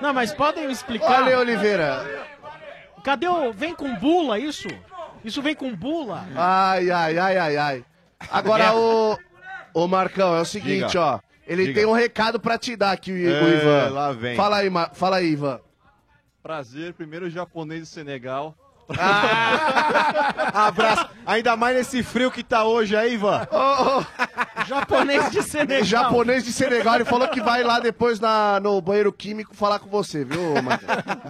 Não, 0.00 0.12
mas 0.12 0.34
podem 0.34 0.66
me 0.66 0.72
explicar. 0.72 1.22
Olha, 1.22 1.38
Oliveira. 1.38 2.04
Cadê 3.04 3.28
o. 3.28 3.52
Vem 3.52 3.74
com 3.74 3.94
bula 3.96 4.38
isso? 4.38 4.66
Isso 5.24 5.40
vem 5.40 5.54
com 5.54 5.74
bula? 5.74 6.26
Ai, 6.34 6.90
ai, 6.90 7.18
ai, 7.18 7.38
ai, 7.38 7.56
ai. 7.56 7.84
Agora, 8.30 8.74
o... 8.74 9.16
Ô, 9.72 9.86
Marcão, 9.86 10.34
é 10.36 10.40
o 10.40 10.44
seguinte, 10.44 10.88
Diga. 10.88 11.00
ó. 11.00 11.20
Ele 11.46 11.66
Diga. 11.66 11.80
tem 11.80 11.86
um 11.86 11.92
recado 11.92 12.40
pra 12.40 12.56
te 12.58 12.74
dar 12.74 12.92
aqui, 12.92 13.12
o, 13.12 13.14
o 13.14 13.18
É, 13.18 13.54
Ivan. 13.54 13.90
lá 13.90 14.12
vem. 14.12 14.34
Fala 14.34 14.56
aí, 14.58 14.70
Mar... 14.70 14.90
Fala 14.94 15.16
aí, 15.18 15.30
Ivan. 15.32 15.60
Prazer, 16.48 16.92
primeiro 16.92 17.30
japonês 17.30 17.80
do 17.80 17.86
Senegal. 17.86 18.54
Abraço. 20.52 21.08
Ainda 21.24 21.56
mais 21.56 21.74
nesse 21.74 22.02
frio 22.02 22.30
que 22.30 22.44
tá 22.44 22.64
hoje 22.64 22.94
aí, 22.94 23.14
Ivan. 23.14 23.48
Ô, 23.50 23.56
ô, 24.00 24.04
Japonês 24.66 25.30
de 25.30 25.42
Senegal. 25.42 25.84
Japonês 25.84 26.44
de 26.44 26.52
Senegal, 26.52 26.96
ele 26.96 27.06
falou 27.06 27.28
que 27.28 27.40
vai 27.40 27.62
lá 27.62 27.80
depois 27.80 28.20
na, 28.20 28.60
no 28.60 28.78
banheiro 28.82 29.10
químico 29.10 29.56
falar 29.56 29.78
com 29.78 29.88
você, 29.88 30.22
viu? 30.22 30.52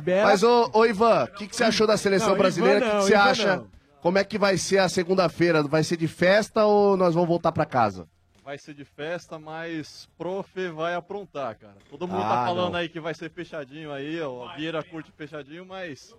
Bela- 0.03 0.31
Mas, 0.31 0.43
ô, 0.43 0.69
ô 0.73 0.85
Ivan, 0.85 1.25
o 1.25 1.29
que, 1.29 1.47
que 1.47 1.55
você 1.55 1.63
achou 1.63 1.87
da 1.87 1.97
seleção 1.97 2.31
Não, 2.31 2.37
brasileira? 2.39 2.85
O 2.85 2.91
que, 2.91 2.97
que 2.97 3.03
você 3.05 3.13
Ivan 3.15 3.23
acha? 3.23 3.57
não. 3.59 3.67
Como 4.03 4.19
é 4.19 4.25
que 4.25 4.37
vai 4.37 4.59
ser 4.59 4.79
a 4.79 4.89
segunda-feira? 4.89 5.63
Vai 5.63 5.85
ser 5.85 5.97
de 5.97 6.09
festa 6.09 6.65
ou 6.65 6.97
nós 6.97 7.15
vamos 7.15 7.29
voltar 7.29 7.53
pra 7.53 7.65
casa? 7.65 8.09
Vai 8.45 8.59
ser 8.59 8.75
de 8.75 8.85
festa, 8.85 9.39
mas 9.39 10.07
prof 10.19 10.69
vai 10.69 10.95
aprontar, 10.95 11.57
cara. 11.57 11.77
Todo 11.89 12.07
mundo 12.07 12.23
Ah, 12.23 12.29
tá 12.29 12.45
falando 12.47 12.73
não. 12.73 12.79
aí 12.79 12.89
que 12.91 13.01
vai 13.01 13.15
ser 13.15 13.31
fechadinho 13.31 13.91
aí, 13.91 14.21
ó. 14.21 14.49
A 14.49 14.55
Vieira 14.57 14.83
curte 14.83 15.11
fechadinho, 15.13 15.65
mas 15.65 16.15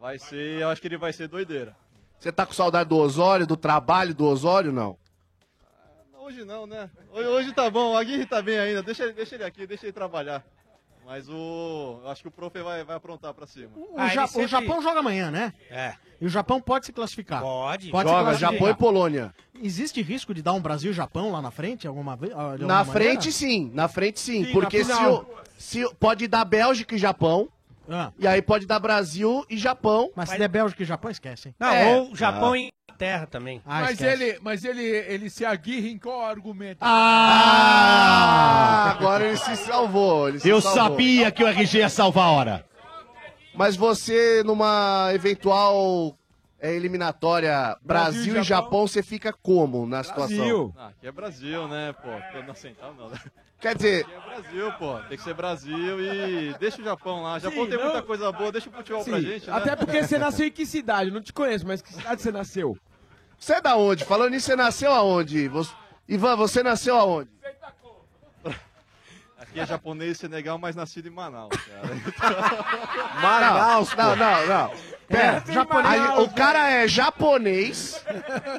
vai 0.00 0.16
ser, 0.16 0.60
eu 0.60 0.68
acho 0.68 0.80
que 0.80 0.86
ele 0.86 0.96
vai 0.96 1.12
ser 1.12 1.26
doideira. 1.26 1.74
Você 2.20 2.30
tá 2.30 2.46
com 2.46 2.52
saudade 2.52 2.88
do 2.88 2.96
Osório, 2.96 3.46
do 3.48 3.56
trabalho 3.56 4.14
do 4.14 4.24
Osório, 4.26 4.70
não? 4.72 4.96
Hoje 6.14 6.44
não, 6.44 6.66
né? 6.66 6.88
Hoje, 7.12 7.28
hoje 7.28 7.52
tá 7.52 7.68
bom, 7.68 7.92
o 7.92 7.96
Aguirre 7.96 8.26
tá 8.26 8.40
bem 8.40 8.58
ainda, 8.58 8.82
deixa, 8.82 9.12
deixa 9.12 9.34
ele 9.34 9.44
aqui, 9.44 9.66
deixa 9.66 9.86
ele 9.86 9.92
trabalhar. 9.92 10.44
Mas 11.06 11.28
o. 11.28 12.00
Eu 12.02 12.10
acho 12.10 12.20
que 12.22 12.26
o 12.28 12.30
prof 12.32 12.60
vai, 12.62 12.82
vai 12.82 12.96
aprontar 12.96 13.32
pra 13.32 13.46
cima. 13.46 13.70
O, 13.76 13.94
Ah, 13.96 14.08
Ja- 14.08 14.22
ele 14.22 14.26
sempre- 14.26 14.44
o 14.44 14.48
Japão 14.48 14.82
joga 14.82 14.98
amanhã, 15.00 15.30
né? 15.30 15.52
É. 15.70 15.94
E 16.20 16.26
o 16.26 16.28
Japão 16.28 16.60
pode 16.60 16.84
se 16.86 16.92
classificar. 16.92 17.40
Pode. 17.40 17.90
Pode 17.90 18.08
se 18.08 18.12
Joga 18.12 18.24
classificar. 18.24 18.52
Japão 18.54 18.68
e 18.70 18.74
Polônia. 18.74 19.34
Existe 19.62 20.02
risco 20.02 20.34
de 20.34 20.42
dar 20.42 20.52
um 20.52 20.60
Brasil 20.60 20.90
e 20.90 20.94
Japão 20.94 21.30
lá 21.30 21.40
na 21.40 21.52
frente 21.52 21.86
alguma 21.86 22.16
vez? 22.16 22.32
Na 22.66 22.84
frente, 22.84 23.30
sim. 23.30 23.70
Na 23.72 23.86
frente, 23.86 24.18
sim. 24.18 24.46
Sim, 24.46 24.52
porque 24.52 24.82
se, 24.84 24.92
final. 24.92 25.12
o, 25.22 25.26
se 25.56 25.84
o- 25.84 25.94
pode 25.94 26.26
dar 26.26 26.44
Bélgica 26.44 26.96
e 26.96 26.98
Japão, 26.98 27.48
Ah, 27.88 28.12
e 28.18 28.26
aí 28.26 28.42
pode 28.42 28.66
dar 28.66 28.78
Brasil 28.78 29.44
e 29.48 29.56
Japão. 29.56 30.10
mas 30.16 30.30
se 30.30 30.38
der 30.38 30.48
Bélgica 30.48 30.82
e 30.82 30.86
Japão, 30.86 31.10
esquece, 31.10 31.48
hein? 31.48 31.54
Não, 31.58 31.68
É. 31.72 31.96
ou 31.96 32.14
Japão 32.16 32.54
e 32.56 32.68
Inglaterra 32.88 33.26
também. 33.26 33.62
Ah, 33.66 33.82
mas 33.82 34.00
ele, 34.00 34.38
mas 34.42 34.64
ele, 34.64 34.82
ele 34.82 35.30
se 35.30 35.44
aguirra 35.44 35.88
em 35.88 35.98
qual 35.98 36.24
argumento? 36.24 36.78
Ah, 36.80 38.90
agora 38.98 39.26
ele 39.26 39.36
se 39.36 39.56
salvou. 39.56 40.28
ele 40.28 40.40
se 40.40 40.48
Eu 40.48 40.60
salvou. 40.60 40.82
sabia 40.82 41.30
que 41.30 41.44
o 41.44 41.46
RG 41.46 41.78
ia 41.78 41.88
salvar 41.88 42.24
a 42.26 42.30
hora. 42.30 42.66
Mas 43.54 43.76
você, 43.76 44.42
numa 44.44 45.10
eventual 45.14 46.16
é 46.60 46.74
eliminatória 46.74 47.76
Brasil, 47.82 48.22
Brasil 48.22 48.36
e 48.36 48.40
e 48.40 48.42
Japão, 48.42 48.86
você 48.86 49.02
fica 49.02 49.32
como 49.32 49.86
na 49.86 50.02
situação? 50.02 50.74
Ah, 50.76 50.88
aqui 50.88 51.06
é 51.06 51.12
Brasil, 51.12 51.66
né, 51.68 51.92
pô? 51.94 52.08
Tô 52.32 52.42
na 52.46 52.54
central 52.54 52.94
não, 52.94 53.08
né? 53.10 53.18
Quer 53.60 53.74
dizer, 53.74 54.04
Aqui 54.04 54.12
é 54.14 54.20
Brasil, 54.20 54.72
pô. 54.78 54.98
Tem 55.08 55.16
que 55.16 55.24
ser 55.24 55.34
Brasil 55.34 56.00
e 56.00 56.54
deixa 56.58 56.80
o 56.80 56.84
Japão 56.84 57.22
lá. 57.22 57.36
O 57.36 57.38
Japão 57.38 57.64
Sim, 57.64 57.70
tem 57.70 57.78
não- 57.78 57.84
muita 57.86 58.02
coisa 58.02 58.30
boa, 58.32 58.52
deixa 58.52 58.68
o 58.68 58.72
futebol 58.72 59.02
pra 59.04 59.16
Sim, 59.16 59.22
gente, 59.22 59.46
né? 59.46 59.56
Até 59.56 59.74
porque 59.74 60.02
você 60.02 60.18
nasceu 60.18 60.46
em 60.46 60.50
que 60.52 60.66
cidade? 60.66 61.10
Não 61.10 61.22
te 61.22 61.32
conheço, 61.32 61.66
mas 61.66 61.80
que 61.80 61.92
cidade 61.92 62.20
você 62.20 62.30
nasceu? 62.30 62.76
Você 63.38 63.54
é 63.54 63.60
da 63.60 63.76
onde? 63.76 64.04
Falando 64.04 64.30
nisso, 64.30 64.46
você 64.46 64.56
nasceu 64.56 64.92
aonde? 64.92 65.48
Você- 65.48 65.72
Ivan, 66.08 66.36
você 66.36 66.62
nasceu 66.62 66.96
aonde? 66.98 67.30
Aqui 69.40 69.58
é 69.60 69.66
japonês 69.66 70.12
e 70.18 70.20
Senegal, 70.20 70.58
mas 70.58 70.76
nascido 70.76 71.08
em 71.08 71.10
Manaus, 71.10 71.50
cara. 71.56 71.88
Manaus, 73.22 73.94
não, 73.96 74.16
não, 74.16 74.46
não. 74.46 74.70
Pera, 75.08 75.42
É, 75.48 75.52
japonês. 75.52 75.86
Aí, 75.86 76.22
o 76.22 76.28
cara 76.30 76.70
é 76.70 76.88
japonês, 76.88 78.04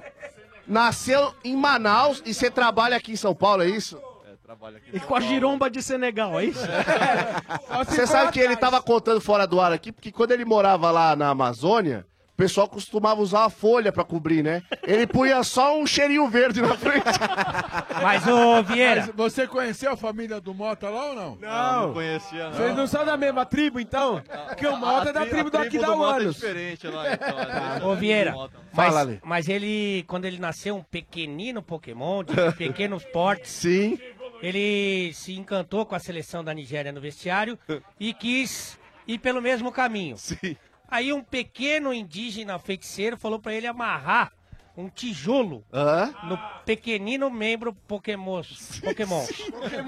nasceu 0.67 1.33
em 1.43 1.55
Manaus 1.55 2.21
e 2.25 2.33
você 2.33 2.49
trabalha 2.49 2.97
aqui 2.97 3.11
em 3.11 3.15
São 3.17 3.35
Paulo, 3.35 3.63
é 3.63 3.67
isso? 3.67 4.01
É, 4.47 4.55
trabalho 4.55 4.77
aqui. 4.77 4.89
E 4.93 4.99
com 4.99 5.15
a 5.15 5.19
giromba 5.19 5.69
de 5.69 5.81
Senegal, 5.81 6.39
é 6.39 6.45
isso? 6.45 6.65
Você 7.85 8.07
sabe 8.07 8.31
que 8.31 8.39
ele 8.39 8.55
tava 8.55 8.81
contando 8.81 9.19
fora 9.21 9.45
do 9.45 9.59
ar 9.59 9.71
aqui, 9.71 9.91
porque 9.91 10.11
quando 10.11 10.31
ele 10.31 10.45
morava 10.45 10.89
lá 10.91 11.15
na 11.15 11.29
Amazônia, 11.29 12.05
o 12.33 12.37
pessoal 12.37 12.67
costumava 12.67 13.19
usar 13.19 13.45
a 13.45 13.49
folha 13.49 13.91
pra 13.91 14.03
cobrir, 14.03 14.43
né? 14.43 14.61
Ele 14.83 15.07
punha 15.07 15.41
só 15.43 15.75
um 15.77 15.87
cheirinho 15.87 16.27
verde 16.29 16.61
na 16.61 16.75
frente. 16.77 17.03
Mas, 18.01 18.27
ô 18.27 18.61
Vieira. 18.61 19.07
Mas 19.07 19.15
você 19.15 19.47
conheceu 19.47 19.91
a 19.93 19.97
família 19.97 20.39
do 20.39 20.53
Mota 20.53 20.87
lá 20.87 21.05
ou 21.07 21.15
não? 21.15 21.35
Não, 21.41 21.87
não 21.87 21.93
conhecia, 21.93 22.45
não. 22.45 22.53
Vocês 22.53 22.75
não 22.75 22.85
são 22.87 23.03
da 23.03 23.17
mesma 23.17 23.43
tribo, 23.43 23.79
então? 23.79 24.21
Porque 24.49 24.67
o 24.67 24.77
Mota 24.77 25.09
é 25.09 25.13
da 25.13 25.21
tri- 25.21 25.29
tribo 25.31 25.49
do 25.49 25.57
Mota 25.57 25.65
é 25.65 25.67
Aquidauanos. 25.67 26.35
diferente 26.35 26.87
lá, 26.87 27.11
então. 27.13 27.39
é 27.39 27.85
Ô 27.85 27.95
Vieira, 27.95 28.31
Mota. 28.33 28.53
mas, 28.71 28.93
Fala, 28.93 29.17
mas 29.23 29.49
ele, 29.49 30.05
quando 30.07 30.25
ele 30.25 30.37
nasceu, 30.37 30.75
um 30.77 30.83
pequenino 30.83 31.63
Pokémon, 31.63 32.23
de 32.23 32.35
pequenos 32.55 33.03
portes. 33.05 33.49
Sim. 33.51 33.97
Ele 34.41 35.11
se 35.14 35.34
encantou 35.35 35.85
com 35.85 35.95
a 35.95 35.99
seleção 35.99 36.43
da 36.43 36.53
Nigéria 36.53 36.91
no 36.91 37.01
vestiário 37.01 37.57
e 37.99 38.14
quis 38.14 38.77
ir 39.07 39.18
pelo 39.19 39.41
mesmo 39.41 39.72
caminho. 39.72 40.18
Sim. 40.18 40.55
Aí 40.89 41.11
um 41.11 41.22
pequeno 41.23 41.93
indígena 41.93 42.57
feiticeiro 42.59 43.18
falou 43.18 43.39
pra 43.39 43.53
ele 43.53 43.68
amarrar 43.68 44.31
um 44.77 44.88
tijolo 44.89 45.65
Hã? 45.73 46.14
no 46.26 46.38
pequenino 46.64 47.31
membro 47.31 47.73
Pokémon. 47.88 48.43
Pokémon. 48.84 49.26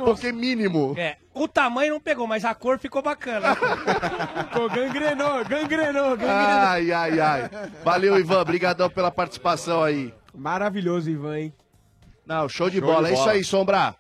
Porque 0.04 0.32
mínimo. 0.32 0.96
É, 0.98 1.18
o 1.34 1.48
tamanho 1.48 1.94
não 1.94 2.02
pegou, 2.02 2.26
mas 2.26 2.44
a 2.44 2.56
cor 2.56 2.80
ficou 2.80 3.02
bacana. 3.04 3.56
Pô, 4.52 4.68
gangrenou, 4.68 5.46
gangrenou, 5.46 6.18
gangrenou. 6.18 6.28
Ai, 6.28 6.92
ai, 6.92 7.20
ai. 7.20 7.50
Valeu, 7.84 8.20
Ivan. 8.20 8.42
Obrigadão 8.42 8.90
pela 8.90 9.12
participação 9.12 9.84
aí. 9.84 10.12
Maravilhoso, 10.34 11.10
Ivan, 11.10 11.38
hein? 11.40 11.54
Não, 12.26 12.50
show 12.50 12.68
de 12.70 12.80
Show 12.80 12.88
bola. 12.88 13.04
de 13.08 13.12
É 13.12 13.14
isso 13.14 13.22
bola. 13.24 13.34
aí, 13.34 13.44
Sombra. 13.44 13.96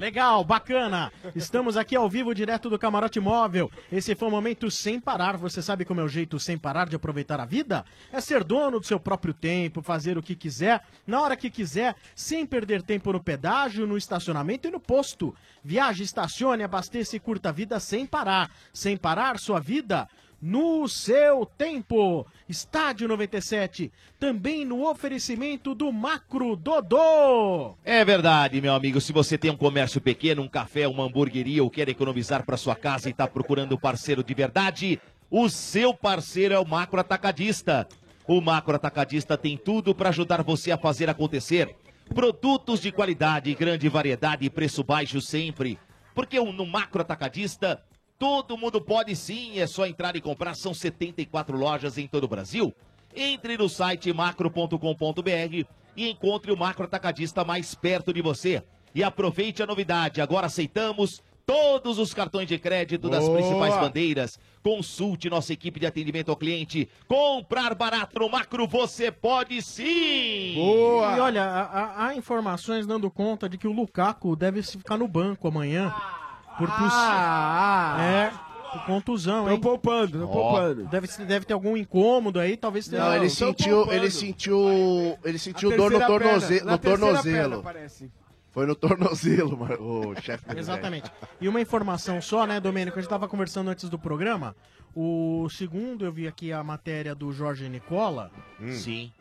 Legal, 0.00 0.42
bacana. 0.42 1.12
Estamos 1.36 1.76
aqui 1.76 1.94
ao 1.94 2.08
vivo, 2.08 2.34
direto 2.34 2.70
do 2.70 2.78
Camarote 2.78 3.20
Móvel. 3.20 3.70
Esse 3.92 4.14
foi 4.14 4.28
o 4.28 4.30
momento 4.30 4.70
sem 4.70 4.98
parar. 4.98 5.36
Você 5.36 5.60
sabe 5.60 5.84
como 5.84 6.00
é 6.00 6.02
o 6.02 6.08
jeito 6.08 6.40
sem 6.40 6.56
parar 6.56 6.88
de 6.88 6.96
aproveitar 6.96 7.38
a 7.38 7.44
vida? 7.44 7.84
É 8.10 8.18
ser 8.18 8.42
dono 8.42 8.80
do 8.80 8.86
seu 8.86 8.98
próprio 8.98 9.34
tempo, 9.34 9.82
fazer 9.82 10.16
o 10.16 10.22
que 10.22 10.34
quiser, 10.34 10.82
na 11.06 11.20
hora 11.20 11.36
que 11.36 11.50
quiser, 11.50 11.94
sem 12.14 12.46
perder 12.46 12.80
tempo 12.80 13.12
no 13.12 13.22
pedágio, 13.22 13.86
no 13.86 13.98
estacionamento 13.98 14.66
e 14.66 14.70
no 14.70 14.80
posto. 14.80 15.34
Viaje, 15.62 16.02
estacione, 16.02 16.62
abasteça 16.62 17.16
e 17.16 17.20
curta 17.20 17.50
a 17.50 17.52
vida 17.52 17.78
sem 17.78 18.06
parar. 18.06 18.50
Sem 18.72 18.96
parar 18.96 19.38
sua 19.38 19.60
vida 19.60 20.08
no 20.40 20.88
seu 20.88 21.44
tempo. 21.44 22.26
Estádio 22.50 23.06
97, 23.06 23.92
também 24.18 24.64
no 24.64 24.90
oferecimento 24.90 25.72
do 25.72 25.92
Macro 25.92 26.56
Dodô. 26.56 27.76
É 27.84 28.04
verdade, 28.04 28.60
meu 28.60 28.74
amigo. 28.74 29.00
Se 29.00 29.12
você 29.12 29.38
tem 29.38 29.52
um 29.52 29.56
comércio 29.56 30.00
pequeno, 30.00 30.42
um 30.42 30.48
café, 30.48 30.88
uma 30.88 31.04
hamburgueria 31.04 31.62
ou 31.62 31.70
quer 31.70 31.88
economizar 31.88 32.44
para 32.44 32.56
sua 32.56 32.74
casa 32.74 33.08
e 33.08 33.12
está 33.12 33.28
procurando 33.28 33.76
um 33.76 33.78
parceiro 33.78 34.24
de 34.24 34.34
verdade, 34.34 35.00
o 35.30 35.48
seu 35.48 35.94
parceiro 35.94 36.52
é 36.52 36.58
o 36.58 36.66
Macro 36.66 36.98
Atacadista. 36.98 37.86
O 38.26 38.40
Macro 38.40 38.74
Atacadista 38.74 39.38
tem 39.38 39.56
tudo 39.56 39.94
para 39.94 40.08
ajudar 40.08 40.42
você 40.42 40.72
a 40.72 40.78
fazer 40.78 41.08
acontecer. 41.08 41.76
Produtos 42.12 42.80
de 42.80 42.90
qualidade, 42.90 43.54
grande 43.54 43.88
variedade 43.88 44.44
e 44.44 44.50
preço 44.50 44.82
baixo 44.82 45.20
sempre. 45.20 45.78
Porque 46.16 46.40
no 46.40 46.66
Macro 46.66 47.00
Atacadista, 47.00 47.80
todo 48.20 48.56
mundo 48.58 48.80
pode 48.82 49.16
sim, 49.16 49.58
é 49.58 49.66
só 49.66 49.86
entrar 49.86 50.14
e 50.14 50.20
comprar. 50.20 50.54
São 50.54 50.74
74 50.74 51.56
lojas 51.56 51.96
em 51.98 52.06
todo 52.06 52.24
o 52.24 52.28
Brasil. 52.28 52.72
Entre 53.16 53.56
no 53.56 53.68
site 53.68 54.12
macro.com.br 54.12 55.66
e 55.96 56.08
encontre 56.08 56.52
o 56.52 56.56
macro 56.56 56.84
atacadista 56.84 57.42
mais 57.44 57.74
perto 57.74 58.12
de 58.12 58.20
você. 58.22 58.62
E 58.94 59.02
aproveite 59.02 59.62
a 59.62 59.66
novidade, 59.66 60.20
agora 60.20 60.46
aceitamos 60.46 61.22
todos 61.46 61.98
os 61.98 62.12
cartões 62.14 62.46
de 62.46 62.58
crédito 62.58 63.08
das 63.08 63.24
Boa. 63.24 63.38
principais 63.38 63.74
bandeiras. 63.74 64.38
Consulte 64.62 65.28
nossa 65.30 65.52
equipe 65.52 65.80
de 65.80 65.86
atendimento 65.86 66.28
ao 66.30 66.36
cliente. 66.36 66.88
Comprar 67.08 67.74
barato 67.74 68.20
no 68.20 68.28
macro 68.28 68.68
você 68.68 69.10
pode 69.10 69.60
sim! 69.62 70.54
E 70.56 71.20
olha, 71.20 71.42
há, 71.42 72.06
há- 72.06 72.14
informações 72.14 72.86
dando 72.86 73.10
conta 73.10 73.48
de 73.48 73.56
que 73.58 73.66
o 73.66 73.72
Lukaku 73.72 74.36
deve 74.36 74.62
se 74.62 74.76
ficar 74.78 74.96
no 74.98 75.08
banco 75.08 75.48
amanhã. 75.48 75.90
Por 75.90 76.19
poss- 76.68 76.92
Ah, 76.92 77.96
É, 78.00 78.30
por 78.72 78.84
contusão, 78.86 79.44
Tô 79.46 79.50
hein? 79.50 79.60
poupando, 79.60 80.18
tô 80.20 80.28
poupando. 80.28 80.84
Deve, 80.86 81.08
deve 81.24 81.44
ter 81.44 81.52
algum 81.54 81.76
incômodo 81.76 82.38
aí, 82.38 82.56
talvez 82.56 82.86
tenha. 82.88 83.02
Não, 83.04 83.14
ele 83.16 83.28
sentiu, 83.30 83.90
ele 83.92 84.10
sentiu, 84.10 85.18
ele 85.24 85.38
sentiu 85.38 85.70
dor 85.76 85.90
no, 85.90 85.98
terceira 85.98 86.06
tornoze 86.06 86.48
perna, 86.54 86.64
na 86.66 86.72
no 86.72 86.78
terceira 86.78 87.06
tornozelo. 87.12 87.62
parece. 87.62 88.10
Foi 88.52 88.66
no 88.66 88.74
tornozelo, 88.74 89.56
o 90.10 90.20
chefe. 90.20 90.48
do 90.48 90.58
Exatamente. 90.58 91.10
E 91.40 91.48
uma 91.48 91.60
informação 91.60 92.20
só, 92.20 92.46
né, 92.46 92.58
Domênico? 92.60 92.98
A 92.98 93.00
gente 93.00 93.06
estava 93.06 93.28
conversando 93.28 93.70
antes 93.70 93.88
do 93.88 93.98
programa. 93.98 94.56
O 94.94 95.48
segundo, 95.50 96.04
eu 96.04 96.10
vi 96.12 96.26
aqui 96.26 96.52
a 96.52 96.62
matéria 96.64 97.14
do 97.14 97.32
Jorge 97.32 97.68
Nicola. 97.68 98.30
Sim. 98.72 99.12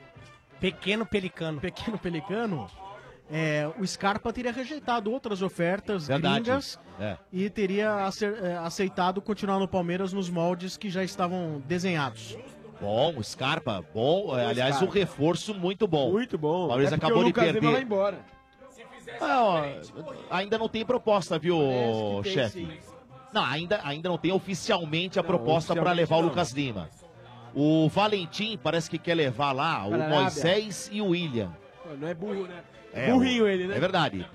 Pequeno 0.60 1.06
Pelicano. 1.06 1.62
Pequeno 1.62 1.98
Pelicano. 2.00 2.68
É, 3.32 3.70
o 3.78 3.86
Scarpa 3.86 4.34
teria 4.34 4.52
rejeitado 4.52 5.12
outras 5.12 5.42
ofertas 5.44 6.08
Verdade. 6.08 6.36
gringas 6.42 6.80
É. 7.00 7.16
e 7.32 7.48
teria 7.50 8.10
é, 8.44 8.58
aceitado 8.58 9.22
continuar 9.22 9.60
no 9.60 9.68
Palmeiras 9.68 10.12
nos 10.12 10.30
moldes 10.30 10.76
que 10.78 10.90
já 10.90 11.04
estavam 11.04 11.62
desenhados. 11.68 12.36
Bom, 12.82 13.14
o 13.18 13.24
Scarpa, 13.24 13.84
bom. 13.94 14.34
aliás, 14.34 14.76
Scarpa. 14.76 14.86
um 14.86 14.90
reforço 14.90 15.54
muito 15.54 15.88
bom. 15.88 16.12
Muito 16.12 16.38
bom. 16.38 16.66
O 16.66 16.68
Palmeiras 16.70 16.94
É 16.94 16.96
acabou 16.96 17.18
o 17.20 17.22
de 17.22 17.28
Lucas 17.28 17.44
Lima 17.46 17.54
perder. 17.60 17.72
vai 17.74 17.82
embora. 17.84 18.20
Ah, 19.22 19.44
ó, 19.44 19.64
ainda 20.32 20.58
não 20.58 20.70
tem 20.70 20.86
proposta, 20.86 21.38
viu, 21.38 21.58
tem, 22.24 22.34
chefe? 22.34 22.66
sim. 22.66 22.78
Não, 23.34 23.44
ainda, 23.44 23.80
ainda 23.84 24.10
não 24.10 24.18
tem 24.18 24.32
oficialmente 24.32 25.20
a 25.20 25.22
Não, 25.22 25.28
proposta 25.28 25.76
para 25.76 25.92
levar 25.92 26.18
o 26.18 26.22
não. 26.22 26.30
Lucas 26.30 26.52
Lima. 26.52 26.90
O 27.54 27.90
Valentim 27.90 28.58
parece 28.62 28.90
que 28.90 28.98
quer 28.98 29.14
levar 29.16 29.52
lá 29.52 29.86
o. 29.86 29.92
Moisés 30.10 30.90
e 30.92 31.02
o 31.02 31.08
William. 31.10 31.52
Não 32.00 32.08
é 32.08 32.14
burro, 32.14 32.48
né? 32.48 32.64
É, 32.94 33.12
Burrinho 33.12 33.48
ele, 33.48 33.68
né? 33.68 33.78
É 33.78 33.80
verdade. 33.80 34.26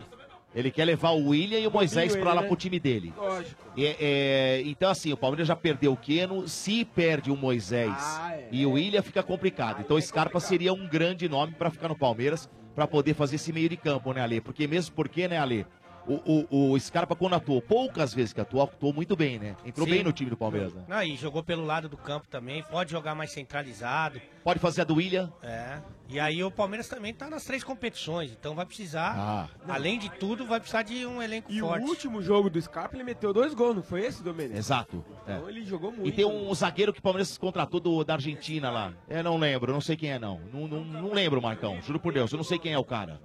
Ele 0.55 0.71
quer 0.71 0.85
levar 0.85 1.11
o 1.11 1.31
William 1.31 1.59
e 1.59 1.67
o 1.67 1.71
Moisés 1.71 2.15
para 2.15 2.33
lá 2.33 2.43
né? 2.43 2.47
pro 2.47 2.57
time 2.57 2.79
dele. 2.79 3.13
Lógico. 3.17 3.61
É, 3.77 3.97
é, 4.01 4.63
então, 4.65 4.89
assim, 4.89 5.13
o 5.13 5.17
Palmeiras 5.17 5.49
já 5.49 5.57
perdeu 5.57 5.93
o 5.93 5.97
Keno. 5.97 6.47
Se 6.47 6.85
perde 6.85 7.31
o 7.31 7.37
Moisés 7.37 7.93
Ah, 7.99 8.35
é. 8.35 8.49
e 8.53 8.65
o 8.65 8.73
William, 8.73 9.03
fica 9.03 9.21
complicado. 9.23 9.81
Então, 9.81 9.97
o 9.97 10.01
Scarpa 10.01 10.39
seria 10.39 10.73
um 10.73 10.87
grande 10.87 11.29
nome 11.29 11.55
para 11.55 11.71
ficar 11.71 11.89
no 11.89 11.99
Palmeiras, 11.99 12.49
para 12.73 12.87
poder 12.87 13.15
fazer 13.15 13.35
esse 13.35 13.53
meio 13.53 13.69
de 13.69 13.77
campo, 13.77 14.13
né, 14.13 14.21
Ale? 14.21 14.41
Porque 14.41 14.69
mesmo 14.69 14.95
porque, 14.95 15.27
né, 15.27 15.39
Ale? 15.39 15.67
O, 16.07 16.47
o, 16.51 16.73
o 16.73 16.81
Scarpa, 16.81 17.17
quando 17.17 17.35
atuou, 17.35 17.63
poucas 17.63 18.13
vezes 18.13 18.33
que 18.33 18.41
atuou, 18.41 18.63
atuou 18.65 18.93
muito 18.93 19.17
bem, 19.17 19.39
né? 19.39 19.57
Entrou 19.65 19.87
Sim. 19.87 19.95
bem 19.95 20.03
no 20.05 20.13
time 20.13 20.29
do 20.31 20.37
Palmeiras, 20.37 20.75
né? 20.75 20.85
Não, 20.87 21.03
e 21.03 21.17
jogou 21.17 21.43
pelo 21.43 21.65
lado 21.65 21.89
do 21.89 21.97
campo 21.97 22.29
também, 22.29 22.63
pode 22.65 22.91
jogar 22.91 23.15
mais 23.15 23.31
centralizado. 23.33 24.21
Pode 24.43 24.59
fazer 24.61 24.83
a 24.83 24.85
do 24.85 24.97
William. 24.97 25.33
É. 25.43 25.79
E 26.07 26.21
aí 26.21 26.45
o 26.45 26.51
Palmeiras 26.51 26.87
também 26.87 27.15
tá 27.15 27.31
nas 27.31 27.45
três 27.45 27.65
competições, 27.65 28.31
então 28.31 28.55
vai 28.55 28.67
precisar, 28.67 29.15
Ah. 29.17 29.49
além 29.67 29.99
de 29.99 30.11
tudo, 30.11 30.45
vai 30.45 30.61
precisar 30.61 30.83
de 30.83 31.07
um 31.07 31.23
elenco 31.23 31.51
E 31.51 31.61
forte. 31.61 31.83
o 31.83 31.89
último 31.89 32.21
jogo 32.21 32.51
do 32.51 32.61
Scarpa, 32.61 32.95
ele 32.95 33.05
meteu 33.05 33.33
dois 33.33 33.55
gols, 33.55 33.75
não 33.77 33.83
foi 33.83 34.03
esse, 34.05 34.23
Domênico? 34.23 34.59
Exato. 34.59 35.03
é. 35.27 35.33
Então 35.37 35.49
ele 35.49 35.65
jogou 35.65 35.91
muito. 35.91 36.07
E 36.07 36.13
tem 36.13 36.27
um 36.27 36.55
zagueiro 36.55 36.93
que 36.93 36.99
o 36.99 37.03
Palmeiras 37.03 37.39
contratou 37.39 37.81
do, 37.81 38.05
da 38.05 38.13
Argentina 38.15 38.71
lá. 38.71 38.93
Eu 39.09 39.25
não 39.25 39.39
lembro, 39.39 39.73
não 39.73 39.81
sei 39.81 39.97
quem 39.97 40.11
é 40.13 40.19
não. 40.19 40.39
Não, 40.53 40.69
não, 40.69 40.85
não 40.85 41.13
lembro, 41.15 41.41
Marcão. 41.41 41.81
Juro 41.81 41.99
por 41.99 42.13
Deus, 42.13 42.31
eu 42.31 42.37
não 42.37 42.45
sei 42.45 42.59
quem 42.59 42.75
é 42.75 42.79
o 42.79 42.85
cara. 42.85 43.19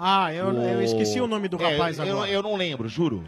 Ah, 0.00 0.32
eu, 0.32 0.52
eu 0.52 0.82
esqueci 0.82 1.20
o 1.20 1.26
nome 1.26 1.48
do 1.48 1.60
É, 1.62 1.72
rapaz 1.72 1.98
eu, 1.98 2.04
agora. 2.04 2.30
Eu 2.30 2.42
não 2.42 2.54
lembro, 2.56 2.88
juro. 2.88 3.24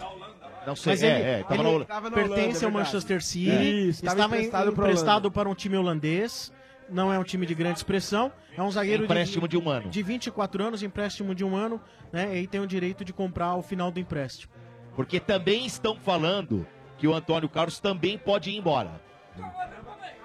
Não 0.66 0.76
sei. 0.76 0.92
Mas 0.92 1.02
é, 1.02 1.06
ele, 1.18 1.22
é, 1.28 1.42
tava 1.42 1.54
ele 1.54 1.62
no- 1.78 1.84
Tava 1.84 2.10
pertence 2.10 2.30
Holanda, 2.30 2.42
ao 2.42 2.46
é 2.46 2.48
verdade. 2.50 2.72
Manchester 2.74 3.22
City, 3.22 3.88
Isso, 3.88 4.02
tava 4.04 4.14
estava 4.20 4.36
emprestado 4.36 4.70
emprestado, 4.70 5.30
para 5.32 5.48
um 5.48 5.54
time 5.54 5.76
holandês, 5.76 6.52
não 6.88 7.12
é 7.12 7.18
um 7.18 7.24
time 7.24 7.46
de 7.46 7.54
grande 7.54 7.78
expressão, 7.78 8.30
é 8.56 8.62
um 8.62 8.70
zagueiro 8.70 9.04
Empréstimo 9.04 9.48
de 9.48 9.56
um 9.56 9.68
ano. 9.68 9.88
de 9.88 10.02
24 10.02 10.62
anos, 10.62 10.82
empréstimo 10.82 11.34
de 11.34 11.44
um 11.44 11.56
ano, 11.56 11.80
né, 12.12 12.36
e 12.38 12.46
tem 12.46 12.60
o 12.60 12.66
direito 12.66 13.04
de 13.04 13.12
comprar 13.12 13.46
ao 13.46 13.62
final 13.62 13.90
do 13.90 13.98
empréstimo. 13.98 14.52
Porque 14.94 15.18
também 15.18 15.64
estão 15.66 15.96
falando 15.96 16.66
que 16.98 17.08
o 17.08 17.14
Antônio 17.14 17.48
Carlos 17.48 17.80
também 17.80 18.18
pode 18.18 18.50
ir 18.50 18.56
embora. 18.58 19.00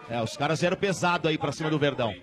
É, 0.10 0.22
os 0.22 0.36
caras 0.38 0.62
eram 0.62 0.76
pesado 0.78 1.28
aí 1.28 1.38
pra 1.38 1.52
cima 1.52 1.70
do 1.70 1.80
Verdão. 1.80 2.14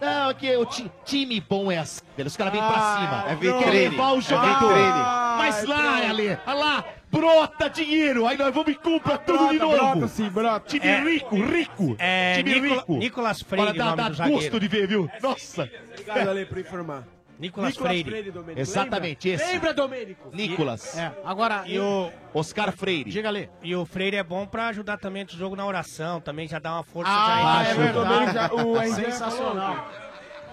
Não, 0.00 0.30
é 0.30 0.34
que 0.34 0.56
o 0.56 0.64
ti- 0.66 0.90
time 1.04 1.40
bom 1.40 1.70
é 1.72 1.78
assim. 1.78 2.00
Os 2.24 2.36
caras 2.36 2.52
vêm 2.52 2.62
pra 2.62 2.76
Ah, 2.76 2.96
cima. 2.98 3.32
é 3.32 3.34
vitrine, 3.34 3.64
Quer 3.64 3.70
levar 3.90 4.12
o 4.12 4.18
é 4.18 4.20
jogador. 4.20 4.68
vitrine. 4.68 4.98
Mas 5.38 5.64
lá, 5.64 6.08
Ale, 6.08 6.38
olha 6.46 6.54
lá, 6.56 6.84
brota 7.10 7.70
dinheiro. 7.70 8.26
Aí 8.26 8.36
nós 8.36 8.52
vamos 8.54 8.72
e 8.72 8.74
compra 8.74 9.16
tudo 9.18 9.48
de 9.50 9.58
novo. 9.58 9.76
brota 9.76 10.08
sim, 10.08 10.28
brota. 10.28 10.66
Time 10.68 10.86
É. 10.86 11.00
rico, 11.02 11.36
rico. 11.36 11.96
É, 11.98 12.34
time 12.36 12.60
Nicola- 12.60 12.74
rico. 12.80 12.96
Nicolas 12.96 13.42
Freire, 13.42 13.68
Olha, 13.70 13.78
dá, 13.78 13.84
nome 13.86 13.96
dá 13.96 14.08
do 14.08 14.14
zagueiro. 14.14 14.40
gosto 14.40 14.60
de 14.60 14.68
ver, 14.68 14.86
viu? 14.86 15.10
Nossa. 15.22 15.70
Obrigado, 15.92 16.28
Ale, 16.28 16.46
por 16.46 16.58
informar. 16.58 17.04
Nicolas 17.38 17.76
Freire. 17.76 18.30
Domênico. 18.30 18.60
Exatamente, 18.60 19.28
Lembra? 19.28 19.44
esse. 19.44 19.52
Lembra, 19.54 19.74
Domênico? 19.74 20.30
Nicolas. 20.32 20.96
É, 20.96 21.12
agora, 21.24 21.62
e 21.66 21.78
o... 21.78 22.10
Oscar 22.34 22.72
Freire. 22.72 23.10
Diga 23.10 23.28
ali. 23.28 23.48
E 23.62 23.74
o 23.76 23.84
Freire 23.84 24.16
é 24.16 24.22
bom 24.22 24.46
pra 24.46 24.68
ajudar 24.68 24.98
também 24.98 25.24
o 25.24 25.28
jogo 25.30 25.54
na 25.56 25.64
oração, 25.66 26.20
também 26.20 26.48
já 26.48 26.58
dá 26.58 26.72
uma 26.74 26.82
força. 26.82 27.10
Ah, 27.12 27.62
já 27.64 27.70
é 27.70 27.74
verdade. 27.74 28.54
O 28.54 28.76
RG 28.80 28.94
Sensacional. 29.04 29.88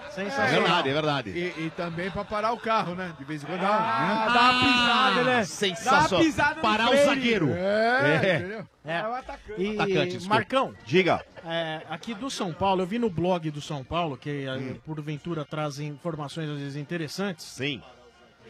É 0.06 0.10
Sensacional. 0.14 0.60
verdade, 0.62 0.88
é 0.88 0.92
verdade. 0.92 1.30
E, 1.30 1.66
e 1.66 1.70
também 1.76 2.08
pra 2.08 2.24
parar 2.24 2.52
o 2.52 2.56
carro, 2.56 2.94
né? 2.94 3.12
De 3.18 3.24
vez 3.24 3.42
em 3.42 3.46
quando 3.46 3.60
dá, 3.62 3.68
Ah, 3.68 4.26
né? 4.28 4.32
dá 4.32 4.40
uma 4.50 4.60
pisada, 4.64 5.24
né? 5.24 5.44
Sensacional. 5.44 6.08
Dá 6.08 6.16
uma 6.16 6.22
pisada 6.24 6.54
no 6.54 6.62
Parar 6.62 6.84
o 6.84 6.88
Freire. 6.90 7.04
zagueiro. 7.06 7.50
É, 7.50 8.20
É. 8.22 8.36
entendeu? 8.36 8.66
É. 8.84 8.96
É 8.98 9.08
o 9.08 9.14
atacante. 9.14 9.60
E, 9.60 9.74
Atacante, 9.74 10.06
desculpa. 10.12 10.34
Marcão, 10.34 10.74
Diga. 10.84 11.24
É, 11.44 11.82
aqui 11.88 12.14
do 12.14 12.30
São 12.30 12.52
Paulo, 12.52 12.82
eu 12.82 12.86
vi 12.86 12.98
no 12.98 13.10
blog 13.10 13.50
do 13.50 13.60
São 13.60 13.84
Paulo, 13.84 14.16
que 14.16 14.46
eh, 14.46 14.74
porventura 14.84 15.44
traz 15.44 15.78
informações 15.78 16.48
às 16.48 16.58
vezes 16.58 16.76
interessantes. 16.76 17.44
Sim. 17.46 17.82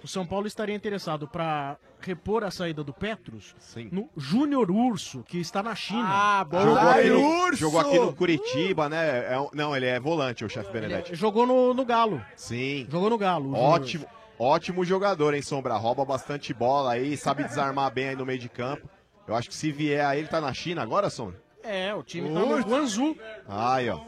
O 0.03 0.07
São 0.09 0.27
Paulo 0.27 0.47
estaria 0.47 0.75
interessado 0.75 1.27
para 1.27 1.77
repor 1.99 2.45
a 2.45 2.51
saída 2.51 2.85
do 2.85 2.93
Petros 2.93 3.55
Sim. 3.59 3.89
no 3.91 4.11
Júnior 4.15 4.71
Urso, 4.71 5.25
que 5.27 5.39
está 5.39 5.63
na 5.63 5.75
China. 5.75 6.05
Ah, 6.07 6.45
bom. 6.45 6.61
Jogou 6.61 6.79
Ai, 6.79 7.01
aqui, 7.01 7.09
no, 7.09 7.21
urso! 7.47 7.57
jogou 7.57 7.81
aqui 7.81 7.99
no 7.99 8.13
Curitiba, 8.13 8.89
né? 8.91 9.33
É 9.33 9.41
um- 9.41 9.49
não, 9.55 9.75
ele 9.75 9.87
é 9.87 9.99
volante, 9.99 10.45
o 10.45 10.49
chefe 10.49 10.71
Benedetti. 10.71 11.15
Jogou 11.15 11.47
no, 11.47 11.73
no 11.73 11.85
Galo. 11.87 12.23
Sim. 12.37 12.87
Jogou 12.91 13.09
no 13.09 13.17
Galo. 13.17 13.55
Ótimo, 13.55 14.05
ótimo 14.39 14.85
jogador, 14.85 15.33
hein, 15.33 15.41
Sombra? 15.41 15.75
Rouba 15.77 16.05
bastante 16.05 16.53
bola 16.53 16.93
aí, 16.93 17.17
sabe 17.17 17.43
desarmar 17.45 17.91
bem 17.91 18.11
aí 18.11 18.17
no 18.17 18.27
meio 18.27 18.39
de 18.39 18.51
campo. 18.51 18.87
Eu 19.27 19.35
acho 19.35 19.49
que 19.49 19.55
se 19.55 19.73
vier 19.73 20.05
aí, 20.05 20.19
ele 20.19 20.29
tá 20.29 20.39
na 20.39 20.53
China 20.53 20.83
agora, 20.83 21.09
Sombra? 21.09 21.43
É, 21.65 21.95
o 21.95 22.03
time 22.03 22.29
tá 22.33 22.41
no. 22.41 22.59
Guangzhou. 22.61 23.17
Aí, 23.49 23.89
ó. 23.89 23.99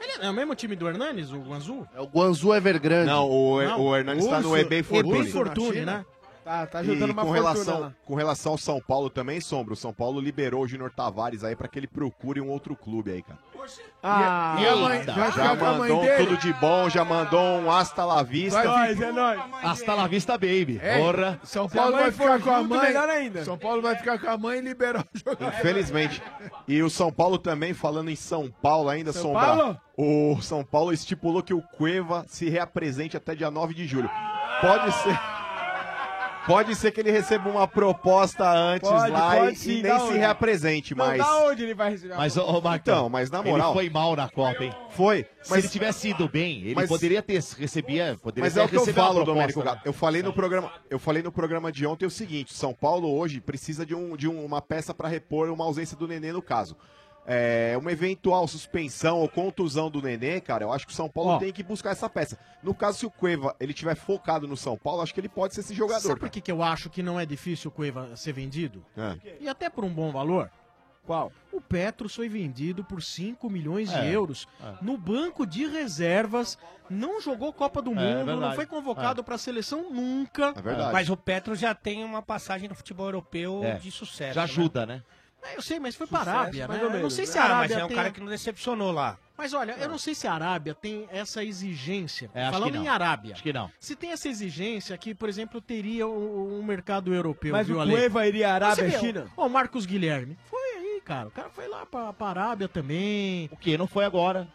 Ele 0.00 0.24
é 0.26 0.30
o 0.30 0.32
mesmo 0.32 0.54
time 0.54 0.74
do 0.76 0.88
Hernanes, 0.88 1.30
o 1.30 1.38
Guangzhou? 1.40 1.86
É 1.94 2.00
o 2.00 2.06
Guangzhou 2.06 2.54
Evergrande. 2.56 3.06
Não, 3.10 3.28
o, 3.28 3.62
Não, 3.62 3.80
o 3.82 3.96
Hernandes 3.96 4.26
tá 4.26 4.40
no 4.40 4.50
Urso- 4.50 4.56
EB 4.62 4.82
Por 4.82 4.94
Fortune. 5.04 5.28
Fortune, 5.30 5.80
né? 5.84 6.04
Tá, 6.50 6.66
tá 6.66 6.82
E 6.82 6.86
juntando 6.86 7.12
uma 7.12 7.22
com 7.22 7.28
fortuna 7.28 7.48
relação, 7.52 7.80
lá. 7.80 7.92
com 8.04 8.14
relação 8.16 8.52
ao 8.52 8.58
São 8.58 8.80
Paulo 8.80 9.08
também, 9.08 9.40
Sombra, 9.40 9.74
o 9.74 9.76
São 9.76 9.92
Paulo 9.92 10.20
liberou 10.20 10.62
o 10.64 10.66
Júnior 10.66 10.90
Tavares 10.90 11.44
aí 11.44 11.54
pra 11.54 11.68
que 11.68 11.78
ele 11.78 11.86
procure 11.86 12.40
um 12.40 12.48
outro 12.48 12.74
clube 12.74 13.12
aí, 13.12 13.22
cara. 13.22 13.38
Ah, 14.02 14.56
E 14.58 14.66
a 14.66 14.74
mãe, 14.74 15.02
Já 15.04 15.30
ficar 15.30 15.56
com 15.56 15.64
a 15.64 15.72
mãe 15.74 15.78
mandou 15.90 15.98
um 15.98 16.04
dele? 16.04 16.26
tudo 16.26 16.36
de 16.38 16.52
bom, 16.54 16.88
já 16.90 17.04
mandou 17.04 17.40
um 17.60 17.70
hasta 17.70 18.04
la 18.04 18.22
vista. 18.24 18.62
Vai 18.64 18.92
é 18.94 19.12
nóis. 19.12 19.40
Hasta 19.62 19.94
la 19.94 20.06
vista, 20.08 20.32
baby. 20.32 20.80
É, 20.82 20.98
Porra. 20.98 21.38
São 21.44 21.68
Paulo 21.68 21.92
vai 21.92 22.10
ficar 22.10 22.40
com 22.40 22.50
a 22.50 22.62
mãe. 22.64 22.80
melhor 22.80 23.08
ainda. 23.08 23.44
São 23.44 23.56
Paulo 23.56 23.80
vai 23.82 23.94
ficar 23.94 24.18
com 24.18 24.28
a 24.30 24.36
mãe 24.36 24.58
e 24.58 24.62
liberar 24.62 25.06
o 25.14 25.18
jogador. 25.18 25.54
Infelizmente. 25.56 26.20
E 26.66 26.82
o 26.82 26.90
São 26.90 27.12
Paulo 27.12 27.38
também, 27.38 27.74
falando 27.74 28.10
em 28.10 28.16
São 28.16 28.50
Paulo 28.50 28.88
ainda, 28.88 29.12
São 29.12 29.22
Sombra. 29.34 29.40
Paulo? 29.46 29.80
O 29.96 30.40
São 30.42 30.64
Paulo 30.64 30.92
estipulou 30.92 31.42
que 31.44 31.54
o 31.54 31.62
Cueva 31.62 32.24
se 32.26 32.48
reapresente 32.48 33.16
até 33.16 33.36
dia 33.36 33.50
9 33.52 33.72
de 33.74 33.86
julho. 33.86 34.10
Pode 34.62 34.90
ser. 34.94 35.39
Pode 36.46 36.74
ser 36.74 36.90
que 36.90 37.00
ele 37.00 37.10
receba 37.10 37.48
uma 37.48 37.68
proposta 37.68 38.48
antes 38.50 38.88
Pode, 38.88 39.10
lá 39.12 39.36
pode 39.36 39.52
e, 39.52 39.56
sim, 39.56 39.78
e 39.78 39.82
nem 39.82 39.98
se 39.98 40.04
onde? 40.04 40.18
reapresente, 40.18 40.94
mas. 40.94 41.18
da 41.18 41.36
onde 41.44 41.62
ele 41.62 41.74
vai 41.74 41.90
receber? 41.90 42.14
Mas, 42.16 42.36
ô, 42.36 42.60
Marcão, 42.60 42.94
Então, 42.94 43.08
mas 43.08 43.30
na 43.30 43.42
moral- 43.42 43.68
Ele 43.70 43.74
foi 43.74 43.90
mal 43.90 44.16
na 44.16 44.28
Copa, 44.28 44.64
hein? 44.64 44.72
Foi. 44.90 45.26
Se 45.42 45.50
Mas, 45.50 45.64
ele 45.64 45.68
tivesse 45.72 46.08
ido 46.08 46.28
bem, 46.28 46.58
ele 46.62 46.74
Mas- 46.74 46.88
poderia 46.88 47.22
ter 47.22 47.40
recebia, 47.58 48.16
poderia 48.22 48.44
mas 48.44 48.56
é 48.56 48.64
o 48.64 48.68
que 48.68 48.76
eu 48.76 48.86
falo, 48.86 49.14
proposta, 49.16 49.24
Domênico 49.24 49.58
né? 49.60 49.64
Gato. 49.66 49.82
Eu 49.84 49.92
falei 49.92 50.22
no 50.22 50.32
programa, 50.32 50.72
eu 50.90 50.98
falei 50.98 51.22
no 51.22 51.30
programa 51.32 51.70
de 51.70 51.86
ontem 51.86 52.06
o 52.06 52.10
seguinte: 52.10 52.52
São 52.54 52.72
Paulo 52.74 53.08
hoje 53.16 53.40
precisa 53.40 53.84
de, 53.86 53.94
um, 53.94 54.16
de 54.16 54.26
um- 54.28 54.44
uma 54.44 54.60
peça 54.62 54.92
para 54.94 55.08
repor 55.08 55.48
uma 55.50 55.64
ausência 55.64 55.96
do 55.96 56.08
Nenê 56.08 56.32
no 56.32 56.42
caso. 56.42 56.76
É, 57.32 57.76
uma 57.78 57.92
eventual 57.92 58.48
suspensão 58.48 59.18
ou 59.18 59.28
contusão 59.28 59.88
do 59.88 60.02
Nenê, 60.02 60.40
cara, 60.40 60.64
eu 60.64 60.72
acho 60.72 60.84
que 60.84 60.92
o 60.92 60.96
São 60.96 61.08
Paulo 61.08 61.30
Ó. 61.30 61.38
tem 61.38 61.52
que 61.52 61.62
buscar 61.62 61.90
essa 61.90 62.08
peça. 62.10 62.36
No 62.60 62.74
caso, 62.74 62.98
se 62.98 63.06
o 63.06 63.10
Cueva 63.10 63.54
ele 63.60 63.72
tiver 63.72 63.94
focado 63.94 64.48
no 64.48 64.56
São 64.56 64.76
Paulo, 64.76 65.00
acho 65.00 65.14
que 65.14 65.20
ele 65.20 65.28
pode 65.28 65.54
ser 65.54 65.60
esse 65.60 65.72
jogador. 65.72 66.00
Sabe 66.08 66.18
por 66.18 66.28
que, 66.28 66.40
que 66.40 66.50
eu 66.50 66.60
acho 66.60 66.90
que 66.90 67.04
não 67.04 67.20
é 67.20 67.24
difícil 67.24 67.68
o 67.70 67.72
Cueva 67.72 68.16
ser 68.16 68.32
vendido? 68.32 68.84
É. 68.96 69.16
E 69.40 69.48
até 69.48 69.70
por 69.70 69.84
um 69.84 69.90
bom 69.94 70.10
valor? 70.10 70.50
Qual? 71.06 71.32
O 71.52 71.60
Petros 71.60 72.14
foi 72.14 72.28
vendido 72.28 72.84
por 72.84 73.02
5 73.02 73.48
milhões 73.48 73.88
de 73.88 73.96
É, 73.96 74.10
euros 74.14 74.46
no 74.82 74.98
banco 74.98 75.46
de 75.46 75.66
reservas, 75.66 76.58
não 76.90 77.20
jogou 77.20 77.52
Copa 77.52 77.80
do 77.80 77.90
É, 77.92 77.94
Mundo, 77.94 78.26
verdade. 78.26 78.40
não 78.40 78.52
foi 78.54 78.66
convocado 78.66 79.24
para 79.24 79.36
a 79.36 79.38
seleção 79.38 79.90
nunca. 79.92 80.52
É 80.56 80.60
verdade. 80.62 80.92
Mas 80.92 81.08
o 81.08 81.16
Petro 81.16 81.54
já 81.54 81.74
tem 81.74 82.04
uma 82.04 82.22
passagem 82.22 82.68
no 82.68 82.74
futebol 82.74 83.06
europeu 83.06 83.62
É. 83.64 83.74
de 83.78 83.90
sucesso. 83.90 84.34
Já 84.34 84.42
né? 84.42 84.44
ajuda, 84.44 84.84
né? 84.86 85.02
É, 85.42 85.56
eu 85.56 85.62
sei, 85.62 85.80
mas 85.80 85.94
foi 85.94 86.06
para 86.06 86.18
a 86.18 86.40
Arábia, 86.40 86.68
né? 86.68 86.80
Eu 86.82 87.00
não 87.00 87.10
sei 87.10 87.24
né? 87.24 87.32
se 87.32 87.38
a 87.38 87.42
Ah, 87.42 87.44
Arábia 87.46 87.68
mas 87.68 87.78
é 87.78 87.84
um 87.84 87.88
tem... 87.88 87.96
cara 87.96 88.10
que 88.10 88.20
não 88.20 88.28
decepcionou 88.28 88.92
lá. 88.92 89.18
Mas 89.38 89.54
olha, 89.54 89.72
eu 89.72 89.88
não 89.88 89.96
sei 89.96 90.14
se 90.14 90.26
a 90.26 90.34
Arábia 90.34 90.74
tem 90.74 91.08
essa 91.10 91.42
exigência. 91.42 92.30
É, 92.34 92.50
Falando 92.50 92.76
em 92.76 92.88
Arábia. 92.88 93.32
Acho 93.32 93.42
que 93.42 93.52
não. 93.54 93.70
Se 93.80 93.96
tem 93.96 94.12
essa 94.12 94.28
exigência 94.28 94.96
que, 94.98 95.14
por 95.14 95.30
exemplo, 95.30 95.62
teria 95.62 96.06
um, 96.06 96.58
um 96.58 96.62
mercado 96.62 97.14
europeu, 97.14 97.52
Mas 97.52 97.66
viu, 97.66 97.80
o? 97.80 97.86
Cueva 97.88 98.26
iria 98.26 98.50
à 98.50 98.54
Arábia, 98.54 98.84
vê, 98.84 98.98
China? 98.98 99.26
Ó, 99.36 99.46
o 99.46 99.50
Marcos 99.50 99.86
Guilherme. 99.86 100.36
Foi 100.44 100.60
aí, 100.76 101.00
cara. 101.02 101.28
O 101.28 101.30
cara 101.30 101.48
foi 101.48 101.66
lá 101.68 101.86
pra, 101.86 102.12
pra 102.12 102.26
Arábia 102.28 102.68
também. 102.68 103.48
O 103.50 103.56
que? 103.56 103.78
Não 103.78 103.86
foi 103.86 104.04
agora. 104.04 104.46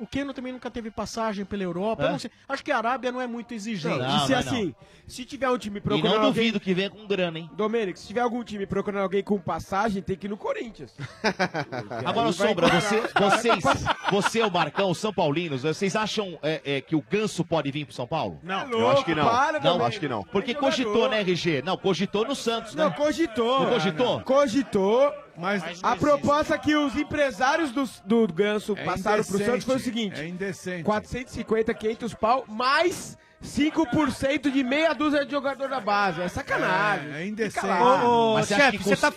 O 0.00 0.06
Keno 0.06 0.32
também 0.32 0.52
nunca 0.52 0.70
teve 0.70 0.90
passagem 0.90 1.44
pela 1.44 1.62
Europa. 1.62 2.04
É? 2.04 2.06
Eu 2.06 2.12
não 2.12 2.18
sei. 2.18 2.30
Acho 2.48 2.64
que 2.64 2.72
a 2.72 2.78
Arábia 2.78 3.12
não 3.12 3.20
é 3.20 3.26
muito 3.26 3.52
exigente. 3.52 3.98
Não, 3.98 4.16
e 4.16 4.20
se 4.20 4.32
não, 4.32 4.38
assim, 4.38 4.74
se 5.06 5.24
tiver 5.26 5.50
um 5.50 5.58
time 5.58 5.78
E 5.78 5.80
procurando 5.80 6.14
não 6.14 6.24
alguém... 6.24 6.44
duvido 6.44 6.58
que 6.60 6.72
venha 6.72 6.88
com 6.88 7.06
grana, 7.06 7.38
hein? 7.38 7.50
Domênico, 7.52 7.98
se 7.98 8.06
tiver 8.06 8.20
algum 8.20 8.42
time 8.42 8.64
procurando 8.64 9.02
alguém 9.02 9.22
com 9.22 9.38
passagem, 9.38 10.02
tem 10.02 10.16
que 10.16 10.26
ir 10.26 10.30
no 10.30 10.38
Corinthians. 10.38 10.96
Agora, 12.04 12.32
Sombra, 12.32 12.68
você, 12.68 13.02
vocês, 13.18 13.64
você, 14.10 14.42
o 14.42 14.50
Marcão, 14.50 14.94
São 14.94 15.12
Paulinos, 15.12 15.62
vocês 15.62 15.94
acham 15.94 16.38
é, 16.42 16.62
é, 16.64 16.80
que 16.80 16.96
o 16.96 17.04
Ganso 17.10 17.44
pode 17.44 17.70
vir 17.70 17.84
pro 17.84 17.94
São 17.94 18.06
Paulo? 18.06 18.38
Não. 18.42 18.70
Eu 18.70 18.90
acho 18.90 19.04
que 19.04 19.14
não. 19.14 19.28
Para, 19.28 19.52
não, 19.52 19.60
Domênico. 19.60 19.84
acho 19.84 20.00
que 20.00 20.08
não. 20.08 20.24
Porque 20.24 20.54
cogitou, 20.54 21.10
né, 21.10 21.20
RG? 21.20 21.62
Não, 21.62 21.76
cogitou 21.76 22.24
no 22.24 22.34
Santos, 22.34 22.74
Não, 22.74 22.88
né? 22.88 22.96
cogitou. 22.96 23.60
Não 23.60 23.70
cogitou? 23.70 24.20
Cogitou. 24.20 25.12
Mas, 25.40 25.62
A 25.82 25.96
proposta 25.96 26.58
que 26.58 26.74
os 26.76 26.94
empresários 26.96 27.70
do, 27.70 27.88
do 28.04 28.32
Ganso 28.32 28.74
é 28.78 28.84
passaram 28.84 29.24
pro 29.24 29.34
indecente, 29.36 29.50
Santos 29.50 29.64
foi 29.64 29.76
o 29.76 29.80
seguinte: 29.80 30.20
É 30.20 30.26
indecente. 30.28 30.84
450, 30.84 31.72
500 31.74 32.14
pau, 32.14 32.44
mais 32.46 33.16
5% 33.42 34.50
de 34.50 34.62
meia 34.62 34.92
dúzia 34.92 35.24
de 35.24 35.30
jogador 35.30 35.68
da 35.68 35.80
base. 35.80 36.20
É 36.20 36.28
sacanagem. 36.28 37.12
É, 37.14 37.22
é 37.22 37.26
indecente. 37.26 37.66
Ô, 37.66 38.34
ô, 38.34 38.42
chefe, 38.42 38.78
você 38.78 38.90
cons- 38.90 39.00
tá. 39.00 39.12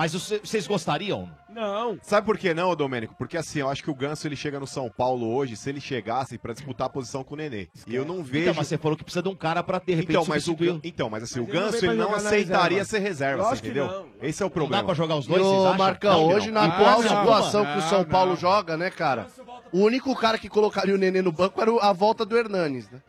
Mas 0.00 0.14
você- 0.14 0.38
vocês 0.42 0.66
gostariam? 0.66 1.28
Não. 1.50 1.98
Sabe 2.00 2.24
por 2.24 2.38
que 2.38 2.54
não, 2.54 2.74
Domênico? 2.74 3.14
Porque 3.18 3.36
assim, 3.36 3.58
eu 3.58 3.68
acho 3.68 3.82
que 3.82 3.90
o 3.90 3.94
Ganso 3.94 4.26
ele 4.26 4.34
chega 4.34 4.58
no 4.58 4.66
São 4.66 4.88
Paulo 4.88 5.30
hoje, 5.34 5.58
se 5.58 5.68
ele 5.68 5.78
chegasse 5.78 6.38
pra 6.38 6.54
disputar 6.54 6.86
a 6.86 6.90
posição 6.90 7.22
com 7.22 7.34
o 7.34 7.36
Nenê. 7.36 7.68
E 7.86 7.94
eu 7.94 8.06
não 8.06 8.22
vejo. 8.24 8.44
Então, 8.44 8.54
mas 8.56 8.66
você 8.68 8.78
falou 8.78 8.96
que 8.96 9.04
precisa 9.04 9.22
de 9.22 9.28
um 9.28 9.34
cara 9.34 9.62
pra, 9.62 9.78
de 9.78 9.92
repente, 9.92 10.12
Então, 10.12 10.24
mas 10.26 10.44
o, 10.44 10.46
substituir. 10.46 10.72
Gan- 10.72 10.80
então, 10.84 11.10
mas 11.10 11.24
assim, 11.24 11.40
Mas 11.40 11.48
o 11.48 11.50
ele 11.52 11.58
não 11.60 11.66
Ganso 11.72 11.84
ele 11.84 11.94
não 11.96 12.14
aceitaria 12.14 12.78
reserva. 12.78 12.84
ser 12.84 12.98
reserva, 13.00 13.50
que 13.56 13.66
entendeu? 13.66 13.86
não. 13.88 14.06
Esse 14.22 14.42
é 14.42 14.46
o 14.46 14.48
Não 14.48 14.52
problema. 14.54 14.82
dá 14.82 14.86
pra 14.86 14.94
jogar 14.94 15.16
os 15.16 15.26
E 15.26 15.28
dois, 15.28 15.42
vocês 15.42 15.64
acham? 15.64 15.76
Marcão, 15.76 16.12
Não, 16.12 16.26
hoje 16.28 16.46
não. 16.50 16.54
na 16.54 16.60
Ah, 16.62 16.66
atual 16.78 17.02
não. 17.02 17.08
situação 17.08 17.64
que 17.66 17.72
o 17.72 17.74
Não, 17.82 17.88
São 17.90 18.04
Paulo 18.06 18.30
não. 18.30 18.36
joga, 18.38 18.76
né, 18.78 18.88
cara? 18.90 19.26
O 19.70 19.80
único 19.80 20.16
cara 20.16 20.38
que 20.38 20.48
colocaria 20.48 20.94
o 20.94 20.98
Nenê 20.98 21.20
no 21.20 21.30
banco 21.30 21.60
era 21.60 21.70
o- 21.70 21.78
a 21.78 21.92
volta 21.92 22.24
do 22.24 22.38
Hernanes, 22.38 22.88
né? 22.90 23.02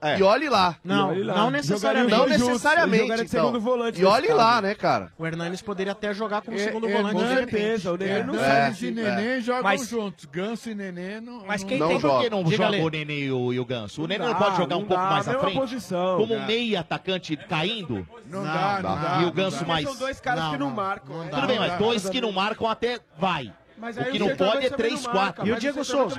É. 0.00 0.18
E 0.18 0.22
olhe 0.22 0.48
lá. 0.48 0.76
Não, 0.82 1.12
E 1.14 1.20
olha 1.20 1.26
lá. 1.32 1.34
não 1.40 1.50
necessariamente. 1.50 2.10
Não 2.16 2.26
necessariamente, 2.26 3.04
de 3.06 3.12
então. 3.12 3.26
segundo 3.26 3.60
volante 3.60 4.00
E 4.00 4.04
olhe 4.04 4.28
lá, 4.32 4.62
né, 4.62 4.74
cara? 4.74 5.12
O 5.18 5.26
Hernanes 5.26 5.60
poderia 5.60 5.92
até 5.92 6.14
jogar 6.14 6.40
como 6.42 6.56
É- 6.56 6.60
segundo 6.64 6.88
é 6.88 6.92
volante. 6.96 7.14
Com 7.14 7.26
certeza, 7.26 7.92
o 7.92 7.96
Nenê 7.96 8.22
não 8.22 8.34
É, 8.42 8.74
e 8.80 8.90
Nenê 8.90 9.40
jogam 9.40 9.62
Mas- 9.64 9.88
juntos. 9.88 10.24
Ganso 10.26 10.70
e 10.70 10.74
Nenê 10.74 11.20
não. 11.20 11.44
Mas 11.46 11.62
não- 11.62 11.68
quem 11.68 11.78
Não 11.78 11.88
tem. 11.88 12.00
Por 12.00 12.08
que 12.08 12.14
joga. 12.16 12.30
não 12.30 12.44
Diga, 12.44 12.56
joga 12.56 12.68
Ale. 12.68 12.82
o 12.82 12.88
Nenê 12.88 13.18
e 13.26 13.32
o, 13.32 13.52
e 13.52 13.60
o 13.60 13.64
Ganso? 13.64 14.02
O 14.02 14.06
Nenê 14.06 14.24
dá, 14.24 14.30
não 14.30 14.34
pode 14.36 14.56
jogar 14.56 14.76
um 14.76 14.80
não 14.80 14.86
pouco 14.86 15.02
dá, 15.02 15.10
mais 15.10 15.28
à 15.28 15.38
frente? 15.38 15.54
posição. 15.58 16.16
Como 16.18 16.34
Dá. 16.34 16.46
meia 16.46 16.80
atacante 16.80 17.36
caindo? 17.36 18.06
Não, 18.26 18.42
dá, 18.42 18.80
não 18.82 18.94
dá. 19.00 19.16
E 19.20 19.22
o 19.22 19.26
não 19.26 19.32
Ganso 19.32 19.66
mais- 19.66 19.84
São 19.86 19.96
dois 19.96 20.20
caras 20.20 20.44
Não, 20.44 20.50
que 20.52 20.58
não 20.58 20.68
não. 20.68 20.74
marcam. 20.76 21.16
Não 21.18 21.24
dá. 21.28 21.36
Tudo 21.36 21.46
bem, 21.46 21.58
mas 21.58 21.78
dois 21.78 22.08
que 22.08 22.20
não 22.20 22.32
marcam 22.32 22.68
até 22.68 22.98
vai. 23.18 23.52
Mas 23.76 23.96
O 23.96 24.04
que 24.06 24.18
não 24.18 24.28
pode 24.36 24.66
é 24.66 24.70
também 24.70 24.76
três, 24.88 25.04
não 25.04 25.12
quatro. 25.12 25.42
marca, 25.42 25.46
E 25.46 25.52
o 25.52 25.56
Diego 25.60 25.84
Souza? 25.84 26.16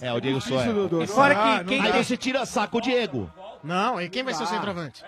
Não. 0.00 0.08
É, 0.08 0.12
o 0.12 0.20
Diego 0.20 0.40
Soares. 0.40 0.74
Dodô. 0.74 1.02
E 1.02 1.06
fora 1.06 1.34
Ah, 1.34 1.58
que 1.58 1.58
não 1.58 1.64
quem 1.66 1.80
Aí 1.80 1.92
dá. 1.92 2.02
você 2.02 2.16
tira 2.16 2.46
saco 2.46 2.78
o 2.78 2.80
Diego. 2.80 3.30
Não, 3.64 4.00
e 4.00 4.08
quem 4.08 4.22
vai 4.22 4.32
ser 4.34 4.42
o 4.42 4.46
Ah. 4.46 4.48
centroavante? 4.48 5.04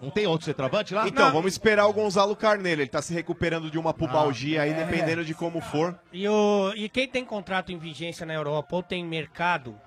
Não 0.00 0.10
tem 0.10 0.26
outro 0.26 0.46
centroavante 0.46 0.94
lá? 0.94 1.06
Então, 1.06 1.30
vamos 1.30 1.52
esperar 1.52 1.86
o 1.86 1.92
Gonzalo 1.92 2.34
Carneiro. 2.34 2.80
Ele 2.80 2.88
tá 2.88 3.02
se 3.02 3.12
recuperando 3.12 3.70
de 3.70 3.78
uma 3.78 3.92
pubalgia 3.92 4.62
aí, 4.62 4.72
dependendo 4.72 5.22
de 5.24 5.34
como 5.34 5.60
for. 5.60 5.98
E, 6.10 6.26
o, 6.26 6.72
e 6.74 6.88
quem 6.88 7.06
tem 7.06 7.22
contrato 7.24 7.70
em 7.70 7.76
vigência 7.78 8.24
na 8.24 8.32
Europa 8.32 8.76
ou 8.76 8.82
tem 8.82 9.04
mercado, 9.04 9.78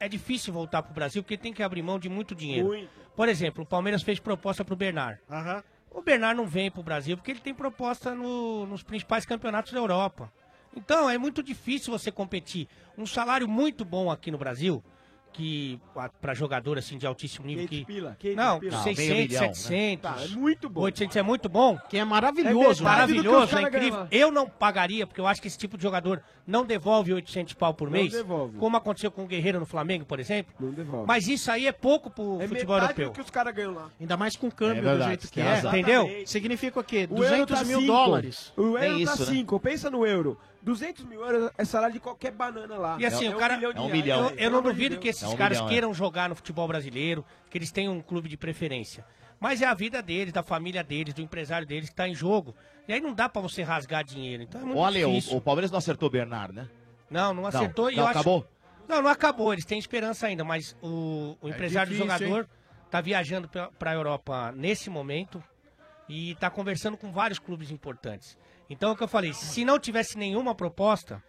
é 0.00 0.08
difícil 0.08 0.52
voltar 0.52 0.82
pro 0.82 0.92
Brasil 0.92 1.22
porque 1.22 1.36
tem 1.36 1.52
que 1.52 1.62
abrir 1.62 1.80
mão 1.80 1.96
de 1.98 2.08
muito 2.08 2.34
dinheiro. 2.34 2.66
Muito. 2.66 2.90
Por 3.14 3.28
exemplo, 3.28 3.62
o 3.62 3.66
Palmeiras 3.66 4.02
fez 4.02 4.18
proposta 4.18 4.64
pro 4.64 4.74
Bernard. 4.74 5.20
O 5.92 6.02
Bernard 6.02 6.36
não 6.36 6.46
vem 6.46 6.68
pro 6.70 6.82
Brasil 6.82 7.16
porque 7.16 7.30
ele 7.30 7.38
tem 7.40 7.54
proposta 7.54 8.14
no- 8.16 8.66
nos 8.66 8.82
principais 8.82 9.24
campeonatos 9.24 9.70
da 9.72 9.78
Europa. 9.78 10.32
Então, 10.76 11.08
é 11.08 11.18
muito 11.18 11.42
difícil 11.42 11.92
você 11.96 12.10
competir. 12.10 12.68
Um 12.96 13.06
salário 13.06 13.48
muito 13.48 13.84
bom 13.84 14.10
aqui 14.10 14.30
no 14.30 14.38
Brasil, 14.38 14.82
que 15.32 15.80
para 16.20 16.34
jogador 16.34 16.76
assim 16.76 16.98
de 16.98 17.06
altíssimo 17.06 17.46
nível 17.46 17.66
que 17.66 17.86
pila, 17.86 18.14
500 18.18 18.36
não, 18.36 18.60
pila. 18.60 18.72
Não, 18.76 18.82
600, 18.82 19.08
meio 19.08 19.28
milhão, 19.28 19.40
né? 19.40 19.54
700. 19.54 20.02
Tá, 20.02 20.22
é 20.22 20.28
muito 20.28 20.68
bom. 20.68 20.80
800 20.82 21.16
é 21.16 21.22
muito 21.22 21.48
bom. 21.48 21.78
Que 21.88 21.96
é 21.96 22.04
maravilhoso. 22.04 22.82
É 22.82 22.84
maravilhoso, 22.84 23.46
do 23.46 23.56
que 23.58 23.64
é 23.64 23.68
incrível. 23.68 24.06
Eu 24.10 24.30
não 24.30 24.46
pagaria, 24.46 25.06
porque 25.06 25.18
eu 25.18 25.26
acho 25.26 25.40
que 25.40 25.48
esse 25.48 25.56
tipo 25.56 25.78
de 25.78 25.82
jogador 25.82 26.22
não 26.46 26.66
devolve 26.66 27.14
800 27.14 27.54
pau 27.54 27.72
por 27.72 27.86
Não 27.86 27.92
mês. 27.92 28.12
devolve. 28.12 28.58
Como 28.58 28.76
aconteceu 28.76 29.10
com 29.10 29.24
o 29.24 29.26
Guerreiro 29.26 29.58
no 29.58 29.64
Flamengo, 29.64 30.04
por 30.04 30.20
exemplo. 30.20 30.52
Não 30.60 30.70
devolve. 30.70 31.06
Mas 31.06 31.26
isso 31.26 31.50
aí 31.50 31.66
é 31.66 31.72
pouco 31.72 32.10
pro 32.10 32.38
É 32.42 32.46
futebol 32.48 32.76
europeu. 32.76 33.08
do 33.08 33.14
que 33.14 33.20
os 33.22 33.30
caras 33.30 33.54
ganham 33.54 33.72
lá. 33.72 33.88
Ainda 33.98 34.18
mais 34.18 34.36
com 34.36 34.50
câmbio 34.50 34.86
É 34.86 34.96
do 34.98 35.02
jeito 35.04 35.30
que 35.30 35.40
é. 35.40 35.60
Entendeu? 35.60 36.10
Significa 36.26 36.78
o 36.78 36.84
quê? 36.84 37.08
O 37.10 37.24
euro 37.24 37.46
200 37.46 37.58
tá 37.58 37.64
mil 37.64 37.80
cinco. 37.80 37.90
dólares. 37.92 38.52
O 38.54 38.76
É 38.76 38.88
euro 38.88 39.04
tá 39.06 39.12
isso, 39.14 39.20
né? 39.30 39.32
5. 39.38 39.60
Pensa 39.60 39.90
no 39.90 40.06
euro. 40.06 40.38
200 40.62 41.04
mil 41.04 41.20
euros 41.24 41.50
é 41.58 41.64
salário 41.64 41.92
de 41.94 42.00
qualquer 42.00 42.30
banana 42.32 42.76
lá. 42.76 42.96
E 43.00 43.04
assim, 43.06 43.26
É 43.26 43.30
o 43.30 43.34
um 43.34 43.38
cara. 43.38 43.56
milhão 43.56 43.72
de 43.72 43.78
É 43.78 43.80
um 43.82 43.88
milhão. 43.90 44.30
Eu, 44.30 44.36
eu 44.36 44.50
não 44.50 44.62
de 44.62 44.68
duvido 44.68 44.98
que 44.98 45.08
esses 45.08 45.22
É 45.22 45.28
um 45.28 45.36
caras 45.36 45.58
milhão, 45.58 45.66
é. 45.68 45.70
queiram 45.72 45.92
jogar 45.94 46.28
no 46.28 46.34
futebol 46.36 46.66
brasileiro, 46.68 47.24
que 47.50 47.58
eles 47.58 47.70
tenham 47.72 47.94
um 47.94 48.00
clube 48.00 48.28
de 48.28 48.36
preferência. 48.36 49.04
Mas 49.40 49.60
é 49.60 49.66
a 49.66 49.74
vida 49.74 50.00
deles, 50.00 50.32
da 50.32 50.42
família 50.42 50.84
deles, 50.84 51.12
do 51.14 51.20
empresário 51.20 51.66
deles 51.66 51.88
que 51.90 51.94
tá 51.96 52.06
em 52.06 52.14
jogo. 52.14 52.54
E 52.86 52.92
aí 52.92 53.00
não 53.00 53.12
dá 53.12 53.28
pra 53.28 53.42
você 53.42 53.62
rasgar 53.64 54.04
dinheiro. 54.04 54.44
Então 54.44 54.60
é 54.60 54.64
muito 54.64 54.78
Ô, 54.78 54.84
Ale, 54.84 55.04
o, 55.04 55.08
difícil. 55.08 55.36
o 55.36 55.40
Palmeiras 55.40 55.70
não 55.70 55.78
acertou 55.78 56.08
o 56.08 56.12
Bernard, 56.12 56.54
né? 56.54 56.68
Não, 57.10 57.34
não 57.34 57.44
acertou 57.44 57.90
e 57.90 57.96
não, 57.96 58.04
eu 58.04 58.08
acho- 58.08 58.18
acabou? 58.20 58.46
Não, 58.88 59.02
não 59.02 59.10
acabou. 59.10 59.52
Eles 59.52 59.64
têm 59.64 59.78
esperança 59.80 60.26
ainda, 60.28 60.44
mas 60.44 60.76
o, 60.80 61.36
o 61.40 61.48
É 61.48 61.50
empresário 61.50 61.90
difícil, 61.92 62.06
do 62.12 62.18
jogador 62.24 62.48
tá 62.88 63.00
viajando 63.00 63.48
pra- 63.48 63.68
pra 63.78 63.92
Europa 63.94 64.52
nesse 64.54 64.88
momento 64.88 65.42
e 66.08 66.34
tá 66.36 66.48
conversando 66.48 66.96
com 66.96 67.10
vários 67.10 67.38
clubes 67.40 67.70
importantes. 67.70 68.38
Então 68.70 68.90
é 68.90 68.92
o 68.92 68.96
que 68.96 69.02
eu 69.02 69.08
falei, 69.08 69.32
se 69.32 69.64
não 69.64 69.78
tivesse 69.78 70.16
nenhuma 70.16 70.54
proposta, 70.54 71.22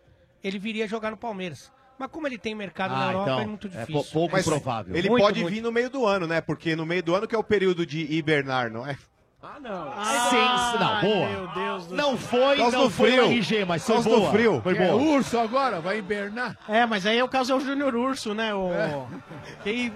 ele 0.43 0.57
viria 0.59 0.87
jogar 0.87 1.11
no 1.11 1.17
Palmeiras. 1.17 1.71
Mas 1.99 2.09
como 2.09 2.25
ele 2.27 2.37
tem 2.37 2.55
mercado 2.55 2.91
na 2.91 3.07
Ah, 3.07 3.11
Europa, 3.11 3.29
então, 3.31 3.39
é 3.41 3.45
muito 3.45 3.67
é 3.67 3.69
difícil. 3.69 3.93
pou- 3.93 4.03
pouco 4.11 4.35
Mas 4.35 4.45
provável. 4.45 4.95
Ele 4.95 5.09
Muito, 5.09 5.21
pode 5.23 5.41
muito. 5.41 5.53
vir 5.53 5.61
no 5.61 5.71
meio 5.71 5.89
do 5.89 6.05
ano, 6.05 6.25
né? 6.25 6.41
Porque 6.41 6.75
no 6.75 6.85
meio 6.85 7.03
do 7.03 7.13
ano 7.15 7.27
que 7.27 7.35
é 7.35 7.37
o 7.37 7.43
período 7.43 7.85
de 7.85 7.99
hibernar, 8.13 8.71
não 8.71 8.85
é? 8.87 8.97
Ah, 9.41 9.59
não. 9.59 9.93
Sens- 10.29 10.79
não, 10.79 11.01
boa. 11.01 11.27
Meu 11.29 11.47
Deus 11.49 11.87
do 11.87 11.95
Não 11.95 12.17
foi, 12.17 12.57
Causa 12.57 12.77
não 12.77 12.89
foi 12.89 13.11
frio. 13.11 13.23
o 13.27 13.31
RG, 13.31 13.65
mas 13.65 13.85
foi 13.85 13.95
Causa 13.95 14.09
boa. 14.09 14.31
frio. 14.31 14.61
Foi 14.63 14.77
É 14.77 14.87
boa. 14.87 15.01
urso 15.01 15.37
agora, 15.37 15.81
vai 15.81 15.99
hibernar. 15.99 16.57
É, 16.67 16.85
mas 16.85 17.05
aí 17.05 17.21
o 17.21 17.27
caso 17.27 17.51
é 17.51 17.55
o 17.55 17.59
Júnior 17.59 17.93
Urso, 17.93 18.33
né? 18.33 18.53
O... 18.55 18.71
É. 18.71 19.05
Quem... 19.63 19.93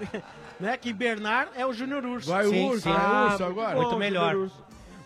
né? 0.60 0.76
Que 0.76 0.92
Bernard 0.92 1.50
é 1.56 1.66
o 1.66 1.72
Júnior 1.72 2.04
Urso. 2.04 2.28
Vai 2.28 2.46
o 2.46 2.66
urso, 2.68 2.88
é 2.88 2.92
urso 3.32 3.44
agora. 3.44 3.74
Muito 3.76 3.90
bom, 3.92 3.96
melhor. 3.98 4.50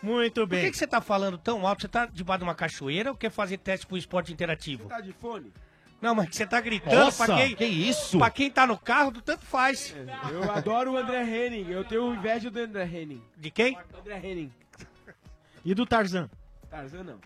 Muito 0.02 0.40
Por 0.42 0.47
bem. 0.48 0.64
que, 0.64 0.70
que 0.72 0.76
você 0.78 0.86
tá 0.86 1.00
falando 1.00 1.39
tão 1.39 1.66
alto? 1.66 1.82
Você 1.82 1.89
tá 1.89 2.06
debaixo 2.06 2.39
de 2.39 2.44
uma 2.44 2.55
cachoeira 2.55 3.10
ou 3.10 3.16
quer 3.16 3.31
fazer 3.31 3.58
teste 3.58 3.86
pro 3.86 3.97
esporte 3.97 4.32
interativo? 4.32 4.89
Tá 4.89 5.00
de 5.00 5.12
fone? 5.12 5.52
Não, 6.00 6.16
mas 6.16 6.28
que 6.28 6.34
você 6.34 6.44
tá 6.44 6.60
gritando 6.60 6.97
Nossa, 6.97 7.24
pra 7.24 7.36
quem. 7.36 7.55
que 7.55 7.64
isso? 7.64 8.18
Pra 8.18 8.28
quem 8.28 8.50
tá 8.50 8.66
no 8.66 8.76
carro, 8.76 9.12
tanto 9.22 9.44
faz. 9.44 9.94
Eu 10.32 10.50
adoro 10.50 10.92
o 10.92 10.97
André 10.97 11.22
Henning. 11.22 11.70
Eu 11.70 11.84
tenho 11.84 12.12
inveja 12.12 12.50
do 12.50 12.58
André 12.58 12.84
Henning. 12.84 13.22
De 13.36 13.50
quem? 13.52 13.78
André 13.97 14.18
Henning. 14.18 14.52
E 15.64 15.72
do 15.74 15.86
Tarzan? 15.86 16.28
Tarzan 16.68 17.05
não. 17.05 17.20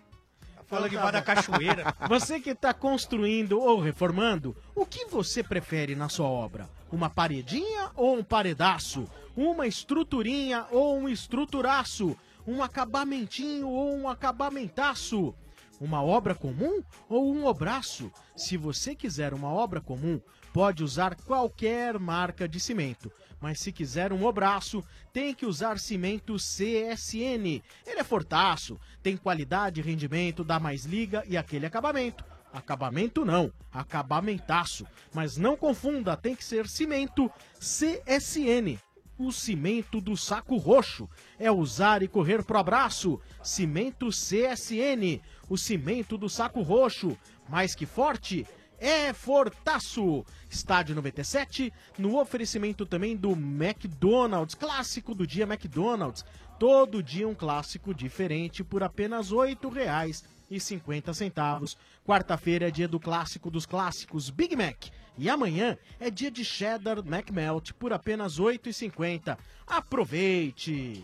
Fala 0.66 0.90
debaixo 0.90 1.12
da 1.12 1.22
cachoeira. 1.22 1.94
Você 2.08 2.38
que 2.38 2.50
está 2.50 2.74
construindo 2.74 3.58
ou 3.58 3.80
reformando, 3.80 4.55
o 4.74 4.84
que 4.84 5.06
você 5.06 5.42
prefere 5.42 5.94
na 5.94 6.08
sua 6.08 6.26
obra? 6.26 6.68
Uma 6.90 7.08
paredinha 7.08 7.90
ou 7.94 8.18
um 8.18 8.24
paredaço? 8.24 9.08
Uma 9.36 9.66
estruturinha 9.66 10.66
ou 10.70 10.98
um 10.98 11.08
estruturaço? 11.08 12.16
Um 12.47 12.62
acabamentinho 12.62 13.68
ou 13.68 13.94
um 13.97 14.08
acabamentaço? 14.08 15.34
Uma 15.81 16.02
obra 16.02 16.34
comum 16.34 16.83
ou 17.08 17.34
um 17.34 17.44
obraço? 17.44 18.10
Se 18.36 18.57
você 18.57 18.94
quiser 18.94 19.34
uma 19.34 19.52
obra 19.52 19.81
comum, 19.81 20.20
pode 20.52 20.83
usar 20.83 21.16
qualquer 21.16 21.99
marca 21.99 22.49
de 22.49 22.58
cimento. 22.58 23.12
Mas 23.41 23.60
se 23.60 23.73
quiser 23.73 24.12
um 24.12 24.25
obraço, 24.25 24.83
tem 25.12 25.34
que 25.34 25.44
usar 25.44 25.78
cimento 25.78 26.36
CSN. 26.36 27.62
Ele 27.84 28.00
é 28.00 28.05
fortaço, 28.05 28.78
tem 29.02 29.16
qualidade 29.16 29.81
e 29.81 29.83
rendimento, 29.83 30.44
dá 30.44 30.58
mais 30.58 30.84
liga 30.84 31.25
e 31.26 31.36
aquele 31.36 31.66
acabamento. 31.66 32.25
Acabamento 32.52 33.25
não, 33.25 33.52
acabamentaço. 33.70 34.86
Mas 35.12 35.36
não 35.36 35.57
confunda, 35.57 36.16
tem 36.16 36.34
que 36.34 36.44
ser 36.44 36.66
cimento 36.68 37.31
CSN. 37.58 38.78
O 39.18 39.32
cimento 39.32 39.98
do 39.98 40.14
saco 40.14 40.56
roxo 40.56 41.08
é 41.38 41.50
usar 41.50 42.02
e 42.02 42.08
correr 42.08 42.44
pro 42.44 42.58
abraço. 42.58 43.18
Cimento 43.42 44.10
CSN, 44.10 45.22
o 45.48 45.56
cimento 45.56 46.18
do 46.18 46.28
saco 46.28 46.60
roxo. 46.60 47.16
Mais 47.48 47.74
que 47.74 47.86
forte, 47.86 48.46
é 48.78 49.14
Fortaço. 49.14 50.22
Estádio 50.50 50.94
97, 50.94 51.72
no 51.98 52.20
oferecimento 52.20 52.84
também 52.84 53.16
do 53.16 53.30
McDonald's, 53.30 54.54
clássico 54.54 55.14
do 55.14 55.26
dia 55.26 55.44
McDonald's. 55.44 56.22
Todo 56.58 57.02
dia 57.02 57.26
um 57.26 57.34
clássico 57.34 57.94
diferente 57.94 58.62
por 58.62 58.82
apenas 58.82 59.30
R$ 59.30 59.36
8,50. 59.36 61.74
Quarta-feira 62.04 62.68
é 62.68 62.70
dia 62.70 62.86
do 62.86 63.00
clássico 63.00 63.50
dos 63.50 63.64
clássicos, 63.64 64.28
Big 64.28 64.54
Mac. 64.54 64.88
E 65.18 65.30
amanhã 65.30 65.76
é 65.98 66.10
dia 66.10 66.30
de 66.30 66.44
Cheddar 66.44 66.98
McMelt 66.98 67.72
por 67.74 67.92
apenas 67.92 68.38
R$ 68.38 68.44
8,50. 68.58 69.36
Aproveite! 69.66 71.02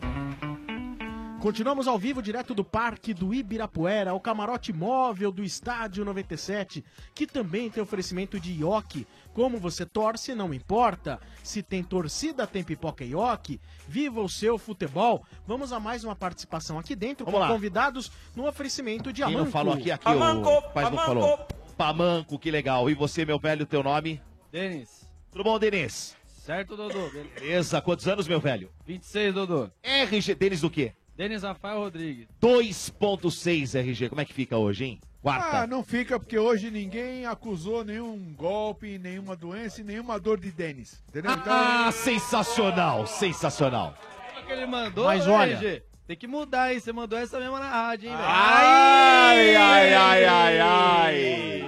Continuamos 1.40 1.88
ao 1.88 1.98
vivo 1.98 2.22
direto 2.22 2.54
do 2.54 2.62
Parque 2.62 3.12
do 3.12 3.34
Ibirapuera, 3.34 4.14
o 4.14 4.20
camarote 4.20 4.72
móvel 4.72 5.32
do 5.32 5.42
Estádio 5.42 6.04
97, 6.04 6.84
que 7.12 7.26
também 7.26 7.68
tem 7.68 7.82
oferecimento 7.82 8.38
de 8.38 8.52
ioki. 8.60 9.04
Como 9.34 9.58
você 9.58 9.84
torce, 9.84 10.36
não 10.36 10.54
importa. 10.54 11.18
Se 11.42 11.60
tem 11.60 11.82
torcida, 11.82 12.46
tem 12.46 12.62
pipoca 12.62 13.02
e 13.02 13.10
ioki. 13.10 13.60
Viva 13.88 14.20
o 14.20 14.28
seu 14.28 14.56
futebol. 14.56 15.24
Vamos 15.44 15.72
a 15.72 15.80
mais 15.80 16.04
uma 16.04 16.14
participação 16.14 16.78
aqui 16.78 16.94
dentro 16.94 17.24
Vamos 17.24 17.40
com 17.40 17.46
lá. 17.46 17.52
convidados 17.52 18.12
no 18.36 18.46
oferecimento 18.46 19.12
de 19.12 19.22
Quem 19.22 19.34
Amanco. 19.34 19.44
não 19.46 19.50
falou 19.50 19.74
aqui, 19.74 19.90
aqui 19.90 20.08
o 20.08 20.18
rapaz 20.20 20.90
não 20.92 20.98
falou. 20.98 21.46
Pamanco, 21.72 22.38
que 22.38 22.50
legal. 22.50 22.88
E 22.90 22.94
você, 22.94 23.24
meu 23.24 23.38
velho, 23.38 23.66
teu 23.66 23.82
nome? 23.82 24.20
Denis. 24.50 25.08
Tudo 25.30 25.44
bom, 25.44 25.58
Denis? 25.58 26.16
Certo, 26.26 26.76
Dodô? 26.76 27.08
Beleza, 27.10 27.80
quantos 27.80 28.06
anos, 28.08 28.26
meu 28.26 28.40
velho? 28.40 28.70
26, 28.86 29.34
Dodô. 29.34 29.70
RG, 29.82 30.34
Denis 30.34 30.60
do 30.60 30.68
quê? 30.70 30.92
Denis 31.16 31.42
Rafael 31.42 31.78
Rodrigues. 31.78 32.26
2.6 32.40 33.74
RG, 33.78 34.08
como 34.08 34.20
é 34.20 34.24
que 34.24 34.32
fica 34.34 34.56
hoje, 34.58 34.84
hein? 34.84 35.00
Quarta. 35.22 35.58
Ah, 35.62 35.66
não 35.68 35.84
fica 35.84 36.18
porque 36.18 36.36
hoje 36.36 36.68
ninguém 36.70 37.26
acusou 37.26 37.84
nenhum 37.84 38.34
golpe, 38.34 38.98
nenhuma 38.98 39.36
doença 39.36 39.80
e 39.80 39.84
nenhuma 39.84 40.18
dor 40.18 40.40
de 40.40 40.50
Denis. 40.50 41.00
Entendeu? 41.08 41.30
Então, 41.32 41.52
Ah, 41.54 41.92
sensacional, 41.92 43.06
sensacional. 43.06 43.94
O 44.42 44.46
que 44.46 44.52
ele 44.52 44.66
mandou, 44.66 45.04
Mas 45.04 45.24
né, 45.26 45.32
olha- 45.32 45.52
RG? 45.56 45.82
Tem 46.12 46.18
que 46.18 46.26
mudar, 46.26 46.70
hein? 46.74 46.78
Você 46.78 46.92
mandou 46.92 47.18
essa 47.18 47.40
mesma 47.40 47.58
na 47.58 47.70
rádio, 47.70 48.10
hein, 48.10 48.14
velho? 48.14 48.28
Ai, 48.28 49.56
ai, 49.56 49.94
ai, 49.94 50.24
ai, 50.26 50.60
ai. 50.60 51.62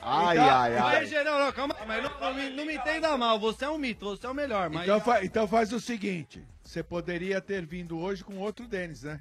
Ai, 0.00 0.36
Então- 0.36 0.48
ai, 0.56 0.76
ai. 0.76 1.00
Mas, 1.00 1.10
não, 1.24 1.38
não, 1.40 1.52
calma. 1.52 1.76
Mas 1.84 2.00
não, 2.04 2.20
não 2.20 2.34
me, 2.34 2.50
não 2.50 2.64
me 2.64 2.74
entenda 2.76 3.16
mal. 3.18 3.40
Você 3.40 3.64
é 3.64 3.68
um 3.68 3.76
mito, 3.76 4.08
você 4.16 4.24
é 4.24 4.30
o 4.30 4.34
melhor. 4.34 4.70
Mas... 4.70 4.84
então, 4.84 5.00
fa- 5.00 5.24
então 5.24 5.48
faz 5.48 5.72
o 5.72 5.80
seguinte: 5.80 6.40
você 6.62 6.80
poderia 6.80 7.40
ter 7.40 7.66
vindo 7.66 7.98
hoje 7.98 8.22
com 8.22 8.38
outro 8.38 8.68
Denis, 8.68 9.02
né? 9.02 9.18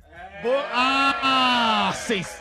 Ah, 0.71 1.91
sens... 1.95 2.39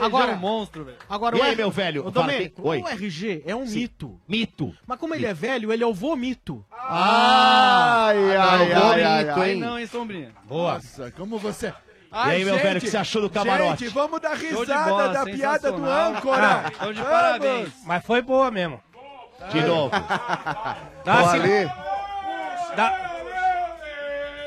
Agora- 0.00 0.32
um 0.32 0.36
monstro, 0.36 0.84
velho. 0.84 0.96
Agora, 1.08 1.36
E 1.36 1.40
o 1.40 1.42
aí, 1.42 1.50
R- 1.50 1.56
meu 1.56 1.70
velho? 1.70 2.06
Ô, 2.06 2.10
Domênico, 2.10 2.66
Oi. 2.68 2.80
o 2.80 2.88
RG 2.88 3.42
é 3.46 3.54
um 3.54 3.66
Sim. 3.66 3.80
mito. 3.80 4.20
Mito. 4.26 4.74
Mas 4.86 4.98
como 4.98 5.14
ele 5.14 5.26
é 5.26 5.34
velho, 5.34 5.72
ele 5.72 5.82
é 5.84 5.86
o 5.86 5.92
vomito. 5.94 6.64
Ai, 6.72 8.36
ai, 8.36 8.72
ai, 8.72 9.02
ai, 9.04 9.28
ai. 9.28 9.40
Aí 9.42 9.56
não, 9.56 9.78
hein, 9.78 9.86
Sombrinha? 9.86 10.32
Boa. 10.44 10.74
Nossa, 10.74 11.10
como 11.12 11.38
você. 11.38 11.68
E 11.68 11.74
aí, 12.14 12.44
meu 12.44 12.56
velho, 12.58 12.78
o 12.78 12.80
que 12.80 12.90
você 12.90 12.96
achou 12.96 13.22
do 13.22 13.30
camarote? 13.30 13.84
Gente, 13.84 13.94
vamos 13.94 14.20
dar 14.20 14.34
risada 14.34 14.84
bola, 14.90 15.08
da 15.08 15.24
piada 15.24 15.72
do 15.72 15.84
âncora. 15.84 16.64
Ah, 16.78 16.92
de 16.92 17.00
parabéns. 17.02 17.68
Mas 17.84 18.04
foi 18.04 18.20
boa 18.20 18.50
mesmo. 18.50 18.80
De 19.50 19.60
novo. 19.62 19.90
Dá 21.04 21.20
assim- 21.20 21.66
dá- 22.76 23.11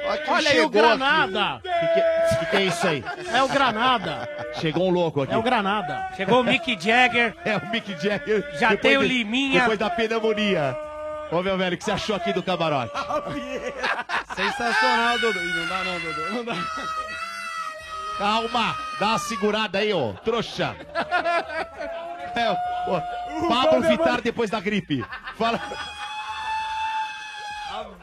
Ó 0.07 0.17
quem 0.17 0.33
Olha 0.33 0.49
aí 0.51 0.61
o 0.61 0.69
Granada. 0.69 1.55
O 1.55 1.61
que, 1.61 2.35
que, 2.39 2.45
que 2.51 2.57
é 2.57 2.61
isso 2.65 2.87
aí? 2.87 3.03
É 3.33 3.43
o 3.43 3.47
Granada. 3.47 4.29
Chegou 4.59 4.87
um 4.87 4.91
louco 4.91 5.21
aqui. 5.23 5.33
É 5.33 5.37
o 5.37 5.41
Granada. 5.41 6.09
Chegou 6.15 6.41
o 6.41 6.43
Mick 6.43 6.77
Jagger. 6.79 7.35
É 7.45 7.57
o 7.57 7.65
Mick 7.69 7.91
Jagger. 8.01 8.47
Já 8.59 8.69
depois 8.69 8.81
tem 8.81 8.97
o 8.97 9.01
de- 9.01 9.07
Liminha. 9.07 9.61
Depois 9.61 9.79
da 9.79 9.89
pneumonia. 9.89 10.77
Ô, 11.31 11.41
meu 11.41 11.57
velho, 11.57 11.75
o 11.75 11.77
que 11.77 11.83
você 11.83 11.91
achou 11.91 12.15
aqui 12.15 12.31
do 12.33 12.43
camarote? 12.43 12.91
Sensacional. 14.35 15.17
Ih, 15.17 15.21
Não 15.21 15.67
dá 15.67 15.83
não, 15.83 15.99
Dodô. 15.99 16.29
Não 16.33 16.45
dá. 16.45 16.55
Calma, 18.17 18.75
dá 18.99 19.07
uma 19.07 19.19
segurada 19.19 19.79
aí, 19.79 19.93
ô, 19.93 20.13
trouxa. 20.23 20.75
É, 22.35 22.49
ô, 22.89 23.47
Pablo 23.49 23.81
Vittar 23.81 24.21
depois 24.21 24.49
da 24.49 24.59
gripe. 24.59 25.03
Fala. 25.37 25.59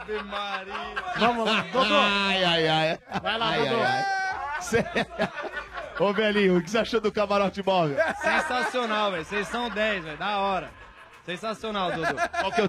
Ave 0.03 0.23
Maria. 0.25 0.75
Vamos, 1.19 1.51
Dodô. 1.73 1.95
Ai, 1.95 2.45
ai, 2.45 2.69
ai. 2.69 2.99
Vai 3.23 3.39
lá, 3.39 3.47
ai, 3.49 3.59
Dodô. 3.69 3.83
ai, 3.83 4.05
ai. 4.57 4.63
Cê- 4.63 4.85
Ô, 5.99 6.13
velhinho, 6.13 6.59
o 6.59 6.63
que 6.63 6.71
você 6.71 6.79
achou 6.79 7.01
do 7.01 7.13
camarote 7.13 7.63
móvel? 7.65 7.97
Sensacional, 8.21 9.11
velho. 9.13 9.25
Vocês 9.25 9.47
são 9.49 9.69
10, 9.71 10.05
velho. 10.05 10.17
Da 10.19 10.39
hora. 10.39 10.71
Sensacional, 11.25 11.93
Dudu. 11.93 12.17
Qual 12.41 12.51
que 12.51 12.61
é 12.61 12.65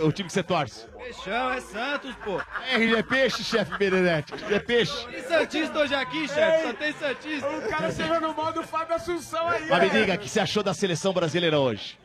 o, 0.00 0.06
o 0.06 0.12
time 0.12 0.28
que 0.28 0.32
você 0.32 0.42
torce? 0.42 0.86
Peixão, 0.96 1.50
é 1.52 1.60
Santos, 1.60 2.14
pô. 2.24 2.40
RG 2.72 2.96
é 2.96 3.02
peixe, 3.02 3.44
chefe 3.44 3.76
Benedetti. 3.76 4.32
É 4.50 4.58
peixe. 4.58 5.06
Tem 5.08 5.22
Santista 5.24 5.78
hoje 5.78 5.94
aqui, 5.94 6.26
chefe. 6.26 6.66
Só 6.68 6.72
tem 6.72 6.92
Santista. 6.92 7.48
O 7.50 7.68
cara 7.68 7.92
chegou 7.92 8.18
no 8.20 8.32
modo 8.32 8.62
Fábio 8.62 8.96
Assunção 8.96 9.46
aí. 9.48 9.68
Mas 9.68 9.82
me 9.82 9.90
diga, 9.90 10.14
o 10.14 10.18
que 10.18 10.28
você 10.28 10.40
achou 10.40 10.62
da 10.62 10.72
seleção 10.72 11.12
brasileira 11.12 11.58
hoje? 11.60 11.98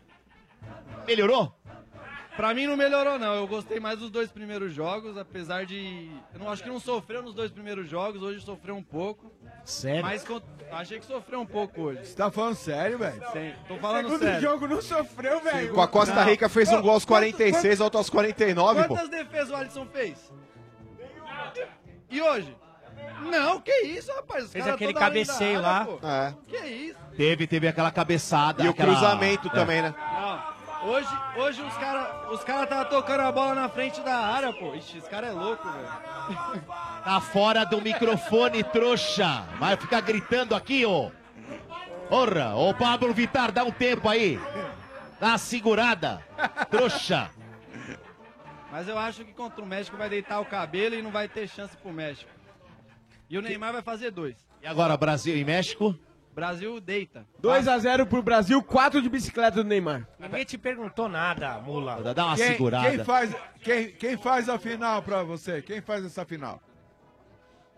Melhorou? 1.08 1.56
Pra 2.36 2.52
mim 2.54 2.66
não 2.66 2.76
melhorou, 2.76 3.20
não. 3.20 3.36
Eu 3.36 3.48
gostei 3.48 3.80
mais 3.80 4.00
dos 4.00 4.10
dois 4.10 4.32
primeiros 4.32 4.74
jogos, 4.74 5.18
apesar 5.18 5.66
de. 5.66 6.10
Eu 6.34 6.40
não 6.40 6.50
acho 6.52 6.64
que 6.64 6.70
não 6.70 6.80
sofreu 6.80 7.22
nos 7.22 7.34
dois 7.36 7.52
primeiros 7.52 7.88
jogos, 7.88 8.22
hoje 8.24 8.44
sofreu 8.44 8.76
um 8.76 8.82
pouco. 8.84 9.32
Sério? 9.64 10.02
Mas 10.02 10.24
con- 10.24 10.42
achei 10.72 11.00
que 11.00 11.06
sofreu 11.06 11.40
um 11.42 11.46
pouco 11.46 11.82
hoje. 11.84 12.06
Você 12.06 12.16
tá 12.16 12.32
falando 12.32 12.56
sério, 12.56 12.98
velho? 12.98 13.22
Sim, 13.32 13.54
tô 13.68 13.78
falando 13.78 14.06
Segundo 14.06 14.20
sério. 14.22 14.42
jogo 14.42 14.68
não 14.68 14.82
sofreu, 14.82 15.42
velho. 15.42 15.74
Com 15.74 15.82
a 15.82 15.88
Costa 15.88 16.16
Não. 16.16 16.24
Rica 16.26 16.50
fez 16.50 16.70
um 16.70 16.82
gol 16.82 16.92
aos 16.94 17.06
Quantos- 17.06 17.32
46, 17.34 17.80
outro 17.80 18.00
aos 18.00 18.10
49, 18.10 18.82
pô. 18.84 18.88
Quantas 18.96 19.10
defesas 19.10 19.52
o 19.52 19.56
Alisson 19.56 19.86
fez? 19.86 20.32
E 22.10 22.22
hoje? 22.22 22.56
Não, 23.22 23.60
que 23.62 23.72
isso, 23.84 24.12
rapaz. 24.14 24.46
Os 24.46 24.52
Fez 24.52 24.68
aquele 24.68 24.94
cabeceio 24.94 25.62
lá. 25.62 25.82
área, 25.82 25.86
pô. 25.94 26.08
É. 26.08 26.36
Que 26.48 26.58
isso? 26.68 27.00
Teve, 27.16 27.48
teve 27.48 27.68
aquela 27.68 27.92
cabeçada. 27.92 28.64
E 28.64 28.68
o 28.68 28.72
aquela- 28.72 28.92
cruzamento 28.92 29.48
É. 29.48 29.52
também, 29.52 29.82
né? 29.82 29.94
Não. 29.98 30.63
Hoje, 30.86 31.08
hoje 31.38 31.62
os 31.62 31.74
caras 31.76 32.32
os 32.32 32.44
cara 32.44 32.68
tava 32.68 32.86
tocando 32.86 33.22
a 33.22 33.32
bola 33.32 33.56
na 33.56 33.70
frente 33.70 34.02
da 34.02 34.18
área, 34.18 34.52
pô. 34.52 34.76
Ixi, 34.76 34.98
esse 34.98 35.10
cara 35.10 35.28
é 35.28 35.32
louco, 35.32 35.68
velho. 35.70 36.64
Tá 37.04 37.20
fora 37.20 37.66
do 37.66 37.82
microfone, 37.82 38.64
trouxa. 38.64 39.42
Vai 39.60 39.76
ficar 39.76 40.00
gritando 40.02 40.56
aqui, 40.56 40.86
ô. 40.86 41.12
Porra, 42.08 42.56
ô 42.56 42.74
Pablo 42.74 43.14
Vittar, 43.14 43.52
dá 43.52 43.64
um 43.64 43.72
tempo 43.72 44.08
aí. 44.08 44.40
Dá 45.20 45.30
uma 45.30 45.38
segurada. 45.38 46.24
Trouxa. 46.70 47.30
Mas 48.72 48.88
eu 48.88 48.98
acho 48.98 49.26
que 49.26 49.34
contra 49.34 49.62
o 49.62 49.66
México 49.68 49.98
vai 49.98 50.10
deitar 50.10 50.40
o 50.40 50.46
cabelo 50.46 50.96
e 50.96 51.02
não 51.02 51.12
vai 51.12 51.28
ter 51.28 51.48
chance 51.48 51.76
pro 51.78 51.92
México. 51.92 52.32
E 53.30 53.38
o 53.38 53.42
Neymar 53.42 53.74
vai 53.74 53.82
fazer 53.82 54.12
dois. 54.12 54.36
E 54.62 54.68
agora, 54.68 54.96
Brasil 54.96 55.36
e 55.36 55.44
México? 55.44 55.94
Brasil 56.34 56.80
deita. 56.80 57.26
2x0 57.42 58.06
pro 58.08 58.22
Brasil, 58.24 58.62
4 58.64 59.02
de 59.02 59.10
bicicleta 59.10 59.64
do 59.64 59.68
Neymar. 59.68 60.08
Ninguém 60.20 60.44
te 60.44 60.58
perguntou 60.58 61.08
nada, 61.08 61.60
mula. 61.60 62.14
Dá 62.14 62.26
uma 62.26 62.36
Quem, 62.36 62.48
segurada. 62.48 62.90
quem 62.90 63.04
faz, 63.04 63.36
quem, 63.62 63.92
quem 63.92 64.18
faz 64.18 64.50
a 64.50 64.58
final 64.58 65.02
pra 65.04 65.24
você? 65.24 65.62
Quem 65.62 65.82
faz 65.82 66.04
essa 66.06 66.26
final? 66.26 66.62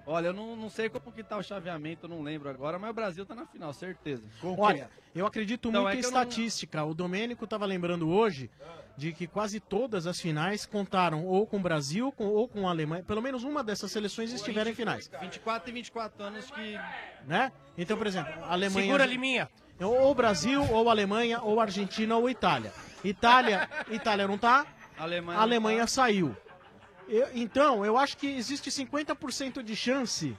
Olha, 0.08 0.28
eu 0.28 0.34
não, 0.34 0.56
não 0.56 0.70
sei 0.70 0.88
como 0.88 1.12
que 1.12 1.24
tá 1.24 1.36
o 1.38 1.42
chaveamento, 1.44 2.06
eu 2.06 2.10
não 2.10 2.22
lembro 2.22 2.48
agora, 2.50 2.78
mas 2.78 2.92
o 2.92 2.94
Brasil 2.94 3.26
tá 3.26 3.34
na 3.34 3.46
final, 3.46 3.74
certeza. 3.74 4.24
Olha, 4.58 4.90
eu 5.16 5.26
acredito 5.26 5.70
Então, 5.70 5.82
muito 5.84 5.94
é 5.96 6.00
em 6.00 6.04
eu 6.04 6.12
não- 6.12 6.22
estatística. 6.22 6.84
O 6.84 6.94
Domênico 6.94 7.44
estava 7.46 7.66
lembrando 7.66 8.08
hoje 8.08 8.50
de 8.96 9.12
que 9.12 9.26
quase 9.28 9.60
todas 9.60 10.06
as 10.06 10.20
finais 10.22 10.66
contaram 10.66 11.26
ou 11.26 11.48
com 11.48 11.58
o 11.58 11.60
Brasil 11.60 12.12
com- 12.12 12.28
ou 12.28 12.48
com 12.48 12.68
a 12.68 12.72
Alemanha. 12.72 13.04
Pelo 13.04 13.22
menos 13.22 13.44
uma 13.44 13.64
dessas 13.64 13.92
seleções 13.92 14.32
estiveram 14.32 14.70
em 14.70 14.76
finais. 14.76 15.10
24 15.20 15.70
e 15.70 15.74
24 15.74 16.24
anos 16.24 16.52
que. 16.52 16.80
Né? 17.26 17.52
Então, 17.78 17.98
por 17.98 18.06
exemplo, 18.08 18.32
a 18.44 18.54
Alemanha. 18.54 18.86
Segura, 18.86 19.06
Liminha. 19.06 19.50
Ou 19.82 20.14
Brasil, 20.16 20.64
ou 20.72 20.90
Alemanha, 20.90 21.42
ou 21.42 21.60
Argentina, 21.60 22.16
ou 22.16 22.30
Itália. 22.30 22.72
Itália, 23.04 23.68
Itália 23.90 24.28
não 24.28 24.38
tá? 24.38 24.66
Alemanha. 24.98 25.40
A 25.40 25.42
Alemanha 25.42 25.88
saiu. 25.88 26.36
Eu- 27.08 27.28
então, 27.34 27.86
eu 27.86 27.98
acho 27.98 28.18
que 28.18 28.28
existe 28.28 28.70
50% 28.72 29.62
de 29.64 29.76
chance 29.76 30.36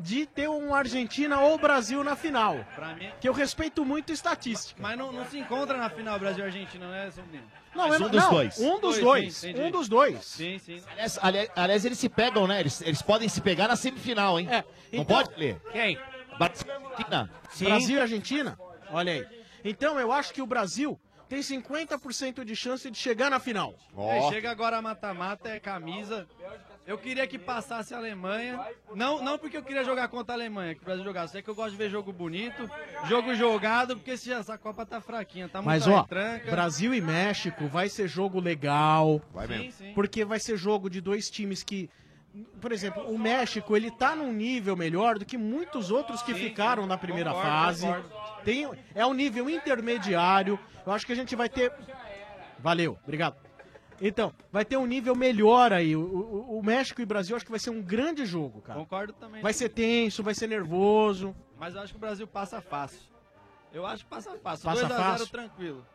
de 0.00 0.26
ter 0.26 0.48
um 0.48 0.72
Argentina 0.74 1.40
ou 1.40 1.58
Brasil 1.58 2.04
na 2.04 2.14
final. 2.14 2.54
Mim. 2.98 3.10
Que 3.20 3.28
eu 3.28 3.32
respeito 3.32 3.84
muito 3.84 4.12
estatística. 4.12 4.80
Mas 4.80 4.96
não, 4.96 5.10
não 5.10 5.24
se 5.26 5.38
encontra 5.38 5.76
na 5.76 5.90
final 5.90 6.16
Brasil 6.20 6.44
e 6.44 6.46
Argentina, 6.46 6.88
né, 6.88 7.10
Sombrinho? 7.10 7.42
Não, 7.74 7.92
eu 7.92 7.98
não- 7.98 8.08
não, 8.08 8.08
Um 8.08 8.10
dos 8.10 8.28
dois. 8.98 9.44
um 9.44 9.70
dos 9.70 9.88
dois. 9.88 10.24
Sim, 10.24 10.58
sim. 10.58 10.80
Aliás, 10.92 11.18
ali- 11.20 11.50
aliás, 11.56 11.84
eles 11.84 11.98
se 11.98 12.08
pegam, 12.08 12.46
né? 12.46 12.60
Eles, 12.60 12.80
eles 12.80 13.02
podem 13.02 13.28
se 13.28 13.40
pegar 13.40 13.66
na 13.68 13.74
semifinal, 13.76 14.38
hein? 14.38 14.46
não 14.92 15.02
então- 15.02 15.16
pode 15.16 15.38
ler. 15.38 15.60
Quem? 15.72 15.98
Argentina. 16.40 17.30
Brasil 17.60 17.98
e 17.98 18.00
Argentina? 18.00 18.58
Olha 18.90 19.12
aí. 19.12 19.26
Então 19.64 19.98
eu 19.98 20.12
acho 20.12 20.32
que 20.32 20.40
o 20.40 20.46
Brasil 20.46 20.98
tem 21.28 21.40
50% 21.40 22.44
de 22.44 22.56
chance 22.56 22.90
de 22.90 22.96
chegar 22.98 23.30
na 23.30 23.38
final. 23.38 23.74
É, 23.96 24.28
chega 24.30 24.50
agora 24.50 24.78
a 24.78 24.82
mata-mata, 24.82 25.48
é 25.48 25.60
camisa. 25.60 26.26
Eu 26.86 26.96
queria 26.96 27.26
que 27.26 27.38
passasse 27.38 27.92
a 27.92 27.98
Alemanha. 27.98 28.58
Não, 28.94 29.22
não 29.22 29.36
porque 29.38 29.58
eu 29.58 29.62
queria 29.62 29.84
jogar 29.84 30.08
contra 30.08 30.32
a 30.34 30.36
Alemanha, 30.36 30.74
que 30.74 30.80
o 30.80 30.84
Brasil 30.86 31.04
jogasse. 31.04 31.36
É 31.36 31.42
que 31.42 31.48
eu 31.50 31.54
gosto 31.54 31.72
de 31.72 31.76
ver 31.76 31.90
jogo 31.90 32.10
bonito, 32.14 32.68
jogo 33.06 33.34
jogado, 33.34 33.94
porque 33.94 34.12
esse- 34.12 34.32
essa 34.32 34.56
Copa 34.56 34.86
tá 34.86 34.98
fraquinha, 34.98 35.48
tá 35.50 35.58
muito 35.58 35.66
Mas 35.66 35.86
ó, 35.86 36.00
retranca. 36.00 36.50
Brasil 36.50 36.94
e 36.94 37.00
México 37.02 37.66
vai 37.66 37.90
ser 37.90 38.08
jogo 38.08 38.40
legal. 38.40 39.20
Vai 39.34 39.46
mesmo. 39.46 39.64
Sim, 39.64 39.70
sim. 39.72 39.92
Porque 39.94 40.24
vai 40.24 40.40
ser 40.40 40.56
jogo 40.56 40.88
de 40.88 41.02
dois 41.02 41.28
times 41.28 41.62
que, 41.62 41.90
por 42.58 42.72
exemplo, 42.72 43.02
o 43.12 43.18
México 43.18 43.76
ele 43.76 43.90
tá 43.90 44.16
num 44.16 44.32
nível 44.32 44.74
melhor 44.74 45.18
do 45.18 45.26
que 45.26 45.36
muitos 45.36 45.90
outros 45.90 46.22
que 46.22 46.32
Sim, 46.32 46.40
ficaram 46.40 46.84
sim. 46.84 46.88
na 46.88 46.96
primeira 46.96 47.30
Concordo, 47.34 47.50
fase. 47.50 47.86
concordo. 47.86 48.27
Tem, 48.48 48.70
é 48.94 49.04
um 49.06 49.12
nível 49.12 49.48
intermediário. 49.50 50.58
Eu 50.86 50.92
acho 50.92 51.04
que 51.06 51.12
a 51.12 51.16
gente 51.16 51.36
vai 51.36 51.48
ter. 51.48 51.72
Valeu, 52.58 52.98
obrigado. 53.02 53.36
Então, 54.00 54.32
vai 54.52 54.64
ter 54.64 54.76
um 54.76 54.86
nível 54.86 55.14
melhor 55.14 55.72
aí. 55.72 55.94
O, 55.96 56.00
o- 56.00 56.58
o 56.58 56.62
México 56.62 57.00
e 57.00 57.04
o 57.04 57.06
Brasil 57.06 57.34
acho 57.36 57.44
que 57.44 57.50
vai 57.50 57.58
ser 57.60 57.70
um 57.70 57.82
grande 57.82 58.24
jogo, 58.24 58.60
cara. 58.62 58.78
Concordo 58.78 59.12
também. 59.12 59.42
Vai 59.42 59.52
ser 59.52 59.68
tenso, 59.68 60.22
vai 60.22 60.34
ser 60.34 60.46
nervoso. 60.46 61.34
Mas 61.58 61.74
eu 61.74 61.80
acho 61.82 61.92
que 61.92 61.96
o 61.96 62.00
Brasil 62.00 62.26
passa 62.26 62.60
fácil. 62.60 63.00
Eu 63.72 63.84
acho 63.84 64.04
que 64.04 64.10
passa 64.10 64.30
fácil. 64.38 64.64
Passa 64.64 64.86
2x0 64.86 64.96
fácil. 64.96 65.26
tranquilo. 65.26 65.86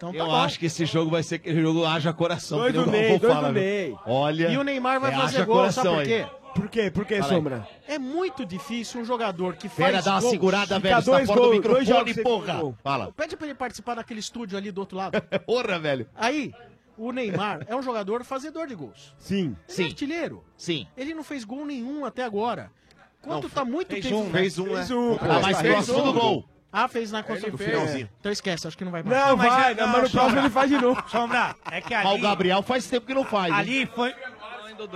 Então 0.00 0.12
tá 0.12 0.18
Eu 0.18 0.24
bom. 0.24 0.34
acho 0.34 0.58
que 0.58 0.64
esse 0.64 0.86
jogo 0.86 1.10
vai 1.10 1.22
ser 1.22 1.34
aquele 1.34 1.60
jogo 1.60 1.84
haja 1.84 2.10
coração. 2.10 2.56
Dois 2.56 2.72
do 2.72 2.86
Ney, 2.86 3.18
dois 3.18 3.36
do? 3.36 3.52
Ney. 3.52 3.94
Olha. 4.06 4.48
E 4.48 4.56
o 4.56 4.64
Neymar 4.64 4.98
vai 4.98 5.12
é, 5.12 5.14
fazer 5.14 5.44
gol, 5.44 5.70
sabe 5.70 5.88
por 5.88 5.92
coração, 5.92 6.04
quê? 6.04 6.14
hein? 6.22 6.30
Por 6.54 6.68
quê? 6.70 6.90
Por 6.90 7.04
quê, 7.04 7.18
Fala 7.18 7.32
aí. 7.32 7.36
Sombra? 7.36 7.68
É 7.86 7.98
muito 7.98 8.46
difícil 8.46 9.02
um 9.02 9.04
jogador 9.04 9.56
que 9.56 9.68
faz 9.68 9.90
Pera, 9.90 10.00
dá 10.02 10.12
uma 10.12 10.20
gols- 10.22 10.30
segurada, 10.30 10.78
velho. 10.78 10.96
Você 10.96 11.10
tá 11.10 11.16
dois 11.16 11.26
fora 11.26 11.40
do 11.40 11.46
gols, 11.48 11.62
dois 11.62 11.88
microfone, 11.88 12.14
porra. 12.22 12.54
gol. 12.60 12.74
Fala. 12.82 13.12
Pede 13.12 13.36
pra 13.36 13.46
ele 13.46 13.54
participar 13.54 13.94
daquele 13.96 14.20
estúdio 14.20 14.56
ali 14.56 14.72
do 14.72 14.78
outro 14.80 14.96
lado. 14.96 15.20
Porra, 15.44 15.78
velho. 15.78 16.08
Aí, 16.16 16.54
o 16.96 17.12
Neymar 17.12 17.66
é 17.68 17.76
um 17.76 17.82
jogador 17.82 18.24
fazedor 18.24 18.66
de 18.68 18.74
gols. 18.74 19.14
Sim. 19.18 19.54
Ele 19.68 19.82
é 19.82 19.86
artilheiro. 19.86 20.42
Sim. 20.56 20.86
Ele 20.96 21.12
não 21.12 21.22
fez 21.22 21.44
gol 21.44 21.66
nenhum 21.66 22.06
até 22.06 22.24
agora. 22.24 22.72
Quanto 23.20 23.50
tá 23.50 23.66
muito 23.66 23.88
fez 23.90 24.06
tempo... 24.06 24.16
um, 24.16 24.24
né? 24.30 24.38
Fez 24.40 24.58
um, 24.58 24.64
né? 24.64 24.76
Fez 24.76 24.90
um. 24.90 25.12
Ah, 25.16 25.40
mas 25.42 25.60
fez 25.60 25.72
próximo 25.74 25.98
um. 25.98 26.04
do 26.04 26.12
gol. 26.18 26.48
Ah, 26.72 26.86
fez 26.86 27.10
na 27.10 27.22
construção. 27.22 27.50
No 27.52 27.58
finalzinho. 27.58 28.08
Então 28.20 28.30
esquece, 28.30 28.66
acho 28.68 28.78
que 28.78 28.84
não 28.84 28.92
vai 28.92 29.02
Não, 29.02 29.36
mais. 29.36 29.52
vai, 29.52 29.74
não, 29.74 29.88
mas 29.88 30.02
no 30.04 30.10
próximo 30.10 30.38
ele 30.40 30.50
faz 30.50 30.70
de 30.70 30.78
novo. 30.78 31.02
Sombra, 31.08 31.56
é 31.70 31.80
que 31.80 31.92
ali... 31.92 32.04
Mas 32.08 32.18
o 32.18 32.22
Gabriel 32.22 32.62
faz 32.62 32.86
tempo 32.86 33.06
que 33.06 33.14
não 33.14 33.24
faz. 33.24 33.52
hein? 33.52 33.58
Ali 33.58 33.86
foi, 33.86 34.14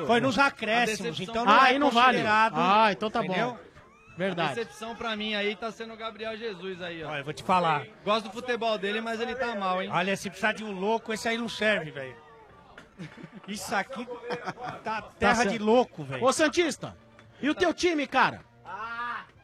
foi 0.06 0.20
nos 0.20 0.38
acréscimos, 0.38 1.18
então 1.18 1.44
não 1.44 1.52
Ah, 1.52 1.66
é 1.66 1.70
aí 1.72 1.78
não 1.78 1.90
vale. 1.90 2.18
considerado. 2.18 2.54
Ah, 2.56 2.92
então 2.92 3.10
tá 3.10 3.24
entendeu? 3.24 3.50
bom. 3.50 3.58
Verdade. 4.16 4.52
A 4.52 4.54
decepção 4.54 4.94
pra 4.94 5.16
mim 5.16 5.34
aí 5.34 5.56
tá 5.56 5.72
sendo 5.72 5.92
o 5.94 5.96
Gabriel 5.96 6.36
Jesus 6.36 6.80
aí, 6.80 7.02
ó. 7.02 7.08
Olha, 7.10 7.18
eu 7.18 7.24
vou 7.24 7.32
te 7.32 7.42
falar. 7.42 7.84
Gosto 8.04 8.26
do 8.26 8.30
futebol 8.32 8.78
dele, 8.78 9.00
mas 9.00 9.20
ele 9.20 9.34
tá 9.34 9.56
mal, 9.56 9.82
hein? 9.82 9.90
Olha, 9.92 10.16
se 10.16 10.30
precisar 10.30 10.52
de 10.52 10.62
um 10.62 10.70
louco, 10.70 11.12
esse 11.12 11.28
aí 11.28 11.36
não 11.36 11.48
serve, 11.48 11.90
velho. 11.90 12.14
Isso 13.48 13.74
aqui 13.74 14.06
tá 14.84 15.02
terra 15.18 15.34
certo. 15.34 15.50
de 15.50 15.58
louco, 15.58 16.04
velho. 16.04 16.24
Ô, 16.24 16.32
Santista, 16.32 16.96
e 17.42 17.50
o 17.50 17.54
teu 17.56 17.74
time, 17.74 18.06
cara? 18.06 18.40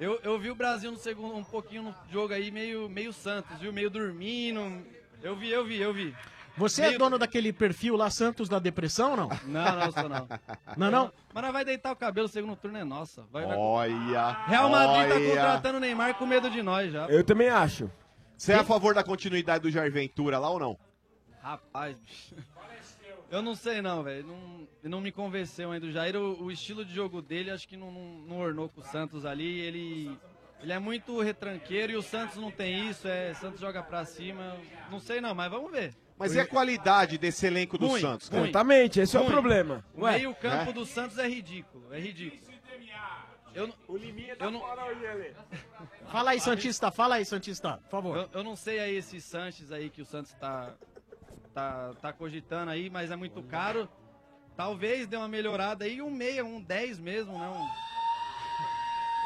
Eu, 0.00 0.18
eu 0.22 0.38
vi 0.38 0.50
o 0.50 0.54
Brasil 0.54 0.90
no 0.90 0.96
segundo, 0.96 1.36
um 1.36 1.44
pouquinho 1.44 1.82
no 1.82 1.94
jogo 2.10 2.32
aí, 2.32 2.50
meio, 2.50 2.88
meio 2.88 3.12
Santos, 3.12 3.58
viu? 3.58 3.72
Meio 3.72 3.90
dormindo. 3.90 4.82
Eu 5.22 5.36
vi, 5.36 5.50
eu 5.50 5.64
vi, 5.64 5.78
eu 5.78 5.92
vi. 5.92 6.16
Você 6.56 6.82
é 6.82 6.86
Meio- 6.88 6.98
dono 6.98 7.18
daquele 7.18 7.52
perfil 7.52 7.96
lá, 7.96 8.10
Santos 8.10 8.48
da 8.48 8.58
Depressão, 8.58 9.14
não? 9.16 9.28
Não, 9.44 9.76
não, 9.76 9.92
sou 9.92 10.08
não. 10.08 10.28
Não, 10.76 10.90
não? 10.90 11.12
Mas 11.32 11.42
nós 11.44 11.52
vai 11.52 11.64
deitar 11.64 11.92
o 11.92 11.96
cabelo, 11.96 12.26
o 12.26 12.30
segundo 12.30 12.56
turno 12.56 12.78
é 12.78 12.84
nossa. 12.84 13.24
Vai, 13.30 13.46
vai- 13.46 13.56
Olha. 13.56 14.30
Real 14.46 14.68
Madrid 14.70 15.08
tá 15.08 15.20
contratando 15.30 15.76
o 15.78 15.80
Neymar 15.80 16.14
com 16.14 16.26
medo 16.26 16.50
de 16.50 16.62
nós 16.62 16.92
já. 16.92 17.06
Eu 17.06 17.22
também 17.22 17.48
acho. 17.48 17.90
Você 18.36 18.52
é 18.52 18.56
a 18.56 18.64
favor 18.64 18.94
da 18.94 19.04
continuidade 19.04 19.62
do 19.62 19.70
Jair 19.70 19.92
Ventura 19.92 20.38
lá 20.38 20.48
ou 20.50 20.58
não? 20.58 20.78
Rapaz, 21.42 21.98
bicho. 22.00 22.34
Eu 23.30 23.40
não 23.42 23.54
sei 23.54 23.80
não, 23.80 24.02
velho. 24.02 24.26
Não, 24.26 24.68
não 24.82 25.00
me 25.00 25.12
convenceu 25.12 25.70
ainda. 25.70 25.86
O 25.86 25.92
Jair, 25.92 26.16
o, 26.16 26.42
o 26.44 26.50
estilo 26.50 26.84
de 26.84 26.92
jogo 26.94 27.22
dele, 27.22 27.50
acho 27.50 27.66
que 27.68 27.76
não, 27.76 27.90
não, 27.92 28.02
não 28.26 28.38
ornou 28.40 28.68
com 28.68 28.80
o 28.80 28.84
Santos 28.84 29.24
ali. 29.24 29.60
Ele, 29.60 30.18
ele 30.60 30.72
é 30.72 30.78
muito 30.78 31.20
retranqueiro 31.20 31.92
e 31.92 31.96
o 31.96 32.02
Santos 32.02 32.36
não 32.36 32.50
tem 32.50 32.88
isso. 32.90 33.06
É, 33.06 33.32
Santos 33.34 33.60
joga 33.60 33.82
pra 33.82 34.04
cima. 34.04 34.56
Não 34.90 34.98
sei 34.98 35.20
não, 35.20 35.34
mas 35.34 35.50
vamos 35.50 35.70
ver. 35.70 35.94
Mas 36.18 36.34
e 36.34 36.40
a 36.40 36.46
qualidade 36.46 37.16
desse 37.16 37.46
elenco 37.46 37.78
do 37.78 37.86
Ruim, 37.86 38.00
Santos, 38.00 38.28
cara? 38.28 38.40
ruim. 38.40 38.50
Exatamente, 38.50 39.00
esse 39.00 39.16
é 39.16 39.20
o 39.20 39.22
Ruim. 39.22 39.32
problema. 39.32 39.84
O 39.94 40.02
Ué, 40.02 40.18
meio 40.18 40.34
campo 40.34 40.66
né? 40.66 40.72
do 40.72 40.84
Santos 40.84 41.16
é 41.16 41.26
ridículo. 41.26 41.94
É 41.94 41.98
ridículo. 41.98 42.50
Eu, 43.54 43.66
não- 43.66 43.74
eu 44.38 44.50
não, 44.50 44.60
Fala 46.06 46.30
aí, 46.30 46.40
Santista, 46.40 46.90
fala 46.92 47.16
aí, 47.16 47.24
Santista, 47.24 47.78
por 47.84 47.90
favor. 47.90 48.16
Eu, 48.16 48.28
eu 48.32 48.44
não 48.44 48.54
sei 48.54 48.78
aí 48.78 48.94
esse 48.96 49.20
Sanches 49.20 49.72
aí 49.72 49.90
que 49.90 50.00
o 50.00 50.04
Santos 50.04 50.32
tá, 50.34 50.72
tá, 51.54 51.94
tá 52.00 52.12
cogitando 52.12 52.70
aí, 52.70 52.90
mas 52.90 53.10
é 53.10 53.16
muito 53.16 53.42
caro. 53.42 53.88
Talvez 54.56 55.06
dê 55.06 55.16
uma 55.16 55.28
melhorada 55.28 55.84
aí, 55.84 56.02
um 56.02 56.10
meia, 56.10 56.44
um 56.44 56.60
10 56.60 56.98
mesmo, 56.98 57.38
né? 57.38 57.48
Um- 57.48 57.68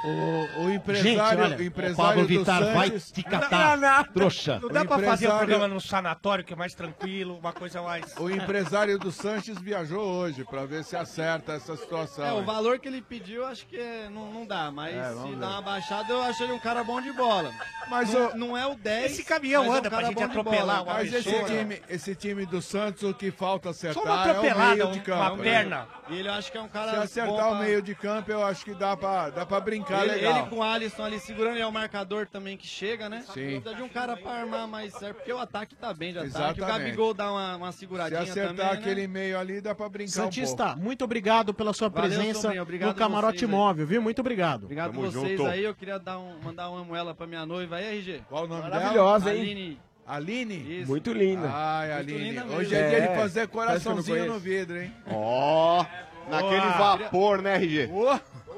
O, 0.04 0.64
o 0.64 0.70
empresário, 0.70 1.10
Gente, 1.12 1.20
olha, 1.20 1.56
o 1.56 1.62
empresário 1.62 1.96
Pablo 1.96 2.22
do 2.22 2.28
Vittar 2.28 2.62
vai 2.74 2.88
Santos... 2.88 3.10
te 3.10 3.22
catar, 3.22 3.78
Não, 3.78 3.88
não, 3.88 4.04
trouxa. 4.04 4.58
Não 4.60 4.68
dá 4.68 4.82
O 4.82 4.86
pra 4.86 4.98
fazer 4.98 5.06
um 5.06 5.06
empresário- 5.14 5.38
programa 5.38 5.68
num 5.68 5.80
sanatório 5.80 6.44
que 6.44 6.52
é 6.52 6.56
mais 6.56 6.74
tranquilo, 6.74 7.38
uma 7.38 7.54
coisa 7.54 7.80
mais. 7.80 8.14
O 8.18 8.28
empresário 8.28 8.98
do 8.98 9.10
Sanches 9.10 9.58
viajou 9.58 10.00
hoje 10.02 10.44
pra 10.44 10.66
ver 10.66 10.84
se 10.84 10.94
acerta 10.94 11.54
essa 11.54 11.74
situação. 11.76 12.26
É, 12.26 12.32
o 12.34 12.44
valor 12.44 12.78
que 12.78 12.86
ele 12.86 13.00
pediu, 13.00 13.46
acho 13.46 13.66
que 13.66 13.78
é- 13.78 14.10
não, 14.10 14.30
não 14.30 14.44
dá, 14.46 14.70
mas 14.70 14.94
É, 14.94 15.08
se 15.08 15.14
vamos 15.14 15.38
dá 15.38 15.46
ver. 15.46 15.52
uma 15.54 15.62
baixada, 15.62 16.12
eu 16.12 16.22
acho 16.22 16.42
ele 16.42 16.52
um 16.52 16.58
cara 16.58 16.84
bom 16.84 17.00
de 17.00 17.10
bola. 17.12 17.50
Mas 17.88 18.12
não, 18.12 18.28
o- 18.30 18.36
não 18.36 18.56
é 18.58 18.66
o 18.66 18.74
10. 18.74 19.12
Esse 19.12 19.24
caminhão 19.24 19.62
mas 19.62 19.70
é 19.72 19.74
um 19.74 19.78
anda 19.78 19.90
pra 19.90 20.02
gente 20.04 20.22
atropelar 20.22 20.66
bola. 20.66 20.82
uma 20.82 20.94
Mas 20.94 21.14
esse 21.14 21.44
time, 21.44 21.82
esse 21.88 22.14
time 22.14 22.44
do 22.44 22.60
Santos, 22.60 23.02
o 23.04 23.14
que 23.14 23.30
falta 23.30 23.70
acertar 23.70 24.02
Só 24.02 24.12
uma 24.12 24.26
é 24.28 24.38
o 24.38 24.58
meio 24.74 24.90
de 24.92 25.00
campo. 25.00 25.20
uma 25.22 25.36
né? 25.36 25.42
perna. 25.42 25.88
E 26.10 26.16
ele 26.18 26.28
acho 26.28 26.52
que 26.52 26.58
é 26.58 26.60
um 26.60 26.68
cara 26.68 26.90
Se 26.90 26.96
acertar 26.98 27.34
bom 27.48 27.52
o 27.52 27.58
meio 27.58 27.80
de 27.80 27.94
campo, 27.94 28.30
eu 28.30 28.44
acho 28.44 28.62
que 28.64 28.74
dá 28.74 28.94
pra, 28.94 29.30
dá 29.30 29.46
pra 29.46 29.60
brincar 29.60 29.93
Ele, 30.02 30.12
legal. 30.12 30.38
ele 30.38 30.46
com 30.48 30.56
o 30.56 30.62
Alisson 30.62 31.02
ali 31.04 31.18
segurando, 31.20 31.54
ele 31.54 31.62
é 31.62 31.66
o 31.66 31.72
marcador 31.72 32.26
também 32.26 32.56
que 32.56 32.66
chega, 32.66 33.08
né? 33.08 33.22
Sim. 33.32 33.60
Precisa 33.60 33.74
de 33.74 33.82
um 33.82 33.88
cara 33.88 34.16
pra 34.16 34.32
armar 34.32 34.66
mais 34.66 34.92
certo, 34.94 35.16
porque 35.16 35.32
o 35.32 35.38
ataque 35.38 35.74
tá 35.76 35.92
bem 35.94 36.12
de 36.12 36.18
ataque. 36.18 36.34
Exatamente. 36.36 36.62
O 36.62 36.66
Gabigol 36.66 37.14
dá 37.14 37.30
uma, 37.30 37.56
uma 37.56 37.72
Se 37.72 37.78
seguradinha 37.78 38.20
acertar 38.22 38.48
também, 38.48 38.66
né? 38.66 38.72
aquele 38.72 39.06
meio 39.06 39.38
ali, 39.38 39.60
dá 39.60 39.74
pra 39.74 39.88
brincar 39.88 40.10
Santista, 40.12 40.62
um 40.64 40.66
pouco. 40.68 40.80
muito 40.82 41.04
obrigado 41.04 41.54
pela 41.54 41.72
sua 41.72 41.88
Valeu, 41.88 42.08
presença 42.10 42.52
no 42.54 42.94
Camarote. 42.94 43.46
Móvel, 43.46 43.86
viu? 43.86 44.02
Muito 44.02 44.20
obrigado. 44.20 44.64
Obrigado 44.64 44.90
a 44.90 45.10
vocês 45.10 45.40
aí, 45.40 45.64
eu 45.64 45.74
queria 45.74 45.98
dar 45.98 46.18
um, 46.18 46.38
mandar 46.42 46.70
um 46.70 46.76
amo 46.76 46.94
ela 46.96 47.14
pra 47.14 47.26
minha 47.26 47.44
noiva 47.46 47.76
aí, 47.76 47.98
RG. 47.98 48.22
Qual 48.28 48.44
o 48.44 48.48
nome 48.48 48.62
Maravilhosa, 48.62 49.26
dela? 49.26 49.36
hein? 49.36 49.42
Aline. 49.44 49.80
Aline? 50.06 50.80
Isso. 50.80 50.90
Muito 50.90 51.12
linda. 51.12 51.50
Ai, 51.52 51.92
Aline. 51.92 52.30
linda. 52.32 52.44
Hoje 52.46 52.74
é 52.74 52.88
dia 52.90 53.00
de 53.00 53.06
É, 53.08 53.16
fazer 53.16 53.48
coraçãozinho 53.48 54.26
no 54.26 54.38
vidro, 54.38 54.78
hein? 54.80 54.92
Ó, 55.10 55.84
naquele 56.28 56.60
Boa. 56.60 56.72
vapor, 56.96 57.40
né, 57.42 57.56
RG? 57.56 57.86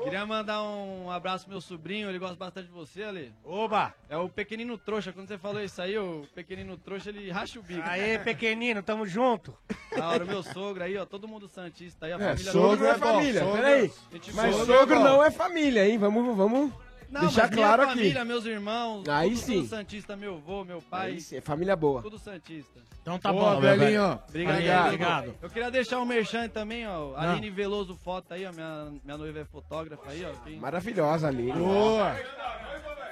Queria 0.05 0.25
mandar 0.26 0.62
um 0.62 1.10
abraço 1.10 1.44
pro 1.44 1.52
meu 1.52 1.60
sobrinho, 1.60 2.08
ele 2.08 2.18
gosta 2.18 2.36
bastante 2.36 2.66
de 2.66 2.73
você, 2.73 3.02
Ale. 3.02 3.33
Oba! 3.44 3.94
É 4.08 4.16
o 4.16 4.28
pequenino 4.28 4.76
trouxa, 4.78 5.12
quando 5.12 5.28
você 5.28 5.36
falou 5.39 5.62
isso 5.62 5.81
aí, 5.83 5.99
o 5.99 6.26
pequenino 6.34 6.76
trouxa, 6.76 7.10
ele 7.10 7.31
racha 7.31 7.58
o 7.58 7.62
bico. 7.62 7.83
Aê, 7.84 8.18
pequenino, 8.18 8.83
tamo 8.83 9.07
junto. 9.07 9.57
Da 9.97 10.08
hora, 10.08 10.25
o 10.25 10.26
meu 10.26 10.42
sogro 10.42 10.84
aí, 10.84 10.97
ó, 10.97 11.05
todo 11.05 11.26
mundo 11.26 11.49
santista 11.49 12.07
aí, 12.07 12.12
a 12.12 12.16
É, 12.16 12.18
família 12.31 12.52
sogro 12.52 12.78
não 12.84 12.86
é 12.86 12.91
é 12.91 12.99
família, 12.99 13.41
sogro- 13.41 13.57
peraí. 13.57 13.92
Gente 14.12 14.33
Mas 14.34 14.55
boa. 14.55 14.66
sogro 14.66 15.00
não 15.00 15.25
é 15.25 15.31
família, 15.31 15.89
hein? 15.89 15.99
Vamos, 15.99 16.36
vamos 16.36 16.73
Não, 17.10 17.20
deixar 17.23 17.43
mas 17.43 17.51
minha 17.52 17.67
claro 17.67 17.83
aqui. 17.85 17.93
família, 17.94 18.25
meus 18.25 18.44
irmãos, 18.44 19.09
Aí 19.09 19.31
tudo, 19.31 19.39
sim. 19.41 19.55
tudo 19.60 19.68
santista, 19.68 20.17
meu 20.17 20.35
avô, 20.35 20.65
meu 20.65 20.83
pai, 20.83 21.10
Aí 21.12 21.20
sim, 21.20 21.36
é 21.36 21.41
família 21.41 21.76
boa. 21.76 22.02
tudo 22.02 22.18
santista. 22.18 22.81
Então 23.02 23.18
tá 23.20 23.33
Boa, 23.33 23.55
bom. 23.55 23.60
velhinho. 23.60 24.18
Obrigado. 24.28 24.55
Obrigado, 24.57 24.85
obrigado. 24.86 25.35
Eu 25.41 25.49
queria 25.49 25.70
deixar 25.70 25.99
um 26.01 26.05
merchan 26.05 26.49
também, 26.49 26.86
ó. 26.89 27.12
Não. 27.12 27.17
Aline 27.17 27.51
Veloso 27.51 27.94
Foto 27.94 28.35
aí, 28.35 28.44
ó. 28.44 28.52
Minha, 28.52 28.93
minha 29.05 29.17
noiva 29.17 29.39
é 29.39 29.44
fotógrafa 29.44 30.10
aí, 30.10 30.25
ó. 30.25 30.33
Quem... 30.44 30.59
Maravilhosa 30.59 31.28
ali. 31.28 31.52
Boa. 31.52 32.17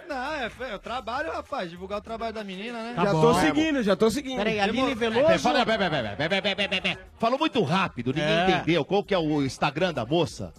Não, 0.08 0.32
é, 0.34 0.50
eu 0.72 0.78
trabalho, 0.80 1.32
rapaz, 1.32 1.70
divulgar 1.70 1.98
o 1.98 2.02
trabalho 2.02 2.34
da 2.34 2.44
menina, 2.44 2.82
né? 2.82 2.94
já 2.96 3.10
tô 3.12 3.34
seguindo, 3.34 3.82
já 3.82 3.96
tô 3.96 4.10
seguindo. 4.10 4.36
Peraí, 4.36 4.60
Aline 4.60 4.94
Veloso. 4.94 5.38
fala- 5.38 5.64
peraí, 5.64 5.88
peraí, 5.88 6.02
peraí, 6.02 6.16
peraí, 6.16 6.42
peraí, 6.42 6.54
peraí, 6.68 6.80
peraí. 6.80 6.98
Falou 7.18 7.38
muito 7.38 7.62
rápido, 7.62 8.08
ninguém 8.12 8.24
É. 8.28 8.50
entendeu. 8.50 8.84
Qual 8.84 9.02
que 9.04 9.14
é 9.14 9.18
o 9.18 9.42
Instagram 9.42 9.94
da 9.94 10.04
moça? 10.04 10.52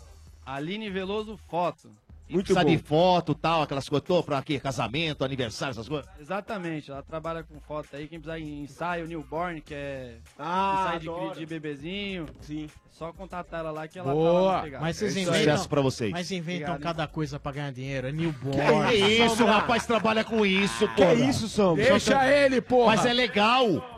Aline 0.46 0.90
Veloso 0.90 1.38
Foto. 1.50 1.92
Muito 2.28 2.46
Precisa 2.48 2.66
bom. 2.66 2.72
de 2.72 2.78
foto 2.80 3.36
tal, 3.36 3.62
aquelas 3.62 3.88
coisas, 3.88 4.08
tô 4.08 4.24
pra 4.24 4.42
quê? 4.42 4.60
Casamento, 4.60 5.24
aniversário, 5.24 5.72
essas 5.74 5.88
coisas. 5.88 6.10
Exatamente, 6.20 6.90
ela 6.90 7.04
trabalha 7.04 7.44
com 7.44 7.60
foto 7.60 7.88
aí. 7.96 8.08
Quem 8.08 8.20
precisar 8.20 8.40
em 8.40 8.64
ensaio, 8.64 9.06
newborn, 9.08 9.62
que 9.62 9.74
é 9.76 10.16
Ah, 10.40 10.94
ensaio 10.98 11.32
de, 11.34 11.40
de 11.40 11.46
bebezinho. 11.46 12.26
Sim. 12.42 12.66
É 12.66 12.98
só 12.98 13.12
contatar 13.14 13.60
ela 13.60 13.72
lá 13.72 13.88
que 13.88 14.00
ela 14.00 14.12
Boa. 14.12 14.34
tá 14.52 14.56
lá 14.58 14.62
pegar. 14.64 14.80
Mas 14.82 14.98
vocês 14.98 15.14
Sucesso 15.14 15.40
inventam, 15.40 15.68
pra 15.68 15.82
vocês. 15.82 16.12
mas 16.12 16.32
inventam 16.32 16.74
Obrigado, 16.74 16.82
cada 16.96 17.08
coisa 17.08 17.40
pra 17.40 17.52
ganhar 17.52 17.72
dinheiro. 17.72 18.08
É 18.08 18.12
newborn. 18.12 18.90
Que 18.90 18.96
isso, 18.96 19.36
Sombra. 19.36 19.54
rapaz, 19.54 19.86
trabalha 19.86 20.24
com 20.24 20.44
isso, 20.46 20.88
Que 20.96 21.06
pô. 21.06 21.12
isso, 21.14 21.48
Sombra? 21.48 21.84
Deixa 21.86 22.28
ele, 22.32 22.60
porra. 22.62 22.96
Mas 22.96 23.06
é 23.06 23.14
legal. 23.14 23.92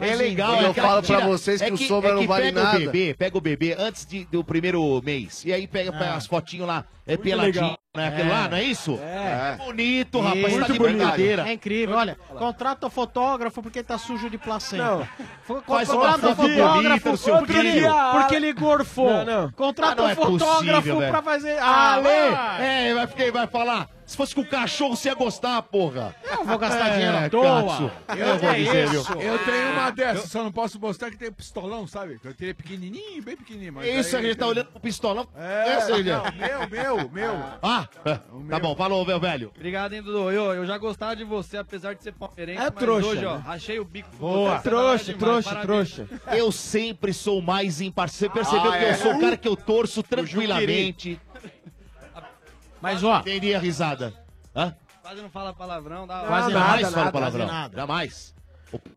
É 0.00 0.12
legal. 0.16 0.60
eu 0.60 0.70
é 0.70 0.74
que 0.74 0.80
falo 0.80 1.02
pra 1.02 1.16
tira- 1.18 1.28
vocês 1.28 1.60
que 1.62 1.68
é 1.68 1.72
o 1.72 1.76
Sombra 1.76 2.10
é 2.10 2.14
não 2.14 2.20
que 2.22 2.26
vale 2.26 2.46
pega 2.46 2.62
nada. 2.64 2.76
o 2.76 2.80
bebê, 2.80 3.14
pega 3.14 3.38
o 3.38 3.40
bebê 3.40 3.76
antes 3.78 4.04
de- 4.04 4.24
do 4.24 4.42
primeiro 4.42 5.00
mês. 5.04 5.44
E 5.44 5.52
aí 5.52 5.68
pega, 5.68 5.92
pega 5.92 6.14
as 6.14 6.26
fotinhos 6.26 6.66
lá, 6.66 6.84
é 7.06 7.12
Muito 7.12 7.22
peladinho, 7.22 7.54
legal. 7.64 7.78
né? 7.94 8.08
Aquilo 8.08 8.28
É. 8.28 8.32
lá, 8.32 8.48
não 8.48 8.56
é 8.56 8.62
isso? 8.64 8.98
É. 9.02 9.56
Bonito, 9.56 10.20
rapaz, 10.20 10.36
Isso. 10.46 10.58
tá 10.60 10.64
de 10.64 10.68
Muito 10.70 10.82
bonito. 10.82 10.96
brincadeira. 10.98 11.48
É 11.48 11.52
incrível, 11.52 11.96
olha. 11.96 12.16
Contrata 12.38 12.86
o 12.86 12.90
fotógrafo 12.90 13.62
porque 13.62 13.82
tá 13.82 13.96
sujo 13.98 14.28
de 14.30 14.38
placenta. 14.38 14.84
Não. 14.84 15.08
Contrata 15.62 16.28
o 16.30 16.34
fotógrafo 16.36 17.08
no 17.10 17.16
seu 17.16 17.36
porque 17.38 17.52
ele, 17.52 17.72
filho. 17.72 17.92
porque 18.12 18.34
ele 18.34 18.52
gorfou. 18.52 19.10
Não, 19.10 19.24
não. 19.42 19.52
Contrata 19.52 19.92
Ah, 19.92 19.96
não 19.96 20.04
o 20.06 20.08
é 20.08 20.14
fotógrafo 20.14 20.62
possível, 20.72 20.98
velho. 20.98 21.10
pra 21.12 21.22
fazer. 21.22 21.58
Ah, 21.60 22.00
Ah. 22.04 22.62
É, 22.62 22.94
vai, 22.94 23.06
ficar- 23.06 23.30
vai 23.32 23.46
falar. 23.46 23.88
Se 24.06 24.18
fosse 24.18 24.34
com 24.34 24.42
o 24.42 24.46
cachorro, 24.46 24.94
você 24.94 25.08
ia 25.08 25.14
gostar, 25.14 25.62
porra. 25.62 26.14
Eu 26.30 26.44
vou 26.44 26.58
gastar 26.58 26.88
É, 26.88 26.92
dinheiro 26.92 27.16
à 27.16 27.30
toa. 27.30 27.90
Eu, 28.10 28.16
Eu 28.16 28.38
vou 28.38 28.52
dizer, 28.54 28.88
viu? 28.90 29.00
eu 29.18 29.38
tenho 29.38 29.72
uma 29.72 29.90
dessas, 29.90 30.30
só 30.30 30.42
não 30.44 30.52
posso 30.52 30.78
mostrar 30.78 31.10
que 31.10 31.16
tem 31.16 31.32
pistolão, 31.32 31.86
sabe? 31.86 32.20
Eu 32.22 32.34
teria 32.34 32.54
pequenininho, 32.54 33.22
bem 33.22 33.34
pequenininho. 33.34 33.72
Mas 33.72 33.86
Isso, 33.86 34.14
a 34.14 34.18
aí- 34.18 34.26
gente 34.26 34.36
tá 34.36 34.46
olhando 34.46 34.66
pro 34.66 34.80
pistolão. 34.80 35.26
É, 35.34 35.70
Essa, 35.70 35.96
Lê. 35.96 36.02
não, 36.02 36.22
meu, 36.68 36.68
meu, 36.96 37.08
meu. 37.10 37.42
Ah, 37.62 37.86
é. 38.04 38.18
tá 38.48 38.58
bom, 38.58 38.74
falou, 38.76 39.04
meu 39.04 39.18
velho. 39.20 39.52
Obrigado, 39.54 39.92
hein, 39.92 40.02
Dudu. 40.02 40.30
Eu, 40.30 40.52
eu 40.54 40.66
já 40.66 40.76
gostava 40.78 41.14
de 41.16 41.24
você, 41.24 41.56
apesar 41.58 41.94
de 41.94 42.02
ser 42.02 42.12
palmeirense. 42.12 42.60
É 42.60 42.64
mas 42.70 42.74
trouxa, 42.74 43.06
hoje, 43.08 43.24
ó, 43.26 43.34
né? 43.36 43.42
rachei 43.46 43.78
o 43.78 43.84
bico. 43.84 44.08
Boa. 44.16 44.58
Trouxa, 44.60 45.12
tá 45.12 45.18
trouxa, 45.18 45.48
demais, 45.50 45.66
trouxa. 45.66 46.08
Eu 46.28 46.50
sempre 46.52 47.12
sou 47.12 47.40
mais 47.42 47.80
imparcial. 47.80 48.30
Você 48.30 48.34
percebeu 48.34 48.72
Ah, 48.72 48.78
que 48.78 48.84
é. 48.84 48.90
eu 48.92 48.94
sou 48.96 49.14
o 49.14 49.20
cara 49.20 49.36
que 49.36 49.48
eu 49.48 49.56
torço 49.56 50.02
tranquilamente. 50.02 51.20
Mas, 52.80 53.02
ó. 53.02 53.20
Entendi 53.20 53.54
a 53.54 53.58
risada. 53.58 54.12
Hã? 54.54 54.74
Quase 55.02 55.20
não 55.22 55.30
fala 55.30 55.52
palavrão. 55.52 56.06
Dá 56.06 56.20
Quase 56.26 56.52
Dá- 56.52 56.58
jamais 56.60 56.82
nada, 56.82 56.92
falo 56.92 57.04
nada, 57.04 57.12
palavrão. 57.12 57.46
nada. 57.46 57.76
Jamais. 57.76 58.34
O 58.72 58.78
p... 58.78 58.90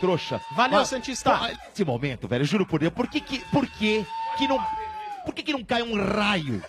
trouxa. 0.00 0.40
Valeu, 0.56 0.78
Mas- 0.78 0.88
Santista. 0.88 1.36
Pô, 1.38 1.46
Esse 1.72 1.84
momento, 1.84 2.26
velho, 2.28 2.44
juro 2.44 2.66
por 2.66 2.80
Deus, 2.80 2.92
por 2.92 3.06
que 3.08 3.20
que, 3.20 3.38
por 3.50 3.66
que 3.66 4.04
que 4.36 4.48
não... 4.48 4.58
Por 5.24 5.34
que 5.34 5.42
que 5.42 5.52
não 5.52 5.64
cai 5.64 5.82
um 5.82 5.94
raio? 5.96 6.62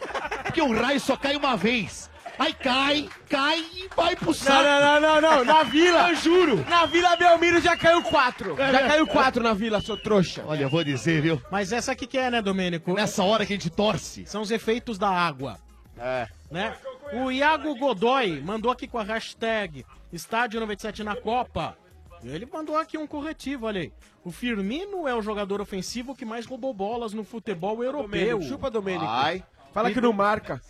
Porque 0.43 0.61
o 0.61 0.73
raio 0.73 0.99
só 0.99 1.15
cai 1.15 1.35
uma 1.35 1.55
vez. 1.57 2.09
Aí 2.37 2.53
cai, 2.53 3.09
cai 3.29 3.59
e 3.59 3.89
vai 3.95 4.15
pro 4.15 4.33
saco. 4.33 4.61
Não, 4.61 4.81
não, 4.81 5.01
não, 5.01 5.21
não, 5.21 5.37
não. 5.37 5.45
Na 5.45 5.63
vila. 5.63 6.09
Eu 6.09 6.15
juro. 6.15 6.65
Na 6.69 6.85
Vila 6.85 7.15
Belmiro 7.15 7.61
já 7.61 7.77
caiu 7.77 8.01
quatro. 8.03 8.59
É, 8.61 8.71
Já 8.71 8.81
né? 8.81 8.87
caiu 8.89 9.07
quatro 9.07 9.41
na 9.41 9.53
vila, 9.53 9.79
seu 9.79 9.95
trouxa. 9.95 10.43
Olha, 10.45 10.63
eu 10.63 10.69
vou 10.69 10.83
dizer, 10.83 11.21
viu? 11.21 11.41
Mas 11.49 11.71
essa 11.71 11.93
aqui 11.93 12.05
que 12.05 12.17
é, 12.17 12.29
né, 12.29 12.41
Domênico? 12.41 12.93
Nessa 12.93 13.23
hora 13.23 13.45
que 13.45 13.53
a 13.53 13.55
gente 13.55 13.69
torce. 13.69 14.25
São 14.25 14.41
os 14.41 14.51
efeitos 14.51 14.97
da 14.97 15.09
água. 15.09 15.57
É. 15.97 16.27
Né? 16.51 16.75
O 17.13 17.31
Iago 17.31 17.73
Godoy 17.75 18.41
mandou 18.41 18.69
aqui 18.71 18.87
com 18.87 18.97
a 18.97 19.03
hashtag 19.03 19.85
Estádio 20.11 20.59
97 20.59 21.03
na 21.03 21.15
Copa. 21.15 21.77
Ele 22.33 22.45
mandou 22.45 22.75
aqui 22.77 22.97
um 22.97 23.05
corretivo, 23.05 23.67
olha 23.67 23.81
aí. 23.81 23.93
O 24.23 24.31
Firmino 24.31 25.07
é 25.07 25.13
o 25.13 25.21
jogador 25.21 25.61
ofensivo 25.61 26.15
que 26.15 26.25
mais 26.25 26.45
roubou 26.45 26.73
bolas 26.73 27.13
no 27.13 27.23
futebol 27.23 27.83
europeu. 27.83 28.37
Domênico, 28.37 28.43
chupa 28.43 28.71
Domênico. 28.71 29.05
Ai. 29.05 29.43
Fala 29.73 29.91
que 29.91 30.01
não 30.01 30.13
marca. 30.13 30.61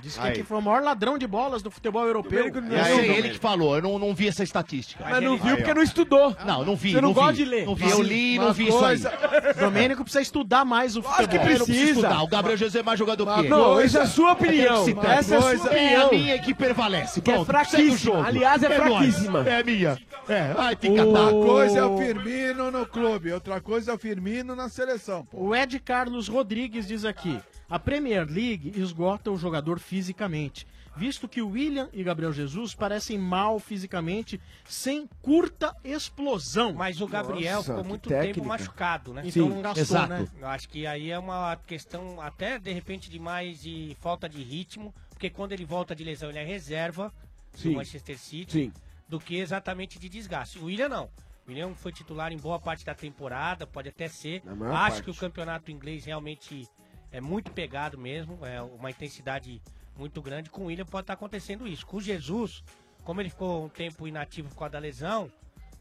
Diz 0.00 0.16
que 0.16 0.26
aqui 0.26 0.42
foi 0.42 0.58
o 0.58 0.62
maior 0.62 0.82
ladrão 0.82 1.18
de 1.18 1.26
bolas 1.26 1.62
do 1.62 1.70
futebol 1.70 2.06
europeu. 2.06 2.50
Domênico 2.52 2.74
Eu 2.74 2.84
sei, 2.96 3.10
ele 3.10 3.30
que 3.30 3.38
falou, 3.38 3.76
eu 3.76 3.82
não, 3.82 3.98
não 3.98 4.14
vi 4.14 4.28
essa 4.28 4.42
estatística. 4.42 5.04
Mas 5.08 5.22
não 5.22 5.36
viu 5.36 5.56
porque 5.56 5.74
não 5.74 5.82
estudou. 5.82 6.36
Não, 6.46 6.64
não 6.64 6.76
vi. 6.76 6.92
Você 6.92 7.00
não 7.00 7.08
vi. 7.08 7.14
gosta 7.14 7.32
de 7.34 7.44
ler. 7.44 7.66
Não 7.66 7.74
vi, 7.74 7.90
eu 7.90 8.02
li 8.02 8.34
e 8.34 8.38
não 8.38 8.52
vi 8.52 8.66
coisa- 8.70 8.94
isso 8.94 9.08
aí. 9.08 9.54
Domênico 9.58 10.02
precisa 10.04 10.22
estudar 10.22 10.64
mais 10.64 10.96
o 10.96 11.02
futebol. 11.02 11.28
que 11.28 11.36
não 11.36 11.44
preciso 11.44 11.64
precisa. 11.66 11.90
estudar. 11.90 12.22
O 12.22 12.28
Gabriel 12.28 12.56
Jesus 12.56 12.76
é 12.76 12.82
mais 12.82 12.98
jogador 12.98 13.26
que 13.34 13.40
ele. 13.40 13.48
Não, 13.48 13.80
essa 13.80 13.98
é 13.98 14.02
a 14.02 14.06
sua 14.06 14.32
opinião. 14.32 14.84
Que. 14.84 15.06
Essa 15.06 15.34
é 15.34 15.38
a 15.38 15.40
sua 15.58 15.74
É 15.74 15.96
a 15.96 16.06
opinião. 16.06 16.10
minha 16.10 16.38
que 16.38 16.54
prevalece. 16.54 17.20
Que 17.20 17.30
é 17.30 17.34
Pronto, 17.34 17.46
fraquíssima. 17.46 17.92
o 17.94 17.96
jogo. 17.96 18.22
Aliás, 18.22 18.62
é 18.62 18.70
fraquíssima. 18.70 19.48
É 19.48 19.62
minha. 19.62 19.98
É, 20.28 20.54
ai, 20.58 20.76
tem 20.76 20.94
que 20.94 21.00
Uma 21.00 21.24
catar. 21.26 21.30
coisa 21.32 21.78
é 21.78 21.84
o 21.84 21.96
Firmino 21.96 22.70
no 22.70 22.84
clube, 22.86 23.32
outra 23.32 23.60
coisa 23.60 23.90
é 23.92 23.94
o 23.94 23.98
Firmino 23.98 24.54
na 24.54 24.68
seleção. 24.68 25.24
Pô. 25.24 25.38
O 25.38 25.54
Ed 25.56 25.78
Carlos 25.80 26.28
Rodrigues 26.28 26.86
diz 26.86 27.04
aqui: 27.04 27.40
a 27.68 27.78
Premier 27.78 28.26
League 28.28 28.72
esgota 28.80 29.30
o 29.30 29.36
jogador 29.36 29.78
fisicamente, 29.78 30.66
visto 30.96 31.28
que 31.28 31.42
o 31.42 31.50
William 31.50 31.88
e 31.92 32.02
Gabriel 32.02 32.32
Jesus 32.32 32.74
parecem 32.74 33.18
mal 33.18 33.58
fisicamente, 33.58 34.40
sem 34.64 35.06
curta 35.20 35.76
explosão. 35.84 36.72
Mas 36.72 37.00
o 37.00 37.06
Gabriel 37.06 37.56
Nossa, 37.56 37.72
ficou 37.72 37.84
muito 37.84 38.08
tempo 38.08 38.44
machucado, 38.44 39.12
né? 39.12 39.22
Então 39.24 39.48
Sim, 39.48 39.54
não 39.54 39.62
gastou, 39.62 39.82
exato. 39.82 40.08
né? 40.08 40.28
Eu 40.40 40.48
acho 40.48 40.68
que 40.68 40.86
aí 40.86 41.10
é 41.10 41.18
uma 41.18 41.56
questão 41.66 42.20
até 42.20 42.58
de 42.58 42.72
repente 42.72 43.10
de 43.10 43.18
mais 43.18 43.60
de 43.62 43.96
falta 44.00 44.28
de 44.28 44.42
ritmo, 44.42 44.94
porque 45.10 45.28
quando 45.28 45.52
ele 45.52 45.64
volta 45.64 45.94
de 45.94 46.02
lesão 46.02 46.30
ele 46.30 46.38
é 46.38 46.44
reserva 46.44 47.12
Sim. 47.52 47.70
do 47.70 47.76
Manchester 47.76 48.18
City, 48.18 48.52
Sim. 48.52 48.72
do 49.08 49.20
que 49.20 49.36
exatamente 49.36 49.98
de 49.98 50.08
desgaste. 50.08 50.58
O 50.58 50.64
William 50.64 50.88
não. 50.88 51.04
O 51.46 51.50
William 51.50 51.74
foi 51.74 51.92
titular 51.92 52.32
em 52.32 52.36
boa 52.38 52.58
parte 52.58 52.84
da 52.84 52.94
temporada, 52.94 53.66
pode 53.66 53.88
até 53.88 54.08
ser. 54.08 54.42
Acho 54.46 54.58
parte. 54.58 55.02
que 55.02 55.10
o 55.10 55.14
campeonato 55.14 55.70
inglês 55.70 56.04
realmente 56.04 56.68
é 57.12 57.20
muito 57.20 57.50
pegado 57.50 57.96
mesmo, 57.98 58.38
é 58.44 58.60
uma 58.60 58.90
intensidade 58.90 59.60
muito 59.96 60.20
grande. 60.22 60.50
Com 60.50 60.62
o 60.62 60.66
William 60.66 60.84
pode 60.86 61.04
estar 61.04 61.14
acontecendo 61.14 61.66
isso. 61.66 61.86
Com 61.86 61.96
o 61.96 62.00
Jesus, 62.00 62.62
como 63.04 63.20
ele 63.20 63.30
ficou 63.30 63.64
um 63.64 63.68
tempo 63.68 64.06
inativo 64.06 64.48
por 64.50 64.56
causa 64.58 64.72
da 64.72 64.78
lesão, 64.78 65.30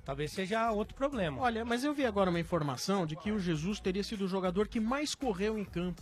talvez 0.05 0.31
seja 0.31 0.71
outro 0.71 0.95
problema. 0.95 1.41
Olha, 1.41 1.63
mas 1.65 1.83
eu 1.83 1.93
vi 1.93 2.05
agora 2.05 2.29
uma 2.29 2.39
informação 2.39 3.05
de 3.05 3.15
que 3.15 3.31
o 3.31 3.39
Jesus 3.39 3.79
teria 3.79 4.03
sido 4.03 4.25
o 4.25 4.27
jogador 4.27 4.67
que 4.67 4.79
mais 4.79 5.13
correu 5.13 5.57
em 5.57 5.65
campo. 5.65 6.01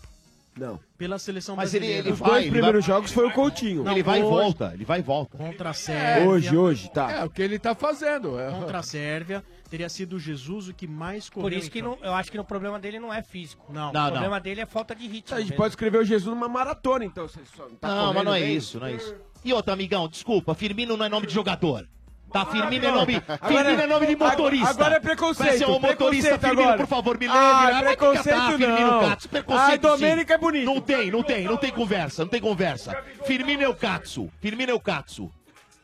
Não. 0.57 0.79
Pela 0.97 1.19
seleção 1.19 1.53
Mas 1.53 1.73
ele- 1.73 1.85
brasileira. 1.87 2.07
ele 2.07 2.13
Os 2.13 2.19
dois 2.21 2.49
primeiros 2.49 2.85
jogos 2.85 3.11
foi 3.11 3.27
o 3.27 3.31
Coutinho. 3.33 3.85
Ele 3.89 4.01
vai 4.01 4.19
e 4.19 4.23
volta, 4.23 4.71
ele 4.73 4.85
vai 4.85 4.99
e 4.99 5.01
volta. 5.03 5.37
Contra 5.37 5.71
a 5.71 5.73
Sérvia. 5.73 6.29
Hoje, 6.29 6.55
hoje, 6.55 6.89
tá. 6.91 7.11
É 7.11 7.23
o 7.25 7.29
que 7.29 7.41
ele 7.41 7.59
tá 7.59 7.75
fazendo. 7.75 8.39
É. 8.39 8.51
Contra 8.51 8.79
a 8.79 8.83
Sérvia, 8.83 9.43
teria 9.69 9.89
sido 9.89 10.15
o 10.15 10.19
Jesus 10.19 10.67
o 10.67 10.73
que 10.73 10.87
mais 10.87 11.29
correu. 11.29 11.49
Por 11.49 11.53
isso 11.53 11.69
que 11.71 11.79
em 11.79 11.81
não, 11.81 11.97
eu 12.01 12.13
acho 12.13 12.31
que 12.31 12.39
o 12.39 12.43
problema 12.43 12.79
dele 12.79 12.99
não 12.99 13.13
é 13.13 13.21
físico. 13.21 13.65
Não. 13.71 13.89
o 13.89 13.93
Não, 13.93 14.09
problema 14.11 14.35
não. 14.35 14.41
dele 14.43 14.61
é 14.61 14.65
falta 14.65 14.95
de 14.95 15.07
ritmo. 15.07 15.35
A 15.35 15.39
gente 15.39 15.49
mesmo. 15.49 15.57
pode 15.57 15.71
escrever 15.71 15.97
o 15.99 16.03
Jesus 16.05 16.33
numa 16.33 16.47
maratona, 16.47 17.05
então. 17.05 17.27
Você 17.27 17.39
só 17.55 17.67
tá 17.79 17.87
não, 17.87 18.13
mas 18.13 18.23
não 18.25 18.33
é 18.33 18.39
bem? 18.41 18.55
isso, 18.55 18.79
não 18.79 18.87
é 18.87 18.93
isso. 18.93 19.15
E 19.43 19.53
outra, 19.53 19.73
amigão, 19.73 20.07
desculpa, 20.07 20.53
Firmino 20.55 20.95
não 20.97 21.05
é 21.05 21.09
nome 21.09 21.27
de 21.27 21.33
jogador. 21.33 21.87
Tá, 22.31 22.45
Firmino 22.47 22.85
é 22.85 22.91
nome, 22.91 23.15
Agora 23.15 23.47
Firmino 23.47 23.81
é 23.81 23.87
nome 23.87 24.07
de 24.07 24.15
motorista. 24.17 24.69
agora 24.69 24.95
é 24.95 24.99
preconceito, 24.99 25.47
Vai 25.47 25.57
ser 25.57 25.67
um 25.69 25.79
motorista, 25.79 26.37
Firmino, 26.37 26.61
agora. 26.63 26.77
por 26.77 26.87
favor, 26.87 27.17
me 27.17 27.27
leve. 27.27 27.39
Ah, 27.39 27.61
Vai 27.61 27.73
te 27.75 27.85
preconceito 27.85 28.25
catar, 28.35 28.57
Firmino 28.57 28.79
não. 28.91 28.99
Katsu. 29.09 29.29
Preconceito 29.29 29.87
Ah, 29.87 29.89
Domênico 29.91 30.33
é 30.33 30.37
bonito. 30.37 30.65
Não 30.65 30.81
tem, 30.81 31.11
não 31.11 31.23
tem, 31.23 31.43
não 31.45 31.55
tem 31.55 31.71
conversa, 31.71 32.23
não 32.23 32.29
tem 32.29 32.41
conversa. 32.41 33.01
Firmino 33.25 33.63
é 33.63 33.69
o 33.69 33.75
Katsu, 33.75 34.29
Firmino 34.41 34.69
é 34.71 34.73
o 34.73 34.79
Katsu. 34.81 35.31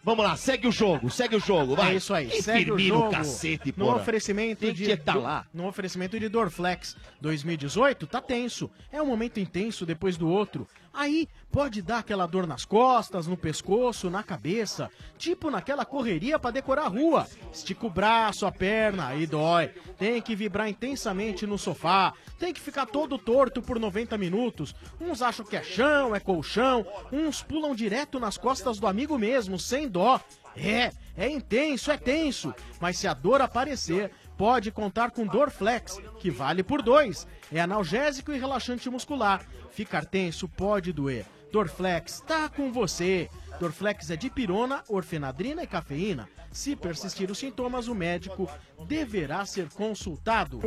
Vamos 0.04 0.26
lá, 0.26 0.36
segue 0.36 0.68
o 0.68 0.72
jogo, 0.72 1.12
segue 1.12 1.36
o 1.36 1.40
jogo, 1.40 1.76
vai. 1.76 1.94
É 1.94 1.96
isso 1.98 2.12
aí. 2.14 2.28
Que 2.28 2.42
Segue 2.42 2.72
o 2.72 2.80
jogo 2.80 3.12
cacete, 3.12 3.74
no 3.78 3.86
porra. 3.86 3.98
oferecimento 3.98 4.60
Tem 4.62 4.74
de 4.74 4.86
que 4.86 4.92
estar 4.92 5.14
lá. 5.16 5.46
No 5.54 5.68
oferecimento 5.68 6.20
de 6.20 6.28
Dorflex 6.28 6.98
2018, 7.22 8.08
tá 8.08 8.20
tenso. 8.20 8.70
É 8.92 9.00
um 9.02 9.06
momento 9.06 9.40
intenso 9.40 9.86
depois 9.86 10.18
do 10.18 10.28
outro. 10.28 10.68
Aí 10.94 11.28
pode 11.52 11.82
dar 11.82 12.00
aquela 12.00 12.26
dor 12.26 12.46
nas 12.46 12.66
costas, 12.66 13.26
no 13.26 13.38
pescoço, 13.38 14.10
na 14.10 14.24
cabeça, 14.24 14.90
tipo 15.18 15.50
naquela 15.50 15.86
correria 15.86 16.38
pra 16.38 16.52
decorar 16.52 16.84
a 16.84 16.90
rua. 16.90 17.28
Estica 17.52 17.86
o 17.86 17.90
braço, 17.90 18.46
a 18.46 18.52
perna, 18.52 19.08
aí 19.08 19.26
dói. 19.26 19.70
Tem 19.98 20.22
que 20.22 20.36
vibrar 20.36 20.68
intensamente 20.68 21.48
no 21.48 21.58
sofá, 21.58 22.14
tem 22.38 22.54
que 22.54 22.60
ficar 22.60 22.86
todo 22.86 23.18
torto 23.18 23.62
por 23.62 23.80
90 23.80 24.18
minutos. 24.18 24.76
Uns 25.00 25.22
acham 25.22 25.46
que 25.46 25.56
é 25.56 25.64
chão, 25.64 26.16
é 26.16 26.20
colchão, 26.20 26.86
uns 27.12 27.42
pulam 27.42 27.74
direto 27.74 28.20
nas 28.20 28.38
costas 28.38 28.80
do 28.80 28.88
amigo 28.88 29.18
mesmo, 29.18 29.58
sem 29.58 29.88
dó. 29.88 30.20
É, 30.56 30.92
é 31.16 31.30
intenso, 31.30 31.92
é 31.92 31.98
tenso. 31.98 32.54
Mas 32.80 32.98
se 32.98 33.08
a 33.08 33.14
dor 33.14 33.42
aparecer, 33.42 34.12
pode 34.38 34.72
contar 34.72 35.12
com 35.12 35.26
Dorflex, 35.26 36.00
que 36.20 36.30
vale 36.30 36.64
por 36.64 36.82
dois. 36.82 37.26
É 37.52 37.60
analgésico 37.60 38.32
e 38.32 38.38
relaxante 38.38 38.90
muscular. 38.90 39.46
Ficar 39.72 40.06
tenso 40.06 40.48
pode 40.48 40.94
doer. 40.94 41.26
Dorflex 41.52 42.22
tá 42.22 42.48
com 42.48 42.72
você. 42.72 43.30
Dorflex 43.60 44.10
é 44.10 44.16
de 44.16 44.30
pirona, 44.30 44.84
orfenadrina 44.88 45.62
e 45.62 45.68
cafeína. 45.68 46.30
Se 46.52 46.76
persistir 46.76 47.32
os 47.32 47.38
sintomas, 47.38 47.88
o 47.88 47.96
médico 47.96 48.50
deverá 48.88 49.46
ser 49.46 49.70
consultado. 49.70 50.60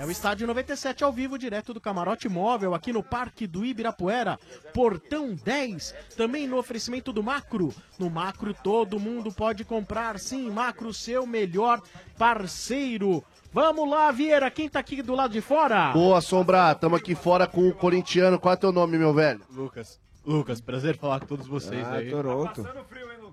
É 0.00 0.04
o 0.04 0.10
Estádio 0.10 0.46
97 0.46 1.04
ao 1.04 1.12
vivo, 1.12 1.38
direto 1.38 1.72
do 1.72 1.80
Camarote 1.80 2.28
Móvel, 2.28 2.74
aqui 2.74 2.92
no 2.92 3.02
Parque 3.02 3.46
do 3.46 3.64
Ibirapuera, 3.64 4.38
Portão 4.74 5.34
10. 5.34 5.94
Também 6.16 6.48
no 6.48 6.58
oferecimento 6.58 7.12
do 7.12 7.22
Macro. 7.22 7.72
No 7.98 8.10
Macro 8.10 8.52
todo 8.52 8.98
mundo 8.98 9.32
pode 9.32 9.64
comprar, 9.64 10.18
sim, 10.18 10.50
Macro, 10.50 10.92
seu 10.92 11.24
melhor 11.26 11.80
parceiro. 12.18 13.24
Vamos 13.56 13.88
lá, 13.88 14.12
Vieira, 14.12 14.50
quem 14.50 14.68
tá 14.68 14.80
aqui 14.80 15.00
do 15.00 15.14
lado 15.14 15.32
de 15.32 15.40
fora? 15.40 15.90
Boa, 15.90 16.20
Sombra, 16.20 16.74
tamo 16.74 16.94
aqui 16.94 17.14
fora 17.14 17.46
com 17.46 17.66
o 17.66 17.72
corintiano. 17.72 18.38
Qual 18.38 18.52
é 18.52 18.56
teu 18.58 18.70
nome, 18.70 18.98
meu 18.98 19.14
velho? 19.14 19.40
Lucas. 19.50 19.98
Lucas, 20.26 20.60
prazer 20.60 20.98
falar 20.98 21.20
com 21.20 21.26
todos 21.26 21.46
vocês 21.46 21.82
Ah, 21.86 21.94
aí. 21.94 22.10
Toronto. 22.10 22.68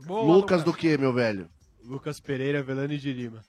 Lucas 0.08 0.64
do 0.64 0.72
que, 0.74 0.98
meu 0.98 1.11
velho? 1.11 1.50
Lucas 1.84 2.22
Pereira, 2.22 2.64
Velani 2.64 2.98
de 2.98 3.11
Lima. 3.11 3.42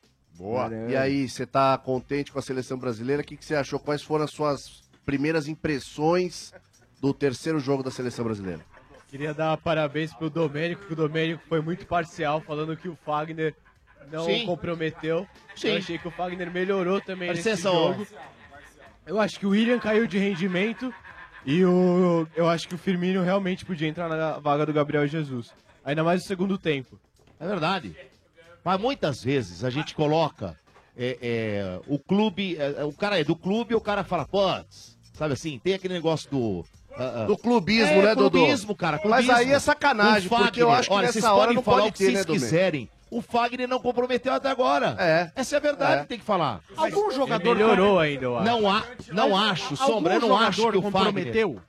E 0.90 0.96
aí, 0.96 1.28
você 1.28 1.46
tá 1.46 1.78
contente 1.78 2.32
com 2.32 2.40
a 2.40 2.42
seleção 2.42 2.76
brasileira? 2.76 3.22
O 3.22 3.24
que, 3.24 3.36
que 3.36 3.44
você 3.44 3.54
achou? 3.54 3.78
Quais 3.78 4.02
foram 4.02 4.24
as 4.24 4.32
suas 4.32 4.82
primeiras 5.06 5.46
impressões 5.46 6.52
do 7.00 7.14
terceiro 7.14 7.60
jogo 7.60 7.84
da 7.84 7.90
seleção 7.92 8.24
brasileira? 8.24 8.66
Queria 9.08 9.32
dar 9.32 9.56
parabéns 9.58 10.12
pro 10.12 10.28
Domênico, 10.28 10.86
que 10.86 10.92
o 10.92 10.96
Domênico 10.96 11.40
foi 11.48 11.60
muito 11.60 11.86
parcial, 11.86 12.40
falando 12.40 12.76
que 12.76 12.88
o 12.88 12.98
Fagner 13.06 13.54
não 14.10 14.24
Sim. 14.26 14.46
comprometeu. 14.46 15.26
Sim. 15.56 15.68
Eu 15.68 15.76
achei 15.78 15.98
que 15.98 16.08
o 16.08 16.10
Fagner 16.10 16.50
melhorou 16.50 17.00
também 17.00 17.28
Presta 17.30 17.50
nesse 17.50 17.66
atenção. 17.66 17.92
jogo. 17.94 18.06
Eu 19.06 19.20
acho 19.20 19.38
que 19.38 19.46
o 19.46 19.50
William 19.50 19.78
caiu 19.78 20.06
de 20.06 20.18
rendimento 20.18 20.92
e 21.44 21.64
o, 21.64 22.26
eu 22.34 22.48
acho 22.48 22.66
que 22.66 22.74
o 22.74 22.78
Firmino 22.78 23.22
realmente 23.22 23.64
podia 23.64 23.86
entrar 23.88 24.08
na 24.08 24.38
vaga 24.38 24.64
do 24.64 24.72
Gabriel 24.72 25.06
Jesus. 25.06 25.52
Ainda 25.84 26.02
mais 26.02 26.22
no 26.22 26.26
segundo 26.26 26.56
tempo. 26.56 26.98
É 27.38 27.46
verdade. 27.46 27.94
Mas 28.64 28.80
muitas 28.80 29.22
vezes 29.22 29.62
a 29.62 29.68
gente 29.68 29.94
coloca 29.94 30.56
é, 30.96 31.18
é, 31.20 31.80
o 31.86 31.98
clube, 31.98 32.56
é, 32.56 32.76
é, 32.78 32.84
o 32.84 32.92
cara 32.92 33.20
é 33.20 33.24
do 33.24 33.36
clube 33.36 33.72
e 33.74 33.76
o 33.76 33.80
cara 33.80 34.02
fala, 34.04 34.24
pô, 34.24 34.40
sabe 35.12 35.34
assim, 35.34 35.58
tem 35.62 35.74
aquele 35.74 35.92
negócio 35.92 36.30
do. 36.30 36.64
ah. 36.96 37.24
Do 37.26 37.36
clubismo, 37.36 37.92
É, 38.00 38.02
né, 38.02 38.14
Dodô? 38.14 38.38
clubismo, 38.38 38.74
cara, 38.74 38.96
Mas 39.04 39.26
clubismo. 39.26 39.32
aí 39.34 39.52
é 39.52 39.58
sacanagem, 39.58 40.28
porque 40.30 40.62
eu 40.62 40.70
acho 40.70 40.88
que 40.88 40.94
olha, 40.94 41.06
nessa 41.08 41.20
vocês 41.20 41.24
hora 41.26 41.36
podem 41.40 41.54
não 41.56 41.62
falar 41.62 41.76
pode 41.82 41.88
o 41.90 41.92
que 41.92 41.98
ter, 41.98 42.04
vocês 42.12 42.26
né, 42.26 42.32
quiserem. 42.32 42.88
O 43.16 43.22
Fagner 43.22 43.68
não 43.68 43.78
comprometeu 43.78 44.32
até 44.32 44.48
agora. 44.48 44.96
É. 44.98 45.30
Essa 45.36 45.54
é 45.54 45.58
a 45.58 45.60
verdade, 45.60 46.02
É. 46.02 46.04
tem 46.04 46.18
que 46.18 46.24
falar. 46.24 46.60
Algum 46.76 47.10
jogador 47.12 47.54
melhorou 47.54 47.98
ainda, 48.00 48.24
eu 48.24 48.36
acho. 48.38 48.44
Não, 48.44 48.68
há, 48.68 48.84
não 49.12 49.36
acho, 49.36 49.76
Sombra, 49.76 50.14
eu 50.14 50.20
não 50.20 50.36
acho 50.36 50.60
que 50.60 50.78
o 50.78 50.82
Fagner... 50.82 50.92
comprometeu? 50.92 51.60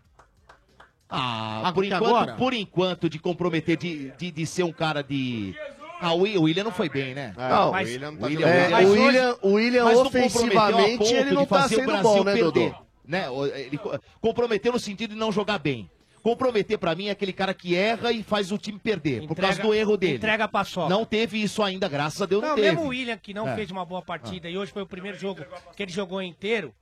Ah, 1.07 1.61
Ah, 1.65 1.71
por 1.71 1.83
que 1.83 1.87
enquanto, 1.93 2.05
agora? 2.07 2.33
por 2.35 2.53
enquanto, 2.53 3.09
de 3.09 3.19
comprometer, 3.19 3.77
de, 3.77 4.11
de, 4.17 4.31
de 4.31 4.45
ser 4.45 4.63
um 4.63 4.71
cara 4.73 5.03
de. 5.03 5.55
Ah, 6.01 6.13
o 6.13 6.21
Wi- 6.21 6.37
o 6.37 6.41
William 6.43 6.63
não 6.63 6.71
foi 6.71 6.89
bem, 6.89 7.13
né? 7.13 7.33
Não, 7.37 7.71
Mas- 7.71 7.87
o 7.87 7.91
William 7.91 8.11
não 8.11 8.17
o 8.17 8.21
tá 8.21 8.25
William-. 8.27 8.47
É, 8.47 8.69
mas 8.69 8.87
o 8.87 8.91
hoje- 8.91 9.01
William- 9.01 9.37
o 9.43 9.49
William 9.53 9.85
ofensivamente, 9.85 11.15
a 11.15 11.19
ele 11.19 11.31
não 11.31 11.45
tá 11.45 11.69
sendo 11.69 11.85
Brasil 11.85 12.01
bom, 12.03 12.23
né, 12.23 12.33
perder, 12.33 12.43
Dodô? 12.71 12.75
Né? 13.07 13.25
Ele 13.55 13.77
co- 13.77 13.99
comprometeu 14.19 14.73
no 14.73 14.79
sentido 14.79 15.11
de 15.13 15.19
não 15.19 15.31
jogar 15.31 15.59
bem. 15.59 15.89
Comprometer 16.29 16.79
pra 16.79 16.95
mim 16.95 17.05
é 17.05 17.11
aquele 17.11 17.31
cara 17.31 17.53
que 17.53 17.75
erra 17.75 18.11
e 18.11 18.23
faz 18.23 18.51
o 18.51 18.57
time 18.57 18.79
perder, 18.79 19.27
por 19.27 19.37
causa 19.37 19.61
do 19.61 19.71
erro 19.75 19.95
dele. 19.95 20.15
Entrega 20.15 20.45
a 20.45 20.47
paçoca. 20.47 20.89
Não 20.89 21.05
teve 21.05 21.39
isso 21.39 21.61
ainda, 21.61 21.87
graças 21.87 22.19
a 22.19 22.25
Deus 22.25 22.41
não, 22.41 22.49
Não, 22.49 22.55
teve. 22.55 22.67
mesmo 22.71 22.83
o 22.85 22.87
William, 22.87 23.15
que 23.15 23.31
não 23.31 23.47
É. 23.47 23.53
fez 23.55 23.69
uma 23.69 23.85
boa 23.85 24.01
partida 24.01 24.49
e 24.49 24.57
hoje 24.57 24.71
foi 24.71 24.81
o 24.81 24.87
primeiro 24.87 25.19
jogo 25.19 25.45
que 25.75 25.83
ele 25.83 25.91
jogou 25.91 26.23
inteiro, 26.23 26.73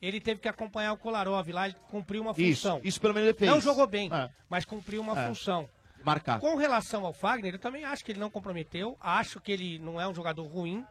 ele 0.00 0.18
teve 0.18 0.40
que 0.40 0.48
acompanhar 0.48 0.94
o 0.94 0.96
Kolarov 0.96 1.46
lá, 1.50 1.66
ele 1.66 1.76
cumpriu 1.90 2.22
uma 2.22 2.30
Isso, 2.38 2.62
função. 2.62 2.80
isso 2.82 2.98
pelo 2.98 3.12
menos 3.12 3.28
ele 3.28 3.38
fez. 3.38 3.50
Não 3.50 3.60
jogou 3.60 3.86
bem, 3.86 4.08
É. 4.10 4.30
mas 4.48 4.64
cumpriu 4.64 5.02
uma 5.02 5.12
É. 5.20 5.28
função. 5.28 5.68
Marcar. 6.02 6.40
Com 6.40 6.56
relação 6.56 7.04
ao 7.04 7.12
Fagner, 7.12 7.52
eu 7.52 7.58
também 7.58 7.84
acho 7.84 8.02
que 8.02 8.12
ele 8.12 8.20
não 8.20 8.30
comprometeu, 8.30 8.96
acho 8.98 9.42
que 9.42 9.52
ele 9.52 9.78
não 9.78 10.00
é 10.00 10.08
um 10.08 10.14
jogador 10.14 10.46
ruim, 10.46 10.82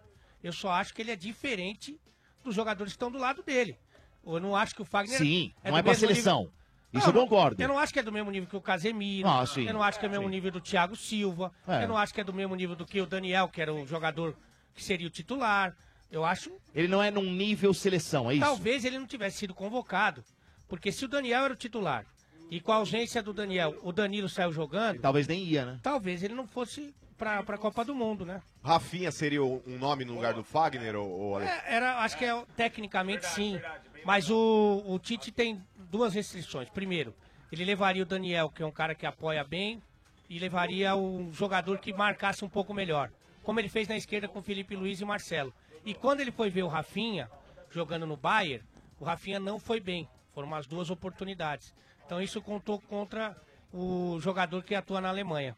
eu 0.43 0.53
só 0.53 0.69
acho 0.69 0.93
que 0.93 1.01
ele 1.01 1.09
é 1.09 1.15
diferente 1.15 1.99
dos 2.43 2.53
jogadores 2.53 2.93
que 2.93 2.97
estão 2.97 3.09
do 3.09 3.17
lado 3.17 3.41
dele. 3.41 3.79
Eu 4.23 4.39
não 4.39 4.55
acho 4.55 4.75
que 4.75 4.81
o 4.83 4.85
Fagner 4.85 5.17
Sim, 5.17 5.51
é 5.63 5.71
não 5.71 5.77
é 5.79 5.81
pra 5.81 5.95
seleção. 5.95 6.41
nível- 6.41 6.53
Isso 6.97 7.09
eu 7.09 7.13
concordo. 7.13 7.61
Eu 7.61 7.67
não 7.67 7.77
acho 7.77 7.93
que 7.93 7.99
é 7.99 8.03
do 8.03 8.11
mesmo 8.11 8.31
nível 8.31 8.49
que 8.49 8.55
o 8.55 8.61
Casemiro. 8.61 9.27
Ah, 9.27 9.45
sim, 9.45 9.67
eu 9.67 9.73
não 9.73 9.83
acho 9.83 9.99
que 9.99 10.05
é 10.05 10.09
do 10.09 10.11
mesmo 10.11 10.25
sim. 10.25 10.31
nível 10.31 10.51
do 10.51 10.61
Thiago 10.61 10.95
Silva. 10.95 11.51
É. 11.67 11.83
Eu 11.83 11.87
não 11.87 11.97
acho 11.97 12.13
que 12.13 12.21
é 12.21 12.23
do 12.23 12.33
mesmo 12.33 12.55
nível 12.55 12.75
do 12.75 12.85
que 12.85 13.01
o 13.01 13.05
Daniel, 13.05 13.47
que 13.47 13.61
era 13.61 13.73
o 13.73 13.85
jogador 13.85 14.35
que 14.73 14.83
seria 14.83 15.07
o 15.07 15.09
titular. 15.09 15.75
Eu 16.11 16.23
acho 16.23 16.51
Ele 16.73 16.87
não 16.87 17.01
é 17.01 17.09
num 17.11 17.31
nível 17.33 17.73
seleção, 17.73 18.29
é 18.29 18.35
isso? 18.35 18.45
Talvez 18.45 18.85
ele 18.85 18.99
não 18.99 19.07
tivesse 19.07 19.37
sido 19.37 19.53
convocado. 19.53 20.23
Porque 20.67 20.91
se 20.91 21.05
o 21.05 21.07
Daniel 21.07 21.45
era 21.45 21.53
o 21.53 21.57
titular 21.57 22.05
e 22.49 22.59
com 22.59 22.71
a 22.71 22.75
ausência 22.75 23.21
do 23.21 23.33
Daniel, 23.33 23.75
o 23.81 23.91
Danilo 23.91 24.29
saiu 24.29 24.51
jogando, 24.51 24.99
Talvez 24.99 25.27
nem 25.27 25.43
ia, 25.43 25.65
né? 25.65 25.79
talvez 25.81 26.23
ele 26.23 26.33
não 26.33 26.47
fosse 26.47 26.93
pra, 27.17 27.43
pra 27.43 27.57
Copa 27.57 27.83
do 27.83 27.95
Mundo, 27.95 28.25
né? 28.25 28.41
Rafinha 28.63 29.11
seria 29.11 29.43
um 29.43 29.61
nome 29.79 30.05
no 30.05 30.13
lugar 30.13 30.33
do 30.33 30.43
Fagner, 30.43 30.95
ou, 30.95 31.09
ou? 31.09 31.41
É, 31.41 31.63
Era, 31.67 31.99
acho 31.99 32.17
que 32.17 32.25
é, 32.25 32.43
tecnicamente 32.55 33.25
sim. 33.27 33.59
Mas 34.05 34.29
o, 34.29 34.83
o 34.85 34.99
Tite 34.99 35.31
tem 35.31 35.59
duas 35.89 36.13
restrições. 36.13 36.69
Primeiro, 36.69 37.13
ele 37.51 37.65
levaria 37.65 38.03
o 38.03 38.05
Daniel, 38.05 38.49
que 38.49 38.61
é 38.61 38.65
um 38.65 38.71
cara 38.71 38.93
que 38.93 39.05
apoia 39.05 39.43
bem, 39.43 39.81
e 40.29 40.37
levaria 40.37 40.95
um 40.95 41.33
jogador 41.33 41.79
que 41.79 41.91
marcasse 41.91 42.45
um 42.45 42.49
pouco 42.49 42.73
melhor. 42.73 43.09
Como 43.43 43.59
ele 43.59 43.67
fez 43.69 43.87
na 43.87 43.97
esquerda 43.97 44.27
com 44.27 44.41
Felipe 44.43 44.75
Luiz 44.75 45.01
e 45.01 45.05
Marcelo. 45.05 45.51
E 45.83 45.93
quando 45.93 46.19
ele 46.21 46.31
foi 46.31 46.49
ver 46.51 46.63
o 46.63 46.67
Rafinha 46.67 47.29
jogando 47.71 48.05
no 48.05 48.15
Bayern, 48.15 48.63
o 48.99 49.03
Rafinha 49.05 49.39
não 49.39 49.59
foi 49.59 49.79
bem. 49.79 50.07
Foram 50.33 50.47
umas 50.47 50.67
duas 50.67 50.89
oportunidades. 50.91 51.73
Então 52.05 52.21
isso 52.21 52.41
contou 52.41 52.79
contra 52.79 53.35
o 53.73 54.19
jogador 54.19 54.63
que 54.63 54.75
atua 54.75 55.01
na 55.01 55.09
Alemanha. 55.09 55.55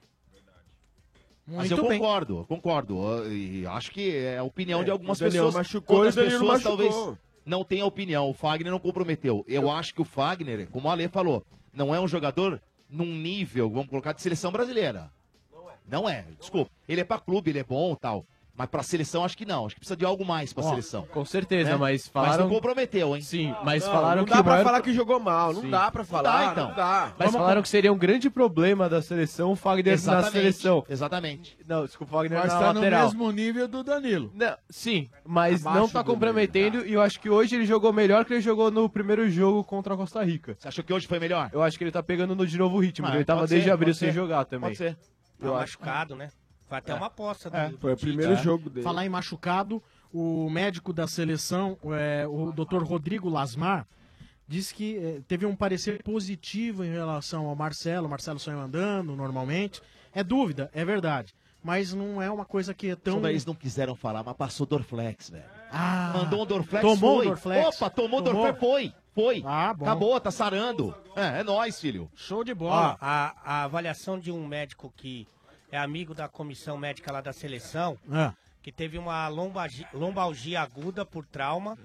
Mas 1.45 1.71
eu 1.71 1.77
concordo, 1.77 2.39
eu 2.39 2.45
concordo. 2.45 3.31
E 3.31 3.65
acho 3.67 3.91
que 3.91 4.15
é 4.17 4.37
a 4.37 4.43
opinião 4.43 4.81
É, 4.81 4.85
de 4.85 4.91
algumas 4.91 5.17
pessoas. 5.19 5.53
machucou 5.55 5.97
Outras 5.97 6.15
pessoas 6.15 6.63
machucou. 6.63 6.77
talvez 6.77 7.17
não 7.47 7.63
tenham 7.63 7.87
opinião. 7.87 8.29
O 8.29 8.33
Fagner 8.33 8.71
não 8.71 8.79
comprometeu. 8.79 9.43
Eu 9.47 9.71
acho 9.71 9.93
que 9.93 10.01
o 10.01 10.05
Fagner, 10.05 10.69
como 10.69 10.87
o 10.87 10.91
Ale 10.91 11.07
falou, 11.07 11.43
não 11.73 11.95
é 11.95 11.99
um 11.99 12.07
jogador 12.07 12.61
num 12.89 13.15
nível, 13.15 13.69
vamos 13.69 13.87
colocar, 13.87 14.13
de 14.13 14.21
seleção 14.21 14.51
brasileira. 14.51 15.09
Não 15.87 16.07
é, 16.07 16.25
desculpa. 16.37 16.69
Ele 16.87 17.01
é 17.01 17.03
pra 17.05 17.17
clube, 17.17 17.49
ele 17.49 17.59
é 17.59 17.63
bom 17.63 17.95
tal. 17.95 18.25
Mas 18.57 18.67
pra 18.69 18.81
seleção 18.81 19.23
acho 19.23 19.37
que 19.37 19.45
não. 19.45 19.67
Acho 19.67 19.75
que 19.75 19.81
precisa 19.81 19.95
de 19.95 20.03
algo 20.03 20.25
mais 20.25 20.51
pra 20.51 20.63
Ó, 20.63 20.69
seleção. 20.69 21.05
com 21.11 21.23
certeza, 21.23 21.71
Né? 21.71 21.75
mas 21.77 22.01
Mas 22.01 22.07
falaram- 22.07 22.43
não 22.45 22.49
comprometeu, 22.55 23.15
hein? 23.15 23.21
Sim, 23.21 23.53
mas 23.63 23.85
Não, 23.85 23.91
falaram 23.91 24.17
não 24.17 24.25
que 24.25 24.31
dá 24.31 24.39
o 24.39 24.43
pra 24.43 24.53
maior- 24.53 24.63
falar 24.63 24.81
que 24.81 24.91
jogou 24.93 25.19
mal, 25.19 25.53
não 25.53 25.61
Sim. 25.61 25.69
dá 25.69 25.91
pra 25.91 26.03
falar, 26.03 26.51
então. 26.53 26.69
não 26.69 26.75
dá. 26.75 27.13
Mas 27.19 27.31
falaram 27.31 27.61
que 27.61 27.69
seria 27.69 27.93
um 27.93 27.97
grande 27.97 28.29
problema 28.31 28.89
da 28.89 28.99
seleção 29.01 29.51
o 29.51 29.55
Fagner 29.55 29.85
na 29.85 29.93
Exatamente, 29.93 30.31
seleção. 30.31 30.83
Exatamente. 30.89 31.57
Não, 31.67 31.85
desculpa, 31.85 32.15
o 32.15 32.17
Fagner 32.17 32.39
Mas 32.39 32.51
na 32.53 32.59
tá 32.59 32.73
no 32.73 32.79
lateral. 32.79 33.03
mesmo 33.05 33.31
nível 33.31 33.67
do 33.67 33.83
Danilo. 33.83 34.31
Não, 34.33 34.57
sim, 34.69 35.07
mas 35.23 35.61
Abaixo 35.61 35.79
não 35.79 35.87
tá 35.89 36.01
do 36.01 36.11
comprometendo 36.11 36.83
e 36.85 36.93
eu 36.93 37.01
acho 37.01 37.19
que 37.19 37.29
hoje 37.29 37.55
ele 37.55 37.65
jogou 37.65 37.93
melhor 37.93 38.25
que 38.25 38.33
ele 38.33 38.41
jogou 38.41 38.71
no 38.71 38.89
primeiro 38.89 39.29
jogo 39.29 39.63
contra 39.63 39.93
a 39.93 39.97
Costa 39.97 40.23
Rica. 40.23 40.55
Você 40.57 40.67
achou 40.67 40.83
que 40.83 40.91
hoje 40.91 41.05
foi 41.05 41.19
melhor? 41.19 41.51
Eu 41.53 41.61
acho 41.61 41.77
que 41.77 41.83
ele 41.83 41.91
tá 41.91 42.01
pegando 42.01 42.35
no, 42.35 42.47
de 42.47 42.57
novo 42.57 42.77
o 42.77 42.79
ritmo, 42.79 43.05
Ah, 43.07 43.13
ele 43.15 43.23
tava 43.23 43.45
desde 43.45 43.65
ser, 43.67 43.71
abril 43.71 43.93
sem 43.93 44.09
ser. 44.09 44.15
jogar 44.15 44.45
também. 44.45 44.69
Pode 44.69 44.77
ser. 44.77 44.97
Eu 45.39 45.51
Tá 45.51 45.57
acho. 45.59 45.77
machucado, 45.79 46.15
né? 46.15 46.29
Foi 46.67 46.77
até 46.77 46.93
uma 46.93 47.05
aposta 47.07 47.49
do, 47.49 47.55
É, 47.55 47.71
foi 47.79 47.93
o 47.93 47.97
primeiro 47.97 48.33
É. 48.33 48.35
jogo 48.37 48.69
dele. 48.69 48.83
Falar 48.83 49.05
em 49.05 49.09
machucado, 49.09 49.81
o 50.13 50.49
médico 50.49 50.91
da 50.91 51.07
seleção, 51.07 51.77
é, 51.97 52.25
o 52.27 52.51
Dr. 52.51 52.83
Rodrigo 52.83 53.29
Lasmar, 53.29 53.87
disse 54.47 54.73
que 54.73 54.97
é, 54.97 55.21
teve 55.27 55.45
um 55.45 55.55
parecer 55.55 56.01
positivo 56.03 56.83
em 56.83 56.91
relação 56.91 57.45
ao 57.47 57.55
Marcelo. 57.55 58.07
O 58.07 58.09
Marcelo 58.09 58.39
saiu 58.39 58.59
andando 58.59 59.15
normalmente. 59.15 59.81
É 60.13 60.23
dúvida, 60.23 60.69
é 60.73 60.83
verdade. 60.83 61.33
Mas 61.63 61.93
não 61.93 62.21
é 62.21 62.29
uma 62.31 62.45
coisa 62.45 62.73
que 62.73 62.89
é 62.91 62.95
tão. 62.95 63.19
Daí 63.19 63.33
eles 63.33 63.45
não 63.45 63.55
quiseram 63.55 63.95
falar, 63.95 64.23
mas 64.23 64.35
passou 64.37 64.65
Dorflex, 64.65 65.29
velho. 65.29 65.43
Ah, 65.71 66.13
Mandou 66.15 66.43
um 66.43 66.45
Dorflex, 66.45 66.81
tomou 66.81 67.17
foi. 67.17 67.25
Dorflex. 67.27 67.75
Opa, 67.81 67.89
tomou 67.89 68.19
o 68.19 68.23
Tomou? 68.23 68.43
Dorflex, 68.43 68.59
foi. 68.59 68.93
Foi. 69.13 69.43
Ah, 69.45 69.73
bom. 69.73 69.83
Acabou, 69.85 70.19
tá 70.21 70.31
sarando. 70.31 70.95
É, 71.15 71.39
é 71.39 71.43
nóis, 71.43 71.79
filho. 71.81 72.09
Show 72.15 72.43
de 72.43 72.55
Ó, 72.57 72.71
a, 73.01 73.33
a 73.43 73.63
avaliação 73.63 74.17
de 74.19 74.31
um 74.31 74.45
médico 74.47 74.93
que 74.95 75.27
é 75.77 75.79
amigo 75.81 76.13
da 76.13 76.27
comissão 76.27 76.77
médica 76.77 77.11
lá 77.11 77.21
da 77.21 77.31
seleção, 77.31 77.97
É. 78.11 78.33
que 78.61 78.71
teve 78.71 78.97
uma 78.97 79.27
lombalgia, 79.27 79.87
lombalgia 79.93 80.61
aguda 80.61 81.05
por 81.05 81.25
trauma, 81.25 81.77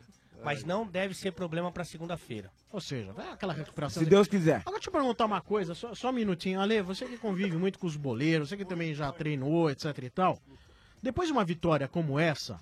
mas 0.43 0.65
não 0.65 0.85
deve 0.87 1.15
ser 1.15 1.33
problema 1.33 1.71
para 1.71 1.85
segunda-feira. 1.85 2.51
Ou 2.73 2.81
seja, 2.81 3.13
vai 3.13 3.31
aquela 3.31 3.53
recuperação. 3.53 4.03
Se 4.03 4.09
Deus 4.09 4.27
quiser. 4.27 4.61
Agora 4.61 4.77
deixa 4.79 4.89
eu 4.89 4.93
perguntar 4.93 5.27
uma 5.27 5.41
coisa, 5.41 5.75
só, 5.75 5.95
só 5.95 6.09
um 6.11 6.13
minutinho. 6.13 6.61
Ale, 6.61 6.83
você 6.83 7.07
que 7.07 7.19
convive 7.19 7.57
muito 7.57 7.79
com 7.79 7.87
os 7.87 7.97
boleiros, 7.97 8.49
você 8.49 8.57
que 8.57 8.65
também 8.65 8.95
já 8.95 9.13
treinou, 9.13 9.71
etc 9.71 9.97
e 10.03 10.11
tal. 10.11 10.41
Depois 11.03 11.29
de 11.29 11.33
uma 11.33 11.45
vitória 11.45 11.87
como 11.87 12.19
essa, 12.19 12.59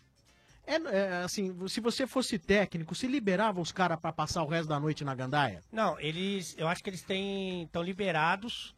é, 0.67 0.75
é, 0.75 1.23
assim, 1.25 1.57
se 1.69 1.81
você 1.81 2.07
fosse 2.07 2.39
técnico, 2.39 2.95
se 2.95 3.07
liberava 3.07 3.61
os 3.61 3.73
caras 3.73 3.99
pra 3.99 4.13
passar 4.13 4.43
o 4.43 4.47
resto 4.47 4.69
da 4.69 4.79
noite 4.79 5.05
na 5.05 5.15
gandaia? 5.15 5.63
Não, 5.73 5.99
eles, 6.01 6.55
eu 6.59 6.69
acho 6.69 6.83
que 6.83 6.91
eles 6.91 7.03
têm 7.03 7.63
estão 7.63 7.83
liberados 7.83 8.75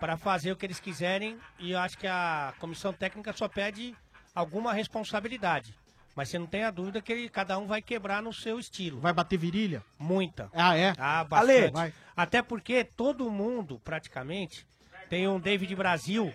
para 0.00 0.16
fazer 0.16 0.52
o 0.52 0.56
que 0.56 0.64
eles 0.66 0.80
quiserem 0.80 1.36
e 1.58 1.72
eu 1.72 1.78
acho 1.78 1.98
que 1.98 2.06
a 2.06 2.52
comissão 2.58 2.92
técnica 2.92 3.32
só 3.32 3.48
pede 3.48 3.94
alguma 4.34 4.72
responsabilidade. 4.72 5.74
Mas 6.14 6.28
você 6.28 6.38
não 6.38 6.46
tem 6.46 6.64
a 6.64 6.70
dúvida 6.70 7.00
que 7.00 7.12
ele- 7.12 7.28
cada 7.28 7.56
um 7.58 7.66
vai 7.66 7.80
quebrar 7.80 8.20
no 8.22 8.32
seu 8.32 8.58
estilo. 8.58 8.98
Vai 9.00 9.12
bater 9.12 9.36
virilha? 9.36 9.82
Muita. 9.98 10.50
Ah, 10.52 10.76
é? 10.76 10.92
Ah, 10.98 11.20
Ale, 11.20 11.26
bastante. 11.28 11.72
vai. 11.72 11.92
Até 12.16 12.42
porque 12.42 12.82
todo 12.82 13.30
mundo, 13.30 13.80
praticamente, 13.84 14.66
tem 15.08 15.28
um 15.28 15.38
David 15.38 15.74
Brasil. 15.76 16.34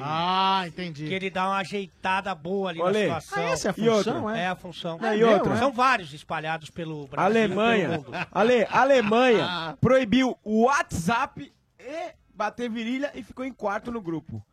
Ah, 0.00 0.64
entendi. 0.66 1.06
Que 1.06 1.14
ele 1.14 1.30
dá 1.30 1.46
uma 1.48 1.58
ajeitada 1.58 2.34
boa 2.34 2.70
ali 2.70 2.80
Ale, 2.82 3.06
na 3.06 3.20
situação. 3.20 3.44
ah, 3.46 3.50
essa 3.52 3.68
é 3.68 3.70
a 3.70 3.74
E 3.76 3.84
função, 3.90 4.30
é? 4.30 4.40
É 4.42 4.46
a 4.48 4.56
função. 4.56 4.98
Não, 4.98 5.14
e 5.14 5.22
outra? 5.24 5.56
São 5.56 5.72
vários 5.72 6.12
espalhados 6.12 6.70
pelo 6.70 7.06
Brasil. 7.06 7.26
Alemanha. 7.26 7.88
pelo 7.90 8.02
mundo. 8.04 8.26
Ale, 8.32 8.66
Alemanha 8.70 9.76
proibiu 9.80 10.38
o 10.42 10.64
WhatsApp 10.64 11.52
e 11.78 12.12
bater 12.42 12.68
virilha 12.68 13.10
e 13.14 13.22
ficou 13.22 13.44
em 13.44 13.52
quarto 13.52 13.92
no 13.92 14.00
grupo. 14.00 14.44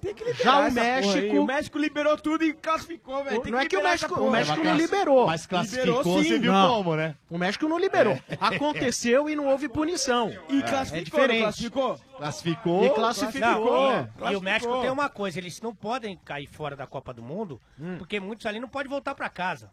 Tem 0.00 0.14
que 0.14 0.24
liberar 0.24 0.44
Já 0.44 0.58
o 0.58 0.62
essa 0.66 0.74
porra 0.74 0.86
aí. 0.86 1.02
México- 1.22 1.36
O 1.40 1.46
México 1.46 1.78
liberou 1.78 2.16
tudo 2.18 2.44
e 2.44 2.52
classificou, 2.52 3.24
velho. 3.24 3.40
Tem 3.40 3.50
não 3.50 3.58
é 3.58 3.66
que 3.66 3.74
o 3.74 3.78
liberar 3.78 3.92
México, 3.92 4.12
o 4.12 4.16
porra. 4.18 4.30
México 4.30 4.62
não 4.64 4.76
liberou. 4.76 5.26
Mas 5.26 5.46
classificou, 5.46 5.86
Liberou, 5.86 6.22
sim. 6.22 6.28
você 6.28 6.38
viu 6.38 6.52
Não. 6.52 6.68
como, 6.68 6.96
né? 6.96 7.14
O 7.30 7.38
México 7.38 7.66
não 7.66 7.78
liberou. 7.78 8.18
Aconteceu 8.38 9.28
e 9.30 9.34
não 9.34 9.46
houve 9.46 9.68
punição. 9.70 10.30
E 10.50 10.58
É 10.58 10.62
classificou, 10.62 11.02
diferente. 11.20 11.38
não 11.38 11.44
classificou? 11.44 12.00
Classificou. 12.18 12.84
E 12.84 12.90
classificou. 12.90 13.40
Não, 13.50 13.90
é. 13.92 14.00
E 14.00 14.02
o 14.02 14.06
Classificou. 14.18 14.42
México 14.42 14.80
tem 14.82 14.90
uma 14.90 15.08
coisa, 15.08 15.38
eles 15.38 15.60
não 15.62 15.74
podem 15.74 16.18
cair 16.24 16.46
fora 16.46 16.76
da 16.76 16.86
Copa 16.86 17.14
do 17.14 17.22
Mundo, 17.22 17.58
porque 17.96 18.20
muitos 18.20 18.44
ali 18.44 18.60
não 18.60 18.68
podem 18.68 18.90
voltar 18.90 19.14
pra 19.14 19.30
casa. 19.30 19.70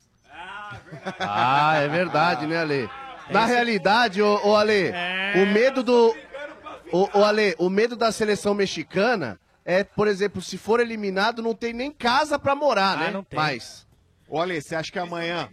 Ah, 1.20 1.76
é 1.78 1.88
verdade, 1.90 2.46
né, 2.48 2.58
Ale? 2.60 2.90
Na 3.30 3.46
realidade, 3.46 4.22
ô, 4.22 4.40
ô 4.44 4.56
Ale, 4.56 4.88
É. 4.94 5.34
o 5.44 5.46
medo 5.54 5.84
do. 5.84 6.16
Ô, 6.94 7.10
ô, 7.12 7.24
Ale, 7.26 7.56
o 7.58 7.70
medo 7.70 7.96
da 7.96 8.12
seleção 8.12 8.54
mexicana 8.54 9.40
é, 9.66 9.84
por 9.84 10.08
exemplo, 10.08 10.42
se 10.42 10.58
for 10.60 10.80
eliminado, 10.80 11.42
não 11.42 11.56
tem 11.56 11.74
nem 11.74 11.92
casa 11.92 12.38
pra 12.38 12.56
morar, 12.56 12.98
né? 12.98 13.10
não 13.12 13.24
tem. 13.24 13.38
Mas. 13.40 13.88
Ô, 14.28 14.40
Ale, 14.40 14.62
você 14.62 14.76
acha 14.76 14.92
que 14.92 15.00
amanhã. 15.00 15.50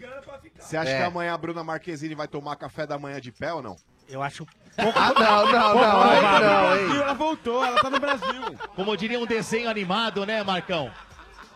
Você 0.58 0.76
acha 0.76 0.90
É. 0.90 0.98
que 0.98 1.02
amanhã 1.02 1.32
a 1.32 1.38
Bruna 1.38 1.64
Marquezine 1.64 2.14
vai 2.14 2.28
tomar 2.28 2.56
café 2.56 2.86
da 2.86 2.98
manhã 2.98 3.18
de 3.20 3.32
pé 3.32 3.52
ou 3.54 3.62
não? 3.62 3.76
Eu 4.06 4.22
acho. 4.22 4.46
Ah, 4.76 5.12
não, 5.18 5.52
não, 5.52 5.74
não, 5.74 6.02
aí 6.02 6.22
não, 6.22 6.76
hein? 6.94 7.00
Ela 7.02 7.14
voltou, 7.14 7.64
ela 7.64 7.80
tá 7.80 7.88
no 7.90 8.00
Brasil. 8.00 8.58
Como 8.74 8.96
diria 8.96 9.18
um 9.18 9.26
desenho 9.26 9.68
animado, 9.68 10.26
né, 10.26 10.42
Marcão? 10.42 10.90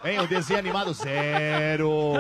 Hein, 0.05 0.21
um 0.21 0.27
desenho 0.27 0.59
animado 0.59 0.93
zero. 0.93 2.13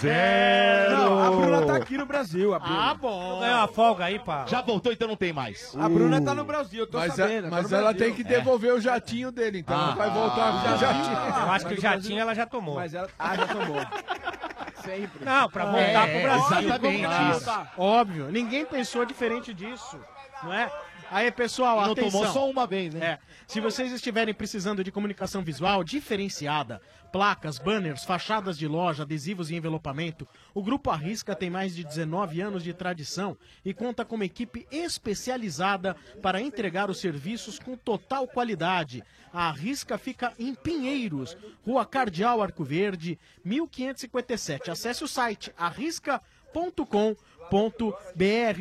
Zero. 0.00 0.90
Não, 0.96 1.22
a 1.22 1.30
Bruna 1.30 1.62
tá 1.66 1.76
aqui 1.76 1.96
no 1.96 2.04
Brasil. 2.04 2.52
A 2.54 2.58
Bruna. 2.58 2.90
Ah, 2.90 2.94
bom. 2.94 3.38
Ganhou 3.40 3.56
uma 3.58 3.68
folga 3.68 4.04
aí, 4.06 4.18
pá. 4.18 4.44
Já 4.48 4.60
voltou, 4.60 4.92
então 4.92 5.06
não 5.06 5.16
tem 5.16 5.32
mais. 5.32 5.72
A 5.78 5.88
Bruna 5.88 6.20
tá 6.20 6.34
no 6.34 6.44
Brasil, 6.44 6.80
eu 6.80 6.86
tô 6.86 6.98
Mas, 6.98 7.14
sabendo. 7.14 7.46
a- 7.46 7.50
tá 7.50 7.56
mas 7.56 7.70
no 7.70 7.76
ela 7.76 7.92
Brasil. 7.92 8.06
tem 8.08 8.14
que 8.16 8.24
devolver 8.24 8.74
o 8.74 8.80
jatinho 8.80 9.30
dele, 9.30 9.58
então 9.60 9.76
Ah. 9.76 9.82
ela 9.84 9.94
vai 9.94 10.10
voltar 10.10 10.52
com 10.52 10.74
o 10.74 10.78
jatinho. 10.78 11.16
Eu 11.46 11.52
acho 11.52 11.66
que 11.66 11.74
o 11.74 11.80
jatinho 11.80 12.20
ela 12.20 12.34
já 12.34 12.46
tomou. 12.46 12.74
Mas 12.74 12.92
ela... 12.94 13.08
Ah, 13.18 13.36
já 13.36 13.46
tomou. 13.46 13.80
Sempre. 14.84 15.24
Não, 15.24 15.48
pra 15.48 15.64
voltar 15.66 16.08
É, 16.08 16.12
pro 16.12 16.22
Brasil. 16.22 16.58
exatamente 16.68 17.06
Como- 17.06 17.30
isso. 17.36 17.50
Óbvio, 17.78 18.28
ninguém 18.32 18.64
pensou 18.64 19.04
diferente 19.04 19.54
disso, 19.54 19.96
não 20.42 20.52
é? 20.52 20.68
Aí, 21.08 21.30
pessoal, 21.30 21.78
E 21.78 21.84
não 21.84 21.92
atenção. 21.92 22.10
tomou 22.10 22.26
só 22.32 22.48
uma 22.50 22.66
vez, 22.66 22.92
né? 22.94 23.06
É, 23.06 23.18
se 23.46 23.60
vocês 23.60 23.92
estiverem 23.92 24.32
precisando 24.34 24.82
de 24.82 24.90
comunicação 24.90 25.42
visual 25.42 25.84
diferenciada, 25.84 26.80
placas, 27.12 27.58
banners, 27.58 28.04
fachadas 28.04 28.56
de 28.56 28.66
loja, 28.66 29.02
adesivos 29.02 29.50
e 29.50 29.54
envelopamento, 29.54 30.26
o 30.54 30.62
Grupo 30.62 30.90
Arrisca 30.90 31.36
tem 31.36 31.50
mais 31.50 31.74
de 31.74 31.84
19 31.84 32.40
anos 32.40 32.64
de 32.64 32.72
tradição 32.72 33.36
e 33.62 33.74
conta 33.74 34.04
com 34.04 34.14
uma 34.14 34.24
equipe 34.24 34.66
especializada 34.72 35.94
para 36.22 36.40
entregar 36.40 36.88
os 36.88 36.98
serviços 36.98 37.58
com 37.58 37.76
total 37.76 38.26
qualidade. 38.26 39.04
A 39.32 39.48
Arrisca 39.48 39.98
fica 39.98 40.32
em 40.38 40.54
Pinheiros, 40.54 41.36
Rua 41.64 41.84
Cardeal 41.84 42.42
Arco 42.42 42.64
Verde, 42.64 43.18
1557. 43.44 44.70
Acesse 44.70 45.04
o 45.04 45.08
site 45.08 45.52
arrisca.com.br. 45.56 46.32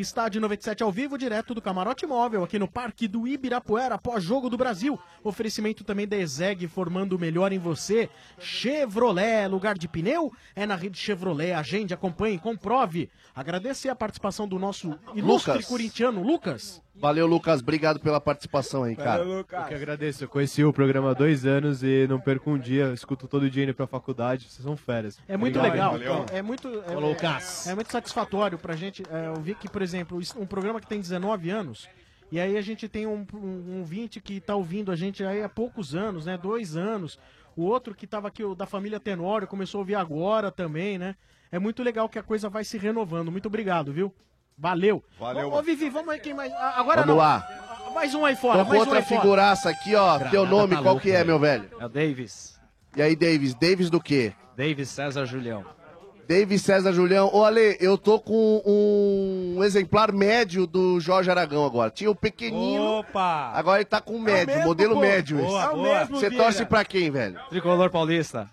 Estádio 0.02 0.42
97 0.42 0.84
ao 0.84 0.92
vivo, 0.92 1.18
direto 1.18 1.56
do 1.56 1.62
Camarote 1.62 2.06
Móvel, 2.06 2.44
aqui 2.44 2.60
no 2.60 2.68
Parque 2.68 3.08
do 3.08 3.26
Ibirapuera, 3.26 3.98
pós-jogo 3.98 4.50
do 4.50 4.58
Brasil. 4.58 5.00
Oferecimento 5.24 5.86
também 5.86 6.06
da 6.06 6.18
Ezeg, 6.18 6.68
formando 6.68 7.14
o 7.14 7.20
melhor 7.20 7.54
em 7.54 7.58
você. 7.58 8.10
Chevrolet, 8.38 9.48
lugar 9.48 9.78
de 9.78 9.88
pneu? 9.88 10.34
É 10.54 10.66
na 10.66 10.76
rede 10.76 10.98
Chevrolet. 10.98 11.54
Agende, 11.54 11.94
acompanhe, 11.94 12.38
comprove. 12.38 13.10
Agradecer 13.34 13.88
a 13.88 13.96
participação 13.96 14.46
do 14.46 14.60
nosso 14.60 14.90
ilustre 15.16 15.54
Lucas. 15.54 15.66
corintiano, 15.68 16.22
Lucas. 16.22 16.82
Valeu, 17.02 17.26
Lucas. 17.26 17.62
Obrigado 17.62 18.00
pela 18.00 18.22
participação 18.22 18.84
aí, 18.84 18.96
cara. 18.96 19.24
Eu 19.24 19.44
que 19.44 19.56
agradeço. 19.56 20.24
Eu 20.24 20.30
conheci 20.30 20.64
o 20.64 20.72
programa 20.72 21.10
há 21.10 21.14
dois 21.16 21.48
anos 21.48 21.82
e 21.82 22.06
não 22.08 22.20
perco 22.20 22.52
um 22.52 22.60
dia. 22.60 22.84
Eu 22.84 22.94
escuto 22.94 23.28
todo 23.28 23.50
dia 23.50 23.64
indo 23.64 23.74
pra 23.74 23.88
faculdade. 23.88 24.48
Vocês 24.48 24.64
são 24.64 24.78
férias. 24.78 25.18
É 25.28 25.36
muito 25.36 25.58
Obrigado. 25.58 25.98
legal. 25.98 26.26
É, 26.32 26.38
é 26.38 26.42
muito, 26.44 26.68
é, 26.68 26.94
Falou, 26.94 27.10
Lucas. 27.10 27.66
é, 27.66 27.72
é 27.72 27.76
muito 27.76 27.92
satisfatório 27.92 28.60
pra 28.60 28.76
gente 28.76 29.04
é, 29.10 29.32
ouvir 29.32 29.56
que, 29.56 29.68
por 29.68 29.82
exemplo, 29.82 30.20
um 30.38 30.46
programa 30.46 30.80
que 30.80 30.86
tem 30.86 31.02
19 31.02 31.50
anos, 31.50 31.90
e 32.32 32.40
aí 32.40 32.56
a 32.56 32.62
gente 32.62 32.88
tem 32.88 33.08
um, 33.08 33.26
um, 33.34 33.80
um 33.80 33.84
20 33.84 34.22
que 34.22 34.40
tá 34.40 34.56
ouvindo 34.56 34.92
a 34.92 34.96
gente 34.96 35.24
aí 35.24 35.44
há 35.44 35.50
poucos 35.50 35.96
anos, 35.96 36.28
né? 36.28 36.38
Dois 36.38 36.78
anos. 36.78 37.18
O 37.56 37.64
outro 37.64 37.96
que 37.96 38.06
tava 38.06 38.28
aqui, 38.28 38.44
o 38.44 38.54
da 38.54 38.68
família 38.68 39.00
Tenório, 39.00 39.48
começou 39.48 39.80
a 39.80 39.82
ouvir 39.82 39.96
agora 39.96 40.52
também, 40.52 41.00
né? 41.00 41.16
É 41.52 41.58
muito 41.58 41.82
legal 41.82 42.08
que 42.08 42.20
a 42.20 42.24
coisa 42.24 42.48
vai 42.48 42.64
se 42.64 42.78
renovando. 42.78 43.32
Muito 43.32 43.48
obrigado, 43.48 43.92
viu? 43.92 44.14
Valeu. 44.62 45.04
Valeu, 45.20 45.52
Ô. 45.52 45.62
Vivi, 45.64 45.90
vamos 45.90 46.10
aí 46.14 46.20
quem 46.20 46.36
mais. 46.36 46.54
ah, 46.54 46.76
Agora 46.78 47.02
Vamos 47.02 47.16
não. 47.16 47.18
lá. 47.18 47.48
Mais 47.96 48.14
um 48.14 48.24
aí 48.24 48.36
fora. 48.36 48.60
Tô 48.60 48.66
com 48.66 48.70
mais 48.70 48.82
um 48.82 48.86
outra 48.86 49.00
aí 49.00 49.04
fora. 49.06 49.22
figuraça 49.22 49.70
aqui, 49.72 49.96
ó. 49.96 50.20
Teu 50.30 50.46
nome, 50.46 50.76
tá 50.76 50.82
qual 50.84 50.94
louco, 50.94 51.02
que 51.02 51.12
é, 51.12 51.24
meu 51.24 51.40
velho? 51.40 51.68
É 51.80 51.86
o 51.86 51.90
Davis. 51.90 52.60
E 52.96 53.02
aí, 53.02 53.16
Davis? 53.16 53.56
Davis 53.56 53.90
do 53.90 54.00
quê? 54.00 54.34
Davis 54.56 54.90
César 54.90 55.26
Julião. 55.26 55.66
Davis 56.30 56.62
César 56.62 56.94
Julião. 56.94 57.30
Ô, 57.34 57.44
Ale, 57.44 57.76
eu 57.82 57.98
tô 57.98 58.20
com 58.20 58.62
um 58.64 59.64
exemplar 59.64 60.12
médio 60.14 60.68
do 60.68 61.00
Jorge 61.00 61.32
Aragão 61.32 61.66
agora. 61.66 61.90
Tinha 61.90 62.12
o 62.12 62.16
pequenino, 62.16 63.00
Opa! 63.00 63.52
agora 63.56 63.80
ele 63.80 63.86
tá 63.86 64.00
com 64.00 64.14
o 64.16 64.22
médio, 64.22 64.54
mesmo, 64.56 64.64
modelo 64.70 64.94
pô. 64.94 65.02
médio. 65.02 65.40
esse. 65.40 65.48
Boa, 65.48 65.64
É 65.64 65.70
o 65.70 65.76
boa. 65.76 66.00
mesmo, 66.00 66.16
Você 66.20 66.30
Vieira. 66.30 66.46
torce 66.46 66.66
pra 66.66 66.86
quem, 66.86 67.10
velho? 67.10 67.40
Tricolor 67.50 67.90
paulista. 67.90 68.48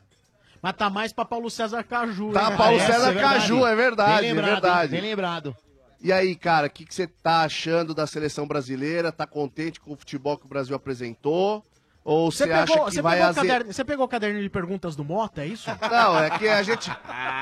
Mas 0.62 0.72
tá 0.72 0.88
mais 0.90 1.12
pra 1.12 1.24
Paulo 1.24 1.48
César 1.50 1.84
Caju. 1.84 2.32
Tá 2.32 2.50
hein? 2.50 2.56
Paulo 2.56 2.80
César 2.80 3.12
é. 3.12 3.20
Caju, 3.20 3.64
é 3.66 3.76
verdade, 3.76 4.20
Bem 4.22 4.30
é 4.30 4.32
lembrado, 4.32 4.50
verdade. 4.62 4.90
Bem 4.90 5.00
lembrado. 5.02 5.56
E 6.00 6.12
aí, 6.12 6.36
cara, 6.36 6.68
o 6.68 6.70
que 6.70 6.86
você 6.88 7.08
tá 7.08 7.42
achando 7.42 7.92
da 7.92 8.06
seleção 8.06 8.46
brasileira? 8.46 9.10
Tá 9.10 9.26
contente 9.26 9.80
com 9.80 9.92
o 9.92 9.96
futebol 9.96 10.38
que 10.38 10.46
o 10.46 10.48
Brasil 10.48 10.76
apresentou? 10.76 11.64
Ou 12.10 12.30
Você 12.32 12.44
acha 12.44 12.72
pegou, 12.72 12.86
que 12.86 12.94
você, 12.94 13.02
vai 13.02 13.12
pegou 13.16 13.26
o 13.26 13.30
azer- 13.30 13.42
caderno, 13.46 13.72
você 13.74 13.84
pegou 13.84 14.06
o 14.06 14.08
caderno 14.08 14.40
de 14.40 14.48
perguntas 14.48 14.96
do 14.96 15.04
Mota, 15.04 15.42
é 15.42 15.46
isso? 15.46 15.68
Não, 15.90 16.18
é 16.18 16.30
que 16.30 16.48
a 16.48 16.62
gente. 16.62 16.90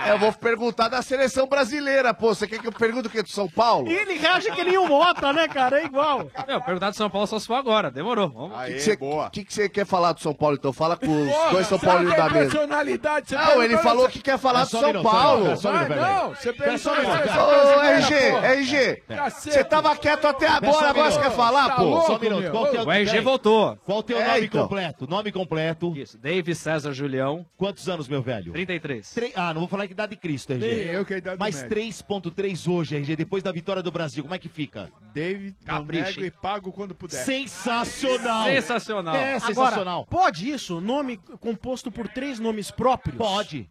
Eu 0.09 0.19
vou 0.19 0.33
perguntar 0.33 0.89
da 0.89 1.01
seleção 1.03 1.47
brasileira, 1.47 2.13
pô. 2.13 2.35
Você 2.35 2.49
quer 2.49 2.59
que 2.59 2.67
eu 2.67 2.73
pergunte 2.73 3.07
o 3.07 3.11
que? 3.11 3.23
Do 3.23 3.29
São 3.29 3.49
Paulo? 3.49 3.89
Ele 3.89 4.15
reage 4.15 4.51
que 4.51 4.65
nem 4.65 4.77
o 4.77 4.89
Mota, 4.89 5.33
né, 5.33 5.47
cara? 5.47 5.81
É 5.81 5.85
igual. 5.85 6.29
Meu, 6.49 6.61
perguntar 6.61 6.91
do 6.91 6.97
São 6.97 7.09
Paulo 7.09 7.29
só 7.29 7.39
se 7.39 7.47
for 7.47 7.55
agora. 7.55 7.93
Demorou. 7.93 8.29
Vamos. 8.29 8.57
O 8.59 8.65
que, 8.65 8.73
que 8.75 8.81
você, 8.81 8.97
que 9.33 9.45
que 9.45 9.55
você 9.55 9.69
quer 9.69 9.87
falar 9.87 10.13
do 10.13 10.21
São 10.21 10.35
Paulo, 10.35 10.57
então? 10.57 10.73
Fala 10.73 10.97
com 10.97 11.07
os 11.07 11.31
Porra, 11.33 11.51
dois 11.53 11.67
São 11.69 11.79
Paulinos 11.79 12.13
é 12.13 12.17
da 12.17 12.29
mesa. 12.29 12.51
personalidade? 12.51 13.29
Você 13.29 13.37
Não, 13.37 13.63
ele 13.63 13.79
falou 13.79 14.09
que 14.09 14.21
quer 14.21 14.37
falar 14.39 14.63
É 14.63 14.65
do 14.65 14.69
São 14.71 14.83
minuto, 14.83 15.03
Paulo. 15.05 15.57
só 15.57 15.71
um 15.71 15.73
minuto, 15.75 15.93
Ah, 15.93 16.23
não, 16.25 16.35
você 16.35 16.51
minuto. 16.53 16.69
essa- 16.71 16.91
Ô, 16.91 17.83
RG. 17.83 18.15
RG, 18.15 19.03
você 19.31 19.63
tava 19.65 19.95
quieto 19.97 20.27
até 20.27 20.49
agora, 20.49 20.89
agora 20.91 21.11
você 21.13 21.21
quer 21.21 21.31
falar, 21.31 21.69
Tá 21.69 21.77
pô? 21.77 22.01
Só 22.03 22.17
um 22.17 22.19
minuto. 22.19 22.45
é 22.77 22.83
O 22.83 22.91
RG 22.91 23.21
voltou. 23.21 23.79
Qual 23.85 23.99
o 23.99 24.03
teu 24.03 24.19
É, 24.21 24.27
nome 24.27 24.47
então. 24.47 24.56
Completo? 24.63 25.07
Nome 25.09 25.33
completo. 25.33 25.97
Isso, 25.97 26.19
David 26.19 26.55
César 26.57 26.93
Julião. 26.93 27.45
Quantos 27.57 27.89
anos, 27.89 28.09
meu 28.09 28.23
velho? 28.23 28.53
33. 28.53 29.15
Tre- 29.15 29.33
Ah, 29.35 29.53
não 29.55 29.61
vou 29.61 29.69
falar 29.69 29.87
que 29.87 29.93
idade 29.93 30.11
de 30.11 30.17
Cristo, 30.21 30.53
RG. 30.53 30.63
Sim, 30.85 30.91
eu 30.91 31.05
que 31.05 31.15
a 31.15 31.19
idade 31.19 31.37
Mas 31.39 31.57
médico. 31.63 31.75
3.3 31.75 32.67
hoje, 32.69 32.97
RG, 32.97 33.17
depois 33.17 33.43
da 33.43 33.53
vitória 33.53 33.83
do 33.83 33.91
Brasil, 33.91 34.23
como 34.23 34.35
é 34.35 34.39
que 34.39 34.49
fica? 34.49 34.91
David, 35.15 35.55
hein? 35.67 36.25
e 36.27 36.31
pago 36.31 36.73
quando 36.73 36.95
puder. 36.95 37.17
Sensacional! 37.25 38.45
Sensacional. 38.47 39.15
É, 39.17 39.35
Agora, 39.37 39.41
sensacional. 39.41 40.07
pode 40.07 40.51
isso? 40.51 40.81
Nome 40.81 41.19
composto 41.41 41.91
por 41.91 42.09
três 42.09 42.39
nomes 42.39 42.71
próprios? 42.71 43.17
Pode. 43.17 43.69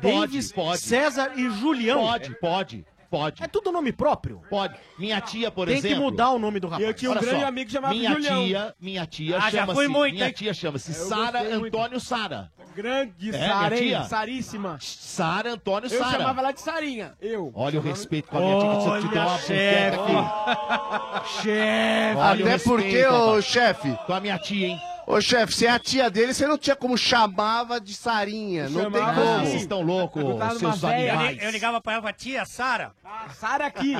Davis, 0.00 0.50
Pode, 0.50 0.68
pode. 0.68 0.80
César 0.80 1.32
e 1.36 1.48
Julião. 1.50 2.00
Pode, 2.00 2.34
pode, 2.40 2.84
pode. 3.18 3.42
É 3.42 3.46
tudo 3.46 3.70
nome 3.70 3.92
próprio? 3.92 4.40
Pode. 4.50 4.74
Minha 4.98 5.20
tia, 5.20 5.50
por 5.50 5.66
Tem 5.68 5.76
exemplo. 5.78 5.96
que 5.96 6.02
mudar 6.02 6.30
o 6.30 6.38
nome 6.38 6.58
do 6.58 6.66
rapaz. 6.66 6.86
Eu 6.88 6.94
tinha 6.94 7.10
um 7.10 7.14
grande 7.14 7.44
amigo 7.44 7.70
chamado 7.70 7.94
minha 7.94 8.14
Tia, 8.20 8.74
minha 8.80 9.06
tia 9.06 9.36
Ah, 9.36 9.50
já 9.50 9.60
chama-se. 9.60 9.74
foi 9.74 9.88
muito, 9.88 10.14
minha 10.14 10.26
hein? 10.26 10.32
tia 10.32 10.52
chama-se 10.52 10.90
Eu 10.90 11.06
Sara. 11.06 11.42
Antônio 11.54 12.00
Sara. 12.00 12.50
Grande 12.74 13.30
É, 13.34 13.48
Sara? 13.48 14.04
Saríssima. 14.04 14.78
Sara 14.80 15.52
Antônio 15.52 15.88
Eu 15.92 15.98
Sara. 16.02 16.18
chamava 16.18 16.40
ela 16.40 16.52
de 16.52 16.60
Sarinha. 16.60 17.12
Eu. 17.20 17.52
Olha 17.54 17.78
o 17.78 17.82
respeito 17.82 18.28
com 18.28 18.38
a 18.38 18.40
minha 18.40 18.58
tia 18.58 18.68
que 18.68 18.74
você 18.76 19.00
te 19.00 19.08
deu 19.08 19.22
uma 19.22 19.30
Olha, 19.30 19.38
chefe. 19.38 21.42
Chefe. 21.42 22.16
Olha 22.18 22.44
o 22.44 22.48
Até 22.48 22.58
porque, 22.64 22.84
respeito, 22.88 23.14
ô 23.14 23.42
chefe. 23.42 23.98
Com 24.06 24.12
a 24.12 24.20
minha 24.20 24.38
tia, 24.38 24.66
hein? 24.68 24.80
Ô 25.06 25.20
chefe, 25.20 25.52
você 25.52 25.66
é 25.66 25.70
a 25.70 25.78
tia 25.78 26.10
dele, 26.10 26.32
você 26.32 26.46
não 26.46 26.56
tinha 26.56 26.74
como 26.74 26.96
chamava 26.96 27.78
de 27.80 27.94
Sarinha. 27.94 28.68
Não 28.68 28.90
tem 28.90 29.00
Chamava 29.00 29.20
como. 29.20 29.34
assim. 29.36 29.46
Vocês 29.50 29.62
estão 29.62 29.82
loucos, 29.82 30.22
seus 30.58 30.84
animais. 30.84 31.38
Eu, 31.38 31.44
eu 31.44 31.50
ligava 31.50 31.80
pra 31.80 31.92
ela 31.92 32.00
e 32.00 32.02
falava, 32.02 32.16
tia, 32.16 32.44
Sara. 32.46 32.94
Sara 33.34 33.66
aqui. 33.66 33.94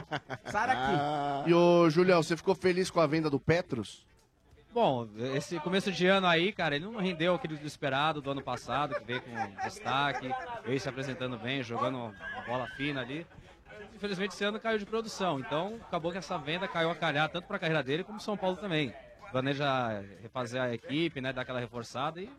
Sara 0.46 0.72
aqui. 0.72 1.50
E 1.50 1.54
ô, 1.54 1.90
Julião, 1.90 2.22
você 2.22 2.36
ficou 2.36 2.54
feliz 2.54 2.90
com 2.90 3.00
a 3.00 3.06
venda 3.06 3.28
do 3.28 3.38
Petros? 3.38 4.06
Bom, 4.72 5.06
esse 5.36 5.60
começo 5.60 5.92
de 5.92 6.06
ano 6.06 6.26
aí, 6.26 6.52
cara, 6.52 6.74
ele 6.74 6.86
não 6.86 6.96
rendeu 6.96 7.34
aquele 7.34 7.56
do 7.56 7.66
esperado 7.66 8.20
do 8.20 8.30
ano 8.32 8.42
passado, 8.42 8.94
que 8.96 9.04
veio 9.04 9.20
com 9.22 9.30
destaque, 9.62 10.28
veio 10.64 10.80
se 10.80 10.88
apresentando 10.88 11.38
bem, 11.38 11.62
jogando 11.62 11.96
uma 11.96 12.12
bola 12.44 12.66
fina 12.76 13.00
ali. 13.02 13.24
Infelizmente 13.94 14.32
esse 14.34 14.44
ano 14.44 14.58
caiu 14.58 14.76
de 14.78 14.84
produção, 14.84 15.38
então 15.38 15.78
acabou 15.86 16.10
que 16.10 16.18
essa 16.18 16.36
venda 16.38 16.66
caiu 16.66 16.90
a 16.90 16.94
calhar 16.96 17.28
tanto 17.28 17.46
para 17.46 17.56
a 17.56 17.60
carreira 17.60 17.84
dele 17.84 18.02
como 18.02 18.18
São 18.18 18.36
Paulo 18.36 18.56
também. 18.56 18.92
Planeja 19.34 20.00
refazer 20.22 20.62
a 20.62 20.72
equipe, 20.72 21.20
né, 21.20 21.32
dar 21.32 21.42
aquela 21.42 21.58
reforçada 21.58 22.20
e 22.20 22.30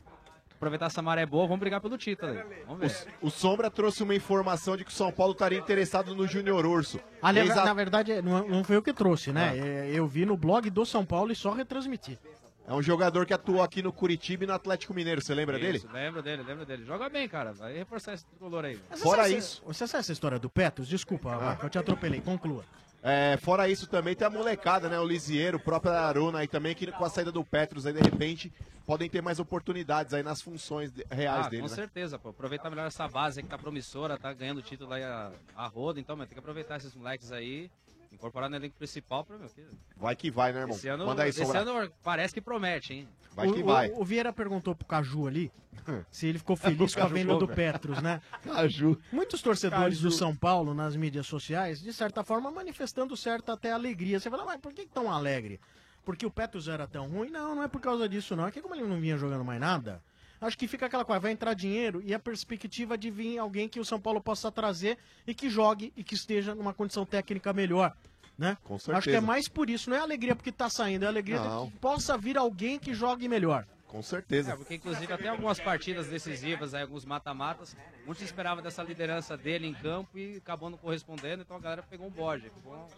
aproveitar 0.55 0.85
essa 0.85 1.01
maré 1.01 1.25
boa, 1.25 1.45
vamos 1.45 1.59
brigar 1.59 1.81
pelo 1.81 1.97
título 1.97 2.31
aí. 2.31 2.63
Vamos 2.65 2.79
ver. 3.03 3.11
O, 3.21 3.27
o 3.27 3.29
Sombra 3.29 3.69
trouxe 3.69 4.01
uma 4.01 4.15
informação 4.15 4.77
de 4.77 4.85
que 4.85 4.91
o 4.91 4.93
São 4.93 5.11
Paulo 5.11 5.33
estaria 5.33 5.59
interessado 5.59 6.15
no 6.15 6.25
Júnior 6.25 6.65
Urso. 6.65 6.97
Aliás, 7.21 7.49
Ex- 7.49 7.65
na 7.65 7.73
verdade, 7.73 8.21
não, 8.21 8.47
não 8.47 8.63
foi 8.63 8.77
eu 8.77 8.81
que 8.81 8.93
trouxe, 8.93 9.33
né? 9.33 9.57
É, 9.57 9.91
Eu 9.93 10.07
vi 10.07 10.25
no 10.25 10.37
blog 10.37 10.69
do 10.69 10.85
São 10.85 11.05
Paulo 11.05 11.33
e 11.33 11.35
só 11.35 11.51
retransmiti. 11.51 12.17
É 12.65 12.73
um 12.73 12.81
jogador 12.81 13.25
que 13.25 13.33
atuou 13.33 13.61
aqui 13.61 13.83
no 13.83 13.91
Curitiba 13.91 14.45
e 14.45 14.47
no 14.47 14.53
Atlético 14.53 14.93
Mineiro, 14.93 15.21
você 15.21 15.35
lembra 15.35 15.59
dele? 15.59 15.79
Isso, 15.79 15.89
Lembro 15.91 16.21
dele, 16.23 16.43
lembro 16.43 16.65
dele. 16.65 16.85
Joga 16.85 17.09
bem, 17.09 17.27
cara. 17.27 17.51
Vai 17.51 17.73
reforçar 17.73 18.13
esse 18.13 18.25
tricolor 18.25 18.63
aí. 18.63 18.79
Sabe 18.95 19.33
essa- 19.35 19.61
Você 19.65 19.85
sabe 19.85 19.99
essa 19.99 20.13
história 20.13 20.39
do 20.39 20.49
Petros? 20.49 20.87
Desculpa, 20.87 21.37
Marco, 21.37 21.65
eu 21.65 21.69
te 21.69 21.77
atropelei. 21.77 22.21
Conclua. 22.21 22.63
É, 23.07 23.37
fora 23.37 23.69
isso 23.69 23.85
também 23.85 24.15
tem 24.15 24.25
a 24.25 24.31
molecada, 24.31 24.89
né? 24.89 24.99
O 24.99 25.05
Lisieiro, 25.05 25.57
o 25.57 25.59
próprio 25.59 25.93
Aruna 25.93 26.39
aí 26.39 26.47
também, 26.47 26.73
que 26.73 26.91
com 26.91 27.05
a 27.05 27.09
saída 27.09 27.31
do 27.31 27.45
Petros 27.45 27.85
aí, 27.85 27.93
de 27.93 28.01
repente, 28.01 28.51
podem 28.83 29.07
ter 29.07 29.21
mais 29.21 29.39
oportunidades 29.39 30.11
aí 30.11 30.23
nas 30.23 30.41
funções 30.41 30.91
reais 31.11 31.45
ah, 31.45 31.49
dele, 31.49 31.61
com 31.61 31.69
né? 31.69 31.75
certeza, 31.75 32.17
pô. 32.17 32.29
Aproveitar 32.29 32.67
melhor 32.71 32.87
essa 32.87 33.07
base 33.07 33.39
aí 33.39 33.43
que 33.43 33.49
tá 33.49 33.59
promissora, 33.59 34.17
tá 34.17 34.33
ganhando 34.33 34.59
título 34.63 34.91
aí 34.91 35.03
a, 35.03 35.31
a 35.55 35.67
roda, 35.67 35.99
então, 35.99 36.17
tem 36.17 36.29
que 36.29 36.39
aproveitar 36.39 36.77
esses 36.77 36.95
moleques 36.95 37.31
aí, 37.31 37.69
incorporar 38.15 38.49
no 38.49 38.55
elenco 38.55 38.75
principal 38.75 39.23
pra, 39.23 39.37
meu, 39.37 39.47
que... 39.49 39.63
Vai 39.95 40.15
que 40.15 40.31
vai, 40.31 40.51
né, 40.51 40.61
irmão? 40.61 40.75
Esse 40.75 40.87
ano, 40.87 41.05
Manda 41.05 41.23
aí, 41.23 41.29
esse 41.29 41.43
ano 41.43 41.91
parece 42.03 42.33
que 42.33 42.41
promete, 42.41 42.93
hein? 42.93 43.07
Vai 43.33 43.51
que 43.51 43.61
o, 43.61 43.65
vai. 43.65 43.89
O, 43.91 44.01
o 44.01 44.05
Vieira 44.05 44.33
perguntou 44.33 44.73
pro 44.73 44.87
Caju 44.87 45.27
ali 45.27 45.51
se 46.09 46.27
ele 46.27 46.39
ficou 46.39 46.55
feliz 46.55 46.95
com 46.95 47.01
a 47.01 47.07
venda 47.07 47.35
do 47.37 47.47
Petros, 47.49 48.01
né? 48.01 48.21
Caju. 48.43 48.97
Muitos 49.11 49.41
torcedores 49.41 49.97
Caju. 49.97 50.09
do 50.09 50.11
São 50.11 50.35
Paulo 50.35 50.73
nas 50.73 50.95
mídias 50.95 51.27
sociais, 51.27 51.81
de 51.81 51.93
certa 51.93 52.23
forma, 52.23 52.49
manifestando 52.49 53.15
certa 53.15 53.53
até 53.53 53.71
alegria. 53.71 54.19
Você 54.19 54.29
fala, 54.29 54.45
mas 54.45 54.59
por 54.59 54.73
que 54.73 54.85
que 54.85 54.91
tão 54.91 55.11
alegre? 55.11 55.59
Porque 56.03 56.25
o 56.25 56.31
Petros 56.31 56.67
era 56.67 56.87
tão 56.87 57.07
ruim? 57.09 57.29
Não, 57.29 57.55
não 57.55 57.63
é 57.63 57.67
por 57.67 57.81
causa 57.81 58.07
disso, 58.07 58.35
não. 58.35 58.47
É 58.47 58.51
que 58.51 58.61
como 58.61 58.75
ele 58.75 58.83
não 58.83 58.99
vinha 58.99 59.17
jogando 59.17 59.43
mais 59.43 59.59
nada, 59.59 60.01
acho 60.41 60.57
que 60.57 60.67
fica 60.67 60.85
aquela 60.85 61.05
coisa, 61.05 61.19
vai 61.19 61.31
entrar 61.31 61.53
dinheiro 61.53 62.01
e 62.03 62.13
a 62.13 62.19
perspectiva 62.19 62.97
de 62.97 63.09
vir 63.09 63.37
alguém 63.37 63.67
que 63.67 63.79
o 63.79 63.85
São 63.85 63.99
Paulo 63.99 64.21
possa 64.21 64.51
trazer 64.51 64.97
e 65.25 65.33
que 65.33 65.49
jogue 65.49 65.93
e 65.95 66.03
que 66.03 66.15
esteja 66.15 66.53
numa 66.53 66.73
condição 66.73 67.05
técnica 67.05 67.53
melhor. 67.53 67.95
Né? 68.37 68.57
Com 68.63 68.75
Acho 68.75 68.85
que 68.85 68.91
é 68.91 69.01
certeza. 69.01 69.21
mais 69.21 69.47
por 69.47 69.69
isso, 69.69 69.89
não 69.89 69.95
é 69.95 70.01
alegria 70.01 70.35
porque 70.35 70.51
tá 70.51 70.69
saindo, 70.69 71.05
é 71.05 71.07
alegria 71.07 71.39
de 71.39 71.71
que 71.71 71.77
possa 71.79 72.17
vir 72.17 72.37
alguém 72.37 72.77
que 72.77 72.93
jogue 72.93 73.29
melhor. 73.29 73.65
Com 73.87 74.01
certeza. 74.01 74.51
É, 74.51 74.55
porque 74.57 74.75
inclusive 74.75 75.13
até 75.13 75.29
algumas 75.29 75.57
partidas 75.57 76.07
decisivas, 76.07 76.73
aí, 76.73 76.81
alguns 76.81 77.05
mata-matas, 77.05 77.77
muitos 78.05 78.25
esperavam 78.25 78.61
dessa 78.61 78.83
liderança 78.83 79.37
dele 79.37 79.67
em 79.67 79.73
campo 79.73 80.17
e 80.17 80.35
acabou 80.35 80.69
não 80.69 80.77
correspondendo, 80.77 81.43
então 81.43 81.55
a 81.55 81.59
galera 81.61 81.83
pegou 81.83 82.07
um 82.07 82.09
bode. 82.11 82.49
Pegou, 82.49 82.89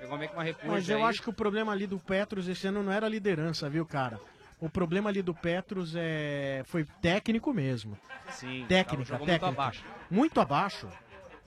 pegou 0.00 0.16
meio 0.16 0.30
que 0.30 0.36
uma 0.36 0.42
repúdia 0.42 0.70
Mas 0.70 0.88
eu 0.88 0.98
aí. 0.98 1.04
acho 1.04 1.20
que 1.20 1.28
o 1.28 1.34
problema 1.34 1.72
ali 1.72 1.86
do 1.86 1.98
Petros 1.98 2.48
esse 2.48 2.66
ano 2.66 2.82
não 2.82 2.90
era 2.90 3.04
a 3.04 3.10
liderança, 3.10 3.68
viu, 3.68 3.84
cara? 3.84 4.18
O 4.60 4.68
problema 4.68 5.08
ali 5.08 5.22
do 5.22 5.34
Petros 5.34 5.94
é... 5.96 6.62
foi 6.66 6.84
técnico 7.00 7.52
mesmo. 7.52 7.96
Sim, 8.30 8.66
técnica, 8.68 9.04
jogou 9.04 9.26
técnica. 9.26 9.46
muito 9.46 9.60
abaixo. 9.60 9.84
Muito 10.10 10.40
abaixo. 10.40 10.88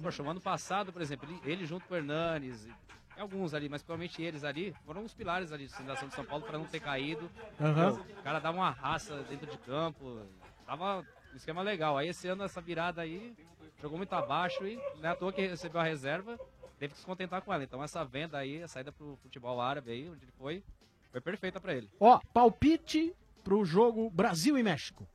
Poxa, 0.02 0.24
o 0.24 0.30
ano 0.30 0.42
passado, 0.42 0.92
por 0.92 1.02
exemplo, 1.02 1.30
ele, 1.30 1.52
ele 1.52 1.66
junto 1.66 1.86
com 1.86 1.94
o 1.94 1.98
Hernanes, 1.98 2.66
e 2.66 3.22
alguns 3.22 3.54
ali, 3.54 3.70
mas 3.70 3.84
provavelmente 3.84 4.22
eles 4.22 4.44
ali, 4.44 4.74
foram 4.86 5.04
os 5.04 5.14
pilares 5.14 5.52
ali 5.52 5.68
de 5.68 5.74
fundação 5.74 6.08
de 6.08 6.16
São 6.16 6.26
Paulo 6.26 6.44
para 6.44 6.58
não 6.58 6.66
ter 6.66 6.80
caído. 6.80 7.30
Pô, 7.58 8.20
O 8.20 8.24
cara 8.24 8.40
dava 8.40 8.58
uma 8.58 8.72
raça 8.72 9.24
dentro 9.24 9.50
de 9.50 9.58
campo, 9.60 10.22
tava 10.66 11.06
um 11.32 11.36
esquema 11.36 11.62
legal. 11.62 11.98
Aí 11.98 12.10
esse 12.10 12.28
ano, 12.28 12.44
essa 12.44 12.60
virada 12.60 13.02
aí, 13.02 13.36
jogou 13.82 13.98
muito 13.98 14.14
abaixo 14.14 14.66
e 14.66 14.76
não 15.00 15.10
é 15.10 15.12
à 15.12 15.16
toa 15.16 15.32
que 15.32 15.46
recebeu 15.46 15.82
a 15.82 15.84
reserva, 15.84 16.40
teve 16.80 16.94
que 16.94 17.00
se 17.00 17.06
contentar 17.06 17.42
com 17.42 17.54
ela. 17.54 17.64
Então 17.64 17.84
essa 17.84 18.04
venda 18.04 18.38
aí, 18.38 18.64
a 18.64 18.68
saída 18.68 18.92
pro 18.92 19.18
futebol 19.22 19.62
árabe 19.62 19.92
aí, 19.92 20.10
onde 20.10 20.24
ele 20.24 20.32
foi, 20.38 20.64
foi 21.12 21.22
perfeita 21.22 21.60
para 21.60 21.74
ele. 21.74 21.90
Ó, 22.00 22.20
palpite 22.34 23.14
pro 23.44 23.66
jogo 23.66 24.10
Brasil 24.10 24.58
e 24.58 24.64
México. 24.64 25.08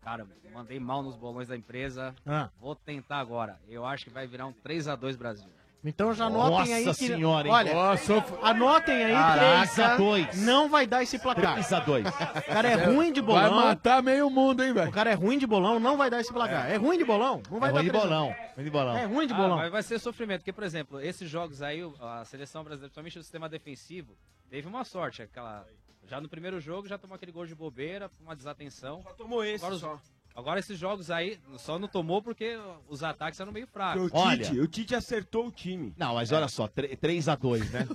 Cara, 0.00 0.26
mandei 0.52 0.78
mal 0.78 1.02
nos 1.02 1.16
bolões 1.16 1.48
da 1.48 1.56
empresa. 1.56 2.14
Ah. 2.26 2.50
Vou 2.60 2.74
tentar 2.74 3.18
agora. 3.18 3.58
Eu 3.68 3.84
acho 3.84 4.04
que 4.04 4.10
vai 4.10 4.26
virar 4.26 4.46
um 4.46 4.52
3 4.52 4.88
a 4.88 4.96
2 4.96 5.16
Brasil. 5.16 5.48
Então 5.84 6.14
já 6.14 6.24
anotem 6.26 6.50
Nossa 6.58 6.74
aí 6.76 6.84
que... 6.86 6.94
senhora, 6.94 7.46
hein? 7.46 7.52
Olha, 7.54 7.74
Nossa, 7.74 8.24
anotem 8.42 9.04
aí 9.04 9.12
Caraca, 9.12 9.74
que 9.74 9.80
é 9.82 9.96
dois. 9.96 10.42
não 10.42 10.68
vai 10.68 10.86
dar 10.86 11.02
esse 11.02 11.18
placar. 11.18 11.52
3 11.54 11.72
a 11.74 11.80
2. 11.80 12.06
O 12.06 12.12
cara 12.52 12.68
é 12.70 12.74
ruim 12.86 13.12
de 13.12 13.20
bolão. 13.20 13.54
Vai 13.54 13.64
matar 13.66 14.02
meio 14.02 14.30
mundo, 14.30 14.64
hein, 14.64 14.72
velho? 14.72 14.88
O 14.88 14.92
cara 14.92 15.10
é 15.10 15.14
ruim 15.14 15.36
de 15.38 15.46
bolão, 15.46 15.78
não 15.78 15.96
vai 15.98 16.08
dar 16.08 16.20
esse 16.20 16.32
placar. 16.32 16.70
É, 16.70 16.76
ruim 16.76 16.96
de 16.96 17.04
bolão, 17.04 17.42
não 17.50 17.60
vai 17.60 17.68
É 17.68 17.72
dar 17.72 17.78
ruim 17.80 17.84
de 17.84 17.90
três 17.90 18.04
a- 18.04 18.08
bolão. 18.08 18.34
Ruim 18.56 18.64
de 18.64 18.70
bolão. 18.70 18.96
É 18.96 19.04
ruim 19.04 19.26
de 19.26 19.32
Ah, 19.32 19.36
bolão. 19.36 19.56
mas 19.56 19.70
vai 19.70 19.82
ser 19.82 19.98
sofrimento, 19.98 20.40
porque, 20.40 20.52
por 20.52 20.64
exemplo, 20.64 21.00
esses 21.00 21.28
jogos 21.28 21.60
aí, 21.60 21.80
a 22.00 22.24
seleção 22.24 22.62
brasileira, 22.64 22.88
principalmente 22.88 23.18
o 23.18 23.22
sistema 23.22 23.48
defensivo, 23.48 24.16
teve 24.48 24.66
uma 24.66 24.84
sorte. 24.84 25.20
Aquela, 25.22 25.66
já 26.08 26.18
no 26.20 26.28
primeiro 26.30 26.60
jogo 26.60 26.88
já 26.88 26.96
tomou 26.96 27.14
aquele 27.16 27.32
gol 27.32 27.44
de 27.44 27.54
bobeira, 27.54 28.10
uma 28.22 28.34
desatenção. 28.34 29.02
Só 29.02 29.12
tomou 29.12 29.44
esse 29.44 29.56
agora, 29.62 29.74
os- 29.74 29.80
só. 29.80 29.98
Agora 30.34 30.60
esses 30.60 30.78
jogos 30.78 31.10
aí 31.10 31.38
só 31.58 31.78
não 31.78 31.88
tomou 31.88 32.20
porque 32.22 32.58
os 32.88 33.02
ataques 33.02 33.38
eram 33.40 33.52
meio 33.52 33.66
fracos. 33.66 34.02
O 34.02 34.10
Tite, 34.10 34.60
o 34.60 34.66
Tite 34.66 34.94
acertou 34.94 35.46
o 35.46 35.50
time. 35.52 35.94
Não, 35.96 36.14
mas 36.14 36.32
olha 36.32 36.48
só, 36.48 36.68
3x2, 36.68 37.70
né? 37.70 37.86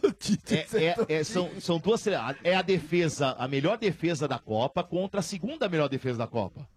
É, 0.51 0.85
é- 0.85 1.19
é- 1.19 1.23
são, 1.23 1.49
são 1.59 1.79
duas. 1.79 2.05
É 2.43 2.55
a 2.55 2.61
defesa, 2.61 3.35
a 3.37 3.47
melhor 3.47 3.77
defesa 3.77 4.27
da 4.27 4.39
Copa 4.39 4.83
contra 4.83 5.19
a 5.19 5.23
segunda 5.23 5.67
melhor 5.69 5.89
defesa 5.89 6.19
da 6.19 6.27
Copa. 6.27 6.67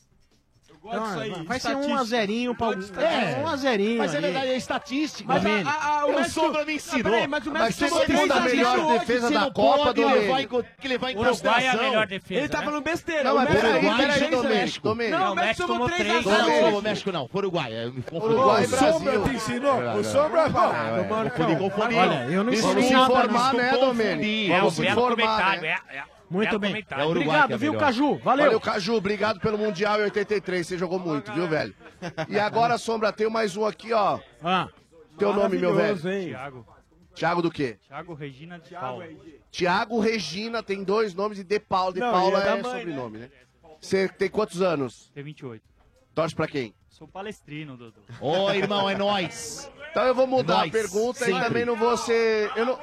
Então, 0.84 1.44
vai 1.44 1.60
ser 1.60 1.76
um 1.76 1.94
a 1.96 2.02
zerinho 2.04 2.54
pra 2.54 2.68
É. 3.00 3.40
um 3.40 3.46
a 3.46 3.56
zerinho. 3.56 3.98
Mas 3.98 4.14
é 4.14 4.20
verdade, 4.20 4.46
é 4.48 4.56
estatística. 4.56 5.32
Mas 5.32 5.46
a- 5.46 5.70
a- 5.70 6.00
a- 6.00 6.06
o 6.06 6.14
México- 6.16 6.30
Sombra 6.40 6.64
me 6.64 6.74
ensinou. 6.74 7.00
Ah, 7.00 7.10
peraí, 7.10 7.26
mas 7.28 7.46
o 7.46 7.50
três 7.52 8.30
a 8.30 8.40
melhor 8.40 8.98
defesa 8.98 9.30
da 9.30 9.40
não 9.42 9.52
Copa, 9.52 9.90
em, 10.40 10.46
co- 10.48 10.64
que 10.80 10.88
levar 10.88 11.10
em 11.12 11.16
Uruguai 11.18 11.64
é 11.64 11.70
a 11.70 11.76
melhor 11.76 12.06
defesa, 12.06 12.40
Ele 12.40 12.48
tá 12.48 12.58
né? 12.58 12.64
falando 12.64 12.82
besteira. 12.82 13.22
Não, 13.24 13.32
o 13.32 13.34
mas 13.36 13.48
México- 13.48 13.62
peraí, 13.66 13.78
Uruguai 13.86 13.98
peraí, 14.18 14.30
Domênico. 14.30 14.94
Não, 15.18 15.32
o 15.32 15.36
México 15.36 15.66
tomou 15.68 15.88
3 15.90 16.26
a 16.26 16.30
0. 16.30 16.70
não, 16.70 16.78
o 16.78 16.82
México 16.82 17.12
não, 17.12 17.28
foi 17.28 17.38
Uruguai. 17.42 17.72
Uruguai, 18.12 18.64
O 18.64 18.68
Sombra 18.68 19.20
te 19.20 19.30
ensinou. 19.36 19.78
O 19.98 20.04
Sombra 20.04 20.40
é 20.42 20.50
parado, 20.50 21.04
mano. 21.08 21.30
Confundi, 21.30 21.56
confundi. 21.56 21.94
Olha, 21.94 22.26
eu 22.28 22.44
não 22.44 22.52
ensinei 22.52 22.90
nada 22.90 23.08
me 23.08 23.20
informar, 23.20 23.54
né. 23.54 23.70
Domênico? 23.72 24.52
É 24.52 24.56
o 24.56 24.70
Vamos 24.70 24.78
informar, 24.80 25.60
né? 25.60 25.76
É, 26.40 26.46
é. 26.46 26.48
Muito 26.50 26.58
bem. 26.58 26.72
É 26.90 26.94
Uruguai 27.04 27.06
Obrigado, 27.06 27.52
é 27.52 27.56
viu, 27.56 27.72
melhor. 27.72 27.84
Caju? 27.86 28.14
Valeu. 28.18 28.44
Valeu, 28.44 28.60
Caju. 28.60 28.94
Obrigado 28.94 29.40
pelo 29.40 29.58
Mundial 29.58 30.00
em 30.00 30.04
83. 30.04 30.66
Você 30.66 30.78
jogou 30.78 30.98
muito, 30.98 31.32
viu, 31.32 31.46
velho? 31.48 31.74
E 32.28 32.38
agora, 32.38 32.78
Sombra, 32.78 33.12
tem 33.12 33.28
mais 33.30 33.56
um 33.56 33.64
aqui, 33.66 33.92
ó. 33.92 34.18
Ah. 34.42 34.68
Teu 35.18 35.32
nome, 35.32 35.58
meu 35.58 35.74
velho? 35.74 35.98
Thiago. 35.98 36.66
Thiago 37.14 37.42
do 37.42 37.50
quê? 37.50 37.78
Thiago 37.86 38.14
Regina 38.14 38.58
de 38.58 38.70
Paula. 38.70 39.06
Tiago 39.50 40.00
Regina 40.00 40.62
tem 40.62 40.82
dois 40.82 41.14
nomes 41.14 41.38
e 41.38 41.44
De 41.44 41.60
Paula. 41.60 41.92
De 41.92 42.00
Não, 42.00 42.10
Paula 42.10 42.38
e 42.38 42.42
é 42.42 42.46
é 42.46 42.62
mãe, 42.62 42.78
sobrenome, 42.80 43.18
né? 43.18 43.30
Você 43.80 44.08
tem 44.08 44.28
quantos 44.30 44.62
anos? 44.62 45.10
Tem 45.14 45.22
28. 45.22 45.62
Torce 46.14 46.34
pra 46.34 46.46
quem? 46.46 46.74
Sou 46.88 47.08
palestrino, 47.08 47.76
Dudu. 47.76 48.00
Ô, 48.20 48.50
irmão, 48.52 48.88
é 48.88 48.96
nóis. 48.96 49.70
Então 49.90 50.04
eu 50.06 50.14
vou 50.14 50.26
mudar 50.26 50.66
É 50.66 50.68
a 50.68 50.70
pergunta 50.72 51.22
e 51.22 51.26
sempre. 51.32 51.44
também 51.44 51.64
não 51.64 51.74
vou 51.76 51.96
ser. 51.96 52.50
Eu 52.56 52.64
não, 52.64 52.78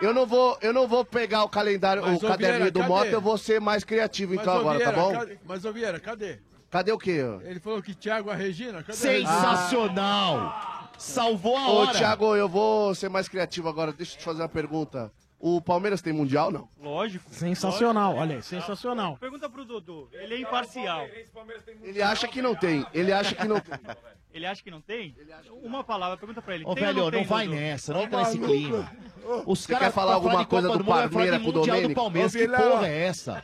eu 0.00 0.14
não 0.14 0.26
vou, 0.26 0.56
eu 0.60 0.72
não 0.72 0.86
vou 0.88 1.04
pegar 1.04 1.44
o 1.44 1.48
calendário, 1.48 2.02
Mas, 2.02 2.22
o 2.22 2.26
ô, 2.26 2.28
caderninho 2.28 2.56
Vieira, 2.58 2.70
do 2.70 2.80
cadê? 2.80 2.88
Mota, 2.92 3.08
eu 3.10 3.20
vou 3.20 3.38
ser 3.38 3.60
mais 3.60 3.84
criativo 3.84 4.34
Mas, 4.34 4.42
então 4.42 4.56
ô, 4.56 4.60
agora, 4.60 4.78
tá 4.80 4.90
Vieira, 4.90 5.02
bom? 5.02 5.12
cadê- 5.18 5.38
Mas, 5.44 5.64
ô 5.64 5.72
Vieira, 5.72 6.00
cadê? 6.00 6.38
Cadê 6.70 6.92
o 6.92 6.98
quê? 6.98 7.20
Ele 7.44 7.58
falou 7.60 7.82
que 7.82 7.94
Thiago 7.94 8.30
a 8.30 8.34
Regina. 8.34 8.82
Cadê 8.82 9.08
a 9.08 9.10
Regina? 9.10 9.30
Sensacional. 9.30 10.90
Salvou 10.98 11.56
a 11.56 11.68
Ô, 11.68 11.74
hora. 11.76 11.96
Thiago, 11.98 12.34
eu 12.36 12.48
vou 12.48 12.94
ser 12.94 13.08
mais 13.08 13.28
criativo 13.28 13.68
agora. 13.68 13.92
Deixa 13.92 14.14
eu 14.14 14.18
te 14.18 14.24
fazer 14.24 14.42
uma 14.42 14.48
pergunta. 14.48 15.10
O 15.40 15.60
Palmeiras 15.62 16.02
tem 16.02 16.12
mundial, 16.12 16.50
não? 16.50 16.68
Lógico. 16.82 17.24
Sensacional, 17.30 18.16
olha 18.16 18.36
aí, 18.36 18.42
sensacional. 18.42 19.16
Pergunta 19.18 19.48
pro 19.48 19.64
Dudu. 19.64 20.08
Ele 20.12 20.34
é 20.34 20.40
imparcial. 20.40 21.06
Ele 21.82 22.02
acha 22.02 22.26
que 22.26 22.42
não 22.42 22.56
tem. 22.56 22.84
Ele 22.92 23.12
acha 23.12 23.34
que 23.36 23.46
não 23.46 23.60
tem. 23.60 23.78
Ele 24.32 24.44
acha 24.46 24.62
que 24.62 24.70
não 24.70 24.80
tem? 24.80 25.14
Uma 25.62 25.82
palavra, 25.82 26.16
pergunta 26.16 26.42
pra 26.42 26.54
ele. 26.54 26.64
Ô, 26.64 26.74
tem 26.74 26.84
velho, 26.84 27.02
não, 27.04 27.10
tem, 27.10 27.24
vai 27.24 27.46
Dudu? 27.46 27.56
nessa, 27.58 27.94
não 27.94 28.02
entra 28.02 28.18
nesse 28.18 28.38
clima. 28.38 28.92
Os 29.46 29.66
caras 29.66 29.88
quer 29.88 29.92
falar 29.92 30.14
alguma 30.14 30.44
coisa 30.44 30.68
do 30.68 30.84
Parmeira 30.84 31.40
com 31.40 31.50
o 31.50 31.54
Mundial 31.54 31.62
do 31.64 31.70
Domênico? 31.72 31.94
Palmeiras, 31.94 32.34
Ô, 32.34 32.38
que 32.38 32.48
porra 32.48 32.86
é 32.88 33.04
essa? 33.06 33.42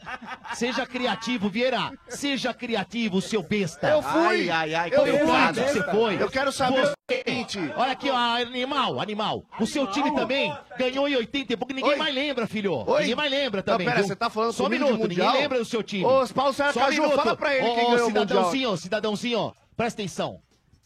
Seja 0.54 0.86
criativo, 0.86 1.48
Vieira. 1.48 1.90
Seja 2.08 2.52
criativo, 2.54 3.20
seu 3.22 3.42
besta. 3.42 3.88
Eu 3.88 4.02
fui. 4.02 4.50
Ai, 4.50 4.50
ai, 4.50 4.74
ai, 4.74 4.90
Eu 4.92 5.04
que 5.04 5.10
fui. 5.10 5.64
que 5.64 5.72
você 5.72 5.82
foi. 5.90 6.22
Eu 6.22 6.30
quero 6.30 6.52
saber 6.52 6.80
Você- 6.86 6.92
o 6.92 7.14
seguinte. 7.14 7.58
Olha 7.76 7.92
aqui, 7.92 8.10
ó, 8.10 8.16
animal, 8.16 9.00
animal. 9.00 9.44
O 9.58 9.66
seu 9.66 9.86
time 9.88 10.14
também 10.14 10.54
ganhou 10.78 11.08
em 11.08 11.16
80 11.16 11.52
e 11.54 11.56
pouco. 11.56 11.72
Ninguém 11.72 11.92
Oi. 11.92 11.96
mais 11.96 12.14
lembra, 12.14 12.46
filho. 12.46 12.84
Oi. 12.86 13.00
Ninguém 13.00 13.14
mais 13.16 13.30
lembra 13.30 13.60
Não, 13.66 13.72
também. 13.72 13.86
pera, 13.86 13.98
viu? 13.98 14.06
você 14.06 14.16
tá 14.16 14.28
falando 14.30 14.52
Só 14.52 14.66
um 14.66 14.68
minuto, 14.68 14.90
ninguém 14.92 15.08
Mundial? 15.08 15.32
lembra 15.34 15.58
do 15.58 15.64
seu 15.64 15.82
time. 15.82 16.04
Ô, 16.04 16.26
Paulo 16.28 16.52
um 16.52 16.88
minuto. 16.90 17.14
fala 17.16 17.36
pra 17.36 17.54
ele 17.54 17.66
Ô, 17.68 17.74
quem 17.74 17.84
ganhou 17.84 18.02
o 18.02 18.06
cidadãozinho, 18.06 18.70
ó, 18.70 18.76
cidadãozinho, 18.76 19.38
ó, 19.38 19.52
presta 19.76 20.00
atenção. 20.02 20.40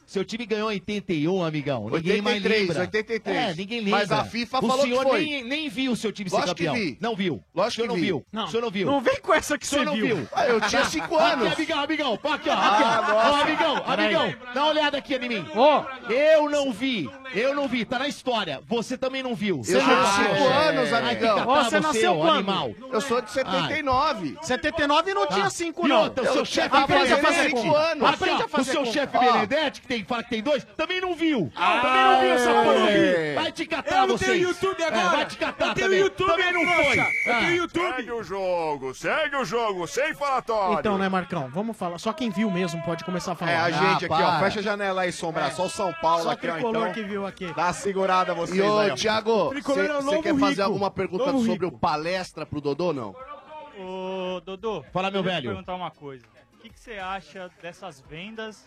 Seu 0.09 0.25
time 0.25 0.47
ganhou 0.47 0.71
em 0.73 0.77
81, 0.77 1.45
amigão. 1.45 1.87
Ninguém 1.91 2.23
mais 2.23 2.37
83, 2.39 2.69
lembra. 2.69 2.81
83. 2.85 3.37
É, 3.37 3.55
ninguém 3.55 3.81
lembra. 3.81 3.99
Mas 3.99 4.11
a 4.11 4.25
FIFA 4.25 4.59
o 4.59 4.67
falou 4.67 4.83
senhor 4.85 5.05
que 5.05 5.11
foi. 5.11 5.21
Nem, 5.23 5.45
nem 5.45 5.69
viu 5.69 5.93
o 5.93 5.97
seu 5.97 6.11
time 6.11 6.31
ser 6.31 6.37
Lógico 6.37 6.55
que 6.55 6.65
campeão. 6.65 6.83
vi. 6.87 6.99
Não 6.99 7.15
viu. 7.15 7.45
Lógico 7.55 7.69
o 7.69 7.75
senhor 7.75 7.89
que 7.89 7.89
não 7.89 7.95
vi. 8.01 8.07
viu. 8.07 8.27
Não. 8.33 8.45
O 8.45 8.49
senhor 8.49 8.63
não 8.63 8.71
viu. 8.71 8.87
Não 8.87 9.01
vem 9.03 9.21
com 9.21 9.35
essa 9.35 9.59
que 9.59 9.67
O 9.67 9.69
senhor 9.69 9.85
você 9.85 9.91
não 9.91 9.97
viu. 9.97 10.17
viu. 10.17 10.29
Ah, 10.33 10.47
eu 10.47 10.61
tinha 10.63 10.85
cinco 10.87 11.15
Aqui, 11.15 11.33
anos. 11.35 11.53
amigão, 11.53 11.79
amigão. 11.83 12.15
Aqui, 12.15 12.27
ó. 12.27 12.33
Aqui, 12.33 12.49
ó. 12.49 12.87
Ah, 12.87 13.33
Ó, 13.33 13.43
amigão, 13.43 13.83
amigão. 13.87 14.35
Dá 14.55 14.63
uma 14.63 14.71
olhada 14.71 14.97
aqui 14.97 15.15
em 15.15 15.29
mim. 15.29 15.45
Eu 16.09 16.49
não 16.49 16.73
vi. 16.73 17.09
Eu 17.35 17.55
não 17.55 17.69
vi. 17.69 17.85
Tá 17.85 17.99
na 17.99 18.09
história. 18.09 18.63
Você 18.67 18.97
também 18.97 19.23
não 19.23 19.35
viu. 19.35 19.59
Eu 19.59 19.65
sou 19.65 19.81
de 19.81 20.09
cinco 20.15 20.49
anos, 20.49 20.93
Ai, 20.93 21.03
que 21.03 21.09
amigão. 21.11 21.37
catar 21.37 21.49
Ó, 21.49 21.65
você 21.65 21.81
nasceu 21.81 22.15
quando? 22.17 22.31
animal. 22.37 22.75
Eu 22.91 23.01
sou 23.03 23.21
de 23.21 23.31
79. 23.31 24.37
79 24.43 25.13
não 25.13 25.27
Tá. 25.27 25.35
tinha 25.35 25.51
5, 25.51 25.85
E 25.87 25.89
não. 25.91 26.03
outra, 26.05 26.23
o 26.25 26.27
seu 26.27 26.37
Eu- 26.37 26.45
chefe 26.47 26.75
Aprende 26.77 27.13
a 27.13 27.19
fazer 27.19 27.51
cinco 27.51 27.63
conta. 27.63 27.79
anos. 27.79 28.05
Aprende 28.09 28.35
Aqui, 28.35 28.43
a 28.43 28.45
ó, 28.47 28.49
fazer 28.49 28.71
O 28.71 28.73
seu 28.73 28.87
chefe 28.93 29.17
Ó. 29.17 29.21
Benedetti, 29.21 29.81
que 29.83 29.87
tem, 29.87 29.98
fala 30.05 30.23
que 30.23 30.31
tem 30.31 30.43
dois, 30.43 30.65
também 30.77 31.01
não 31.01 31.15
viu. 31.15 31.51
Ah, 31.57 31.81
também 31.81 32.03
não 32.05 32.21
viu 32.21 32.33
essa 32.33 32.53
porra. 32.53 32.91
É. 32.91 33.35
Vai 33.35 33.53
te 33.53 33.67
catar 33.67 33.95
Eu 34.03 34.07
não 34.07 34.19
vocês. 34.19 34.31
tenho 34.31 34.49
YouTube 34.49 34.83
É, 34.83 34.87
agora. 34.87 35.09
vai 35.17 35.27
te 35.27 35.37
catar 35.37 35.67
Eu 35.69 35.75
tenho 35.75 35.87
também. 35.87 36.01
YouTube, 36.01 36.27
também 36.29 36.53
não 36.53 36.75
foi. 36.75 36.99
Eu 36.99 37.03
Ah. 37.35 37.39
tenho 37.41 37.57
YouTube. 37.57 37.95
Segue 37.97 38.13
o 38.13 38.23
jogo, 38.23 38.95
segue 38.95 39.37
o 39.37 39.45
jogo, 39.45 39.87
sem 39.87 40.15
falatório. 40.15 40.79
Então, 40.81 40.99
né, 40.99 41.09
Marcão? 41.09 41.49
Vamos 41.53 41.77
falar. 41.77 41.99
Só 41.99 42.13
quem 42.13 42.31
viu 42.31 42.51
mesmo 42.51 42.83
pode 42.83 43.05
começar 43.05 43.33
a 43.33 43.35
falar. 43.35 43.51
É, 43.53 43.57
a 43.57 43.65
Ah, 43.65 43.71
gente 43.71 44.05
aqui, 44.07 44.23
ó. 44.23 44.39
Fecha 44.41 44.61
a 44.61 44.63
janela 44.63 45.03
aí, 45.03 45.13
Sombra. 45.13 45.51
Só 45.51 45.67
o 45.67 45.71
São 45.71 45.93
Paulo 45.95 46.25
Só 46.25 46.31
aqui, 46.31 46.49
ó. 46.49 46.53
tricolor 46.55 46.83
Então, 46.89 46.93
que 46.93 47.03
viu 47.03 47.27
aqui. 47.27 47.53
dá 47.55 47.73
segurada 47.73 48.35
vocês 48.35 48.59
E 48.59 48.63
ô, 48.63 48.79
aí, 48.79 48.91
ó. 48.91 48.95
Thiago, 48.95 49.53
é 49.57 49.61
você 49.61 49.89
novo 50.03 50.23
quer 50.23 50.37
fazer 50.39 50.63
alguma 50.63 50.91
pergunta 50.91 51.33
Novo 51.33 51.45
sobre 51.45 51.67
o 51.67 51.73
palestra 51.73 52.45
pro 52.47 52.61
Dodô, 52.61 52.93
não? 52.93 53.15
Ô, 53.79 54.41
Dodô. 54.41 54.85
Fala, 54.93 55.11
meu 55.11 55.21
eu 55.21 55.25
velho. 55.25 55.41
te 55.43 55.47
perguntar 55.49 55.75
uma 55.75 55.91
coisa. 55.91 56.25
O 56.55 56.59
que, 56.59 56.69
que 56.71 56.81
você 56.81 56.95
acha 56.99 57.51
dessas 57.63 58.01
vendas 58.09 58.65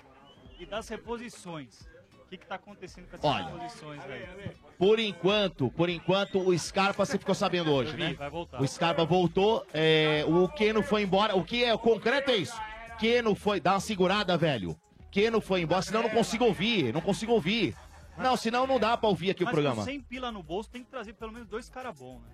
e 0.62 0.66
das 0.66 0.88
reposições? 0.88 1.82
O 2.24 2.30
que, 2.32 2.38
que 2.38 2.46
tá 2.46 2.56
acontecendo 2.56 3.10
com 3.10 3.16
essas 3.18 3.30
Olha. 3.30 3.46
reposições, 3.46 4.04
velho? 4.06 4.54
Por 4.78 5.00
enquanto, 5.00 5.70
por 5.72 5.90
enquanto, 5.90 6.40
o 6.40 6.58
Scarpa 6.58 7.06
você 7.06 7.18
ficou 7.18 7.36
sabendo 7.36 7.72
hoje, 7.74 7.92
vi, 7.92 7.98
né? 7.98 8.14
vai 8.14 8.30
voltar. 8.30 8.62
O 8.62 8.68
Scarpa 8.68 9.04
voltou, 9.04 9.66
é, 9.74 10.24
o 10.26 10.48
Keno 10.48 10.82
foi 10.82 11.02
embora. 11.02 11.36
O 11.36 11.44
que 11.44 11.64
é 11.64 11.74
o 11.74 11.80
concreto 11.80 12.32
é 12.32 12.38
isso. 12.38 12.56
Keno 13.00 13.36
foi. 13.36 13.60
Dá 13.60 13.74
uma 13.74 13.80
segurada, 13.82 14.38
velho. 14.38 14.80
Keno 15.10 15.42
foi 15.42 15.62
embora, 15.62 15.82
senão 15.82 16.02
eu 16.02 16.08
não 16.08 16.16
consigo 16.16 16.46
ouvir. 16.46 16.94
Não 16.94 17.02
consigo 17.02 17.34
ouvir. 17.34 17.76
Não, 18.18 18.38
senão 18.38 18.66
não 18.68 18.80
dá 18.80 18.96
pra 18.96 19.10
ouvir 19.10 19.32
aqui 19.32 19.44
o 19.44 19.46
Mas 19.46 19.54
programa. 19.54 19.78
com 19.78 19.84
100 19.84 20.02
pila 20.02 20.32
no 20.32 20.44
bolso 20.44 20.70
tem 20.70 20.84
que 20.84 20.90
trazer 20.90 21.14
pelo 21.14 21.32
menos 21.34 21.48
dois 21.48 21.70
caras 21.70 21.98
bons, 21.98 22.22
né? 22.22 22.30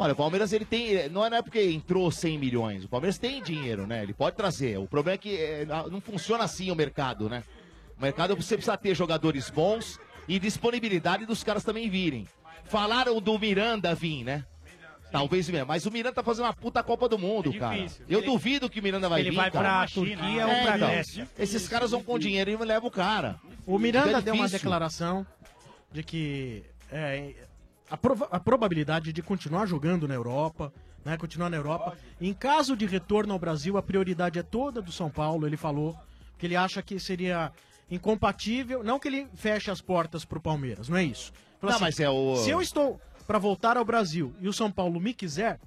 Olha, 0.00 0.12
o 0.12 0.16
Palmeiras 0.16 0.52
ele 0.52 0.64
tem. 0.64 1.08
Não 1.08 1.24
é 1.26 1.42
porque 1.42 1.60
entrou 1.60 2.08
100 2.08 2.38
milhões. 2.38 2.84
O 2.84 2.88
Palmeiras 2.88 3.18
tem 3.18 3.42
dinheiro, 3.42 3.84
né? 3.84 4.00
Ele 4.04 4.14
pode 4.14 4.36
trazer. 4.36 4.78
O 4.78 4.86
problema 4.86 5.16
é 5.16 5.18
que 5.18 5.36
é, 5.36 5.66
não 5.90 6.00
funciona 6.00 6.44
assim 6.44 6.70
o 6.70 6.74
mercado, 6.76 7.28
né? 7.28 7.42
O 7.98 8.02
mercado 8.02 8.36
você 8.36 8.54
precisa 8.54 8.76
ter 8.76 8.94
jogadores 8.94 9.50
bons 9.50 9.98
e 10.28 10.38
disponibilidade 10.38 11.26
dos 11.26 11.42
caras 11.42 11.64
também 11.64 11.90
virem. 11.90 12.28
Falaram 12.66 13.20
do 13.20 13.36
Miranda 13.40 13.92
vir, 13.92 14.22
né? 14.22 14.44
Talvez 15.10 15.48
mesmo. 15.48 15.66
Mas 15.66 15.84
o 15.84 15.90
Miranda 15.90 16.14
tá 16.14 16.22
fazendo 16.22 16.44
uma 16.44 16.52
puta 16.52 16.80
Copa 16.80 17.08
do 17.08 17.18
Mundo, 17.18 17.50
É 17.52 17.58
cara. 17.58 17.86
Eu 18.08 18.20
Ele- 18.20 18.26
duvido 18.26 18.70
que 18.70 18.78
o 18.78 18.82
Miranda 18.82 19.08
vai 19.08 19.18
ele 19.18 19.30
vir. 19.30 19.36
vai 19.36 19.50
cara. 19.50 19.68
pra 19.80 19.88
Turquia 19.88 20.46
ou 20.46 20.62
pra 20.62 20.76
então, 20.76 20.88
Grécia. 20.90 21.28
Esses 21.36 21.66
caras 21.66 21.90
vão 21.90 22.04
com 22.04 22.16
dinheiro 22.20 22.50
e 22.52 22.56
levam 22.56 22.86
o 22.88 22.92
cara. 22.92 23.40
O 23.66 23.80
Miranda 23.80 24.22
deu 24.22 24.34
uma 24.34 24.48
declaração 24.48 25.26
de 25.90 26.04
que 26.04 26.62
é, 26.92 27.34
a, 27.90 27.96
prova- 27.96 28.28
a 28.30 28.38
probabilidade 28.40 29.12
de 29.12 29.22
continuar 29.22 29.66
jogando 29.66 30.06
na 30.08 30.14
Europa, 30.14 30.72
né, 31.04 31.16
continuar 31.16 31.48
na 31.50 31.56
Europa, 31.56 31.96
em 32.20 32.32
caso 32.34 32.76
de 32.76 32.84
retorno 32.86 33.32
ao 33.32 33.38
Brasil, 33.38 33.76
a 33.76 33.82
prioridade 33.82 34.38
é 34.38 34.42
toda 34.42 34.82
do 34.82 34.92
São 34.92 35.08
Paulo. 35.10 35.46
Ele 35.46 35.56
falou 35.56 35.96
que 36.38 36.46
ele 36.46 36.56
acha 36.56 36.82
que 36.82 36.98
seria 37.00 37.50
incompatível, 37.90 38.82
não 38.84 38.98
que 38.98 39.08
ele 39.08 39.26
feche 39.34 39.70
as 39.70 39.80
portas 39.80 40.24
pro 40.24 40.40
Palmeiras, 40.40 40.88
não 40.88 40.96
é 40.98 41.04
isso. 41.04 41.32
Falou 41.60 41.72
Não, 41.74 41.80
mas 41.80 41.98
é 41.98 42.08
o- 42.08 42.36
Se 42.36 42.50
eu 42.50 42.60
estou 42.62 43.00
para 43.26 43.38
voltar 43.38 43.76
ao 43.76 43.84
Brasil 43.84 44.32
e 44.40 44.48
o 44.48 44.52
São 44.52 44.70
Paulo 44.70 45.00
me 45.00 45.12
quiser, 45.12 45.58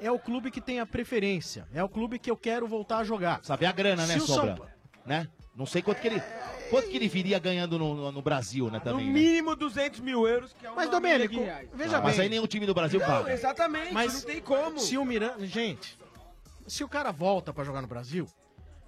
é 0.00 0.10
o 0.10 0.18
clube 0.18 0.50
que 0.50 0.60
tem 0.60 0.80
a 0.80 0.86
preferência, 0.86 1.66
é 1.74 1.82
o 1.82 1.88
clube 1.88 2.18
que 2.18 2.30
eu 2.30 2.36
quero 2.36 2.66
voltar 2.66 2.98
a 2.98 3.04
jogar. 3.04 3.40
Sabe 3.42 3.66
a 3.66 3.72
grana, 3.72 4.06
né, 4.06 4.14
Se 4.14 4.20
o 4.24 4.26
São 4.26 4.54
Né? 5.04 5.28
Não 5.54 5.66
sei 5.66 5.82
quanto 5.82 6.00
que 6.00 6.08
ele. 6.08 6.22
Quanto 6.74 6.88
que 6.90 6.96
ele 6.96 7.08
viria 7.08 7.38
ganhando 7.38 7.78
no, 7.78 7.94
no- 7.94 8.12
no 8.12 8.22
Brasil, 8.22 8.66
né, 8.70 8.78
No 8.78 8.84
também. 8.84 9.06
né? 9.06 9.12
mínimo 9.12 9.54
200 9.56 10.00
mil 10.00 10.26
euros, 10.26 10.52
que 10.58 10.66
é 10.66 10.70
uma 10.70 10.76
Mas, 10.76 10.90
Domênico, 10.90 11.34
veja 11.74 12.00
Mas 12.00 12.16
bem. 12.16 12.22
aí 12.24 12.28
nenhum 12.28 12.46
time 12.46 12.66
do 12.66 12.74
Brasil 12.74 13.00
Não, 13.00 13.06
paga. 13.06 13.32
exatamente, 13.32 13.92
Mas 13.92 14.14
não 14.14 14.20
tem 14.22 14.40
como. 14.40 14.78
Se 14.78 14.96
o 14.98 15.04
Miranda. 15.04 15.46
Gente, 15.46 15.98
se 16.66 16.82
o 16.84 16.88
cara 16.88 17.10
volta 17.12 17.52
pra 17.52 17.64
jogar 17.64 17.80
no 17.82 17.88
Brasil, 17.88 18.26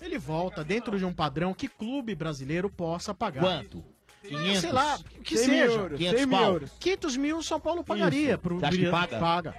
ele 0.00 0.18
volta 0.18 0.62
dentro 0.64 0.98
de 0.98 1.04
um 1.04 1.12
padrão 1.12 1.54
que 1.54 1.68
clube 1.68 2.14
brasileiro 2.14 2.68
possa 2.70 3.14
pagar. 3.14 3.40
Quanto? 3.40 3.84
500? 4.22 4.60
Sei 4.60 4.72
lá, 4.72 4.96
o 4.96 5.22
que 5.22 5.36
100 5.36 5.48
mil 5.48 5.58
seja. 5.66 5.72
euros, 5.80 5.98
500 5.98 6.18
100 6.18 6.26
mil 6.26 6.38
euros. 6.40 6.70
500 6.80 7.16
mil 7.16 7.42
São 7.42 7.60
Paulo 7.60 7.84
pagaria 7.84 8.30
Isso. 8.30 8.38
pro 8.38 8.58
Você 8.58 8.66
acha 8.66 8.76
que 8.78 8.90
paga? 8.90 9.18
Paga. 9.18 9.54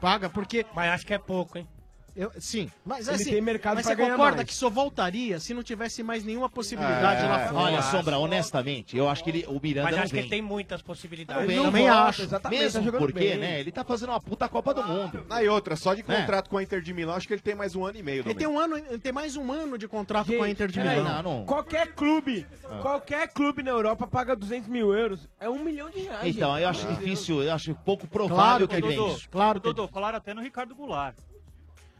Paga, 0.00 0.30
porque. 0.30 0.64
Mas 0.74 0.90
acho 0.92 1.06
que 1.06 1.14
é 1.14 1.18
pouco, 1.18 1.58
hein? 1.58 1.66
Eu, 2.14 2.30
sim, 2.38 2.70
mas 2.84 3.08
Ele 3.08 3.16
assim, 3.16 3.30
tem 3.30 3.40
mercado 3.40 3.76
mas 3.76 3.86
pra 3.86 3.94
você 3.94 4.02
ganhar 4.02 4.12
concorda 4.16 4.36
mais. 4.36 4.48
que 4.48 4.54
só 4.54 4.68
voltaria 4.68 5.40
se 5.40 5.54
não 5.54 5.62
tivesse 5.62 6.02
mais 6.02 6.22
nenhuma 6.22 6.48
possibilidade 6.50 7.24
É, 7.24 7.28
lá 7.28 7.38
fora? 7.48 7.56
Olha, 7.64 7.82
Sombra, 7.82 8.18
honestamente, 8.18 8.94
eu 8.96 9.08
acho 9.08 9.24
que 9.24 9.30
ele, 9.30 9.46
o 9.48 9.58
Miranda 9.62 9.84
Mas 9.84 9.96
não 9.96 10.02
acho 10.02 10.10
que 10.10 10.16
vem. 10.16 10.20
ele 10.24 10.28
tem 10.30 10.42
muitas 10.42 10.82
possibilidades. 10.82 11.50
Eu 11.56 11.62
também 11.64 11.88
acho. 11.88 12.22
Exatamente, 12.22 12.60
Mesmo 12.60 12.82
porque, 12.92 12.98
porque, 12.98 13.34
né? 13.36 13.60
Ele 13.60 13.72
tá 13.72 13.82
fazendo 13.82 14.10
uma 14.10 14.20
puta 14.20 14.46
Copa 14.48 14.74
do 14.74 14.82
Mundo. 14.84 15.24
Na 15.26 15.42
e 15.42 15.48
outra, 15.48 15.74
só 15.74 15.94
de 15.94 16.06
Né? 16.06 16.20
contrato 16.20 16.50
com 16.50 16.58
a 16.58 16.62
Inter 16.62 16.82
de 16.82 16.92
Milão, 16.92 17.14
acho 17.14 17.26
que 17.26 17.32
ele 17.32 17.40
tem 17.40 17.54
mais 17.54 17.74
um 17.74 17.86
ano 17.86 17.96
e 17.98 18.02
meio. 18.02 18.22
Ele 18.26 18.34
tem 18.34 18.46
um 18.46 18.58
ano, 18.58 18.76
ele 18.76 18.98
tem 18.98 19.12
mais 19.12 19.34
um 19.36 19.50
ano 19.50 19.78
de 19.78 19.88
contrato 19.88 20.30
com 20.36 20.42
a 20.42 20.50
Inter 20.50 20.68
de 20.68 20.80
Milão. 20.80 21.44
Qualquer 21.46 21.94
clube, 21.94 22.46
Ah. 22.70 22.78
qualquer 22.82 23.28
clube 23.28 23.62
na 23.62 23.70
Europa 23.70 24.06
paga 24.06 24.36
200 24.36 24.68
mil 24.68 24.92
euros. 24.94 25.26
É 25.40 25.48
um 25.48 25.64
milhão 25.64 25.88
de 25.88 26.00
reais. 26.00 26.36
Então, 26.36 26.52
gente. 26.52 26.62
eu 26.62 26.68
acho 26.68 26.86
difícil, 26.88 27.42
eu 27.42 27.52
acho 27.54 27.74
pouco 27.86 28.06
Claro 28.06 28.28
provável 28.28 28.68
que 28.68 28.74
que 28.74 28.80
Dodô, 28.82 28.94
venha 29.04 29.16
isso. 29.16 29.30
Claro 29.30 29.60
que 29.60 29.66
Dodô, 29.66 29.88
falaram 29.88 30.18
até 30.18 30.34
no 30.34 30.42
Ricardo 30.42 30.74
Goulart. 30.74 31.14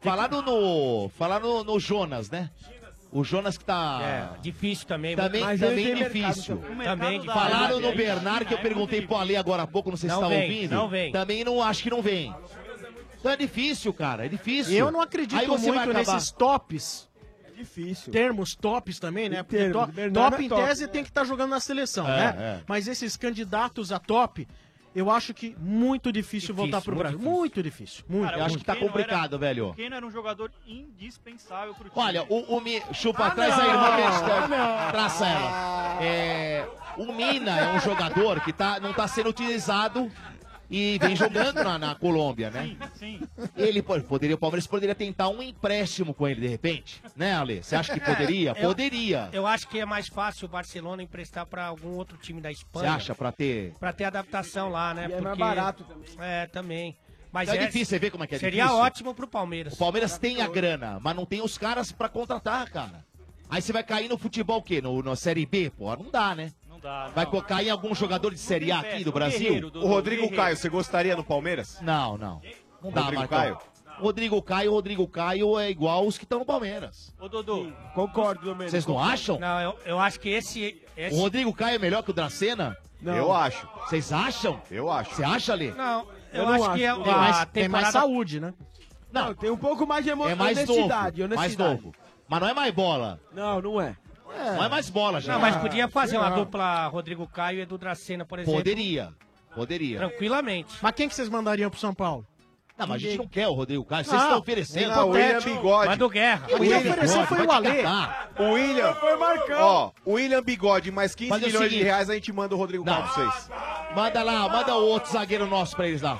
Falaram 0.03 0.43
no. 0.43 1.09
Falaram 1.17 1.49
no, 1.49 1.65
no 1.65 1.81
Jonas, 1.81 2.31
né? 2.31 2.51
O 3.11 3.23
Jonas 3.23 3.59
que 3.59 3.65
tá. 3.65 4.33
É, 4.37 4.41
difícil 4.41 4.87
também. 4.87 5.15
Também, 5.15 5.43
Mas 5.43 5.61
ele 5.61 5.71
também 5.71 5.95
mercado 5.95 6.13
difícil. 6.35 6.57
também. 6.57 6.77
Mercado 6.77 6.99
tá 7.27 7.27
da- 7.27 7.33
Falaram 7.35 7.81
no 7.81 7.95
Bernard 7.95 8.45
que 8.47 8.55
eu 8.55 8.59
é 8.59 8.63
perguntei 8.63 9.03
pro 9.07 9.17
Ale 9.17 9.37
agora 9.37 9.63
há 9.65 9.67
pouco, 9.67 9.91
não 9.91 9.97
sei 9.99 10.09
se 10.09 10.15
Não 10.15 10.23
você 10.23 10.35
tá 10.35 10.41
vem, 10.41 10.51
ouvindo. 10.55 10.71
não 10.75 10.89
vem. 10.89 11.13
Também 11.13 11.45
não 11.45 11.63
acho 11.63 11.83
que 11.83 11.91
não 11.91 12.01
vem. 12.03 12.35
Então 13.21 13.31
é 13.31 13.37
difícil, 13.37 13.93
cara, 13.93 14.25
é 14.25 14.29
difícil. 14.29 14.75
Eu 14.75 14.91
não 14.91 15.01
acredito 15.01 15.39
Aí 15.39 15.47
você 15.47 15.67
vai 15.71 15.85
muito 15.87 15.91
acabar- 15.99 16.15
nesses 16.15 16.31
tops. 16.33 17.09
Difícil. 17.57 18.11
Termos 18.13 18.57
tops 18.57 18.99
também, 18.99 19.29
né? 19.29 19.43
Porque 19.45 19.57
termos, 19.59 19.87
to- 19.87 19.93
Bernardo 19.93 20.31
top 20.31 20.43
é 20.43 20.47
em 20.47 20.49
top. 20.49 20.63
tese 20.65 20.89
tem 20.89 21.03
que 21.05 21.11
estar 21.11 21.23
jogando 21.25 21.51
na 21.51 21.61
seleção, 21.61 22.09
É, 22.09 22.17
né? 22.17 22.35
é. 22.39 22.61
Mas 22.67 22.89
esses 22.89 23.17
candidatos 23.17 23.93
a 23.93 23.99
top, 24.01 24.49
Eu 24.95 25.11
acho 25.11 25.33
que 25.33 25.57
muito 25.59 26.13
difícil, 26.13 26.55
voltar 26.55 26.81
pro 26.83 26.91
muito 26.95 26.99
Brasil. 27.03 27.19
difícil. 27.19 27.33
Muito 27.39 27.63
difícil. 27.63 28.05
Muito, 28.09 28.25
Cara, 28.27 28.39
eu 28.39 28.45
acho 28.45 28.59
que 28.59 28.65
tá 28.65 28.77
complicado, 28.77 29.35
era, 29.37 29.39
velho. 29.39 29.69
O 29.71 29.75
Keno 29.75 29.95
era 29.97 30.07
um 30.07 30.11
jogador 30.11 30.51
indispensável 30.67 31.75
pro 31.75 31.89
time. 31.89 32.05
Olha, 32.05 32.25
o, 32.29 32.57
o 32.57 32.61
Mi... 32.61 32.83
Chupa, 32.93 33.27
Ah, 33.27 33.31
traz 33.31 33.57
não, 33.57 33.63
aí, 33.65 33.71
irmão, 33.71 33.97
que 33.97 34.03
a 34.03 34.11
gente 34.11 34.21
não. 34.23 34.49
tá- 34.49 34.89
traça 34.93 35.27
ela. 35.27 36.03
É, 36.03 36.69
o 36.99 37.13
Mina 37.13 37.59
é 37.59 37.73
um 37.75 37.81
jogador 37.81 38.41
que 38.41 38.53
tá, 38.53 38.79
não 38.81 38.93
tá 38.93 39.09
sendo 39.09 39.31
utilizado 39.31 40.11
e 40.73 40.99
vem 40.99 41.15
jogando 41.15 41.63
na, 41.63 41.79
na 41.79 41.95
Colômbia, 41.95 42.51
né? 42.51 42.75
Sim, 42.95 43.21
Ele 43.57 43.83
pô, 43.83 44.01
poderia, 44.01 44.35
o 44.35 44.39
Palmeiras 44.39 44.67
poderia 44.67 44.95
tentar 44.95 45.29
um 45.29 45.43
empréstimo 45.43 46.15
com 46.15 46.27
ele 46.27 46.41
de 46.41 46.49
repente, 46.49 47.01
né, 47.15 47.35
Ale? 47.35 47.63
Você 47.63 47.77
acha 47.77 47.93
que 47.93 48.01
poderia? 48.01 48.51
Eu- 48.59 48.69
Poderia. 48.73 49.29
Eu 49.33 49.47
acho 49.47 49.69
que 49.69 49.79
é 49.79 49.85
mais 49.85 50.09
fácil 50.09 50.47
o 50.47 50.49
Barcelona 50.49 51.03
emprestar 51.03 51.45
pra 51.45 51.67
algum 51.67 51.91
outro 51.91 52.17
time 52.17 52.41
da 52.41 52.49
Você 52.49 52.57
Espanha. 52.57 52.93
acha 52.95 53.15
pra 53.15 53.31
ter? 53.31 53.75
Pra 53.79 53.93
ter 53.93 54.05
adaptação 54.05 54.71
lá, 54.71 54.95
né? 54.95 55.03
E 55.03 55.05
é 55.05 55.09
mais 55.09 55.23
Porque- 55.23 55.39
barato 55.39 55.85
É, 56.19 56.47
também. 56.47 56.97
Mas 57.31 57.49
é, 57.51 57.57
difícil, 57.59 57.87
você 57.87 57.99
vê 57.99 58.11
como 58.11 58.25
é 58.25 58.27
que 58.27 58.35
é 58.35 58.39
Seria 58.39 58.63
difícil? 58.65 58.83
ótimo 58.83 59.15
pro 59.15 59.27
Palmeiras. 59.29 59.75
O 59.75 59.77
Palmeiras 59.77 60.17
tem 60.19 60.41
a 60.43 60.49
grana, 60.49 60.99
mas 61.01 61.15
não 61.17 61.25
tem 61.27 61.41
os 61.43 61.57
caras 61.59 61.93
pra 61.93 62.09
contratar, 62.09 62.69
cara. 62.71 63.05
Aí 63.49 63.61
você 63.61 63.73
vai 63.73 63.83
cair 63.83 64.09
no 64.09 64.17
futebol 64.17 64.59
o 64.59 64.63
quê? 64.63 64.81
No, 64.81 65.03
na 65.03 65.15
Série 65.15 65.45
B? 65.45 65.71
Pô, 65.77 65.95
não 65.95 66.11
dá, 66.11 66.35
né? 66.35 66.51
Não 66.83 66.91
dá. 66.91 67.09
Vai 67.15 67.27
co- 67.27 67.43
cair 67.43 67.69
em 67.69 67.71
algum 67.71 67.95
jogador 67.95 68.33
de 68.33 68.39
Série 68.39 68.73
A 68.73 68.81
aqui 68.81 69.05
do 69.05 69.13
Brasil? 69.13 69.71
O 69.75 69.87
Rodrigo 69.87 70.31
Caio, 70.35 70.57
você 70.57 70.69
gostaria 70.69 71.15
no 71.17 71.25
Palmeiras? 71.25 71.79
Não, 71.81 72.17
não. 72.19 72.41
Não 72.83 72.91
dá, 72.91 73.03
Rodrigo 73.03 73.21
Marcão. 73.21 73.39
Caio? 73.39 73.59
Rodrigo 73.99 74.43
Caio, 74.43 74.73
Rodrigo 74.73 75.07
Caio 75.07 75.59
é 75.59 75.71
igual 75.71 76.07
os 76.07 76.19
que 76.19 76.25
estão 76.25 76.41
no 76.41 76.45
Palmeiras. 76.47 77.15
Ô, 77.21 77.29
Dodô. 77.29 77.71
Concordo, 77.95 78.41
Domênico. 78.43 78.71
Vocês 78.71 78.87
não 78.87 78.99
acham? 78.99 79.39
Não, 79.39 79.61
eu, 79.61 79.79
eu 79.85 79.99
acho 80.01 80.19
que 80.19 80.29
esse. 80.31 80.83
esse... 80.97 81.15
O 81.15 81.21
Rodrigo 81.21 81.53
Caio 81.53 81.77
é 81.77 81.79
melhor 81.79 82.03
que 82.03 82.11
o 82.11 82.15
Dracena? 82.15 82.77
Não. 83.01 83.15
Eu 83.17 83.33
acho. 83.33 83.69
Vocês 83.87 84.13
acham? 84.13 84.61
Eu 84.71 84.91
acho. 84.91 85.15
Você 85.15 85.23
acha, 85.23 85.55
Lê? 85.55 85.71
Não, 85.73 86.01
eu, 86.33 86.41
Eu 86.41 86.47
não 86.47 86.53
acho, 86.55 86.65
acho. 86.65 86.75
que 86.75 86.85
é 86.85 86.95
Tem 86.95 87.13
a 87.13 87.17
mais- 87.17 87.45
tem 87.53 87.69
mais 87.69 87.89
saúde, 87.89 88.41
né? 88.41 88.55
Não, 89.13 89.35
tem 89.35 89.51
um 89.51 89.57
pouco 89.59 89.87
mais 89.87 90.05
de 90.05 90.11
emo... 90.11 90.27
É 90.27 90.35
mais 90.35 90.57
novo. 90.59 90.73
honestidade. 90.73 91.21
Mais 91.21 91.33
honestidade. 91.33 91.83
novo. 91.83 91.95
Mas 92.29 92.41
não 92.41 92.49
é 92.49 92.55
mais 92.55 92.73
bola. 92.75 93.21
Não, 93.33 93.61
não 93.61 93.81
é. 93.81 93.95
Não 94.37 94.65
é 94.65 94.69
mais 94.69 94.91
bola, 94.91 95.21
já. 95.21 95.33
Não, 95.33 95.41
mas 95.41 95.57
podia 95.57 95.89
fazer 95.89 96.17
uma 96.17 96.31
não. 96.31 96.37
dupla 96.39 96.87
Rodrigo 96.87 97.27
Caio 97.27 97.59
e 97.59 97.63
Edu 97.63 97.79
Dracena, 97.79 98.25
por 98.25 98.39
exemplo. 98.39 98.59
Poderia. 98.59 99.13
Poderia. 99.55 99.99
Tranquilamente. 99.99 100.75
Mas 100.81 100.93
quem 100.95 101.09
que 101.09 101.15
vocês 101.15 101.29
mandariam 101.29 101.71
pro 101.71 101.79
São 101.79 101.95
Paulo? 101.95 102.27
Não, 102.79 102.87
mas 102.87 102.97
a 102.97 102.99
gente 103.07 103.19
não 103.19 103.29
quer 103.29 103.47
o 103.47 103.53
Rodrigo 103.53 103.85
Caio. 103.85 104.05
Vocês 104.05 104.21
estão 104.21 104.39
oferecendo. 104.39 104.89
não, 104.89 105.09
o 105.09 105.11
William. 105.11 105.41
Bigode. 105.41 105.89
Manda 105.89 106.07
o 106.07 106.09
Guerra. 106.09 106.45
O 106.45 106.49
Quem 106.49 106.59
William 106.61 106.79
ofereceu 106.79 107.27
foi 107.27 107.47
o 107.47 107.53
Alê. 107.53 107.83
O 108.39 108.53
William. 108.53 108.95
Foi 108.95 109.17
Marcão. 109.17 109.61
Ó, 109.61 109.91
o 110.05 110.13
William 110.15 110.43
Bigode, 110.43 110.91
mais 110.91 111.15
15 111.15 111.31
Fazer 111.31 111.45
o 111.45 111.49
milhões 111.49 111.71
de 111.71 111.83
reais, 111.83 112.11
a 112.11 112.15
gente 112.15 112.33
manda 112.33 112.55
o 112.55 112.59
Rodrigo 112.59 112.85
Caio 112.85 113.03
pra 113.03 113.13
vocês. 113.13 113.51
Manda 113.95 114.23
lá, 114.23 114.49
manda 114.49 114.75
o 114.75 114.85
outro 114.87 115.13
zagueiro 115.13 115.47
nosso 115.47 115.77
pra 115.77 115.87
eles 115.87 116.01
lá. 116.03 116.19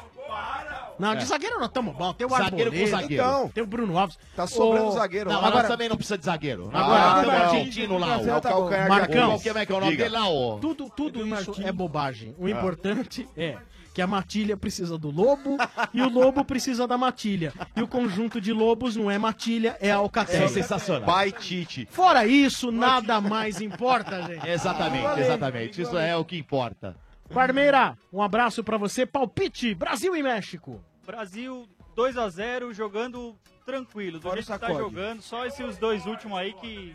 Não, 0.99 1.15
de 1.15 1.23
É. 1.23 1.27
zagueiro 1.27 1.59
não 1.59 1.69
tamo 1.69 1.93
bom. 1.93 2.13
Tem 2.13 2.27
o 2.27 2.31
Zagueiro 2.31 2.71
com 2.71 2.77
Arboleda, 2.77 2.91
zagueiro. 2.91 3.23
Então, 3.23 3.49
tem 3.49 3.63
o 3.63 3.67
Bruno 3.67 3.99
Alves. 3.99 4.19
Tá 4.37 4.47
sobrando 4.47 4.89
Ô, 4.89 4.91
zagueiro 4.93 5.31
Não, 5.31 5.41
lá. 5.41 5.49
agora- 5.49 5.63
nós 5.63 5.71
também 5.73 5.89
não 5.89 5.97
precisa 5.97 6.19
de 6.19 6.25
zagueiro. 6.25 6.71
Ah, 6.73 6.81
Agora 6.81 7.21
tem 7.21 7.29
o 7.29 7.43
argentino 7.43 7.99
lá, 7.99 8.15
É 8.15 8.19
o 8.19 8.89
Marcão. 8.89 9.29
Qual 9.31 9.41
que 9.41 9.49
é, 9.49 9.67
que 9.67 9.73
é 9.73 9.77
o 9.77 9.81
nome 9.81 9.97
dele 9.97 10.09
lá, 10.11 10.29
ó? 10.29 10.59
Tudo, 10.59 10.91
tudo 10.95 11.27
isso 11.27 11.55
é 11.63 11.73
bobagem. 11.73 12.35
O 12.39 12.47
Ah. 12.47 12.51
importante 12.51 13.29
é 13.37 13.57
que 13.95 14.01
a 14.01 14.07
matilha 14.07 14.57
precisa 14.57 14.97
do 14.97 15.11
lobo 15.11 15.57
e 15.93 16.01
o 16.01 16.09
lobo 16.09 16.45
precisa 16.45 16.87
da 16.87 16.97
matilha. 16.97 17.53
E 17.77 17.83
o 17.83 17.87
conjunto 17.87 18.41
de 18.41 18.51
lobos 18.53 18.97
não 18.97 19.11
é 19.11 19.19
matilha, 19.19 19.77
é 19.81 19.91
alcatel. 19.91 20.45
É 20.45 20.49
sensacional. 20.49 21.03
Pai 21.07 21.31
Tite. 21.31 21.87
Fora 21.91 22.27
isso, 22.27 22.71
nada 22.73 23.21
mais 23.21 23.61
importa, 23.61 24.23
gente. 24.23 24.49
Exatamente, 24.49 25.21
exatamente. 25.21 25.83
Isso 25.83 25.99
é 25.99 26.17
o 26.17 26.25
que 26.25 26.39
importa. 26.39 26.97
Parmeira, 27.33 27.97
um 28.13 28.23
abraço 28.23 28.63
pra 28.63 28.77
você. 28.77 29.07
Palpite, 29.07 29.75
Brasil 29.75 30.15
e 30.15 30.23
México. 30.23 30.81
Brasil 31.07 31.67
2 31.95 32.17
a 32.19 32.29
0 32.29 32.73
jogando 32.75 33.37
tranquilo, 33.65 34.19
do 34.19 34.23
Fora 34.23 34.35
o 34.41 34.43
jeito 34.43 34.53
que 34.53 34.67
tá 34.67 34.73
jogando. 34.75 35.23
Só 35.23 35.47
esses 35.47 35.79
dois 35.79 36.05
últimos 36.07 36.39
aí 36.39 36.53
que 36.53 36.95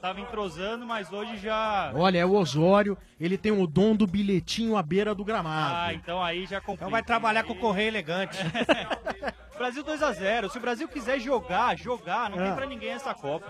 tava 0.00 0.20
entrosando, 0.20 0.86
mas 0.86 1.12
hoje 1.12 1.36
já. 1.36 1.92
Olha, 1.94 2.18
é 2.18 2.24
o 2.24 2.32
Osório, 2.32 2.96
ele 3.20 3.36
tem 3.36 3.52
o 3.52 3.66
dom 3.66 3.94
do 3.94 4.06
bilhetinho 4.06 4.76
à 4.76 4.82
beira 4.82 5.14
do 5.14 5.24
gramado. 5.24 5.74
Ah, 5.76 5.94
então 5.94 6.22
aí 6.22 6.46
já 6.46 6.58
complica. 6.60 6.84
Então 6.84 6.90
vai 6.90 7.02
trabalhar 7.02 7.42
com 7.44 7.52
o 7.52 7.56
Correio 7.56 7.88
Elegante. 7.88 8.38
Brasil 9.58 9.82
2 9.84 10.02
a 10.02 10.12
0 10.12 10.48
Se 10.48 10.56
o 10.56 10.60
Brasil 10.60 10.88
quiser 10.88 11.20
jogar, 11.20 11.76
jogar, 11.76 12.30
não 12.30 12.38
Ah. 12.38 12.44
tem 12.46 12.54
pra 12.54 12.64
ninguém 12.66 12.92
essa 12.92 13.12
Copa. 13.12 13.46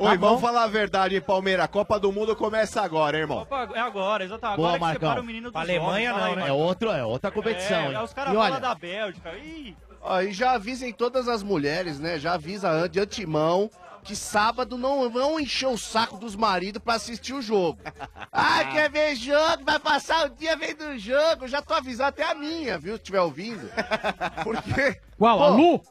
Oi, 0.00 0.06
Tá 0.12 0.16
bom? 0.16 0.26
vamos 0.28 0.40
falar 0.40 0.64
a 0.64 0.66
verdade, 0.66 1.14
hein, 1.14 1.20
Palmeiras? 1.20 1.64
A 1.64 1.68
Copa 1.68 2.00
do 2.00 2.10
Mundo 2.10 2.34
começa 2.34 2.80
agora, 2.80 3.16
hein, 3.18 3.22
irmão. 3.24 3.40
Copa 3.40 3.68
é 3.74 3.80
agora, 3.80 4.24
exatamente. 4.24 4.56
Boa, 4.56 4.68
Agora 4.68 4.78
que 4.78 4.84
Marcão. 4.86 5.08
separa 5.08 5.20
o 5.20 5.24
menino 5.24 5.52
Pra 5.52 5.60
Alemanha, 5.60 6.12
não, 6.12 6.36
né? 6.36 6.48
É, 6.48 6.52
outro, 6.52 6.90
é 6.90 7.04
outra 7.04 7.30
competição, 7.30 7.76
É, 7.78 7.88
hein? 7.90 7.96
aí 7.96 8.04
os 8.04 8.12
caras 8.14 8.32
falam 8.34 8.50
olha- 8.52 8.60
da 8.60 8.74
Bélgica. 8.74 9.30
Ih, 9.36 9.76
Ó, 10.02 10.20
e 10.22 10.32
já 10.32 10.52
avisem 10.52 10.90
todas 10.94 11.28
as 11.28 11.42
mulheres, 11.42 12.00
né? 12.00 12.18
Já 12.18 12.32
avisa 12.32 12.88
de 12.88 12.98
antemão 12.98 13.70
que 14.02 14.16
sábado 14.16 14.78
não 14.78 15.10
vão 15.10 15.38
encher 15.38 15.66
o 15.68 15.76
saco 15.76 16.16
dos 16.16 16.34
maridos 16.34 16.80
pra 16.82 16.94
assistir 16.94 17.34
o 17.34 17.42
jogo. 17.42 17.78
Ah, 18.32 18.64
quer 18.72 18.88
ver 18.90 19.14
jogo? 19.16 19.64
Vai 19.66 19.78
passar 19.78 20.24
o 20.26 20.30
dia 20.30 20.56
vendo 20.56 20.96
jogo. 20.98 21.46
Já 21.48 21.60
tô 21.60 21.74
avisando 21.74 22.08
até 22.08 22.22
a 22.22 22.34
minha, 22.34 22.78
viu? 22.78 22.94
Se 22.94 23.00
estiver 23.02 23.20
ouvindo. 23.20 23.68
Porque. 24.42 24.98
Qual, 25.18 25.36
Pô, 25.36 25.44
a 25.44 25.48
Lu? 25.48 25.82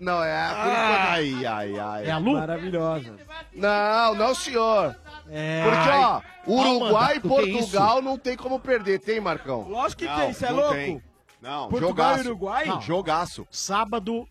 Não, 0.00 0.22
é 0.22 0.32
a. 0.32 0.50
enquanto- 0.50 0.76
Ai, 1.10 1.46
ai, 1.46 1.78
ai. 1.78 2.06
É 2.06 2.10
a 2.10 2.18
Lu? 2.18 2.32
Maravilhosa. 2.34 3.14
Não, 3.54 4.14
não, 4.14 4.34
senhor. 4.34 4.96
É. 5.30 5.62
Porque, 5.64 5.88
ó, 5.90 6.20
Uruguai 6.46 7.16
e 7.16 7.20
que 7.20 7.28
Portugal 7.28 8.00
não 8.02 8.16
tem 8.18 8.36
como 8.36 8.58
perder, 8.60 9.00
tem, 9.00 9.20
Marcão? 9.20 9.68
Lógico 9.68 10.00
que 10.02 10.08
Não, 10.08 10.16
tem, 10.16 10.32
você 10.32 10.46
é 10.46 10.48
não 10.50 10.56
louco? 10.56 10.74
tem. 10.74 11.02
Não, 11.42 11.68
Portugal 11.68 12.08
jogaço. 12.14 12.24
e 12.24 12.26
Uruguai? 12.28 12.66
Não. 12.66 12.80
Jogaço. 12.80 13.46
Sábado 13.50 14.26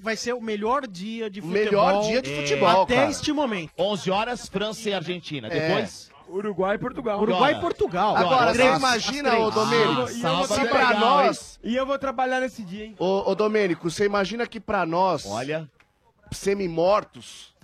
vai 0.00 0.16
ser 0.16 0.34
o 0.34 0.40
melhor 0.40 0.86
dia 0.86 1.28
de 1.28 1.40
futebol. 1.40 1.64
melhor 1.64 2.02
dia 2.02 2.22
de 2.22 2.34
futebol, 2.36 2.82
Até 2.82 2.96
cara. 2.96 3.10
este 3.10 3.32
momento. 3.32 3.72
11 3.78 4.10
horas, 4.10 4.48
França 4.48 4.88
e 4.88 4.94
Argentina. 4.94 5.48
É. 5.48 5.50
Depois, 5.68 6.07
Uruguai 6.30 6.76
e 6.76 6.78
Portugal. 6.78 7.20
Uruguai 7.20 7.54
e. 7.54 7.60
Portugal. 7.60 8.16
Agora, 8.16 8.54
você 8.54 8.74
imagina, 8.76 9.38
ô 9.38 9.50
Domênico, 9.50 10.02
Ah, 10.02 10.06
se 10.46 10.64
pra 10.68 10.88
legal, 10.90 11.00
nós... 11.00 11.58
E 11.62 11.74
eu 11.74 11.86
vou 11.86 11.98
trabalhar 11.98 12.40
nesse 12.40 12.62
dia, 12.62 12.84
hein? 12.86 12.94
Ô, 12.98 13.30
ô 13.30 13.34
Domênico, 13.34 13.90
você 13.90 14.04
imagina 14.04 14.46
que 14.46 14.60
pra 14.60 14.84
nós, 14.86 15.24
olha. 15.26 15.68
semi-mortos, 16.30 17.54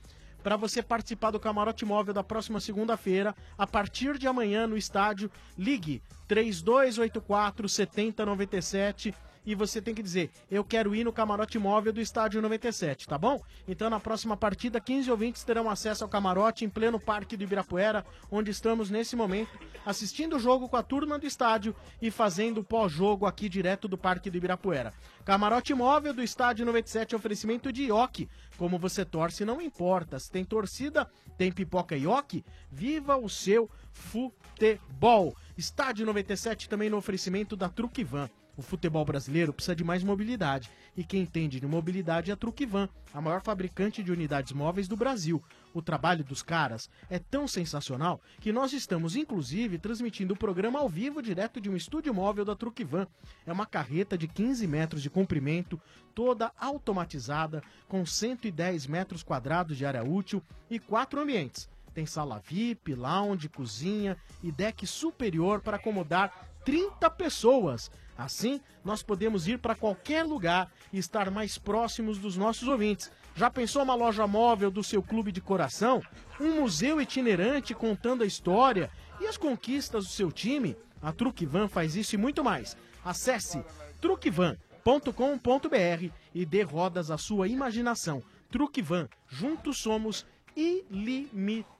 para 0.42 0.56
você 0.56 0.82
participar 0.82 1.30
do 1.30 1.40
Camarote 1.40 1.84
Móvel 1.84 2.14
da 2.14 2.24
próxima 2.24 2.60
segunda-feira, 2.60 3.34
a 3.58 3.66
partir 3.66 4.18
de 4.18 4.26
amanhã 4.26 4.66
no 4.66 4.76
estádio. 4.76 5.30
Ligue 5.56 6.02
3284 6.28 7.68
7097 7.68 9.14
e 9.44 9.54
você 9.54 9.80
tem 9.80 9.94
que 9.94 10.02
dizer: 10.02 10.30
Eu 10.50 10.64
quero 10.64 10.94
ir 10.94 11.04
no 11.04 11.12
camarote 11.12 11.58
móvel 11.58 11.92
do 11.92 12.00
estádio 12.00 12.42
97, 12.42 13.08
tá 13.08 13.18
bom? 13.18 13.40
Então 13.66 13.88
na 13.90 14.00
próxima 14.00 14.36
partida, 14.36 14.80
15 14.80 15.10
ouvintes 15.10 15.44
terão 15.44 15.68
acesso 15.68 16.04
ao 16.04 16.10
camarote 16.10 16.64
em 16.64 16.68
pleno 16.68 17.00
Parque 17.00 17.36
do 17.36 17.44
Ibirapuera, 17.44 18.04
onde 18.30 18.50
estamos 18.50 18.90
nesse 18.90 19.16
momento 19.16 19.58
assistindo 19.84 20.36
o 20.36 20.40
jogo 20.40 20.68
com 20.68 20.76
a 20.76 20.82
turma 20.82 21.18
do 21.18 21.26
estádio 21.26 21.74
e 22.00 22.10
fazendo 22.10 22.62
pós-jogo 22.62 23.26
aqui 23.26 23.48
direto 23.48 23.88
do 23.88 23.96
Parque 23.96 24.30
do 24.30 24.36
Ibirapuera. 24.36 24.92
Camarote 25.24 25.74
móvel 25.74 26.12
do 26.12 26.22
estádio 26.22 26.66
97, 26.66 27.14
oferecimento 27.14 27.72
de 27.72 27.84
Ioki. 27.84 28.28
Como 28.56 28.78
você 28.78 29.04
torce, 29.04 29.44
não 29.44 29.60
importa. 29.60 30.18
Se 30.18 30.30
tem 30.30 30.44
torcida, 30.44 31.10
tem 31.36 31.52
pipoca 31.52 31.96
Ioki. 31.96 32.44
Viva 32.70 33.16
o 33.16 33.28
seu 33.28 33.70
futebol! 33.92 35.34
Estádio 35.56 36.06
97 36.06 36.68
também 36.68 36.88
no 36.88 36.96
oferecimento 36.96 37.56
da 37.56 37.68
Truque 37.68 38.02
Van. 38.02 38.30
O 38.60 38.62
futebol 38.62 39.06
brasileiro 39.06 39.54
precisa 39.54 39.74
de 39.74 39.82
mais 39.82 40.04
mobilidade. 40.04 40.70
E 40.94 41.02
quem 41.02 41.22
entende 41.22 41.58
de 41.58 41.66
mobilidade 41.66 42.30
é 42.30 42.34
a 42.34 42.36
Truquivan, 42.36 42.90
a 43.14 43.18
maior 43.18 43.40
fabricante 43.40 44.02
de 44.02 44.12
unidades 44.12 44.52
móveis 44.52 44.86
do 44.86 44.98
Brasil. 44.98 45.42
O 45.72 45.80
trabalho 45.80 46.22
dos 46.22 46.42
caras 46.42 46.90
é 47.08 47.18
tão 47.18 47.48
sensacional 47.48 48.20
que 48.38 48.52
nós 48.52 48.74
estamos, 48.74 49.16
inclusive, 49.16 49.78
transmitindo 49.78 50.34
o 50.34 50.36
programa 50.36 50.78
ao 50.78 50.90
vivo 50.90 51.22
direto 51.22 51.58
de 51.58 51.70
um 51.70 51.74
estúdio 51.74 52.12
móvel 52.12 52.44
da 52.44 52.54
Truquivan. 52.54 53.06
É 53.46 53.52
uma 53.52 53.64
carreta 53.64 54.18
de 54.18 54.28
15 54.28 54.66
metros 54.66 55.00
de 55.00 55.08
comprimento, 55.08 55.80
toda 56.14 56.52
automatizada, 56.60 57.62
com 57.88 58.04
110 58.04 58.86
metros 58.86 59.22
quadrados 59.22 59.78
de 59.78 59.86
área 59.86 60.04
útil 60.04 60.42
e 60.68 60.78
quatro 60.78 61.18
ambientes. 61.18 61.66
Tem 61.94 62.04
sala 62.04 62.42
VIP, 62.46 62.94
lounge, 62.94 63.48
cozinha 63.48 64.18
e 64.42 64.52
deck 64.52 64.86
superior 64.86 65.62
para 65.62 65.78
acomodar 65.78 66.50
30 66.64 67.08
pessoas. 67.10 67.90
Assim, 68.20 68.60
nós 68.84 69.02
podemos 69.02 69.48
ir 69.48 69.58
para 69.58 69.74
qualquer 69.74 70.24
lugar 70.24 70.70
e 70.92 70.98
estar 70.98 71.30
mais 71.30 71.56
próximos 71.56 72.18
dos 72.18 72.36
nossos 72.36 72.68
ouvintes. 72.68 73.10
Já 73.34 73.50
pensou 73.50 73.82
uma 73.82 73.94
loja 73.94 74.26
móvel 74.26 74.70
do 74.70 74.84
seu 74.84 75.02
clube 75.02 75.32
de 75.32 75.40
coração? 75.40 76.02
Um 76.38 76.60
museu 76.60 77.00
itinerante 77.00 77.74
contando 77.74 78.22
a 78.22 78.26
história 78.26 78.90
e 79.18 79.26
as 79.26 79.38
conquistas 79.38 80.04
do 80.04 80.10
seu 80.10 80.30
time? 80.30 80.76
A 81.00 81.12
Truquivan 81.12 81.66
faz 81.66 81.96
isso 81.96 82.14
e 82.14 82.18
muito 82.18 82.44
mais. 82.44 82.76
Acesse 83.02 83.64
truquivan.com.br 84.02 86.12
e 86.34 86.44
dê 86.44 86.62
rodas 86.62 87.10
à 87.10 87.16
sua 87.16 87.48
imaginação. 87.48 88.22
Truquivan, 88.50 89.08
juntos 89.28 89.78
somos 89.78 90.26
ilimitados. 90.54 91.79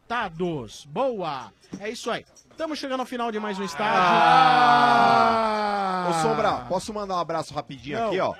Boa! 0.89 1.53
É 1.79 1.89
isso 1.89 2.11
aí. 2.11 2.25
Estamos 2.51 2.79
chegando 2.81 2.99
ao 3.01 3.07
final 3.07 3.31
de 3.31 3.39
mais 3.39 3.59
um 3.59 3.65
estádio. 3.65 4.01
Ah! 4.83 6.09
Ô, 6.11 6.15
Sombra, 6.21 6.53
posso 6.69 6.93
mandar 6.93 7.15
um 7.15 7.21
abraço 7.21 7.55
rapidinho 7.55 7.99
Não. 7.99 8.07
aqui, 8.09 8.19
ó? 8.21 8.35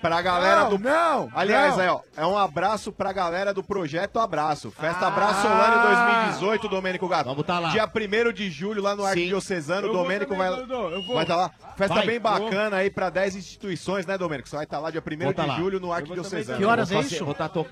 Pra 0.00 0.20
galera 0.22 0.60
Não, 0.64 0.70
do. 0.70 0.78
não, 0.78 1.30
Aliás, 1.34 1.74
não. 1.76 1.82
aí, 1.82 1.88
ó. 1.88 2.00
É 2.16 2.24
um 2.26 2.36
abraço 2.38 2.92
pra 2.92 3.12
galera 3.12 3.52
do 3.54 3.62
Projeto 3.62 4.20
Abraço. 4.20 4.70
Festa 4.70 5.06
Ah. 5.06 5.08
Abraço 5.08 5.40
Solano 5.42 5.82
2018, 5.82 6.68
Domênico 6.68 7.08
Gato. 7.08 7.24
Vamos 7.24 7.44
tá 7.46 7.58
lá. 7.58 7.70
Dia 7.70 7.86
1 7.88 8.32
de 8.32 8.50
julho, 8.50 8.82
lá 8.82 8.94
no 8.94 9.02
Eu 9.02 9.06
Arquidiocesano. 9.06 9.88
vou 9.88 9.96
Domênico 10.02 10.32
também, 10.34 10.48
vai. 10.50 10.60
Dodô, 10.60 10.90
eu 10.90 11.02
vou. 11.02 11.14
Vai 11.14 11.24
estar 11.24 11.36
lá. 11.36 11.50
Festa 11.76 11.94
Vai, 11.94 12.06
bem 12.06 12.18
vou. 12.20 12.30
bacana 12.30 12.76
aí 12.76 12.90
pra 12.90 13.08
10 13.10 13.34
instituições, 13.36 14.06
né, 14.06 14.16
Domênico? 14.18 14.48
Você 14.48 14.54
vai 14.56 14.64
estar 14.64 14.78
lá 14.78 14.90
dia 14.90 15.00
1 15.02 15.24
Vou 15.24 15.34
tá 15.34 15.42
de 15.42 15.48
lá. 15.48 15.56
julho 15.56 15.80
no 15.80 15.88
Eu 15.88 15.92
Arquidiocesano. 15.94 16.58
também. 16.60 16.76
Vou 16.86 17.02
fazer- 17.02 17.24
vou 17.24 17.34
tá 17.34 17.48
to- 17.48 17.66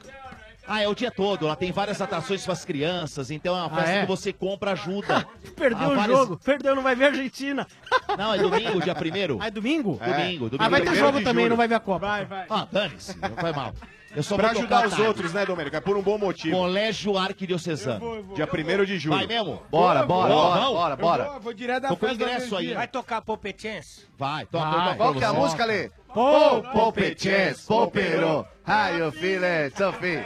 Ah, 0.67 0.83
é 0.83 0.89
o 0.89 0.95
dia 0.95 1.11
todo. 1.11 1.47
Lá 1.47 1.55
tem 1.57 1.71
várias 1.73 2.01
atrações 2.01 2.43
para 2.45 2.53
as 2.55 2.65
crianças. 2.65 3.31
Então 3.31 3.55
é 3.55 3.59
uma 3.59 3.67
Ah, 3.67 3.75
festa 3.83 3.91
é? 3.91 4.01
que 4.03 4.07
você 4.07 4.33
compra 4.33 4.73
ajuda. 4.73 5.27
Perdeu 5.57 5.79
Ah, 5.89 5.93
o 5.93 5.97
várias- 5.97 6.19
jogo, 6.19 6.41
perdeu, 6.43 6.75
não 6.75 6.83
vai 6.83 6.95
ver 6.95 7.05
a 7.05 7.09
Argentina. 7.09 7.67
Não, 8.19 8.33
é 8.35 8.39
domingo, 8.39 8.81
dia 8.81 8.95
primeiro. 8.95 9.39
Ah, 9.41 9.47
é 9.49 9.51
domingo? 9.51 9.99
Domingo, 10.05 10.49
domingo. 10.51 10.57
Ah, 10.61 10.69
vai 10.69 10.81
ter 10.81 10.95
jogo 10.95 11.19
também, 11.23 11.45
julho. 11.45 11.49
não 11.51 11.57
vai 11.57 11.67
ver 11.69 11.75
a 11.75 11.81
Copa. 11.81 12.07
Vai, 12.07 12.25
vai. 12.25 12.47
Ah, 12.49 12.67
dane-se, 12.71 13.17
não 13.19 13.37
foi 13.37 13.53
mal. 13.53 13.73
Eu 14.15 14.23
só 14.23 14.37
Pra 14.37 14.51
ajudar 14.51 14.85
os 14.87 14.93
tarde. 14.93 15.07
outros, 15.09 15.33
né, 15.33 15.45
Domênico? 15.45 15.75
É 15.75 15.81
por 15.81 15.97
um 15.97 16.03
bom 16.03 16.17
motivo. 16.17 16.57
Colégio 16.57 17.19
Arquidiocesano. 17.19 18.23
Dia 18.35 18.47
1 18.47 18.85
de 18.85 18.97
julho. 18.99 19.17
Vai 19.17 19.27
mesmo? 19.27 19.61
Bora, 19.71 20.07
bora, 20.07 20.33
vou, 20.33 20.43
bora, 20.45 20.61
vou. 20.61 20.75
bora, 20.75 20.97
bora. 20.97 21.25
Vou, 21.25 21.41
vou 21.41 21.53
direto 21.55 21.83
da 21.83 21.89
Tô 21.89 21.97
com 21.97 22.09
ingresso 22.09 22.57
aí. 22.57 22.73
Vai 22.75 22.87
tocar 22.87 23.21
Popetens? 23.23 24.07
Vai, 24.17 24.47
toca, 24.47 24.65
Vai. 24.71 24.97
Qual 24.97 25.15
que 25.15 25.25
é 25.25 25.27
a 25.27 25.33
música, 25.33 25.65
Lê? 25.65 25.91
Pô, 26.13 26.63
Popetens, 26.73 27.63
Popero, 27.63 28.47
How 28.67 28.97
you 28.97 29.11
feeling, 29.13 29.71
Sophie? 29.77 30.25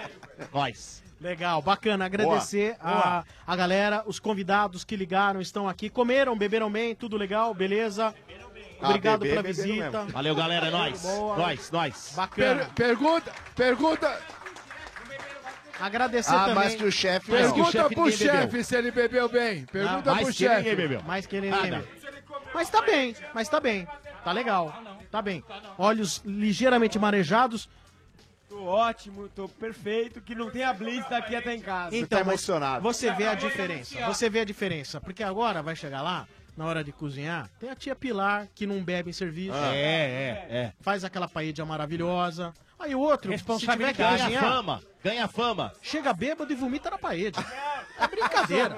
Nós. 0.52 1.02
Legal, 1.20 1.60
bacana. 1.60 2.05
Agradecer 2.05 2.76
a, 2.81 3.25
a 3.47 3.57
galera, 3.57 4.05
os 4.07 4.20
convidados 4.20 4.84
que 4.84 4.94
ligaram, 4.94 5.41
estão 5.41 5.68
aqui. 5.68 5.91
Comeram, 5.91 6.36
beberam 6.36 6.70
bem, 6.70 6.94
tudo 6.94 7.17
legal, 7.17 7.52
beleza? 7.52 8.15
Obrigado 8.81 9.20
beber, 9.20 9.31
pela 9.31 9.42
beberam 9.42 9.73
visita. 9.73 10.05
Valeu, 10.12 10.34
galera, 10.36 10.68
é 10.68 10.70
nóis. 10.70 11.02
Boa. 11.02 11.36
Nós, 11.36 11.70
nós. 11.73 12.12
Bacana. 12.15 12.67
Per- 12.67 12.75
pergunta, 12.75 13.33
pergunta, 13.57 14.20
Agradecer 15.81 16.34
Ah, 16.34 16.39
também. 16.41 16.55
mais 16.55 16.75
que 16.75 16.84
o 16.84 16.91
chefe, 16.91 17.31
pergunta 17.31 17.70
chefe 17.70 17.94
pro 17.94 18.10
chefe 18.10 18.65
se 18.65 18.76
ele 18.76 18.91
bebeu 18.91 19.28
bem. 19.28 19.65
Pergunta 19.67 20.12
mais 20.12 20.25
pro 20.25 20.33
chefe. 20.34 20.75
bebeu. 20.75 21.02
Mais 21.05 21.25
que 21.26 21.36
ele 21.36 21.50
bebeu. 21.50 21.84
Mas 22.52 22.68
tá 22.68 22.83
bem, 22.83 23.15
mas 23.33 23.49
tá 23.49 23.60
bem. 23.60 23.86
Tá 24.25 24.33
legal. 24.33 24.75
Tá 25.10 25.23
bem. 25.23 25.44
Olhos 25.78 26.20
ligeiramente 26.25 26.99
marejados. 26.99 27.68
Tô 28.59 28.65
ótimo, 28.65 29.28
tô 29.28 29.49
perfeito, 29.49 30.20
que 30.20 30.35
não 30.35 30.51
tem 30.51 30.65
a 30.65 30.73
Blitz 30.73 31.09
daqui 31.09 31.37
até 31.37 31.55
em 31.55 31.61
casa. 31.61 31.97
Então, 31.97 32.19
tá 32.19 32.28
emocionado. 32.28 32.83
Você 32.83 33.12
vê 33.12 33.28
a 33.28 33.35
diferença. 33.37 34.05
Você 34.07 34.28
vê 34.28 34.41
a 34.41 34.45
diferença. 34.45 35.01
Porque 35.01 35.23
agora 35.23 35.62
vai 35.62 35.77
chegar 35.77 36.03
lá, 36.03 36.27
na 36.57 36.67
hora 36.67 36.83
de 36.83 36.91
cozinhar, 36.91 37.49
tem 37.61 37.70
a 37.70 37.77
tia 37.77 37.95
Pilar 37.95 38.49
que 38.53 38.67
não 38.67 38.83
bebe 38.83 39.11
em 39.11 39.12
serviço. 39.12 39.55
É, 39.55 39.77
é, 39.77 40.47
é. 40.51 40.73
Faz 40.81 41.05
aquela 41.05 41.28
paella 41.28 41.65
maravilhosa. 41.65 42.53
Aí 42.81 42.97
o 42.97 43.01
outro, 43.01 43.31
se 43.31 43.45
que 43.45 43.49
Responsabilidade. 43.49 43.97
Ganha 43.97 44.19
cozinhar, 44.19 44.43
fama, 44.43 44.83
ganha 45.05 45.28
fama. 45.28 45.73
chega 45.81 46.12
bêbado 46.12 46.53
e 46.53 46.57
vomita 46.57 46.91
na 46.91 46.99
paella. 46.99 47.45
É 47.97 48.09
brincadeira. 48.09 48.77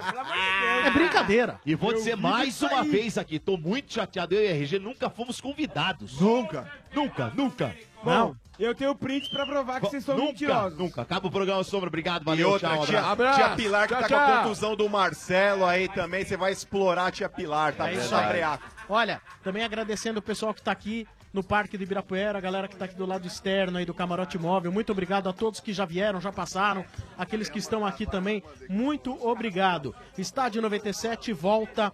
É 0.84 0.90
brincadeira. 0.90 1.60
E 1.64 1.74
vou 1.74 1.94
dizer 1.94 2.16
mais 2.16 2.60
uma 2.60 2.84
vez 2.84 3.16
aqui, 3.16 3.38
tô 3.38 3.56
muito 3.56 3.94
chateado, 3.94 4.34
eu 4.34 4.44
e 4.44 4.48
a 4.48 4.50
RG 4.52 4.78
nunca 4.78 5.08
fomos 5.08 5.40
convidados. 5.40 6.20
Nunca. 6.20 6.70
Nunca, 6.94 7.32
nunca. 7.34 7.74
Bom, 8.02 8.34
eu 8.60 8.74
tenho 8.74 8.94
print 8.94 9.30
pra 9.30 9.44
provar 9.46 9.80
que 9.80 9.86
vocês 9.88 10.04
são 10.04 10.16
nunca, 10.16 10.32
mentirosos. 10.32 10.78
nunca. 10.78 11.02
Acaba 11.02 11.26
o 11.28 11.30
programa, 11.30 11.64
Sombra, 11.64 11.88
obrigado, 11.88 12.22
E 12.22 12.24
valeu, 12.26 12.50
outra, 12.50 12.68
tchau, 12.76 12.86
tia, 12.86 13.00
abraço. 13.02 13.38
Tia 13.38 13.48
Pilar 13.56 13.88
que 13.88 13.94
Tchau, 13.94 14.02
tá 14.02 14.08
com 14.08 14.14
a 14.14 14.18
tchau. 14.26 14.42
contusão 14.42 14.76
do 14.76 14.88
Marcelo 14.88 15.64
aí 15.66 15.88
também. 15.88 16.24
Você 16.24 16.36
vai 16.36 16.52
explorar 16.52 17.06
a 17.06 17.10
tia 17.10 17.28
Pilar, 17.28 17.74
tá? 17.74 17.90
É 17.90 17.94
isso 17.94 18.10
Tá 18.10 18.28
aí. 18.28 18.42
Olha, 18.88 19.20
também 19.42 19.64
agradecendo 19.64 20.18
o 20.18 20.22
pessoal 20.22 20.52
que 20.52 20.62
tá 20.62 20.72
aqui 20.72 21.06
no 21.32 21.44
Parque 21.44 21.76
do 21.78 21.84
Ibirapuera, 21.84 22.36
a 22.38 22.40
galera 22.40 22.66
que 22.66 22.74
tá 22.74 22.86
aqui 22.86 22.96
do 22.96 23.06
lado 23.06 23.24
externo 23.24 23.78
aí 23.78 23.84
do 23.84 23.94
Camarote 23.94 24.36
Móvel. 24.36 24.72
Muito 24.72 24.90
obrigado 24.90 25.28
a 25.28 25.32
todos 25.32 25.60
que 25.60 25.72
já 25.72 25.84
vieram, 25.84 26.20
já 26.20 26.32
passaram. 26.32 26.84
Aqueles 27.16 27.48
que 27.48 27.60
estão 27.60 27.86
aqui 27.86 28.04
também, 28.04 28.42
muito 28.68 29.12
obrigado. 29.24 29.94
Estádio 30.18 30.60
97 30.60 31.32
volta 31.32 31.92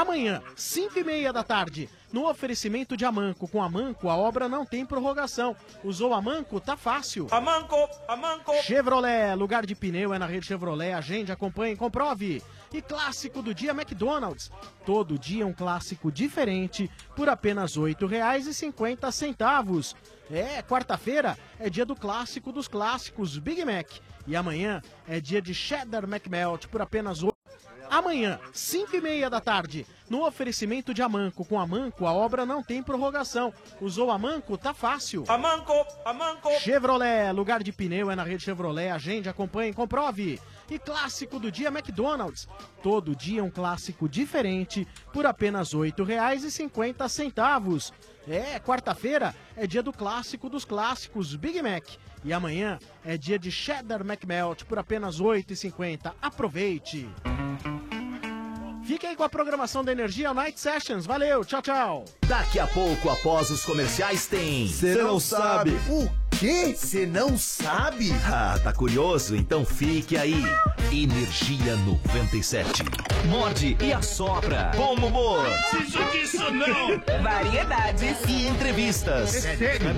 amanhã, 0.00 0.42
5 0.54 0.98
e 0.98 1.04
meia 1.04 1.32
da 1.32 1.42
tarde, 1.42 1.88
no 2.12 2.28
oferecimento 2.28 2.96
de 2.96 3.04
Amanco. 3.04 3.48
Com 3.48 3.62
Amanco, 3.62 4.08
a 4.08 4.16
obra 4.16 4.48
não 4.48 4.64
tem 4.64 4.84
prorrogação. 4.84 5.56
Usou 5.82 6.14
Amanco, 6.14 6.60
tá 6.60 6.76
fácil. 6.76 7.26
Amanco, 7.30 7.76
Amanco. 8.06 8.52
Chevrolet, 8.62 9.34
lugar 9.34 9.64
de 9.64 9.74
pneu 9.74 10.12
é 10.12 10.18
na 10.18 10.26
rede 10.26 10.46
Chevrolet. 10.46 10.92
Agende, 10.92 11.32
acompanhe, 11.32 11.76
comprove. 11.76 12.42
E 12.72 12.82
clássico 12.82 13.40
do 13.40 13.54
dia 13.54 13.70
McDonald's. 13.70 14.50
Todo 14.84 15.18
dia 15.18 15.46
um 15.46 15.52
clássico 15.52 16.12
diferente 16.12 16.90
por 17.14 17.28
apenas 17.28 17.76
R$ 17.76 17.94
8,50. 17.94 19.94
É, 20.30 20.60
quarta-feira 20.62 21.38
é 21.58 21.70
dia 21.70 21.86
do 21.86 21.94
clássico 21.94 22.52
dos 22.52 22.68
clássicos, 22.68 23.38
Big 23.38 23.64
Mac. 23.64 23.88
E 24.26 24.34
amanhã 24.34 24.82
é 25.06 25.20
dia 25.20 25.40
de 25.40 25.54
Cheddar 25.54 26.04
McMelt 26.04 26.66
por 26.66 26.82
apenas 26.82 27.22
R$ 27.22 27.30
Amanhã, 27.90 28.38
5 28.52 28.96
e 28.96 29.00
meia 29.00 29.30
da 29.30 29.40
tarde, 29.40 29.86
no 30.08 30.24
oferecimento 30.26 30.94
de 30.94 31.02
Amanco. 31.02 31.44
Com 31.44 31.58
Amanco, 31.58 32.06
a 32.06 32.12
obra 32.12 32.46
não 32.46 32.62
tem 32.62 32.82
prorrogação. 32.82 33.52
Usou 33.80 34.10
Amanco, 34.10 34.58
tá 34.58 34.74
fácil. 34.74 35.24
Amanco, 35.28 35.72
Amanco. 36.04 36.50
Chevrolet, 36.60 37.32
lugar 37.32 37.62
de 37.62 37.72
pneu 37.72 38.10
é 38.10 38.16
na 38.16 38.22
rede 38.22 38.44
Chevrolet. 38.44 38.90
Agende, 38.90 39.28
acompanhe, 39.28 39.72
comprove. 39.72 40.40
E 40.68 40.78
clássico 40.78 41.38
do 41.38 41.50
dia 41.50 41.68
McDonald's. 41.68 42.48
Todo 42.82 43.14
dia 43.14 43.44
um 43.44 43.50
clássico 43.50 44.08
diferente 44.08 44.86
por 45.12 45.26
apenas 45.26 45.72
R$ 45.72 45.80
8,50. 45.80 47.92
É, 48.28 48.58
quarta-feira 48.58 49.34
é 49.56 49.66
dia 49.66 49.82
do 49.82 49.92
clássico 49.92 50.48
dos 50.48 50.64
clássicos, 50.64 51.36
Big 51.36 51.62
Mac. 51.62 51.84
E 52.24 52.32
amanhã 52.32 52.78
é 53.04 53.16
dia 53.16 53.38
de 53.38 53.52
Cheddar 53.52 54.00
McMelt 54.00 54.64
por 54.64 54.78
apenas 54.78 55.18
R$ 55.18 55.26
8,50. 55.26 56.12
Aproveite! 56.20 57.08
Fique 58.84 59.04
aí 59.04 59.16
com 59.16 59.24
a 59.24 59.28
programação 59.28 59.84
da 59.84 59.90
Energia 59.90 60.32
Night 60.32 60.60
Sessions. 60.60 61.06
Valeu, 61.06 61.44
tchau, 61.44 61.60
tchau! 61.60 62.04
Daqui 62.28 62.58
a 62.60 62.66
pouco, 62.68 63.10
após 63.10 63.50
os 63.50 63.64
comerciais, 63.64 64.26
tem. 64.26 64.68
Você 64.68 64.94
não 64.94 65.18
sabe 65.18 65.72
o 65.90 66.08
quê? 66.38 66.74
Você 66.76 67.06
não 67.06 67.36
sabe? 67.38 68.12
Ah, 68.24 68.58
tá 68.62 68.72
curioso? 68.72 69.34
Então 69.36 69.64
fique 69.64 70.16
aí. 70.16 70.44
Energia 70.92 71.76
97. 71.76 72.84
Morde 73.26 73.76
e 73.80 73.92
assopra. 73.92 74.70
Bom 74.76 74.94
humor. 74.94 75.44
Preciso 75.70 76.04
disso 76.12 76.50
não! 76.52 77.22
Variedades 77.22 78.18
e 78.28 78.46
entrevistas. 78.46 79.46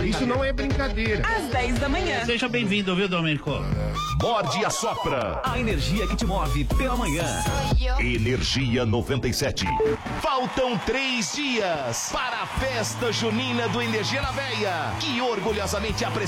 Isso 0.04 0.24
não 0.26 0.42
é 0.42 0.52
brincadeira. 0.52 1.22
Às 1.26 1.44
10 1.50 1.78
da 1.78 1.88
manhã. 1.88 2.24
Seja 2.24 2.48
bem-vindo, 2.48 2.94
viu, 2.96 3.08
Domênico? 3.08 3.50
Morde 4.22 4.58
e 4.60 4.64
assopra. 4.64 5.40
A 5.44 5.58
energia 5.58 6.06
que 6.06 6.16
te 6.16 6.24
move 6.24 6.64
pela 6.64 6.96
manhã. 6.96 7.24
Energia 7.98 8.86
97. 8.86 9.66
Faltam 10.22 10.78
três 10.78 11.34
dias 11.34 12.08
para 12.10 12.42
a 12.42 12.46
festa 12.46 13.12
junina 13.12 13.68
do 13.68 13.82
Energia 13.82 14.22
na 14.22 14.30
Veia, 14.30 14.92
que 15.00 15.20
orgulhosamente 15.20 16.04
apresenta 16.04 16.27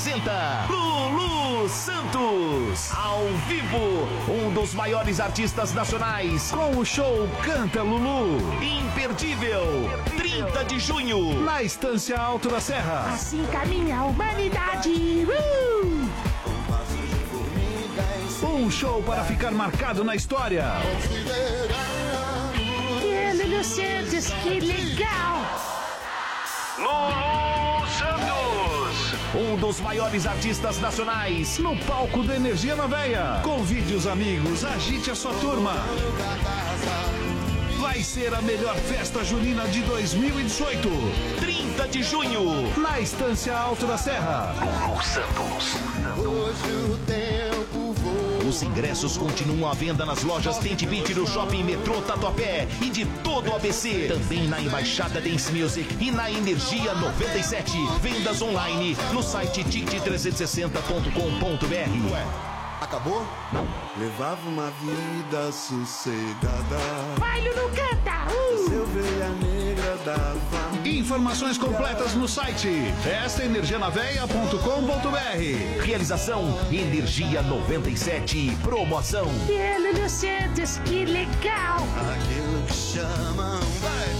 Lulu 0.70 1.68
Santos. 1.68 2.90
Ao 2.96 3.22
vivo, 3.46 4.08
um 4.30 4.50
dos 4.54 4.72
maiores 4.72 5.20
artistas 5.20 5.74
nacionais, 5.74 6.50
com 6.50 6.78
o 6.78 6.86
show 6.86 7.28
Canta 7.44 7.82
Lulu. 7.82 8.38
Imperdível, 8.62 9.90
30 10.16 10.64
de 10.64 10.78
junho, 10.78 11.42
na 11.42 11.62
Estância 11.62 12.18
Alto 12.18 12.48
da 12.48 12.60
Serra. 12.60 13.12
Assim 13.12 13.44
caminha 13.52 13.98
a 13.98 14.04
humanidade. 14.04 15.26
Uh! 15.26 16.08
Um 18.46 18.70
show 18.70 19.02
para 19.02 19.22
ficar 19.24 19.50
marcado 19.50 20.02
na 20.02 20.16
história. 20.16 20.64
Que 23.02 23.32
Lulu 23.34 23.62
Santos, 23.62 24.32
que 24.42 24.60
legal! 24.60 25.44
Lulu. 26.78 27.49
Um 29.32 29.56
dos 29.56 29.80
maiores 29.80 30.26
artistas 30.26 30.80
nacionais 30.80 31.58
no 31.58 31.76
palco 31.84 32.24
da 32.24 32.34
Energia 32.34 32.74
na 32.74 32.88
Veia. 32.88 33.40
Convide 33.44 33.94
os 33.94 34.06
amigos, 34.06 34.64
agite 34.64 35.12
a 35.12 35.14
sua 35.14 35.32
turma. 35.34 35.74
Vai 37.80 38.02
ser 38.02 38.34
a 38.34 38.42
melhor 38.42 38.76
festa 38.76 39.24
junina 39.24 39.66
de 39.68 39.80
2018. 39.80 40.90
30 41.40 41.88
de 41.88 42.02
junho, 42.02 42.70
na 42.76 43.00
Estância 43.00 43.56
Alto 43.56 43.86
da 43.86 43.96
Serra. 43.96 44.54
Lulu 44.60 45.02
Santos. 45.02 45.76
Hoje 46.18 46.70
o 46.92 46.98
tempo 47.06 47.94
voa. 47.94 48.44
Os 48.46 48.62
ingressos 48.62 49.16
continuam 49.16 49.70
à 49.70 49.72
venda 49.72 50.04
nas 50.04 50.22
lojas 50.22 50.58
Tente 50.58 50.84
Beat 50.84 51.14
do 51.14 51.26
Shopping 51.26 51.64
Metrô 51.64 52.02
Tatuapé 52.02 52.68
e 52.82 52.90
de 52.90 53.06
todo 53.24 53.50
o 53.50 53.56
ABC. 53.56 54.08
Também 54.08 54.46
na 54.46 54.60
Embaixada 54.60 55.18
Dance 55.18 55.50
Music 55.50 55.96
e 55.98 56.10
na 56.10 56.30
Energia 56.30 56.94
97. 56.94 57.72
Vendas 58.02 58.42
online 58.42 58.94
no 59.10 59.22
site 59.22 59.64
tic360.com.br. 59.64 62.59
Acabou? 62.80 63.26
Levava 63.98 64.48
uma 64.48 64.70
vida 64.80 65.52
sossegada. 65.52 66.78
Vai, 67.18 67.40
Lulu, 67.42 67.68
canta! 67.74 68.26
Uh! 68.32 68.68
Seu 68.68 68.82
ovelha 68.84 69.28
negra 69.42 69.96
da 69.98 70.16
família. 70.50 70.98
Informações 70.98 71.58
completas 71.58 72.14
no 72.14 72.26
site 72.26 72.68
festaenergianaveia.com.br. 73.02 75.84
Realização 75.84 76.58
Energia 76.72 77.42
97. 77.42 78.56
Promoção. 78.62 79.26
Que 79.46 79.76
Lulu 79.78 80.08
Santos, 80.08 80.78
que 80.86 81.04
legal! 81.04 81.80
Aquilo 82.14 82.62
que 82.66 82.72
chamam. 82.72 83.60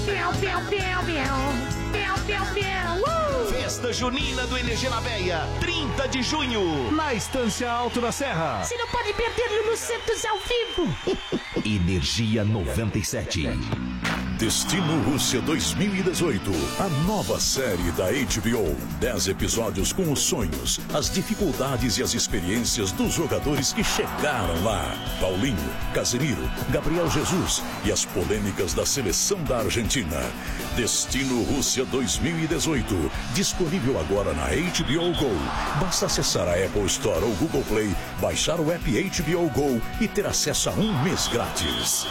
Piau, 0.05 0.35
piau, 0.35 0.61
piau, 0.67 1.03
piau. 1.05 1.80
Piau, 2.11 2.19
piau, 2.27 2.47
piau. 2.55 2.99
Uh! 2.99 3.53
Festa 3.53 3.93
Junina 3.93 4.45
do 4.47 4.59
Energia 4.59 4.91
na 4.91 4.99
Veia, 4.99 5.47
30 5.61 6.09
de 6.09 6.23
junho, 6.25 6.91
na 6.91 7.15
Estância 7.15 7.71
Alto 7.71 8.01
da 8.01 8.11
Serra. 8.11 8.65
Você 8.65 8.77
não 8.77 8.89
pode 8.89 9.13
perder 9.13 9.49
Lulu 9.49 9.77
Santos 9.77 10.25
ao 10.25 10.39
vivo! 10.39 10.93
Energia 11.65 12.45
97. 12.45 13.49
Destino 14.41 15.03
Rússia 15.03 15.43
2018. 15.43 16.51
A 16.81 16.89
nova 17.05 17.39
série 17.39 17.93
da 17.93 18.07
HBO. 18.07 18.75
Dez 18.99 19.29
episódios 19.29 19.93
com 19.93 20.11
os 20.11 20.21
sonhos, 20.21 20.81
as 20.95 21.11
dificuldades 21.11 21.99
e 21.99 22.03
as 22.03 22.15
experiências 22.15 22.91
dos 22.91 23.13
jogadores 23.13 23.75
que 23.75 23.85
chegaram 23.85 24.65
lá. 24.65 24.97
Paulinho, 25.21 25.59
Casemiro, 25.93 26.51
Gabriel 26.71 27.11
Jesus 27.11 27.63
e 27.85 27.93
as 27.93 28.07
polêmicas 28.07 28.73
da 28.73 28.87
seleção 28.87 29.45
da 29.45 29.59
Argentina. 29.59 30.19
Destino 30.75 31.43
Rússia 31.43 31.85
2018. 31.85 32.00
Disponível 33.35 34.01
agora 34.01 34.33
na 34.33 34.47
HBO 34.47 35.13
Go. 35.19 35.31
Basta 35.81 36.07
acessar 36.07 36.49
a 36.49 36.53
Apple 36.53 36.87
Store 36.87 37.23
ou 37.25 37.35
Google 37.37 37.63
Play, 37.65 37.95
baixar 38.21 38.59
o 38.61 38.73
app 38.73 38.91
HBO 38.91 39.51
Go 39.51 39.81
e 40.01 40.09
ter 40.09 40.27
acesso 40.27 40.71
a 40.71 40.73
um 40.73 41.03
mês 41.03 41.29
grátis. 41.29 42.07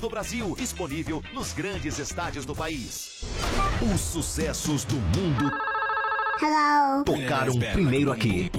do 0.00 0.08
Brasil, 0.08 0.54
disponível 0.58 1.22
nos 1.34 1.52
grandes 1.52 1.98
estádios 1.98 2.46
do 2.46 2.54
país. 2.54 3.22
Os 3.94 4.00
sucessos 4.00 4.84
do 4.84 4.94
mundo 4.94 5.52
Hello. 6.40 7.04
tocaram 7.04 7.58
primeiro 7.58 8.10
aqui. 8.10 8.50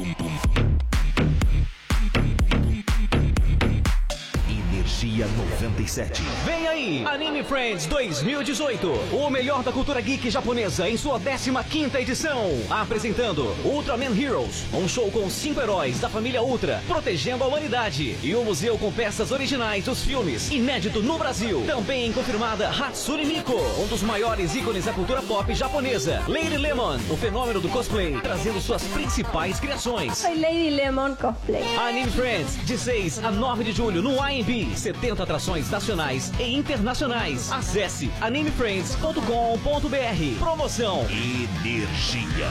Energia 4.83 5.25
97. 5.37 6.21
Vem 6.43 6.67
aí, 6.67 7.05
Anime 7.05 7.41
Friends 7.41 7.85
2018. 7.85 8.87
O 9.13 9.29
melhor 9.29 9.63
da 9.63 9.71
cultura 9.71 10.01
geek 10.01 10.29
japonesa 10.29 10.89
em 10.89 10.97
sua 10.97 11.17
15ª 11.17 11.95
edição. 12.01 12.49
Apresentando 12.69 13.55
Ultraman 13.63 14.13
Heroes, 14.13 14.65
um 14.73 14.85
show 14.85 15.09
com 15.09 15.29
cinco 15.29 15.61
heróis 15.61 16.01
da 16.01 16.09
família 16.09 16.43
Ultra, 16.43 16.83
protegendo 16.85 17.45
a 17.45 17.47
humanidade. 17.47 18.17
E 18.21 18.35
o 18.35 18.43
museu 18.43 18.77
com 18.77 18.91
peças 18.91 19.31
originais 19.31 19.85
dos 19.85 20.03
filmes, 20.03 20.51
inédito 20.51 21.01
no 21.01 21.17
Brasil. 21.17 21.63
Também 21.65 22.11
confirmada 22.11 22.69
Hatsune 22.69 23.25
Miku, 23.25 23.55
um 23.81 23.87
dos 23.87 24.03
maiores 24.03 24.53
ícones 24.53 24.83
da 24.83 24.91
cultura 24.91 25.21
pop 25.21 25.53
japonesa. 25.55 26.21
Lady 26.27 26.57
Lemon, 26.57 26.97
o 27.09 27.15
fenômeno 27.15 27.61
do 27.61 27.69
cosplay, 27.69 28.19
trazendo 28.21 28.59
suas 28.59 28.83
principais 28.83 29.61
criações. 29.61 30.17
Soy 30.17 30.37
Lady 30.37 30.71
Lemon 30.71 31.15
Cosplay. 31.15 31.77
Anime 31.77 32.11
Friends, 32.11 32.57
de 32.65 32.77
6 32.77 33.23
a 33.23 33.31
9 33.31 33.63
de 33.63 33.71
julho 33.71 34.01
no 34.01 34.21
AMB. 34.21 34.72
70 34.75 35.23
atrações 35.23 35.69
nacionais 35.69 36.31
e 36.39 36.55
internacionais. 36.55 37.51
Acesse 37.51 38.11
animefriends.com.br. 38.21 40.39
Promoção 40.39 41.05
Energia. 41.09 42.49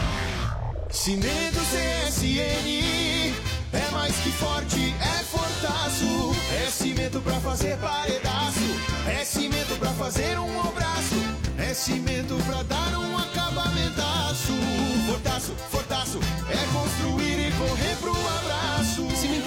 Cimento 0.91 1.59
CSN 1.59 3.33
é 3.73 3.91
mais 3.91 4.15
que 4.17 4.31
forte, 4.31 4.94
é 5.01 5.25
fortaço. 5.25 6.05
É 6.62 6.70
cimento 6.70 7.20
pra 7.20 7.41
fazer 7.41 7.76
paredaço. 7.78 8.60
É 9.09 9.25
cimento 9.25 9.78
pra 9.78 9.89
fazer 9.91 10.39
um 10.39 10.60
abraço. 10.60 11.15
É 11.59 11.73
cimento 11.73 12.36
pra 12.44 12.62
dar 12.65 12.99
um 12.99 13.17
acabamentaço. 13.17 14.52
Fortaço, 15.07 15.52
fortaço, 15.70 15.82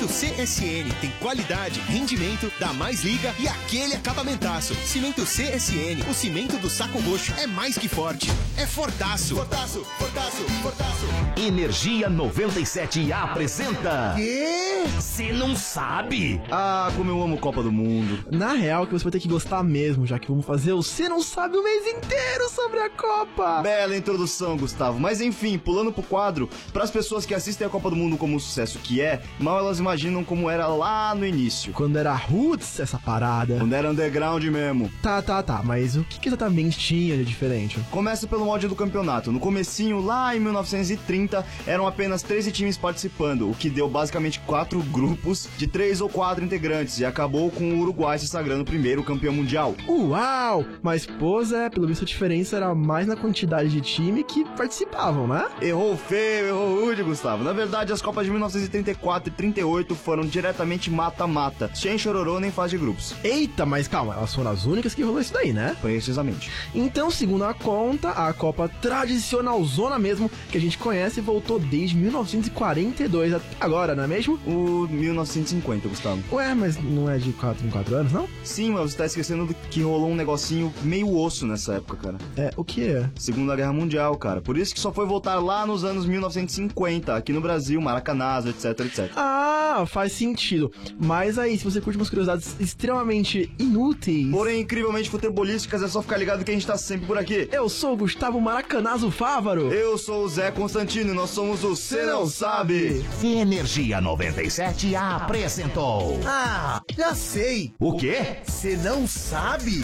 Cimento 0.06 0.36
CSN 0.36 0.90
tem 1.02 1.12
qualidade, 1.20 1.80
rendimento, 1.80 2.52
dá 2.60 2.72
mais 2.74 3.04
liga 3.04 3.34
e 3.40 3.48
aquele 3.48 3.96
acabamentaço. 3.96 4.76
Cimento 4.76 5.24
CSN, 5.24 6.08
o 6.10 6.14
cimento 6.14 6.58
do 6.58 6.70
saco 6.70 7.00
roxo, 7.00 7.34
é 7.40 7.48
mais 7.48 7.78
que 7.78 7.88
forte, 7.88 8.30
é 8.58 8.68
fortaço. 8.68 9.36
Fortaço, 9.36 9.84
fortaço, 9.98 10.44
fortaço. 10.62 11.06
Energia 11.38 12.10
97 12.10 13.12
apresenta. 13.12 14.14
Quê? 14.16 14.84
Você 14.96 15.34
não 15.34 15.56
sabe? 15.56 16.40
Ah, 16.52 16.92
como 16.96 17.10
eu 17.10 17.22
amo 17.22 17.38
Copa 17.40 17.64
do 17.64 17.72
Mundo. 17.72 18.26
Na 18.32 18.54
real, 18.54 18.86
que 18.86 18.94
você 18.94 19.04
vai 19.04 19.12
ter 19.12 19.20
que 19.20 19.28
gostar 19.28 19.64
mesmo, 19.64 20.06
já 20.06 20.20
que 20.20 20.28
vamos 20.28 20.46
fazer 20.46 20.74
o 20.74 20.84
Você 20.84 21.10
Não 21.10 21.22
Sabe 21.22 21.58
o 21.58 21.64
mês 21.64 21.88
inteiro 21.88 22.50
sobre 22.50 22.80
a 22.80 22.90
Copa. 22.90 23.62
Bela 23.64 23.98
introdução, 23.98 24.56
Gustavo. 24.56 25.00
Mas 25.00 25.20
enfim, 25.20 25.58
pulando 25.58 25.92
pro 25.92 26.04
quadro, 26.04 26.48
para 26.72 26.84
as 26.84 26.92
pessoas 26.92 27.26
que 27.26 27.34
assistem 27.34 27.66
a 27.66 27.70
Copa 27.70 27.90
do 27.90 27.96
Mundo 27.96 28.18
como 28.18 28.36
um 28.36 28.40
sucesso 28.40 28.78
que 28.80 29.02
é, 29.02 29.22
mal 29.40 29.58
elas 29.58 29.80
imaginam 29.80 29.95
como 30.26 30.50
era 30.50 30.68
lá 30.68 31.14
no 31.16 31.26
início. 31.26 31.72
Quando 31.74 31.98
era 31.98 32.14
roots 32.14 32.80
essa 32.80 32.98
parada. 32.98 33.58
Quando 33.58 33.74
era 33.74 33.90
underground 33.90 34.44
mesmo. 34.46 34.92
Tá, 35.02 35.22
tá, 35.22 35.42
tá, 35.42 35.62
mas 35.64 35.96
o 35.96 36.04
que, 36.04 36.20
que 36.20 36.30
exatamente 36.30 36.78
tinha 36.78 37.18
de 37.18 37.26
diferente? 37.26 37.80
Começa 37.92 38.28
pelo 38.28 38.46
molde 38.46 38.68
do 38.68 38.76
campeonato. 38.76 39.32
No 39.32 39.40
comecinho, 39.40 40.02
lá 40.02 40.36
em 40.36 40.40
1930, 40.40 41.46
eram 41.68 41.86
apenas 41.86 42.22
13 42.22 42.52
times 42.52 42.78
participando, 42.78 43.50
o 43.50 43.54
que 43.54 43.70
deu 43.70 43.90
basicamente 43.90 44.40
quatro 44.40 44.82
grupos 44.84 45.48
de 45.58 45.68
três 45.68 46.02
ou 46.02 46.10
quatro 46.10 46.44
integrantes 46.44 47.00
e 47.00 47.06
acabou 47.06 47.52
com 47.52 47.74
o 47.74 47.80
Uruguai 47.80 48.18
se 48.18 48.28
sagrando 48.28 48.64
primeiro 48.64 49.04
campeão 49.04 49.34
mundial. 49.34 49.76
Uau! 49.88 50.66
Mas, 50.82 51.06
pô, 51.06 51.44
Zé, 51.44 51.70
pelo 51.70 51.88
visto 51.88 52.04
a 52.04 52.08
diferença 52.08 52.56
era 52.56 52.74
mais 52.74 53.08
na 53.08 53.16
quantidade 53.16 53.70
de 53.70 53.82
time 53.82 54.24
que 54.24 54.46
participavam, 54.56 55.28
né? 55.28 55.46
Errou 55.62 55.98
feio, 55.98 56.48
errou 56.48 56.86
rude, 56.86 57.04
Gustavo. 57.04 57.44
Na 57.44 57.54
verdade, 57.54 57.92
as 57.92 58.02
Copas 58.02 58.26
de 58.26 58.32
1934 58.32 59.30
e 59.30 59.32
38 59.36 59.85
foram 59.94 60.26
diretamente 60.26 60.90
mata-mata, 60.90 61.70
sem 61.76 61.98
chororô 61.98 62.40
nem 62.40 62.50
fase 62.50 62.72
de 62.72 62.84
grupos. 62.84 63.14
Eita, 63.24 63.66
mas 63.66 63.88
calma, 63.88 64.16
elas 64.16 64.34
foram 64.34 64.52
as 64.52 64.66
únicas 64.66 64.96
que 64.96 65.04
rolou 65.04 65.22
isso 65.22 65.34
daí, 65.34 65.54
né? 65.54 65.76
Precisamente. 65.82 66.50
Então, 66.74 67.12
segundo 67.12 67.44
a 67.44 67.54
conta, 67.54 68.10
a 68.10 68.34
Copa 68.34 68.70
tradicional 68.82 69.64
zona 69.64 70.00
mesmo, 70.00 70.30
que 70.50 70.58
a 70.58 70.62
gente 70.62 70.78
conhece, 70.78 71.22
voltou 71.22 71.60
desde 71.60 71.96
1942 71.96 73.34
até 73.34 73.46
agora, 73.60 73.96
não 73.96 74.04
é 74.04 74.08
mesmo? 74.08 74.40
O 74.46 74.88
1950, 74.90 75.88
Gustavo. 75.88 76.22
Ué, 76.32 76.54
mas 76.54 76.82
não 76.82 77.10
é 77.10 77.18
de 77.18 77.32
4 77.34 77.66
em 77.66 77.70
4 77.70 77.96
anos, 77.96 78.12
não? 78.12 78.28
Sim, 78.44 78.72
mas 78.72 78.92
você 78.92 78.98
tá 78.98 79.06
esquecendo 79.06 79.46
do 79.46 79.54
que 79.54 79.82
rolou 79.82 80.10
um 80.10 80.16
negocinho 80.16 80.74
meio 80.82 81.14
osso 81.16 81.46
nessa 81.46 81.76
época, 81.76 81.98
cara. 81.98 82.18
É, 82.38 82.52
o 82.56 82.64
que 82.64 82.88
é? 82.88 83.10
Segunda 83.16 83.56
Guerra 83.56 83.74
Mundial, 83.74 84.16
cara. 84.18 84.42
Por 84.42 84.58
isso 84.58 84.74
que 84.74 84.80
só 84.80 84.92
foi 84.92 85.06
voltar 85.06 85.40
lá 85.40 85.66
nos 85.66 85.84
anos 85.84 86.06
1950, 86.06 87.16
aqui 87.16 87.34
no 87.34 87.42
Brasil, 87.42 87.80
Maracanã, 87.82 88.26
etc, 88.46 88.80
etc. 88.86 89.12
Ah, 89.16 89.75
faz 89.86 90.12
sentido. 90.12 90.72
Mas 91.00 91.40
aí, 91.40 91.58
se 91.58 91.64
você 91.64 91.82
curte 91.82 91.98
umas 91.98 92.10
curiosidades 92.10 92.56
extremamente 92.60 93.52
inúteis. 93.58 94.30
Porém, 94.30 94.62
incrivelmente 94.62 95.10
futebolísticas, 95.10 95.82
é 95.82 95.88
só 95.88 96.02
ficar 96.02 96.18
ligado 96.18 96.44
que 96.44 96.52
a 96.52 96.54
gente 96.54 96.68
tá 96.68 96.78
sempre 96.78 97.08
por 97.08 97.18
aqui. 97.18 97.50
Eu 97.52 97.68
sou 97.68 97.94
o 97.94 97.98
Gustavo 97.98 98.40
Maracanazo 98.40 99.10
Fávaro. 99.10 99.74
Eu 99.74 99.98
sou 99.98 100.26
o 100.26 100.30
Zé 100.30 100.52
Constantino 100.52 101.12
e 101.12 101.16
nós 101.16 101.32
somos 101.32 101.64
o 101.64 101.76
Cê 101.76 102.04
Não 102.04 102.28
Sabe. 102.28 103.04
Energia 103.24 104.00
97 104.00 104.96
apresentou. 104.96 106.20
Ah, 106.26 106.82
já 106.96 107.16
sei. 107.16 107.74
O 107.80 107.98
quê? 107.98 108.38
Você 108.44 108.78
não 108.78 109.08
sabe? 109.08 109.84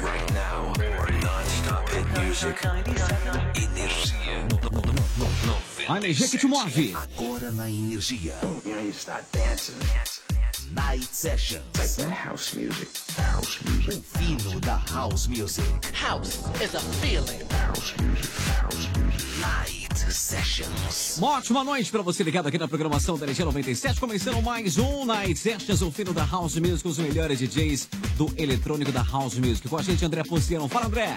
Right 0.00 0.32
now, 0.32 0.72
non-stop 1.22 1.90
hit 1.92 2.06
music. 2.20 2.58
Energia. 3.56 4.97
A 5.88 5.96
energia 5.96 6.28
que 6.28 6.36
te 6.36 6.46
move. 6.46 6.94
Agora 6.94 7.50
na 7.50 7.70
energia. 7.70 8.34
Night 10.70 11.08
Sessions. 11.10 11.62
house 12.26 12.52
music. 12.52 12.90
House 13.16 13.58
music. 13.64 13.96
O 13.96 14.18
fino 14.18 14.60
da 14.60 14.82
house 14.92 15.26
music. 15.28 15.66
House 15.94 16.40
is 16.62 16.74
a 16.74 16.80
feeling. 17.00 17.40
House 17.50 17.94
music. 18.02 18.28
House 18.60 18.88
music. 18.98 19.40
Night 19.40 20.12
Sessions. 20.12 21.16
Uma 21.16 21.38
ótima 21.38 21.64
noite 21.64 21.90
para 21.90 22.02
você 22.02 22.22
ligado 22.22 22.48
aqui 22.48 22.58
na 22.58 22.68
programação 22.68 23.16
da 23.16 23.24
Energia 23.24 23.46
97. 23.46 23.98
Começando 23.98 24.42
mais 24.42 24.76
um 24.76 25.06
Night 25.06 25.38
Sessions, 25.38 25.80
o 25.80 25.90
fino 25.90 26.12
da 26.12 26.26
House 26.26 26.56
Music, 26.56 26.86
os 26.86 26.98
melhores 26.98 27.38
DJs 27.38 27.88
do 28.18 28.30
eletrônico 28.36 28.92
da 28.92 29.02
House 29.02 29.38
Music. 29.38 29.66
Com 29.66 29.78
a 29.78 29.82
gente, 29.82 30.04
André 30.04 30.22
Ponciano. 30.22 30.68
Fala, 30.68 30.84
André. 30.84 31.16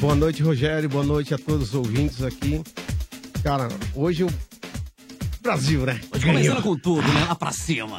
Boa 0.00 0.14
noite, 0.14 0.44
Rogério. 0.44 0.88
Boa 0.88 1.02
noite 1.02 1.34
a 1.34 1.38
todos 1.38 1.70
os 1.70 1.74
ouvintes 1.74 2.22
aqui. 2.22 2.62
Cara, 3.42 3.68
hoje 3.94 4.24
o 4.24 4.30
Brasil, 5.42 5.84
né? 5.84 6.00
Hoje 6.14 6.26
começando 6.26 6.62
com 6.62 6.76
tudo, 6.78 7.02
né? 7.08 7.24
Lá 7.26 7.34
pra 7.34 7.50
cima. 7.50 7.98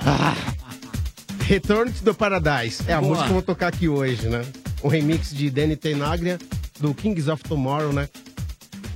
Return 1.45 1.91
to 1.91 2.03
the 2.03 2.13
Paradise. 2.13 2.81
É 2.87 2.93
a 2.93 3.01
Boa. 3.01 3.09
música 3.09 3.25
que 3.25 3.29
eu 3.31 3.33
vou 3.33 3.41
tocar 3.43 3.67
aqui 3.67 3.89
hoje, 3.89 4.29
né? 4.29 4.45
O 4.81 4.87
remix 4.87 5.33
de 5.33 5.49
Danny 5.49 5.75
Tenaglia, 5.75 6.39
do 6.79 6.93
Kings 6.93 7.29
of 7.29 7.43
Tomorrow, 7.43 7.91
né? 7.91 8.07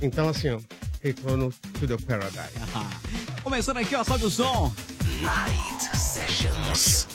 Então, 0.00 0.28
assim, 0.28 0.50
ó. 0.50 0.58
Return 1.02 1.50
to 1.78 1.86
the 1.86 1.96
Paradise. 1.98 2.54
Começando 3.44 3.76
aqui, 3.76 3.94
ó, 3.94 4.02
sobe 4.02 4.24
o 4.24 4.30
som. 4.30 4.72
Night 5.20 5.96
Sessions. 5.96 7.06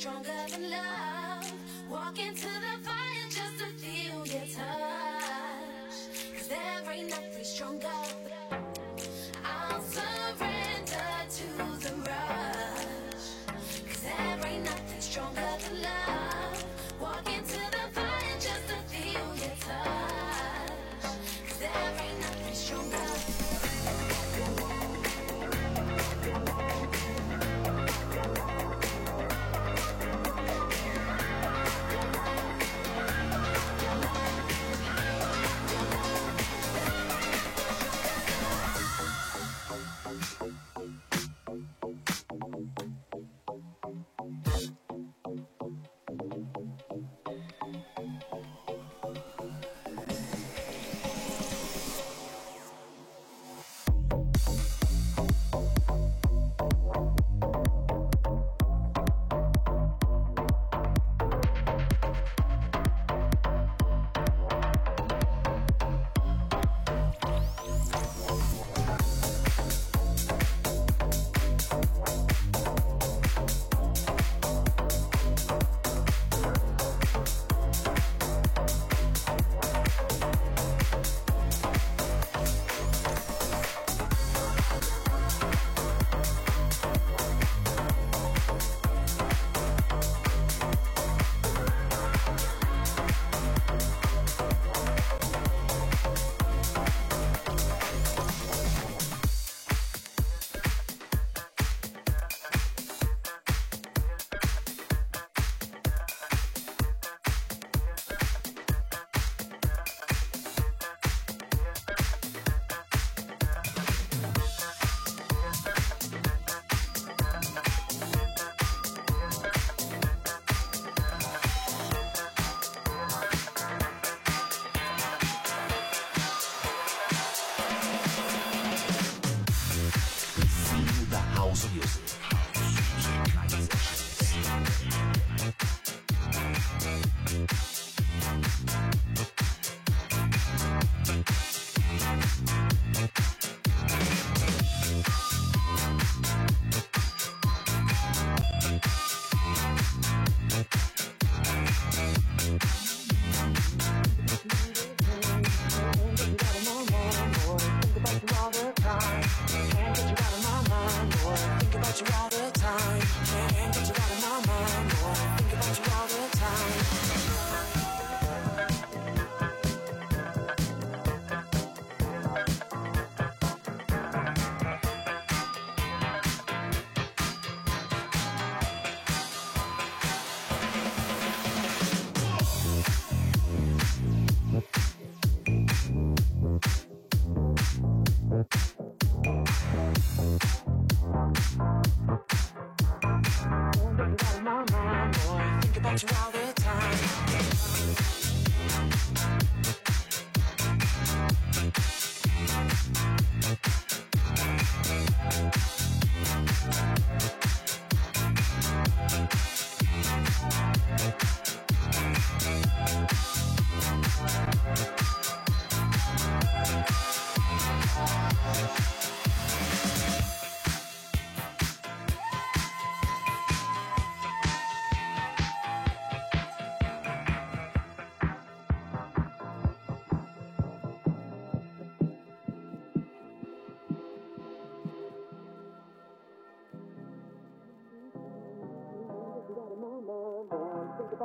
Stronger 0.00 0.29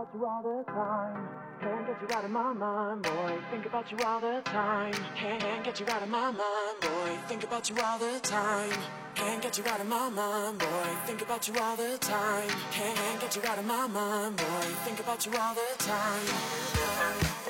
about 0.06 0.20
you 0.20 0.26
all 0.26 0.42
the 0.44 0.72
time. 0.72 1.28
Can't 1.62 1.88
get 1.88 2.02
you 2.02 2.16
out 2.16 2.26
of 2.26 2.32
my 2.32 2.54
mind, 2.54 3.02
boy. 3.02 3.38
Think 3.52 3.66
about 3.66 3.92
you 3.92 3.98
all 4.06 4.20
the 4.20 4.42
time. 4.46 4.94
Can't 5.16 5.64
get 5.64 5.80
you 5.80 5.86
out 5.88 6.04
of 6.04 6.10
my 6.10 6.32
mind, 6.32 6.80
boy. 6.82 7.18
Think 7.28 7.44
about 7.44 7.70
you 7.70 7.76
all 7.84 7.98
the 7.98 8.20
time. 8.22 8.70
Can't 9.16 9.42
get 9.42 9.58
you 9.58 9.64
out 9.66 9.80
of 9.80 9.88
my 9.88 10.10
mind, 10.10 10.60
boy. 10.60 10.88
Think 11.06 11.22
about 11.22 11.48
you 11.48 11.56
all 11.60 11.76
the 11.76 11.98
time. 12.00 12.50
Can't 12.72 13.22
get 13.22 13.36
you 13.36 13.42
out 13.48 13.58
of 13.58 13.66
my 13.66 13.88
mind, 13.88 14.38
boy. 14.38 14.68
Think 14.84 15.00
about 15.00 15.26
you 15.26 15.32
all 15.40 15.56
the 15.56 15.84
time. 15.84 17.45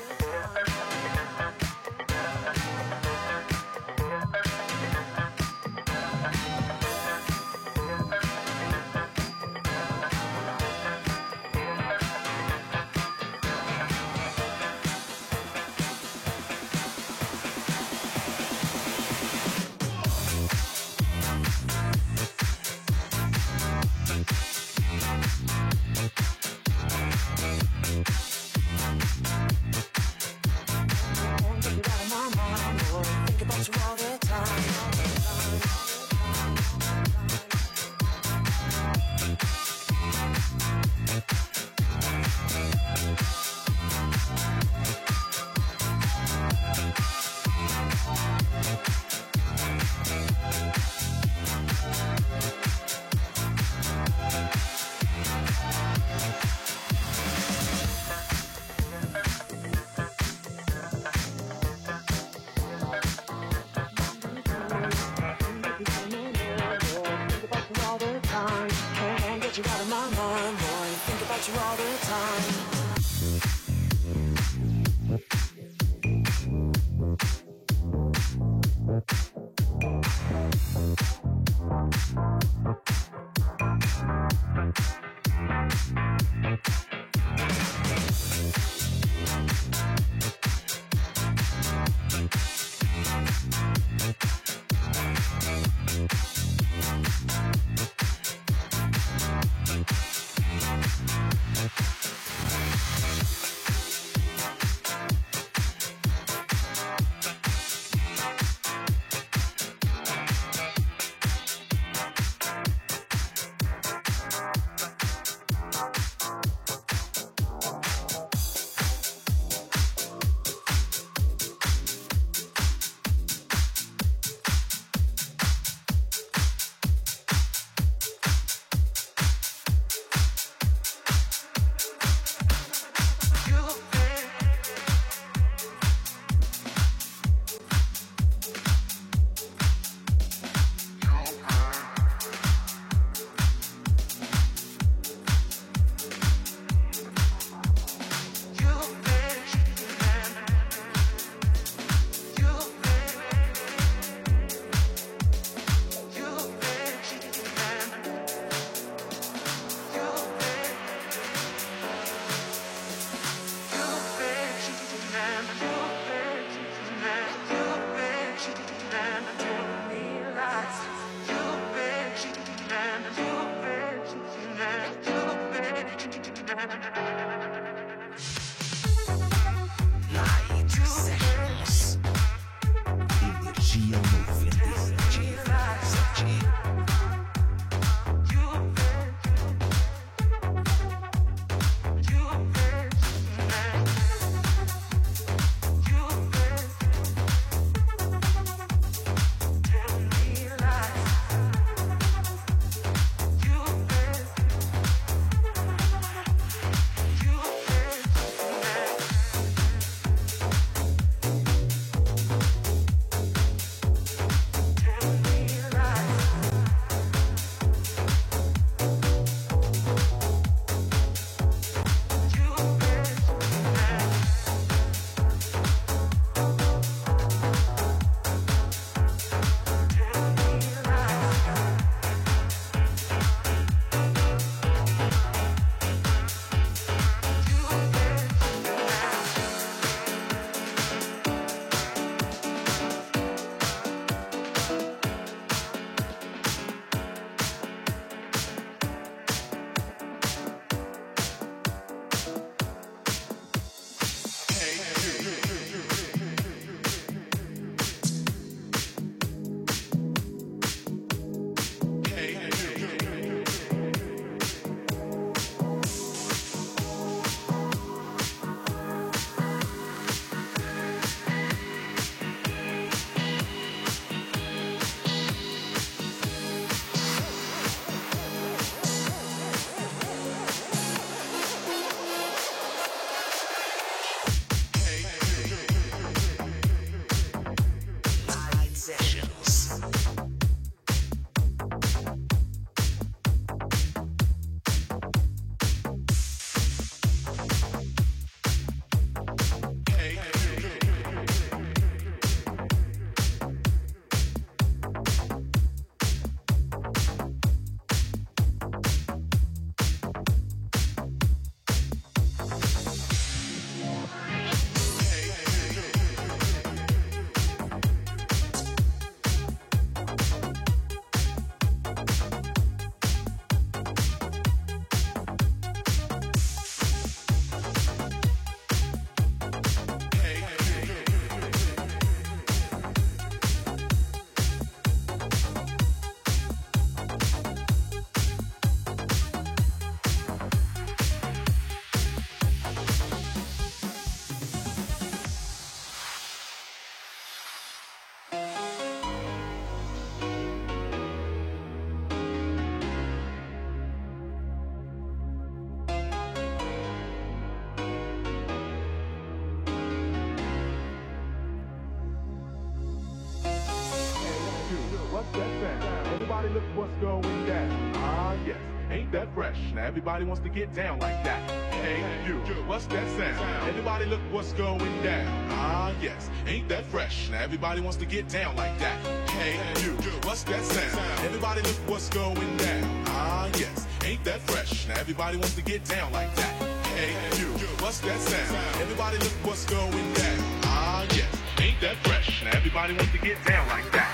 Everybody 369.86 370.24
wants 370.24 370.42
to 370.42 370.48
get 370.48 370.74
down 370.74 370.98
like 370.98 371.22
that. 371.22 371.40
Hey, 371.72 372.02
you, 372.26 372.34
what's 372.66 372.86
that 372.86 373.08
sound? 373.16 373.68
Everybody 373.68 374.04
look 374.06 374.20
what's 374.32 374.52
going 374.52 375.02
down. 375.02 375.26
Ah, 375.52 375.92
yes, 376.02 376.28
ain't 376.46 376.68
that 376.68 376.84
fresh? 376.86 377.30
Now 377.30 377.42
everybody 377.42 377.80
wants 377.80 377.96
to 377.98 378.06
get 378.06 378.28
down 378.28 378.56
like 378.56 378.76
that. 378.80 378.98
Hey, 379.30 379.54
you, 379.84 379.92
what's 380.24 380.42
that 380.44 380.64
sound? 380.64 381.24
Everybody 381.24 381.62
look 381.62 381.76
what's 381.86 382.08
going 382.08 382.56
down. 382.56 383.04
Ah, 383.06 383.48
yes, 383.54 383.86
ain't 384.04 384.24
that 384.24 384.40
fresh? 384.40 384.88
Now 384.88 384.98
everybody 384.98 385.36
wants 385.36 385.54
to 385.54 385.62
get 385.62 385.84
down 385.84 386.12
like 386.12 386.34
that. 386.34 386.52
Hey, 386.98 387.12
you, 387.38 387.46
what's 387.80 388.00
that 388.00 388.18
sound? 388.18 388.82
Everybody 388.82 389.18
look 389.18 389.36
what's 389.44 389.64
going 389.66 390.12
down. 390.14 390.38
Ah, 390.64 391.06
yes, 391.10 391.30
ain't 391.60 391.80
that 391.80 391.96
fresh? 392.02 392.42
Now 392.42 392.50
everybody 392.56 392.92
wants 392.92 393.12
to 393.12 393.18
get 393.18 393.36
down 393.44 393.68
like 393.68 393.90
that. 393.92 394.05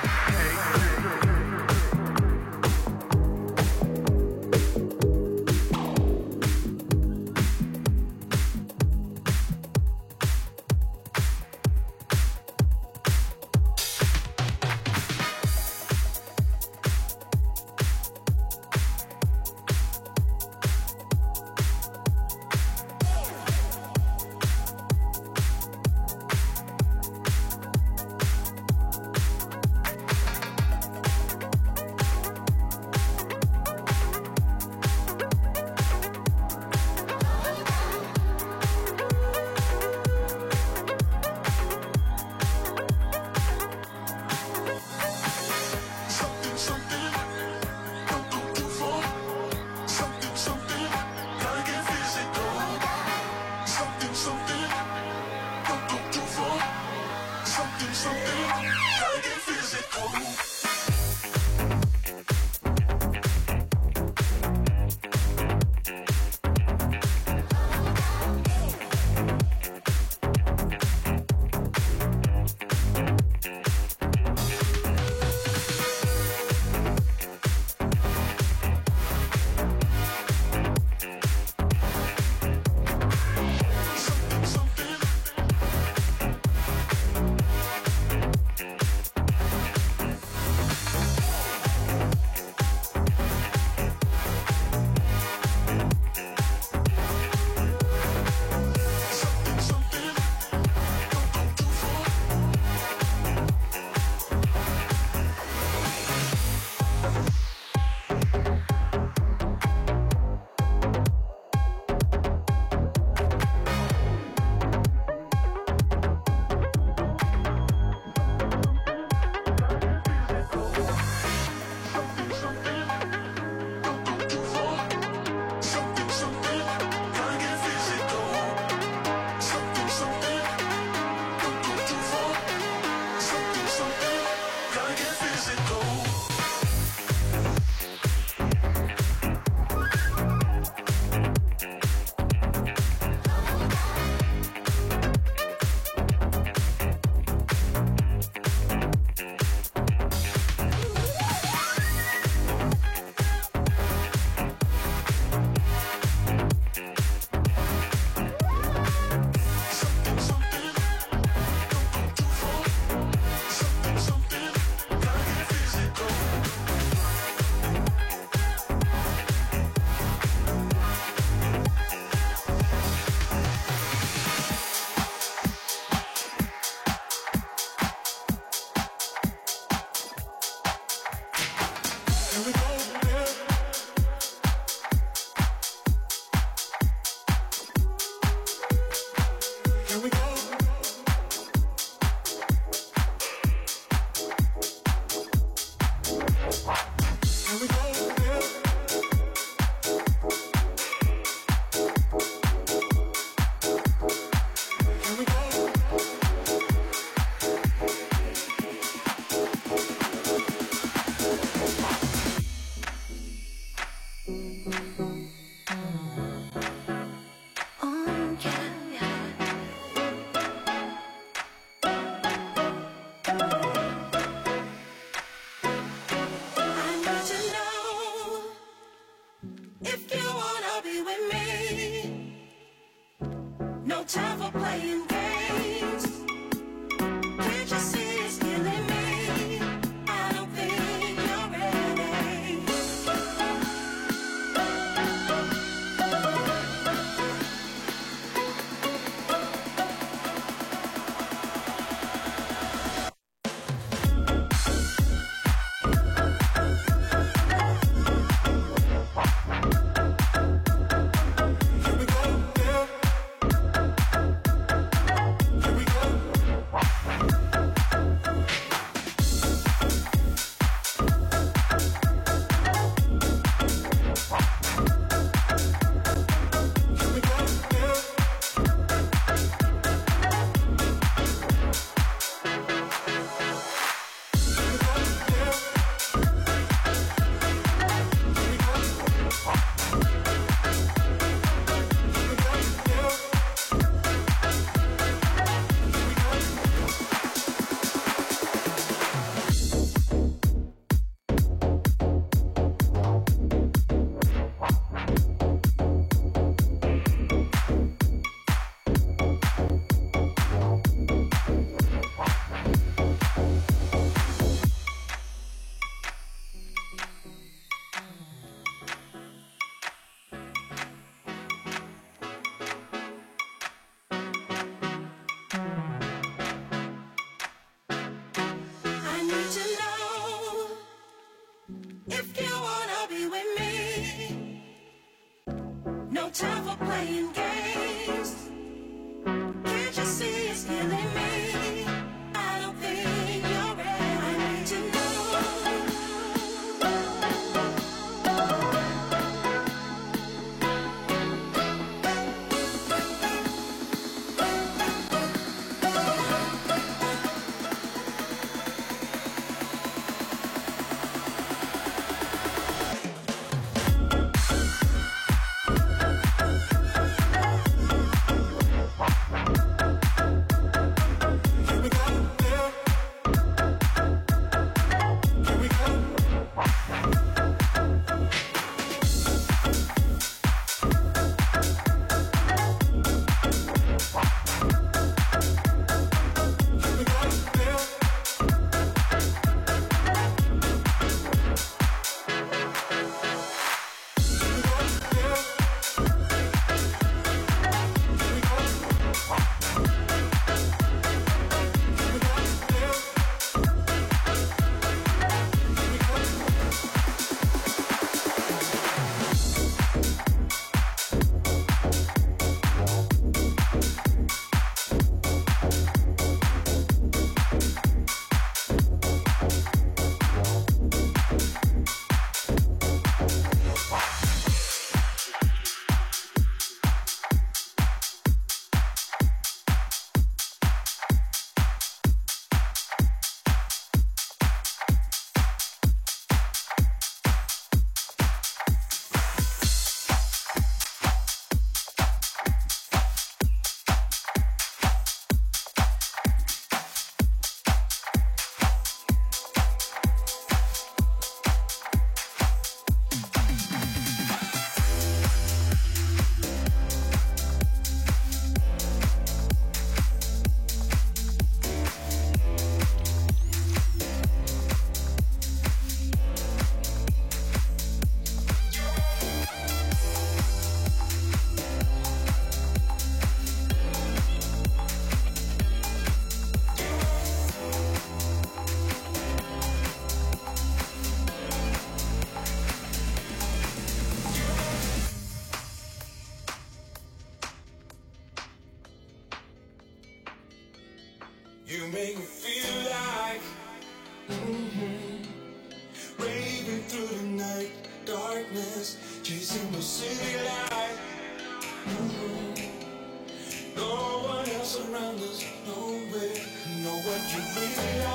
You 507.32 507.38
really 507.56 508.11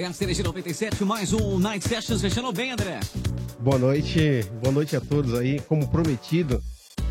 É 0.00 0.06
a 0.06 0.12
Energia 0.22 0.42
97, 0.44 1.04
mais 1.04 1.30
um 1.34 1.58
Night 1.58 1.86
Sessions 1.86 2.22
fechando 2.22 2.50
bem, 2.52 2.72
André. 2.72 3.00
Boa 3.58 3.76
noite, 3.78 4.42
boa 4.62 4.72
noite 4.72 4.96
a 4.96 5.00
todos 5.00 5.34
aí. 5.34 5.60
Como 5.68 5.86
prometido, 5.88 6.62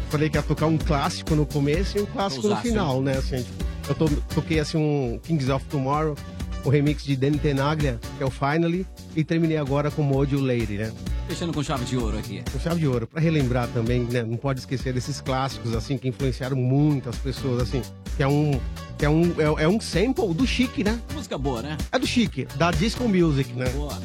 falei 0.10 0.28
que 0.28 0.38
ia 0.38 0.42
tocar 0.42 0.66
um 0.66 0.76
clássico 0.76 1.36
no 1.36 1.46
começo 1.46 2.00
e 2.00 2.02
um 2.02 2.08
clássico 2.08 2.48
no 2.48 2.56
final, 2.58 3.00
né? 3.00 3.18
Assim, 3.18 3.44
tipo, 3.44 3.64
eu 3.90 3.94
to- 3.94 4.24
toquei 4.34 4.60
assim 4.60 4.78
um 4.80 5.20
Kings 5.22 5.52
of 5.52 5.64
Tomorrow, 5.66 6.16
o 6.66 6.70
remix 6.70 7.04
de 7.04 7.16
Danny 7.16 7.38
Tenaglia, 7.38 8.00
que 8.18 8.24
é 8.24 8.26
o 8.26 8.32
Finally, 8.32 8.88
e 9.16 9.24
terminei 9.24 9.58
agora 9.58 9.92
com 9.92 10.02
Mojo 10.02 10.40
Lady, 10.40 10.78
né? 10.80 10.92
Fechando 11.28 11.54
com 11.54 11.62
chave 11.62 11.86
de 11.86 11.96
ouro 11.96 12.18
aqui. 12.18 12.42
Com 12.52 12.60
chave 12.60 12.80
de 12.80 12.88
ouro, 12.88 13.06
pra 13.06 13.22
relembrar 13.22 13.68
também, 13.68 14.02
né? 14.06 14.24
Não 14.24 14.36
pode 14.36 14.62
esquecer 14.62 14.92
desses 14.94 15.22
clássicos, 15.22 15.76
assim, 15.76 15.96
que 15.96 16.08
influenciaram 16.08 16.58
muito 16.58 17.08
as 17.08 17.18
pessoas, 17.18 17.62
assim, 17.62 17.84
que 18.18 18.24
é 18.24 18.28
um. 18.28 18.60
Que 18.98 19.06
é 19.06 19.10
um, 19.10 19.24
é, 19.40 19.64
é 19.64 19.68
um 19.68 19.80
sample 19.80 20.34
do 20.34 20.46
Chic, 20.46 20.80
né? 20.80 21.00
Música 21.30 21.38
boa, 21.38 21.62
né? 21.62 21.78
É 21.92 22.00
do 22.00 22.08
Chic, 22.08 22.48
da 22.56 22.72
Disco 22.72 23.08
Music, 23.08 23.54
né? 23.54 23.70
Boa. 23.70 24.02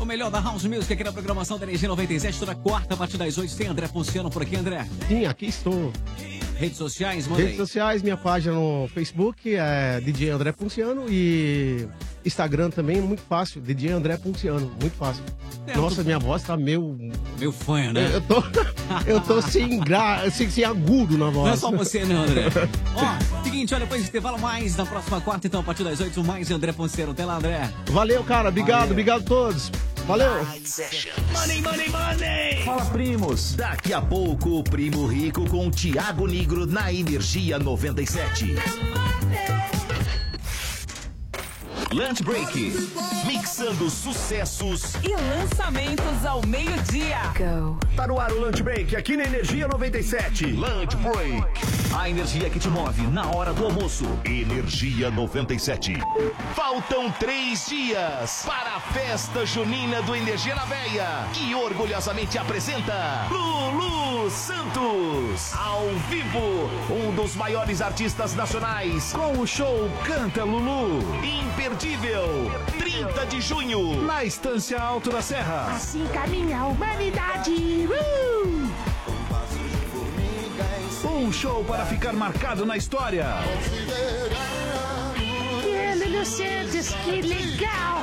O 0.00 0.04
melhor 0.04 0.28
da 0.28 0.40
House 0.40 0.64
Music 0.64 0.92
aqui 0.92 1.04
na 1.04 1.12
programação 1.12 1.56
da 1.56 1.64
Energia 1.64 1.88
97, 1.88 2.36
toda 2.36 2.52
quarta, 2.52 2.94
a 2.94 2.96
partir 2.96 3.16
das 3.16 3.38
8. 3.38 3.56
Tem 3.56 3.68
André 3.68 3.86
Ponciano 3.86 4.28
por 4.28 4.42
aqui, 4.42 4.56
André. 4.56 4.84
Sim, 5.06 5.24
aqui 5.24 5.46
estou. 5.46 5.92
Redes 6.58 6.76
sociais, 6.76 7.28
manda 7.28 7.40
Redes 7.40 7.52
aí. 7.52 7.66
sociais, 7.66 8.02
minha 8.02 8.16
página 8.16 8.52
no 8.52 8.88
Facebook 8.92 9.54
é 9.54 10.00
DJ 10.00 10.30
André 10.30 10.50
Ponciano 10.50 11.04
e 11.08 11.86
Instagram 12.24 12.68
também, 12.70 13.00
muito 13.00 13.22
fácil, 13.22 13.60
DJ 13.60 13.92
André 13.92 14.16
Ponciano, 14.16 14.68
muito 14.80 14.96
fácil. 14.96 15.22
Certo. 15.64 15.80
Nossa, 15.80 16.02
minha 16.02 16.18
voz 16.18 16.42
tá 16.42 16.56
meio... 16.56 16.98
Meu 17.38 17.52
fanho, 17.52 17.92
né? 17.92 18.10
Eu 18.12 18.20
tô, 18.22 18.42
eu 19.06 19.20
tô 19.20 19.40
sem, 19.40 19.78
gra... 19.78 20.28
sem, 20.32 20.50
sem 20.50 20.64
agudo 20.64 21.16
na 21.16 21.30
voz. 21.30 21.46
Não 21.46 21.52
é 21.52 21.56
só 21.56 21.70
você, 21.70 22.04
não, 22.04 22.24
André. 22.24 22.46
Ó, 22.96 23.42
seguinte, 23.44 23.72
olha, 23.72 23.84
depois 23.84 24.02
do 24.02 24.08
intervalo 24.08 24.38
mais 24.40 24.76
na 24.76 24.84
próxima 24.84 25.20
quarta, 25.20 25.46
então, 25.46 25.60
a 25.60 25.62
partir 25.62 25.84
das 25.84 26.00
8, 26.00 26.24
mais 26.24 26.50
André 26.50 26.72
Ponciano. 26.72 27.12
Até 27.12 27.24
lá, 27.24 27.36
André. 27.36 27.70
Valeu, 27.90 28.24
cara, 28.24 28.48
obrigado, 28.48 28.78
Valeu. 28.80 28.92
obrigado 28.92 29.20
a 29.20 29.24
todos. 29.24 29.70
Valeu. 30.08 30.42
Money, 31.34 31.60
money, 31.60 31.88
money! 31.90 32.64
Fala, 32.64 32.86
primos! 32.86 33.54
Daqui 33.54 33.92
a 33.92 34.00
pouco, 34.00 34.58
o 34.58 34.64
Primo 34.64 35.06
Rico 35.06 35.46
com 35.50 35.70
Tiago 35.70 36.26
Negro 36.26 36.66
na 36.66 36.90
Energia 36.90 37.58
97. 37.58 38.54
Lunch 41.92 42.22
Break. 42.22 42.74
Mixando 43.26 43.88
sucessos 43.88 44.94
E 45.02 45.08
lançamentos 45.08 46.26
ao 46.26 46.44
meio-dia. 46.46 47.16
Tá 47.96 48.06
no 48.06 48.20
ar 48.20 48.30
o 48.30 48.40
Lunch 48.40 48.62
Break 48.62 48.94
aqui 48.94 49.16
na 49.16 49.24
Energia 49.24 49.66
97. 49.66 50.46
Lunch 50.46 50.94
Break. 50.96 51.46
A 51.98 52.10
energia 52.10 52.50
que 52.50 52.58
te 52.58 52.68
move 52.68 53.00
na 53.06 53.26
hora 53.34 53.54
do 53.54 53.64
almoço. 53.64 54.04
Energia 54.26 55.10
97. 55.10 55.94
Faltam 56.54 57.10
três 57.12 57.66
dias 57.66 58.42
para 58.44 58.76
a 58.76 58.80
festa 58.80 59.46
junina 59.46 60.02
do 60.02 60.14
Energia 60.14 60.54
na 60.54 60.66
Veia, 60.66 61.26
que 61.32 61.54
orgulhosamente 61.54 62.36
apresenta 62.36 63.26
Lulu 63.30 64.30
Santos. 64.30 65.54
Ao 65.54 65.86
vivo, 66.10 66.68
um 66.90 67.14
dos 67.14 67.34
maiores 67.34 67.80
artistas 67.80 68.34
nacionais, 68.34 69.12
com 69.12 69.40
o 69.40 69.46
show 69.46 69.90
Canta 70.04 70.44
Lulu. 70.44 71.00
Imperdível. 71.24 71.77
30 71.78 73.26
de 73.26 73.40
junho, 73.40 74.02
na 74.02 74.24
Estância 74.24 74.80
Alto 74.80 75.10
da 75.10 75.22
Serra. 75.22 75.76
Assim 75.76 76.04
caminha 76.08 76.58
a 76.58 76.66
humanidade. 76.66 77.52
Uh! 77.54 78.68
Um 81.06 81.32
show 81.32 81.62
para 81.62 81.86
ficar 81.86 82.12
marcado 82.12 82.66
na 82.66 82.76
história. 82.76 83.26
Lulu 86.04 86.24
Santos, 86.26 86.88
que 87.04 87.22
legal. 87.22 88.02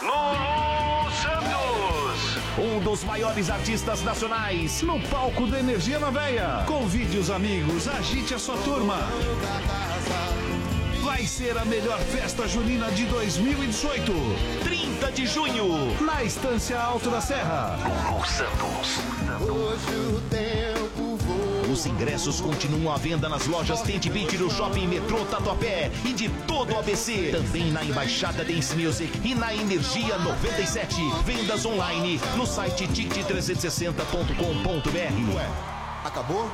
Lulu 0.00 1.10
Santos. 1.12 2.38
Um 2.58 2.80
dos 2.80 3.04
maiores 3.04 3.50
artistas 3.50 4.02
nacionais 4.02 4.80
no 4.80 4.98
palco 5.08 5.46
da 5.46 5.60
Energia 5.60 5.98
na 5.98 6.08
Veia. 6.08 6.64
Convide 6.66 7.18
os 7.18 7.28
amigos, 7.30 7.86
agite 7.86 8.32
a 8.32 8.38
sua 8.38 8.56
turma. 8.58 8.96
Vai 11.20 11.26
ser 11.26 11.58
a 11.58 11.66
melhor 11.66 11.98
festa 11.98 12.48
junina 12.48 12.90
de 12.92 13.04
2018. 13.04 14.10
30 14.64 15.12
de 15.12 15.26
junho, 15.26 15.94
na 16.00 16.24
Estância 16.24 16.80
Alto 16.80 17.10
da 17.10 17.20
Serra. 17.20 17.78
Lulu 17.84 18.26
Santos. 18.26 19.00
Hoje 19.42 19.84
o 20.16 20.20
tempo 20.30 21.18
voa. 21.18 21.68
Os 21.70 21.84
ingressos 21.84 22.40
continuam 22.40 22.90
à 22.90 22.96
venda 22.96 23.28
nas 23.28 23.46
lojas 23.46 23.82
Tente 23.82 24.08
Beat 24.08 24.38
do 24.38 24.48
Shopping 24.48 24.86
Metrô 24.86 25.26
Tatuapé 25.26 25.90
e 26.06 26.14
de 26.14 26.30
todo 26.46 26.72
o 26.72 26.78
ABC. 26.78 27.32
Também 27.32 27.70
na 27.70 27.84
Embaixada 27.84 28.42
Dance 28.42 28.74
Music 28.74 29.12
e 29.22 29.34
na 29.34 29.54
Energia 29.54 30.16
97. 30.16 30.96
Vendas 31.26 31.66
online 31.66 32.18
no 32.34 32.46
site 32.46 32.88
tic360.com.br. 32.88 35.79
Acabou? 36.04 36.50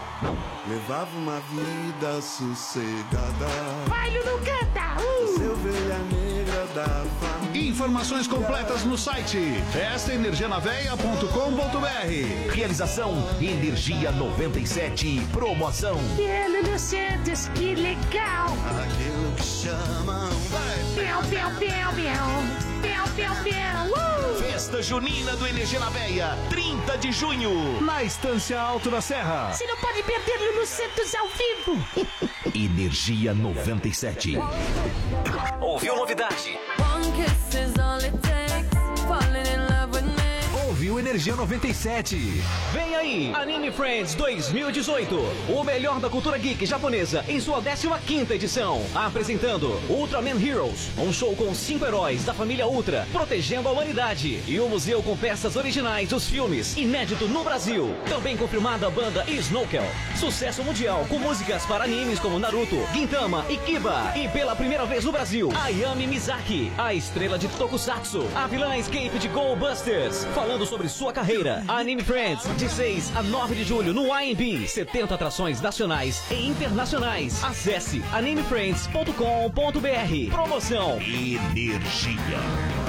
Levava 0.68 1.08
uma 1.16 1.40
vida 1.40 2.20
sossegada. 2.20 3.46
Vai, 3.86 4.10
Lulu, 4.10 4.38
canta. 4.38 4.96
Uh! 5.00 5.52
Ovelha 5.52 5.98
negra 6.10 6.66
da 6.74 7.04
família. 7.20 7.70
Informações 7.70 8.26
completas 8.26 8.82
no 8.84 8.98
site 8.98 9.38
festaenergianaveia.com.br. 9.72 12.52
Realização 12.52 13.12
Energia 13.40 14.10
97. 14.10 15.20
Promoção. 15.32 15.96
É, 16.18 16.48
Lulu 16.48 16.76
Santos, 16.76 17.46
que 17.54 17.76
legal. 17.76 18.48
Aquilo 18.82 19.30
que 19.36 19.44
chamam. 19.44 20.28
Piau, 20.96 21.22
piau, 21.22 21.50
piau, 21.52 21.92
piau. 21.92 22.42
Piau, 22.86 23.04
piau, 23.16 23.34
piau. 23.42 23.86
Uh! 23.90 24.40
Festa 24.40 24.80
Junina 24.80 25.34
do 25.36 25.46
Energia 25.46 25.80
na 25.80 25.90
Veia, 25.90 26.38
30 26.48 26.98
de 26.98 27.10
junho, 27.10 27.80
na 27.80 28.04
Estância 28.04 28.60
Alto 28.60 28.90
da 28.90 29.00
Serra. 29.00 29.52
Você 29.52 29.66
não 29.66 29.76
pode 29.76 30.04
perder 30.04 30.38
Lulu 30.38 30.64
Santos 30.64 31.12
ao 31.14 31.26
vivo. 31.28 31.84
Energia 32.54 33.34
97. 33.34 34.38
Ouviu 35.60 35.96
novidade? 35.96 36.56
One 36.78 37.10
kiss 37.12 37.58
is 37.58 37.76
all 37.78 37.98
it 37.98 38.16
takes. 38.22 39.02
Falling 39.02 39.46
in. 39.46 39.65
Ouviu 40.86 41.00
Energia 41.00 41.34
97. 41.34 42.16
Vem 42.72 42.94
aí, 42.94 43.32
Anime 43.34 43.72
Friends 43.72 44.14
2018. 44.14 45.16
O 45.48 45.64
melhor 45.64 45.98
da 45.98 46.08
cultura 46.08 46.38
geek 46.38 46.64
japonesa 46.64 47.24
em 47.26 47.40
sua 47.40 47.60
15ª 47.60 48.30
edição. 48.30 48.80
Apresentando 48.94 49.80
Ultraman 49.88 50.40
Heroes, 50.40 50.90
um 50.96 51.12
show 51.12 51.34
com 51.34 51.52
cinco 51.56 51.84
heróis 51.84 52.24
da 52.24 52.32
família 52.32 52.68
Ultra, 52.68 53.04
protegendo 53.10 53.68
a 53.68 53.72
humanidade. 53.72 54.40
E 54.46 54.60
o 54.60 54.68
museu 54.68 55.02
com 55.02 55.16
peças 55.16 55.56
originais 55.56 56.08
dos 56.10 56.28
filmes, 56.28 56.76
inédito 56.76 57.26
no 57.26 57.42
Brasil. 57.42 57.92
Também 58.08 58.36
confirmada 58.36 58.86
a 58.86 58.90
banda 58.90 59.24
Snowkel. 59.26 59.84
Sucesso 60.14 60.62
mundial 60.62 61.04
com 61.08 61.18
músicas 61.18 61.66
para 61.66 61.82
animes 61.82 62.20
como 62.20 62.38
Naruto, 62.38 62.76
Gintama 62.92 63.44
e 63.48 63.56
Kiba. 63.56 64.12
E 64.14 64.28
pela 64.28 64.54
primeira 64.54 64.86
vez 64.86 65.04
no 65.04 65.10
Brasil, 65.10 65.50
Ayami 65.64 66.06
Mizaki, 66.06 66.70
a 66.78 66.94
estrela 66.94 67.36
de 67.36 67.48
Tokusatsu, 67.48 68.24
a 68.36 68.46
vilã 68.46 68.76
Escape 68.76 69.18
de 69.18 69.26
Go 69.26 69.56
Busters. 69.56 70.24
Falando 70.34 70.64
sobre 70.64 70.75
sua 70.88 71.12
carreira. 71.12 71.64
Anime 71.66 72.02
Friends, 72.02 72.44
de 72.56 72.68
6 72.68 73.16
a 73.16 73.22
9 73.22 73.54
de 73.54 73.64
julho 73.64 73.92
no 73.92 74.12
AMB. 74.12 74.68
70 74.68 75.14
atrações 75.14 75.60
nacionais 75.60 76.22
e 76.30 76.46
internacionais. 76.46 77.42
Acesse 77.42 78.02
animefriends.com.br. 78.12 80.30
Promoção. 80.30 81.00
Energia. 81.00 82.85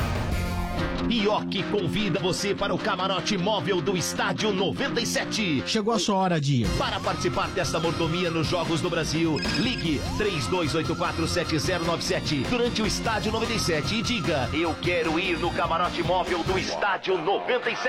Ioki 1.10 1.64
convida 1.64 2.20
você 2.20 2.54
para 2.54 2.74
o 2.74 2.78
camarote 2.78 3.38
móvel 3.38 3.80
do 3.82 3.96
Estádio 3.96 4.52
97. 4.52 5.64
Chegou 5.66 5.94
a 5.94 6.00
sua 6.00 6.16
hora, 6.16 6.42
Dia. 6.42 6.68
Para 6.78 7.00
participar 7.00 7.48
desta 7.50 7.80
mordomia 7.80 8.30
nos 8.30 8.48
Jogos 8.48 8.82
do 8.82 8.90
Brasil, 8.90 9.38
ligue 9.60 10.02
32847097 10.18 12.46
durante 12.50 12.82
o 12.82 12.88
Estádio 12.88 13.32
97 13.32 13.96
e 13.96 14.02
diga: 14.02 14.50
Eu 14.54 14.76
quero 14.82 15.18
ir 15.20 15.38
no 15.40 15.50
camarote 15.52 16.04
móvel 16.04 16.44
do 16.44 16.60
Estádio 16.60 17.18
97. 17.18 17.88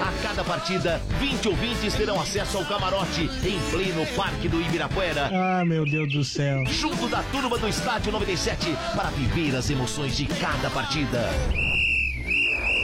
A 0.00 0.12
cada 0.22 0.44
partida, 0.44 1.00
20 1.18 1.48
ouvintes 1.48 1.92
terão 1.94 2.20
acesso 2.20 2.58
ao 2.58 2.64
camarote 2.64 3.28
em 3.44 3.58
pleno 3.70 4.06
Parque 4.14 4.48
do 4.48 4.60
Ibirapuera. 4.60 5.28
Ah, 5.32 5.64
meu 5.64 5.84
Deus 5.84 6.12
do 6.12 6.22
céu. 6.22 6.64
Junto 6.66 7.08
da 7.08 7.20
turma 7.24 7.58
do 7.58 7.66
Estádio 7.68 8.12
97 8.12 8.76
para 8.94 9.10
viver 9.10 9.56
as 9.56 9.68
emoções 9.70 10.16
de 10.16 10.26
cada 10.26 10.70
partida. 10.70 11.28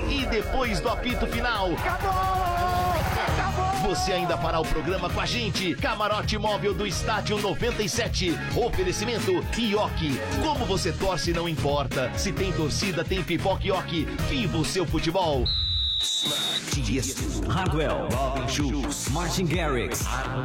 E 0.08 0.26
depois 0.26 0.80
do 0.80 0.88
apito 0.88 1.26
final. 1.26 1.70
Você 3.86 4.12
ainda 4.12 4.38
fará 4.38 4.60
o 4.60 4.64
programa 4.64 5.10
com 5.10 5.20
a 5.20 5.26
gente. 5.26 5.74
Camarote 5.74 6.38
móvel 6.38 6.72
do 6.72 6.86
Estádio 6.86 7.38
97. 7.38 8.34
Oferecimento 8.56 9.44
Ioki. 9.58 10.18
Como 10.42 10.64
você 10.64 10.90
torce 10.92 11.32
não 11.32 11.48
importa. 11.48 12.10
Se 12.16 12.32
tem 12.32 12.52
torcida, 12.52 13.04
tem 13.04 13.22
pipoca 13.22 13.66
Ioki. 13.66 14.06
Viva 14.28 14.56
o 14.56 14.64
seu 14.64 14.86
futebol. 14.86 15.44
Tiesto, 16.04 17.48
Hardwell, 17.48 18.08
Robin 18.12 18.46
Schulz, 18.46 19.08
Martin 19.08 19.46
Garrix, 19.46 20.02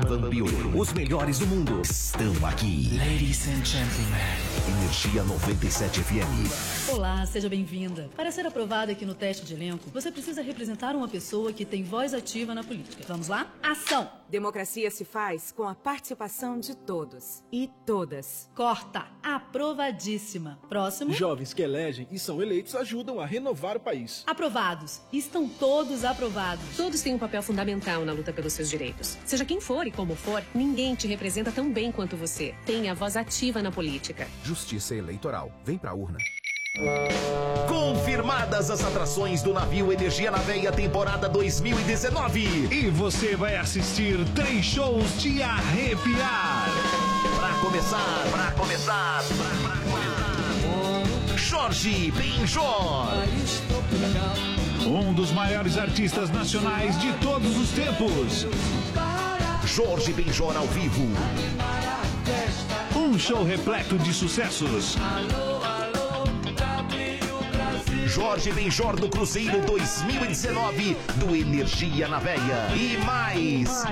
Van 0.07 0.21
Buuren. 0.21 0.73
Os 0.73 0.93
melhores 0.93 1.39
do 1.39 1.47
mundo 1.47 1.81
estão 1.81 2.33
aqui. 2.47 2.97
Ladies 2.97 3.45
and 3.49 3.65
gentlemen. 3.65 4.21
Energia 4.69 5.21
97 5.23 5.99
FM. 5.99 6.93
Olá, 6.93 7.25
seja 7.25 7.49
bem-vinda. 7.49 8.09
Para 8.15 8.31
ser 8.31 8.45
aprovada 8.45 8.93
aqui 8.93 9.05
no 9.05 9.13
teste 9.13 9.45
de 9.45 9.53
elenco, 9.53 9.89
você 9.91 10.09
precisa 10.09 10.41
representar 10.41 10.95
uma 10.95 11.09
pessoa 11.09 11.51
que 11.51 11.65
tem 11.65 11.83
voz 11.83 12.13
ativa 12.13 12.55
na 12.55 12.63
política. 12.63 13.03
Vamos 13.05 13.27
lá? 13.27 13.45
Ação! 13.61 14.18
Democracia 14.30 14.91
se 14.91 15.03
faz 15.03 15.51
com 15.51 15.64
a 15.64 15.74
participação 15.74 16.59
de 16.59 16.75
todos 16.77 17.43
e 17.51 17.69
todas. 17.85 18.49
Corta! 18.56 19.08
Aprovadíssima. 19.24 20.59
Próximo. 20.69 21.14
Jovens 21.14 21.53
que 21.53 21.61
elegem 21.61 22.08
e 22.11 22.19
são 22.19 22.41
eleitos 22.41 22.75
ajudam 22.75 23.19
a 23.19 23.25
renovar 23.25 23.77
o 23.77 23.80
país. 23.80 24.24
Aprovados. 24.27 25.01
Estão 25.11 25.49
todos 25.49 26.06
aprovados. 26.06 26.77
Todos 26.77 27.01
têm 27.01 27.16
um 27.16 27.19
papel 27.19 27.41
fundamental 27.41 28.06
na 28.06 28.14
luta 28.14 28.32
pelos 28.32 28.53
seus 28.53 28.69
direitos. 28.69 29.17
Seja 29.25 29.43
quem 29.43 29.59
for 29.59 29.88
e 29.88 29.91
como 29.91 30.16
for, 30.16 30.43
ninguém 30.53 30.93
te 30.93 31.08
representa 31.08 31.51
tão 31.51 31.72
bem 31.72 31.91
quanto 31.91 32.16
você. 32.16 32.53
Tenha 32.66 32.93
voz 32.93 33.17
ativa 33.17 33.61
na 33.64 33.72
política. 33.72 34.27
Justiça 34.43 34.95
Eleitoral. 34.95 35.51
Vem 35.66 35.77
pra 35.77 35.93
urna. 35.93 36.19
Confirmadas 37.67 38.72
as 38.72 38.83
atrações 38.83 39.41
do 39.41 39.53
navio 39.53 39.91
Energia 39.91 40.32
na 40.32 40.38
Veia 40.38 40.72
temporada 40.72 41.27
2019. 41.27 42.69
E 42.72 42.90
você 42.90 43.35
vai 43.35 43.58
assistir 43.58 44.17
três 44.33 44.66
shows 44.66 45.22
de 45.22 45.41
arrepiar. 45.41 46.69
Pra 47.38 47.53
começar, 47.59 48.25
pra 48.32 48.51
começar, 48.51 49.24
pra, 49.27 49.69
pra 49.69 49.77
começar. 49.82 51.38
Jorge 51.38 52.11
Benjor. 52.11 53.08
Um 54.85 55.14
dos 55.14 55.32
maiores 55.32 55.77
artistas 55.77 56.30
nacionais 56.30 56.99
de 56.99 57.11
todos 57.14 57.58
os 57.58 57.72
tempos. 57.72 58.48
Jorge 59.66 60.14
Benjor 60.14 60.56
ao 60.56 60.66
vivo. 60.67 61.08
Um 62.95 63.19
show 63.19 63.43
repleto 63.43 63.98
de 63.98 64.14
sucessos. 64.14 64.95
Jorge 68.09 68.51
Benjor 68.51 68.95
do 68.95 69.07
Cruzeiro 69.07 69.61
2019 69.61 70.97
do 71.17 71.35
Energia 71.35 72.07
na 72.07 72.17
Veia. 72.17 72.67
E 72.75 72.97
mais. 73.05 73.83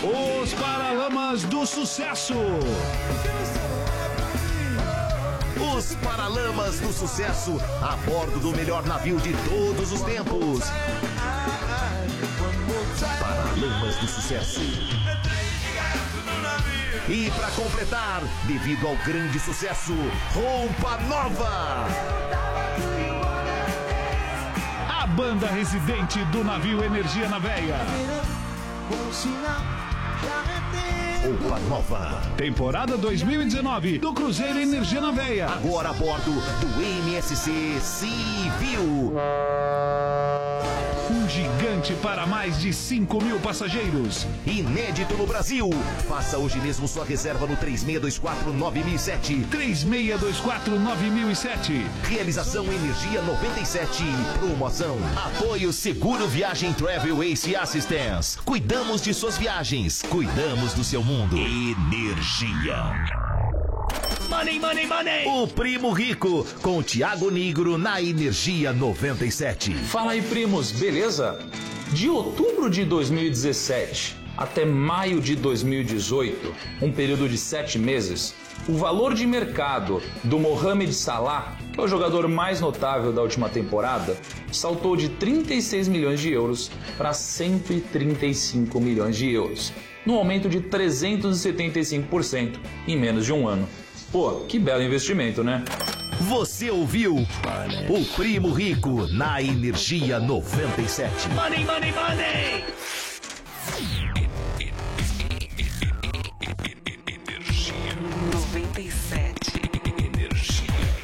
Os 0.00 0.54
Paralamas 0.54 1.42
do 1.42 1.66
Sucesso. 1.66 2.34
Os 5.76 5.96
Paralamas 5.96 6.78
do 6.78 6.92
Sucesso 6.92 7.60
a 7.82 7.96
bordo 8.08 8.38
do 8.38 8.56
melhor 8.56 8.86
navio 8.86 9.20
de 9.20 9.32
todos 9.48 9.90
os 9.90 10.02
tempos. 10.02 10.60
Paralamas 13.18 13.96
do 13.96 14.06
Sucesso. 14.06 14.60
E 17.08 17.30
para 17.32 17.50
completar, 17.50 18.22
devido 18.46 18.86
ao 18.86 18.94
grande 18.98 19.40
sucesso, 19.40 19.94
Roupa 20.32 20.96
Nova. 21.08 21.88
Banda 25.16 25.46
residente 25.46 26.18
do 26.32 26.42
navio 26.42 26.82
Energia 26.82 27.28
na 27.28 27.38
Veia. 27.38 27.78
Roupa 31.24 31.58
Nova. 31.68 32.20
Temporada 32.36 32.96
2019 32.96 33.98
do 33.98 34.12
Cruzeiro 34.12 34.58
Energia 34.58 35.00
na 35.00 35.12
Veia. 35.12 35.46
Agora 35.46 35.90
a 35.90 35.92
bordo 35.92 36.32
do 36.32 36.66
MSC 36.82 37.80
Civil. 37.80 39.12
Um 41.24 41.28
gigante 41.28 41.94
para 42.02 42.26
mais 42.26 42.60
de 42.60 42.70
5 42.70 43.24
mil 43.24 43.40
passageiros. 43.40 44.26
Inédito 44.46 45.16
no 45.16 45.26
Brasil. 45.26 45.70
Faça 46.06 46.36
hoje 46.36 46.58
mesmo 46.58 46.86
sua 46.86 47.02
reserva 47.02 47.46
no 47.46 47.56
3624-9007. 47.56 49.46
3624-9007. 49.48 51.86
Realização 52.02 52.66
Energia 52.66 53.22
97. 53.22 54.04
Promoção. 54.38 54.98
Apoio 55.16 55.72
Seguro 55.72 56.28
Viagem 56.28 56.74
Travel 56.74 57.22
Ace 57.22 57.56
Assistance. 57.56 58.36
Cuidamos 58.42 59.00
de 59.00 59.14
suas 59.14 59.38
viagens. 59.38 60.02
Cuidamos 60.02 60.74
do 60.74 60.84
seu 60.84 61.02
mundo. 61.02 61.38
Energia. 61.38 63.33
Money, 64.28 64.58
money, 64.58 64.86
money! 64.86 65.26
O 65.26 65.46
Primo 65.46 65.92
Rico, 65.92 66.46
com 66.62 66.78
o 66.78 66.82
Thiago 66.82 67.30
Negro 67.30 67.76
na 67.76 68.00
Energia 68.00 68.72
97. 68.72 69.74
Fala 69.74 70.12
aí, 70.12 70.22
primos, 70.22 70.72
beleza? 70.72 71.38
De 71.92 72.08
outubro 72.08 72.70
de 72.70 72.84
2017 72.84 74.24
até 74.36 74.64
maio 74.64 75.20
de 75.20 75.36
2018, 75.36 76.54
um 76.82 76.90
período 76.90 77.28
de 77.28 77.38
sete 77.38 77.78
meses, 77.78 78.34
o 78.68 78.72
valor 78.72 79.14
de 79.14 79.26
mercado 79.26 80.02
do 80.24 80.38
Mohamed 80.38 80.92
Salah, 80.92 81.56
que 81.72 81.78
é 81.78 81.82
o 81.82 81.88
jogador 81.88 82.26
mais 82.26 82.60
notável 82.60 83.12
da 83.12 83.22
última 83.22 83.48
temporada, 83.48 84.16
saltou 84.50 84.96
de 84.96 85.08
36 85.08 85.86
milhões 85.88 86.20
de 86.20 86.32
euros 86.32 86.70
para 86.96 87.12
135 87.12 88.80
milhões 88.80 89.16
de 89.16 89.30
euros, 89.30 89.72
num 90.04 90.16
aumento 90.16 90.48
de 90.48 90.60
375% 90.60 92.58
em 92.88 92.96
menos 92.96 93.24
de 93.24 93.32
um 93.32 93.46
ano. 93.46 93.68
Pô, 94.14 94.44
que 94.46 94.60
belo 94.60 94.80
investimento, 94.80 95.42
né? 95.42 95.64
Você 96.28 96.70
ouviu 96.70 97.16
o 97.16 98.14
Primo 98.14 98.52
Rico 98.52 99.08
na 99.08 99.42
Energia 99.42 100.20
97. 100.20 101.30
Money, 101.30 101.64
money, 101.64 101.92
money! 101.92 102.64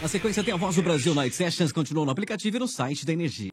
Na 0.01 0.07
sequência 0.07 0.45
tem 0.45 0.55
a 0.55 0.57
voz 0.57 0.77
do 0.77 0.83
Brasil 0.83 1.13
Night 1.13 1.35
Sessions, 1.35 1.73
continua 1.73 2.05
no 2.05 2.13
aplicativo 2.13 2.59
e 2.59 2.61
no 2.61 2.69
site 2.69 3.05
da 3.05 3.13
Energia. 3.13 3.49